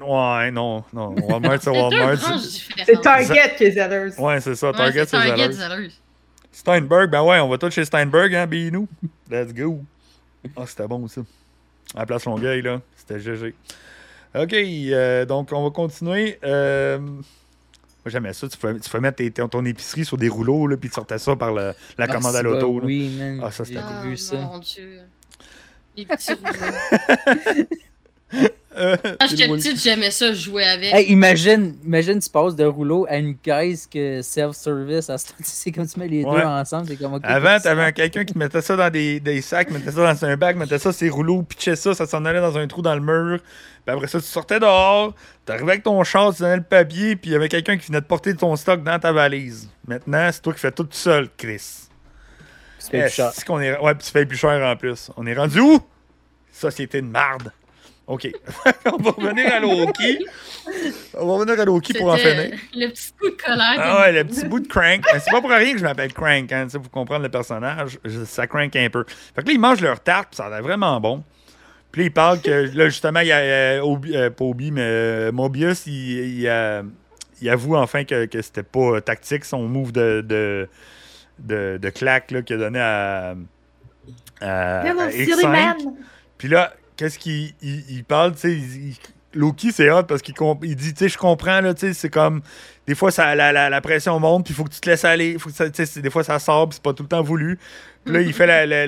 Ouais, 0.00 0.50
non, 0.52 0.84
non, 0.92 1.16
Walmart, 1.20 1.58
c'est 1.60 1.70
Walmart. 1.76 2.16
c'est- 2.40 3.00
Target 3.02 3.54
qui 3.56 3.64
est 3.64 3.70
Zellers. 3.72 4.12
Ouais, 4.18 4.40
c'est 4.40 4.54
ça, 4.54 4.72
Target, 4.72 5.00
c'est 5.00 5.06
c'est 5.06 5.26
Target 5.28 5.52
Zellers. 5.52 5.74
Zellers. 5.76 5.90
Steinberg, 6.52 7.10
ben 7.10 7.22
ouais, 7.22 7.40
on 7.40 7.48
va 7.48 7.58
tous 7.58 7.70
chez 7.72 7.84
Steinberg, 7.84 8.32
hein, 8.36 8.46
nous. 8.70 8.86
Let's 9.28 9.52
go. 9.52 9.82
Ah, 10.56 10.64
c'était 10.66 10.86
bon, 10.86 11.06
ça. 11.08 11.22
À 11.94 12.00
la 12.00 12.06
place 12.06 12.24
Longueuil, 12.24 12.62
là, 12.62 12.80
c'était 12.96 13.20
GG. 13.20 13.54
OK, 14.34 14.52
euh, 14.52 15.24
donc 15.26 15.50
on 15.52 15.62
va 15.64 15.70
continuer. 15.70 16.38
Euh, 16.44 16.98
Moi, 16.98 18.10
j'aimais 18.10 18.32
ça. 18.34 18.48
Tu 18.48 18.58
pouvais, 18.58 18.74
tu 18.78 18.90
pouvais 18.90 19.00
mettre 19.00 19.16
tes- 19.16 19.30
ton, 19.30 19.64
épicerie 19.64 20.04
sur 20.04 20.16
des 20.18 20.28
rouleaux, 20.28 20.66
là, 20.66 20.76
puis 20.76 20.88
tu 20.90 20.94
sortais 20.94 21.18
ça 21.18 21.36
par 21.36 21.52
le- 21.54 21.72
la 21.96 22.04
Ah, 22.04 22.06
commande 22.08 22.36
à 22.36 22.42
l'auto. 22.42 22.80
Oui, 22.82 23.16
man. 23.18 23.40
Ah, 23.42 23.50
ça, 23.50 23.64
c'était 23.64 23.78
J'ai 23.78 23.84
Ah, 23.86 24.02
vu 24.02 24.16
ça. 24.16 24.36
mon 24.36 24.58
dieu. 24.58 25.00
Les 25.96 26.04
petits 26.04 26.32
rouleaux. 26.34 27.66
Euh, 28.76 28.96
Quand 29.20 29.30
les 29.30 29.36
j'étais 29.36 29.46
petite, 29.48 29.80
j'aimais 29.80 30.10
ça 30.10 30.32
jouer 30.32 30.64
avec. 30.64 30.92
Hey, 30.92 31.06
imagine, 31.12 31.76
imagine, 31.84 32.18
tu 32.18 32.28
passes 32.28 32.56
de 32.56 32.64
rouleau 32.64 33.06
à 33.08 33.18
une 33.18 33.36
caisse 33.36 33.86
que 33.86 34.20
self-service. 34.20 35.08
à 35.10 35.16
ce- 35.18 35.28
C'est 35.44 35.70
comme 35.70 35.86
tu 35.86 35.96
mets 36.00 36.08
les 36.08 36.24
Ouais. 36.24 36.40
deux 36.40 36.44
ensemble. 36.44 36.88
C'est 36.88 36.96
comme, 36.96 37.20
Avant, 37.22 37.56
tu 37.56 37.62
t'avais 37.62 37.92
quelqu'un 37.92 38.24
qui 38.24 38.36
mettait 38.36 38.62
ça 38.62 38.74
dans 38.74 38.90
des, 38.90 39.20
des 39.20 39.40
sacs, 39.42 39.70
mettait 39.70 39.92
ça 39.92 40.12
dans 40.12 40.24
un 40.24 40.36
bac, 40.36 40.56
mettait 40.56 40.80
ça 40.80 40.92
ses 40.92 41.08
rouleaux, 41.08 41.44
pitchait 41.44 41.76
ça, 41.76 41.94
ça 41.94 42.04
s'en 42.06 42.24
allait 42.24 42.40
dans 42.40 42.58
un 42.58 42.66
trou 42.66 42.82
dans 42.82 42.96
le 42.96 43.00
mur. 43.00 43.38
Puis 43.86 43.94
après 43.94 44.08
ça, 44.08 44.18
tu 44.18 44.26
sortais 44.26 44.58
dehors, 44.58 45.14
t'arrivais 45.46 45.72
avec 45.72 45.84
ton 45.84 46.02
char, 46.02 46.34
tu 46.34 46.42
donnais 46.42 46.56
le 46.56 46.62
papier, 46.64 47.14
puis 47.14 47.30
il 47.30 47.34
y 47.34 47.36
avait 47.36 47.48
quelqu'un 47.48 47.76
qui 47.76 47.86
venait 47.86 48.00
de 48.00 48.06
porter 48.06 48.34
ton 48.34 48.56
stock 48.56 48.82
dans 48.82 48.98
ta 48.98 49.12
valise. 49.12 49.68
Maintenant, 49.86 50.28
c'est 50.32 50.42
toi 50.42 50.52
qui 50.52 50.58
fais 50.58 50.72
tout 50.72 50.88
seul, 50.90 51.28
Chris. 51.36 51.62
tu 52.84 52.90
payes 52.90 53.02
plus 53.02 53.10
cher. 53.12 53.30
Est... 53.60 53.78
Ouais, 53.80 53.94
puis 53.94 54.04
tu 54.04 54.12
payes 54.12 54.26
plus 54.26 54.36
cher 54.38 54.66
en 54.66 54.74
plus. 54.74 55.12
On 55.16 55.24
est 55.26 55.34
rendu 55.34 55.60
où? 55.60 55.78
Société 56.50 57.00
de 57.00 57.06
marde. 57.06 57.52
OK. 58.06 58.28
on 58.92 58.96
va 59.02 59.10
revenir 59.12 59.52
à 59.52 59.60
Loki. 59.60 60.26
On 61.18 61.26
va 61.26 61.32
revenir 61.34 61.58
à 61.60 61.64
Loki 61.64 61.94
pour 61.94 62.12
en 62.12 62.16
finir. 62.16 62.50
Le 62.74 62.88
petit 62.88 63.12
coup 63.18 63.30
de 63.30 63.36
colère. 63.42 63.76
Ah 63.78 64.00
ouais, 64.02 64.12
le 64.12 64.24
petit 64.24 64.44
bout 64.46 64.60
de 64.60 64.68
crank. 64.68 65.02
Mais 65.12 65.20
c'est 65.20 65.30
pas 65.30 65.40
pour 65.40 65.50
rien 65.50 65.72
que 65.72 65.78
je 65.78 65.84
m'appelle 65.84 66.12
Crank, 66.12 66.52
hein, 66.52 66.66
pour 66.72 66.90
comprendre 66.90 67.22
le 67.22 67.30
personnage. 67.30 67.98
je- 68.04 68.24
Ça 68.24 68.46
crank 68.46 68.76
un 68.76 68.90
peu. 68.90 69.04
Fait 69.34 69.42
que 69.42 69.46
là, 69.46 69.52
ils 69.54 69.58
mangent 69.60 69.80
leur 69.80 70.00
tarte, 70.00 70.28
puis 70.30 70.36
ça 70.36 70.46
a 70.46 70.50
l'air 70.50 70.62
vraiment 70.62 71.00
bon. 71.00 71.24
Puis 71.92 72.02
là, 72.02 72.06
ils 72.08 72.12
parlent 72.12 72.40
que, 72.42 72.76
là, 72.76 72.88
justement, 72.88 73.20
il 73.20 73.28
y 73.28 73.32
a, 73.32 73.38
euh, 73.38 73.80
Obi- 73.80 74.14
euh, 74.14 74.28
pas 74.28 74.44
Obi, 74.44 74.70
mais 74.70 74.82
euh, 74.82 75.32
Mobius, 75.32 75.86
il, 75.86 76.40
il, 76.40 76.46
euh, 76.48 76.82
il 77.40 77.48
avoue 77.48 77.76
enfin 77.76 78.04
que, 78.04 78.26
que 78.26 78.42
c'était 78.42 78.62
pas 78.64 79.00
tactique 79.00 79.44
son 79.44 79.62
move 79.62 79.92
de, 79.92 80.20
de, 80.26 80.68
de, 81.38 81.78
de 81.80 81.90
claque 81.90 82.32
là, 82.32 82.42
qu'il 82.42 82.56
a 82.56 82.58
donné 82.58 82.80
à, 82.80 83.34
à, 84.40 84.80
à 84.80 84.86
Hello, 84.86 85.00
X5. 85.02 85.24
silly 85.24 85.46
man. 85.46 85.76
Puis 86.36 86.48
là, 86.48 86.74
qu'est-ce 86.96 87.18
qu'il 87.18 87.52
il, 87.62 87.84
il 87.90 88.04
parle, 88.04 88.32
tu 88.34 88.40
sais, 88.40 88.52
il- 88.52 88.96
Loki, 89.36 89.72
c'est 89.72 89.90
hot 89.90 90.04
parce 90.04 90.22
qu'il 90.22 90.32
il 90.62 90.76
dit, 90.76 90.92
tu 90.94 90.98
sais, 91.00 91.08
je 91.08 91.18
comprends, 91.18 91.60
là, 91.60 91.74
tu 91.74 91.88
sais, 91.88 91.92
c'est 91.92 92.08
comme, 92.08 92.40
des 92.86 92.94
fois, 92.94 93.10
ça, 93.10 93.34
la, 93.34 93.50
la, 93.52 93.68
la 93.68 93.80
pression 93.80 94.20
monte, 94.20 94.44
puis 94.44 94.54
il 94.54 94.56
faut 94.56 94.62
que 94.62 94.72
tu 94.72 94.78
te 94.80 94.88
laisses 94.88 95.04
aller, 95.04 95.36
faut 95.40 95.50
que 95.50 95.56
ça, 95.56 95.68
des 95.68 96.10
fois, 96.10 96.22
ça 96.22 96.38
sort, 96.38 96.68
puis 96.68 96.76
c'est 96.76 96.82
pas 96.84 96.92
tout 96.92 97.02
le 97.02 97.08
temps 97.08 97.22
voulu. 97.22 97.58
Puis 98.04 98.14
là, 98.14 98.20
il 98.20 98.32
fait 98.32 98.46
la- 98.46 98.64
le, 98.64 98.86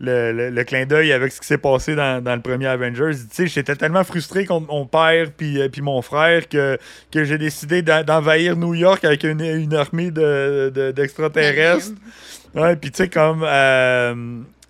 le, 0.00 0.32
le- 0.32 0.50
le 0.50 0.64
clin 0.64 0.86
d'œil 0.86 1.12
avec 1.12 1.32
ce 1.32 1.40
qui 1.40 1.46
s'est 1.46 1.58
passé 1.58 1.94
dans, 1.96 2.22
dans 2.22 2.34
le 2.34 2.40
premier 2.40 2.66
Avengers. 2.66 3.10
Il 3.10 3.16
dit, 3.18 3.28
Tu 3.28 3.34
sais, 3.34 3.46
j'étais 3.48 3.74
tellement 3.76 4.04
frustré 4.04 4.46
contre 4.46 4.68
mon 4.68 4.86
père 4.86 5.32
puis, 5.36 5.60
euh, 5.60 5.68
puis 5.68 5.82
mon 5.82 6.00
frère 6.02 6.48
que, 6.48 6.78
que 7.12 7.24
j'ai 7.24 7.36
décidé 7.36 7.82
d'en- 7.82 8.04
d'envahir 8.04 8.56
New 8.56 8.74
York 8.74 9.04
avec 9.04 9.24
une, 9.24 9.40
une 9.42 9.74
armée 9.74 10.10
de- 10.12 10.70
de- 10.74 10.92
d'extraterrestres. 10.92 11.90
Ouais, 12.54 12.76
puis 12.76 12.90
tu 12.90 12.96
sais, 12.98 13.08
comme 13.08 13.42
euh, 13.44 14.14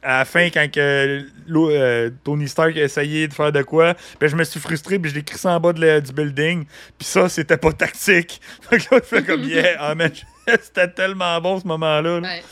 à 0.09 0.19
la 0.21 0.25
fin, 0.25 0.47
quand 0.49 0.67
que, 0.73 1.27
euh, 1.51 2.11
Tony 2.25 2.49
Stark 2.49 2.77
a 2.79 2.83
essayé 2.83 3.29
de 3.29 3.35
faire 3.35 3.53
de 3.53 3.63
quoi, 3.63 3.95
ben, 4.19 4.27
je 4.29 4.37
me 4.37 4.45
suis 4.45 4.59
frustré, 4.59 4.99
puis 4.99 5.11
je 5.11 5.15
l'ai 5.17 5.21
écrit 5.21 5.37
ça 5.37 5.51
en 5.51 5.61
bas 5.61 5.73
de 5.75 5.85
la- 5.85 6.01
du 6.01 6.13
building. 6.13 6.65
Puis 6.99 7.07
ça, 7.07 7.29
c'était 7.29 7.59
pas 7.59 7.73
tactique. 7.73 8.41
Fait 8.71 8.79
que 8.79 8.95
là, 8.95 9.01
je 9.03 9.07
fais 9.07 9.23
comme, 9.23 9.43
yeah, 9.43 9.77
ah, 9.81 9.95
man, 9.95 10.11
c'était 10.63 10.89
tellement 10.89 11.39
bon 11.43 11.61
ce 11.61 11.67
moment-là. 11.67 12.21
là. 12.21 12.29
Ouais. 12.29 12.43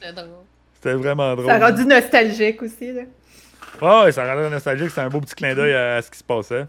C'est 0.00 0.12
drôle. 0.14 0.28
C'était 0.74 0.94
vraiment 0.94 1.34
drôle. 1.34 1.46
Ça 1.46 1.56
a 1.56 1.68
rendu 1.70 1.84
nostalgique 1.84 2.62
aussi. 2.62 2.92
Là. 2.92 3.02
Ah 3.82 4.04
ouais, 4.04 4.12
ça 4.12 4.24
rendait 4.24 4.48
nostalgique. 4.48 4.88
C'était 4.88 5.02
un 5.02 5.08
beau 5.10 5.20
petit 5.20 5.34
clin 5.34 5.54
d'œil 5.54 5.74
à, 5.74 5.96
à 5.96 6.02
ce 6.02 6.10
qui 6.10 6.18
se 6.18 6.24
passait. 6.24 6.64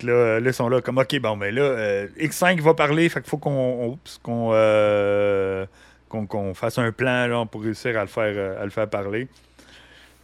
Fait 0.00 0.06
là, 0.06 0.12
euh, 0.12 0.40
là, 0.40 0.50
ils 0.50 0.54
sont 0.54 0.68
là 0.68 0.80
comme, 0.80 0.98
OK, 0.98 1.16
bon, 1.20 1.36
ben 1.36 1.54
là, 1.54 1.62
euh, 1.62 2.08
X5 2.18 2.60
va 2.62 2.74
parler, 2.74 3.08
fait 3.08 3.20
qu'il 3.20 3.30
faut 3.30 3.38
qu'on 3.38 3.86
oups, 3.92 4.18
qu'on 4.22 4.50
euh, 4.54 5.66
qu'on 6.10 6.54
fasse 6.54 6.78
un 6.78 6.92
plan 6.92 7.26
là, 7.26 7.46
pour 7.46 7.62
réussir 7.62 7.98
à 7.98 8.02
le 8.02 8.08
faire, 8.08 8.32
euh, 8.36 8.60
à 8.60 8.64
le 8.64 8.70
faire 8.70 8.88
parler. 8.88 9.26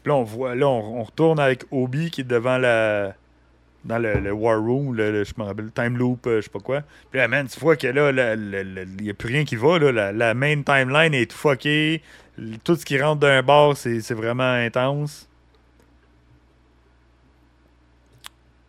Puis 0.02 0.10
là, 0.10 0.14
on 0.14 0.24
voit, 0.24 0.54
là, 0.54 0.68
on, 0.68 1.02
retourne 1.02 1.38
avec 1.38 1.64
Obi 1.70 2.10
qui 2.10 2.22
est 2.22 2.24
devant 2.24 2.58
la... 2.58 3.14
Dans 3.84 3.98
le, 3.98 4.14
le 4.14 4.32
War 4.32 4.60
Room, 4.60 4.96
le, 4.96 5.12
le- 5.12 5.24
je 5.24 5.32
me 5.38 5.44
rappelle, 5.44 5.70
Time 5.70 5.96
Loop, 5.96 6.26
euh, 6.26 6.40
je 6.40 6.46
sais 6.46 6.50
pas 6.50 6.58
quoi. 6.58 6.82
Puis 7.12 7.20
là, 7.20 7.28
man, 7.28 7.46
tu 7.46 7.60
vois 7.60 7.76
que 7.76 7.86
là, 7.86 8.10
il 8.34 8.96
n'y 9.00 9.10
a 9.10 9.14
plus 9.14 9.28
rien 9.28 9.44
qui 9.44 9.54
va. 9.54 9.78
Là, 9.78 10.10
la, 10.10 10.34
main 10.34 10.60
timeline 10.62 11.14
est 11.14 11.30
tout 11.30 11.36
fucké. 11.36 12.02
Tout 12.64 12.74
ce 12.74 12.84
qui 12.84 13.00
rentre 13.00 13.20
d'un 13.20 13.44
bar, 13.44 13.76
c'est 13.76 14.12
vraiment 14.12 14.42
intense. 14.42 15.28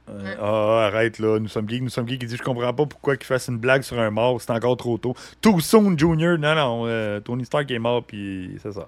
Euh, 0.09 0.23
Ouais. 0.23 0.37
ah, 0.41 0.85
arrête 0.87 1.19
là, 1.19 1.37
nous 1.39 1.47
sommes 1.49 1.67
geeks, 1.67 1.81
nous 1.83 1.89
sommes 1.89 2.07
geeks. 2.07 2.23
Il 2.23 2.29
dit 2.29 2.37
Je 2.37 2.43
comprends 2.43 2.73
pas 2.73 2.85
pourquoi 2.85 3.15
il 3.15 3.23
fasse 3.25 3.47
une 3.49 3.57
blague 3.57 3.81
sur 3.81 3.99
un 3.99 4.09
mort, 4.09 4.39
c'est 4.41 4.51
encore 4.51 4.77
trop 4.77 4.97
tôt. 4.97 5.13
Too 5.41 5.59
soon, 5.59 5.97
Junior. 5.97 6.37
Non, 6.37 6.55
non, 6.55 6.83
euh, 6.85 7.19
Tony 7.19 7.43
Stark 7.45 7.69
est 7.71 7.79
mort, 7.79 8.03
puis 8.03 8.57
c'est 8.63 8.71
ça. 8.71 8.87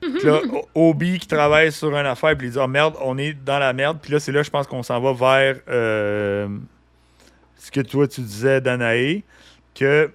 Puis 0.00 0.22
là, 0.24 0.40
Obi 0.74 1.18
qui 1.18 1.26
travaille 1.26 1.72
sur 1.72 1.88
une 1.96 2.06
affaire, 2.06 2.36
puis 2.36 2.48
il 2.48 2.52
dit 2.52 2.58
Oh 2.58 2.66
merde, 2.66 2.94
on 3.02 3.16
est 3.18 3.32
dans 3.32 3.58
la 3.58 3.72
merde. 3.72 3.98
Puis 4.02 4.12
là, 4.12 4.20
c'est 4.20 4.32
là, 4.32 4.42
je 4.42 4.50
pense 4.50 4.66
qu'on 4.66 4.82
s'en 4.82 5.00
va 5.00 5.12
vers 5.12 5.60
euh, 5.68 6.48
ce 7.56 7.70
que 7.70 7.80
toi 7.80 8.06
tu 8.08 8.20
disais, 8.22 8.60
Danae, 8.60 9.22
que 9.74 10.10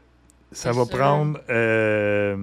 ça 0.52 0.72
va 0.72 0.86
prendre. 0.86 1.40
euh, 1.50 2.38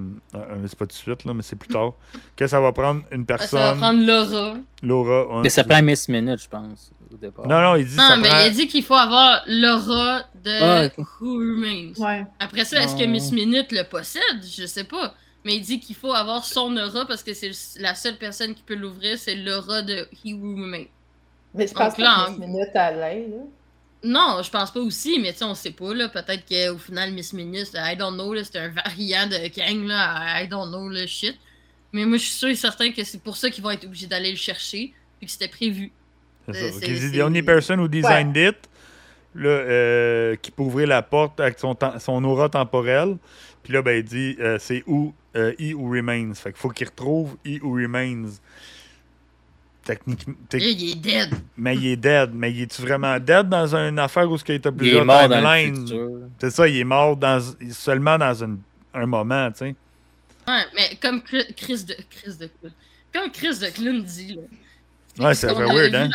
c'est 0.67 0.79
pas 0.79 0.85
tout 0.87 0.89
de 0.89 0.93
suite, 0.93 1.25
là, 1.25 1.33
mais 1.35 1.43
c'est 1.43 1.57
plus 1.57 1.69
tard. 1.73 1.93
Que 2.37 2.47
ça 2.47 2.61
va 2.61 2.73
prendre 2.73 3.03
une 3.11 3.25
Ah, 3.29 3.39
Ça 3.39 3.57
va 3.57 3.63
personne, 3.75 3.79
prendre 3.79 4.07
Laura. 4.07 4.55
Laura. 4.83 5.27
ouais, 5.37 5.43
Mais 5.45 5.49
ça 5.49 5.65
prend 5.65 5.83
Miss 5.83 6.09
Minute, 6.09 6.43
je 6.43 6.49
pense, 6.49 6.91
au 7.13 7.17
départ. 7.17 7.47
Non, 7.47 7.61
non, 7.61 7.77
il 7.77 7.87
dit 7.87 7.97
Non, 7.97 8.09
ça 8.09 8.17
mais 8.17 8.29
prend- 8.29 8.39
il 8.41 8.47
a 8.47 8.51
dit 8.51 8.67
qu'il 8.69 8.83
faut 8.83 8.95
avoir 8.95 9.43
l'aura 9.47 10.25
de 10.45 10.51
Ah. 10.63 10.89
Who 11.21 11.35
Remains. 11.37 11.93
Ouais. 11.99 12.27
Après 12.39 12.65
ça, 12.65 12.83
est-ce 12.83 12.95
que 12.97 13.05
Non. 13.05 13.11
Miss 13.11 13.31
Minute 13.33 13.73
le 13.73 13.83
possède? 13.85 14.23
Je 14.43 14.67
sais 14.67 14.85
pas. 14.85 15.15
Mais 15.45 15.57
il 15.57 15.61
dit 15.61 15.81
qu'il 15.81 15.97
faut 15.97 16.13
avoir 16.13 16.45
son 16.45 16.77
aura 16.77 17.05
parce 17.07 17.23
que 17.23 17.35
c'est 17.35 17.51
la 17.81 17.95
seule 17.95 18.17
personne 18.17 18.55
qui 18.55 18.63
peut 18.63 18.77
l'ouvrir, 18.77 19.19
c'est 19.19 19.35
l'aura 19.35 19.83
de 19.83 20.07
He 20.25 20.35
Who 20.35 20.55
Remains. 20.57 20.85
Mais 21.55 21.67
je 21.67 21.75
pense 21.75 21.91
Donc 21.97 21.99
là, 21.99 22.27
que 22.35 22.41
minute 22.41 22.75
à 22.75 22.91
l'aide. 22.93 23.31
là. 23.31 23.43
Non, 24.05 24.41
je 24.43 24.51
pense 24.51 24.71
pas 24.73 24.81
aussi, 24.81 25.19
mais 25.21 25.33
tu 25.33 25.39
sais, 25.39 25.45
on 25.45 25.55
sait 25.55 25.71
pas, 25.71 25.95
là. 25.95 26.09
Peut-être 26.09 26.45
qu'au 26.49 26.79
final, 26.79 27.13
Miss 27.13 27.33
Minute, 27.33 27.71
I 27.75 27.97
don't 27.97 28.15
know, 28.15 28.33
là, 28.35 28.43
c'est 28.43 28.59
un 28.59 28.69
variant 28.69 29.27
de 29.29 29.37
Kang, 29.49 29.85
là. 29.87 30.43
I 30.43 30.49
don't 30.49 30.69
know, 30.71 30.89
le 30.89 31.07
shit. 31.07 31.37
Mais 31.93 32.05
moi, 32.05 32.17
je 32.17 32.23
suis 32.25 32.33
sûr 32.35 32.49
et 32.49 32.55
certain 32.57 32.91
que 32.91 33.05
c'est 33.05 33.23
pour 33.23 33.37
ça 33.37 33.51
qu'ils 33.51 33.63
vont 33.63 33.71
être 33.71 33.85
obligés 33.85 34.07
d'aller 34.09 34.31
le 34.31 34.37
chercher, 34.37 34.93
puis 35.19 35.27
que 35.27 35.33
c'était 35.33 35.47
prévu. 35.49 35.93
C'est 36.51 37.11
The 37.13 37.21
only 37.23 37.43
person 37.43 37.79
who 37.79 37.89
designed 37.89 38.37
it, 38.37 38.57
là, 39.35 39.49
euh, 39.49 40.37
qui 40.37 40.51
peut 40.51 40.63
ouvrir 40.63 40.89
la 40.89 41.03
porte 41.03 41.39
avec 41.41 41.59
son, 41.59 41.77
son 42.01 42.25
aura 42.25 42.49
temporelle. 42.49 43.17
Puis 43.63 43.73
là, 43.73 43.83
ben, 43.83 43.99
il 43.99 44.05
dit 44.05 44.37
euh, 44.41 44.59
c'est 44.61 44.83
où 44.87 45.15
euh, 45.37 45.53
He 45.59 45.73
Who 45.75 45.91
Remains. 45.91 46.35
Fait 46.35 46.51
qu'il 46.53 46.61
faut 46.61 46.69
qu'il 46.71 46.89
retrouve 46.89 47.37
He 47.45 47.61
Who 47.63 47.75
Remains. 47.75 48.29
Techniquement. 49.85 50.35
Il 50.53 50.91
est 50.91 50.95
dead. 50.95 51.31
Mais 51.57 51.75
il 51.77 51.87
est 51.89 51.97
dead. 51.97 52.31
Mais 52.33 52.53
il 52.53 52.63
est-tu 52.63 52.83
vraiment 52.83 53.19
dead 53.19 53.49
dans 53.49 53.75
une 53.75 53.99
affaire 53.99 54.31
où 54.31 54.37
il 54.37 54.55
était 54.55 54.69
Il 54.69 54.73
est 54.73 54.77
plusieurs 54.77 55.05
mort 55.05 55.29
dans 55.29 55.37
le 55.41 55.43
timelines? 55.43 55.87
futur. 55.89 56.11
C'est 56.41 56.51
ça, 56.51 56.69
il 56.69 56.77
est 56.79 56.85
mort 56.85 57.17
dans, 57.17 57.41
seulement 57.73 58.17
dans 58.17 58.35
une- 58.45 58.59
un 58.95 59.07
moment, 59.07 59.51
tu 59.51 59.59
sais. 59.59 59.75
Ouais, 60.47 60.63
mais 60.75 60.97
comme 61.01 61.23
Chris 61.23 61.45
Chris 61.57 61.85
de 61.85 61.95
Chris 62.11 62.37
de 62.39 62.47
Clown. 62.61 62.73
Comme 63.13 63.31
Chris 63.33 63.59
de 63.61 63.67
Clown 63.75 64.03
dit, 64.03 64.35
là. 64.35 64.43
Ouais, 65.19 65.35
c'est 65.35 65.53
weird, 65.53 65.95
hein? 65.95 66.09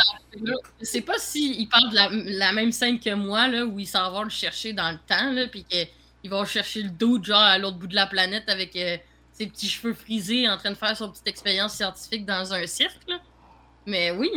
Je 0.80 0.86
sais 0.86 1.02
pas 1.02 1.18
s'il 1.18 1.68
parle 1.70 1.90
de 1.92 1.96
la, 1.96 2.10
la 2.12 2.54
même 2.54 2.72
scène 2.72 3.00
que 3.00 3.14
moi, 3.14 3.48
là, 3.48 3.66
où 3.66 3.80
il 3.80 3.88
s'en 3.88 4.12
va 4.12 4.24
le 4.24 4.30
chercher 4.30 4.74
dans 4.74 4.92
le 4.92 4.98
temps, 5.08 5.32
là, 5.32 5.48
puis 5.48 5.64
qu'il 5.64 6.30
va 6.30 6.46
chercher 6.46 6.84
le 6.84 6.90
doute, 6.90 7.26
genre, 7.26 7.42
à 7.42 7.58
l'autre 7.58 7.78
bout 7.78 7.88
de 7.88 7.96
la 7.96 8.08
planète 8.08 8.50
avec 8.50 8.76
euh, 8.76 8.98
ses 9.34 9.48
petits 9.48 9.70
cheveux 9.70 9.94
frisés 9.94 10.50
en 10.50 10.58
train 10.58 10.72
de 10.72 10.76
faire 10.76 10.96
son 10.98 11.10
petite 11.10 11.28
expérience 11.28 11.76
scientifique 11.76 12.26
dans 12.26 12.54
un 12.54 12.66
cirque, 12.66 13.02
là. 13.08 13.20
Mais 13.86 14.12
oui, 14.12 14.30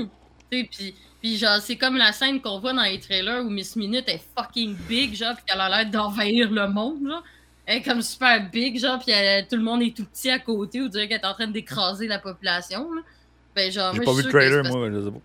tu 0.51 0.69
sais, 0.73 0.95
puis, 1.20 1.37
genre, 1.37 1.59
c'est 1.61 1.77
comme 1.77 1.97
la 1.97 2.12
scène 2.12 2.41
qu'on 2.41 2.61
voit 2.61 2.73
dans 2.73 2.82
les 2.82 3.01
trailers 3.01 3.45
où 3.45 3.51
Miss 3.51 3.77
Minute 3.77 4.09
est 4.09 4.23
fucking 4.37 4.74
big, 4.89 5.15
genre, 5.15 5.35
puis 5.35 5.45
qu'elle 5.47 5.61
a 5.61 5.69
l'air 5.69 5.91
d'envahir 5.91 6.51
le 6.51 6.69
monde, 6.69 7.07
genre. 7.07 7.23
Elle 7.66 7.78
est 7.78 7.82
comme 7.82 8.03
super 8.03 8.49
big, 8.51 8.78
genre, 8.78 8.99
puis 8.99 9.12
tout 9.49 9.57
le 9.57 9.62
monde 9.62 9.82
est 9.82 9.97
tout 9.97 10.05
petit 10.05 10.31
à 10.31 10.39
côté, 10.39 10.81
on 10.81 10.89
dirait 10.89 11.09
qu'elle 11.09 11.20
est 11.20 11.27
en 11.27 11.35
train 11.35 11.47
d'écraser 11.47 12.07
la 12.07 12.19
population, 12.19 12.93
là. 12.93 13.03
Ben, 13.55 13.70
genre, 13.72 13.94
J'ai 13.94 14.01
pas 14.01 14.12
vu 14.12 14.22
le 14.22 14.28
trailer, 14.31 14.64
moi, 14.64 14.89
je 14.90 15.05
sais 15.05 15.10
pas. 15.10 15.18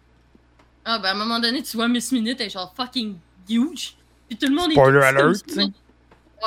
ah, 0.85 0.99
ben 0.99 1.09
à 1.09 1.11
un 1.11 1.15
moment 1.15 1.39
donné, 1.39 1.61
tu 1.61 1.77
vois 1.77 1.87
Miss 1.87 2.11
Minute, 2.11 2.37
elle 2.39 2.47
est 2.47 2.49
genre 2.49 2.73
fucking 2.75 3.15
huge. 3.49 3.95
Puis 4.27 4.37
tout 4.37 4.47
le 4.47 4.55
monde 4.55 4.71
Spoiler 4.71 4.97
est. 4.99 5.11
tout 5.11 5.31
petit 5.43 5.59
alert, 5.59 5.71
comme. 5.71 5.71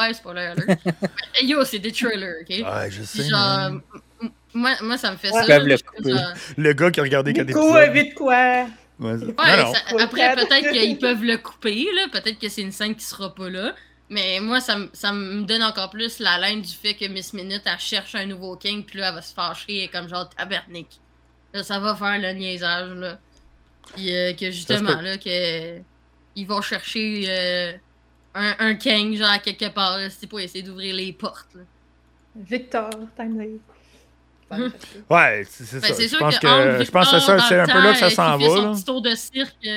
Ouais, 0.00 0.14
spoiler 0.14 0.40
alert. 0.40 0.78
Mais 1.34 1.46
yo, 1.46 1.64
c'est 1.64 1.78
des 1.78 1.92
trailers, 1.92 2.34
ok? 2.42 2.48
Ouais, 2.50 2.90
je 2.90 3.02
sais. 3.04 3.20
Puis 3.20 3.28
genre, 3.30 3.70
moi, 4.54 4.72
moi, 4.82 4.98
ça 4.98 5.12
me 5.12 5.16
fait 5.16 5.30
Ouais. 5.32 5.44
ça. 5.46 5.58
Le 5.60 5.76
genre- 6.16 6.32
Le 6.56 6.72
gars 6.72 6.90
qui 6.90 7.00
a 7.00 7.02
regardé 7.04 7.32
quatre 7.32 7.46
Nico, 7.46 7.76
épisodes. 7.76 7.92
vite 7.94 8.14
quoi? 8.14 8.34
Ouais, 8.34 8.66
Ouais, 9.12 9.16
non, 9.16 9.26
non. 9.36 9.74
ça- 9.74 9.80
Faut 9.90 9.98
le 9.98 10.02
après, 10.04 10.34
peut-être 10.34 10.72
qu'ils 10.72 10.98
peuvent 10.98 11.22
le 11.22 11.38
couper, 11.38 11.86
là. 11.94 12.06
Peut-être 12.10 12.40
que 12.40 12.48
c'est 12.48 12.62
une 12.62 12.72
scène 12.72 12.96
qui 12.96 13.04
sera 13.04 13.32
pas 13.32 13.48
là. 13.48 13.74
Mais 14.10 14.40
moi, 14.40 14.60
ça, 14.60 14.76
me- 14.76 14.88
ça 14.92 15.12
me 15.12 15.42
donne 15.42 15.62
encore 15.62 15.90
plus 15.90 16.18
la 16.18 16.38
laine 16.38 16.62
du 16.62 16.72
fait 16.74 16.94
que 16.94 17.06
Miss 17.06 17.32
Minute, 17.34 17.62
elle 17.66 17.78
cherche 17.78 18.14
un 18.16 18.26
nouveau 18.26 18.56
king, 18.56 18.82
puis 18.84 18.98
là, 18.98 19.10
elle 19.10 19.14
va 19.14 19.22
se 19.22 19.32
fâcher, 19.34 19.84
est 19.84 19.88
comme 19.88 20.08
genre 20.08 20.28
tabernique. 20.30 20.98
Ça 21.62 21.78
va 21.78 21.94
faire 21.94 22.18
le 22.18 22.32
niaisage, 22.32 22.90
là. 22.94 23.18
Puis 23.94 24.14
euh, 24.14 24.32
que 24.34 24.50
justement, 24.50 25.00
là, 25.00 25.16
que 25.16 25.78
ils 26.36 26.46
vont 26.46 26.60
chercher 26.60 27.24
euh, 27.28 27.72
un, 28.34 28.54
un 28.58 28.74
king, 28.74 29.16
genre, 29.16 29.40
quelque 29.42 29.68
part, 29.68 29.98
là, 29.98 30.08
c'est 30.10 30.26
pour 30.26 30.40
essayer 30.40 30.62
d'ouvrir 30.62 30.94
les 30.94 31.12
portes, 31.12 31.48
là. 31.54 31.62
Victor, 32.36 32.90
Timely. 33.16 33.60
Ouais, 34.50 35.44
c'est 35.48 35.80
Ben, 35.80 35.92
ça. 35.92 36.02
Je 36.06 36.16
pense 36.16 36.38
que, 36.38 36.84
je 36.84 36.90
pense 36.90 37.10
que 37.10 37.18
c'est 37.20 37.60
un 37.60 37.66
peu 37.66 37.82
là 37.82 37.92
que 37.92 37.98
ça 37.98 38.10
s'en 38.10 38.34
euh, 38.34 38.38
fait 38.38 38.48
va. 38.48 38.56
son 38.56 38.62
Là. 38.62 38.72
petit 38.72 38.84
tour 38.84 39.02
de 39.02 39.14
cirque. 39.14 39.68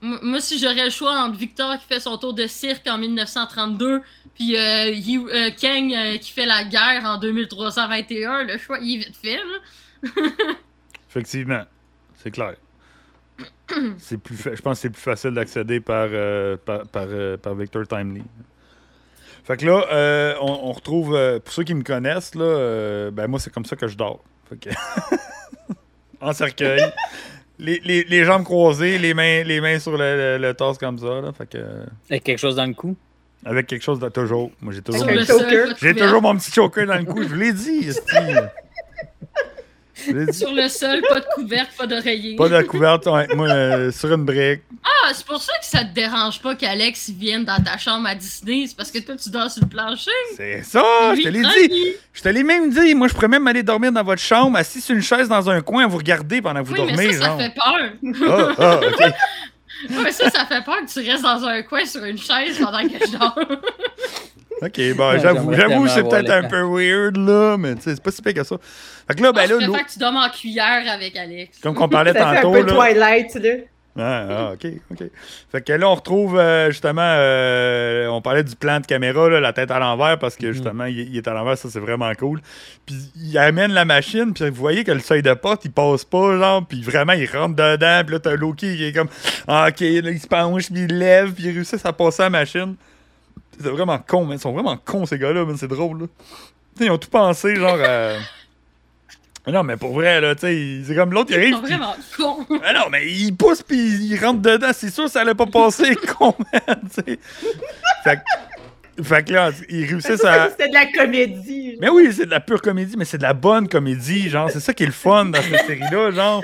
Moi, 0.00 0.40
si 0.40 0.58
j'aurais 0.58 0.84
le 0.84 0.90
choix 0.90 1.18
entre 1.18 1.36
Victor 1.36 1.76
qui 1.78 1.84
fait 1.86 1.98
son 1.98 2.16
tour 2.18 2.32
de 2.32 2.46
cirque 2.46 2.86
en 2.86 2.98
1932, 2.98 4.00
puis 4.34 4.56
euh, 4.56 4.92
euh, 4.94 5.50
Kang 5.60 5.92
euh, 5.92 6.18
qui 6.18 6.30
fait 6.30 6.46
la 6.46 6.62
guerre 6.62 7.02
en 7.04 7.18
2321, 7.18 8.44
le 8.44 8.58
choix 8.58 8.78
il 8.80 8.94
est 9.00 9.06
vite 9.06 9.16
fait. 9.16 9.40
Effectivement, 11.10 11.64
c'est 12.14 12.30
clair. 12.30 12.54
c'est 13.98 14.18
plus 14.18 14.36
fa- 14.36 14.54
Je 14.54 14.62
pense 14.62 14.78
que 14.78 14.82
c'est 14.82 14.90
plus 14.90 15.02
facile 15.02 15.32
d'accéder 15.32 15.80
par, 15.80 16.06
euh, 16.12 16.56
par, 16.56 16.86
par, 16.86 17.54
Victor 17.56 17.86
Timely. 17.88 18.22
Fait 19.42 19.56
que 19.56 19.66
là, 19.66 20.36
on, 20.40 20.72
retrouve, 20.72 21.18
pour 21.44 21.52
ceux 21.52 21.64
qui 21.64 21.74
me 21.74 21.82
connaissent, 21.82 22.34
là, 22.36 23.10
ben 23.10 23.26
moi, 23.26 23.40
c'est 23.40 23.52
comme 23.52 23.64
ça 23.64 23.74
que 23.74 23.88
je 23.88 23.96
dors. 23.96 24.22
En 26.20 26.32
cercueil. 26.32 26.82
Les, 27.58 27.80
les, 27.84 28.04
les 28.04 28.24
jambes 28.24 28.44
croisées, 28.44 28.98
les 28.98 29.14
mains, 29.14 29.42
les 29.42 29.60
mains 29.60 29.78
sur 29.80 29.92
le, 29.92 29.98
le, 29.98 30.38
le 30.38 30.54
torse 30.54 30.78
comme 30.78 30.96
ça. 30.98 31.20
Là, 31.20 31.32
fait 31.36 31.48
que, 31.48 31.58
Avec 32.08 32.22
quelque 32.24 32.38
chose 32.38 32.54
dans 32.56 32.66
le 32.66 32.74
cou? 32.74 32.96
avec 33.44 33.66
quelque 33.68 33.82
chose 33.82 34.00
de 34.00 34.08
toujours. 34.08 34.50
Moi, 34.60 34.72
j'ai 34.72 34.82
toujours, 34.82 35.08
j'ai 35.08 35.24
couvert. 35.26 35.94
toujours 35.96 36.22
mon 36.22 36.36
petit 36.36 36.50
choker 36.50 36.86
dans 36.86 36.96
le 36.98 37.04
cou. 37.04 37.22
Je 37.22 37.28
vous 37.28 37.34
l'ai 37.34 37.52
dit, 37.52 37.86
esti. 37.88 38.02
Je 38.14 38.20
l'ai 38.20 38.32
dit. 38.34 38.38
Sur 40.32 40.52
le 40.52 40.68
sol, 40.68 41.00
pas 41.08 41.20
de 41.20 41.26
couvercle, 41.34 41.72
pas 41.76 41.86
d'oreiller. 41.86 42.36
Pas 42.36 42.48
de 42.48 42.62
couverte, 42.62 43.06
ouais, 43.06 43.26
moi, 43.34 43.48
euh, 43.48 43.90
sur 43.90 44.12
une 44.12 44.24
brique. 44.24 44.62
Ah, 44.84 45.10
c'est 45.12 45.26
pour 45.26 45.42
ça 45.42 45.52
que 45.58 45.66
ça 45.66 45.84
te 45.84 45.92
dérange 45.94 46.40
pas 46.40 46.54
qu'Alex 46.54 47.10
vienne 47.10 47.44
dans 47.44 47.62
ta 47.62 47.76
chambre 47.78 48.06
à 48.08 48.14
Disney. 48.14 48.64
C'est 48.68 48.76
parce 48.76 48.90
que 48.90 48.98
toi, 49.00 49.16
tu 49.16 49.30
dors 49.30 49.50
sur 49.50 49.62
le 49.64 49.68
plancher. 49.68 50.10
C'est 50.36 50.62
ça, 50.62 50.82
je 51.16 51.22
te 51.22 51.28
l'ai 51.28 51.42
dit. 51.42 51.92
Je 52.12 52.22
te 52.22 52.28
l'ai 52.28 52.42
même 52.44 52.70
dit. 52.70 52.94
Moi, 52.94 53.08
je 53.08 53.14
pourrais 53.14 53.28
même 53.28 53.46
aller 53.46 53.62
dormir 53.62 53.92
dans 53.92 54.04
votre 54.04 54.22
chambre, 54.22 54.56
assis 54.56 54.80
sur 54.80 54.94
une 54.94 55.02
chaise 55.02 55.28
dans 55.28 55.50
un 55.50 55.60
coin, 55.60 55.84
à 55.84 55.86
vous 55.88 55.98
regarder 55.98 56.40
pendant 56.40 56.62
que 56.62 56.66
vous 56.68 56.74
Oui, 56.74 56.78
dormez. 56.86 57.08
mais 57.08 57.12
ça, 57.14 57.24
ça 57.24 57.36
fait 57.36 57.54
peur. 57.54 58.54
Ah, 58.58 58.80
ah. 59.00 59.10
Ouais, 60.02 60.10
ça, 60.10 60.28
ça 60.28 60.44
fait 60.44 60.64
peur 60.64 60.78
que 60.84 60.92
tu 60.92 61.08
restes 61.08 61.22
dans 61.22 61.44
un 61.44 61.62
coin 61.62 61.84
sur 61.84 62.02
une 62.04 62.18
chaise 62.18 62.58
pendant 62.60 62.80
que 62.82 62.94
je 63.06 63.16
dors. 63.16 63.38
Ok, 64.60 64.80
bon, 64.96 65.10
Ouais, 65.10 65.20
j'avoue, 65.20 65.52
j'avoue, 65.52 65.86
c'est 65.88 66.02
peut-être 66.08 66.30
un 66.30 66.42
peu 66.44 66.62
weird, 66.62 67.16
là, 67.16 67.56
mais 67.58 67.74
tu 67.76 67.82
sais, 67.82 67.94
c'est 67.94 68.02
pas 68.02 68.10
si 68.10 68.22
pire 68.22 68.34
que 68.34 68.44
ça. 68.44 68.56
Fait 69.06 69.14
que 69.14 69.22
là, 69.22 69.32
ben 69.32 69.48
là, 69.48 69.56
je 69.60 69.66
préfère 69.68 69.86
que 69.86 69.92
tu 69.92 69.98
dormes 69.98 70.16
en 70.16 70.28
cuillère 70.30 70.82
avec 70.92 71.16
Alex. 71.16 71.58
comme 71.60 71.74
qu'on 71.74 71.88
parlait 71.88 72.12
Ça 72.18 72.18
fait 72.32 72.38
un 72.38 72.42
tantôt, 72.42 72.52
peu 72.52 72.62
là. 72.66 72.74
Twilight, 72.74 73.34
là. 73.36 73.50
Ah, 74.00 74.26
ah, 74.30 74.52
ok, 74.52 74.66
ok. 74.92 75.08
Fait 75.50 75.60
que 75.60 75.72
là, 75.72 75.88
on 75.88 75.94
retrouve 75.96 76.38
euh, 76.38 76.70
justement, 76.70 77.02
euh, 77.02 78.06
on 78.08 78.20
parlait 78.22 78.44
du 78.44 78.54
plan 78.54 78.78
de 78.78 78.86
caméra, 78.86 79.28
là, 79.28 79.40
la 79.40 79.52
tête 79.52 79.72
à 79.72 79.80
l'envers, 79.80 80.18
parce 80.20 80.36
que 80.36 80.46
Mhm. 80.46 80.52
justement, 80.52 80.84
il, 80.84 81.00
il 81.00 81.16
est 81.16 81.26
à 81.26 81.32
l'envers, 81.34 81.58
ça 81.58 81.68
c'est 81.68 81.80
vraiment 81.80 82.12
cool. 82.14 82.40
Puis 82.86 82.94
il 83.16 83.36
amène 83.38 83.72
la 83.72 83.84
machine, 83.84 84.32
puis 84.34 84.48
vous 84.50 84.54
voyez 84.54 84.84
que 84.84 84.92
le 84.92 85.00
seuil 85.00 85.22
de 85.22 85.34
porte, 85.34 85.64
il 85.64 85.72
passe 85.72 86.04
pas, 86.04 86.36
genre, 86.38 86.64
puis 86.64 86.80
vraiment, 86.82 87.14
il 87.14 87.26
rentre 87.28 87.56
dedans, 87.56 88.02
puis 88.04 88.12
là, 88.14 88.20
t'as 88.20 88.36
Loki 88.36 88.76
qui 88.76 88.84
est 88.84 88.92
comme, 88.92 89.08
ah, 89.48 89.66
ok, 89.68 89.80
là, 89.80 90.10
il 90.12 90.20
se 90.20 90.28
penche, 90.28 90.66
puis 90.70 90.82
il 90.82 90.96
lève, 90.98 91.32
puis 91.32 91.44
il 91.46 91.54
réussit 91.54 91.84
à 91.84 91.92
passer 91.92 92.22
à 92.22 92.26
la 92.26 92.30
machine. 92.30 92.76
C'est 93.60 93.68
vraiment 93.70 93.98
con, 93.98 94.24
man. 94.24 94.36
Ils 94.36 94.40
sont 94.40 94.52
vraiment 94.52 94.76
cons, 94.76 95.06
ces 95.06 95.18
gars-là, 95.18 95.44
man. 95.44 95.56
C'est 95.56 95.68
drôle, 95.68 96.00
là. 96.02 96.06
Ils 96.80 96.90
ont 96.90 96.98
tout 96.98 97.10
pensé, 97.10 97.56
genre, 97.56 97.78
à... 97.84 98.12
Non, 99.50 99.62
mais 99.62 99.76
pour 99.78 99.94
vrai, 99.94 100.20
là, 100.20 100.34
tu 100.34 100.42
sais, 100.42 100.80
c'est 100.86 100.94
comme 100.94 101.12
l'autre, 101.12 101.30
il 101.30 101.36
Ils 101.36 101.40
arrive. 101.40 101.54
sont 101.54 101.62
puis- 101.62 101.72
vraiment 101.72 101.96
cons. 102.18 102.46
ah 102.64 102.72
non, 102.74 102.82
mais 102.90 103.10
il 103.10 103.32
pousse 103.34 103.62
puis 103.62 103.78
il 103.78 104.16
rentre 104.22 104.40
dedans. 104.42 104.70
C'est 104.74 104.90
sûr 104.90 105.08
ça 105.08 105.22
allait 105.22 105.34
pas 105.34 105.46
passer, 105.46 105.94
con, 106.18 106.34
man. 106.52 106.76
Fait, 106.92 107.16
que- 108.16 109.02
fait 109.02 109.22
que 109.26 109.32
là, 109.32 109.50
ils 109.70 109.86
réussissent 109.86 110.20
ça 110.20 110.42
à. 110.44 110.50
c'était 110.50 110.68
de 110.68 110.74
la 110.74 110.86
comédie. 110.92 111.78
Mais 111.80 111.88
oui, 111.88 112.10
c'est 112.12 112.26
de 112.26 112.30
la 112.30 112.40
pure 112.40 112.60
comédie, 112.60 112.94
mais 112.98 113.06
c'est 113.06 113.16
de 113.18 113.22
la 113.22 113.32
bonne 113.32 113.68
comédie, 113.68 114.28
genre. 114.28 114.50
C'est 114.50 114.60
ça 114.60 114.74
qui 114.74 114.82
est 114.82 114.86
le 114.86 114.92
fun 114.92 115.24
dans 115.26 115.40
cette 115.40 115.66
série-là, 115.66 116.10
genre. 116.10 116.42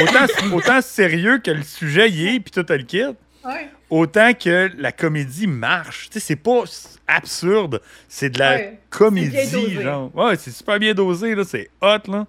Autant, 0.00 0.54
autant 0.56 0.80
sérieux 0.80 1.38
que 1.38 1.50
le 1.50 1.62
sujet 1.62 2.08
y 2.08 2.28
est, 2.36 2.40
puis 2.40 2.52
tout 2.52 2.64
le 2.68 2.82
kit, 2.84 3.02
Ouais. 3.44 3.68
Autant 3.90 4.32
que 4.34 4.70
la 4.76 4.92
comédie 4.92 5.46
marche. 5.46 6.08
Tu 6.10 6.18
sais, 6.18 6.26
c'est 6.26 6.36
pas 6.36 6.62
absurde, 7.06 7.80
c'est 8.08 8.30
de 8.30 8.38
la 8.38 8.50
Ouais. 8.56 8.78
comédie, 8.90 9.80
genre. 9.82 10.10
Ouais, 10.16 10.36
c'est 10.36 10.50
super 10.50 10.78
bien 10.78 10.94
dosé, 10.94 11.34
là. 11.34 11.44
C'est 11.44 11.70
hot, 11.82 12.10
là. 12.10 12.26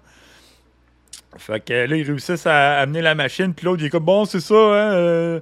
Fait 1.38 1.62
que 1.64 1.72
là, 1.72 1.96
ils 1.96 2.02
réussissent 2.06 2.46
à 2.46 2.78
amener 2.80 3.02
la 3.02 3.14
machine, 3.14 3.52
puis 3.52 3.66
l'autre, 3.66 3.82
il 3.82 3.86
est 3.86 3.90
comme, 3.90 4.04
bon, 4.04 4.24
c'est 4.24 4.40
ça, 4.40 4.54
hein, 4.54 4.92
euh, 4.94 5.40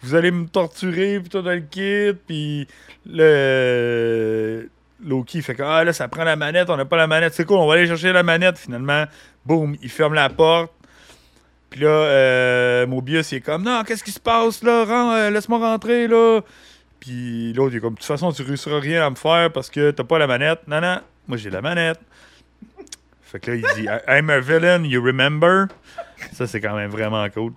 vous 0.00 0.14
allez 0.14 0.30
me 0.30 0.46
torturer, 0.46 1.20
puis 1.20 1.28
tout 1.28 1.42
dans 1.42 1.50
le 1.50 1.60
kit, 1.60 2.16
puis 2.26 2.66
le... 3.06 4.68
Loki 5.04 5.42
fait 5.42 5.54
que, 5.54 5.62
ah, 5.62 5.84
là, 5.84 5.92
ça 5.92 6.08
prend 6.08 6.24
la 6.24 6.34
manette, 6.34 6.70
on 6.70 6.76
n'a 6.76 6.84
pas 6.84 6.96
la 6.96 7.06
manette, 7.06 7.32
c'est 7.34 7.44
cool, 7.44 7.58
on 7.58 7.68
va 7.68 7.74
aller 7.74 7.86
chercher 7.86 8.12
la 8.12 8.22
manette, 8.24 8.58
finalement. 8.58 9.04
Boum, 9.46 9.76
il 9.80 9.88
ferme 9.90 10.14
la 10.14 10.28
porte. 10.28 10.72
Puis 11.70 11.80
là, 11.80 11.88
euh, 11.88 12.86
Mobius, 12.86 13.32
il 13.32 13.36
est 13.36 13.40
comme, 13.40 13.62
non, 13.62 13.82
qu'est-ce 13.84 14.02
qui 14.02 14.10
se 14.12 14.20
passe, 14.20 14.62
là, 14.62 14.84
euh, 14.88 15.30
laisse-moi 15.30 15.58
rentrer, 15.58 16.08
là. 16.08 16.40
Puis 17.00 17.52
l'autre, 17.52 17.74
il 17.74 17.76
est 17.76 17.80
comme, 17.80 17.94
de 17.94 17.98
toute 17.98 18.06
façon, 18.06 18.32
tu 18.32 18.42
réussiras 18.42 18.80
rien 18.80 19.06
à 19.06 19.10
me 19.10 19.14
faire 19.16 19.52
parce 19.52 19.68
que 19.70 19.90
t'as 19.90 20.04
pas 20.04 20.18
la 20.18 20.26
manette. 20.26 20.60
Non, 20.66 20.80
non, 20.80 20.98
moi, 21.26 21.36
j'ai 21.36 21.50
la 21.50 21.60
manette. 21.60 22.00
Fait 23.22 23.38
que 23.40 23.50
là, 23.50 23.56
il 23.58 23.64
dit 23.82 23.86
I'm 24.08 24.30
a 24.30 24.40
villain, 24.40 24.82
you 24.84 25.02
remember? 25.02 25.66
Ça, 26.32 26.46
c'est 26.46 26.60
quand 26.60 26.74
même 26.74 26.90
vraiment 26.90 27.28
cool. 27.28 27.52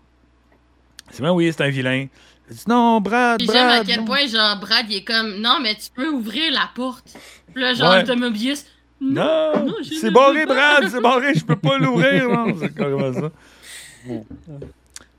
C'est 1.10 1.22
bien, 1.22 1.32
oui, 1.32 1.52
c'est 1.56 1.64
un 1.64 1.70
vilain. 1.70 2.08
Il 2.50 2.56
dit 2.58 2.64
non, 2.68 3.00
Brad, 3.00 3.38
Puis 3.40 3.48
j'aime 3.52 3.68
Brad. 3.68 3.82
à 3.82 3.86
quel 3.86 4.00
non. 4.00 4.06
point, 4.06 4.28
genre, 4.28 4.60
Brad, 4.60 4.86
il 4.90 4.98
est 4.98 5.04
comme, 5.06 5.36
non, 5.40 5.60
mais 5.62 5.76
tu 5.76 5.90
peux 5.96 6.10
ouvrir 6.10 6.52
la 6.52 6.70
porte. 6.76 7.06
Puis 7.54 7.64
là, 7.64 7.74
genre, 7.74 7.92
Ouais. 7.94 8.04
de 8.04 8.14
Mobius, 8.14 8.66
non. 9.00 9.66
Non, 9.66 9.74
c'est 10.00 10.12
barré. 10.12 10.46
Brad, 10.46 10.88
c'est 10.90 11.02
barré, 11.02 11.34
je 11.34 11.46
peux 11.46 11.56
pas 11.56 11.78
l'ouvrir. 11.78 12.30
non, 12.30 12.54
C'est 12.60 12.76
carrément 12.76 13.14
ça. 13.14 13.32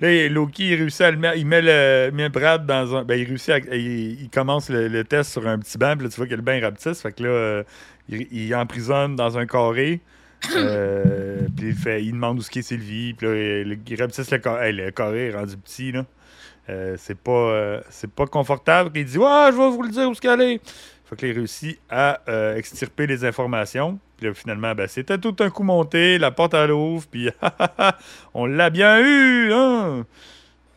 Là, 0.00 0.28
Loki, 0.28 0.70
il 0.70 0.74
réussit 0.74 1.02
à 1.02 1.10
le 1.12 1.16
mettre, 1.16 1.36
il 1.36 1.46
met, 1.46 1.62
le, 1.62 2.08
il 2.10 2.14
met 2.16 2.28
Brad 2.28 2.66
dans 2.66 2.96
un. 2.96 3.04
Ben, 3.04 3.18
il 3.18 3.26
réussit 3.26 3.50
à. 3.50 3.58
Il, 3.58 4.22
il 4.22 4.30
commence 4.30 4.68
le, 4.68 4.88
le 4.88 5.04
test 5.04 5.30
sur 5.30 5.46
un 5.46 5.58
petit 5.58 5.78
banc, 5.78 5.94
puis 5.96 6.04
là, 6.06 6.10
tu 6.10 6.16
vois 6.16 6.26
qu'il 6.26 6.38
est 6.38 6.42
bien 6.42 6.60
rapetisse. 6.60 7.00
Fait 7.00 7.12
que 7.12 7.22
là, 7.22 7.28
euh, 7.28 7.62
il, 8.08 8.26
il 8.32 8.54
emprisonne 8.54 9.14
dans 9.14 9.38
un 9.38 9.46
carré. 9.46 10.00
euh, 10.56 11.46
puis 11.56 11.68
il, 11.68 11.74
fait, 11.74 12.02
il 12.02 12.12
demande 12.12 12.38
où 12.38 12.42
est 12.42 12.62
Sylvie. 12.62 13.14
Puis 13.14 13.26
là, 13.26 13.34
il, 13.34 13.78
il 13.88 14.00
rapetisse 14.00 14.30
le 14.30 14.38
carré. 14.38 14.68
Hey, 14.68 14.72
le 14.72 14.90
carré 14.90 15.28
est 15.28 15.34
rendu 15.36 15.56
petit, 15.56 15.92
là. 15.92 16.04
Euh, 16.68 16.94
c'est 16.96 17.18
pas, 17.18 17.30
euh, 17.32 17.80
c'est 17.90 18.10
pas 18.10 18.26
confortable. 18.26 18.90
Il 18.94 19.04
dit 19.04 19.18
Ouais, 19.18 19.48
je 19.52 19.56
vais 19.56 19.70
vous 19.70 19.82
le 19.82 19.90
dire 19.90 20.08
où 20.08 20.12
est-ce 20.12 20.20
qu'elle 20.20 20.40
est. 20.40 20.60
Fait 21.12 21.16
que 21.16 21.26
il 21.26 21.32
réussit 21.36 21.78
à 21.90 22.20
euh, 22.30 22.56
extirper 22.56 23.06
les 23.06 23.26
informations. 23.26 23.98
Puis 24.16 24.28
là, 24.28 24.32
finalement, 24.32 24.74
ben, 24.74 24.88
c'était 24.88 25.18
tout 25.18 25.36
un 25.40 25.50
coup 25.50 25.62
monté. 25.62 26.16
La 26.16 26.30
porte, 26.30 26.54
elle 26.54 26.72
ouvre. 26.72 27.06
Puis 27.06 27.28
on 28.34 28.46
l'a 28.46 28.70
bien 28.70 28.98
eu. 28.98 29.52
Hein? 29.52 30.06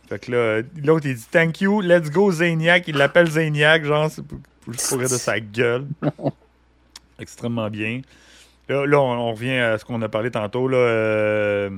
Fait 0.10 0.20
que 0.20 0.32
là, 0.34 0.62
l'autre, 0.84 1.06
il 1.06 1.16
dit 1.16 1.26
Thank 1.32 1.62
you, 1.62 1.80
let's 1.80 2.12
go, 2.12 2.34
Zaniac. 2.34 2.86
Il 2.90 2.98
l'appelle 2.98 3.28
Zaniac, 3.32 3.86
genre, 3.86 4.12
c'est 4.12 4.28
pour, 4.28 4.40
pour 4.66 4.98
de 4.98 5.07
sa 5.07 5.40
gueule. 5.40 5.86
Extrêmement 7.20 7.70
bien. 7.70 8.02
Là, 8.68 8.86
là, 8.86 8.99
on, 8.99 9.14
on 9.14 9.32
revient 9.32 9.57
à 9.57 9.78
ce 9.78 9.86
qu'on 9.86 10.02
a 10.02 10.10
parlé 10.10 10.32
tantôt. 10.32 10.68
Là, 10.68 10.76
euh, 10.76 11.70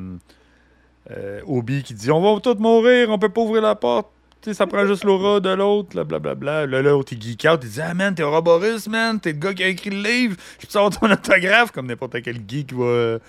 euh, 1.11 1.41
Obi 1.45 1.83
qui 1.83 1.93
dit 1.93 2.09
On 2.09 2.21
va 2.21 2.41
tous 2.41 2.59
mourir, 2.59 3.11
on 3.11 3.19
peut 3.19 3.29
pas 3.29 3.41
ouvrir 3.41 3.61
la 3.61 3.75
porte. 3.75 4.07
Tu 4.41 4.51
sais, 4.51 4.53
ça 4.53 4.67
prend 4.67 4.85
juste 4.85 5.03
l'aura 5.03 5.39
de 5.39 5.49
l'autre, 5.49 5.95
là, 5.97 6.03
blablabla. 6.03 6.67
Là, 6.67 6.81
l'autre, 6.81 7.11
il 7.13 7.21
geek 7.21 7.45
out, 7.51 7.59
il 7.63 7.69
dit 7.69 7.81
Ah, 7.81 7.93
man, 7.93 8.13
t'es 8.13 8.23
Ouroboros, 8.23 8.87
man, 8.89 9.19
t'es 9.19 9.31
le 9.33 9.39
gars 9.39 9.53
qui 9.53 9.63
a 9.63 9.67
écrit 9.67 9.89
le 9.89 10.01
livre, 10.01 10.35
je 10.59 10.67
peux 10.67 10.71
savoir 10.71 10.91
ton 10.91 11.11
autographe, 11.11 11.71
comme 11.71 11.87
n'importe 11.87 12.21
quel 12.23 12.35
geek 12.47 12.67
qui 12.67 12.75
va. 12.75 12.83
euh, 12.85 13.19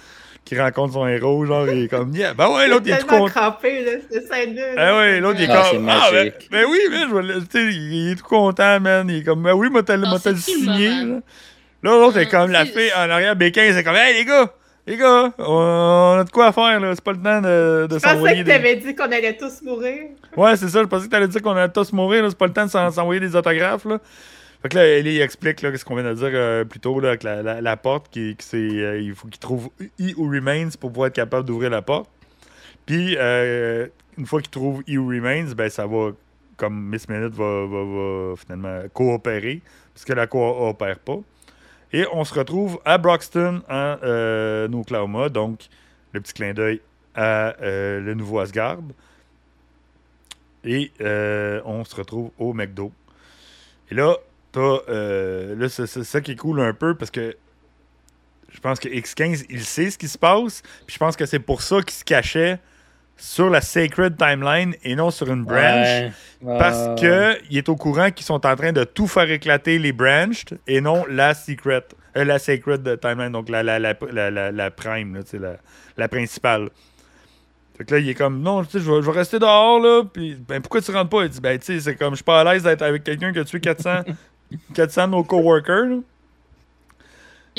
qui 0.44 0.58
rencontre 0.58 0.94
son 0.94 1.06
héros, 1.06 1.44
genre, 1.44 1.68
il 1.68 1.84
est 1.84 1.88
comme, 1.88 2.14
yeah, 2.14 2.32
ben 2.32 2.48
ouais, 2.48 2.68
l'autre, 2.68 2.84
il 2.86 2.92
est 2.92 2.98
tout 3.00 3.06
content. 3.06 3.26
crampé, 3.26 3.84
là, 3.84 3.90
cette 4.10 4.28
scène-là. 4.32 4.62
Ah 4.78 4.84
là. 4.86 4.96
ouais, 4.96 5.20
l'autre, 5.20 5.38
il 5.40 5.44
est 5.44 5.48
Ah, 5.50 5.68
comme. 5.70 5.84
c'est 5.86 5.92
Ah, 5.92 6.08
ben, 6.10 6.32
ben 6.50 6.64
oui, 6.70 6.78
mais 6.90 7.00
je 7.06 7.14
vais 7.14 7.22
le- 7.22 7.40
tu 7.40 7.46
sais, 7.50 7.74
il 7.74 8.12
est 8.12 8.14
tout 8.14 8.24
content, 8.24 8.80
man. 8.80 9.06
Il 9.10 9.16
est 9.16 9.22
comme, 9.24 9.42
ben 9.42 9.52
oui, 9.52 9.68
moi, 9.68 9.82
t'as 9.82 9.96
le 9.98 10.06
signé. 10.36 10.88
Là, 10.88 11.04
Là, 11.04 11.20
l'autre 11.82 12.16
est 12.16 12.24
Mm, 12.26 12.30
comme 12.30 12.50
la 12.50 12.64
fille 12.64 12.90
en 12.96 13.10
arrière, 13.10 13.36
Béquin, 13.36 13.70
c'est 13.74 13.84
comme, 13.84 13.94
hey, 13.96 14.14
les 14.14 14.24
gars, 14.24 14.50
les 14.88 14.96
gars, 14.96 15.32
on 15.38 16.16
a 16.20 16.24
de 16.24 16.30
quoi 16.30 16.50
faire, 16.52 16.80
là. 16.80 16.94
C'est 16.94 17.04
pas 17.04 17.12
le 17.12 17.18
temps 17.22 17.40
de, 17.40 17.86
de 17.86 17.94
Je 17.94 18.00
pensais 18.00 18.08
s'envoyer 18.14 18.40
que 18.40 18.44
des. 18.46 18.50
t'avais 18.52 18.76
dit 18.76 18.94
qu'on 18.94 19.04
allait 19.04 19.36
tous 19.36 19.62
mourir. 19.62 20.02
Ouais, 20.36 20.56
c'est 20.56 20.68
ça, 20.68 20.80
je 20.82 20.86
pensais 20.86 21.06
que 21.06 21.10
t'allais 21.10 21.28
dire 21.28 21.42
qu'on 21.42 21.52
allait 21.56 21.72
tous 21.72 21.92
mourir, 21.92 22.22
là. 22.22 22.30
C'est 22.30 22.38
pas 22.38 22.46
le 22.46 22.52
temps 22.52 22.64
de 22.66 22.70
s'en- 22.70 22.90
s'envoyer 22.90 23.20
des 23.20 23.36
autographes, 23.36 23.84
là. 23.84 23.98
Fait 24.62 24.68
que 24.70 24.76
là, 24.76 24.86
Ellie 24.86 25.14
il 25.16 25.20
explique 25.20 25.62
là, 25.62 25.70
ce 25.76 25.84
qu'on 25.84 25.94
vient 25.94 26.02
de 26.04 26.14
dire 26.14 26.30
euh, 26.32 26.64
plus 26.64 26.80
tôt 26.80 26.98
là, 26.98 27.10
avec 27.10 27.22
la, 27.22 27.42
la- 27.42 27.60
la 27.60 27.76
porte, 27.76 28.08
qui, 28.10 28.34
qui 28.34 28.44
c'est, 28.44 28.56
euh, 28.56 29.00
il 29.00 29.14
faut 29.14 29.28
qu'il 29.28 29.38
trouve 29.38 29.68
E 30.00 30.14
ou 30.16 30.24
Remains 30.28 30.68
pour 30.80 30.90
pouvoir 30.90 31.06
être 31.08 31.14
capable 31.14 31.46
d'ouvrir 31.46 31.70
la 31.70 31.80
porte. 31.82 32.10
Puis, 32.86 33.16
euh, 33.18 33.86
une 34.16 34.26
fois 34.26 34.40
qu'il 34.40 34.50
trouve 34.50 34.82
E 34.88 34.96
ou 34.96 35.06
Remains, 35.08 35.44
ben, 35.56 35.68
ça 35.70 35.86
va, 35.86 36.10
comme 36.56 36.88
Miss 36.88 37.08
Minute 37.08 37.34
va, 37.34 37.66
va- 37.66 37.84
va 37.84 38.34
finalement 38.36 38.80
coopérer, 38.92 39.60
puisque 39.94 40.08
la 40.08 40.26
coopère 40.26 40.98
pas. 40.98 41.18
Et 41.92 42.06
on 42.12 42.24
se 42.24 42.34
retrouve 42.34 42.80
à 42.84 42.98
Broxton, 42.98 43.62
en 43.68 43.96
euh, 44.02 44.70
Oklahoma, 44.72 45.28
donc 45.28 45.68
le 46.12 46.20
petit 46.20 46.34
clin 46.34 46.52
d'œil 46.52 46.80
à 47.14 47.56
euh, 47.62 48.00
le 48.00 48.14
nouveau 48.14 48.40
Asgard. 48.40 48.78
Et 50.64 50.92
euh, 51.00 51.62
on 51.64 51.84
se 51.84 51.94
retrouve 51.94 52.30
au 52.38 52.52
McDo. 52.52 52.92
Et 53.90 53.94
là, 53.94 54.16
t'as. 54.52 54.80
là, 54.88 55.68
c'est 55.68 55.86
ça 55.86 56.20
qui 56.20 56.32
est 56.32 56.36
cool 56.36 56.60
un 56.60 56.74
peu 56.74 56.94
parce 56.94 57.10
que 57.10 57.34
je 58.50 58.60
pense 58.60 58.78
que 58.80 58.88
X15, 58.88 59.46
il 59.48 59.64
sait 59.64 59.90
ce 59.90 59.96
qui 59.96 60.08
se 60.08 60.18
passe. 60.18 60.62
Puis 60.86 60.94
je 60.94 60.98
pense 60.98 61.16
que 61.16 61.24
c'est 61.26 61.38
pour 61.38 61.62
ça 61.62 61.80
qu'il 61.80 61.92
se 61.92 62.04
cachait 62.04 62.58
sur 63.18 63.50
la 63.50 63.60
Sacred 63.60 64.16
Timeline 64.16 64.74
et 64.84 64.94
non 64.94 65.10
sur 65.10 65.28
une 65.30 65.44
branch. 65.44 66.12
Ouais. 66.40 66.58
Parce 66.58 67.00
que 67.00 67.36
il 67.50 67.58
est 67.58 67.68
au 67.68 67.74
courant 67.76 68.10
qu'ils 68.10 68.24
sont 68.24 68.46
en 68.46 68.56
train 68.56 68.72
de 68.72 68.84
tout 68.84 69.06
faire 69.08 69.28
éclater 69.30 69.78
les 69.78 69.92
branched 69.92 70.58
et 70.68 70.80
non 70.80 71.04
la 71.10 71.34
secret, 71.34 71.84
euh, 72.16 72.24
la 72.24 72.38
sacred 72.38 72.98
timeline, 73.00 73.32
donc 73.32 73.48
la, 73.48 73.62
la, 73.64 73.78
la, 73.80 73.94
la, 74.30 74.52
la- 74.52 74.70
prime, 74.70 75.16
là, 75.16 75.20
la, 75.40 75.56
la 75.96 76.08
principale. 76.08 76.68
Fait 77.76 77.84
que 77.84 77.94
là, 77.94 78.00
il 78.00 78.08
est 78.08 78.14
comme, 78.14 78.40
non, 78.40 78.64
tu 78.64 78.70
sais, 78.72 78.80
je 78.80 78.90
vais, 78.90 79.02
je 79.02 79.06
vais 79.10 79.16
rester 79.18 79.38
dehors, 79.38 79.80
là. 79.80 80.02
Puis, 80.12 80.34
ben, 80.48 80.60
pourquoi 80.60 80.80
tu 80.80 80.90
rentres 80.90 81.10
pas? 81.10 81.22
Il 81.24 81.28
dit, 81.30 81.40
ben, 81.40 81.58
tu 81.58 81.66
sais, 81.66 81.80
c'est 81.80 81.94
comme, 81.96 82.10
je 82.10 82.16
suis 82.16 82.24
pas 82.24 82.40
à 82.40 82.44
l'aise 82.52 82.62
d'être 82.64 82.82
avec 82.82 83.04
quelqu'un 83.04 83.32
qui 83.32 83.38
a 83.38 83.44
tué 83.44 83.60
400, 83.60 84.00
400 84.74 85.06
de 85.06 85.12
nos 85.12 85.22
coworkers, 85.24 85.84
là. 85.86 85.96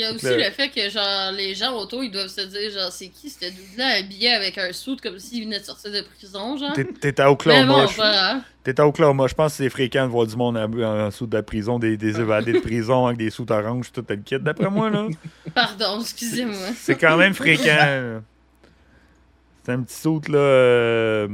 Il 0.00 0.04
y 0.04 0.06
a 0.06 0.12
aussi 0.14 0.24
Le- 0.24 0.36
le 0.38 0.50
fait 0.50 0.70
que, 0.70 0.88
genre, 0.88 1.30
les 1.32 1.54
gens 1.54 1.76
autour, 1.76 2.02
ils 2.02 2.10
doivent 2.10 2.28
se 2.28 2.40
dire, 2.40 2.70
genre, 2.70 2.90
c'est 2.90 3.08
qui 3.08 3.28
ce 3.28 3.40
dude-là 3.50 3.98
habillé 3.98 4.32
avec 4.32 4.56
un 4.56 4.72
suit 4.72 4.96
comme 4.96 5.18
s'il 5.18 5.44
venait 5.44 5.60
de 5.60 5.64
sortir 5.64 5.92
de 5.92 6.00
prison, 6.00 6.56
genre? 6.56 6.72
T'es- 6.72 7.20
à 7.20 7.30
Oklahoma. 7.30 7.82
bon, 7.84 7.86
je- 7.86 7.96
grave. 7.98 8.40
T'es 8.64 8.80
à 8.80 8.86
Oklahoma. 8.86 9.26
Je 9.26 9.34
pense 9.34 9.52
que 9.52 9.58
c'est 9.64 9.68
fréquent 9.68 10.06
de 10.06 10.10
voir 10.10 10.26
du 10.26 10.36
monde 10.36 10.56
en, 10.56 10.62
en 10.64 11.08
de 11.10 11.34
la 11.36 11.42
prison, 11.42 11.78
des, 11.78 11.98
des 11.98 12.18
évadés 12.18 12.54
de 12.54 12.60
prison 12.60 13.04
avec 13.06 13.18
des 13.18 13.28
sous 13.28 13.44
oranges, 13.52 13.92
tout 13.92 14.04
le 14.08 14.16
kit. 14.16 14.38
D'après 14.40 14.70
moi, 14.70 14.88
là. 14.88 15.06
Pardon, 15.54 16.00
excusez-moi. 16.00 16.56
C'est 16.76 16.96
quand 16.96 17.18
même 17.18 17.34
fréquent. 17.34 18.20
C'est 19.64 19.72
un 19.72 19.82
petit 19.82 19.94
saut, 19.94 20.22
là. 20.28 20.38
euh, 20.38 21.28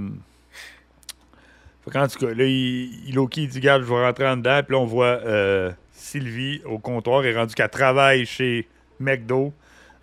Fait 1.84 1.90
qu'en 1.93 2.09
tout 2.09 2.18
cas, 2.18 2.34
là, 2.34 2.44
il, 2.44 3.09
il 3.09 3.14
Loki, 3.14 3.44
il 3.44 3.48
dit, 3.48 3.59
regarde, 3.59 3.82
je 3.84 3.88
vais 3.88 4.05
rentrer 4.05 4.26
en 4.26 4.36
dedans. 4.36 4.60
Puis 4.66 4.74
là, 4.74 4.80
on 4.80 4.86
voit 4.86 5.20
euh, 5.24 5.70
Sylvie 6.06 6.62
au 6.64 6.78
comptoir. 6.78 7.24
Est 7.24 7.36
rendue 7.36 7.54
qu'elle 7.54 7.68
travaille 7.68 8.26
chez 8.26 8.68
McDo 9.00 9.52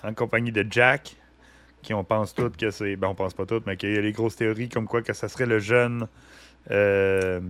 en 0.03 0.13
compagnie 0.13 0.51
de 0.51 0.65
Jack. 0.69 1.15
Qui 1.81 1.93
on 1.93 2.03
pense 2.03 2.33
toutes 2.33 2.55
que 2.57 2.71
c'est. 2.71 2.95
Ben, 2.95 3.07
on 3.09 3.15
pense 3.15 3.33
pas 3.33 3.45
toutes, 3.45 3.65
mais 3.65 3.75
qu'il 3.75 3.93
y 3.93 3.97
a 3.97 4.01
les 4.01 4.11
grosses 4.11 4.35
théories 4.35 4.69
comme 4.69 4.87
quoi 4.87 5.01
que 5.01 5.13
ça 5.13 5.27
serait 5.27 5.45
le 5.45 5.59
jeune. 5.59 6.07
euh, 6.71 7.41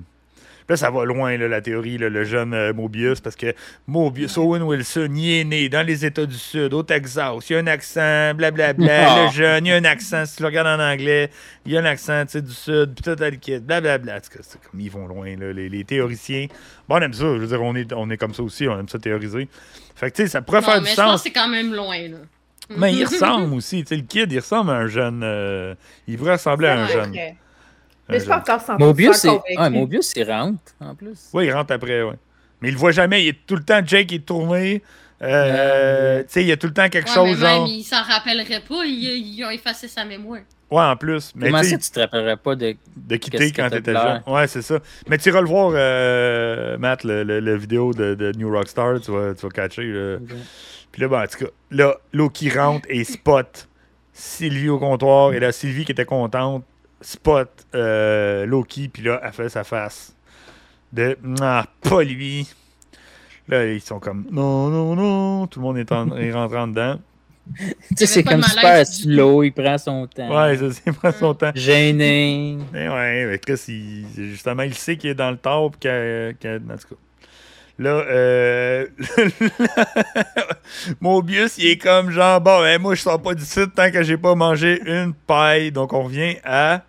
là, 0.69 0.77
ça 0.77 0.89
va 0.89 1.05
loin, 1.05 1.37
là, 1.37 1.47
la 1.47 1.61
théorie, 1.61 1.97
là, 1.97 2.09
le 2.09 2.23
jeune 2.23 2.53
euh, 2.53 2.73
Mobius, 2.73 3.19
parce 3.21 3.35
que 3.35 3.53
Mobius, 3.87 4.37
Owen 4.37 4.61
Wilson, 4.63 5.09
il 5.15 5.31
est 5.39 5.43
né 5.43 5.69
dans 5.69 5.85
les 5.85 6.05
États 6.05 6.25
du 6.25 6.35
Sud, 6.37 6.73
au 6.73 6.83
Texas. 6.83 7.49
Il 7.49 7.53
y 7.53 7.55
a 7.55 7.59
un 7.59 7.67
accent, 7.67 8.33
blablabla. 8.35 8.83
Ah. 9.09 9.25
Le 9.27 9.31
jeune, 9.31 9.65
il 9.65 9.69
y 9.69 9.71
a 9.73 9.75
un 9.75 9.85
accent, 9.85 10.25
si 10.25 10.37
tu 10.37 10.43
le 10.43 10.47
regardes 10.47 10.79
en 10.79 10.83
anglais, 10.83 11.29
il 11.65 11.71
y 11.73 11.77
a 11.77 11.81
un 11.81 11.85
accent, 11.85 12.23
tu 12.25 12.31
sais, 12.33 12.41
du 12.41 12.51
Sud, 12.53 12.93
puis 12.95 13.03
tout 13.15 13.21
à 13.23 13.29
liquide, 13.29 13.65
blablabla. 13.65 14.15
En 14.17 14.19
tout 14.19 14.37
cas, 14.37 14.39
c'est 14.43 14.59
comme 14.61 14.79
ils 14.79 14.89
vont 14.91 15.07
loin, 15.07 15.35
là, 15.37 15.51
les, 15.53 15.69
les 15.69 15.83
théoriciens. 15.83 16.47
Bon, 16.87 16.95
on 16.97 17.01
aime 17.01 17.13
ça, 17.13 17.23
je 17.23 17.39
veux 17.39 17.47
dire, 17.47 17.61
on 17.61 17.75
est, 17.75 17.91
on 17.93 18.09
est 18.09 18.17
comme 18.17 18.33
ça 18.33 18.43
aussi, 18.43 18.67
on 18.67 18.79
aime 18.79 18.87
ça 18.89 18.99
théoriser. 18.99 19.47
Fait 19.95 20.09
que, 20.11 20.15
tu 20.15 20.23
sais, 20.23 20.27
ça 20.29 20.41
pourrait 20.41 20.61
Non, 20.61 20.67
faire 20.67 20.81
mais 20.81 20.89
du 20.89 20.91
je 20.91 20.95
pense 20.95 21.11
sens. 21.11 21.21
que 21.23 21.29
c'est 21.29 21.33
quand 21.33 21.47
même 21.47 21.73
loin, 21.73 21.97
là. 21.97 22.17
Mais 22.77 22.93
il 22.93 23.03
ressemble 23.05 23.53
aussi, 23.53 23.81
tu 23.83 23.89
sais, 23.89 23.95
le 23.95 24.01
kid, 24.03 24.31
il 24.31 24.39
ressemble 24.39 24.71
à 24.71 24.75
un 24.75 24.87
jeune. 24.87 25.21
euh, 25.23 25.75
il 26.07 26.17
pourrait 26.17 26.33
ressembler 26.33 26.67
à 26.69 26.79
un 26.83 26.87
jeune. 26.87 27.13
Mais 28.09 28.15
je 28.15 28.23
suis 28.23 28.29
jeune. 28.31 28.43
pas 28.43 28.55
encore 28.57 28.77
100% 28.77 28.79
Mobius. 28.79 29.23
Ouais, 29.23 29.69
Mobius, 29.69 30.13
il 30.15 30.29
rentre, 30.31 30.59
en 30.79 30.93
plus. 30.95 31.29
Oui, 31.33 31.45
il 31.45 31.51
rentre 31.53 31.73
après, 31.73 32.01
ouais. 32.03 32.15
Mais 32.61 32.69
il 32.69 32.73
le 32.73 32.77
voit 32.79 32.91
jamais. 32.91 33.23
Il 33.23 33.27
est 33.29 33.37
tout 33.45 33.55
le 33.55 33.63
temps, 33.63 33.81
Jake 33.85 34.11
est 34.13 34.25
tourné. 34.25 34.81
Euh, 35.21 36.17
Ouais. 36.17 36.23
tu 36.25 36.33
sais, 36.33 36.41
il 36.41 36.47
y 36.47 36.51
a 36.51 36.57
tout 36.57 36.67
le 36.67 36.73
temps 36.73 36.89
quelque 36.89 37.07
Ouais, 37.07 37.13
chose, 37.13 37.37
mais 37.39 37.47
même, 37.47 37.57
genre. 37.59 37.67
il 37.67 37.83
s'en 37.83 38.03
rappellerait 38.03 38.61
pas, 38.67 38.83
ils, 38.85 39.37
ils 39.37 39.43
ont 39.45 39.49
effacé 39.51 39.87
sa 39.87 40.03
mémoire. 40.03 40.41
Ouais, 40.69 40.81
en 40.81 40.95
plus. 40.97 41.31
Mais 41.35 41.47
Comment 41.47 41.61
tu 41.61 41.65
ça, 41.67 41.71
sais, 41.71 41.77
tu 41.79 41.91
te 41.91 41.99
rappellerais 41.99 42.35
pas 42.37 42.55
de. 42.55 42.75
de 42.97 43.15
quitter 43.15 43.51
quand 43.51 43.69
t'as 43.69 43.77
t'étais 43.77 43.93
de 43.93 43.97
jeune? 43.97 44.21
Ouais, 44.27 44.47
c'est 44.47 44.61
ça. 44.63 44.79
Mais 45.07 45.17
tu 45.17 45.29
iras 45.29 45.39
le 45.41 45.47
voir, 45.47 45.71
euh, 45.75 46.77
Matt, 46.77 47.03
le, 47.03 47.23
le- 47.23 47.39
le 47.39 47.55
vidéo 47.55 47.93
de, 47.93 48.15
de 48.15 48.31
New 48.37 48.49
Rockstar, 48.51 48.99
tu 48.99 49.11
vas, 49.11 49.33
tu 49.33 49.45
vas 49.45 49.49
catcher. 49.51 49.83
là. 49.83 50.17
Puis 50.91 51.01
là, 51.01 51.07
ben, 51.07 51.21
en 51.23 51.27
tout 51.27 51.45
cas, 51.45 51.51
là, 51.71 51.95
Loki 52.11 52.49
rentre 52.49 52.87
et 52.89 53.03
spot 53.03 53.67
Sylvie 54.13 54.69
au 54.69 54.79
comptoir. 54.79 55.33
Et 55.33 55.39
là, 55.39 55.51
Sylvie 55.51 55.85
qui 55.85 55.91
était 55.91 56.05
contente, 56.05 56.63
spot 57.03 57.49
euh, 57.75 58.45
Loki, 58.47 58.89
puis 58.91 59.03
là, 59.03 59.21
elle 59.23 59.31
fait 59.33 59.49
sa 59.49 59.63
face 59.63 60.15
de 60.91 61.15
Ah, 61.41 61.65
pas 61.81 62.03
lui. 62.03 62.47
Là, 63.47 63.65
ils 63.65 63.81
sont 63.81 63.99
comme 63.99 64.25
Non, 64.31 64.69
non, 64.69 64.95
non. 64.95 65.47
Tout 65.47 65.59
le 65.59 65.65
monde 65.65 65.77
est, 65.77 65.91
en, 65.91 66.15
est 66.17 66.31
rentré 66.31 66.57
en 66.57 66.67
dedans. 66.67 66.99
Tu 67.57 67.65
sais, 67.97 68.05
c'est 68.05 68.23
comme 68.23 68.41
super 68.41 68.85
du 68.85 68.91
slow, 68.91 69.43
il 69.43 69.51
prend 69.51 69.77
son 69.77 70.07
temps. 70.07 70.33
Ouais, 70.33 70.55
ça, 70.55 70.65
c'est 70.71 70.93
prend 70.93 71.11
son 71.11 71.33
temps. 71.33 71.51
Gêné. 71.53 72.57
Mais 72.71 72.87
ouais, 72.87 73.25
mais 73.25 73.37
Chris, 73.39 73.61
il- 73.67 74.05
justement, 74.15 74.63
il 74.63 74.73
sait 74.73 74.95
qu'il 74.95 75.09
est 75.09 75.13
dans 75.15 75.31
le 75.31 75.35
tort. 75.37 75.71
Puis 75.71 75.79
qu'elle- 75.81 76.35
qu'elle- 76.39 76.61
en 76.71 76.77
tout 76.77 76.95
cas. 76.95 77.01
Là, 77.79 77.89
euh, 77.89 78.85
Mobius, 81.01 81.57
il 81.57 81.67
est 81.67 81.77
comme 81.77 82.11
genre, 82.11 82.39
bon, 82.41 82.61
ben, 82.61 82.81
moi, 82.81 82.95
je 82.95 83.01
sors 83.01 83.21
pas 83.21 83.33
d'ici 83.33 83.59
tant 83.75 83.91
que 83.91 84.03
j'ai 84.03 84.17
pas 84.17 84.35
mangé 84.35 84.79
une 84.85 85.13
paille. 85.13 85.71
Donc, 85.71 85.93
on 85.93 86.03
revient 86.03 86.35
à 86.43 86.81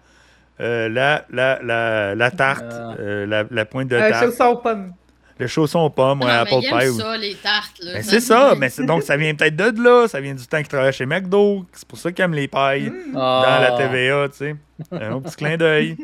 euh, 0.60 0.88
la, 0.88 1.24
la, 1.30 1.60
la, 1.62 2.14
la 2.14 2.30
tarte, 2.30 2.64
Ah. 2.70 2.94
euh, 3.00 3.26
la, 3.26 3.44
la 3.50 3.64
pointe 3.64 3.88
de 3.88 3.98
tarte. 3.98 4.24
chausson 4.24 4.44
aux 4.46 4.56
pommes. 4.56 4.92
Le 5.36 5.48
chausson 5.48 5.80
aux 5.80 5.90
pommes, 5.90 6.20
ouais, 6.20 6.26
non, 6.26 6.32
apple 6.32 6.54
mais 6.76 6.88
ou- 6.88 6.98
ça, 6.98 7.16
les 7.16 7.34
tartes. 7.34 7.80
Là, 7.82 7.94
Ben, 7.94 8.02
c'est 8.04 8.20
ça, 8.20 8.54
mais 8.56 8.68
c'est- 8.68 8.84
donc 8.86 9.02
ça 9.02 9.16
vient 9.16 9.34
peut-être 9.34 9.56
de 9.56 9.82
là, 9.82 10.06
ça 10.06 10.20
vient 10.20 10.32
du 10.34 10.46
temps 10.46 10.58
qu'il 10.58 10.68
travaille 10.68 10.92
chez 10.92 11.06
McDo, 11.06 11.66
c'est 11.72 11.88
pour 11.88 11.98
ça 11.98 12.12
qu'il 12.12 12.24
aime 12.24 12.34
les 12.34 12.46
pailles 12.46 12.90
Mm. 12.90 13.12
dans 13.14 13.20
Ah. 13.20 13.58
la 13.60 13.72
TVA, 13.76 14.28
tu 14.28 14.36
sais. 14.36 14.56
Un 14.92 15.10
autre 15.12 15.26
petit 15.26 15.36
clin 15.36 15.56
d'œil. 15.56 15.96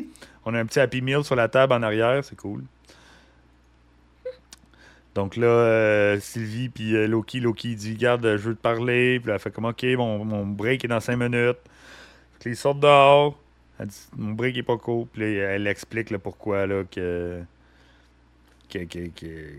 On 0.45 0.53
a 0.53 0.59
un 0.59 0.65
petit 0.65 0.79
Happy 0.81 1.01
Meal 1.01 1.23
sur 1.23 1.35
la 1.37 1.47
table 1.47 1.71
en 1.71 1.81
arrière, 1.81 2.21
c'est 2.25 2.35
cool. 2.35 2.63
Donc 5.13 5.35
là, 5.35 5.45
euh, 5.47 6.19
Sylvie 6.21 6.69
puis 6.69 6.95
euh, 6.95 7.05
Loki, 7.05 7.39
Loki 7.41 7.75
dit 7.75 7.95
Garde, 7.95 8.23
je 8.25 8.49
veux 8.49 8.55
te 8.55 8.61
parler. 8.61 9.19
Puis 9.19 9.27
là, 9.27 9.33
elle 9.35 9.39
fait 9.41 9.51
comme 9.51 9.65
Ok, 9.65 9.83
mon, 9.97 10.23
mon 10.23 10.45
break 10.45 10.85
est 10.85 10.87
dans 10.87 10.99
5 11.01 11.17
minutes. 11.17 11.57
Puis 12.39 12.49
là, 12.49 12.53
ils 12.53 12.55
sortent 12.55 12.79
dehors. 12.79 13.37
Elle 13.81 13.87
dit 13.87 13.97
Mon 14.15 14.31
break 14.33 14.55
est 14.57 14.63
pas 14.63 14.77
cool. 14.77 15.07
Puis 15.11 15.21
là, 15.21 15.51
elle 15.53 15.65
explique 15.67 16.11
le 16.11 16.19
pourquoi 16.19 16.67
là, 16.67 16.83
que, 16.83 17.41
que- 18.69 18.85
que- 18.85 19.07
que- 19.09 19.53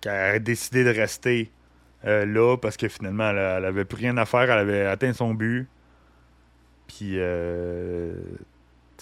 qu'elle 0.00 0.12
a 0.12 0.38
décidé 0.38 0.82
de 0.82 0.90
rester 0.90 1.50
euh, 2.06 2.24
là 2.24 2.56
parce 2.56 2.76
que 2.76 2.88
finalement, 2.88 3.30
elle, 3.30 3.64
avait 3.64 3.84
plus 3.84 3.98
rien 3.98 4.16
à 4.16 4.24
faire. 4.24 4.42
Elle 4.42 4.50
avait 4.58 4.86
atteint 4.86 5.12
son 5.12 5.34
but. 5.34 5.66
Puis, 6.88 7.18
euh, 7.18 8.14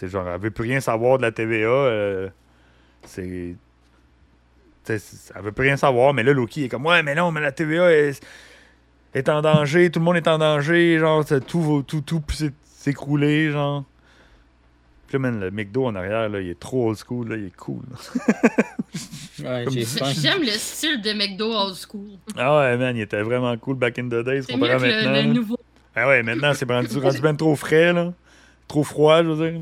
genre, 0.02 0.28
elle 0.28 0.40
veut 0.40 0.50
plus 0.50 0.64
rien 0.64 0.80
savoir 0.80 1.18
de 1.18 1.22
la 1.22 1.30
TVA. 1.32 1.68
euh, 1.68 2.28
c'est. 3.04 3.54
Elle 4.86 5.42
veut 5.42 5.52
plus 5.52 5.64
rien 5.64 5.76
savoir, 5.78 6.12
mais 6.12 6.22
là, 6.22 6.32
Loki 6.34 6.64
est 6.64 6.68
comme 6.68 6.84
Ouais, 6.84 7.02
mais 7.02 7.14
non, 7.14 7.30
mais 7.30 7.40
la 7.40 7.52
TVA 7.52 7.90
est, 7.90 8.20
est 9.14 9.28
en 9.30 9.40
danger, 9.40 9.90
tout 9.90 9.98
le 9.98 10.04
monde 10.04 10.16
est 10.16 10.28
en 10.28 10.36
danger, 10.36 10.98
genre, 10.98 11.24
tout, 11.46 11.82
tout, 11.86 12.00
tout 12.02 12.22
s'é- 12.30 12.50
s'écrouler, 12.64 13.50
genre. 13.50 13.84
Puis 15.14 15.22
là, 15.22 15.30
man, 15.30 15.38
le 15.38 15.50
McDo 15.52 15.84
en 15.86 15.94
arrière, 15.94 16.28
là, 16.28 16.40
il 16.40 16.50
est 16.50 16.58
trop 16.58 16.88
old 16.88 16.98
school, 16.98 17.28
là, 17.28 17.36
il 17.36 17.46
est 17.46 17.56
cool. 17.56 17.84
Ouais. 19.44 19.64
J'aime 19.70 20.42
le 20.42 20.50
style 20.50 21.00
de 21.00 21.12
McDo 21.12 21.52
old 21.52 21.76
school. 21.76 22.18
ah 22.36 22.58
ouais, 22.58 22.76
man, 22.76 22.96
il 22.96 23.02
était 23.02 23.22
vraiment 23.22 23.56
cool 23.58 23.76
back 23.76 23.96
in 24.00 24.06
the 24.08 24.24
days, 24.24 24.42
C'est 24.42 24.56
mieux 24.56 24.66
que 24.66 24.72
le, 24.72 24.78
maintenant. 24.80 25.12
le 25.12 25.16
là. 25.18 25.22
nouveau. 25.22 25.56
Ah 25.94 26.08
ouais, 26.08 26.24
maintenant, 26.24 26.52
c'est 26.52 26.68
rendu, 26.68 26.98
rendu 26.98 27.20
ben 27.20 27.36
trop 27.36 27.54
frais, 27.54 27.92
là. 27.92 28.12
Trop 28.66 28.82
froid, 28.82 29.22
je 29.22 29.28
veux 29.28 29.50
dire. 29.50 29.60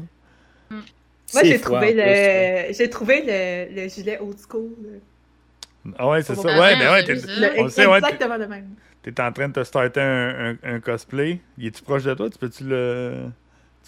Moi, 0.71 1.43
j'ai 1.45 1.61
trouvé, 1.61 1.93
le... 1.93 2.73
j'ai 2.73 2.89
trouvé 2.89 3.23
le... 3.27 3.83
le 3.83 3.89
gilet 3.91 4.19
old 4.21 4.39
school. 4.39 4.71
là. 4.83 5.93
Ah 5.99 6.09
ouais, 6.09 6.23
c'est 6.23 6.35
ça. 6.35 6.49
Ouais, 6.49 6.59
ouais, 6.59 6.79
ben 6.79 6.93
ouais, 6.93 7.05
t'es-. 7.05 7.15
Le- 7.15 7.69
sait, 7.69 7.85
ouais, 7.87 8.01
t'es- 8.01 8.07
exactement 8.07 8.39
le 8.39 8.49
même. 8.49 8.69
T'es 9.03 9.21
en 9.21 9.33
train 9.33 9.49
de 9.49 9.53
te 9.53 9.65
starter 9.65 10.01
un, 10.01 10.57
un, 10.63 10.75
un 10.77 10.81
cosplay. 10.81 11.41
Il 11.59 11.67
est-tu 11.67 11.83
proche 11.83 12.05
de 12.05 12.15
toi? 12.15 12.31
Tu 12.31 12.39
peux-tu 12.39 12.65
le. 12.65 13.29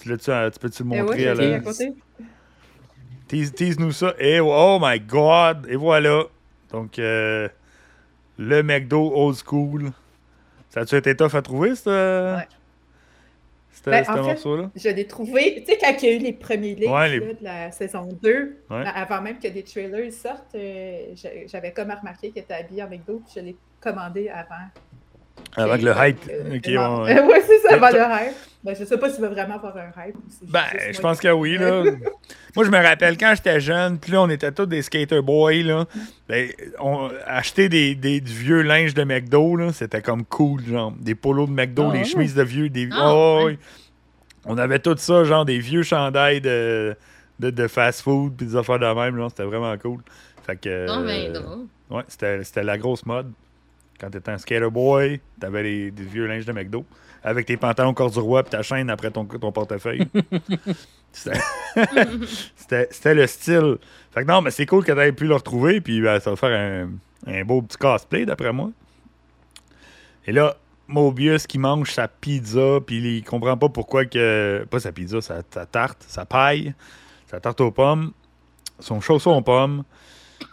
Tu, 0.00 0.08
l'as-tu 0.08 0.30
à- 0.30 0.50
tu 0.50 0.58
peux-tu 0.58 0.82
le 0.82 0.88
Eh 0.92 1.00
montrer 1.02 1.32
ouais, 1.32 1.54
à 1.54 1.60
côté. 1.60 1.92
Tease, 3.28 3.52
tease-nous 3.54 3.92
ça. 3.92 4.14
Et 4.18 4.40
oh 4.40 4.78
my 4.80 5.00
god! 5.00 5.66
Et 5.68 5.76
voilà! 5.76 6.24
Donc, 6.70 6.98
euh, 6.98 7.48
le 8.38 8.62
McDo 8.62 9.12
old 9.14 9.36
school. 9.36 9.90
Ça 10.68 10.80
a-tu 10.80 10.96
été 10.96 11.16
tough 11.16 11.34
à 11.34 11.42
trouver, 11.42 11.74
ce, 11.76 12.34
Ouais. 12.36 12.48
ce, 13.72 13.88
Ben, 13.90 14.02
en 14.08 14.14
fait, 14.14 14.20
morceau-là? 14.22 14.70
Je 14.74 14.88
l'ai 14.88 15.06
trouvé, 15.06 15.62
tu 15.64 15.72
sais, 15.72 15.78
quand 15.80 15.94
il 16.02 16.08
y 16.08 16.12
a 16.12 16.16
eu 16.16 16.18
les 16.18 16.32
premiers 16.32 16.74
Ouais, 16.88 17.08
les- 17.10 17.20
de 17.20 17.36
la 17.44 17.70
saison 17.70 18.08
2, 18.20 18.56
Ouais. 18.70 18.84
avant 18.92 19.22
même 19.22 19.38
que 19.38 19.46
des 19.48 19.62
trailers 19.62 20.12
sortent, 20.12 20.54
euh, 20.56 21.06
j'a- 21.14 21.46
j'avais 21.46 21.72
comme 21.72 21.92
remarqué 21.92 22.30
qu'il 22.30 22.42
était 22.42 22.54
habillé 22.54 22.82
en 22.82 22.88
McDo, 22.88 23.22
puis 23.24 23.34
je 23.36 23.40
l'ai 23.40 23.56
commandé 23.80 24.28
avant. 24.28 24.66
Avec 25.56 25.82
le 25.82 25.92
hype. 25.96 26.18
Ok, 26.56 26.66
non. 26.68 27.02
ouais, 27.04 27.14
ouais. 27.20 27.26
Ouais, 27.26 27.42
c'est 27.46 27.58
ça, 27.60 27.74
avant 27.74 27.90
le 27.90 27.98
hype. 27.98 28.34
Ben, 28.64 28.74
je 28.78 28.84
sais 28.84 28.96
pas 28.96 29.10
s'il 29.10 29.20
va 29.20 29.28
vraiment 29.28 29.56
avoir 29.56 29.76
un 29.76 30.06
hype. 30.06 30.16
Ben, 30.48 30.62
je 30.90 30.98
pense 30.98 31.20
que 31.20 31.28
oui, 31.28 31.58
là. 31.58 31.82
Moi, 32.56 32.64
je 32.64 32.70
me 32.70 32.82
rappelle 32.82 33.18
quand 33.18 33.34
j'étais 33.36 33.60
jeune, 33.60 33.98
puis 33.98 34.10
là, 34.12 34.22
on 34.22 34.28
était 34.30 34.50
tous 34.52 34.64
des 34.64 34.80
skater 34.80 35.20
boys, 35.20 35.62
là. 35.62 35.84
Ben, 36.28 36.48
on 36.80 37.10
acheter 37.26 37.68
des, 37.68 37.94
des- 37.94 38.22
du 38.22 38.32
vieux 38.32 38.62
linge 38.62 38.94
de 38.94 39.04
McDo, 39.04 39.56
là, 39.56 39.70
c'était 39.72 40.00
comme 40.00 40.24
cool, 40.24 40.64
genre. 40.64 40.92
Des 40.98 41.14
polos 41.14 41.46
de 41.46 41.52
McDo, 41.52 41.88
Ah 41.90 41.92
des 41.92 42.04
chemises 42.04 42.34
de 42.34 42.42
vieux, 42.42 42.70
des. 42.70 42.88
Oh, 42.98 43.42
ouais. 43.44 43.58
On 44.46 44.56
avait 44.56 44.78
tout 44.78 44.96
ça, 44.96 45.24
genre 45.24 45.44
des 45.44 45.58
vieux 45.58 45.82
chandails 45.82 46.40
de, 46.40 46.96
de, 47.40 47.50
de 47.50 47.68
fast-food, 47.68 48.34
puis 48.36 48.46
des 48.46 48.56
affaires 48.56 48.78
de 48.78 48.86
même. 48.86 49.28
C'était 49.28 49.44
vraiment 49.44 49.76
cool. 49.76 50.00
Fait 50.46 50.56
que. 50.56 50.86
Non, 50.86 51.00
mais 51.00 51.28
non. 51.28 51.66
Ouais, 51.90 52.02
c'était 52.08 52.62
la 52.62 52.78
grosse 52.78 53.04
mode. 53.04 53.30
Quand 54.00 54.10
t'étais 54.10 54.30
un 54.30 54.38
skater 54.38 54.70
boy, 54.70 55.20
t'avais 55.40 55.62
les, 55.62 55.90
des 55.90 56.04
vieux 56.04 56.26
linges 56.26 56.46
de 56.46 56.52
McDo. 56.52 56.84
Avec 57.22 57.46
tes 57.46 57.56
pantalons 57.56 57.94
corduroy 57.94 58.42
puis 58.42 58.50
ta 58.50 58.62
chaîne 58.62 58.90
après 58.90 59.10
ton, 59.10 59.24
ton 59.24 59.52
portefeuille. 59.52 60.08
C'était 61.14 63.14
le 63.14 63.26
style. 63.26 63.76
Fait 64.10 64.22
que 64.22 64.28
non, 64.28 64.42
mais 64.42 64.50
c'est 64.50 64.66
cool 64.66 64.84
que 64.84 64.92
t'aies 64.92 65.12
pu 65.12 65.26
le 65.26 65.34
retrouver. 65.34 65.80
Puis 65.80 66.00
ben, 66.00 66.20
ça 66.20 66.30
va 66.30 66.36
faire 66.36 66.50
un, 66.50 66.90
un 67.26 67.44
beau 67.44 67.62
petit 67.62 67.78
cosplay, 67.78 68.26
d'après 68.26 68.52
moi. 68.52 68.70
Et 70.26 70.32
là, 70.32 70.56
Mobius 70.88 71.46
qui 71.46 71.58
mange 71.58 71.92
sa 71.92 72.08
pizza, 72.08 72.80
puis 72.84 73.18
il 73.18 73.24
comprend 73.24 73.56
pas 73.56 73.68
pourquoi 73.68 74.04
que. 74.04 74.66
Pas 74.70 74.80
sa 74.80 74.92
pizza, 74.92 75.20
sa, 75.20 75.42
sa 75.50 75.66
tarte, 75.66 76.04
sa 76.06 76.26
paille, 76.26 76.74
sa 77.26 77.40
tarte 77.40 77.60
aux 77.60 77.70
pommes, 77.70 78.12
son 78.80 79.00
chausson 79.00 79.30
aux 79.30 79.42
pommes. 79.42 79.84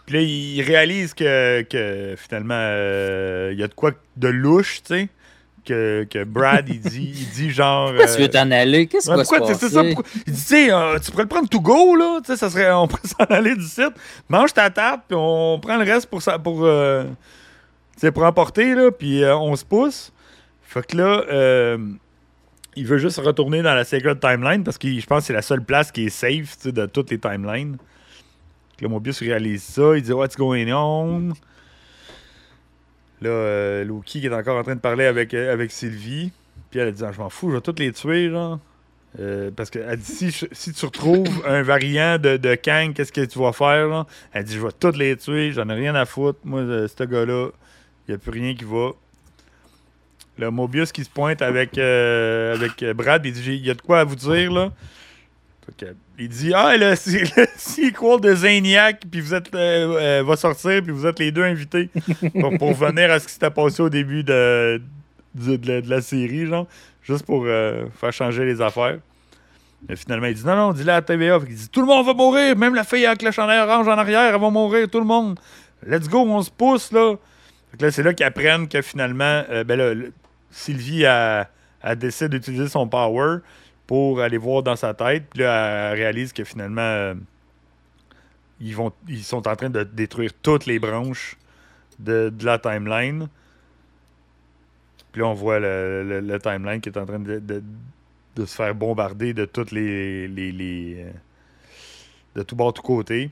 Puis 0.06 0.14
là, 0.14 0.20
il 0.20 0.62
réalise 0.62 1.14
que, 1.14 1.62
que 1.62 2.14
finalement, 2.16 2.54
euh, 2.56 3.50
il 3.52 3.58
y 3.58 3.62
a 3.62 3.68
de 3.68 3.74
quoi 3.74 3.92
de 4.16 4.28
louche, 4.28 4.82
tu 4.82 4.94
sais. 4.94 5.08
Que, 5.64 6.04
que 6.10 6.24
Brad, 6.24 6.68
il 6.68 6.80
dit, 6.80 7.12
il 7.14 7.28
dit 7.30 7.50
genre. 7.52 7.90
Pourquoi 7.90 8.06
tu 8.06 8.12
euh, 8.14 8.24
veux 8.24 8.28
t'en 8.28 8.50
aller? 8.50 8.88
Qu'est-ce 8.88 9.08
qui 9.08 9.16
Ouais, 9.16 9.24
se 9.24 9.28
pourquoi 9.30 9.54
ça? 9.54 9.84
pourquoi- 9.84 10.04
Il 10.26 10.32
dit, 10.32 10.40
tu 10.40 10.46
sais, 10.46 10.72
euh, 10.72 10.98
tu 10.98 11.10
pourrais 11.12 11.22
le 11.22 11.28
prendre 11.28 11.48
to 11.48 11.60
go, 11.60 11.94
là. 11.94 12.18
Tu 12.20 12.32
sais, 12.32 12.36
ça 12.36 12.50
serait, 12.50 12.72
on 12.72 12.88
pourrait 12.88 13.06
s'en 13.06 13.24
aller 13.32 13.54
du 13.54 13.62
site. 13.64 13.92
Mange 14.28 14.52
ta 14.52 14.70
tarte, 14.70 15.02
puis 15.06 15.16
on 15.16 15.60
prend 15.60 15.76
le 15.76 15.84
reste 15.84 16.06
pour 16.06 16.20
ça, 16.20 16.36
pour, 16.40 16.64
euh, 16.64 17.04
tu 17.94 18.00
sais, 18.00 18.10
pour 18.10 18.24
emporter, 18.24 18.74
là, 18.74 18.90
puis 18.90 19.22
euh, 19.22 19.36
on 19.36 19.54
se 19.54 19.64
pousse. 19.64 20.12
Fait 20.64 20.84
que 20.84 20.96
là, 20.96 21.22
euh, 21.30 21.78
il 22.74 22.84
veut 22.86 22.98
juste 22.98 23.18
retourner 23.20 23.62
dans 23.62 23.74
la 23.74 23.84
Sacred 23.84 24.18
Timeline 24.18 24.64
parce 24.64 24.78
que 24.78 24.88
je 24.88 25.06
pense 25.06 25.20
que 25.20 25.26
c'est 25.28 25.32
la 25.32 25.42
seule 25.42 25.62
place 25.62 25.92
qui 25.92 26.06
est 26.06 26.10
safe, 26.10 26.56
tu 26.56 26.62
sais, 26.64 26.72
de 26.72 26.86
toutes 26.86 27.10
les 27.12 27.18
timelines. 27.18 27.76
Là, 28.82 28.88
Mobius 28.88 29.20
réalise 29.20 29.62
ça. 29.62 29.96
Il 29.96 30.02
dit, 30.02 30.12
What's 30.12 30.36
going 30.36 30.70
on? 30.72 31.32
Là, 33.20 33.30
euh, 33.30 33.84
Loki 33.84 34.20
qui 34.20 34.26
est 34.26 34.34
encore 34.34 34.58
en 34.58 34.64
train 34.64 34.74
de 34.74 34.80
parler 34.80 35.04
avec, 35.04 35.32
euh, 35.34 35.52
avec 35.52 35.70
Sylvie. 35.70 36.32
Puis 36.70 36.80
elle 36.80 36.92
dit, 36.92 37.04
Ah, 37.04 37.12
je 37.12 37.20
m'en 37.20 37.30
fous, 37.30 37.50
je 37.50 37.54
vais 37.54 37.60
toutes 37.60 37.78
les 37.78 37.92
tuer, 37.92 38.28
genre. 38.28 38.58
Euh, 39.20 39.50
parce 39.54 39.68
qu'elle 39.68 39.98
dit 39.98 40.32
si, 40.32 40.48
si 40.50 40.72
tu 40.72 40.86
retrouves 40.86 41.46
un 41.46 41.62
variant 41.62 42.18
de, 42.18 42.54
Kang, 42.56 42.94
qu'est-ce 42.94 43.12
que 43.12 43.24
tu 43.24 43.38
vas 43.38 43.52
faire? 43.52 43.86
Là? 43.86 44.06
Elle 44.32 44.44
dit 44.44 44.54
je 44.54 44.60
vais 44.60 44.72
toutes 44.72 44.96
les 44.96 45.16
tuer, 45.16 45.52
j'en 45.52 45.68
ai 45.68 45.74
rien 45.74 45.94
à 45.94 46.06
foutre. 46.06 46.38
Moi, 46.44 46.60
euh, 46.60 46.88
ce 46.88 47.04
gars-là, 47.04 47.50
il 48.08 48.12
n'y 48.12 48.14
a 48.14 48.18
plus 48.18 48.30
rien 48.30 48.54
qui 48.54 48.64
va. 48.64 48.92
Le 50.38 50.50
Mobius 50.50 50.92
qui 50.92 51.04
se 51.04 51.10
pointe 51.10 51.42
avec, 51.42 51.76
avec 51.76 52.82
Brad, 52.96 53.24
il 53.26 53.34
dit 53.34 53.42
il 53.46 53.66
y 53.66 53.70
a 53.70 53.74
de 53.74 53.82
quoi 53.82 54.00
à 54.00 54.04
vous 54.04 54.16
dire 54.16 54.50
là. 54.50 54.72
Que, 55.78 55.86
il 56.18 56.28
dit 56.28 56.52
Ah, 56.54 56.76
le, 56.76 56.90
le 56.90 57.46
sequel 57.56 58.20
de 58.20 58.34
Zaniac, 58.34 59.02
puis 59.10 59.20
vous 59.20 59.32
êtes 59.32 59.54
euh, 59.54 60.20
euh, 60.20 60.22
va 60.26 60.36
sortir, 60.36 60.82
puis 60.82 60.92
vous 60.92 61.06
êtes 61.06 61.18
les 61.20 61.30
deux 61.30 61.44
invités 61.44 61.88
pour, 62.40 62.58
pour 62.58 62.74
venir 62.74 63.10
à 63.12 63.20
ce 63.20 63.26
qui 63.26 63.34
s'était 63.34 63.50
passé 63.50 63.80
au 63.80 63.88
début 63.88 64.24
de, 64.24 64.82
de, 65.34 65.56
de 65.56 65.68
la, 65.68 65.80
de 65.80 65.88
la 65.88 66.00
série, 66.00 66.46
genre, 66.46 66.66
juste 67.02 67.24
pour 67.24 67.44
euh, 67.46 67.86
faire 67.94 68.12
changer 68.12 68.44
les 68.44 68.60
affaires. 68.60 68.98
Mais 69.88 69.94
finalement, 69.94 70.26
il 70.26 70.34
dit 70.34 70.44
Non, 70.44 70.56
non, 70.56 70.72
dis-le 70.72 70.90
à 70.90 70.94
la 70.94 71.02
TVA. 71.02 71.38
Qu'il 71.40 71.54
dit 71.54 71.68
Tout 71.68 71.80
le 71.80 71.86
monde 71.86 72.04
va 72.06 72.14
mourir, 72.14 72.56
même 72.56 72.74
la 72.74 72.84
fille 72.84 73.06
avec 73.06 73.22
le 73.22 73.30
chandail 73.30 73.60
orange 73.60 73.86
en 73.86 73.98
arrière, 73.98 74.34
elle 74.34 74.40
va 74.40 74.50
mourir, 74.50 74.88
tout 74.90 75.00
le 75.00 75.06
monde. 75.06 75.38
Let's 75.86 76.08
go, 76.08 76.22
on 76.22 76.42
se 76.42 76.50
pousse, 76.50 76.90
là. 76.90 77.14
Fait 77.70 77.76
que 77.78 77.84
là, 77.84 77.90
c'est 77.92 78.02
là 78.02 78.12
qu'ils 78.12 78.26
apprennent 78.26 78.68
que 78.68 78.82
finalement, 78.82 79.44
ben 79.66 79.76
là, 79.76 79.94
Sylvie 80.50 81.06
a, 81.06 81.48
a 81.82 81.94
décidé 81.94 82.28
d'utiliser 82.28 82.68
son 82.68 82.86
power 82.86 83.38
pour 83.86 84.20
aller 84.20 84.38
voir 84.38 84.62
dans 84.62 84.76
sa 84.76 84.94
tête. 84.94 85.24
Puis 85.30 85.40
là, 85.40 85.90
elle 85.92 85.98
réalise 85.98 86.32
que 86.32 86.44
finalement, 86.44 86.80
euh, 86.82 87.14
ils, 88.60 88.74
vont, 88.76 88.92
ils 89.08 89.24
sont 89.24 89.46
en 89.48 89.56
train 89.56 89.70
de 89.70 89.82
détruire 89.84 90.32
toutes 90.42 90.66
les 90.66 90.78
branches 90.78 91.36
de, 91.98 92.30
de 92.30 92.44
la 92.44 92.58
timeline. 92.58 93.28
Puis 95.12 95.20
là, 95.20 95.28
on 95.28 95.34
voit 95.34 95.58
le, 95.60 96.20
le- 96.20 96.38
timeline 96.40 96.80
qui 96.80 96.88
est 96.88 96.98
en 96.98 97.04
train 97.06 97.18
de, 97.18 97.38
de- 97.38 97.62
de 98.36 98.46
se 98.46 98.54
faire 98.56 98.74
bombarder 98.74 99.34
de 99.34 99.44
toutes 99.44 99.72
les. 99.72 100.26
les, 100.28 100.52
les, 100.52 101.04
euh, 101.04 101.10
de 102.36 102.42
tout 102.42 102.56
bord, 102.56 102.72
tout 102.72 102.82
côté. 102.82 103.30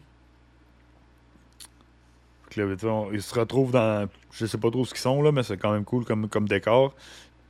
Là, 2.56 2.64
on- 2.84 3.12
ils 3.12 3.22
se 3.22 3.34
retrouvent 3.38 3.70
dans. 3.72 4.08
Je 4.32 4.44
sais 4.46 4.58
pas 4.58 4.70
trop 4.70 4.84
ce 4.84 4.90
qu'ils 4.90 5.00
sont, 5.00 5.22
là, 5.22 5.32
mais 5.32 5.42
c'est 5.42 5.56
quand 5.56 5.72
même 5.72 5.84
cool 5.84 6.04
comme, 6.04 6.28
comme 6.28 6.48
décor. 6.48 6.94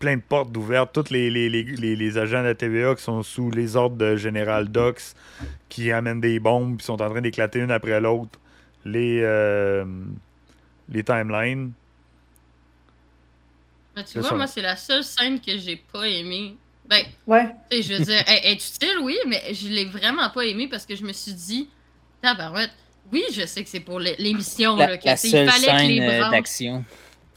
Plein 0.01 0.17
de 0.17 0.23
portes 0.23 0.57
ouvertes. 0.57 0.93
Tous 0.95 1.11
les, 1.13 1.31
les, 1.31 1.49
les, 1.49 1.63
les- 1.63 1.95
les 1.95 2.19
agents 2.19 2.41
de 2.41 2.47
la 2.49 2.55
TVA 2.55 2.95
qui 2.97 3.03
sont 3.03 3.23
sous 3.23 3.51
les 3.51 3.77
ordres 3.77 3.97
de 3.97 4.17
Général 4.17 4.69
Dox, 4.69 5.15
qui 5.69 5.93
amènent 5.93 6.21
des 6.23 6.41
bombes, 6.41 6.79
puis 6.79 6.85
sont 6.87 7.01
en 7.01 7.09
train 7.11 7.21
d'éclater 7.21 7.59
une 7.61 7.71
après 7.71 8.01
l'autre 8.01 8.39
les, 8.85 9.21
euh, 9.23 9.85
les 10.89 11.05
timelines. 11.05 11.73
Mais 13.97 14.05
tu 14.05 14.19
vois, 14.21 14.29
ça. 14.31 14.35
moi, 14.35 14.47
c'est 14.47 14.63
la 14.63 14.77
seule 14.77 15.05
scène 15.05 15.41
que 15.41 15.59
j'ai 15.59 15.77
pas 15.77 16.09
aimée. 16.09 16.57
Ben, 16.89 17.05
Ouais. 17.27 17.49
je 17.71 17.93
veux 17.95 18.05
dire, 18.05 18.23
elle 18.27 18.53
est 18.53 18.55
utile, 18.55 18.97
oui, 19.03 19.17
mais 19.29 19.43
je 19.53 19.69
l'ai 19.69 19.85
vraiment 19.85 20.31
pas 20.31 20.45
aimée 20.47 20.67
parce 20.69 20.87
que 20.87 20.97
je 20.97 21.05
me 21.05 21.13
suis 21.13 21.35
dit, 21.35 21.69
tabarouette, 22.23 22.71
oui, 23.13 23.23
je 23.33 23.45
sais 23.47 23.63
que 23.63 23.69
c'est 23.69 23.81
pour 23.81 24.01
l'é- 24.01 24.17
l'émission, 24.19 24.77
La, 24.77 24.87
là, 24.89 24.97
que 24.99 25.05
la 25.07 25.17
seule 25.17 25.45
il 25.47 25.51
fallait 25.51 25.67
que 25.67 25.79
scène 25.79 25.89
les 25.89 26.01
euh, 26.01 26.19
branches- 26.21 26.31
d'action. 26.33 26.85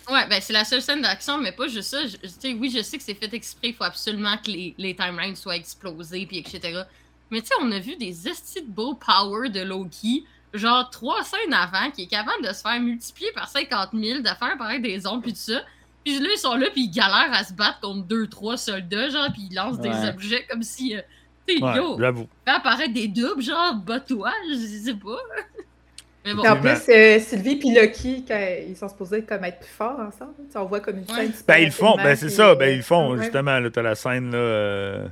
Ouais, 0.10 0.28
ben 0.28 0.42
c'est 0.42 0.54
la 0.54 0.66
seule 0.66 0.82
scène 0.82 1.02
d'action, 1.02 1.38
mais 1.38 1.52
pas 1.54 1.68
juste 1.68 1.90
ça. 1.90 2.06
Je- 2.06 2.18
tu 2.18 2.28
sais, 2.28 2.54
oui, 2.54 2.70
je 2.76 2.82
sais 2.84 2.98
que 2.98 3.04
c'est 3.04 3.14
fait 3.14 3.34
exprès, 3.34 3.70
il 3.70 3.74
faut 3.74 3.84
absolument 3.86 4.36
que 4.38 4.52
les, 4.52 4.76
les 4.78 4.96
timelines 4.96 5.36
soient 5.36 5.56
explosées, 5.56 6.26
puis 6.26 6.40
etc. 6.40 6.82
Mais 7.32 7.42
tu 7.42 7.48
sais, 7.48 7.54
on 7.62 7.72
a 7.72 7.80
vu 7.80 7.96
des 7.96 8.28
estis 8.28 8.62
de 8.62 8.68
beau 8.70 8.96
power 8.96 9.50
de 9.50 9.62
Loki, 9.62 10.26
genre 10.54 10.90
trois 10.90 11.24
scènes 11.24 11.54
avant, 11.54 11.90
qui 11.92 12.04
est 12.04 12.08
capable 12.08 12.46
de 12.46 12.52
se 12.54 12.62
faire 12.62 12.80
multiplier 12.82 13.32
par 13.32 13.48
50 13.48 13.90
000, 13.94 14.20
de 14.20 14.26
faire 14.28 14.52
apparaître 14.54 14.84
des 14.84 15.08
ondes, 15.08 15.22
puis 15.24 15.32
tout 15.34 15.40
ça. 15.40 15.62
Puis 16.04 16.20
là, 16.20 16.28
ils 16.34 16.38
sont 16.38 16.56
là, 16.56 16.68
puis 16.70 16.82
ils 16.84 16.92
galèrent 16.92 17.32
à 17.34 17.46
se 17.46 17.54
battre 17.54 17.80
contre 17.80 18.04
deux, 18.06 18.28
trois 18.28 18.58
soldats, 18.58 19.08
genre, 19.10 19.32
puis 19.32 19.48
ils 19.50 19.56
lancent 19.56 19.78
Ouais. 19.78 19.90
des 19.90 20.08
objets 20.10 20.46
comme 20.50 20.62
si. 20.64 20.98
euh, 20.98 21.02
tu 21.48 21.56
sais, 21.58 21.64
Ouais, 21.64 21.78
yo, 21.78 21.98
fait 21.98 22.52
apparaître 22.52 22.94
des 22.94 23.08
doubles, 23.08 23.42
genre, 23.42 23.74
bats-toi, 23.76 24.32
je 24.50 24.56
sais 24.56 24.94
pas. 24.96 25.18
Mais 26.26 26.34
bon, 26.34 26.42
Puis 26.42 26.52
en 26.52 26.56
plus, 26.58 26.90
euh, 26.90 27.20
Sylvie 27.20 27.58
puis 27.58 27.74
Loki, 27.74 28.24
quand 28.28 28.48
ils 28.68 28.78
sont 28.78 28.88
supposés 28.88 29.24
comme 29.24 29.44
être 29.44 29.60
plus 29.60 29.70
forts 29.70 30.00
ensemble, 30.00 30.34
on 30.56 30.66
voit 30.66 30.80
comme 30.80 30.98
une 31.00 31.02
Ouais. 31.04 31.26
scène. 31.26 31.34
Ben, 31.48 31.58
ils 31.58 31.66
le 31.66 31.72
font, 31.72 31.96
ben, 31.98 32.16
c'est 32.16 32.30
ça, 32.30 32.56
ben, 32.56 32.70
ils 32.72 32.78
le 32.78 32.82
font, 32.84 33.12
Ouais. 33.12 33.24
justement, 33.24 33.60
là, 33.60 33.70
t'as 33.70 33.82
la 33.82 33.96
scène, 33.96 34.32
là. 34.32 34.38
euh, 34.38 35.08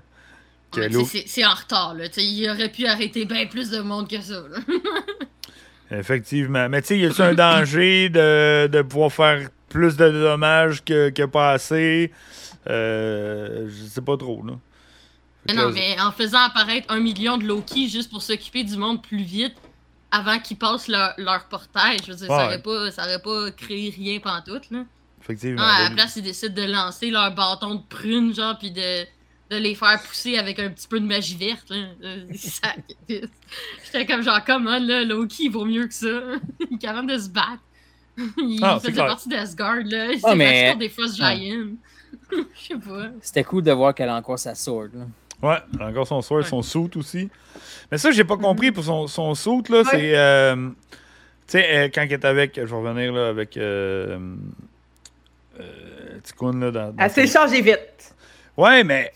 ouais, 0.78 0.90
c'est 1.06 1.24
c'est 1.28 1.46
en 1.46 1.54
retard, 1.54 1.96
là. 1.96 2.08
Tu 2.08 2.22
sais, 2.22 2.26
il 2.26 2.50
aurait 2.50 2.70
pu 2.70 2.86
arrêter 2.86 3.26
bien 3.26 3.46
plus 3.46 3.70
de 3.72 3.82
monde 3.82 4.10
que 4.10 4.22
ça, 4.22 4.42
là. 4.50 4.60
Effectivement. 5.92 6.70
Mais 6.70 6.82
tu 6.82 6.88
sais, 6.90 6.98
y 7.00 7.06
a-tu 7.06 7.22
un 7.22 7.34
danger 7.34 8.08
de, 8.10 8.68
de 8.68 8.82
pouvoir 8.82 9.12
faire 9.12 9.50
plus 9.68 9.98
de 9.98 10.10
dommages 10.10 10.84
que, 10.84 11.10
que 11.10 11.24
pas 11.24 11.52
assez? 11.52 12.12
Euh, 12.70 13.68
je 13.70 13.84
sais 13.90 14.02
pas 14.02 14.16
trop, 14.16 14.42
là. 14.46 14.54
Mais 15.48 15.54
non, 15.56 15.72
mais 15.72 16.00
en 16.00 16.12
faisant 16.12 16.40
apparaître 16.44 16.86
un 16.94 17.00
million 17.00 17.38
de 17.38 17.46
Loki 17.46 17.90
juste 17.90 18.12
pour 18.12 18.22
s'occuper 18.22 18.64
du 18.64 18.78
monde 18.78 19.02
plus 19.02 19.24
vite 19.24 19.56
avant 20.12 20.40
qu'ils 20.40 20.58
passent 20.58 20.88
leur, 20.88 21.14
leur 21.18 21.46
portail, 21.46 21.98
je 22.06 22.12
veux 22.12 22.18
dire, 22.18 22.28
ça, 22.28 22.38
Ouais. 22.38 22.44
aurait 22.46 22.62
pas, 22.62 22.92
ça 22.92 23.04
aurait 23.06 23.22
pas 23.22 23.52
créé 23.52 23.90
rien 23.96 24.20
pantoute, 24.20 24.70
là. 24.72 24.84
Effectivement. 25.22 25.62
Non, 25.62 25.68
à 25.68 25.84
la 25.84 25.90
place, 25.92 26.16
ils 26.18 26.24
décident 26.24 26.54
de 26.54 26.70
lancer 26.72 27.12
leur 27.12 27.34
bâton 27.34 27.76
de 27.76 27.82
prune, 27.88 28.34
genre, 28.34 28.58
puis 28.58 28.72
de, 28.72 29.04
de 29.52 29.56
les 29.58 29.76
faire 29.76 30.02
pousser 30.02 30.38
avec 30.38 30.60
un 30.60 30.70
petit 30.70 30.88
peu 30.88 31.00
de 31.00 31.06
magie 31.06 31.36
verte, 31.38 31.70
là. 31.70 31.78
Euh, 32.04 32.26
J'étais 33.10 34.06
comme 34.06 34.22
genre, 34.22 34.44
comment, 34.46 34.80
là, 34.80 35.04
Loki, 35.04 35.46
il 35.46 35.50
vaut 35.52 35.66
mieux 35.66 35.88
que 35.88 35.94
ça. 35.94 36.08
il 36.70 36.76
est 36.76 36.80
capable 36.80 37.10
de 37.12 37.18
se 37.18 37.30
battre. 37.30 37.62
il 38.18 38.60
Ah, 38.62 38.80
faisait 38.80 38.94
partie 38.94 39.30
d'Asgard, 39.30 39.78
là. 39.86 40.12
Il 40.12 40.20
Ah, 40.24 40.30
s'est 40.32 40.36
mais- 40.36 40.46
battu 40.54 40.68
contre 40.68 40.80
des 40.80 40.90
Frost 40.90 41.16
Giants. 41.16 41.68
Je 42.32 42.68
sais 42.68 42.76
pas. 42.76 43.08
C'était 43.22 43.44
cool 43.44 43.64
de 43.64 43.72
voir 43.72 43.94
qu'elle 43.94 44.10
a 44.10 44.16
encore 44.16 44.40
sa 44.40 44.56
sword. 44.56 44.90
Là. 44.94 45.06
Ouais, 45.42 45.58
encore 45.82 46.08
son 46.08 46.22
soir, 46.22 46.42
Ouais. 46.42 46.46
son 46.48 46.62
suit 46.62 46.90
aussi. 46.96 47.30
Mais 47.92 47.98
ça, 47.98 48.12
j'ai 48.12 48.24
pas 48.24 48.38
compris 48.38 48.72
pour 48.72 48.84
son, 48.84 49.08
son 49.08 49.34
suit, 49.36 49.64
là, 49.70 49.80
Ouais. 49.80 49.84
c'est. 49.90 50.16
euh, 50.18 50.56
tu 51.48 51.54
sais, 51.58 51.66
euh, 51.76 51.90
quand 51.94 52.04
il 52.04 52.14
est 52.14 52.26
avec. 52.26 52.56
Je 52.56 52.62
vais 52.62 52.76
revenir, 52.76 53.12
là, 53.14 53.30
avec. 53.30 53.58
Euh, 53.58 54.18
euh, 55.60 56.20
Tikkun, 56.24 56.60
là, 56.60 56.72
dans. 56.72 56.92
dans 56.94 57.04
Elle 57.04 57.12
s'est 57.12 57.28
son- 57.28 57.40
changée 57.42 57.62
vite. 57.62 58.14
Ouais, 58.58 58.84
mais 58.84 59.12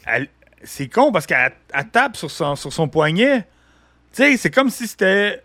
c'est 0.63 0.87
con 0.87 1.11
parce 1.11 1.25
qu'elle 1.25 1.51
elle 1.73 1.89
tape 1.89 2.17
sur 2.17 2.31
son, 2.31 2.55
sur 2.55 2.73
son 2.73 2.87
poignet. 2.87 3.41
Tu 4.13 4.23
sais, 4.23 4.37
c'est 4.37 4.49
comme 4.51 4.69
si 4.69 4.87
c'était 4.87 5.43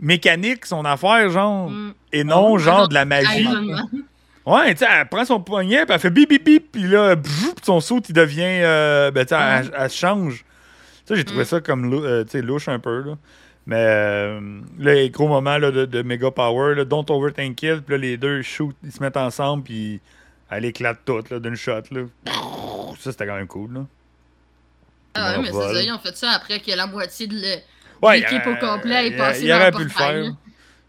mécanique, 0.00 0.66
son 0.66 0.84
affaire, 0.84 1.28
genre. 1.30 1.70
Mm. 1.70 1.94
Et 2.12 2.24
non, 2.24 2.52
Oh. 2.52 2.58
genre 2.58 2.88
de 2.88 2.94
la 2.94 3.04
magie. 3.04 3.48
Ouais, 4.46 4.72
tu 4.74 4.84
sais, 4.84 4.90
elle 5.00 5.08
prend 5.08 5.24
son 5.24 5.40
poignet, 5.40 5.84
puis 5.84 5.94
elle 5.94 6.00
fait 6.00 6.10
bip 6.10 6.28
bip 6.28 6.44
bip, 6.44 6.72
puis 6.72 6.84
là, 6.84 7.16
son 7.64 7.80
saut, 7.80 8.00
il 8.08 8.12
devient. 8.14 8.42
euh, 8.62 9.10
ben, 9.10 9.24
tu 9.26 9.34
sais, 9.34 9.40
elle, 9.40 9.72
elle 9.76 9.90
se 9.90 9.96
change. 9.98 10.36
Tu 10.38 10.44
sais, 11.06 11.16
j'ai 11.16 11.24
trouvé 11.24 11.42
Mm. 11.42 11.46
ça 11.46 11.60
comme 11.60 11.90
lou- 11.90 12.04
euh, 12.04 12.24
louche 12.34 12.68
un 12.68 12.78
peu, 12.78 13.02
là. 13.02 13.14
Mais 13.66 13.84
euh, 13.84 14.40
là, 14.78 15.08
gros 15.08 15.26
moment 15.26 15.58
là, 15.58 15.72
de, 15.72 15.84
de 15.84 16.02
méga 16.02 16.30
power, 16.30 16.76
là, 16.76 16.84
don't 16.84 17.04
overthink 17.08 17.60
it, 17.64 17.80
puis 17.80 17.94
là, 17.94 17.98
les 17.98 18.16
deux 18.16 18.42
shoot, 18.42 18.76
ils 18.84 18.92
se 18.92 19.02
mettent 19.02 19.16
ensemble, 19.16 19.64
puis 19.64 20.00
elle 20.50 20.64
éclate 20.64 21.00
toute, 21.04 21.30
là, 21.30 21.40
d'une 21.40 21.56
shot, 21.56 21.82
là. 21.90 22.02
Ça, 23.00 23.10
c'était 23.10 23.26
quand 23.26 23.34
même 23.34 23.48
cool, 23.48 23.72
là. 23.74 23.80
Ah 25.14 25.32
ouais, 25.32 25.38
mais 25.42 25.46
c'est 25.52 25.74
ça, 25.74 25.82
ils 25.82 25.92
ont 25.92 25.98
fait 25.98 26.16
ça 26.16 26.30
après 26.32 26.60
que 26.60 26.70
la 26.70 26.86
moitié 26.86 27.26
de 27.26 27.34
Ouais, 28.02 28.18
l'équipe 28.20 28.46
euh, 28.46 28.52
au 28.52 28.56
complet 28.58 29.06
est 29.06 29.10
il- 29.10 29.16
passée 29.16 29.44
Il 29.44 29.52
aurait 29.52 29.72
pu 29.72 29.82
le 29.84 29.88
faire. 29.88 30.32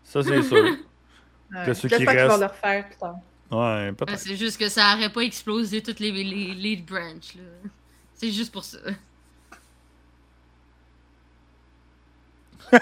Ça, 0.03 0.21
c'est 0.21 0.41
sûr. 0.43 0.63
Ouais. 1.49 1.65
Que 1.65 1.73
ceux 1.73 1.87
qui 1.87 1.95
J'espère 1.95 2.13
qu'ils 2.13 2.23
vont 2.23 2.27
restent. 2.27 2.41
le 2.41 2.45
refaire 2.47 2.85
plus 2.89 2.97
tard. 2.97 3.15
Ouais, 3.51 3.57
Ouais, 3.57 3.91
peut-être. 3.93 4.19
C'est 4.19 4.35
juste 4.35 4.57
que 4.59 4.67
ça 4.69 4.93
aurait 4.95 5.11
pas 5.11 5.21
explosé 5.21 5.81
toutes 5.81 5.99
les, 5.99 6.11
les, 6.11 6.53
les 6.53 6.75
branches. 6.77 7.35
là. 7.35 7.69
C'est 8.13 8.31
juste 8.31 8.51
pour 8.51 8.63
ça. 8.63 8.77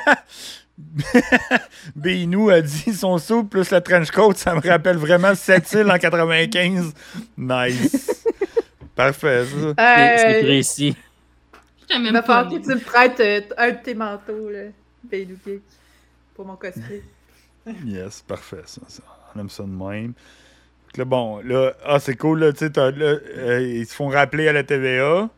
Bainou 1.96 2.50
a 2.50 2.62
dit 2.62 2.94
son 2.94 3.18
saut 3.18 3.44
plus 3.44 3.70
la 3.72 3.80
trench 3.82 4.12
coat, 4.12 4.34
ça 4.36 4.54
me 4.56 4.60
rappelle 4.68 4.98
vraiment 4.98 5.34
cette 5.36 5.72
île 5.74 5.90
en 5.90 5.98
95. 5.98 6.94
Nice. 7.38 8.26
Parfait, 8.96 9.46
ça. 9.46 9.52
C'est 9.78 10.18
c'est 10.18 10.40
Euh, 10.40 10.42
précis. 10.44 10.96
Même 11.90 12.22
pas. 12.26 12.46
que 12.46 12.56
tu 12.58 12.70
me 12.70 12.80
prêtes 12.80 13.20
euh, 13.20 13.42
un 13.58 13.72
de 13.72 13.78
tes 13.78 13.94
manteaux, 13.94 14.50
là, 14.50 14.64
Geek, 15.12 15.62
pour 16.34 16.46
mon 16.46 16.56
cosplay. 16.56 17.04
Yes, 17.86 18.22
parfait, 18.22 18.62
ça, 18.66 18.82
ça. 18.88 19.04
On 19.36 19.40
aime 19.40 19.50
ça 19.50 19.64
de 19.64 19.70
même. 19.70 20.14
Là, 20.98 21.04
bon, 21.04 21.42
là, 21.44 21.74
ah, 21.86 22.00
c'est 22.00 22.16
cool, 22.16 22.40
là, 22.40 22.54
tu 22.54 22.60
sais, 22.60 22.72
euh, 22.78 23.62
ils 23.62 23.86
se 23.86 23.94
font 23.94 24.08
rappeler 24.08 24.48
à 24.48 24.54
la 24.54 24.64
TVA. 24.64 25.30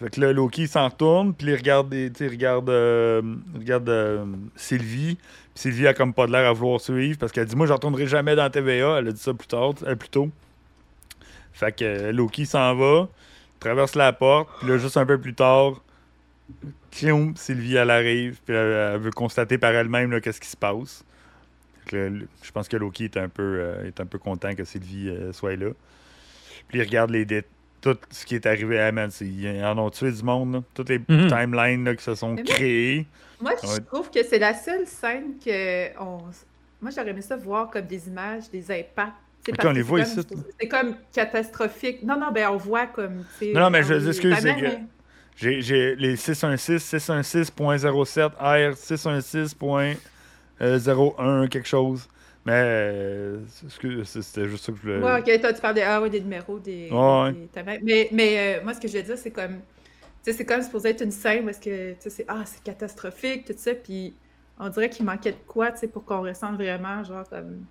Fait 0.00 0.10
que 0.10 0.20
là, 0.20 0.32
Loki 0.32 0.66
s'en 0.66 0.88
retourne, 0.88 1.34
puis 1.34 1.48
il 1.48 1.54
regarde, 1.54 1.92
regarde, 1.92 2.70
euh, 2.70 3.22
euh, 3.68 4.24
Sylvie. 4.56 5.18
Sylvie 5.54 5.86
a 5.86 5.94
comme 5.94 6.14
pas 6.14 6.26
de 6.26 6.32
l'air 6.32 6.48
à 6.48 6.52
vouloir 6.52 6.80
suivre 6.80 7.18
parce 7.18 7.30
qu'elle 7.30 7.46
dit 7.46 7.56
Moi, 7.56 7.66
je 7.66 7.72
retournerai 7.72 8.06
jamais 8.06 8.34
dans 8.34 8.42
la 8.42 8.50
TVA. 8.50 8.98
Elle 8.98 9.08
a 9.08 9.12
dit 9.12 9.20
ça 9.20 9.34
plus 9.34 9.46
tard, 9.46 9.74
plus 9.74 10.08
tôt. 10.08 10.30
Fait 11.52 11.76
que 11.76 12.10
Loki 12.10 12.46
s'en 12.46 12.74
va, 12.74 13.08
traverse 13.60 13.94
la 13.94 14.12
porte, 14.12 14.48
puis 14.58 14.68
là, 14.68 14.78
juste 14.78 14.96
un 14.96 15.06
peu 15.06 15.18
plus 15.18 15.34
tard, 15.34 15.82
cloum, 16.90 17.36
Sylvie, 17.36 17.76
elle 17.76 17.90
arrive, 17.90 18.40
puis 18.44 18.56
elle, 18.56 18.94
elle 18.94 19.00
veut 19.00 19.12
constater 19.12 19.58
par 19.58 19.72
elle-même 19.72 20.20
qu'est-ce 20.20 20.40
qui 20.40 20.48
se 20.48 20.56
passe. 20.56 21.04
Je 21.92 22.50
pense 22.52 22.68
que 22.68 22.76
Loki 22.76 23.04
est 23.04 23.16
un 23.16 23.28
peu, 23.28 23.42
euh, 23.60 23.86
est 23.86 24.00
un 24.00 24.06
peu 24.06 24.18
content 24.18 24.54
que 24.54 24.64
Sylvie 24.64 25.08
euh, 25.08 25.32
soit 25.32 25.56
là. 25.56 25.70
Puis 26.68 26.78
il 26.78 26.82
regarde 26.82 27.10
les 27.10 27.26
tout 27.80 27.98
ce 28.10 28.24
qui 28.24 28.34
est 28.34 28.46
arrivé 28.46 28.80
à 28.80 28.90
man, 28.92 29.10
Ils 29.20 29.62
en 29.62 29.76
ont 29.76 29.90
tué 29.90 30.10
du 30.10 30.22
monde, 30.22 30.54
là. 30.54 30.62
Toutes 30.72 30.88
les 30.88 30.98
Mhm. 31.00 31.26
timelines 31.28 31.84
là, 31.84 31.94
qui 31.94 32.02
se 32.02 32.14
sont 32.14 32.32
Mais 32.32 32.42
créées. 32.42 33.06
Moi, 33.42 33.52
je 33.62 33.68
Ouais. 33.68 33.80
trouve 33.80 34.10
que 34.10 34.22
c'est 34.24 34.38
la 34.38 34.54
seule 34.54 34.86
scène 34.86 35.34
que 35.44 35.88
on... 36.00 36.18
Moi, 36.80 36.90
j'aurais 36.94 37.10
aimé 37.10 37.20
ça 37.20 37.36
voir 37.36 37.68
comme 37.70 37.84
des 37.86 38.08
images, 38.08 38.50
des 38.50 38.70
impacts. 38.70 39.12
C'est 39.44 39.52
Ok, 39.52 39.56
parce 39.58 39.68
on 39.68 39.72
les 39.72 39.80
c'est 39.82 39.82
voit 39.86 40.00
comme- 40.02 40.08
ici, 40.18 40.26
C'est 40.58 40.68
comme 40.68 40.94
catastrophique. 41.12 42.02
Non, 42.02 42.18
non, 42.18 42.32
ben 42.32 42.48
on 42.50 42.56
voit 42.56 42.86
comme. 42.86 43.24
Non, 43.42 43.60
non, 43.60 43.70
mais 43.70 43.82
je- 43.82 43.92
les 43.92 44.08
excuse, 44.08 44.34
c'est 44.40 44.54
que- 44.56 45.60
J'ai 45.60 45.94
les 45.96 46.16
616, 46.16 46.82
616.07, 46.82 48.32
R, 48.40 48.74
616.01, 50.60 51.48
quelque 51.48 51.68
chose. 51.68 52.08
Mais, 52.46 52.52
euh, 52.62 53.38
excuse, 53.64 54.06
c'était 54.06 54.48
juste 54.48 54.64
ça 54.64 54.72
que 54.72 54.78
je 54.78 54.82
voulais. 54.82 54.98
Ouais, 54.98 55.18
ok, 55.18 55.40
toi, 55.40 55.52
tu 55.52 55.60
parles 55.62 55.74
des, 55.76 55.82
ah, 55.82 56.02
ouais, 56.02 56.10
des 56.10 56.20
numéros, 56.20 56.58
des. 56.58 56.90
Ouais, 56.90 57.32
des. 57.32 57.62
Mais, 57.82 58.08
mais 58.12 58.58
euh, 58.58 58.62
moi, 58.62 58.74
ce 58.74 58.80
que 58.80 58.88
je 58.88 58.98
veux 58.98 59.02
dire, 59.02 59.16
c'est 59.16 59.30
comme. 59.30 59.60
Tu 60.22 60.30
sais, 60.30 60.32
c'est 60.34 60.44
comme 60.44 60.62
supposé 60.62 60.90
être 60.90 61.02
une 61.02 61.10
scène 61.10 61.44
où 61.46 61.48
est-ce 61.48 61.60
que, 61.60 61.92
tu 61.92 61.96
sais, 62.00 62.10
c'est 62.10 62.24
ah, 62.28 62.42
c'est 62.44 62.62
catastrophique, 62.62 63.46
tout 63.46 63.54
ça, 63.56 63.74
puis 63.74 64.14
on 64.58 64.68
dirait 64.68 64.90
qu'il 64.90 65.04
manquait 65.04 65.32
de 65.32 65.38
quoi, 65.46 65.72
tu 65.72 65.80
sais, 65.80 65.88
pour 65.88 66.04
qu'on 66.04 66.22
ressente 66.22 66.56
vraiment, 66.56 67.02
genre, 67.02 67.28
comme. 67.28 67.64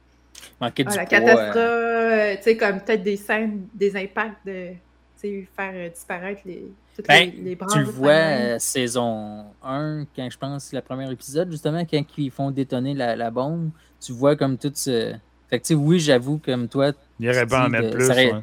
Manquait 0.60 0.84
Ah, 0.88 0.92
du 0.92 0.98
la 0.98 1.06
poids, 1.06 1.20
catastrophe, 1.20 1.56
euh, 1.56 2.34
euh, 2.34 2.36
tu 2.38 2.44
sais, 2.44 2.58
comme 2.58 2.82
peut-être 2.82 3.04
des 3.04 3.18
scènes, 3.18 3.68
des 3.74 3.96
impacts 3.96 4.46
de, 4.46 4.72
tu 4.72 4.76
sais, 5.16 5.48
faire 5.56 5.72
euh, 5.74 5.90
disparaître 5.90 6.42
les, 6.46 6.66
Ben, 7.08 7.32
les, 7.36 7.42
les 7.42 7.56
branches 7.56 7.74
Tu 7.74 7.80
le 7.80 7.86
vois, 7.86 8.12
euh, 8.12 8.60
saison 8.60 9.46
1, 9.64 10.06
quand 10.16 10.30
je 10.30 10.38
pense 10.38 10.72
le 10.74 10.82
premier 10.82 11.12
épisode, 11.12 11.50
justement, 11.52 11.84
quand 11.86 12.04
ils 12.18 12.32
font 12.32 12.52
détonner 12.52 12.94
la, 12.94 13.16
la 13.16 13.32
bombe, 13.32 13.72
tu 14.00 14.12
vois 14.12 14.36
comme 14.36 14.58
tout 14.58 14.72
ce. 14.76 15.14
Fait 15.50 15.60
que, 15.60 15.64
tu 15.64 15.70
sais, 15.70 15.74
oui, 15.74 16.00
j'avoue, 16.00 16.38
comme 16.38 16.68
toi, 16.68 16.92
Il 17.20 17.30
aurait 17.30 17.48
pas 17.48 17.66
en 17.66 17.70
mettre 17.70 17.92
plus. 17.92 18.08
ouais. 18.10 18.34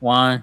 ouais. 0.00 0.36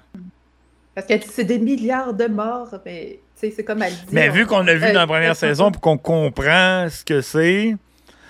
Parce 0.93 1.07
que 1.07 1.13
c'est 1.29 1.43
des 1.43 1.59
milliards 1.59 2.13
de 2.13 2.25
morts, 2.27 2.73
mais, 2.85 3.19
c'est 3.35 3.63
comme 3.63 3.81
elle 3.81 3.91
dit. 3.93 4.13
Mais 4.13 4.29
vu 4.29 4.45
qu'on 4.45 4.61
l'a 4.61 4.75
vu 4.75 4.85
euh, 4.85 4.93
dans 4.93 5.01
la 5.01 5.07
première 5.07 5.31
euh, 5.31 5.33
saison, 5.35 5.71
puis 5.71 5.81
qu'on 5.81 5.97
comprend 5.97 6.87
ce 6.89 7.03
que 7.03 7.21
c'est, 7.21 7.75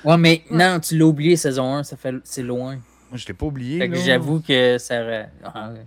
Ouais, 0.06 0.18
mais 0.18 0.44
non, 0.52 0.80
tu 0.80 0.98
l'as 0.98 1.06
oublié, 1.06 1.36
saison 1.36 1.76
1, 1.78 1.84
ça 1.84 1.98
fait, 1.98 2.14
c'est 2.24 2.44
loin. 2.44 2.76
moi, 3.10 3.18
je 3.18 3.26
l'ai 3.28 3.34
pas 3.34 3.48
oublié. 3.48 3.80
Fait 3.80 3.90
que 3.90 3.96
là. 3.96 4.02
j'avoue 4.02 4.40
que 4.40 4.78
ça 4.78 5.02
aurait. 5.02 5.30
ah, 5.44 5.72
ouais. 5.72 5.86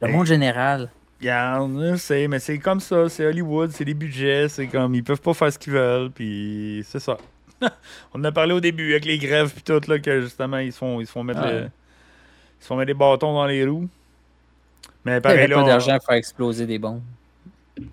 Le 0.00 0.08
monde 0.12 0.26
général. 0.26 0.90
Regarde, 1.20 1.72
je 1.92 1.96
sais, 1.96 2.28
mais 2.28 2.38
c'est 2.38 2.58
comme 2.58 2.80
ça, 2.80 3.08
c'est 3.08 3.24
Hollywood, 3.24 3.70
c'est 3.70 3.84
des 3.86 3.94
budgets, 3.94 4.48
c'est 4.48 4.66
comme, 4.66 4.94
ils 4.94 5.02
peuvent 5.02 5.20
pas 5.20 5.32
faire 5.34 5.52
ce 5.52 5.58
qu'ils 5.58 5.72
veulent, 5.72 6.10
puis 6.10 6.82
c'est 6.86 7.00
ça. 7.00 7.16
On 8.12 8.20
en 8.20 8.24
a 8.24 8.32
parlé 8.32 8.52
au 8.52 8.60
début 8.60 8.90
avec 8.92 9.06
les 9.06 9.16
grèves 9.16 9.50
puis 9.52 9.62
tout, 9.62 9.80
là, 9.88 9.98
que 9.98 10.20
justement, 10.20 10.58
ils 10.58 10.72
se 10.72 10.78
font, 10.78 11.00
ils 11.00 11.06
se 11.06 11.12
font 11.12 11.22
mettre, 11.24 11.40
ils 11.46 11.70
se 12.62 12.66
font 12.66 12.76
mettre 12.76 12.88
des 12.88 12.94
bâtons 12.94 13.32
dans 13.32 13.46
les 13.46 13.64
roues. 13.66 13.88
Mais 15.06 15.16
Il 15.16 15.20
pareil, 15.22 15.38
avait 15.38 15.48
là, 15.48 15.56
pas 15.56 15.62
on- 15.62 15.66
d'argent 15.66 15.96
pour 15.96 16.06
faire 16.06 16.16
exploser 16.16 16.66
des 16.66 16.78
bombes. 16.78 17.00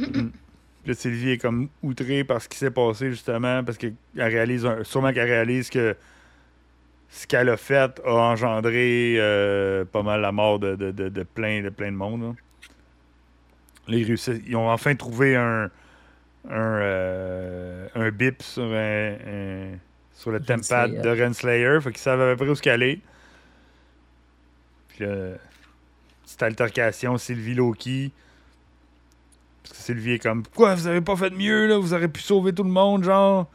là, 0.86 0.94
Sylvie 0.94 1.32
est 1.32 1.38
comme 1.38 1.70
outrée 1.82 2.26
par 2.26 2.42
ce 2.42 2.50
qui 2.50 2.58
s'est 2.58 2.72
passé, 2.72 3.10
justement, 3.10 3.64
parce 3.64 3.78
qu'elle 3.78 3.94
réalise, 4.18 4.66
un- 4.66 4.84
sûrement 4.84 5.14
qu'elle 5.14 5.30
réalise 5.30 5.70
que 5.70 5.96
ce 7.10 7.26
qu'elle 7.28 7.48
a 7.50 7.58
fait 7.58 8.02
a 8.06 8.12
engendré 8.12 9.16
euh, 9.18 9.86
pas 9.86 10.02
mal 10.04 10.20
la 10.22 10.32
mort 10.34 10.60
de, 10.60 10.76
de, 10.76 10.92
de, 10.92 11.08
de 11.10 11.24
plein, 11.24 11.62
de 11.62 11.70
plein 11.70 11.92
de 11.92 11.96
monde. 11.98 12.22
là. 12.24 12.34
Là, 13.88 13.98
ils, 13.98 14.06
réussissent- 14.06 14.42
ils 14.48 14.56
ont 14.56 14.70
enfin 14.70 14.96
trouvé 14.96 15.36
un, 15.36 15.70
un, 16.50 16.52
euh, 16.52 17.88
un 17.96 18.12
bip 18.12 18.42
sur, 18.42 18.64
un, 18.64 19.14
un- 19.28 19.78
sur 20.14 20.32
le 20.32 20.40
tempad 20.40 20.92
de 21.02 21.24
Renslayer. 21.24 21.80
Fait 21.82 21.92
qu'ils 21.92 22.02
savent 22.02 22.22
à 22.22 22.32
peu 22.32 22.38
près 22.44 22.50
où 22.50 22.56
ce 22.56 22.62
qu'elle 22.62 22.84
est. 22.84 23.00
Puis 24.90 25.06
là, 25.06 25.34
petite 26.24 26.44
altercation, 26.44 27.18
Sylvie 27.18 27.56
Loki. 27.56 28.12
Parce 29.64 29.78
que 29.78 29.84
Sylvie 29.84 30.12
est 30.14 30.20
comme 30.20 30.44
Pourquoi 30.44 30.76
vous 30.76 30.88
avez 30.88 31.02
pas 31.02 31.16
fait 31.16 31.30
mieux 31.32 31.68
là? 31.68 31.78
Vous 31.78 31.94
auriez 31.94 32.08
pu 32.10 32.22
sauver 32.22 32.54
tout 32.54 32.64
le 32.64 32.70
monde, 32.70 33.04
genre. 33.04 33.50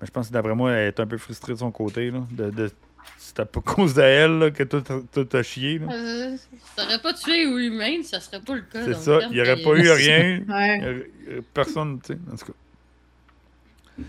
Mais 0.00 0.06
je 0.06 0.12
pense 0.12 0.28
que 0.28 0.32
d'après 0.32 0.54
moi, 0.54 0.72
elle 0.72 0.88
est 0.88 1.00
un 1.00 1.06
peu 1.06 1.18
frustrée 1.18 1.52
de 1.52 1.58
son 1.58 1.70
côté. 1.70 2.10
Là, 2.10 2.20
de, 2.30 2.50
de... 2.50 2.70
C'était 3.18 3.44
pas 3.44 3.60
à 3.66 3.74
cause 3.74 3.94
d'elle 3.94 4.52
que 4.52 4.62
tout, 4.64 4.82
tout 5.12 5.28
a 5.36 5.42
chié. 5.42 5.78
là. 5.78 5.86
Euh, 5.92 6.36
T'aurais 6.76 6.98
pas 7.00 7.12
tué 7.14 7.46
ou 7.46 7.58
humain, 7.58 8.02
ça 8.02 8.20
serait 8.20 8.40
pas 8.40 8.54
le 8.54 8.62
cas. 8.62 8.84
C'est 8.84 8.94
ça, 8.94 9.20
il 9.30 9.34
n'y 9.34 9.40
aurait 9.40 9.62
pas 9.62 9.70
eu 9.76 9.90
rien. 9.90 10.40
Ouais. 10.48 11.06
Personne, 11.54 12.00
tu 12.00 12.12
sais, 12.14 12.18
en 12.32 12.36
tout 12.36 12.46
cas. 12.46 14.02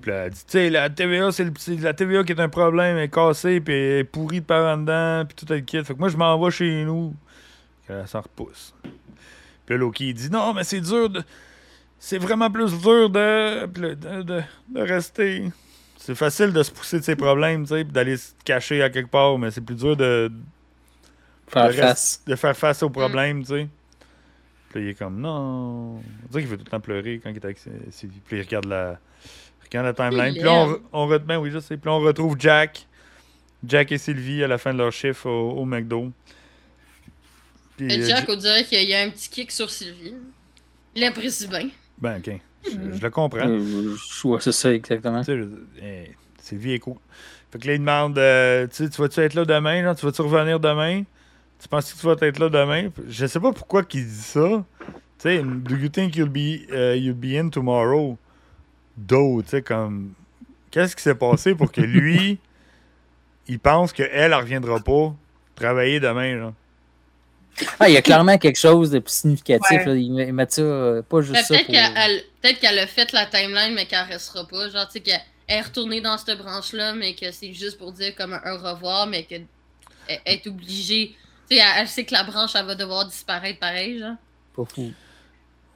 Puis 0.00 0.10
là, 0.10 0.24
elle 0.24 0.30
dit, 0.32 0.38
tu 0.44 0.44
sais, 0.52 0.70
la 0.70 0.90
TVA, 0.90 1.30
c'est 1.30 1.44
le- 1.44 1.52
c'est 1.58 1.76
la 1.80 1.94
TVA 1.94 2.24
qui 2.24 2.32
est 2.32 2.40
un 2.40 2.48
problème, 2.48 2.96
elle 2.96 3.04
est 3.04 3.08
cassée, 3.08 3.60
puis 3.60 3.72
elle 3.74 3.98
est 4.00 4.04
pourrie 4.04 4.40
de 4.40 4.44
par 4.46 4.74
en 4.74 4.78
dedans, 4.78 5.24
puis 5.26 5.36
tout 5.46 5.52
est 5.52 5.62
kit. 5.62 5.82
Fait 5.84 5.94
que 5.94 5.98
moi, 5.98 6.08
je 6.08 6.16
m'en 6.16 6.38
vais 6.42 6.50
chez 6.50 6.84
nous. 6.84 7.14
Elle 7.88 8.06
s'en 8.08 8.20
repousse. 8.20 8.74
Puis 9.64 9.74
là, 9.74 9.76
Loki, 9.76 10.08
il 10.08 10.14
dit, 10.14 10.30
non, 10.30 10.54
mais 10.54 10.64
c'est 10.64 10.80
dur 10.80 11.08
de. 11.08 11.22
C'est 12.00 12.18
vraiment 12.18 12.50
plus 12.50 12.72
dur 12.80 13.10
de, 13.10 13.66
de, 13.66 13.94
de, 14.22 14.42
de 14.70 14.80
rester. 14.80 15.52
C'est 16.04 16.14
facile 16.16 16.52
de 16.52 16.62
se 16.62 16.70
pousser 16.72 16.98
de 16.98 17.04
ses 17.04 17.14
problèmes, 17.16 17.62
tu 17.62 17.68
sais, 17.74 17.84
puis 17.84 17.92
d'aller 17.92 18.16
se 18.16 18.32
cacher 18.44 18.82
à 18.82 18.90
quelque 18.90 19.10
part, 19.10 19.38
mais 19.38 19.50
c'est 19.52 19.60
plus 19.60 19.76
dur 19.76 19.96
de, 19.96 20.30
Faire 21.46 21.72
face. 21.72 22.22
de 22.26 22.34
faire 22.34 22.56
face 22.56 22.82
aux 22.82 22.90
problèmes, 22.90 23.42
tu 23.42 23.48
sais. 23.50 23.68
Puis 24.70 24.80
là, 24.80 24.86
il 24.86 24.90
est 24.90 24.94
comme, 24.94 25.20
non. 25.20 25.96
On 25.98 26.02
dirait 26.30 26.42
qu'il 26.42 26.50
veut 26.50 26.56
tout 26.56 26.64
le 26.64 26.70
temps 26.70 26.80
pleurer 26.80 27.20
quand 27.22 27.30
il 27.30 27.36
est 27.36 27.44
avec 27.44 27.58
ses- 27.58 27.70
Sylvie. 27.90 28.20
Puis 28.24 28.38
il 28.38 28.42
regarde 28.42 28.64
la, 28.64 28.98
il 29.60 29.64
regarde 29.66 29.86
la 29.86 29.92
timeline. 30.10 30.34
Puis 30.34 30.42
là, 30.42 30.52
on, 30.52 30.80
on, 30.92 31.08
re- 31.08 31.18
ben 31.20 31.38
oui, 31.38 31.50
je 31.52 31.58
sais. 31.60 31.76
Puis 31.76 31.86
là, 31.88 31.92
on 31.92 32.00
retrouve 32.00 32.36
Jack. 32.38 32.86
Jack 33.64 33.92
et 33.92 33.98
Sylvie 33.98 34.42
à 34.42 34.48
la 34.48 34.58
fin 34.58 34.72
de 34.72 34.78
leur 34.78 34.90
chiffre 34.92 35.28
au, 35.28 35.52
au 35.52 35.64
McDo. 35.64 36.10
Puis, 37.76 37.92
Et 37.92 38.02
euh, 38.02 38.06
Jack, 38.08 38.28
on 38.28 38.34
dirait 38.36 38.64
qu'il 38.64 38.82
y 38.88 38.94
a 38.94 39.02
un 39.02 39.10
petit 39.10 39.28
kick 39.28 39.52
sur 39.52 39.70
Sylvie. 39.70 40.14
Il 40.96 41.04
apprécie 41.04 41.46
bien. 41.46 41.68
Ben, 41.98 42.18
ok. 42.18 42.40
Je, 42.64 42.76
Mm. 42.76 42.92
je 42.94 43.02
le 43.02 43.10
comprends. 43.10 43.48
Euh, 43.48 43.94
ouais, 44.24 44.38
c'est 44.40 44.52
ça, 44.52 44.72
exactement. 44.72 45.20
Tu 45.20 45.26
sais, 45.26 45.38
je- 45.38 45.82
eh, 45.82 46.12
Sylvie 46.40 46.72
est 46.74 46.78
cool. 46.78 46.96
Fait 47.50 47.58
que 47.58 47.66
là, 47.66 47.74
il 47.74 47.80
demande 47.80 48.18
euh, 48.18 48.66
tu 48.68 48.86
vas-tu 48.86 49.20
être 49.20 49.34
là 49.34 49.44
demain 49.44 49.82
genre, 49.82 49.94
Tu 49.96 50.06
vas-tu 50.06 50.22
revenir 50.22 50.58
demain? 50.60 51.02
Tu 51.60 51.68
penses 51.68 51.92
que 51.92 51.98
tu 52.00 52.06
vas 52.06 52.16
être 52.26 52.38
là 52.38 52.48
demain? 52.48 52.88
Je 53.08 53.26
sais 53.26 53.38
pas 53.40 53.52
pourquoi 53.52 53.82
qu'il 53.84 54.04
dit 54.06 54.10
ça. 54.14 54.64
Tu 55.18 55.28
sais, 55.28 55.42
do 55.42 55.76
you 55.76 55.88
think 55.88 56.16
you'll 56.16 56.28
be, 56.28 56.66
uh, 56.72 56.96
you'll 56.96 57.14
be 57.14 57.36
in 57.38 57.48
tomorrow? 57.50 58.16
Do, 58.96 59.42
tu 59.42 59.48
sais, 59.50 59.62
comme. 59.62 60.12
Qu'est-ce 60.70 60.96
qui 60.96 61.02
s'est 61.02 61.14
passé 61.14 61.54
pour 61.54 61.70
que 61.70 61.80
lui, 61.82 62.38
il 63.48 63.58
pense 63.58 63.92
qu'elle, 63.92 64.10
elle 64.12 64.34
reviendra 64.34 64.80
pas 64.80 65.14
travailler 65.54 66.00
demain, 66.00 66.38
genre? 66.38 66.54
Ah, 67.78 67.88
il 67.88 67.92
y 67.94 67.96
a 67.96 68.02
clairement 68.02 68.38
quelque 68.38 68.58
chose 68.58 68.90
de 68.90 68.98
plus 68.98 69.12
significatif. 69.12 69.70
Ouais. 69.70 69.84
là. 69.84 69.94
Ils 69.94 70.12
met- 70.12 70.26
ils 70.28 70.32
mettent 70.32 70.52
ça, 70.52 70.62
euh, 70.62 71.02
pas 71.02 71.20
juste 71.20 71.36
ça 71.42 71.48
Peut-être 71.48 71.66
pour... 71.66 71.74
qu'elle 71.74 71.92
elle- 71.96 72.22
peut-être 72.40 72.60
qu'elle 72.60 72.78
a 72.78 72.86
fait 72.86 73.12
la 73.12 73.26
timeline, 73.26 73.74
mais 73.74 73.86
qu'elle 73.86 74.06
restera 74.06 74.46
pas. 74.46 74.68
Genre, 74.70 74.86
tu 74.86 74.92
sais, 74.94 75.00
qu'elle 75.00 75.20
est 75.48 75.60
retournée 75.60 76.00
dans 76.00 76.16
cette 76.18 76.38
branche-là, 76.38 76.94
mais 76.94 77.14
que 77.14 77.30
c'est 77.30 77.52
juste 77.52 77.78
pour 77.78 77.92
dire 77.92 78.14
comme 78.16 78.32
un, 78.32 78.40
un 78.44 78.56
revoir, 78.56 79.06
mais 79.06 79.24
qu'elle 79.24 79.46
elle 80.08 80.18
est 80.26 80.46
obligée. 80.46 81.14
Tu 81.48 81.56
sais, 81.56 81.62
elle, 81.62 81.80
elle 81.82 81.88
sait 81.88 82.04
que 82.04 82.12
la 82.14 82.24
branche, 82.24 82.52
elle 82.54 82.66
va 82.66 82.74
devoir 82.74 83.06
disparaître 83.06 83.58
pareil, 83.60 83.98
genre. 83.98 84.16
Pas 84.56 84.64
fou. 84.64 84.90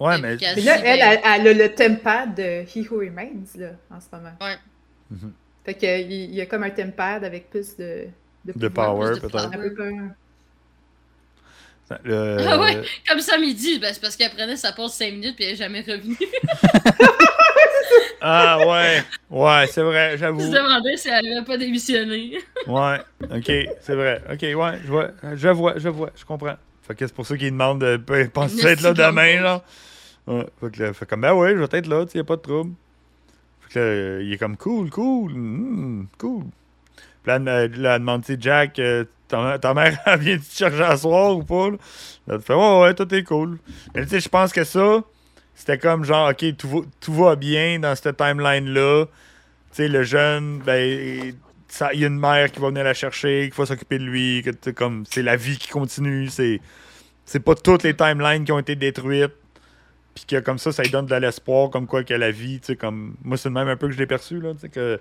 Ouais, 0.00 0.18
mais. 0.18 0.36
Mais 0.40 0.60
là, 0.62 0.78
elle, 0.82 1.00
elle, 1.00 1.20
elle 1.24 1.48
a 1.48 1.52
le 1.68 1.74
tempad 1.74 2.34
de 2.34 2.62
He 2.64 2.88
Who 2.90 2.98
Remains, 3.00 3.44
là, 3.56 3.70
en 3.90 4.00
ce 4.00 4.06
moment. 4.12 4.34
Ouais. 4.40 4.56
Mhm. 5.10 5.32
Fait 5.64 5.74
qu'il 5.74 6.12
il 6.12 6.34
y 6.34 6.40
a 6.40 6.46
comme 6.46 6.62
un 6.62 6.70
tempad 6.70 7.22
avec 7.24 7.50
plus 7.50 7.76
de... 7.76 8.06
De 8.44 8.52
pouvoir. 8.52 8.94
power, 8.94 9.10
plus 9.12 9.20
de 9.20 9.26
peut-être. 9.28 9.44
Un 9.46 9.50
peu 9.50 9.70
comme... 9.70 10.14
Le- 12.04 12.46
Ah 12.48 12.58
ouais? 12.58 12.82
Comme 13.08 13.20
ça, 13.20 13.38
midi, 13.38 13.78
ben, 13.78 13.92
c'est 13.94 14.00
parce 14.00 14.16
qu'elle 14.16 14.30
prenait 14.32 14.56
sa 14.56 14.72
pause 14.72 14.92
5 14.92 15.12
minutes 15.12 15.36
puis 15.36 15.44
elle 15.44 15.52
est 15.52 15.56
jamais 15.56 15.80
revenue. 15.82 16.16
Ah 18.20 18.58
ouais, 18.66 19.02
ouais, 19.30 19.66
c'est 19.68 19.82
vrai, 19.82 20.12
Je 20.12 20.16
j'avoue. 20.18 20.40
se 20.40 20.50
demandais 20.56 20.96
si 20.96 21.08
elle 21.08 21.32
avait 21.32 21.44
pas 21.44 21.56
démissionné. 21.56 22.38
Ouais, 22.66 22.98
ok, 23.30 23.52
c'est 23.80 23.94
vrai. 23.94 24.22
Ok, 24.32 24.40
ouais, 24.42 24.78
je 24.82 24.88
vois, 24.88 25.10
je 25.34 25.48
vois, 25.48 25.78
je 25.78 25.88
vois, 25.88 26.10
je 26.16 26.24
comprends. 26.24 26.56
Fait 26.82 26.94
que 26.94 27.06
c'est 27.06 27.14
pour 27.14 27.26
ça 27.26 27.36
qu'il 27.36 27.50
demande 27.50 27.80
de 27.80 27.96
pe- 27.96 28.28
penses-tu 28.28 28.64
Merci 28.64 28.72
être 28.72 28.80
là 28.82 28.94
demain, 28.94 29.40
là? 29.42 29.62
Ouais, 30.26 30.46
fait 30.60 30.70
que 30.72 30.82
là, 30.82 30.92
fait 30.92 31.06
comme, 31.06 31.20
ben 31.20 31.34
ouais, 31.34 31.50
je 31.52 31.58
vais 31.62 31.78
être 31.78 31.86
là, 31.86 32.04
tu 32.06 32.18
a 32.18 32.24
pas 32.24 32.36
de 32.36 32.40
trouble. 32.42 32.74
Fait 33.60 33.74
que 33.74 33.78
là, 33.78 34.22
il 34.22 34.32
est 34.32 34.38
comme, 34.38 34.56
cool, 34.56 34.90
cool, 34.90 35.32
hmm, 35.32 36.06
cool. 36.18 36.44
Puis 37.22 37.26
là, 37.26 37.36
elle, 37.36 37.70
demande, 37.70 38.24
tu 38.24 38.36
Jack, 38.40 38.78
euh, 38.78 39.04
ta, 39.28 39.74
mère, 39.74 39.98
elle 40.06 40.20
vient 40.20 40.38
te 40.38 40.44
chercher 40.44 40.82
à 40.82 40.96
soir 40.96 41.36
ou 41.36 41.42
pas? 41.42 41.70
Là, 41.70 41.76
Là, 42.26 42.38
tu 42.38 42.44
fais, 42.44 42.54
ouais, 42.54 42.80
ouais, 42.80 42.94
tout 42.94 43.12
est 43.14 43.22
cool. 43.22 43.58
Mais 43.94 44.02
tu 44.04 44.10
sais, 44.10 44.20
je 44.20 44.28
pense 44.28 44.52
que 44.52 44.64
ça, 44.64 45.02
c'était 45.54 45.78
comme 45.78 46.04
genre, 46.04 46.30
ok, 46.30 46.56
tout 46.56 46.68
va, 46.68 46.78
tout 47.00 47.14
va 47.14 47.36
bien 47.36 47.78
dans 47.78 47.94
cette 47.94 48.16
timeline-là. 48.16 49.06
Tu 49.06 49.12
sais, 49.72 49.88
le 49.88 50.02
jeune, 50.02 50.58
ben, 50.58 51.34
il 51.92 52.00
y 52.00 52.04
a 52.04 52.06
une 52.06 52.18
mère 52.18 52.50
qui 52.50 52.60
va 52.60 52.68
venir 52.68 52.84
la 52.84 52.94
chercher, 52.94 53.48
qui 53.50 53.56
va 53.56 53.66
s'occuper 53.66 53.98
de 53.98 54.04
lui, 54.04 54.42
que 54.42 54.70
comme 54.70 55.04
c'est 55.08 55.22
la 55.22 55.36
vie 55.36 55.56
qui 55.58 55.68
continue, 55.68 56.28
c'est 56.28 56.60
c'est 57.24 57.40
pas 57.40 57.54
toutes 57.56 57.82
les 57.82 57.94
timelines 57.94 58.44
qui 58.44 58.52
ont 58.52 58.58
été 58.58 58.76
détruites. 58.76 59.34
Puis 60.14 60.24
que 60.26 60.40
comme 60.40 60.58
ça, 60.58 60.72
ça 60.72 60.82
lui 60.82 60.90
donne 60.90 61.06
de 61.06 61.14
l'espoir, 61.14 61.70
comme 61.70 61.86
quoi 61.86 62.02
que 62.02 62.14
la 62.14 62.30
vie, 62.30 62.60
tu 62.60 62.68
sais, 62.68 62.76
comme 62.76 63.16
moi 63.22 63.36
c'est 63.36 63.48
le 63.50 63.54
même 63.54 63.68
un 63.68 63.76
peu 63.76 63.88
que 63.88 63.92
je 63.92 63.98
l'ai 63.98 64.06
perçu 64.06 64.40
là, 64.40 64.54
tu 64.54 64.60
sais 64.60 64.68
que 64.68 65.00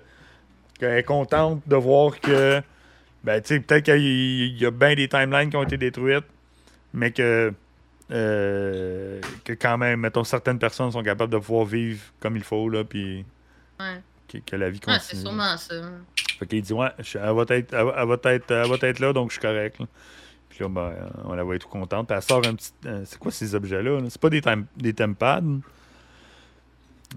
qu'elle 0.78 0.98
est 0.98 1.04
contente 1.04 1.62
de 1.66 1.76
voir 1.76 2.20
que 2.20 2.60
ben 3.26 3.42
tu 3.42 3.48
sais 3.54 3.60
peut-être 3.60 3.84
qu'il 3.84 4.56
y 4.56 4.64
a 4.64 4.70
bien 4.70 4.94
des 4.94 5.08
timelines 5.08 5.50
qui 5.50 5.56
ont 5.56 5.62
été 5.64 5.76
détruites, 5.76 6.24
mais 6.94 7.10
que 7.10 7.52
euh, 8.12 9.20
que 9.44 9.52
quand 9.54 9.76
même, 9.78 10.00
mettons, 10.00 10.22
certaines 10.24 10.60
personnes 10.60 10.92
sont 10.92 11.02
capables 11.02 11.32
de 11.32 11.38
pouvoir 11.38 11.66
vivre 11.66 12.00
comme 12.20 12.36
il 12.36 12.44
faut, 12.44 12.68
là, 12.68 12.84
puis 12.84 13.24
Ouais. 13.80 14.00
que, 14.28 14.38
que 14.38 14.54
la 14.56 14.70
vie 14.70 14.78
Ouais, 14.86 14.94
continue. 14.94 15.00
c'est 15.02 15.16
sûrement 15.16 15.56
ça. 15.56 15.74
Fait 16.38 16.46
qu'il 16.46 16.62
dit, 16.62 16.72
ouais, 16.72 16.88
je- 17.00 17.18
elle, 17.18 17.34
va 17.34 17.42
être, 17.48 17.74
elle, 17.74 17.84
va- 17.84 17.94
elle 17.98 18.06
va 18.08 18.32
être, 18.32 18.50
elle 18.52 18.68
va 18.68 18.76
être 18.88 18.98
là, 19.00 19.12
donc 19.12 19.30
je 19.30 19.32
suis 19.34 19.42
correct. 19.42 19.80
là. 19.80 19.86
Puis 20.48 20.60
là, 20.60 20.68
ben, 20.68 20.92
on 21.24 21.34
la 21.34 21.42
voit 21.42 21.58
tout 21.58 21.68
contente. 21.68 22.06
Puis 22.06 22.16
elle 22.16 22.22
sort 22.22 22.46
un 22.46 22.54
petit. 22.54 22.72
euh, 22.86 23.02
c'est 23.04 23.18
quoi 23.18 23.32
ces 23.32 23.54
objets-là? 23.56 24.00
là? 24.00 24.06
C'est 24.08 24.20
pas 24.20 24.30
des, 24.30 24.40
tem- 24.40 24.66
des 24.76 24.94
tempads. 24.94 25.42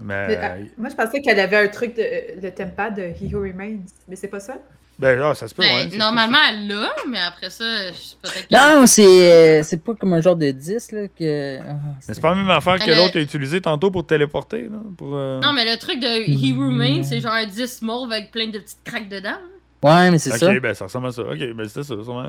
Mais. 0.02 0.26
Mais, 0.28 0.36
ah, 0.36 0.56
moi, 0.76 0.88
je 0.90 0.94
pensais 0.96 1.20
qu'elle 1.20 1.40
avait 1.40 1.56
un 1.56 1.68
truc 1.68 1.96
de 1.96 2.40
le 2.42 2.50
tempa 2.50 2.90
de 2.90 3.02
He 3.02 3.32
Who 3.32 3.42
Remains, 3.42 3.78
mais 4.08 4.16
c'est 4.16 4.28
pas 4.28 4.40
ça? 4.40 4.58
Ben 5.00 5.18
là, 5.18 5.34
ça 5.34 5.48
se 5.48 5.54
peut, 5.54 5.62
Ben, 5.62 5.88
ouais. 5.90 5.96
normalement, 5.96 6.36
elle 6.50 6.68
l'a, 6.68 6.92
mais 7.08 7.18
après 7.20 7.48
ça, 7.48 7.64
je- 7.88 7.92
peut-être 8.20 8.48
que- 8.48 8.54
Non, 8.80 8.86
c'est 8.86 9.02
euh, 9.04 9.62
c'est 9.62 9.82
pas 9.82 9.94
comme 9.94 10.12
un 10.12 10.20
genre 10.20 10.36
de 10.36 10.50
10 10.50 10.92
là, 10.92 11.08
que. 11.08 11.58
ah, 11.58 11.62
c'est 12.00 12.20
pas 12.20 12.30
la 12.30 12.36
même 12.36 12.50
affaire 12.50 12.78
que 12.78 12.90
l'autre 12.90 13.16
a 13.16 13.20
utilisé 13.22 13.62
tantôt 13.62 13.90
pour 13.90 14.02
te 14.04 14.08
téléporter. 14.10 14.64
Là, 14.64 14.76
pour, 14.98 15.16
euh, 15.16 15.40
Non, 15.40 15.54
mais 15.54 15.64
le 15.64 15.78
truc 15.78 16.00
de 16.00 16.06
He 16.06 16.54
Remains, 16.54 17.02
c'est 17.02 17.20
genre 17.20 17.32
un 17.32 17.46
10 17.46 17.80
mauve 17.82 18.12
avec 18.12 18.30
plein 18.30 18.48
de 18.48 18.58
petites 18.58 18.84
craques 18.84 19.08
dedans. 19.08 19.38
Ouais, 19.82 20.10
mais 20.10 20.18
c'est 20.18 20.32
ok, 20.32 20.38
ça. 20.38 20.60
ben 20.60 20.74
ça 20.74 20.84
ressemble 20.84 21.06
à 21.06 21.12
ça. 21.12 21.22
Ok, 21.22 21.38
ben 21.38 21.66
c'était 21.66 21.82
ça, 21.82 21.94
sûrement. 22.04 22.28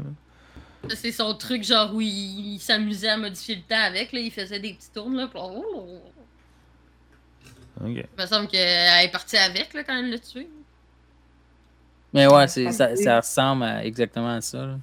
C'est 0.96 1.12
son 1.12 1.34
truc, 1.36 1.64
genre, 1.66 1.94
où 1.94 2.00
il, 2.02 2.54
il 2.56 2.60
s'amusait 2.60 3.10
à 3.10 3.18
modifier 3.18 3.56
le 3.56 3.62
temps 3.62 3.84
avec, 3.86 4.14
là. 4.14 4.20
Il 4.22 4.32
faisait 4.32 4.60
des 4.60 4.74
petits 4.74 4.90
tours, 4.94 5.10
là. 5.12 5.28
puis 5.28 5.38
là, 5.40 5.46
oh, 5.54 6.00
Ok. 7.84 7.90
Il 8.18 8.22
me 8.22 8.26
semble 8.28 8.48
qu'elle 8.48 9.06
est 9.06 9.12
partie 9.12 9.38
avec, 9.38 9.74
là, 9.74 9.84
quand 9.84 9.98
elle 9.98 10.10
l'a 10.12 10.20
tué. 10.20 10.48
Mais 12.14 12.28
ouais, 12.28 12.48
c'est 12.48 12.72
ça, 12.72 12.96
ça 12.96 13.20
ressemble 13.20 13.64
à- 13.64 13.86
exactement 13.86 14.30
à 14.36 14.42
ça. 14.42 14.66
là. 14.66 14.78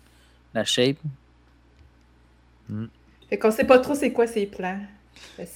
La 0.54 0.64
shape. 0.64 0.96
Fait 3.28 3.38
qu'on 3.38 3.50
sait 3.50 3.64
pas 3.64 3.78
trop 3.78 3.94
c'est 3.94 4.12
quoi 4.12 4.26
ses 4.26 4.46
plans. 4.46 4.78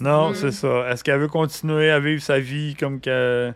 Non, 0.01 0.31
Mm. 0.31 0.34
c'est 0.34 0.51
ça. 0.52 0.89
Est-ce 0.91 1.05
qu'elle 1.05 1.20
veut 1.20 1.28
continuer 1.28 1.91
à 1.91 2.01
vivre 2.01 2.23
sa 2.23 2.39
vie 2.39 2.75
comme 2.78 3.01
que. 3.01 3.52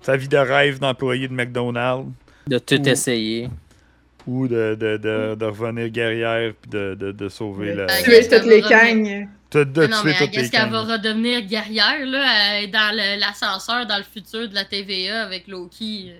Sa 0.00 0.16
vie 0.16 0.28
de 0.28 0.36
rêve 0.36 0.78
d'employé 0.78 1.26
de 1.26 1.32
McDonald's? 1.32 2.08
De 2.46 2.58
tout 2.58 2.80
Ou- 2.80 2.88
essayer. 2.88 3.50
ou 4.26 4.46
de, 4.46 4.76
de, 4.78 4.96
de, 4.96 5.34
de 5.34 5.44
revenir 5.44 5.88
guerrière 5.88 6.52
puis 6.60 6.70
de, 6.70 6.94
de, 6.94 7.10
de 7.12 7.28
sauver 7.28 7.74
la. 7.74 7.86
Tuer 7.86 8.28
toutes 8.28 8.44
les 8.46 8.62
cagnes. 8.62 9.28
De, 9.50 9.64
de 9.64 9.86
non, 9.86 10.00
tuer 10.02 10.10
mais 10.12 10.18
toutes 10.26 10.34
les 10.36 10.42
est-ce 10.42 10.50
qu'elle 10.52 10.70
va 10.70 10.82
gangs. 10.84 10.90
redevenir 10.92 11.40
guerrière, 11.42 12.04
là, 12.06 12.60
est 12.60 12.66
dans 12.68 12.94
le- 12.94 13.18
l'ascenseur, 13.18 13.86
dans 13.86 13.96
le 13.96 14.04
futur 14.04 14.48
de 14.48 14.54
la 14.54 14.64
TVA 14.64 15.22
avec 15.22 15.48
Loki? 15.48 16.12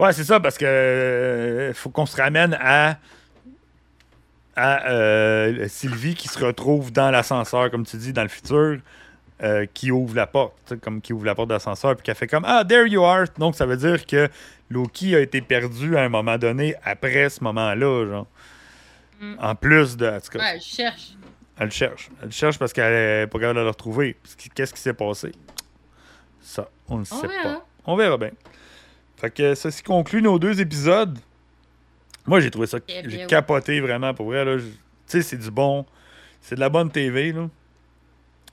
Ouais, 0.00 0.12
c'est 0.12 0.24
ça, 0.24 0.40
parce 0.40 0.56
que 0.58 0.64
euh, 0.64 1.74
faut 1.74 1.90
qu'on 1.90 2.06
se 2.06 2.16
ramène 2.16 2.56
à. 2.60 2.98
à 4.56 4.86
euh, 4.90 5.68
Sylvie 5.68 6.14
qui 6.14 6.28
se 6.28 6.42
retrouve 6.44 6.92
dans 6.92 7.10
l'ascenseur, 7.10 7.70
comme 7.70 7.84
tu 7.84 7.96
dis, 7.96 8.12
dans 8.12 8.22
le 8.22 8.28
futur, 8.28 8.78
euh, 9.42 9.66
qui 9.74 9.90
ouvre 9.90 10.14
la 10.16 10.26
porte, 10.26 10.74
comme 10.80 11.00
qui 11.02 11.12
ouvre 11.12 11.26
la 11.26 11.34
porte 11.34 11.48
de 11.48 11.54
l'ascenseur, 11.54 11.94
puis 11.96 12.04
qui 12.04 12.10
a 12.10 12.14
fait 12.14 12.26
comme 12.26 12.44
Ah, 12.46 12.64
there 12.66 12.86
you 12.86 13.04
are! 13.04 13.26
Donc, 13.38 13.54
ça 13.54 13.66
veut 13.66 13.76
dire 13.76 14.06
que 14.06 14.28
Loki 14.70 15.14
a 15.14 15.20
été 15.20 15.40
perdu 15.42 15.96
à 15.96 16.02
un 16.02 16.08
moment 16.08 16.38
donné 16.38 16.74
après 16.84 17.28
ce 17.28 17.44
moment-là, 17.44 18.06
genre. 18.08 18.26
Mm. 19.20 19.34
En 19.40 19.54
plus 19.54 19.96
de. 19.96 20.06
En 20.08 20.20
tout 20.20 20.30
cas, 20.30 20.38
Ouais, 20.38 20.58
je 20.60 20.64
cherche. 20.76 21.08
elle 21.58 21.66
le 21.66 21.70
cherche. 21.70 22.10
Elle 22.20 22.26
le 22.28 22.32
cherche 22.32 22.58
parce 22.58 22.72
qu'elle 22.72 22.92
est 22.92 23.26
pas 23.26 23.38
capable 23.38 23.58
de 23.58 23.64
le 23.64 23.68
retrouver. 23.70 24.16
Qu'est-ce 24.54 24.72
qui 24.74 24.80
s'est 24.80 24.92
passé? 24.94 25.32
Ça, 26.40 26.68
on 26.88 26.98
ne 26.98 27.04
sait 27.04 27.26
verra. 27.26 27.42
pas. 27.42 27.66
On 27.86 27.96
verra 27.96 28.16
bien. 28.18 28.30
Fait 29.16 29.30
que 29.30 29.54
ceci 29.54 29.82
conclut 29.82 30.22
nos 30.22 30.38
deux 30.38 30.60
épisodes. 30.60 31.18
Moi, 32.26 32.40
j'ai 32.40 32.50
trouvé 32.50 32.66
ça. 32.66 32.78
Eh 32.88 33.08
J'ai 33.08 33.26
capoté 33.26 33.80
vraiment 33.80 34.12
pour 34.14 34.26
vrai. 34.26 34.44
Tu 34.58 34.62
sais, 35.06 35.22
c'est 35.22 35.36
du 35.36 35.50
bon. 35.50 35.86
C'est 36.40 36.54
de 36.56 36.60
la 36.60 36.68
bonne 36.68 36.90
TV. 36.90 37.32
Là. 37.32 37.48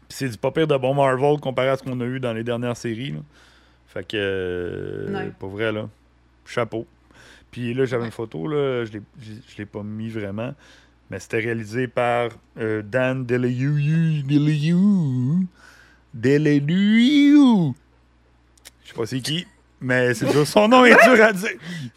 Puis 0.07 0.17
c'est 0.17 0.29
du 0.29 0.37
pas 0.37 0.51
pire 0.51 0.67
de 0.67 0.77
bon 0.77 0.93
Marvel 0.93 1.39
comparé 1.39 1.69
à 1.69 1.77
ce 1.77 1.83
qu'on 1.83 1.99
a 1.99 2.05
eu 2.05 2.19
dans 2.19 2.33
les 2.33 2.43
dernières 2.43 2.77
séries. 2.77 3.11
Là. 3.11 3.19
Fait 3.87 4.07
que. 4.07 4.15
euh. 4.17 5.29
Pour 5.39 5.49
vrai, 5.49 5.71
là. 5.71 5.89
Chapeau. 6.45 6.85
Puis 7.51 7.73
là, 7.73 7.85
j'avais 7.85 8.05
une 8.05 8.11
photo. 8.11 8.47
Là, 8.47 8.85
je 8.85 8.99
je 9.21 9.57
l'ai 9.57 9.65
pas 9.65 9.83
mis 9.83 10.09
vraiment. 10.09 10.53
Mais 11.09 11.19
c'était 11.19 11.39
réalisé 11.39 11.87
par 11.87 12.29
euh, 12.57 12.81
Dan 12.81 13.25
Deleu. 13.25 13.49
Deleu. 14.23 15.45
Deleu. 16.13 17.73
Je 18.83 18.89
sais 18.89 18.93
pas 18.95 19.05
c'est 19.05 19.19
qui, 19.21 19.45
mais 19.83 20.13
c'est 20.15 20.25
dur. 20.31 20.47
Son 20.47 20.67
nom 20.67 20.83
est 20.85 20.95
dur 21.03 21.23
à 21.23 21.31
dire. 21.33 21.49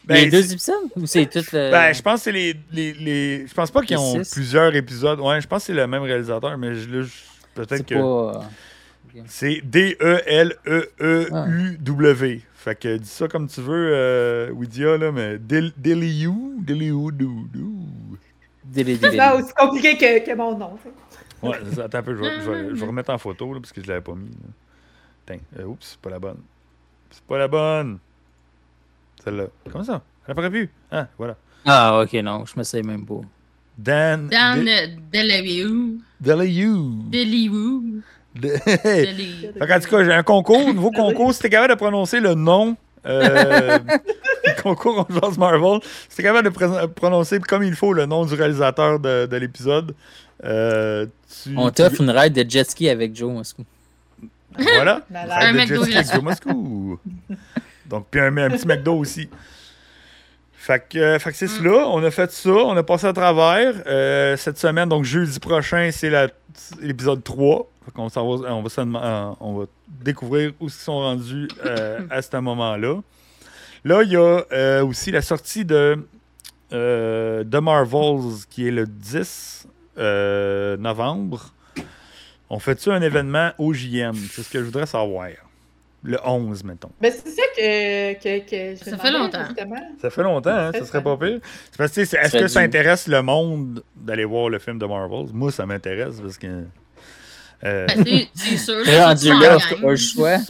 Ben, 0.05 0.17
les 0.25 0.31
deux 0.31 0.43
c'est- 0.43 0.53
épisodes 0.53 0.75
Ou 0.97 1.07
c'est 1.07 1.27
tout 1.27 1.39
le. 1.53 1.71
ben, 1.71 1.93
je 1.95 2.03
pense 2.03 2.21
que 2.21 2.25
c'est 2.25 2.33
les, 2.33 2.55
les, 2.73 2.93
les- 2.93 3.47
Je 3.47 3.55
pense 3.55 3.71
pas 3.71 3.83
qu'ils 3.83 3.97
ont 3.97 4.23
six. 4.23 4.33
plusieurs 4.35 4.75
épisodes. 4.75 5.21
Ouais, 5.21 5.41
je 5.41 5.47
pense 5.47 5.63
que 5.63 5.67
c'est 5.69 5.73
le 5.75 5.87
même 5.87 6.03
réalisateur, 6.03 6.59
mais 6.59 6.75
je, 6.75 6.89
là, 6.91 7.03
je- 7.03 7.13
peut-être 7.55 7.77
c'est 7.79 7.87
que. 7.87 7.95
pas. 7.95 8.45
C'est 9.27 9.63
D-E-L-E-E-U-W. 11.09 12.41
Fait 12.55 12.75
que 12.79 12.97
dis 12.97 13.09
ça 13.09 13.29
comme 13.29 13.47
tu 13.49 13.61
veux, 13.61 13.91
euh, 13.95 14.51
Widia, 14.51 14.97
là, 14.99 15.13
mais 15.13 15.39
Del- 15.39 15.73
Deleu. 15.77 16.33
Deleu. 16.61 17.11
dou- 17.13 17.49
dou. 17.53 17.87
Délai, 18.65 18.99
C'est 19.01 19.17
pas 19.17 19.37
aussi 19.37 19.53
compliqué 19.55 19.97
que, 19.97 20.27
que 20.27 20.35
mon 20.37 20.59
nom. 20.59 20.77
tu 20.83 20.89
sais. 20.91 20.95
Ouais, 21.47 21.57
attends 21.85 21.99
un 21.99 22.03
peu, 22.03 22.17
je 22.17 22.21
vais, 22.21 22.31
je 22.45 22.51
vais- 22.51 22.69
je 22.71 22.75
vais 22.81 22.87
remettre 22.87 23.11
en 23.11 23.19
photo 23.19 23.55
là, 23.55 23.61
parce 23.61 23.73
que 23.73 23.81
je 23.83 23.87
l'avais 23.89 24.01
pas 24.01 24.15
mis. 24.15 24.31
là. 24.31 24.49
Tiens, 25.27 25.39
euh, 25.61 25.65
oups, 25.65 25.87
c'est 25.91 26.01
pas 26.01 26.11
la 26.11 26.19
bonne. 26.19 26.39
C'est 27.11 27.23
pas 27.25 27.39
la 27.39 27.49
bonne. 27.49 27.99
Celle-là. 29.25 29.45
Comment 29.71 29.85
ça? 29.85 30.03
Elle 30.27 30.33
a 30.33 30.35
pas 30.35 30.49
vu. 30.49 30.71
Ah, 30.91 31.07
voilà. 31.19 31.37
Ah, 31.65 32.01
ok, 32.03 32.13
non, 32.15 32.45
je 32.47 32.53
me 32.59 32.63
sais 32.63 32.83
même 32.83 33.05
pas. 33.05 33.21
Dan. 33.79 34.29
Dan 34.29 34.65
De- 34.65 34.71
euh, 34.71 34.87
Deleu. 35.13 35.99
Deleu. 36.21 36.81
Deleu. 37.11 38.03
De- 38.35 38.49
Deleu. 38.49 39.53
Fait 39.59 39.67
qu'en 39.67 39.81
tout 39.81 39.89
cas, 39.91 40.05
j'ai 40.05 40.13
un 40.13 40.23
concours, 40.23 40.73
nouveau 40.75 40.91
concours. 40.91 41.33
Si 41.35 41.41
t'es 41.43 41.51
capable 41.51 41.75
de 41.75 41.79
prononcer 41.79 42.21
le 42.21 42.35
nom, 42.35 42.77
euh, 43.07 43.79
le 44.45 44.63
concours 44.63 45.07
en 45.11 45.31
Marvel, 45.39 45.81
si 46.09 46.17
t'es 46.17 46.23
capable 46.23 46.51
de 46.51 46.87
prononcer 46.87 47.39
comme 47.41 47.63
il 47.65 47.75
faut 47.75 47.93
le 47.93 48.07
nom 48.07 48.25
du 48.25 48.35
réalisateur 48.35 48.99
de, 49.01 49.27
de 49.27 49.37
l'épisode, 49.37 49.95
euh, 50.45 51.07
tu. 51.43 51.55
On 51.57 51.69
tu- 51.69 51.75
t'offre 51.77 52.01
une 52.01 52.11
ride 52.11 52.33
de 52.35 52.49
jet 52.51 52.69
ski 52.71 52.89
avec 52.89 53.15
Joe. 53.15 53.31
Malade. 53.33 53.45
Ride 54.59 55.03
Un 55.31 55.53
de 55.53 55.57
McDo. 55.59 55.85
Joe 55.85 56.23
Moscou. 56.23 56.99
Donc, 57.87 58.07
puis 58.11 58.21
un, 58.21 58.37
un 58.37 58.51
petit 58.51 58.67
McDo 58.67 58.95
aussi. 58.95 59.29
Fait 60.55 60.85
que, 60.89 60.99
euh, 60.99 61.19
fait 61.21 61.31
que 61.31 61.37
c'est 61.37 61.47
Mm. 61.47 61.59
cela. 61.59 61.87
On 61.89 62.03
a 62.03 62.11
fait 62.11 62.31
ça. 62.33 62.51
On 62.51 62.77
a 62.77 62.83
passé 62.83 63.07
à 63.07 63.13
travers. 63.13 63.75
Euh, 63.87 64.37
cette 64.37 64.59
semaine, 64.59 64.89
donc 64.89 65.05
jeudi 65.05 65.39
prochain, 65.39 65.91
c'est 65.93 66.11
l'épisode 66.81 67.23
3. 67.23 67.69
Fait 67.85 67.93
va, 67.97 68.03
on 68.03 68.63
va, 68.63 68.69
euh, 68.79 69.33
on 69.41 69.59
va 69.59 69.65
découvrir 69.89 70.53
où 70.59 70.67
ils 70.67 70.71
sont 70.71 70.99
rendus 70.99 71.47
euh, 71.65 72.01
à 72.11 72.21
ce 72.21 72.37
moment-là. 72.39 72.97
Là, 73.85 74.03
il 74.03 74.11
y 74.11 74.17
a 74.17 74.43
euh, 74.53 74.85
aussi 74.85 75.13
la 75.13 75.23
sortie 75.23 75.65
de 75.65 76.05
euh, 76.73 77.45
The 77.45 77.57
Marvels 77.63 78.45
qui 78.51 78.67
est 78.67 78.73
le 78.73 78.87
10 78.87 79.69
euh, 79.99 80.77
novembre. 80.79 81.53
On 82.49 82.59
fait-tu 82.59 82.91
un 82.91 83.03
événement 83.03 83.51
au 83.59 83.73
JM? 83.75 84.15
C'est 84.31 84.43
ce 84.43 84.51
que 84.51 84.59
je 84.61 84.65
voudrais 84.65 84.87
savoir. 84.87 85.29
Le 86.05 86.19
11, 86.25 86.63
mettons. 86.63 86.91
Ben, 87.01 87.11
c'est 87.13 87.31
ça 87.31 87.43
que, 87.57 88.13
que, 88.15 88.49
que 88.49 88.77
je 88.79 88.91
Ça 88.91 88.97
fait 88.97 89.11
longtemps. 89.11 89.45
justement. 89.47 89.81
Ça 90.01 90.11
fait 90.11 90.23
longtemps, 90.23 90.51
hein? 90.51 90.71
Ça 90.73 90.85
serait 90.85 91.03
pas 91.03 91.17
pire. 91.17 91.41
C'est 91.73 91.77
parce 91.79 91.91
que, 91.91 92.01
tu 92.01 92.07
sais, 92.07 92.19
est-ce 92.21 92.31
Ça 92.31 92.39
que 92.39 92.47
ça 92.49 92.61
intéresse 92.61 93.09
le 93.09 93.23
monde 93.23 93.83
d'aller 93.97 94.25
voir 94.25 94.49
le 94.49 94.61
film 94.61 94.79
de 94.79 94.87
Marvels? 94.87 95.31
Moi, 95.33 95.51
ça 95.51 95.67
m'intéresse 95.67 96.21
parce 96.21 96.39
que. 96.39 96.47
euh, 97.65 97.87
Ben, 97.89 98.27
c'est- 98.35 98.57
sûr. 98.59 98.77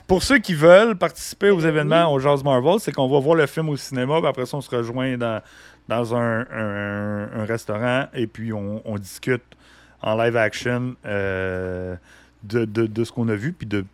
Pour 0.06 0.22
ceux 0.22 0.38
qui 0.38 0.52
veulent 0.52 0.96
participer 0.96 1.48
aux 1.50 1.60
événements 1.60 2.12
au 2.12 2.18
Jazz 2.20 2.44
Marvel, 2.44 2.78
c'est 2.80 2.92
qu'on 2.92 3.08
va 3.08 3.18
voir 3.20 3.36
le 3.36 3.46
film 3.46 3.70
au 3.70 3.76
cinéma, 3.76 4.18
puis 4.18 4.28
après 4.28 4.44
ça, 4.44 4.58
on 4.58 4.60
se 4.60 4.74
rejoint 4.74 5.16
dans, 5.16 5.40
dans 5.88 6.14
un, 6.14 6.40
un- 6.50 7.28
un 7.40 7.44
restaurant 7.46 8.06
et 8.12 8.26
puis 8.26 8.52
on, 8.52 8.82
on 8.84 8.98
discute 8.98 9.42
en 10.06 10.16
live 10.16 10.36
action 10.36 10.94
euh, 11.04 11.96
de, 12.42 12.64
de- 12.64 12.86
de 12.86 13.04
ce 13.04 13.10
qu'on 13.12 13.28
a 13.28 13.34
vu, 13.34 13.52
puis 13.52 13.66
de, 13.66 13.84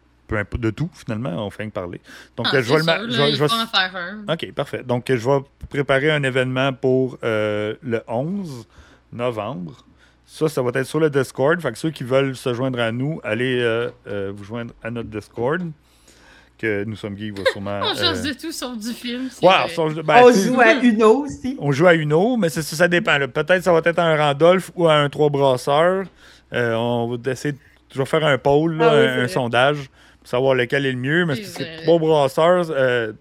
de 0.58 0.70
tout, 0.70 0.88
finalement, 0.94 1.30
on 1.46 1.50
fait 1.50 1.66
que 1.66 1.72
parler. 1.72 2.00
Donc, 2.36 2.46
Ah, 2.52 2.60
je 2.60 2.72
vais 2.72 2.78
le 2.78 3.10
je 3.10 3.16
vais- 3.22 3.32
je 3.32 3.38
vais- 3.44 3.52
en 3.52 3.66
faire 3.66 3.96
un. 3.96 4.32
OK, 4.32 4.52
parfait. 4.52 4.82
Donc, 4.82 5.04
je 5.08 5.14
vais 5.28 5.38
préparer 5.68 6.10
un 6.10 6.22
événement 6.22 6.72
pour 6.72 7.18
euh, 7.24 7.74
le 7.82 8.02
11 8.06 8.66
novembre. 9.12 9.84
Ça, 10.26 10.48
ça 10.48 10.62
va 10.62 10.70
être 10.74 10.86
sur 10.86 11.00
le 11.00 11.10
Discord. 11.10 11.60
Fait 11.60 11.72
que 11.72 11.78
ceux 11.78 11.90
qui 11.90 12.04
veulent 12.04 12.36
se 12.36 12.54
joindre 12.54 12.78
à 12.80 12.92
nous, 12.92 13.20
allez 13.24 13.58
euh, 13.60 14.32
vous 14.34 14.44
joindre 14.44 14.72
à 14.82 14.90
notre 14.90 15.08
Discord. 15.10 15.62
Que 16.62 16.84
nous 16.84 16.94
sommes 16.94 17.18
geeks 17.18 17.36
va 17.36 17.44
sûrement. 17.50 17.80
On 17.82 17.94
cherche 17.96 18.18
euh, 18.24 18.28
de 18.28 18.32
tout 18.40 18.52
sauf 18.52 18.78
du 18.78 18.92
film. 18.92 19.28
on, 19.42 19.46
ben, 20.02 20.22
On 20.22 20.32
joue 20.32 20.60
à 20.60 20.74
Uno 20.74 21.24
aussi. 21.24 21.56
on 21.58 21.72
joue 21.72 21.88
à 21.88 21.94
Uno, 21.94 22.36
mais 22.36 22.48
c'est- 22.50 22.62
ça, 22.62 22.76
ça 22.76 22.86
dépend. 22.88 23.18
là. 23.18 23.26
Peut-être 23.26 23.64
ça 23.64 23.72
va 23.72 23.80
être 23.84 23.98
à 23.98 24.04
un 24.04 24.16
Randolph 24.16 24.70
ou 24.76 24.86
à 24.86 24.94
un 24.94 25.08
Trois 25.08 25.28
Brasseurs. 25.28 26.04
Euh, 26.52 26.74
on 26.74 27.16
va 27.16 27.30
essayer 27.32 27.52
de 27.52 27.58
toujours 27.88 28.06
faire 28.08 28.24
un 28.24 28.38
poll, 28.38 28.76
là, 28.76 28.90
Ah 28.92 28.94
oui, 29.16 29.22
un, 29.24 29.28
sondage, 29.28 29.90
pour 30.20 30.28
savoir 30.28 30.54
lequel 30.54 30.86
est 30.86 30.92
le 30.92 30.98
mieux. 30.98 31.26
Mais 31.26 31.34
C'est. 31.34 31.82
Trois 31.82 31.98
Brasseurs. 31.98 32.66
euh, 32.70 33.12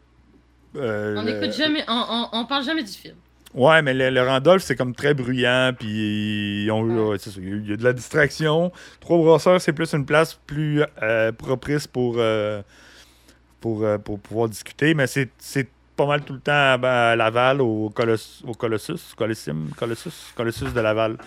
euh, 0.75 1.15
On 1.17 1.23
le- 1.23 1.43
écoute 1.43 1.57
jamais, 1.57 1.83
on, 1.87 2.03
on, 2.33 2.39
on 2.41 2.45
parle 2.45 2.63
jamais 2.63 2.83
du 2.83 2.91
film. 2.91 3.15
Ouais, 3.53 3.81
mais 3.81 3.93
le, 3.93 4.11
le 4.11 4.21
Randolph, 4.21 4.63
c'est 4.63 4.75
comme 4.77 4.93
très 4.95 5.13
bruyant, 5.13 5.71
puis 5.77 5.89
Ouais. 5.89 5.93
il 6.63 6.65
y 6.65 6.69
a- 6.69 7.61
il 7.63 7.69
y 7.69 7.73
a 7.73 7.77
de 7.77 7.83
la 7.83 7.91
distraction. 7.93 8.71
Trois 9.01 9.17
brasseurs, 9.17 9.59
c'est 9.59 9.73
plus 9.73 9.91
une 9.93 10.05
place 10.05 10.35
plus 10.47 10.83
euh, 11.01 11.31
propice 11.33 11.85
pour, 11.87 12.15
euh, 12.19 12.61
pour, 13.61 13.83
euh, 13.83 13.97
pour 13.97 14.19
pouvoir 14.19 14.49
discuter, 14.49 14.93
mais 14.93 15.07
c'est 15.07 15.29
pas 15.95 16.05
mal 16.05 16.21
tout 16.23 16.33
le 16.33 16.39
temps 16.39 16.51
à, 16.51 17.11
à 17.11 17.15
Laval, 17.15 17.61
au, 17.61 17.89
Coloss- 17.95 18.41
au 18.45 18.53
Colossus, 18.53 19.13
Colosseum, 19.15 19.69
Colossus, 19.77 20.33
Colossus 20.35 20.73
de 20.73 20.79
Laval. 20.81 21.17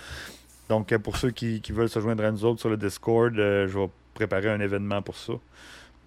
Donc, 0.69 0.93
euh, 0.93 0.99
pour 0.99 1.17
ceux 1.17 1.31
qui, 1.31 1.61
qui 1.61 1.73
veulent 1.73 1.89
se 1.89 2.01
joindre 2.01 2.25
à 2.25 2.31
nous 2.31 2.45
autres 2.45 2.61
sur 2.61 2.69
le 2.71 2.77
Discord, 2.77 3.39
euh, 3.39 3.67
je 3.69 3.79
vais 3.79 3.89
préparer 4.15 4.51
un 4.51 4.61
événement 4.61 5.01
pour 5.01 5.17
ça. 5.17 5.33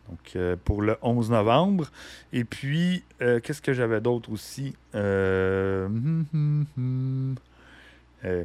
Donc, 0.09 0.37
pour 0.63 0.81
le 0.81 0.95
11 1.01 1.29
novembre. 1.31 1.87
Et 2.31 2.45
puis, 2.45 3.03
qu'est-ce 3.19 3.61
que 3.61 3.73
j'avais 3.73 3.99
d'autre 3.99 4.31
aussi? 4.31 4.73
Hum, 4.93 6.25
hum, 6.33 6.65
hum. 6.77 7.35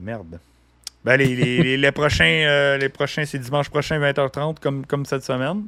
Merde. 0.01 0.41
Ben, 1.05 1.17
les, 1.17 1.35
les- 1.37 1.77
les- 1.77 1.93
prochains, 1.93 2.77
les 2.79 2.89
prochains 2.89 3.25
c'est 3.27 3.39
dimanche 3.39 3.69
prochain, 3.71 4.01
20h30, 4.01 4.59
comme, 4.61 4.85
comme 4.87 5.07
cette 5.07 5.23
semaine, 5.23 5.67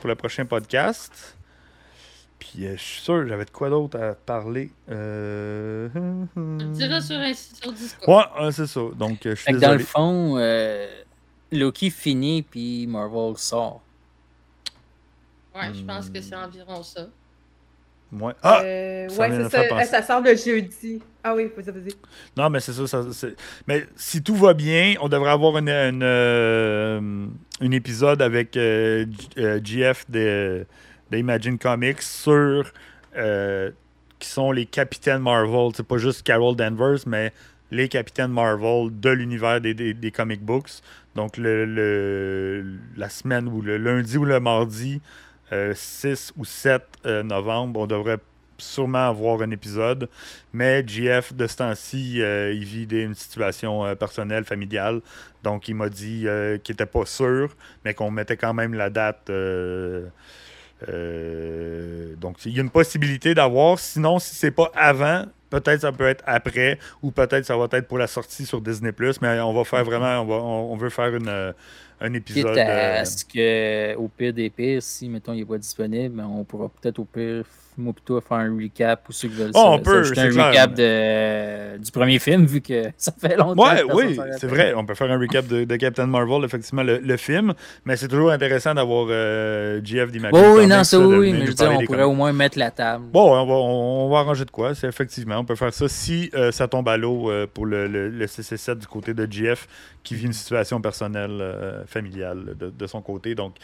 pour 0.00 0.08
le 0.08 0.14
prochain 0.14 0.46
podcast. 0.46 1.36
Puis, 2.38 2.66
euh, 2.66 2.76
je 2.76 2.82
suis 2.82 3.00
sûr, 3.02 3.26
j'avais 3.26 3.44
de 3.44 3.50
quoi 3.50 3.68
d'autre 3.68 3.98
à 4.00 4.14
parler. 4.14 4.70
Euh... 4.90 5.88
le 6.36 6.64
diras 6.72 7.00
sur, 7.00 7.16
sur 7.34 7.72
Discord. 7.72 8.28
Ouais, 8.40 8.52
c'est 8.52 8.66
ça. 8.66 8.80
Donc, 8.96 9.26
euh, 9.26 9.30
je 9.30 9.34
suis 9.34 9.44
Fait 9.44 9.52
que 9.52 9.58
dans 9.58 9.72
le 9.72 9.78
fond, 9.80 10.36
euh, 10.38 10.86
Loki 11.50 11.90
finit, 11.90 12.42
puis 12.42 12.86
Marvel 12.86 13.36
sort. 13.36 13.82
Ouais, 15.54 15.72
je 15.74 15.82
pense 15.84 16.08
que 16.10 16.20
c'est 16.20 16.36
environ 16.36 16.82
ça. 16.82 17.06
Ouais. 18.12 18.32
Ah! 18.42 18.60
Euh, 18.62 19.08
ça 19.08 19.20
ouais, 19.28 19.30
c'est 19.50 19.68
ça. 19.68 19.84
Ça 19.84 20.02
sort 20.02 20.20
le 20.22 20.34
jeudi. 20.34 21.02
Ah 21.22 21.34
oui, 21.34 21.50
vas-y, 21.54 21.70
vas-y. 21.72 21.92
Non, 22.36 22.48
mais 22.48 22.60
c'est 22.60 22.72
ça. 22.72 22.86
ça- 22.86 23.12
c'est- 23.12 23.36
Mais 23.66 23.84
si 23.96 24.22
tout 24.22 24.36
va 24.36 24.54
bien, 24.54 24.94
on 25.02 25.08
devrait 25.08 25.30
avoir 25.32 25.58
une, 25.58 25.68
une, 25.68 26.02
euh, 26.02 27.26
une 27.60 27.72
épisode 27.74 28.22
avec 28.22 28.56
euh, 28.56 29.04
G- 29.10 29.28
euh, 29.42 29.60
GF 29.62 30.08
de, 30.08 30.64
d'Imagine 31.10 31.58
Comics 31.58 32.02
sur 32.02 32.70
euh, 33.16 33.70
qui 34.18 34.28
sont 34.28 34.52
les 34.52 34.66
capitaines 34.66 35.22
Marvel. 35.22 35.70
C'est 35.74 35.86
pas 35.86 35.98
juste 35.98 36.22
Carol 36.22 36.56
Danvers, 36.56 36.98
mais 37.06 37.32
les 37.70 37.88
capitaines 37.88 38.32
Marvel 38.32 38.88
de 38.92 39.10
l'univers 39.10 39.60
des, 39.60 39.74
des, 39.74 39.94
des 39.94 40.10
comic 40.10 40.42
books. 40.42 40.70
Donc, 41.14 41.36
le, 41.36 41.64
le- 41.64 42.64
la 42.96 43.08
semaine 43.08 43.48
ou 43.48 43.60
le 43.62 43.76
lundi 43.76 44.16
ou 44.18 44.24
le 44.24 44.40
mardi, 44.40 45.00
euh, 45.52 45.72
6 45.74 46.32
ou 46.36 46.44
7 46.44 46.82
euh, 47.06 47.22
novembre, 47.22 47.80
on 47.80 47.86
devrait 47.86 48.18
sûrement 48.58 49.08
avoir 49.08 49.40
un 49.42 49.50
épisode. 49.50 50.08
Mais 50.52 50.82
GF, 50.86 51.32
de 51.34 51.46
ce 51.46 51.56
temps-ci, 51.56 52.20
euh, 52.22 52.52
il 52.52 52.64
vit 52.64 52.86
des- 52.86 53.02
une 53.02 53.14
situation 53.14 53.84
euh, 53.84 53.94
personnelle, 53.94 54.44
familiale. 54.44 55.00
Donc, 55.44 55.68
il 55.68 55.74
m'a 55.74 55.88
dit 55.88 56.24
euh, 56.26 56.58
qu'il 56.58 56.72
n'était 56.74 56.86
pas 56.86 57.06
sûr, 57.06 57.54
mais 57.84 57.94
qu'on 57.94 58.10
mettait 58.10 58.36
quand 58.36 58.54
même 58.54 58.74
la 58.74 58.90
date. 58.90 59.30
Euh, 60.88 62.14
donc, 62.16 62.36
il 62.44 62.52
y 62.54 62.58
a 62.58 62.62
une 62.62 62.70
possibilité 62.70 63.34
d'avoir. 63.34 63.78
Sinon, 63.78 64.18
si 64.18 64.34
c'est 64.34 64.50
pas 64.50 64.70
avant, 64.74 65.24
peut-être 65.50 65.80
ça 65.82 65.92
peut 65.92 66.06
être 66.06 66.22
après, 66.26 66.78
ou 67.02 67.10
peut-être 67.10 67.44
ça 67.44 67.56
va 67.56 67.66
être 67.72 67.88
pour 67.88 67.98
la 67.98 68.06
sortie 68.06 68.46
sur 68.46 68.60
Disney+. 68.60 68.92
Mais 69.22 69.40
on 69.40 69.52
va 69.52 69.64
faire 69.64 69.84
vraiment, 69.84 70.20
on, 70.22 70.26
va- 70.26 70.34
on- 70.42 70.76
veut 70.76 70.90
faire 70.90 71.14
une, 71.14 71.28
euh, 71.28 71.52
un 72.00 72.08
Quitte 72.12 72.30
épisode. 72.30 72.58
à 72.58 73.00
euh, 73.00 73.04
ce 73.04 73.24
que, 73.24 73.96
au 73.96 74.08
pire 74.08 74.32
des 74.32 74.50
pires, 74.50 74.82
si, 74.82 75.08
mettons, 75.08 75.32
il 75.32 75.40
n'est 75.40 75.44
pas 75.46 75.58
disponible, 75.58 76.20
on 76.20 76.44
pourra 76.44 76.68
peut-être 76.68 76.98
au 77.00 77.04
pire, 77.04 77.44
moi 77.78 77.92
plutôt, 77.92 78.20
faire 78.20 78.38
un 78.38 78.54
recap 78.56 79.04
pour 79.04 79.14
ceux 79.14 79.28
qui 79.28 79.34
veulent 79.34 79.50
Oh, 79.54 79.64
on 79.72 79.78
peut, 79.78 80.02
un 80.16 80.28
clair. 80.30 80.48
recap 80.48 80.74
de, 80.74 81.78
du 81.78 81.90
premier 81.90 82.18
film, 82.18 82.44
vu 82.46 82.60
que 82.60 82.84
ça 82.96 83.12
fait 83.18 83.36
longtemps. 83.36 83.62
Ouais, 83.66 83.82
oui, 83.92 84.18
c'est 84.38 84.46
vrai. 84.46 84.74
On 84.74 84.84
peut 84.84 84.94
faire 84.94 85.10
un 85.10 85.18
recap 85.18 85.46
de, 85.46 85.64
de 85.64 85.76
Captain 85.76 86.06
Marvel, 86.06 86.44
effectivement, 86.44 86.82
le, 86.82 86.98
le 86.98 87.16
film. 87.16 87.54
Mais 87.84 87.96
c'est 87.96 88.08
toujours 88.08 88.30
intéressant 88.30 88.74
d'avoir 88.74 89.06
euh, 89.10 89.80
GF 89.82 90.10
d'Imagine 90.10 90.38
Oui, 90.56 90.66
non, 90.66 90.84
ça 90.84 90.98
oui, 90.98 91.32
mais 91.32 91.42
je 91.42 91.46
veux 91.48 91.54
dire, 91.54 91.70
on 91.72 91.84
pourrait 91.84 92.02
au 92.02 92.12
moins 92.12 92.32
mettre 92.32 92.58
la 92.58 92.70
table. 92.70 93.04
Bon, 93.12 93.32
on 93.32 93.46
va, 93.46 93.52
on, 93.54 94.06
on 94.06 94.10
va 94.10 94.18
arranger 94.18 94.44
de 94.44 94.50
quoi. 94.50 94.74
C'est 94.74 94.88
effectivement, 94.88 95.36
on 95.38 95.44
peut 95.44 95.54
faire 95.56 95.72
ça 95.72 95.88
si 95.88 96.30
euh, 96.34 96.50
ça 96.52 96.68
tombe 96.68 96.88
à 96.88 96.96
l'eau 96.96 97.30
euh, 97.30 97.46
pour 97.52 97.66
le, 97.66 97.86
le, 97.86 98.08
le 98.08 98.26
CC7 98.26 98.78
du 98.78 98.86
côté 98.86 99.14
de 99.14 99.26
GF 99.30 99.66
qui 100.02 100.14
vit 100.14 100.26
une 100.26 100.32
situation 100.32 100.80
personnelle, 100.80 101.38
euh, 101.40 101.84
familiale 101.86 102.54
de, 102.58 102.70
de 102.70 102.86
son 102.86 103.02
côté. 103.02 103.34
Donc, 103.34 103.54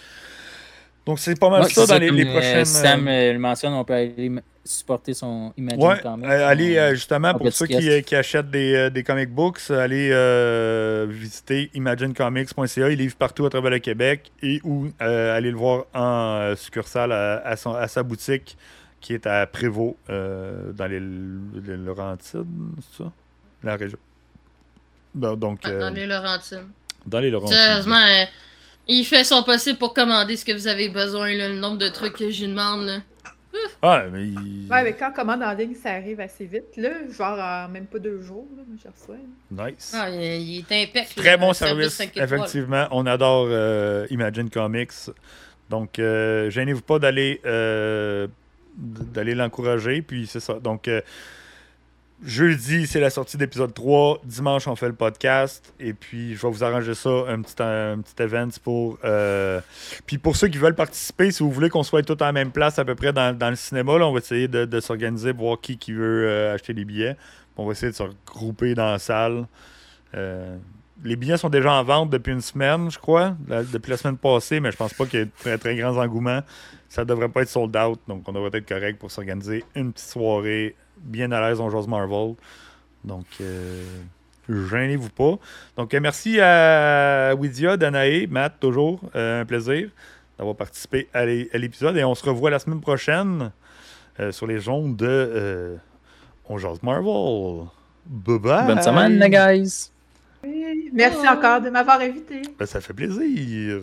donc 1.07 1.19
c'est 1.19 1.39
pas 1.39 1.51
mal 1.51 1.63
Ouais, 1.63 1.69
ça 1.69 1.87
dans 1.87 1.99
les, 1.99 2.25
euh, 2.25 2.31
prochaines. 2.33 2.65
Sam 2.65 3.07
euh, 3.09 3.11
euh, 3.11 3.33
le 3.35 3.39
mentionne, 3.39 3.73
on 3.75 3.85
peut 3.85 3.93
aller 3.95 4.31
supporter 4.65 5.13
son 5.13 5.53
Imagine 5.59 5.83
Ouais, 5.83 6.01
Comics. 6.01 6.25
euh, 6.27 6.49
allez 6.49 6.77
euh, 6.79 6.95
justement 6.95 7.35
pour 7.35 7.53
ceux 7.53 7.67
qui, 7.67 8.15
achètent 8.15 8.51
des, 8.51 8.91
des 8.91 9.03
comic 9.03 9.29
books, 9.31 9.71
allez 9.71 10.09
euh, 10.13 11.07
visiter 11.09 11.71
imaginecomics.ca. 11.75 12.89
Il 12.91 12.99
livre 12.99 13.17
partout 13.17 13.45
à 13.45 13.51
travers 13.51 13.71
le 13.71 13.79
Québec 13.81 14.33
et 14.43 14.61
ou 14.65 14.89
euh, 15.03 15.37
allez 15.37 15.51
le 15.51 15.57
voir 15.59 15.85
en 15.95 16.39
euh, 16.41 16.57
succursale 16.57 17.13
à, 17.13 17.37
à 17.47 17.57
son- 17.57 17.75
à 17.75 17.87
sa 17.89 18.03
boutique 18.03 18.57
qui 19.03 19.13
est 19.13 19.27
à 19.27 19.47
Prévost 19.47 19.97
euh, 20.09 20.73
dans 20.73 20.87
les, 20.87 20.99
les 21.01 21.77
Laurentides, 21.77 22.47
c'est 22.97 23.03
ça? 23.05 23.13
La 23.63 23.77
région. 23.77 23.99
Donc, 25.15 25.39
donc, 25.39 25.63
Dans- 25.63 25.69
euh, 25.71 25.81
Dans 25.81 25.95
les 25.95 26.07
Laurentines. 26.07 26.69
dans 27.07 27.21
les 27.21 27.31
Laurentides. 27.31 27.57
Sérieusement, 27.59 27.97
euh, 27.97 28.25
il 28.89 29.05
fait 29.05 29.25
son 29.25 29.43
possible 29.43 29.79
pour 29.79 29.95
commander 29.95 30.37
ce 30.37 30.45
que 30.45 30.53
vous 30.53 30.67
avez 30.69 30.89
besoin, 30.89 31.35
là, 31.35 31.49
le 31.49 31.57
nombre 31.57 31.79
de 31.79 31.89
trucs 31.89 32.15
que 32.17 32.31
je 32.31 32.43
lui 32.45 32.51
demande. 32.51 32.87
là. 32.87 32.99
Ah, 33.83 34.05
mais 34.13 34.27
il- 34.27 34.67
Ouais, 34.69 34.83
mais 34.83 34.95
quand 34.95 35.11
on 35.11 35.15
commande 35.15 35.43
en 35.43 35.53
ligne, 35.55 35.75
ça 35.75 35.91
arrive 35.93 36.19
assez 36.21 36.45
vite, 36.45 36.77
là. 36.77 36.91
Genre 37.17 37.39
en 37.39 37.69
même 37.69 37.87
pas 37.87 37.99
deux 38.01 38.21
jours, 38.21 38.47
là, 38.57 38.63
je 38.83 38.89
reçois. 38.91 39.17
là. 39.57 39.67
Nice. 39.71 39.93
Ah, 39.95 40.11
il, 40.11 40.21
il 40.43 40.59
est 40.69 40.83
impeccable. 40.83 41.15
Très 41.17 41.37
bon 41.37 41.53
service, 41.53 42.01
effectivement. 42.01 42.89
On 42.91 43.07
adore 43.07 43.47
euh, 43.49 44.07
Imagine 44.11 44.51
Comics. 44.51 44.91
Donc, 45.71 45.99
euh, 45.99 46.51
gênez-vous 46.51 46.83
pas 46.83 46.99
d'aller 46.99 47.41
euh, 47.47 48.27
d'aller 48.77 49.35
l'encourager. 49.37 50.03
Puis, 50.03 50.27
c'est 50.27 50.41
ça. 50.41 50.55
Donc, 50.55 50.89
euh, 50.89 51.01
jeudi, 52.25 52.87
c'est 52.87 53.01
la 53.01 53.11
sortie 53.11 53.37
d'épisode 53.37 53.75
3. 53.75 54.21
Dimanche, 54.25 54.67
on 54.67 54.77
fait 54.77 54.89
le 54.89 54.95
podcast. 54.95 55.75
Et 55.79 55.93
puis, 55.93 56.35
je 56.35 56.43
vais 56.43 56.51
vous 56.51 56.65
arranger 56.65 56.95
ça, 56.95 57.11
un 57.29 57.43
petit, 57.43 57.63
un 57.63 58.01
event 58.19 58.49
pour. 58.63 58.99
euh, 59.05 59.61
Puis, 60.07 60.19
pour 60.19 60.37
ceux 60.37 60.49
qui 60.49 60.59
veulent 60.59 60.75
participer, 60.75 61.31
si 61.31 61.43
vous 61.43 61.51
voulez 61.51 61.69
qu'on 61.69 61.83
soit 61.83 62.03
tous 62.03 62.23
à 62.23 62.27
la 62.27 62.33
même 62.33 62.51
place, 62.51 62.79
à 62.79 62.85
peu 62.85 62.95
près 62.95 63.13
dans, 63.13 63.51
le 63.51 63.57
cinéma, 63.57 63.93
on 63.93 64.13
va 64.13 64.19
essayer 64.19 64.49
de, 64.49 64.81
s'organiser, 64.81 65.33
voir 65.33 65.61
qui, 65.61 65.77
qui 65.79 65.93
veut 65.93 66.27
euh, 66.29 66.55
acheter 66.55 66.73
des 66.75 66.85
billets. 66.85 67.17
On 67.57 67.67
va 67.67 67.73
essayer 67.73 67.93
de 67.93 67.97
se 67.97 68.03
regrouper 68.03 68.75
dans 68.75 68.91
la 68.91 68.99
salle. 68.99 69.47
Euh, 70.15 70.57
les 71.05 71.17
billets 71.17 71.37
sont 71.37 71.51
déjà 71.51 71.73
en 71.73 71.85
vente 71.85 72.11
depuis 72.11 72.33
une 72.33 72.41
semaine, 72.41 72.91
je 72.91 72.99
crois, 72.99 73.37
depuis 73.73 73.91
la 73.91 73.97
semaine 73.97 74.17
passée, 74.17 74.61
mais 74.61 74.71
je 74.71 74.77
pense 74.77 74.95
pas 74.95 75.07
qu'il 75.07 75.21
y 75.21 75.23
ait 75.23 75.29
très, 75.39 75.59
très 75.59 75.77
grands 75.77 75.97
engouements. 75.97 76.41
Ça 76.89 77.05
devrait 77.05 77.29
pas 77.29 77.43
être 77.43 77.49
sold 77.49 77.77
out, 77.77 78.01
donc 78.09 78.27
on 78.29 78.33
devrait 78.33 78.57
être 78.59 78.69
correct 78.69 78.99
pour 78.99 79.11
s'organiser 79.11 79.65
une 79.75 79.93
petite 79.93 80.09
soirée 80.09 80.77
bien 80.99 81.31
à 81.33 81.49
l'aise 81.49 81.61
en 81.61 81.71
Jose 81.71 81.89
Marvel. 81.89 82.35
Donc, 83.05 83.27
euh, 83.41 83.83
gênez-vous 84.49 85.11
pas. 85.11 85.39
Donc, 85.77 85.93
euh, 85.95 86.01
merci 86.01 86.41
à 86.41 87.35
Widia, 87.37 87.77
Danae, 87.77 88.27
Matt, 88.29 88.55
toujours. 88.61 89.01
euh, 89.15 89.43
un 89.43 89.45
plaisir 89.45 89.91
d'avoir 90.39 90.57
participé 90.57 91.09
à 91.13 91.25
l'é- 91.27 91.49
à 91.53 91.59
l'épisode. 91.59 91.97
Et 91.97 92.05
on 92.05 92.15
se 92.15 92.25
revoit 92.25 92.51
la 92.51 92.59
semaine 92.59 92.81
prochaine 92.81 93.51
euh, 94.21 94.33
sur 94.33 94.47
les 94.47 94.69
ondes 94.69 94.97
de 94.97 95.07
euh, 95.09 95.77
On 96.49 96.59
Jase 96.59 96.83
Marvel. 96.83 97.67
Bye 98.07 98.39
bye. 98.39 98.67
Bonne 98.67 98.83
semaine, 98.83 99.19
les 99.19 99.31
guys! 99.31 99.91
Merci 100.93 101.19
Oh. 101.25 101.33
encore 101.33 101.61
de 101.63 101.71
m'avoir 101.71 102.01
invité. 102.01 102.43
Ben, 102.59 102.67
ça 102.67 102.81
fait 102.81 102.93
plaisir. 102.93 103.81